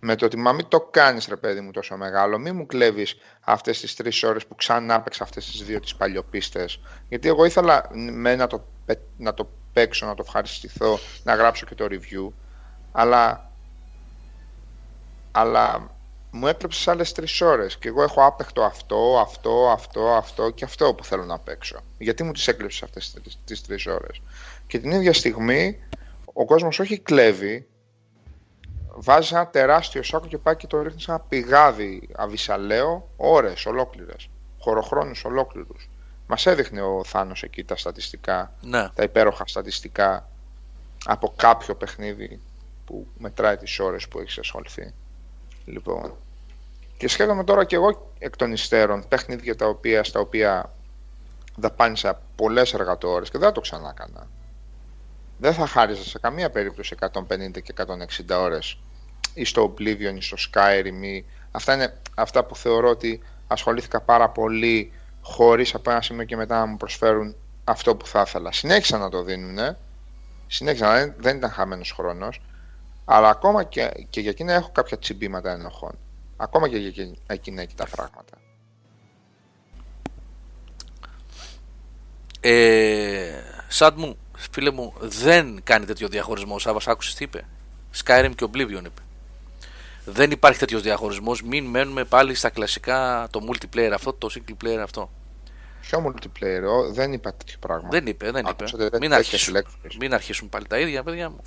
Με 0.00 0.16
το 0.16 0.24
ότι 0.24 0.36
μα 0.36 0.52
μην 0.52 0.68
το 0.68 0.80
κάνεις 0.80 1.26
ρε 1.28 1.36
παιδί 1.36 1.60
μου 1.60 1.70
τόσο 1.70 1.96
μεγάλο, 1.96 2.38
μην 2.38 2.56
μου 2.56 2.66
κλέβεις 2.66 3.16
αυτές 3.40 3.80
τις 3.80 3.94
τρεις 3.96 4.22
ώρες 4.22 4.46
που 4.46 4.54
ξανά 4.54 5.00
παίξα 5.00 5.22
αυτές 5.24 5.46
τις 5.50 5.64
δύο 5.64 5.80
τις 5.80 5.94
παλιοπίστες. 5.94 6.80
Γιατί 7.08 7.28
εγώ 7.28 7.44
ήθελα 7.44 7.88
με 7.94 8.36
να 8.36 8.46
το, 8.46 8.64
πε- 8.84 9.02
να 9.16 9.34
το 9.34 9.50
παίξω, 9.72 10.06
να 10.06 10.14
το 10.14 10.22
ευχαριστηθώ, 10.26 10.98
να 11.22 11.34
γράψω 11.34 11.66
και 11.66 11.74
το 11.74 11.86
review, 11.90 12.32
αλλά, 12.92 13.50
αλλά 15.32 15.90
μου 16.38 16.46
έκλεψες 16.46 16.88
άλλες 16.88 17.12
τρεις 17.12 17.40
ώρες 17.40 17.76
και 17.78 17.88
εγώ 17.88 18.02
έχω 18.02 18.24
άπεχτο 18.24 18.62
αυτό, 18.62 19.18
αυτό, 19.20 19.68
αυτό, 19.70 20.08
αυτό 20.08 20.50
και 20.50 20.64
αυτό 20.64 20.94
που 20.94 21.04
θέλω 21.04 21.24
να 21.24 21.38
παίξω. 21.38 21.80
Γιατί 21.98 22.22
μου 22.22 22.32
τις 22.32 22.48
έκλεψες 22.48 22.82
αυτές 22.82 23.12
τις, 23.22 23.38
τις 23.44 23.62
τρεις 23.62 23.86
ώρες. 23.86 24.20
Και 24.66 24.78
την 24.78 24.90
ίδια 24.90 25.12
στιγμή 25.12 25.78
ο 26.24 26.44
κόσμος 26.44 26.78
όχι 26.78 26.98
κλέβει, 26.98 27.66
βάζει 28.94 29.34
ένα 29.34 29.46
τεράστιο 29.46 30.02
σάκο 30.02 30.26
και 30.26 30.38
πάει 30.38 30.56
και 30.56 30.66
το 30.66 30.82
ρίχνει 30.82 31.00
σε 31.00 31.10
ένα 31.10 31.20
πηγάδι 31.20 32.08
αβυσαλαίο 32.16 33.10
ώρες 33.16 33.66
ολόκληρες, 33.66 34.28
χωροχρόνους 34.58 35.24
ολόκληρους. 35.24 35.90
Μας 36.26 36.46
έδειχνε 36.46 36.82
ο 36.82 37.04
Θάνος 37.04 37.42
εκεί 37.42 37.64
τα 37.64 37.76
στατιστικά, 37.76 38.52
Ναι. 38.60 38.88
τα 38.94 39.02
υπέροχα 39.02 39.46
στατιστικά 39.46 40.28
από 41.04 41.32
κάποιο 41.36 41.74
παιχνίδι 41.74 42.40
που 42.84 43.06
μετράει 43.18 43.56
τις 43.56 43.78
ώρες 43.78 44.08
που 44.08 44.18
έχεις 44.18 44.38
ασχοληθεί. 44.38 44.94
Λοιπόν, 45.64 46.16
και 46.98 47.08
σκέφτομαι 47.08 47.44
τώρα 47.44 47.64
και 47.64 47.74
εγώ 47.74 48.12
εκ 48.18 48.36
των 48.36 48.52
υστέρων 48.52 49.04
παιχνίδια 49.08 49.56
τα 49.56 49.66
οποία, 49.66 50.04
στα 50.04 50.20
οποία 50.20 50.72
δαπάνησα 51.56 52.20
πολλές 52.36 52.74
εργατόρες 52.74 53.30
και 53.30 53.38
δεν 53.38 53.46
θα 53.48 53.54
το 53.54 53.60
ξανά 53.60 53.94
έκανα. 53.96 54.26
Δεν 55.38 55.52
θα 55.52 55.66
χάριζα 55.66 56.02
σε 56.02 56.18
καμία 56.18 56.50
περίπτωση 56.50 56.94
150 57.00 57.62
και 57.62 57.74
160 58.28 58.36
ώρες 58.38 58.78
ή 59.34 59.44
στο 59.44 59.74
Oblivion 59.74 60.14
ή 60.16 60.20
στο 60.20 60.36
Skyrim 60.52 61.02
ή... 61.02 61.24
Αυτά 61.50 61.74
είναι 61.74 62.00
αυτά 62.14 62.44
που 62.44 62.56
θεωρώ 62.56 62.88
ότι 62.88 63.22
ασχολήθηκα 63.46 64.00
πάρα 64.00 64.28
πολύ 64.28 64.92
χωρίς 65.20 65.74
από 65.74 65.90
ένα 65.90 66.02
σημείο 66.02 66.24
και 66.24 66.36
μετά 66.36 66.58
να 66.58 66.66
μου 66.66 66.76
προσφέρουν 66.76 67.34
αυτό 67.64 67.96
που 67.96 68.06
θα 68.06 68.24
ήθελα. 68.26 68.52
Συνέχισα 68.52 68.98
να 68.98 69.08
το 69.08 69.22
δίνουν, 69.22 69.76
συνέχισα, 70.46 71.14
δεν 71.18 71.36
ήταν 71.36 71.50
χαμένος 71.50 71.92
χρόνος, 71.92 72.40
αλλά 73.04 73.28
ακόμα 73.28 73.64
και, 73.64 73.90
και 74.10 74.20
για 74.20 74.30
εκείνα 74.30 74.52
έχω 74.52 74.70
κάποια 74.72 74.98
τσιμπήματα 74.98 75.52
ενοχών. 75.52 75.98
Ακόμα 76.40 76.68
και 76.68 76.76
για 76.76 77.16
εκείνα 77.26 77.62
εκεί 77.62 77.74
τα 77.74 77.86
πράγματα. 77.86 78.38
Ε, 82.40 83.42
Σαντ 83.68 83.98
μου, 83.98 84.16
φίλε 84.36 84.70
μου, 84.70 84.94
δεν 84.98 85.60
κάνει 85.64 85.84
τέτοιο 85.84 86.08
διαχωρισμό. 86.08 86.54
Ο 86.54 86.58
Σάββας 86.58 86.88
άκουσες 86.88 87.14
τι 87.14 87.24
είπε; 87.24 87.44
Skyrim 88.04 88.30
και 88.36 88.46
Oblivion 88.52 88.84
είπε. 88.84 89.02
Δεν 90.04 90.30
υπάρχει 90.30 90.58
τέτοιος 90.58 90.82
διαχωρισμός. 90.82 91.42
Μην 91.42 91.64
μένουμε 91.64 92.04
πάλι 92.04 92.34
στα 92.34 92.50
κλασικά 92.50 93.28
το 93.30 93.40
multiplayer 93.50 93.90
αυτό, 93.94 94.12
το 94.12 94.28
single 94.34 94.64
player 94.64 94.80
αυτό. 94.82 95.10
Ποιο 95.80 96.04
multiplayer, 96.06 96.92
δεν 96.92 97.12
είπα 97.12 97.34
τέτοιο 97.34 97.58
πράγμα. 97.58 97.88
Δεν 97.88 98.06
είπε, 98.06 98.30
δεν 98.30 98.46
είπε. 98.46 98.64
Μην 99.00 99.12
αρχίσουν, 99.12 99.54
μην 100.00 100.14
αρχίσουν 100.14 100.48
πάλι 100.48 100.66
τα 100.66 100.78
ίδια, 100.78 101.02
παιδιά 101.02 101.30
μου. 101.30 101.40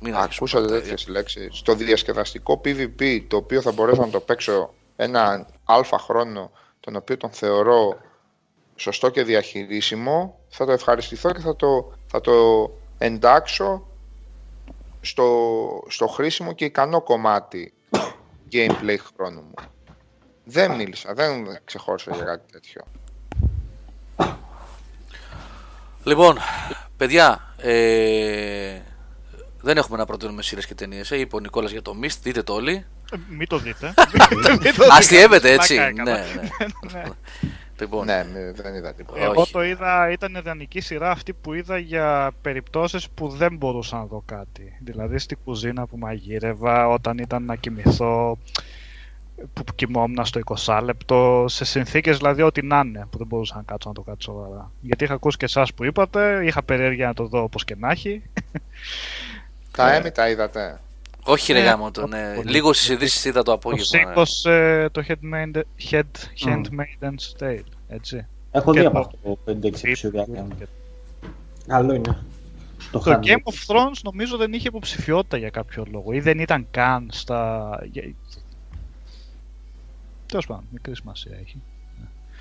Μην 0.00 0.14
Ακούσατε 0.14 0.66
τέτοιες 0.66 1.06
λέξεις. 1.08 1.48
Στο 1.52 1.74
διασκεδαστικό 1.74 2.60
PvP, 2.64 3.24
το 3.28 3.36
οποίο 3.36 3.60
θα 3.60 3.72
μπορέσω 3.72 4.00
να 4.00 4.10
το 4.10 4.20
παίξω 4.20 4.74
ένα 4.96 5.46
αλφα 5.64 5.98
χρόνο, 5.98 6.50
τον 6.80 6.96
οποίο 6.96 7.16
τον 7.16 7.30
θεωρώ 7.30 8.00
σωστό 8.76 9.10
και 9.10 9.22
διαχειρίσιμο, 9.22 10.38
θα 10.48 10.66
το 10.66 10.72
ευχαριστηθώ 10.72 11.32
και 11.32 11.40
θα 11.40 11.56
το, 11.56 11.92
θα 12.06 12.20
το 12.20 12.32
εντάξω 12.98 13.86
στο, 15.00 15.48
στο 15.88 16.06
χρήσιμο 16.06 16.52
και 16.52 16.64
ικανό 16.64 17.02
κομμάτι 17.02 17.72
gameplay 18.52 18.96
χρόνου 19.16 19.40
μου. 19.40 19.54
Δεν 20.44 20.74
μίλησα, 20.74 21.14
δεν 21.14 21.58
ξεχώρισα 21.64 22.14
για 22.14 22.24
κάτι 22.24 22.52
τέτοιο. 22.52 22.82
Λοιπόν, 26.04 26.38
παιδιά, 26.96 27.54
ε, 27.56 28.80
δεν 29.62 29.76
έχουμε 29.76 29.98
να 29.98 30.04
προτείνουμε 30.04 30.42
σειρές 30.42 30.66
και 30.66 30.74
ταινίες. 30.74 31.10
Ε, 31.10 31.18
είπε 31.18 31.36
ο 31.36 31.38
Νικόλας 31.38 31.70
για 31.70 31.82
το 31.82 31.94
Mist, 32.02 32.16
δείτε 32.22 32.42
το 32.42 32.52
όλοι. 32.52 32.84
Ε, 33.12 33.16
μην 33.28 33.46
το 33.52 33.58
δείτε. 33.58 33.94
Αστειεύεται 34.90 35.52
έτσι. 35.52 35.74
ναι, 35.78 36.02
ναι. 36.02 36.24
ναι. 36.92 37.02
Λοιπόν, 37.80 38.04
ναι, 38.04 38.26
δεν 38.54 38.74
είδα 38.74 38.94
τίποτα. 38.94 39.20
Εγώ 39.20 39.46
το 39.46 39.62
είδα, 39.64 40.10
ήταν 40.10 40.34
ιδανική 40.34 40.80
σειρά 40.80 41.10
αυτή 41.10 41.32
που 41.32 41.54
είδα 41.54 41.78
για 41.78 42.30
περιπτώσεις 42.42 43.08
που 43.10 43.28
δεν 43.28 43.56
μπορούσα 43.56 43.96
να 43.96 44.04
δω 44.04 44.22
κάτι. 44.26 44.78
Δηλαδή 44.80 45.18
στη 45.18 45.36
κουζίνα 45.44 45.86
που 45.86 45.98
μαγείρευα, 45.98 46.88
όταν 46.88 47.18
ήταν 47.18 47.44
να 47.44 47.56
κοιμηθώ, 47.56 48.38
που 49.52 49.64
κοιμόμουν 49.74 50.24
στο 50.24 50.40
20 50.64 50.80
λεπτό, 50.82 51.44
σε 51.48 51.64
συνθήκες 51.64 52.16
δηλαδή 52.16 52.42
ό,τι 52.42 52.62
να 52.62 52.82
είναι, 52.84 53.06
που 53.10 53.18
δεν 53.18 53.26
μπορούσα 53.26 53.56
να 53.56 53.62
κάτσω 53.62 53.88
να 53.88 53.94
το 53.94 54.02
κάτσω 54.02 54.32
σοβαρά. 54.32 54.72
Γιατί 54.80 55.04
είχα 55.04 55.14
ακούσει 55.14 55.36
και 55.36 55.44
εσάς 55.44 55.74
που 55.74 55.84
είπατε, 55.84 56.42
είχα 56.44 56.62
περιέργεια 56.62 57.06
να 57.06 57.14
το 57.14 57.26
δω 57.26 57.42
όπως 57.42 57.64
και 57.64 57.76
να 57.78 57.90
έχει. 57.90 58.22
Τα 59.80 59.94
έμι 59.94 60.10
τα 60.10 60.28
είδατε. 60.28 60.80
Όχι 61.24 61.52
ρε 61.52 61.58
ναι, 61.58 61.64
γάμο 61.64 61.90
το, 61.90 62.06
ναι. 62.06 62.34
Λίγος 62.44 62.76
στις 62.76 62.88
ειδήσεις 62.88 63.24
είδα 63.24 63.42
το 63.42 63.52
απόγευμα. 63.52 64.12
Το 64.12 64.50
ε, 64.50 64.88
το 64.88 65.04
Head, 65.08 65.62
Head, 65.90 66.02
Handmaiden's 66.44 67.42
Tale, 67.42 67.64
έτσι. 67.88 68.26
Έχω 68.50 68.72
δει 68.72 68.84
από 68.84 68.98
αυτό 68.98 69.16
το 69.22 69.38
5-6 69.46 69.54
επεισόδια. 69.62 70.26
Καλό 71.66 71.94
είναι. 71.94 72.18
Το, 72.90 72.98
το 72.98 73.20
Game 73.22 73.52
of 73.52 73.74
Thrones 73.74 74.00
νομίζω 74.02 74.36
δεν 74.36 74.52
είχε 74.52 74.68
υποψηφιότητα 74.68 75.36
για 75.36 75.50
κάποιο 75.50 75.86
λόγο 75.90 76.12
ή 76.12 76.20
δεν 76.20 76.38
ήταν 76.38 76.66
καν 76.70 77.08
στα... 77.12 77.70
Τέλος 80.26 80.46
πάντων, 80.46 80.64
μικρή 80.70 80.96
σημασία 80.96 81.36
έχει. 81.40 81.62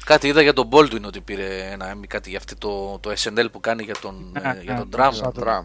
Κάτι 0.06 0.28
είδα 0.28 0.41
για 0.41 0.53
τον 0.53 0.70
Baldwin 0.72 1.02
ότι 1.06 1.22
πήρε 1.22 1.70
ένα 1.72 1.98
κάτι 2.07 2.30
για 2.30 2.38
αυτό 2.38 2.56
το, 2.57 2.99
το 2.99 3.16
SNL 3.18 3.48
που 3.52 3.60
κάνει 3.60 3.84
για 3.84 3.95
τον, 4.02 4.32
ναι, 4.32 4.49
ε, 4.49 4.61
για 4.64 4.76
τον 4.76 4.90
Trump. 4.95 5.64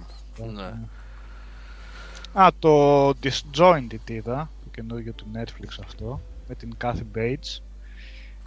Ναι. 0.52 0.72
Α, 2.34 2.48
το 2.58 3.08
Disjointed 3.08 4.10
είδα, 4.10 4.50
το 4.64 4.70
καινούργιο 4.70 5.12
του 5.12 5.26
Netflix 5.34 5.68
αυτό, 5.84 6.20
με 6.48 6.54
την 6.54 6.76
Kathy 6.82 7.16
Bates, 7.16 7.62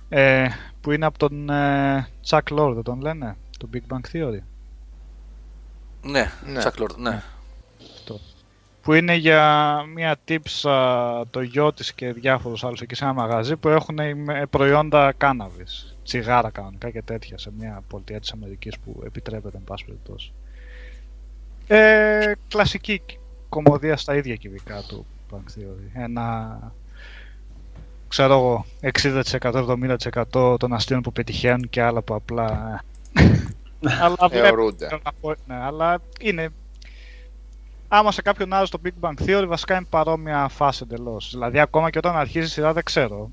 ε, 0.10 0.48
που 0.82 0.92
είναι 0.92 1.06
από 1.06 1.18
τον 1.18 1.50
ε, 1.50 2.08
Chuck 2.30 2.42
Lorre, 2.50 2.74
δεν 2.74 2.84
τον 2.84 3.02
λένε, 3.02 3.38
το 3.58 3.70
Big 3.74 3.94
Bang 3.94 4.16
Theory. 4.16 4.40
Ναι, 6.02 6.32
ναι. 6.46 6.62
Chuck 6.64 6.82
Lorre, 6.82 6.96
ναι. 6.98 7.24
Το, 8.06 8.20
που 8.82 8.94
είναι 8.94 9.16
για 9.16 9.84
μια 9.94 10.18
τύψα, 10.26 11.28
το 11.30 11.42
γιο 11.42 11.74
της 11.74 11.94
και 11.94 12.14
διάφορους 12.14 12.64
άλλους 12.64 12.82
εκεί 12.82 12.96
σε 12.96 13.04
ένα 13.04 13.14
μαγαζί 13.14 13.56
που 13.56 13.70
έχουν 13.70 14.00
προϊόντα 14.50 15.14
κάναβης, 15.18 15.96
τσιγάρα 16.04 16.50
κανονικά 16.50 16.90
και 16.90 17.02
τέτοια 17.02 17.38
σε 17.38 17.52
μια 17.58 17.84
πολιτεία 17.88 18.20
της 18.20 18.32
Αμερικής 18.32 18.80
που 18.80 19.02
επιτρέπεται 19.06 19.58
εν 19.58 19.64
πάση 19.64 19.86
περιπτώσει. 19.86 20.32
Ε, 21.68 22.32
κλασική 22.48 23.02
κομμωδία 23.50 23.98
στα 23.98 24.16
ίδια 24.16 24.36
κυβικά 24.36 24.82
του 24.88 25.06
Bang 25.32 25.60
Theory. 25.60 25.90
Ένα, 25.94 26.60
ξέρω 28.08 28.34
εγώ, 28.34 28.66
60%-70% 30.32 30.60
των 30.60 30.74
αστείων 30.74 31.02
που 31.02 31.12
πετυχαίνουν 31.12 31.70
και 31.70 31.82
άλλα 31.82 32.02
που 32.02 32.14
απλά... 32.14 32.80
αλλά 34.02 34.30
Θεωρούνται. 34.30 35.00
Ναι, 35.46 35.56
αλλά 35.56 36.02
είναι... 36.22 36.50
Άμα 37.88 38.12
σε 38.12 38.22
κάποιον 38.22 38.54
άλλος 38.54 38.68
στο 38.68 38.80
Big 38.84 38.92
Bang 39.02 39.28
Theory 39.28 39.46
βασικά 39.48 39.76
είναι 39.76 39.86
παρόμοια 39.90 40.48
φάση 40.48 40.82
εντελώς. 40.84 41.30
Δηλαδή 41.32 41.60
ακόμα 41.60 41.90
και 41.90 41.98
όταν 41.98 42.16
αρχίζει 42.16 42.46
η 42.46 42.50
σειρά 42.50 42.74
δεν 42.74 42.84
ξέρω. 42.84 43.32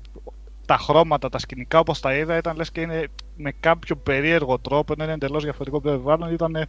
Τα 0.65 0.77
χρώματα, 0.77 1.29
τα 1.29 1.37
σκηνικά 1.37 1.79
όπως 1.79 1.99
τα 1.99 2.15
είδα 2.15 2.37
ήταν 2.37 2.55
λες 2.55 2.71
και 2.71 2.81
είναι 2.81 3.07
με 3.35 3.53
κάποιο 3.59 3.95
περίεργο 3.95 4.59
τρόπο, 4.59 4.93
είναι 4.93 5.11
εντελώς 5.11 5.43
διαφορετικό 5.43 5.81
περιβάλλον, 5.81 6.33
ήταν 6.33 6.67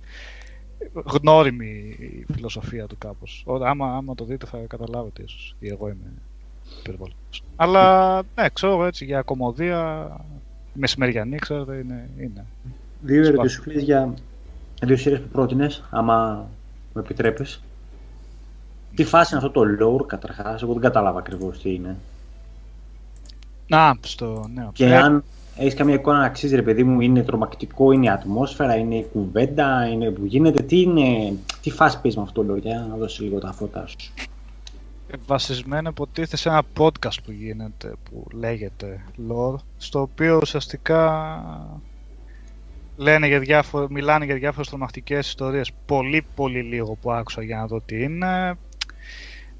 γνώριμη 1.05 1.97
η 1.98 2.27
φιλοσοφία 2.32 2.86
του 2.86 2.98
κάπως. 2.98 3.44
Άμα, 3.65 3.97
άμα 3.97 4.15
το 4.15 4.24
δείτε 4.24 4.47
θα 4.47 4.59
καταλάβετε 4.69 5.23
ίσως, 5.23 5.55
ή 5.59 5.69
εγώ 5.69 5.89
είμαι 5.89 6.12
υπερβολικός. 6.78 7.43
Αλλά 7.57 8.16
ναι, 8.35 8.48
ξέρω 8.53 8.85
έτσι 8.85 9.05
για 9.05 9.23
κομμωδία, 9.23 10.11
μεσημεριανή 10.73 11.36
ξέρετε 11.36 11.74
είναι. 11.77 12.09
είναι. 12.19 12.44
Δύο 13.01 13.27
ερωτήσεις 13.27 13.82
για 13.82 14.15
δύο 14.82 14.97
σειρές 14.97 15.20
που 15.20 15.28
πρότεινες, 15.28 15.85
άμα 15.90 16.48
με 16.94 17.01
επιτρέπεις. 17.01 17.62
Τι 18.94 19.05
φάση 19.05 19.35
είναι 19.35 19.47
αυτό 19.47 19.65
το 19.65 19.66
lore 19.81 20.07
καταρχάς, 20.07 20.62
εγώ 20.62 20.73
δεν 20.73 20.82
κατάλαβα 20.82 21.19
ακριβώς 21.19 21.59
τι 21.61 21.74
είναι. 21.74 21.97
Να, 23.66 23.97
στο 24.01 24.51
νέο. 24.55 24.70
Και 24.73 24.97
αν 24.97 25.24
έχεις 25.57 25.74
καμία 25.74 25.95
εικόνα 25.95 26.19
να 26.19 26.24
αξίζει, 26.24 26.55
ρε 26.55 26.62
παιδί 26.62 26.85
μου, 26.85 27.01
είναι 27.01 27.23
τρομακτικό, 27.23 27.93
είναι 27.93 28.05
η 28.05 28.09
ατμόσφαιρα, 28.09 28.77
είναι 28.77 28.95
η 28.95 29.07
κουβέντα, 29.12 29.87
είναι 29.87 30.11
που 30.11 30.24
γίνεται. 30.24 30.62
Τι, 30.62 30.81
είναι, 30.81 31.33
τι 31.62 31.70
φάση 31.70 32.01
παίζει 32.01 32.16
με 32.16 32.23
αυτό 32.23 32.45
το 32.45 32.57
για 32.57 32.87
να 32.91 32.97
δώσεις 32.97 33.20
λίγο 33.20 33.39
τα 33.39 33.53
φώτα 33.53 33.87
σου. 33.87 33.97
Ε, 35.11 35.16
βασισμένο 35.27 35.89
υποτίθεται 35.89 36.37
σε 36.37 36.49
ένα 36.49 36.62
podcast 36.78 37.16
που 37.24 37.33
γίνεται, 37.33 37.93
που 38.11 38.27
λέγεται 38.33 39.05
Lore, 39.31 39.57
στο 39.77 40.01
οποίο 40.01 40.39
ουσιαστικά 40.43 41.43
λένε 42.97 43.27
για 43.27 43.39
διάφο... 43.39 43.87
μιλάνε 43.91 44.24
για 44.24 44.35
διάφορες 44.35 44.69
τρομακτικές 44.69 45.28
ιστορίες. 45.28 45.73
Πολύ 45.87 46.24
πολύ 46.35 46.62
λίγο 46.62 46.97
που 47.01 47.12
άκουσα 47.12 47.43
για 47.43 47.57
να 47.57 47.66
δω 47.66 47.81
τι 47.81 48.03
είναι 48.03 48.57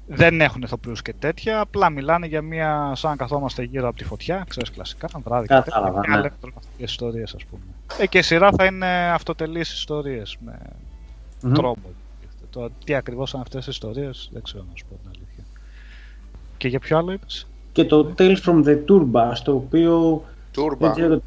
δεν 0.07 0.41
έχουν 0.41 0.61
ηθοποιούς 0.61 1.01
και 1.01 1.13
τέτοια. 1.13 1.59
Απλά 1.59 1.89
μιλάνε 1.89 2.25
για 2.25 2.41
μια. 2.41 2.91
σαν 2.95 3.09
να 3.09 3.15
καθόμαστε 3.15 3.63
γύρω 3.63 3.87
από 3.87 3.97
τη 3.97 4.03
φωτιά, 4.03 4.45
ξέρεις 4.47 4.71
κλασικά, 4.71 5.09
βράδυ. 5.23 5.47
Κατάλαβα. 5.47 6.01
Και 6.01 6.11
άλλε 6.11 6.29
ιστορίες, 6.77 7.33
ας 7.33 7.45
πούμε. 7.45 7.61
Ε, 7.99 8.07
και 8.07 8.21
σειρά 8.21 8.51
θα 8.51 8.65
είναι 8.65 9.11
αυτοτελείς 9.11 9.73
ιστορίες 9.73 10.37
με 10.39 10.59
mm-hmm. 11.41 11.51
τρόμο. 11.53 11.83
Το 12.51 12.69
τι 12.83 12.95
ακριβώς 12.95 13.31
είναι 13.31 13.41
αυτές 13.41 13.65
οι 13.65 13.69
ιστορίες, 13.69 14.29
δεν 14.33 14.41
ξέρω 14.41 14.65
να 14.69 14.75
σου 14.75 14.85
πω 14.89 14.95
την 14.95 15.09
αλήθεια. 15.15 15.43
Και 16.57 16.67
για 16.67 16.79
ποιο 16.79 16.97
άλλο 16.97 17.11
είπες; 17.11 17.47
Και 17.71 17.85
το 17.85 18.13
Tales 18.17 18.37
from 18.45 18.63
the 18.65 18.77
Tour 18.87 19.05
Bus, 19.11 19.37
το 19.43 19.53
οποίο. 19.53 20.23
Tour 20.55 20.77
Bus. 20.79 21.17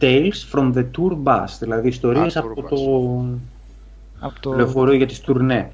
Tales 0.00 0.38
from 0.52 0.74
the 0.74 0.84
Tour 0.96 1.16
Bus, 1.24 1.44
δηλαδή 1.58 1.88
ιστορίες 1.88 2.36
από 2.36 2.62
το. 2.62 2.76
Από 4.18 4.40
το 4.40 4.52
λεωφορείο 4.52 4.94
για 4.94 5.06
τις 5.06 5.20
τουρνές. 5.20 5.66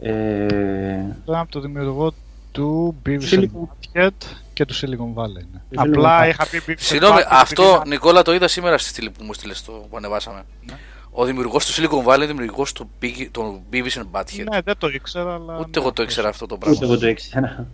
Ε... 0.00 1.16
από 1.26 1.50
το 1.50 1.60
δημιουργό 1.60 2.12
του 2.52 2.96
Beavis 3.06 3.48
and 3.92 4.10
και 4.52 4.64
του 4.64 4.74
Silicon 4.74 5.14
Valley. 5.14 5.44
Ναι. 5.52 5.60
Απλά 5.74 6.28
είχα 6.28 6.46
πει 6.48 6.62
Beavis 6.66 6.74
Συγγνώμη, 6.76 7.20
αυτό 7.28 7.82
Νικόλα 7.86 8.22
το 8.22 8.34
είδα 8.34 8.48
σήμερα 8.48 8.78
στη 8.78 8.88
στήλη 8.88 9.10
που 9.10 9.24
μου 9.24 9.32
στείλες 9.32 9.64
το 9.64 9.72
που 9.72 9.96
ανεβάσαμε. 9.96 10.44
Ναι. 10.66 10.78
Ο 11.10 11.24
δημιουργός 11.24 11.66
του 11.66 11.72
Silicon 11.72 12.04
Valley 12.04 12.16
είναι 12.16 12.26
δημιουργός 12.26 12.72
του, 12.72 12.90
του 13.30 13.62
Beavis 13.72 13.76
and 13.76 14.06
Butthead. 14.12 14.44
Ναι, 14.50 14.60
δεν 14.60 14.74
το 14.78 14.88
ήξερα, 14.88 15.34
αλλά. 15.34 15.58
Ούτε 15.58 15.78
ναι, 15.78 15.84
εγώ 15.84 15.92
το 15.92 16.02
ήξερα 16.02 16.28
αυτό 16.28 16.46
το 16.46 16.58
πράγμα. 16.58 16.76
Ούτε 16.76 16.86
εγώ 16.86 16.98
το 16.98 17.08
ήξερα. 17.08 17.66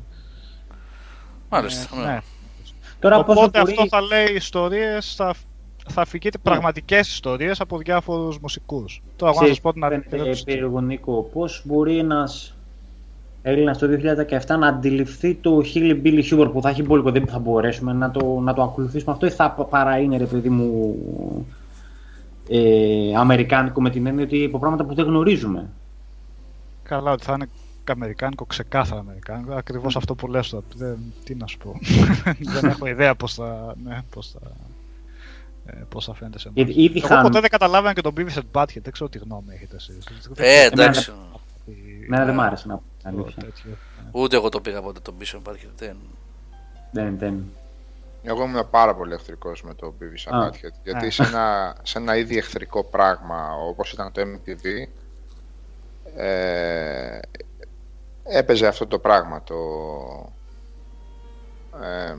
Μάλιστα. 1.48 1.96
Ναι. 1.96 2.04
ναι. 2.04 2.20
Τώρα 2.98 3.18
Οπότε 3.18 3.60
αυτό 3.60 3.86
θα 3.88 4.00
λέει 4.00 4.34
ιστορίες, 4.34 5.14
θα 5.14 5.34
θα 5.88 6.00
αφηγείτε 6.02 6.38
πραγματικές 6.38 7.08
ιστορίες 7.08 7.60
από 7.60 7.78
διάφορους 7.78 8.38
μουσικούς. 8.38 9.02
Τώρα 9.16 9.32
εγώ 9.32 9.40
να 9.40 9.46
Ξέρεις, 9.46 9.54
σας 9.54 9.60
πω 9.60 9.72
την 9.72 9.82
φαίνεται 9.82 10.20
αλήθεια. 10.20 10.44
περίεργο, 10.44 10.80
Νίκο, 10.80 11.30
πώς 11.32 11.62
μπορεί 11.64 11.98
ένας 11.98 12.56
Έλληνας 13.42 13.78
το 13.78 13.86
2017 13.86 14.58
να 14.58 14.66
αντιληφθεί 14.66 15.34
το 15.34 15.60
Hillbilly 15.74 16.00
Billy 16.04 16.22
Hubert 16.30 16.50
που 16.52 16.62
θα 16.62 16.68
έχει 16.68 16.82
μπόλικο, 16.82 17.10
δεν 17.10 17.26
θα 17.26 17.38
μπορέσουμε 17.38 17.92
να 17.92 18.10
το, 18.10 18.40
να 18.40 18.54
το 18.54 18.62
ακολουθήσουμε 18.62 19.12
αυτό 19.12 19.26
ή 19.26 19.30
θα 19.30 19.50
παρά 19.50 19.98
είναι 19.98 20.16
ρε 20.16 20.26
παιδί 20.26 20.48
μου 20.48 20.96
ε, 22.48 23.16
αμερικάνικο 23.16 23.80
με 23.80 23.90
την 23.90 24.06
έννοια 24.06 24.24
ότι 24.24 24.44
από 24.44 24.58
πράγματα 24.58 24.84
που 24.84 24.94
δεν 24.94 25.04
γνωρίζουμε. 25.04 25.70
Καλά, 26.82 27.12
ότι 27.12 27.24
θα 27.24 27.32
είναι 27.32 27.48
αμερικάνικο, 27.92 28.44
ξεκάθαρα 28.44 29.00
αμερικάνικο. 29.00 29.52
Ακριβώς 29.52 29.96
αυτό 29.96 30.14
που 30.14 30.28
λες 30.28 30.48
τώρα. 30.48 30.64
Δεν, 30.74 30.98
τι 31.24 31.34
να 31.34 31.46
σου 31.46 31.58
πω. 31.58 31.78
δεν 32.60 32.70
έχω 32.70 32.86
ιδέα 32.86 33.14
πώς 33.14 33.34
θα, 33.34 33.74
ναι, 33.84 33.98
πώς 34.10 34.30
θα, 34.30 34.40
ε, 35.66 35.72
πώς 35.88 36.04
θα 36.04 36.14
φαίνεται 36.14 36.38
σε 36.38 36.48
εμάς. 36.48 36.60
Ήδη, 36.70 36.82
ήδη 36.82 36.98
Εγώ 36.98 37.06
χάνουμε. 37.06 37.28
ποτέ 37.28 37.40
δεν 37.40 37.50
καταλάβαινα 37.50 37.92
και 37.94 38.00
τον 38.00 38.14
Beavis 38.16 38.34
and 38.38 38.60
Butthead. 38.60 38.80
Δεν 38.82 38.92
ξέρω 38.92 39.08
τι 39.08 39.18
γνώμη 39.18 39.54
έχετε 39.54 39.76
εσείς. 39.76 40.04
Ε, 40.36 40.64
εντάξει. 40.64 41.12
Εμένα 42.04 42.24
δεν 42.24 42.34
μ' 42.34 42.40
άρεσε 42.40 42.68
να 42.68 42.74
πω 42.74 42.82
την 43.02 43.10
Το 43.16 43.22
αλήθεια. 43.22 43.42
τέτοιο, 43.42 43.70
ναι. 43.70 44.08
Ούτε 44.12 44.36
εγώ 44.36 44.48
το 44.48 44.60
πήγα 44.60 44.82
ποτέ 44.82 45.00
τον 45.00 45.16
πίσω. 45.16 45.36
Υπάρχει. 45.36 45.68
Δεν... 45.76 45.96
Δεν, 46.90 47.18
δεν. 47.18 47.44
Εγώ 48.22 48.42
ήμουν 48.44 48.70
πάρα 48.70 48.94
πολύ 48.94 49.12
εχθρικός 49.12 49.62
με 49.62 49.74
το 49.74 49.94
Beavis 50.00 50.32
and 50.32 50.36
Α. 50.44 50.48
Butthead. 50.48 50.74
Γιατί 50.84 51.06
Α. 51.06 51.10
σε 51.10 51.22
ένα, 51.22 51.76
σε 51.82 51.98
ένα 51.98 52.16
ήδη 52.16 52.36
εχθρικό 52.38 52.84
πράγμα 52.84 53.50
όπως 53.68 53.92
ήταν 53.92 54.12
το 54.12 54.22
MTV 54.22 54.88
ε, 56.16 57.18
έπαιζε 58.24 58.66
αυτό 58.66 58.86
το 58.86 58.98
πράγμα. 58.98 59.42
Το, 59.42 59.54
ε, 61.82 62.14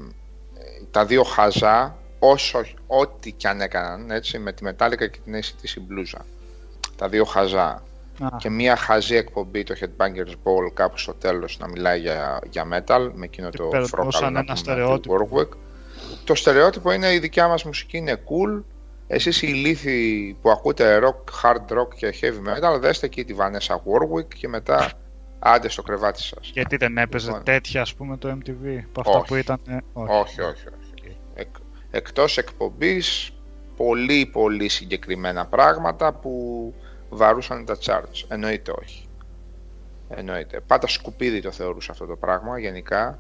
τα 0.91 1.05
δύο 1.05 1.23
χαζά 1.23 1.95
όσο 2.20 2.62
ό,τι 2.88 3.32
κι 3.32 3.48
αν 3.48 3.62
έκαναν 3.62 4.12
έτσι, 4.12 4.40
με 4.40 4.54
τη 4.54 4.66
Metallica 4.70 4.98
και 4.98 5.20
την 5.24 5.36
ACDC 5.36 5.82
μπλούζα. 5.82 6.26
Τα 6.96 7.10
δύο 7.10 7.24
χαζά. 7.26 7.84
Α, 8.20 8.28
Και 8.38 8.50
μία 8.50 8.76
χαζή 8.76 9.16
εκπομπή 9.16 9.64
το 9.64 9.76
Headbangers 9.82 10.32
Ball 10.44 10.72
κάπου 10.74 10.98
στο 10.98 11.14
τέλος 11.14 11.58
να 11.60 11.68
μιλάει 11.68 12.00
για, 12.00 12.40
για 12.50 12.64
metal 12.72 13.10
με 13.14 13.26
εκείνο 13.26 13.50
Και 13.50 13.58
το 13.58 13.68
περνούσαν 13.68 14.00
φρόκαλο 14.02 14.30
να 14.30 14.40
ένα 14.40 14.44
πούμε, 14.44 14.56
στερεότυπο. 14.58 15.18
του 15.26 15.30
Warwick. 15.34 15.58
Το 16.24 16.36
στερεότυπο 16.36 16.92
είναι 16.92 17.14
η 17.14 17.20
δικιά 17.20 17.48
μας 17.48 17.64
μουσική 17.64 17.98
είναι 17.98 18.16
cool 18.16 18.64
εσείς 19.08 19.42
οι 19.42 19.48
ηλίθιοι 19.50 20.38
που 20.42 20.50
ακούτε 20.52 21.00
rock, 21.04 21.42
hard 21.44 21.78
rock 21.80 21.88
και 21.96 22.14
heavy 22.22 22.50
metal 22.76 22.80
δέστε 22.80 23.06
εκεί 23.06 23.26
τη 23.26 23.36
Vanessa 23.38 23.76
Warwick 23.76 24.28
και 24.36 24.48
μετά 24.48 24.92
άντε 25.40 25.70
στο 25.70 25.82
κρεβάτι 25.82 26.22
σας. 26.22 26.50
γιατί 26.54 26.78
δεν 26.78 26.98
έπαιζε 26.98 27.28
Λοιπόν. 27.28 27.44
τέτοια, 27.44 27.82
ας 27.82 27.94
πούμε, 27.94 28.18
το 28.18 28.38
MTV. 28.40 28.80
Από 28.90 29.00
αυτά 29.02 29.18
Όχι. 29.18 29.28
που 29.28 29.36
ήταν. 29.36 29.60
ε, 29.68 29.78
όχι. 29.94 30.12
Όχι, 30.12 30.42
όχι, 30.42 30.68
όχι. 30.68 30.85
Εκ, 31.95 32.07
εκτός 32.07 32.38
εκπομπής 32.38 33.31
πολύ 33.76 34.26
πολύ 34.26 34.67
συγκεκριμένα 34.67 35.45
πράγματα 35.45 36.13
που 36.13 36.73
βαρούσαν 37.09 37.65
τα 37.65 37.77
charts. 37.85 38.23
Εννοείται 38.27 38.73
όχι. 38.81 39.07
Εννοείται. 40.09 40.59
Πάντα 40.67 40.88
σκουπίδι 40.88 41.41
το 41.41 41.51
θεωρούσα 41.51 41.91
αυτό 41.91 42.05
το 42.05 42.15
πράγμα 42.15 42.59
γενικά. 42.59 43.19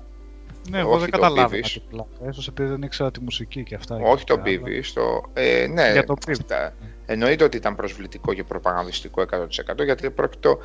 Ναι, 0.69 0.79
εγώ 0.79 0.89
όχι 0.91 0.99
δεν 1.01 1.09
το 1.11 1.17
καταλάβαινα 1.17 1.63
Beavis. 1.65 1.69
την 1.71 1.81
πλάκα. 1.89 2.29
Ίσως 2.29 2.47
επειδή 2.47 2.69
δεν 2.69 2.81
ήξερα 2.81 3.11
τη 3.11 3.19
μουσική 3.19 3.63
και 3.63 3.75
αυτά. 3.75 3.95
όχι 3.95 4.23
το 4.23 4.33
Αλλά- 4.33 4.43
Beavis. 4.45 4.85
Το, 4.93 5.23
ε, 5.33 5.67
ναι, 5.67 5.91
Για 5.91 6.03
το 6.03 6.13
Beavis. 6.25 6.31
αυτά. 6.41 6.73
εννοείται 7.05 7.43
ότι 7.43 7.57
ήταν 7.57 7.75
προσβλητικό 7.75 8.33
και 8.33 8.43
προπαγανδιστικό 8.43 9.21
100% 9.21 9.83
γιατί 9.83 10.09
πρόκειτο, 10.09 10.57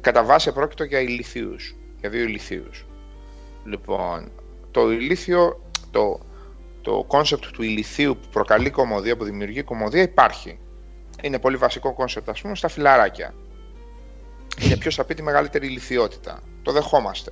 κατά 0.00 0.24
βάση 0.24 0.52
πρόκειτο 0.52 0.84
για 0.84 1.00
ηλιθίους. 1.00 1.76
Για 2.00 2.10
δύο 2.10 2.22
ηλιθίους. 2.22 2.86
Λοιπόν, 3.64 4.30
το 4.70 4.90
ηλίθιο, 4.92 5.62
το, 5.90 6.20
το 6.88 7.04
κόνσεπτ 7.06 7.44
του 7.46 7.62
ηλιθίου 7.62 8.16
που 8.16 8.28
προκαλεί 8.32 8.70
κωμωδία, 8.70 9.16
που 9.16 9.24
δημιουργεί 9.24 9.62
κωμωδία 9.62 10.02
υπάρχει. 10.02 10.58
Είναι 11.22 11.38
πολύ 11.38 11.56
βασικό 11.56 11.94
κόνσεπτ, 11.94 12.28
ας 12.28 12.40
πούμε, 12.40 12.54
στα 12.54 12.68
φιλαράκια. 12.68 13.34
Είναι 14.60 14.76
ποιος 14.76 14.94
θα 14.94 15.04
πει 15.04 15.14
τη 15.14 15.22
μεγαλύτερη 15.22 15.66
ηλιθιότητα. 15.66 16.40
Το 16.62 16.72
δεχόμαστε. 16.72 17.30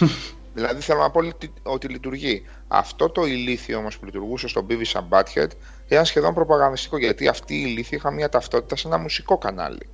δηλαδή 0.54 0.80
θέλω 0.80 1.00
να 1.00 1.10
πω 1.10 1.18
ότι, 1.18 1.52
ότι 1.62 1.88
λειτουργεί. 1.88 2.44
Αυτό 2.68 3.10
το 3.10 3.24
ηλίθιο 3.24 3.78
όμως 3.78 3.98
που 3.98 4.04
λειτουργούσε 4.04 4.48
στο 4.48 4.66
Beavis 4.68 5.00
and 5.00 5.08
Butthead 5.08 5.48
ήταν 5.88 6.04
σχεδόν 6.04 6.34
προπαγανδιστικό 6.34 6.98
γιατί 6.98 7.28
αυτοί 7.28 7.54
οι 7.54 7.64
ηλίθιοι 7.66 7.98
είχαν 8.00 8.14
μια 8.14 8.28
ταυτότητα 8.28 8.76
σε 8.76 8.88
ένα 8.88 8.98
μουσικό 8.98 9.38
κανάλι. 9.38 9.88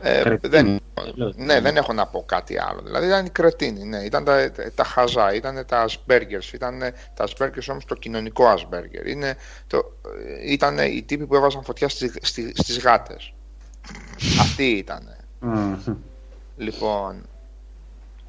Ε, 0.00 0.22
Κρετίνοι. 0.22 0.50
δεν, 0.50 0.80
Λέω, 1.14 1.32
ναι, 1.36 1.60
δεν 1.60 1.76
έχω 1.76 1.92
να 1.92 2.06
πω 2.06 2.24
κάτι 2.26 2.58
άλλο. 2.58 2.80
Δηλαδή 2.82 3.06
ήταν 3.06 3.26
οι 3.26 3.30
κρετίνοι, 3.30 3.84
ναι. 3.84 3.98
ήταν 3.98 4.24
τα, 4.24 4.52
τα 4.74 4.84
χαζά, 4.84 5.34
ήταν 5.34 5.64
τα 5.66 5.86
Aspergers, 5.88 6.52
ήταν 6.54 6.78
τα 7.14 7.28
Aspergers 7.28 7.66
όμως 7.70 7.84
το 7.84 7.94
κοινωνικό 7.94 8.54
Asperger. 8.54 9.06
Είναι 9.06 9.36
το, 9.66 9.92
ήταν 10.44 10.78
οι 10.78 11.02
τύποι 11.02 11.26
που 11.26 11.34
έβαζαν 11.34 11.64
φωτιά 11.64 11.88
στις, 11.88 12.14
στις, 12.22 12.52
στις 12.54 12.78
γάτες. 12.78 13.34
Αυτοί 14.40 14.64
ήταν. 14.64 15.16
Μμμ. 15.40 15.76
Λοιπόν, 16.56 17.26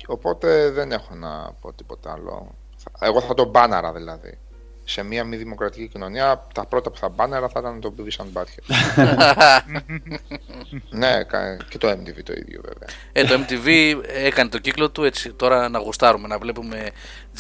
οπότε 0.08 0.70
δεν 0.70 0.92
έχω 0.92 1.16
να 1.16 1.54
πω 1.62 1.74
τίποτα 1.74 2.12
άλλο. 2.12 2.56
Εγώ 3.00 3.22
θα 3.22 3.34
τον 3.34 3.50
μπάναρα 3.50 3.94
δηλαδή. 3.94 4.38
Σε 4.90 5.04
μια 5.04 5.24
μη 5.24 5.36
δημοκρατική 5.36 5.88
κοινωνία, 5.88 6.48
τα 6.54 6.66
πρώτα 6.66 6.92
που 6.92 6.98
θα 6.98 7.10
μπάναρα 7.10 7.50
θα 7.50 7.60
ήταν 7.60 7.80
το 7.82 7.94
Beavis 7.98 8.24
and 8.24 8.42
Butthead. 8.42 8.76
ναι, 10.90 11.24
κα- 11.24 11.58
και 11.70 11.78
το 11.78 11.88
MTV 11.90 12.24
το 12.24 12.34
ίδιο 12.34 12.62
βέβαια. 12.64 12.88
Ε, 13.12 13.24
το 13.24 13.34
MTV 13.48 13.96
έκανε 14.26 14.50
το 14.50 14.58
κύκλο 14.60 14.90
του 14.90 15.04
έτσι. 15.04 15.34
Τώρα 15.34 15.70
να 15.70 15.80
γουστάρουμε, 15.80 16.28
να 16.28 16.38
βλέπουμε 16.38 16.90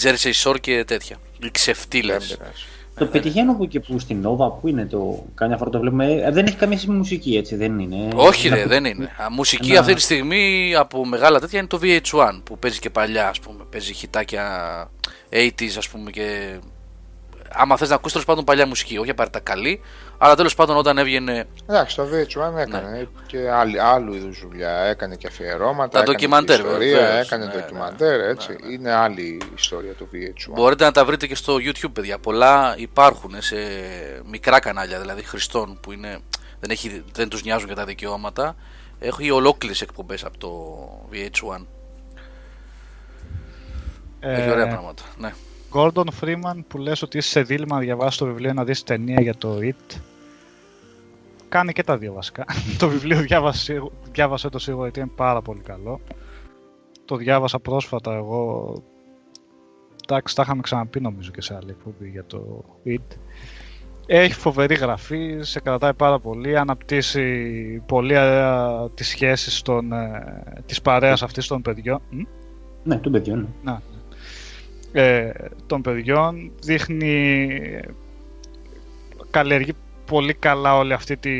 Jersey 0.02 0.32
Shore 0.44 0.60
και 0.62 0.84
τέτοια. 0.84 1.18
Οι 1.44 1.52
ξεφτύλες. 1.52 2.28
Δεν 2.28 2.38
πειράζει. 2.38 2.64
Το 2.98 3.06
πετυχαίνω 3.06 3.54
που 3.56 3.68
και 3.68 3.80
που 3.80 4.00
στην 4.00 4.24
Nova, 4.28 4.60
που 4.62 4.68
είναι 4.68 4.86
το. 4.86 5.26
Καμιά 5.36 5.58
φορά 5.58 5.70
το 5.70 5.80
βλέπουμε. 5.80 6.12
ε, 6.14 6.32
δεν 6.32 6.46
έχει 6.46 6.56
καμία 6.56 6.78
σχέση 6.78 6.92
με 6.92 6.98
μουσική, 6.98 7.36
έτσι, 7.38 7.56
δεν 7.56 7.80
είναι. 7.80 8.08
Όχι, 8.16 8.48
Ένα 8.48 8.56
ρε, 8.56 8.62
που- 8.64 8.70
δεν 8.70 8.86
είναι. 8.86 9.04
Α, 9.22 9.32
Μουσική 9.32 9.70
ένα- 9.72 9.80
αυτή 9.80 9.94
τη 9.94 10.02
στιγμή 10.02 10.74
από 10.76 11.06
μεγάλα 11.06 11.40
τέτοια 11.40 11.60
είναι 11.60 11.68
το 11.68 11.80
VH1 11.82 12.42
που 12.44 12.58
παίζει 12.60 12.80
και 12.80 12.90
παλιά, 12.90 13.28
ας 13.28 13.40
πούμε. 13.40 13.64
Παίζει 13.72 13.94
χιτάκια 13.94 14.44
80s, 15.30 15.78
ας 15.78 15.90
πούμε. 15.90 16.12
Και... 16.12 16.58
Άμα 17.52 17.78
θες 17.78 17.90
να 17.90 17.96
ακούσεις 17.96 18.12
τέλος 18.12 18.28
πάντων 18.28 18.44
παλιά 18.44 18.68
μουσική, 18.68 18.98
όχι 18.98 19.10
απαραίτητα 19.10 19.44
καλή, 19.52 19.82
αλλά 20.18 20.36
τέλος 20.36 20.56
πάντων 20.56 20.78
όταν 20.78 20.98
έβγαινε 20.98 21.48
Εντάξει, 21.70 21.96
το 21.96 22.04
VH1 22.04 22.58
έκανε 22.58 23.08
και 23.28 23.50
άλλη, 23.50 23.82
άλλου 23.82 24.14
είδους 24.14 24.40
δουλειά. 24.40 24.72
Έκανε 24.80 25.16
και 25.16 25.28
αφιερώματα. 25.28 25.90
Τα 25.90 26.00
έκανε 26.00 26.12
ντοκιμαντέρ, 26.18 26.56
και 26.62 26.68
ιστορία, 26.68 26.98
βεβαίως. 27.00 27.26
έκανε 27.26 27.46
Ναι, 27.46 27.54
ναι, 27.54 27.60
ντοκιμαντέρ, 27.60 28.18
ναι, 28.20 28.26
έτσι. 28.26 28.50
ναι, 28.62 28.68
ναι. 28.68 28.74
Είναι 28.74 28.94
άλλη 28.94 29.22
η 29.22 29.42
ιστορία 29.56 29.94
του 29.94 30.10
VH1. 30.14 30.52
Μπορείτε 30.54 30.84
να 30.84 30.92
τα 30.92 31.06
βρείτε 31.06 31.28
και 31.28 31.36
στο 31.36 31.56
YouTube, 31.56 31.92
παιδιά. 31.94 32.20
Πολλά 32.20 32.76
υπάρχουν 32.78 33.42
σε 33.42 33.56
μικρά 34.30 34.60
κανάλια, 34.60 35.00
δηλαδή 35.00 35.24
χρηστών 35.24 35.80
που 35.82 35.92
είναι, 35.92 36.18
δεν, 36.60 36.70
έχει, 36.70 37.04
δεν 37.14 37.30
τους 37.30 37.44
νοιάζουν 37.44 37.68
για 37.68 37.76
τα 37.76 37.86
δικαιώματα. 37.86 38.56
Έχει 39.00 39.32
ολόκληρες 39.32 39.82
εκπομπές 39.82 40.26
από 40.26 40.38
το 40.38 40.50
VH1. 41.12 41.66
Έχει 44.20 44.50
ωραία 44.50 44.66
Ε, 44.66 44.70
πράγματα. 44.70 45.04
Ναι. 45.18 45.34
Gordon 45.78 46.06
Freeman 46.22 46.60
που 46.68 46.78
λες 46.78 47.02
ότι 47.02 47.18
είσαι 47.18 47.30
σε 47.30 47.42
δίλημα 47.42 47.76
να 47.76 47.82
διαβάσεις 47.82 48.18
το 48.18 48.26
βιβλίο 48.26 48.54
να 48.54 48.64
δεις 48.64 48.84
ταινία 48.84 49.22
για 49.22 49.36
το 49.36 49.58
It. 49.62 49.98
Κάνει 51.50 51.74
και 51.74 51.84
τα 51.84 51.98
δύο 51.98 52.14
βασικά. 52.14 52.46
το 52.80 52.88
βιβλίο 52.90 53.20
διάβασε, 53.20 53.82
διάβασε 54.12 54.50
το 54.50 54.60
σίγουρα 54.60 54.84
γιατί 54.84 55.00
είναι 55.00 55.12
πάρα 55.16 55.42
πολύ 55.42 55.60
καλό. 55.62 56.00
Το 57.06 57.16
διάβασα 57.16 57.60
πρόσφατα 57.60 58.16
εγώ. 58.16 58.74
Εντάξει, 60.10 60.36
τα 60.36 60.42
είχαμε 60.42 60.62
ξαναπεί 60.62 61.02
νομίζω 61.02 61.32
και 61.32 61.42
σε 61.42 61.56
άλλη 61.56 61.70
εκπομπή 61.70 62.10
για 62.10 62.26
το 62.26 62.64
It. 62.86 63.18
Έχει 64.06 64.34
φοβερή 64.34 64.76
γραφή, 64.76 65.38
σε 65.40 65.60
κρατάει 65.60 65.94
πάρα 65.94 66.20
πολύ, 66.20 66.58
αναπτύσσει 66.58 67.84
πολύ 67.86 68.18
ωραία 68.18 68.90
τις 68.94 69.08
σχέσεις 69.08 69.62
των, 69.62 69.92
ε, 69.92 70.64
της 70.66 70.82
παρέας 70.82 71.24
αυτής 71.24 71.48
των 71.48 71.62
παιδιών. 71.62 72.02
Μ; 72.10 72.22
Ναι, 72.84 72.98
των 72.98 73.12
παιδιών. 73.12 73.40
ναι. 73.40 73.72
Να, 73.72 73.82
ε, 75.00 75.32
των 75.68 75.82
παιδιών 75.82 76.52
δείχνει 76.62 77.50
καλλιεργεί 79.30 79.74
πολύ 80.06 80.34
καλά 80.34 80.78
όλη 80.78 80.94
αυτή 80.94 81.18
τη 81.18 81.32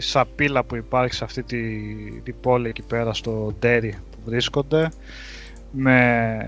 σαπίλα 0.00 0.64
που 0.64 0.76
υπάρχει 0.76 1.14
σε 1.14 1.24
αυτή 1.24 1.42
τη, 1.42 1.60
τη 2.20 2.32
πόλη 2.32 2.68
εκεί 2.68 2.82
πέρα 2.82 3.12
στο 3.12 3.54
Ντέρι 3.58 3.94
που 4.10 4.18
βρίσκονται 4.24 4.88
με 5.70 6.38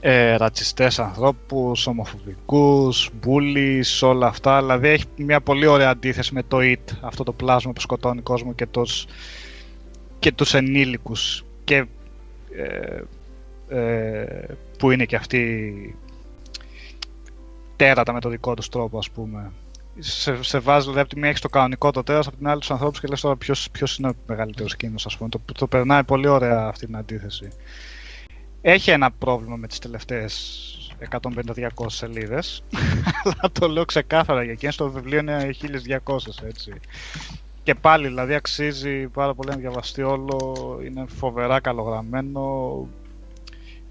ε, 0.00 0.36
ρατσιστές 0.36 0.98
ανθρώπους, 0.98 1.86
ομοφοβικούς, 1.86 3.10
μπούλις, 3.20 4.02
όλα 4.02 4.26
αυτά. 4.26 4.60
Δηλαδή 4.60 4.88
έχει 4.88 5.04
μια 5.16 5.40
πολύ 5.40 5.66
ωραία 5.66 5.90
αντίθεση 5.90 6.34
με 6.34 6.42
το 6.42 6.58
IT 6.60 6.94
αυτό 7.00 7.24
το 7.24 7.32
πλάσμα 7.32 7.72
που 7.72 7.80
σκοτώνει 7.80 8.20
κόσμος 8.20 8.54
και, 8.54 8.66
τους, 8.66 9.06
και 10.18 10.32
τους 10.32 10.54
ενήλικους. 10.54 11.44
Και 11.64 11.76
ε, 12.56 13.00
ε, 13.70 14.44
που 14.78 14.90
είναι 14.90 15.04
και 15.04 15.16
αυτοί 15.16 15.96
τέρατα 17.76 18.12
με 18.12 18.20
το 18.20 18.28
δικό 18.28 18.54
τους 18.54 18.68
τρόπο 18.68 18.98
ας 18.98 19.10
πούμε. 19.10 19.52
Σε, 19.98 20.42
σε 20.42 20.58
βάζεις 20.58 20.84
δηλαδή 20.84 21.00
από 21.00 21.08
τη 21.08 21.18
μία 21.18 21.28
έχεις 21.28 21.40
το 21.40 21.48
κανονικό 21.48 21.90
το 21.90 22.02
τέρας, 22.02 22.26
από 22.26 22.36
την 22.36 22.48
άλλη 22.48 22.60
τους 22.60 22.70
ανθρώπους 22.70 23.00
και 23.00 23.06
λες 23.06 23.20
τώρα 23.20 23.36
ποιος, 23.36 23.68
ποιος 23.72 23.96
είναι 23.98 24.08
ο 24.08 24.12
μεγαλύτερος 24.26 24.76
κίνδυνος 24.76 25.06
ας 25.06 25.16
πούμε. 25.16 25.28
Το, 25.28 25.40
το 25.54 25.66
περνάει 25.66 26.04
πολύ 26.04 26.28
ωραία 26.28 26.66
αυτή 26.66 26.86
την 26.86 26.96
αντίθεση. 26.96 27.48
Έχει 28.62 28.90
ένα 28.90 29.10
πρόβλημα 29.10 29.56
με 29.56 29.66
τις 29.66 29.78
τελευταίες 29.78 30.94
150-200 31.10 31.68
σελίδες, 31.86 32.64
αλλά 33.24 33.52
το 33.52 33.68
λέω 33.68 33.84
ξεκάθαρα 33.84 34.42
για 34.42 34.52
εκείνες 34.52 34.76
το 34.76 34.90
βιβλίο 34.90 35.18
είναι 35.18 35.50
1200 36.04 36.16
έτσι. 36.44 36.72
Και 37.62 37.74
πάλι 37.74 38.06
δηλαδή 38.06 38.34
αξίζει 38.34 39.06
πάρα 39.06 39.34
πολύ 39.34 39.50
να 39.50 39.56
διαβαστεί 39.56 40.02
όλο, 40.02 40.56
είναι 40.84 41.04
φοβερά 41.06 41.60
καλογραμμένο, 41.60 42.86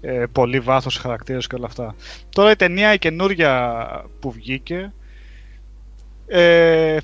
ε, 0.00 0.24
πολύ 0.32 0.60
βάθος 0.60 0.96
χαρακτήρες 0.96 1.46
και 1.46 1.54
όλα 1.54 1.66
αυτά. 1.66 1.94
Τώρα 2.28 2.50
η 2.50 2.56
ταινία 2.56 2.92
η 2.92 2.98
καινούρια 2.98 4.04
που 4.20 4.30
βγήκε 4.30 4.92
ε, 6.26 6.96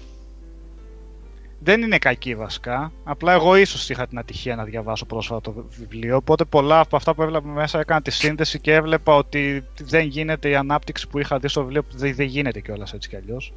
δεν 1.66 1.82
είναι 1.82 1.98
κακή 1.98 2.34
βασικά. 2.34 2.92
Απλά 3.04 3.32
εγώ 3.32 3.56
ίσως 3.56 3.90
είχα 3.90 4.06
την 4.06 4.18
ατυχία 4.18 4.56
να 4.56 4.64
διαβάσω 4.64 5.06
πρόσφατα 5.06 5.40
το 5.40 5.66
βιβλίο. 5.78 6.16
Οπότε 6.16 6.44
πολλά 6.44 6.80
από 6.80 6.96
αυτά 6.96 7.14
που 7.14 7.22
έβλεπα 7.22 7.48
μέσα 7.48 7.80
έκανα 7.80 8.02
τη 8.02 8.10
σύνδεση 8.10 8.60
και 8.60 8.72
έβλεπα 8.72 9.14
ότι 9.14 9.64
δεν 9.82 10.06
γίνεται 10.06 10.48
η 10.48 10.54
ανάπτυξη 10.54 11.08
που 11.08 11.18
είχα 11.18 11.38
δει 11.38 11.48
στο 11.48 11.60
βιβλίο. 11.60 11.82
Δεν, 11.94 12.14
δεν 12.14 12.26
γίνεται 12.26 12.60
κιόλας 12.60 12.92
έτσι 12.92 13.08
κι 13.08 13.16
αλλιώς. 13.16 13.52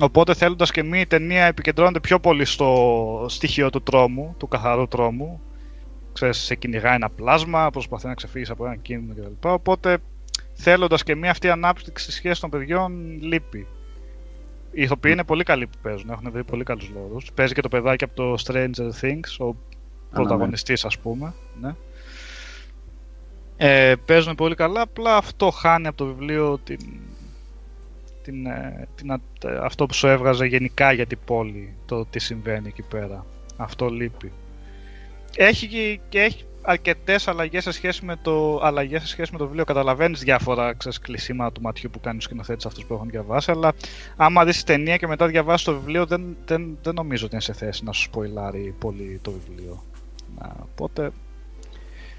Οπότε 0.00 0.34
θέλοντας 0.34 0.70
και 0.70 0.82
μία 0.82 1.06
ταινία 1.06 1.44
επικεντρώνεται 1.44 2.00
πιο 2.00 2.20
πολύ 2.20 2.44
στο 2.44 3.26
στοιχείο 3.28 3.70
του 3.70 3.82
τρόμου, 3.82 4.34
του 4.38 4.48
καθαρού 4.48 4.88
τρόμου. 4.88 5.40
Ξέρεις, 6.12 6.36
σε 6.38 6.54
κυνηγάει 6.54 6.94
ένα 6.94 7.10
πλάσμα, 7.10 7.70
προσπαθεί 7.70 8.06
να 8.06 8.14
ξεφύγει 8.14 8.50
από 8.50 8.66
ένα 8.66 8.76
κίνδυνο 8.76 9.14
κτλ. 9.14 9.48
Οπότε 9.48 9.98
θέλοντας 10.52 11.02
και 11.02 11.14
μία 11.14 11.30
αυτή 11.30 11.50
ανάπτυξη 11.50 12.04
στη 12.04 12.12
σχέση 12.12 12.40
των 12.40 12.50
παιδιών 12.50 13.18
λείπει. 13.20 13.66
Οι 14.72 14.82
ηθοποιοί 14.82 15.12
είναι 15.14 15.24
πολύ 15.24 15.44
καλοί 15.44 15.66
που 15.66 15.78
παίζουν, 15.82 16.10
έχουν 16.10 16.30
βρει 16.30 16.44
πολύ 16.44 16.64
καλούς 16.64 16.90
λόγους. 16.94 17.32
Παίζει 17.34 17.54
και 17.54 17.60
το 17.60 17.68
παιδάκι 17.68 18.04
από 18.04 18.14
το 18.14 18.34
Stranger 18.46 18.90
Things, 19.00 19.48
ο 19.48 19.54
πρωταγωνιστής 20.10 20.84
ας 20.84 20.98
πούμε. 20.98 21.34
Ναι. 21.60 21.74
Ε, 23.56 23.94
παίζουν 24.04 24.34
πολύ 24.34 24.54
καλά, 24.54 24.80
απλά 24.80 25.16
αυτό 25.16 25.50
χάνει 25.50 25.86
από 25.86 25.96
το 25.96 26.04
βιβλίο 26.04 26.58
την, 26.58 26.78
την, 28.22 28.46
ε, 28.46 28.88
την, 28.94 29.20
αυτό 29.62 29.86
που 29.86 29.94
σου 29.94 30.06
έβγαζε 30.06 30.46
γενικά 30.46 30.92
για 30.92 31.06
την 31.06 31.18
πόλη, 31.24 31.74
το 31.86 32.04
τι 32.04 32.18
συμβαίνει 32.18 32.68
εκεί 32.68 32.82
πέρα. 32.82 33.26
Αυτό 33.56 33.88
λείπει. 33.88 34.32
Έχει 35.36 36.00
και 36.08 36.20
έχει 36.20 36.44
αρκετές 36.62 37.28
αλλαγές 37.28 37.62
σε, 37.62 37.70
σχέση 37.70 38.04
με 38.04 38.16
το, 38.22 38.60
αλλαγές 38.62 39.00
σε 39.00 39.08
σχέση 39.08 39.32
με 39.32 39.38
το 39.38 39.44
βιβλίο. 39.44 39.64
Καταλαβαίνεις 39.64 40.20
διάφορα 40.20 40.74
ξέρεις, 40.74 40.98
κλεισίματα 40.98 41.52
του 41.52 41.60
ματιού 41.60 41.90
που 41.92 42.00
κάνει 42.00 42.16
ο 42.16 42.20
σκηνοθέτη 42.20 42.66
αυτούς 42.66 42.84
που 42.84 42.94
έχουν 42.94 43.10
διαβάσει. 43.10 43.50
Αλλά 43.50 43.72
άμα 44.16 44.44
δεις 44.44 44.64
ταινία 44.64 44.96
και 44.96 45.06
μετά 45.06 45.26
διαβάσεις 45.26 45.66
το 45.66 45.72
βιβλίο, 45.72 46.06
δεν, 46.06 46.36
δεν, 46.44 46.78
δεν 46.82 46.94
νομίζω 46.94 47.24
ότι 47.24 47.34
είναι 47.34 47.44
σε 47.44 47.52
θέση 47.52 47.84
να 47.84 47.92
σου 47.92 48.02
σποϊλάρει 48.02 48.74
πολύ 48.78 49.18
το 49.22 49.30
βιβλίο. 49.30 49.84
Οπότε 50.72 51.10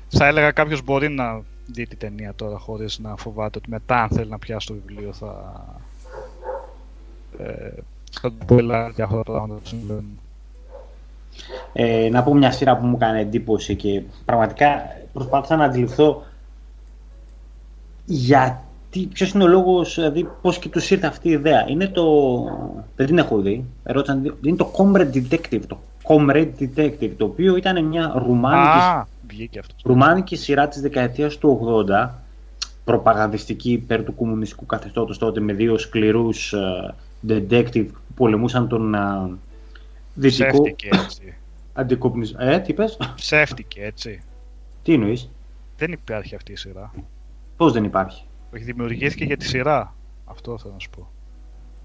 θα 0.07 0.25
έλεγα 0.25 0.51
κάποιος 0.51 0.81
μπορεί 0.81 1.09
να 1.09 1.41
δει 1.65 1.87
την 1.87 1.97
ταινία 1.97 2.33
τώρα 2.35 2.57
χωρίς 2.57 2.99
να 2.99 3.15
φοβάται 3.15 3.57
ότι 3.57 3.69
μετά, 3.69 4.01
αν 4.01 4.09
θέλει 4.09 4.29
να 4.29 4.39
πιάσει 4.39 4.67
το 4.67 4.73
βιβλίο, 4.73 5.13
θα. 5.13 5.65
Ε, 7.37 7.69
θα 8.11 8.31
του 8.31 8.37
σποϊλάρει 8.41 8.93
διάφορα 8.93 9.23
πράγματα 9.23 9.59
που 9.59 9.67
συμβαίνουν. 9.67 10.19
Ε, 11.73 12.09
να 12.11 12.23
πω 12.23 12.33
μια 12.33 12.51
σειρά 12.51 12.77
που 12.77 12.85
μου 12.85 12.95
έκανε 12.95 13.19
εντύπωση 13.19 13.75
και 13.75 14.01
πραγματικά 14.25 14.67
προσπάθησα 15.13 15.55
να 15.55 15.63
αντιληφθώ 15.63 16.23
γιατί, 18.05 19.07
ποιος 19.13 19.31
είναι 19.31 19.43
ο 19.43 19.47
λόγος, 19.47 19.95
δηλαδή 19.95 20.29
πώς 20.41 20.59
και 20.59 20.69
τους 20.69 20.91
ήρθε 20.91 21.07
αυτή 21.07 21.29
η 21.29 21.31
ιδέα. 21.31 21.65
Είναι 21.67 21.87
το, 21.87 22.03
δεν 22.95 23.05
την 23.05 23.17
έχω 23.17 23.37
δει, 23.37 23.65
ερώτησαν, 23.83 24.37
είναι 24.41 24.57
το 24.57 24.71
Comrade 24.77 25.13
Detective, 25.13 25.61
το 25.67 25.77
Comrade 26.03 26.51
Detective, 26.59 27.11
το 27.17 27.25
οποίο 27.25 27.55
ήταν 27.55 27.85
μια 27.85 28.13
ρουμάνικη, 28.15 28.77
Α, 28.77 29.07
ρουμάνικη 29.83 30.35
σειρά 30.35 30.67
της 30.67 30.81
δεκαετίας 30.81 31.37
του 31.37 31.59
80, 31.89 32.09
προπαγανδιστική 32.83 33.71
υπέρ 33.71 34.03
του 34.03 34.15
κομμουνιστικού 34.15 34.65
καθεστώτος 34.65 35.17
τότε 35.17 35.39
με 35.39 35.53
δύο 35.53 35.77
σκληρούς 35.77 36.53
uh, 36.55 36.93
detective 37.31 37.85
που 37.87 38.13
πολεμούσαν 38.15 38.67
τον 38.67 38.95
uh, 38.97 39.37
δυτικό... 40.13 40.61
Ψεύτηκε 40.61 40.89
έτσι. 40.91 41.35
Αντικοπνισμό. 41.73 42.39
Ε, 42.41 42.59
τι 42.59 42.73
πες; 42.73 42.97
Ψεύτηκε 43.15 43.83
έτσι. 43.83 44.21
Τι 44.83 44.93
εννοείς; 44.93 45.29
Δεν 45.77 45.91
υπάρχει 45.91 46.35
αυτή 46.35 46.51
η 46.51 46.55
σειρά. 46.55 46.93
Πώς 47.57 47.71
δεν 47.73 47.83
υπάρχει; 47.83 48.25
Όχι, 48.53 48.63
δημιουργήθηκε 48.63 49.23
για 49.23 49.37
τη 49.37 49.45
σειρά. 49.45 49.95
Αυτό 50.25 50.57
θέλω 50.57 50.73
να 50.73 50.79
σου 50.79 50.89
πω. 50.89 51.07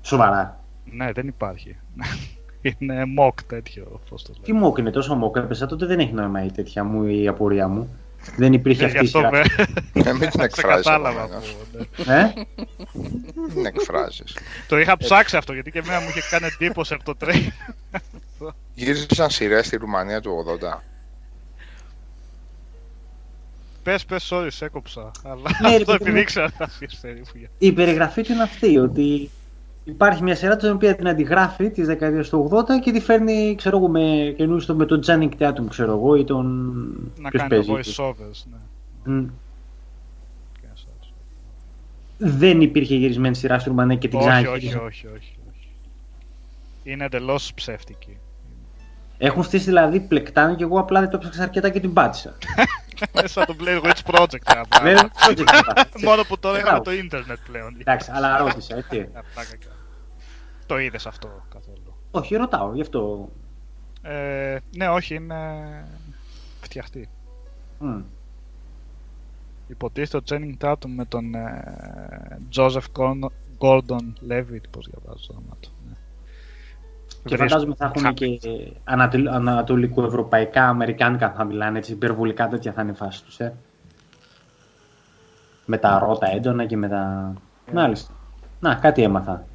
Σοβαρά. 0.02 0.60
Ναι, 0.84 1.12
δεν 1.12 1.26
υπάρχει. 1.28 1.76
είναι 2.78 3.02
mock 3.18 3.42
τέτοιο. 3.46 4.00
Πώς 4.10 4.22
το 4.22 4.32
Τι 4.42 4.52
mock 4.62 4.78
είναι, 4.78 4.90
τόσο 4.90 5.20
mock 5.24 5.36
έπεσα. 5.36 5.66
Τότε 5.66 5.86
δεν 5.86 5.98
έχει 5.98 6.12
νόημα 6.12 6.44
η 6.44 6.50
τέτοια 6.50 6.84
μου, 6.84 7.04
η 7.04 7.28
απορία 7.28 7.68
μου. 7.68 7.88
Δεν 8.36 8.52
υπήρχε 8.52 8.82
Ε, 8.82 8.86
αυτή 8.86 8.98
η 8.98 9.00
γι' 9.00 9.06
αυτό 9.06 9.18
σειρά. 9.18 9.30
με- 9.30 10.10
Ε, 10.10 10.12
μην 10.12 10.20
την 10.30 10.30
σε 10.40 10.44
εκφράζεις. 10.44 10.84
κατάλαβα. 10.84 11.20
επομένως. 11.22 11.56
που- 11.72 12.02
ναι. 12.06 12.18
Ε; 12.20 12.32
Μην 13.36 13.48
την 13.54 13.66
εκφράζεις. 13.66 14.36
Το 14.68 14.78
είχα 14.78 14.96
ψάξει 14.96 15.36
αυτό 15.36 15.52
γιατί 15.52 15.70
και 15.70 15.78
εμένα 15.78 16.00
μου 16.00 16.08
είχε 16.08 16.20
κάνει 16.30 16.46
εντύπωση 16.46 16.94
από 16.94 17.04
το 17.04 17.14
τρέιν. 17.16 17.52
Γύριζαν 18.74 19.30
σειρές 19.30 19.66
στη 19.66 19.76
Ρουμανία 19.76 20.20
του 20.20 20.30
80. 20.60 20.82
πες, 23.82 24.04
πες, 24.04 24.28
sorry, 24.32 24.46
σε 24.50 24.64
έκοψα. 24.64 25.10
Αλλά 25.24 25.42
Ναι, 25.62 25.68
ρε 25.68 25.76
αυτό 25.76 25.84
παιδί 25.92 25.98
μου. 26.04 26.06
επειδή 26.08 26.20
ήξερα 26.20 26.50
να 26.58 26.68
πεις 26.78 26.96
περίπου. 26.96 27.30
για- 27.38 27.48
Η 27.58 27.72
περιγραφή 27.72 28.22
του 28.22 28.32
είναι 28.32 28.42
αυτή, 28.42 28.78
ότι 28.78 29.30
υπάρχει 29.88 30.22
μια 30.22 30.34
σειρά 30.34 30.56
την 30.56 30.70
οποία 30.70 30.96
την 30.96 31.08
αντιγράφει 31.08 31.70
της 31.70 31.86
δεκαετίας 31.86 32.28
του 32.28 32.48
80 32.52 32.62
και 32.82 32.92
τη 32.92 33.00
φέρνει, 33.00 33.54
ξέρω 33.58 33.76
εγώ, 33.78 33.88
με 33.88 34.34
καινούριο 34.36 34.74
με 34.74 34.86
τον 34.86 35.00
Τζάνινγκ 35.00 35.32
Tatum, 35.38 35.64
ξέρω 35.68 35.92
εγώ, 35.92 36.14
ή 36.16 36.24
τον. 36.24 36.46
Να 37.18 37.28
ποιος 37.30 37.42
κάνει 37.42 37.64
παίζει. 37.64 37.92
voice-overs, 37.96 38.42
ναι. 38.50 39.12
Μμ. 39.14 39.26
Και 40.60 40.66
να 40.70 40.74
σας- 40.74 41.12
Δεν 42.18 42.60
υπήρχε 42.60 42.94
γυρισμένη 42.94 43.34
σειρά 43.36 43.58
στη 43.58 43.68
Ρουμανία 43.68 43.96
και 43.96 44.08
την 44.08 44.18
Όχι, 44.18 44.28
όχι, 44.28 44.36
ξαναγύρισαν. 44.42 44.80
όχι, 44.84 45.06
όχι, 45.06 45.16
όχι. 45.50 45.68
Είναι 46.82 47.04
εντελώς 47.04 47.52
ψεύτικη. 47.54 48.16
Έχουν 49.18 49.42
στήσει 49.42 49.64
δηλαδή 49.64 50.00
πλεκτάνη 50.00 50.56
και 50.56 50.62
εγώ 50.62 50.78
απλά 50.80 51.00
δεν 51.00 51.10
το 51.10 51.18
ψάξα 51.18 51.42
αρκετά 51.42 51.68
και 51.68 51.80
την 51.80 51.92
πάτησα. 51.92 52.34
Σαν 53.24 53.46
το 53.46 53.56
Blair 53.60 53.82
Witch 53.86 54.14
Project. 54.14 54.52
ένα 54.54 54.64
Δεν 54.82 54.94
πράγμα. 54.94 55.10
project 55.28 55.44
αυτά. 55.48 55.86
Μόνο 56.04 56.22
που 56.28 56.38
τώρα 56.38 56.60
Μπράβο. 56.60 56.76
έχουμε 56.76 56.84
το 56.96 57.04
ίντερνετ 57.04 57.38
πλέον. 57.50 57.76
Εντάξει, 57.78 58.10
αλλά 58.14 58.38
ρώτησα, 58.38 58.76
έτσι. 58.76 59.08
Α, 60.74 60.76
πλάκα 60.76 60.78
κάνω. 60.78 60.78
Το 60.78 60.78
είδες 60.78 61.06
αυτό 61.06 61.28
καθόλου. 61.48 61.94
Όχι, 62.10 62.36
ρωτάω, 62.36 62.74
γι' 62.74 62.80
αυτό. 62.80 63.28
Ε, 64.02 64.58
ναι, 64.76 64.88
όχι, 64.88 65.14
είναι 65.14 65.34
φτιαχτή. 66.60 67.08
Μμ. 67.78 68.00
Υποτίθεται 69.68 70.16
ο 70.16 70.20
Channing 70.28 70.66
Tatum 70.66 70.88
με 70.96 71.04
τον 71.04 71.34
ε, 71.34 72.38
Joseph 72.56 72.84
Gordon- 72.96 73.30
Gordon 73.58 74.12
Levitt, 74.30 74.64
πώς 74.70 74.88
διαβάζω 74.90 75.26
το 75.26 75.32
όνομα 75.32 75.56
του. 75.60 75.70
Ναι. 75.88 75.94
Και 77.24 77.36
φαντάζομαι 77.36 77.74
θα 77.74 77.92
έχουν 77.94 78.14
και 78.14 78.38
ανατολ- 78.84 79.28
ανατολικοευρωπαϊκά, 79.28 80.68
αμερικάνικα 80.68 81.32
θα 81.32 81.44
μιλάνε, 81.44 81.78
έτσι, 81.78 81.92
υπερβολικά 81.92 82.48
τέτοια 82.48 82.72
θα 82.72 82.82
είναι 82.82 82.90
η 82.90 82.94
φάση 82.94 83.24
τους, 83.24 83.40
ε. 83.40 83.54
Με 85.66 85.78
τα 85.78 85.98
ρότα 85.98 86.30
έντονα 86.30 86.66
και 86.66 86.76
με 86.76 86.88
τα... 86.88 87.32
Μάλιστα. 87.72 88.12
Να, 88.60 88.74
κάτι 88.74 89.02
έμαθα. 89.02 89.46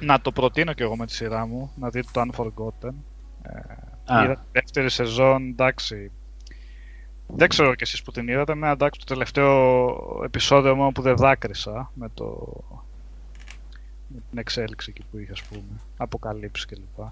Να 0.00 0.20
το 0.20 0.32
προτείνω 0.32 0.72
και 0.72 0.82
εγώ 0.82 0.96
με 0.96 1.06
τη 1.06 1.12
σειρά 1.12 1.46
μου, 1.46 1.72
να 1.76 1.90
δείτε 1.90 2.08
το 2.12 2.22
Unforgotten. 2.26 2.92
Ε, 3.42 3.58
Α. 4.14 4.24
είδα 4.24 4.34
τη 4.34 4.40
δεύτερη 4.52 4.90
σεζόν, 4.90 5.48
εντάξει. 5.48 6.10
Δεν 7.26 7.48
ξέρω 7.48 7.74
κι 7.74 7.82
εσείς 7.82 8.02
που 8.02 8.12
την 8.12 8.28
είδατε, 8.28 8.54
με 8.54 8.70
εντάξει 8.70 9.00
το 9.00 9.06
τελευταίο 9.06 9.98
επεισόδιο 10.24 10.74
μόνο 10.74 10.92
που 10.92 11.02
δεν 11.02 11.16
δάκρυσα 11.16 11.90
με, 11.94 12.08
το... 12.14 12.48
με 14.08 14.20
την 14.30 14.38
εξέλιξη 14.38 14.92
εκεί 14.94 15.06
που 15.10 15.18
είχε 15.18 15.32
ας 15.32 15.42
πούμε, 15.42 15.80
αποκαλύψεις 15.96 16.66
κλπ. 16.66 17.06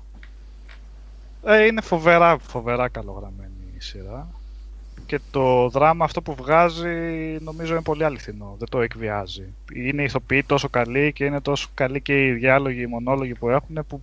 Ε, 1.44 1.64
είναι 1.64 1.80
φοβερά, 1.80 2.38
φοβερά 2.38 2.88
καλογραμμένη 2.88 3.72
η 3.76 3.80
σειρά 3.80 4.28
και 5.10 5.20
το 5.30 5.68
δράμα 5.68 6.04
αυτό 6.04 6.22
που 6.22 6.34
βγάζει 6.34 6.88
νομίζω 7.40 7.72
είναι 7.72 7.82
πολύ 7.82 8.04
αληθινό, 8.04 8.56
δεν 8.58 8.68
το 8.68 8.80
εκβιάζει. 8.80 9.54
Είναι 9.74 10.02
ηθοποιοί 10.02 10.42
τόσο 10.42 10.68
καλοί 10.68 11.12
και 11.12 11.24
είναι 11.24 11.40
τόσο 11.40 11.68
καλοί 11.74 12.00
και 12.00 12.26
οι 12.26 12.32
διάλογοι, 12.32 12.80
οι 12.80 12.86
μονόλογοι 12.86 13.34
που 13.34 13.48
έχουν 13.48 13.84
που 13.88 14.02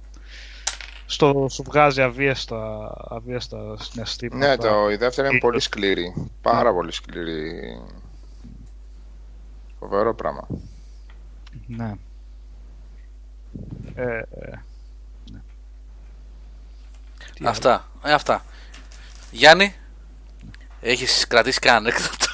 στο, 1.05 1.47
σου 1.49 1.63
βγάζει 1.63 2.01
αβίαστα, 2.01 2.91
αβίαστα 3.09 3.77
συναισθήματα. 3.79 4.47
Ναι, 4.47 4.57
το, 4.57 4.89
η 4.91 4.95
δεύτερη 4.95 5.27
είναι 5.27 5.37
Ε, 5.37 5.39
πολύ 5.39 5.59
σκληρή. 5.59 6.29
Πάρα 6.41 6.73
πολύ 6.73 6.91
σκληρή. 6.91 7.51
Φοβερό 9.79 10.15
πράγμα. 10.15 10.47
Ναι. 11.67 11.93
Ε, 13.95 14.17
ε, 14.17 14.23
ναι. 15.31 15.41
Τι 17.33 17.39
άλλο. 17.39 17.49
Αυτά. 17.49 17.87
Ε, 18.03 18.13
αυτά. 18.13 18.45
Γιάννη, 19.31 19.75
έχεις 20.87 21.27
κρατήσει 21.27 21.59
κανένα 21.59 21.87
ανέκδοτο. 21.87 22.25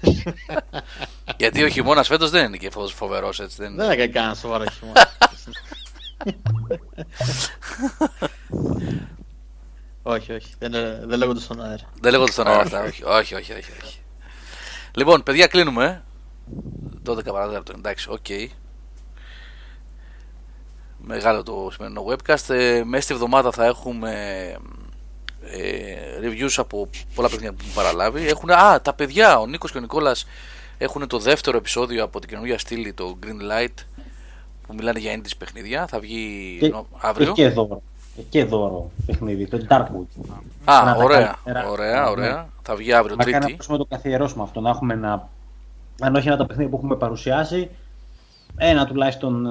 Γιατί 1.38 1.62
ο 1.62 1.68
χειμώνας 1.68 2.06
φέτος 2.06 2.30
δεν 2.30 2.44
είναι 2.44 2.56
και 2.56 2.70
φοβερός 2.94 3.40
έτσι. 3.40 3.56
Δεν 3.58 3.72
είναι. 3.72 3.82
Δεν 3.82 3.92
έκανε 3.92 4.12
κανένα 4.12 4.34
σοβαρό 4.34 4.64
χειμώνα. 4.70 5.10
όχι, 10.14 10.32
όχι. 10.32 10.54
Δεν, 10.58 10.70
δεν 11.08 11.18
λέγονται 11.18 11.40
στον 11.40 11.62
αέρα. 11.62 11.90
Δεν 12.00 12.12
λέγονται 12.12 12.32
στον 12.32 12.46
αέρα 12.46 12.60
Όχι. 12.60 12.74
αυτά. 12.74 12.82
Όχι, 12.82 13.04
όχι, 13.14 13.34
όχι. 13.34 13.52
όχι, 13.52 13.72
όχι. 13.84 14.00
Λοιπόν, 14.92 15.22
παιδιά, 15.22 15.46
κλείνουμε. 15.46 16.04
12 17.06 17.24
παραδείγματο, 17.24 17.72
εντάξει, 17.76 18.10
οκ. 18.10 18.26
Μεγάλο 20.98 21.42
το 21.42 21.70
σημερινό 21.72 22.06
webcast. 22.06 22.54
Ε, 22.54 22.82
μέσα 22.84 23.02
στη 23.02 23.12
εβδομάδα 23.14 23.52
θα 23.52 23.64
έχουμε 23.64 24.10
ε, 24.12 24.56
reviews 26.22 26.54
από 26.56 26.88
πολλά 27.14 27.28
παιδιά 27.28 27.50
που 27.52 27.56
έχουν 27.60 27.74
παραλάβει. 27.74 28.26
Έχουν, 28.28 28.50
α, 28.50 28.80
τα 28.80 28.92
παιδιά, 28.92 29.38
ο 29.38 29.46
Νίκος 29.46 29.72
και 29.72 29.78
ο 29.78 29.80
Νικόλας 29.80 30.26
έχουν 30.78 31.06
το 31.06 31.18
δεύτερο 31.18 31.56
επεισόδιο 31.56 32.04
από 32.04 32.20
την 32.20 32.28
καινούργια 32.28 32.58
στήλη, 32.58 32.92
το 32.92 33.18
Green 33.22 33.52
Light, 33.52 33.74
που 34.66 34.74
μιλάνε 34.74 34.98
για 34.98 35.16
indies 35.16 35.30
παιχνίδια. 35.38 35.86
Θα 35.86 36.00
βγει 36.00 36.56
Και- 36.60 36.68
νο- 36.68 36.86
αύριο. 36.98 37.32
Και 37.32 37.48
δώρο. 37.48 37.82
Και 38.28 38.44
δώρο 38.44 38.90
παιχνίδι, 39.06 39.46
το 39.46 39.66
Darkwood. 39.70 40.24
Α, 40.64 40.84
Να 40.84 40.94
τα 40.94 41.04
ωραία, 41.04 41.36
καλύτερα. 41.44 41.68
ωραία, 41.70 42.02
Ναι. 42.02 42.08
ωραία. 42.10 42.48
Θα 42.62 42.74
βγει 42.76 42.92
αύριο 42.92 43.16
Μακάρι 43.16 43.32
να 43.32 43.38
Τρίτη. 43.38 43.52
μπορούσαμε 43.52 43.78
να 43.78 43.84
το 43.84 43.90
καθιερώσουμε 43.96 44.42
αυτό, 44.42 44.60
να 44.60 44.70
έχουμε 44.70 44.94
ένα, 44.94 45.28
αν 46.00 46.14
όχι 46.14 46.26
ένα 46.28 46.36
τα 46.36 46.46
παιχνίδια 46.46 46.70
που 46.70 46.76
έχουμε 46.76 46.96
παρουσιάσει, 46.96 47.70
ένα 48.56 48.86
τουλάχιστον 48.86 49.46
ε, 49.46 49.50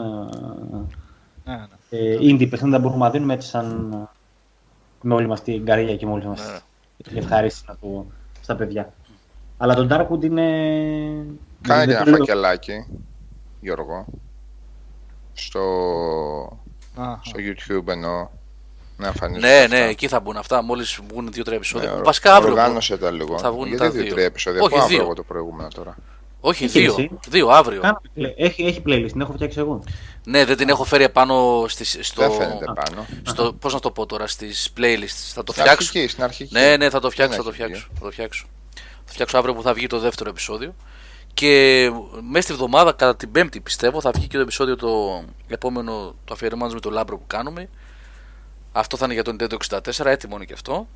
Ναι, 1.51 1.55
ναι. 1.55 1.97
ε, 1.99 2.17
indie 2.21 2.49
παιχνίδι 2.49 2.73
να 2.73 2.79
μπορούμε 2.79 3.05
να 3.05 3.09
δίνουμε 3.11 3.33
έτσι 3.33 3.47
σαν 3.47 3.91
ε, 3.93 4.07
με 5.07 5.13
όλη 5.13 5.27
μας 5.27 5.41
την 5.41 5.65
καρδιά 5.65 5.95
και 5.95 6.05
με 6.05 6.11
όλη 6.11 6.25
μας 6.25 6.41
Ναι. 6.51 6.57
την 7.03 7.17
ευχαρίστηση 7.17 7.65
να 7.67 7.75
το, 7.81 8.05
στα 8.41 8.55
παιδιά. 8.55 8.93
Αλλά 9.57 9.75
το 9.75 9.87
Darkwood 9.91 10.23
είναι... 10.23 10.43
Κάνε 11.61 11.85
και 11.85 11.91
δεν 11.91 11.95
ένα 11.95 12.03
το 12.03 12.09
λέω- 12.09 12.17
φακελάκι, 12.17 12.85
Γιώργο. 13.61 14.05
Στο, 15.33 15.59
Α, 16.95 17.15
στο 17.21 17.39
YouTube 17.39 17.87
εννοώ. 17.87 18.27
Να 18.97 19.07
εμφανίζονται 19.07 19.47
Ναι, 19.47 19.55
αυτά. 19.63 19.67
ναι, 19.67 19.85
εκεί 19.89 20.07
θα 20.07 20.19
μπουν 20.19 20.37
αυτά. 20.37 20.61
Μόλις 20.61 20.99
βγουν 21.09 21.31
δύο-τρία 21.31 21.55
επεισόδια. 21.57 21.91
Ναι, 21.93 22.01
Βασικά 22.01 22.35
αύριο. 22.35 22.51
Οργάνωσε 22.53 22.97
τα 22.97 23.11
λίγο. 23.11 23.37
θα 23.39 23.51
βγουν 23.51 23.67
Γιατί 23.67 23.83
τα 23.83 23.89
δύο-τρία 23.89 24.15
δύο. 24.15 24.25
επεισόδια; 24.25 24.61
Όχι, 24.61 24.69
Πού 24.69 24.75
να 24.77 24.85
βρω 24.85 24.95
δύο. 24.95 25.03
εγώ 25.03 25.13
το 25.13 25.23
προηγούμενο 25.23 25.67
τώρα; 25.73 25.95
Όχι, 26.47 26.63
Έχει 26.63 26.79
δύο. 26.79 26.91
εσύ. 26.97 27.09
Δύο 27.29 27.47
αύριο. 27.49 27.81
Κάναμε 27.81 27.99
play- 28.17 28.33
Έχει, 28.37 28.63
έχει 28.63 28.81
playlist, 28.87 29.07
την 29.11 29.21
έχω 29.21 29.33
φτιάξει 29.33 29.59
εγώ. 29.59 29.83
Ναι, 30.25 30.45
δεν 30.45 30.57
την 30.57 30.69
έχω 30.69 30.83
φέρει 30.83 31.03
επάνω 31.03 31.65
στις, 31.67 31.97
στο. 32.01 32.21
Δεν 32.21 32.31
φαίνεται 32.31 32.65
πάνω. 32.65 33.05
στο 33.23 33.53
πώς 33.53 33.73
να 33.73 33.79
το 33.79 33.91
πω 33.91 34.05
τώρα, 34.05 34.27
στις 34.27 34.69
playlists. 34.77 35.31
Θα 35.33 35.43
το 35.43 35.51
Στην 35.51 35.63
φτιάξω. 35.63 35.69
αρχική, 35.71 36.07
στην 36.07 36.23
αρχική. 36.23 36.53
Ναι, 36.53 36.77
ναι, 36.77 36.89
θα 36.89 36.99
το 36.99 37.09
φτιάξω, 37.09 37.35
θα 37.37 37.43
Δεν 37.43 37.53
το 37.53 37.63
έχει 37.63 37.63
φτιάξω. 37.73 37.89
Θα 37.99 38.05
το 38.05 38.11
φτιάξω. 38.11 38.45
Θα 39.05 39.11
φτιάξω 39.13 39.37
αύριο 39.37 39.53
που 39.53 39.61
θα 39.61 39.73
βγει 39.73 39.87
το 39.87 39.99
δεύτερο 39.99 40.29
επεισόδιο. 40.29 40.75
Και 41.33 41.89
μέσα 42.29 42.41
στη 42.41 42.53
βδομάδα, 42.53 42.91
κατά 42.91 43.15
την 43.15 43.31
Πέμπτη 43.31 43.59
πιστεύω, 43.61 44.01
θα 44.01 44.11
βγει 44.11 44.27
και 44.27 44.35
το 44.35 44.41
επεισόδιο 44.41 44.75
το 44.75 45.23
επόμενο, 45.47 46.15
το 46.25 46.33
αφιερωμένο 46.33 46.73
με 46.73 46.79
το 46.79 46.89
Λάμπρο 46.89 47.17
που 47.17 47.23
κάνουμε. 47.27 47.69
Αυτό 48.71 48.97
θα 48.97 49.05
είναι 49.05 49.13
για 49.13 49.23
το 49.23 49.35
Nintendo 49.39 49.53
64, 49.69 50.05
έτοιμο 50.05 50.35
είναι 50.35 50.45
και 50.45 50.53
αυτό. 50.53 50.87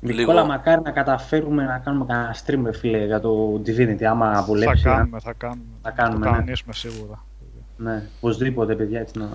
Λίγο. 0.00 0.18
Νικόλα, 0.18 0.44
μακάρι 0.44 0.80
να 0.82 0.90
καταφέρουμε 0.90 1.64
να 1.64 1.78
κάνουμε 1.78 2.04
κανένα 2.04 2.36
stream, 2.46 2.60
ρε 2.64 2.72
φίλε, 2.72 3.04
για 3.04 3.20
το 3.20 3.62
Divinity, 3.66 4.04
άμα 4.04 4.34
θα 4.34 4.42
βολέψει. 4.42 4.82
κάνουμε, 4.82 5.20
θα 5.20 5.32
κάνουμε. 5.32 5.62
Θα 5.82 5.90
κάνουμε, 5.90 6.18
το 6.24 6.30
ναι. 6.30 6.36
κανονίσουμε 6.36 6.72
σίγουρα. 6.72 7.24
Ναι, 7.76 8.02
οπωσδήποτε, 8.20 8.74
παιδιά, 8.74 9.00
έτσι 9.00 9.18
να, 9.18 9.28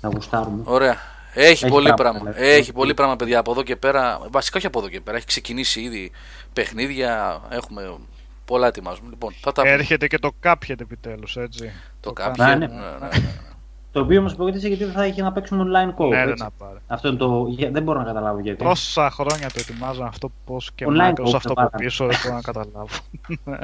να 0.00 0.08
γουστάρουμε. 0.08 0.62
Ωραία. 0.64 0.96
Έχει, 1.34 1.50
Έχει 1.50 1.68
πολύ 1.68 1.92
πράγμα, 1.96 2.20
πράγμα. 2.20 2.40
ναι. 2.40 2.46
Έχει 2.46 2.72
πολύ 2.72 2.94
πράγμα, 2.94 3.16
παιδιά. 3.16 3.38
Από 3.38 3.50
εδώ 3.50 3.62
και 3.62 3.76
πέρα. 3.76 4.20
Βασικά 4.30 4.56
όχι 4.58 4.66
από 4.66 4.78
εδώ 4.78 4.88
και 4.88 5.00
πέρα. 5.00 5.16
Έχει 5.16 5.26
ξεκινήσει 5.26 5.80
ήδη 5.80 6.10
παιχνίδια. 6.52 7.40
Έχουμε 7.48 7.96
πολλά 8.44 8.66
ετοιμάζουμε. 8.66 9.08
Λοιπόν, 9.10 9.32
θα 9.40 9.52
τα 9.52 9.62
πούμε. 9.62 9.74
Έρχεται 9.74 10.06
και 10.06 10.18
το 10.18 10.30
Cuphead 10.42 10.80
επιτέλους, 10.80 11.36
έτσι. 11.36 11.72
Το 12.00 12.12
κάνουμε. 12.12 12.36
κάποιο. 12.36 12.58
Ναι, 12.58 12.66
Ναι, 12.66 12.74
ναι. 12.74 12.80
ναι, 12.80 13.06
ναι. 13.06 13.30
Το 13.92 14.00
οποίο 14.00 14.22
μα 14.22 14.30
υποκρίτησε 14.32 14.68
γιατί 14.68 14.84
δεν 14.84 14.92
θα 14.92 15.06
είχε 15.06 15.22
να 15.22 15.32
παίξουμε 15.32 15.62
online 15.62 15.94
co 16.00 16.08
Ναι, 16.08 16.16
δεν 16.16 16.28
έτσι. 16.28 16.42
να 16.42 16.50
πάρει. 16.50 16.78
Αυτό 16.86 17.08
είναι 17.08 17.16
το. 17.16 17.46
για- 17.48 17.70
Δεν 17.70 17.82
μπορώ 17.82 17.98
να 17.98 18.04
καταλάβω 18.04 18.40
γιατί. 18.40 18.64
Τόσα 18.64 19.10
χρόνια 19.10 19.48
το 19.48 19.54
ετοιμάζαν 19.58 20.06
αυτό 20.06 20.30
πώς 20.44 20.70
και 20.74 20.86
Online 20.88 21.10
Microsoft 21.12 21.24
co 21.26 21.32
αυτό 21.34 21.54
δεν 21.54 21.64
από 21.64 21.76
πίσω 21.78 22.06
δεν 22.06 22.16
μπορώ 22.22 22.34
να 22.34 22.40
καταλάβω. 22.40 22.86
Ναι. 23.44 23.58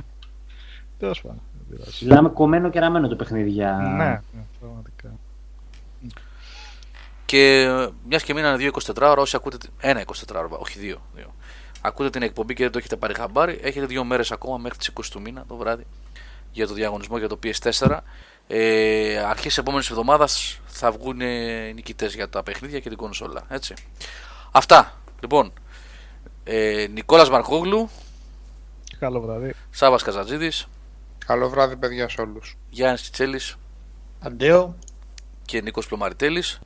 Τέλος 0.99 1.21
πάντων. 1.21 1.41
δεν 1.69 1.79
πειράζει. 1.79 2.05
Μιλάμε 2.05 2.29
κομμένο 2.29 2.71
και 2.71 2.81
ραμμένο 2.81 3.09
το 3.09 3.17
παιχνίδι 3.17 3.51
για. 3.51 3.73
Ναι, 3.97 4.05
ναι, 4.05 4.21
πραγματικά. 4.61 5.09
Και 7.25 7.67
μιας 8.09 8.23
και 8.23 8.35
μείνανε 8.35 8.57
δύο 8.57 8.71
24 8.87 8.95
ώρα, 9.03 9.21
όσοι 9.21 9.37
ακούτε. 9.37 9.57
την- 9.57 9.71
Ένα 9.81 10.01
24 10.01 10.37
ώρα, 10.37 10.49
όχι 10.59 10.79
δύο. 10.79 10.99
δύο. 11.15 11.35
Ακούτε 11.81 12.11
την 12.11 12.23
εκπομπή 12.23 12.55
και 12.55 12.63
δεν 12.63 12.73
το 12.73 12.79
έχετε 12.79 12.97
πάρει 12.97 13.15
χαμπάρι. 13.15 13.59
Έχετε 13.63 13.87
δύο 13.87 14.05
μέρες 14.05 14.33
ακόμα 14.33 14.57
μέχρι 14.59 14.79
τις 14.79 14.89
20 14.89 15.11
του 15.11 15.21
μήνα 15.21 15.45
το 15.49 15.57
βράδυ 15.57 15.87
για 16.53 16.67
το 16.67 16.75
διαγωνισμό 16.75 17.19
για 17.19 17.29
το 17.29 17.39
PS4. 17.43 17.99
Ε, 18.51 19.19
αρχές 19.19 19.59
επόμενης 19.59 19.91
εβδομάδας 19.91 20.61
θα 20.67 20.91
βγουν 20.91 21.21
οι 21.21 21.73
νικητές 21.75 22.15
για 22.15 22.29
τα 22.29 22.43
παιχνίδια 22.43 22.79
και 22.81 22.89
την 22.89 22.99
κονσόλα. 22.99 23.43
Έτσι. 23.49 23.75
Αυτά. 24.53 24.93
Λοιπόν, 25.21 25.53
ε, 26.45 26.87
Νικόλας 26.93 27.31
Μαρκόγλου, 27.31 27.89
Καλό 28.99 29.21
βραδύ. 29.21 29.55
Σάβας 29.71 30.03
Καζατζίδης, 30.03 30.67
Καλό 31.27 31.49
βράδυ, 31.49 31.77
παιδιά, 31.77 32.09
σε 32.09 32.21
όλους. 32.21 32.57
Γιάννης 32.71 33.01
Τσιτσέλης 33.01 33.57
Αντέο. 34.21 34.77
και 35.45 35.61
Νίκος 35.61 35.87
Πλωμαριτέλης. 35.87 36.59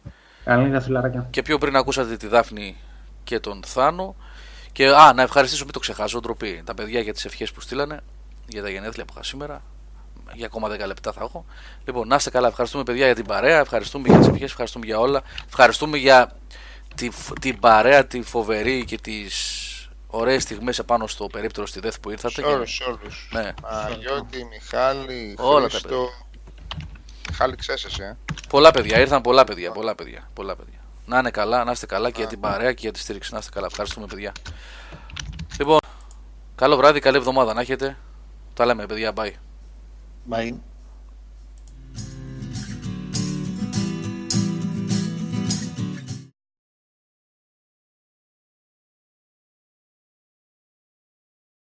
Καλή 0.44 0.64
νύχτα, 0.64 0.80
φιλαράκια. 0.80 1.26
Και 1.30 1.42
πιο 1.42 1.58
πριν 1.58 1.76
ακούσατε 1.76 2.16
τη 2.16 2.26
Δάφνη 2.26 2.76
και 3.24 3.40
τον 3.40 3.62
Θάνο. 3.66 4.16
Και 4.72 4.88
α, 4.88 5.12
να 5.12 5.22
ευχαριστήσω, 5.22 5.64
μην 5.64 5.72
το 5.72 5.78
ξεχάσω, 5.78 6.20
ντροπή. 6.20 6.62
Τα 6.64 6.74
παιδιά 6.74 7.00
για 7.00 7.12
τις 7.12 7.24
ευχές 7.24 7.52
που 7.52 7.60
στείλανε, 7.60 8.00
για 8.48 8.62
τα 8.62 8.70
γενέθλια 8.70 9.04
που 9.04 9.12
είχα 9.14 9.22
σήμερα. 9.22 9.62
Για 10.34 10.46
ακόμα 10.46 10.68
10 10.68 10.86
λεπτά 10.86 11.12
θα 11.12 11.20
έχω. 11.24 11.44
Λοιπόν, 11.84 12.08
να 12.08 12.14
είστε 12.14 12.30
καλά. 12.30 12.48
Ευχαριστούμε, 12.48 12.82
παιδιά, 12.84 13.06
για 13.06 13.14
την 13.14 13.26
παρέα. 13.26 13.58
Ευχαριστούμε 13.58 14.08
για 14.08 14.18
τις 14.18 14.26
ευχές. 14.28 14.50
Ευχαριστούμε 14.50 14.86
για 14.86 14.98
όλα. 14.98 15.22
Ευχαριστούμε 15.48 15.96
για 15.98 16.36
τη, 16.94 17.10
φ- 17.10 17.38
την 17.40 17.58
παρέα, 17.60 18.06
τη 18.06 18.22
φοβερή 18.22 18.84
και 18.84 18.98
τις 18.98 19.68
ωραίες 20.06 20.42
στιγμές 20.42 20.78
επάνω 20.78 21.06
στο 21.06 21.26
περίπτερο 21.26 21.66
στη 21.66 21.80
ΔΕΘ 21.80 22.00
που 22.00 22.10
ήρθατε. 22.10 22.34
Σε 22.34 22.42
Και- 22.42 22.46
όλους, 22.48 22.74
σε 22.74 22.84
όλους. 22.84 23.28
Ναι. 23.32 23.52
Παναγιώτη, 23.62 24.44
Μιχάλη, 24.44 25.34
Όλα 25.38 25.62
τα 25.62 25.68
Χρήστο. 25.68 26.08
Μιχάλη, 27.30 27.56
ξέρεις 27.56 27.84
εσύ, 27.84 28.02
ε. 28.02 28.16
Πολλά 28.48 28.70
παιδιά, 28.70 29.00
ήρθαν 29.00 29.20
πολλά 29.20 29.44
παιδιά, 29.44 29.70
πολλά 29.72 29.94
παιδιά, 29.94 30.28
πολλά 30.34 30.56
παιδιά. 30.56 30.78
Να 31.06 31.18
είναι 31.18 31.30
καλά, 31.30 31.64
να 31.64 31.70
είστε 31.70 31.86
καλά 31.86 32.10
και 32.10 32.18
για 32.20 32.28
την 32.28 32.40
παρέα 32.40 32.72
και 32.72 32.78
για 32.80 32.92
τη 32.92 32.98
στήριξη. 32.98 33.32
Να 33.32 33.38
είστε 33.38 33.50
καλά. 33.54 33.66
Ευχαριστούμε, 33.70 34.06
παιδιά. 34.06 34.32
Λοιπόν, 35.58 35.78
καλό 36.54 36.76
βράδυ, 36.76 37.00
καλή 37.00 37.16
εβδομάδα 37.16 37.54
να 37.54 37.60
έχετε. 37.60 37.96
Τα 38.54 38.66
λέμε, 38.66 38.86
παιδιά. 38.86 39.12
Bye. 39.16 39.30
Bye. 40.26 40.62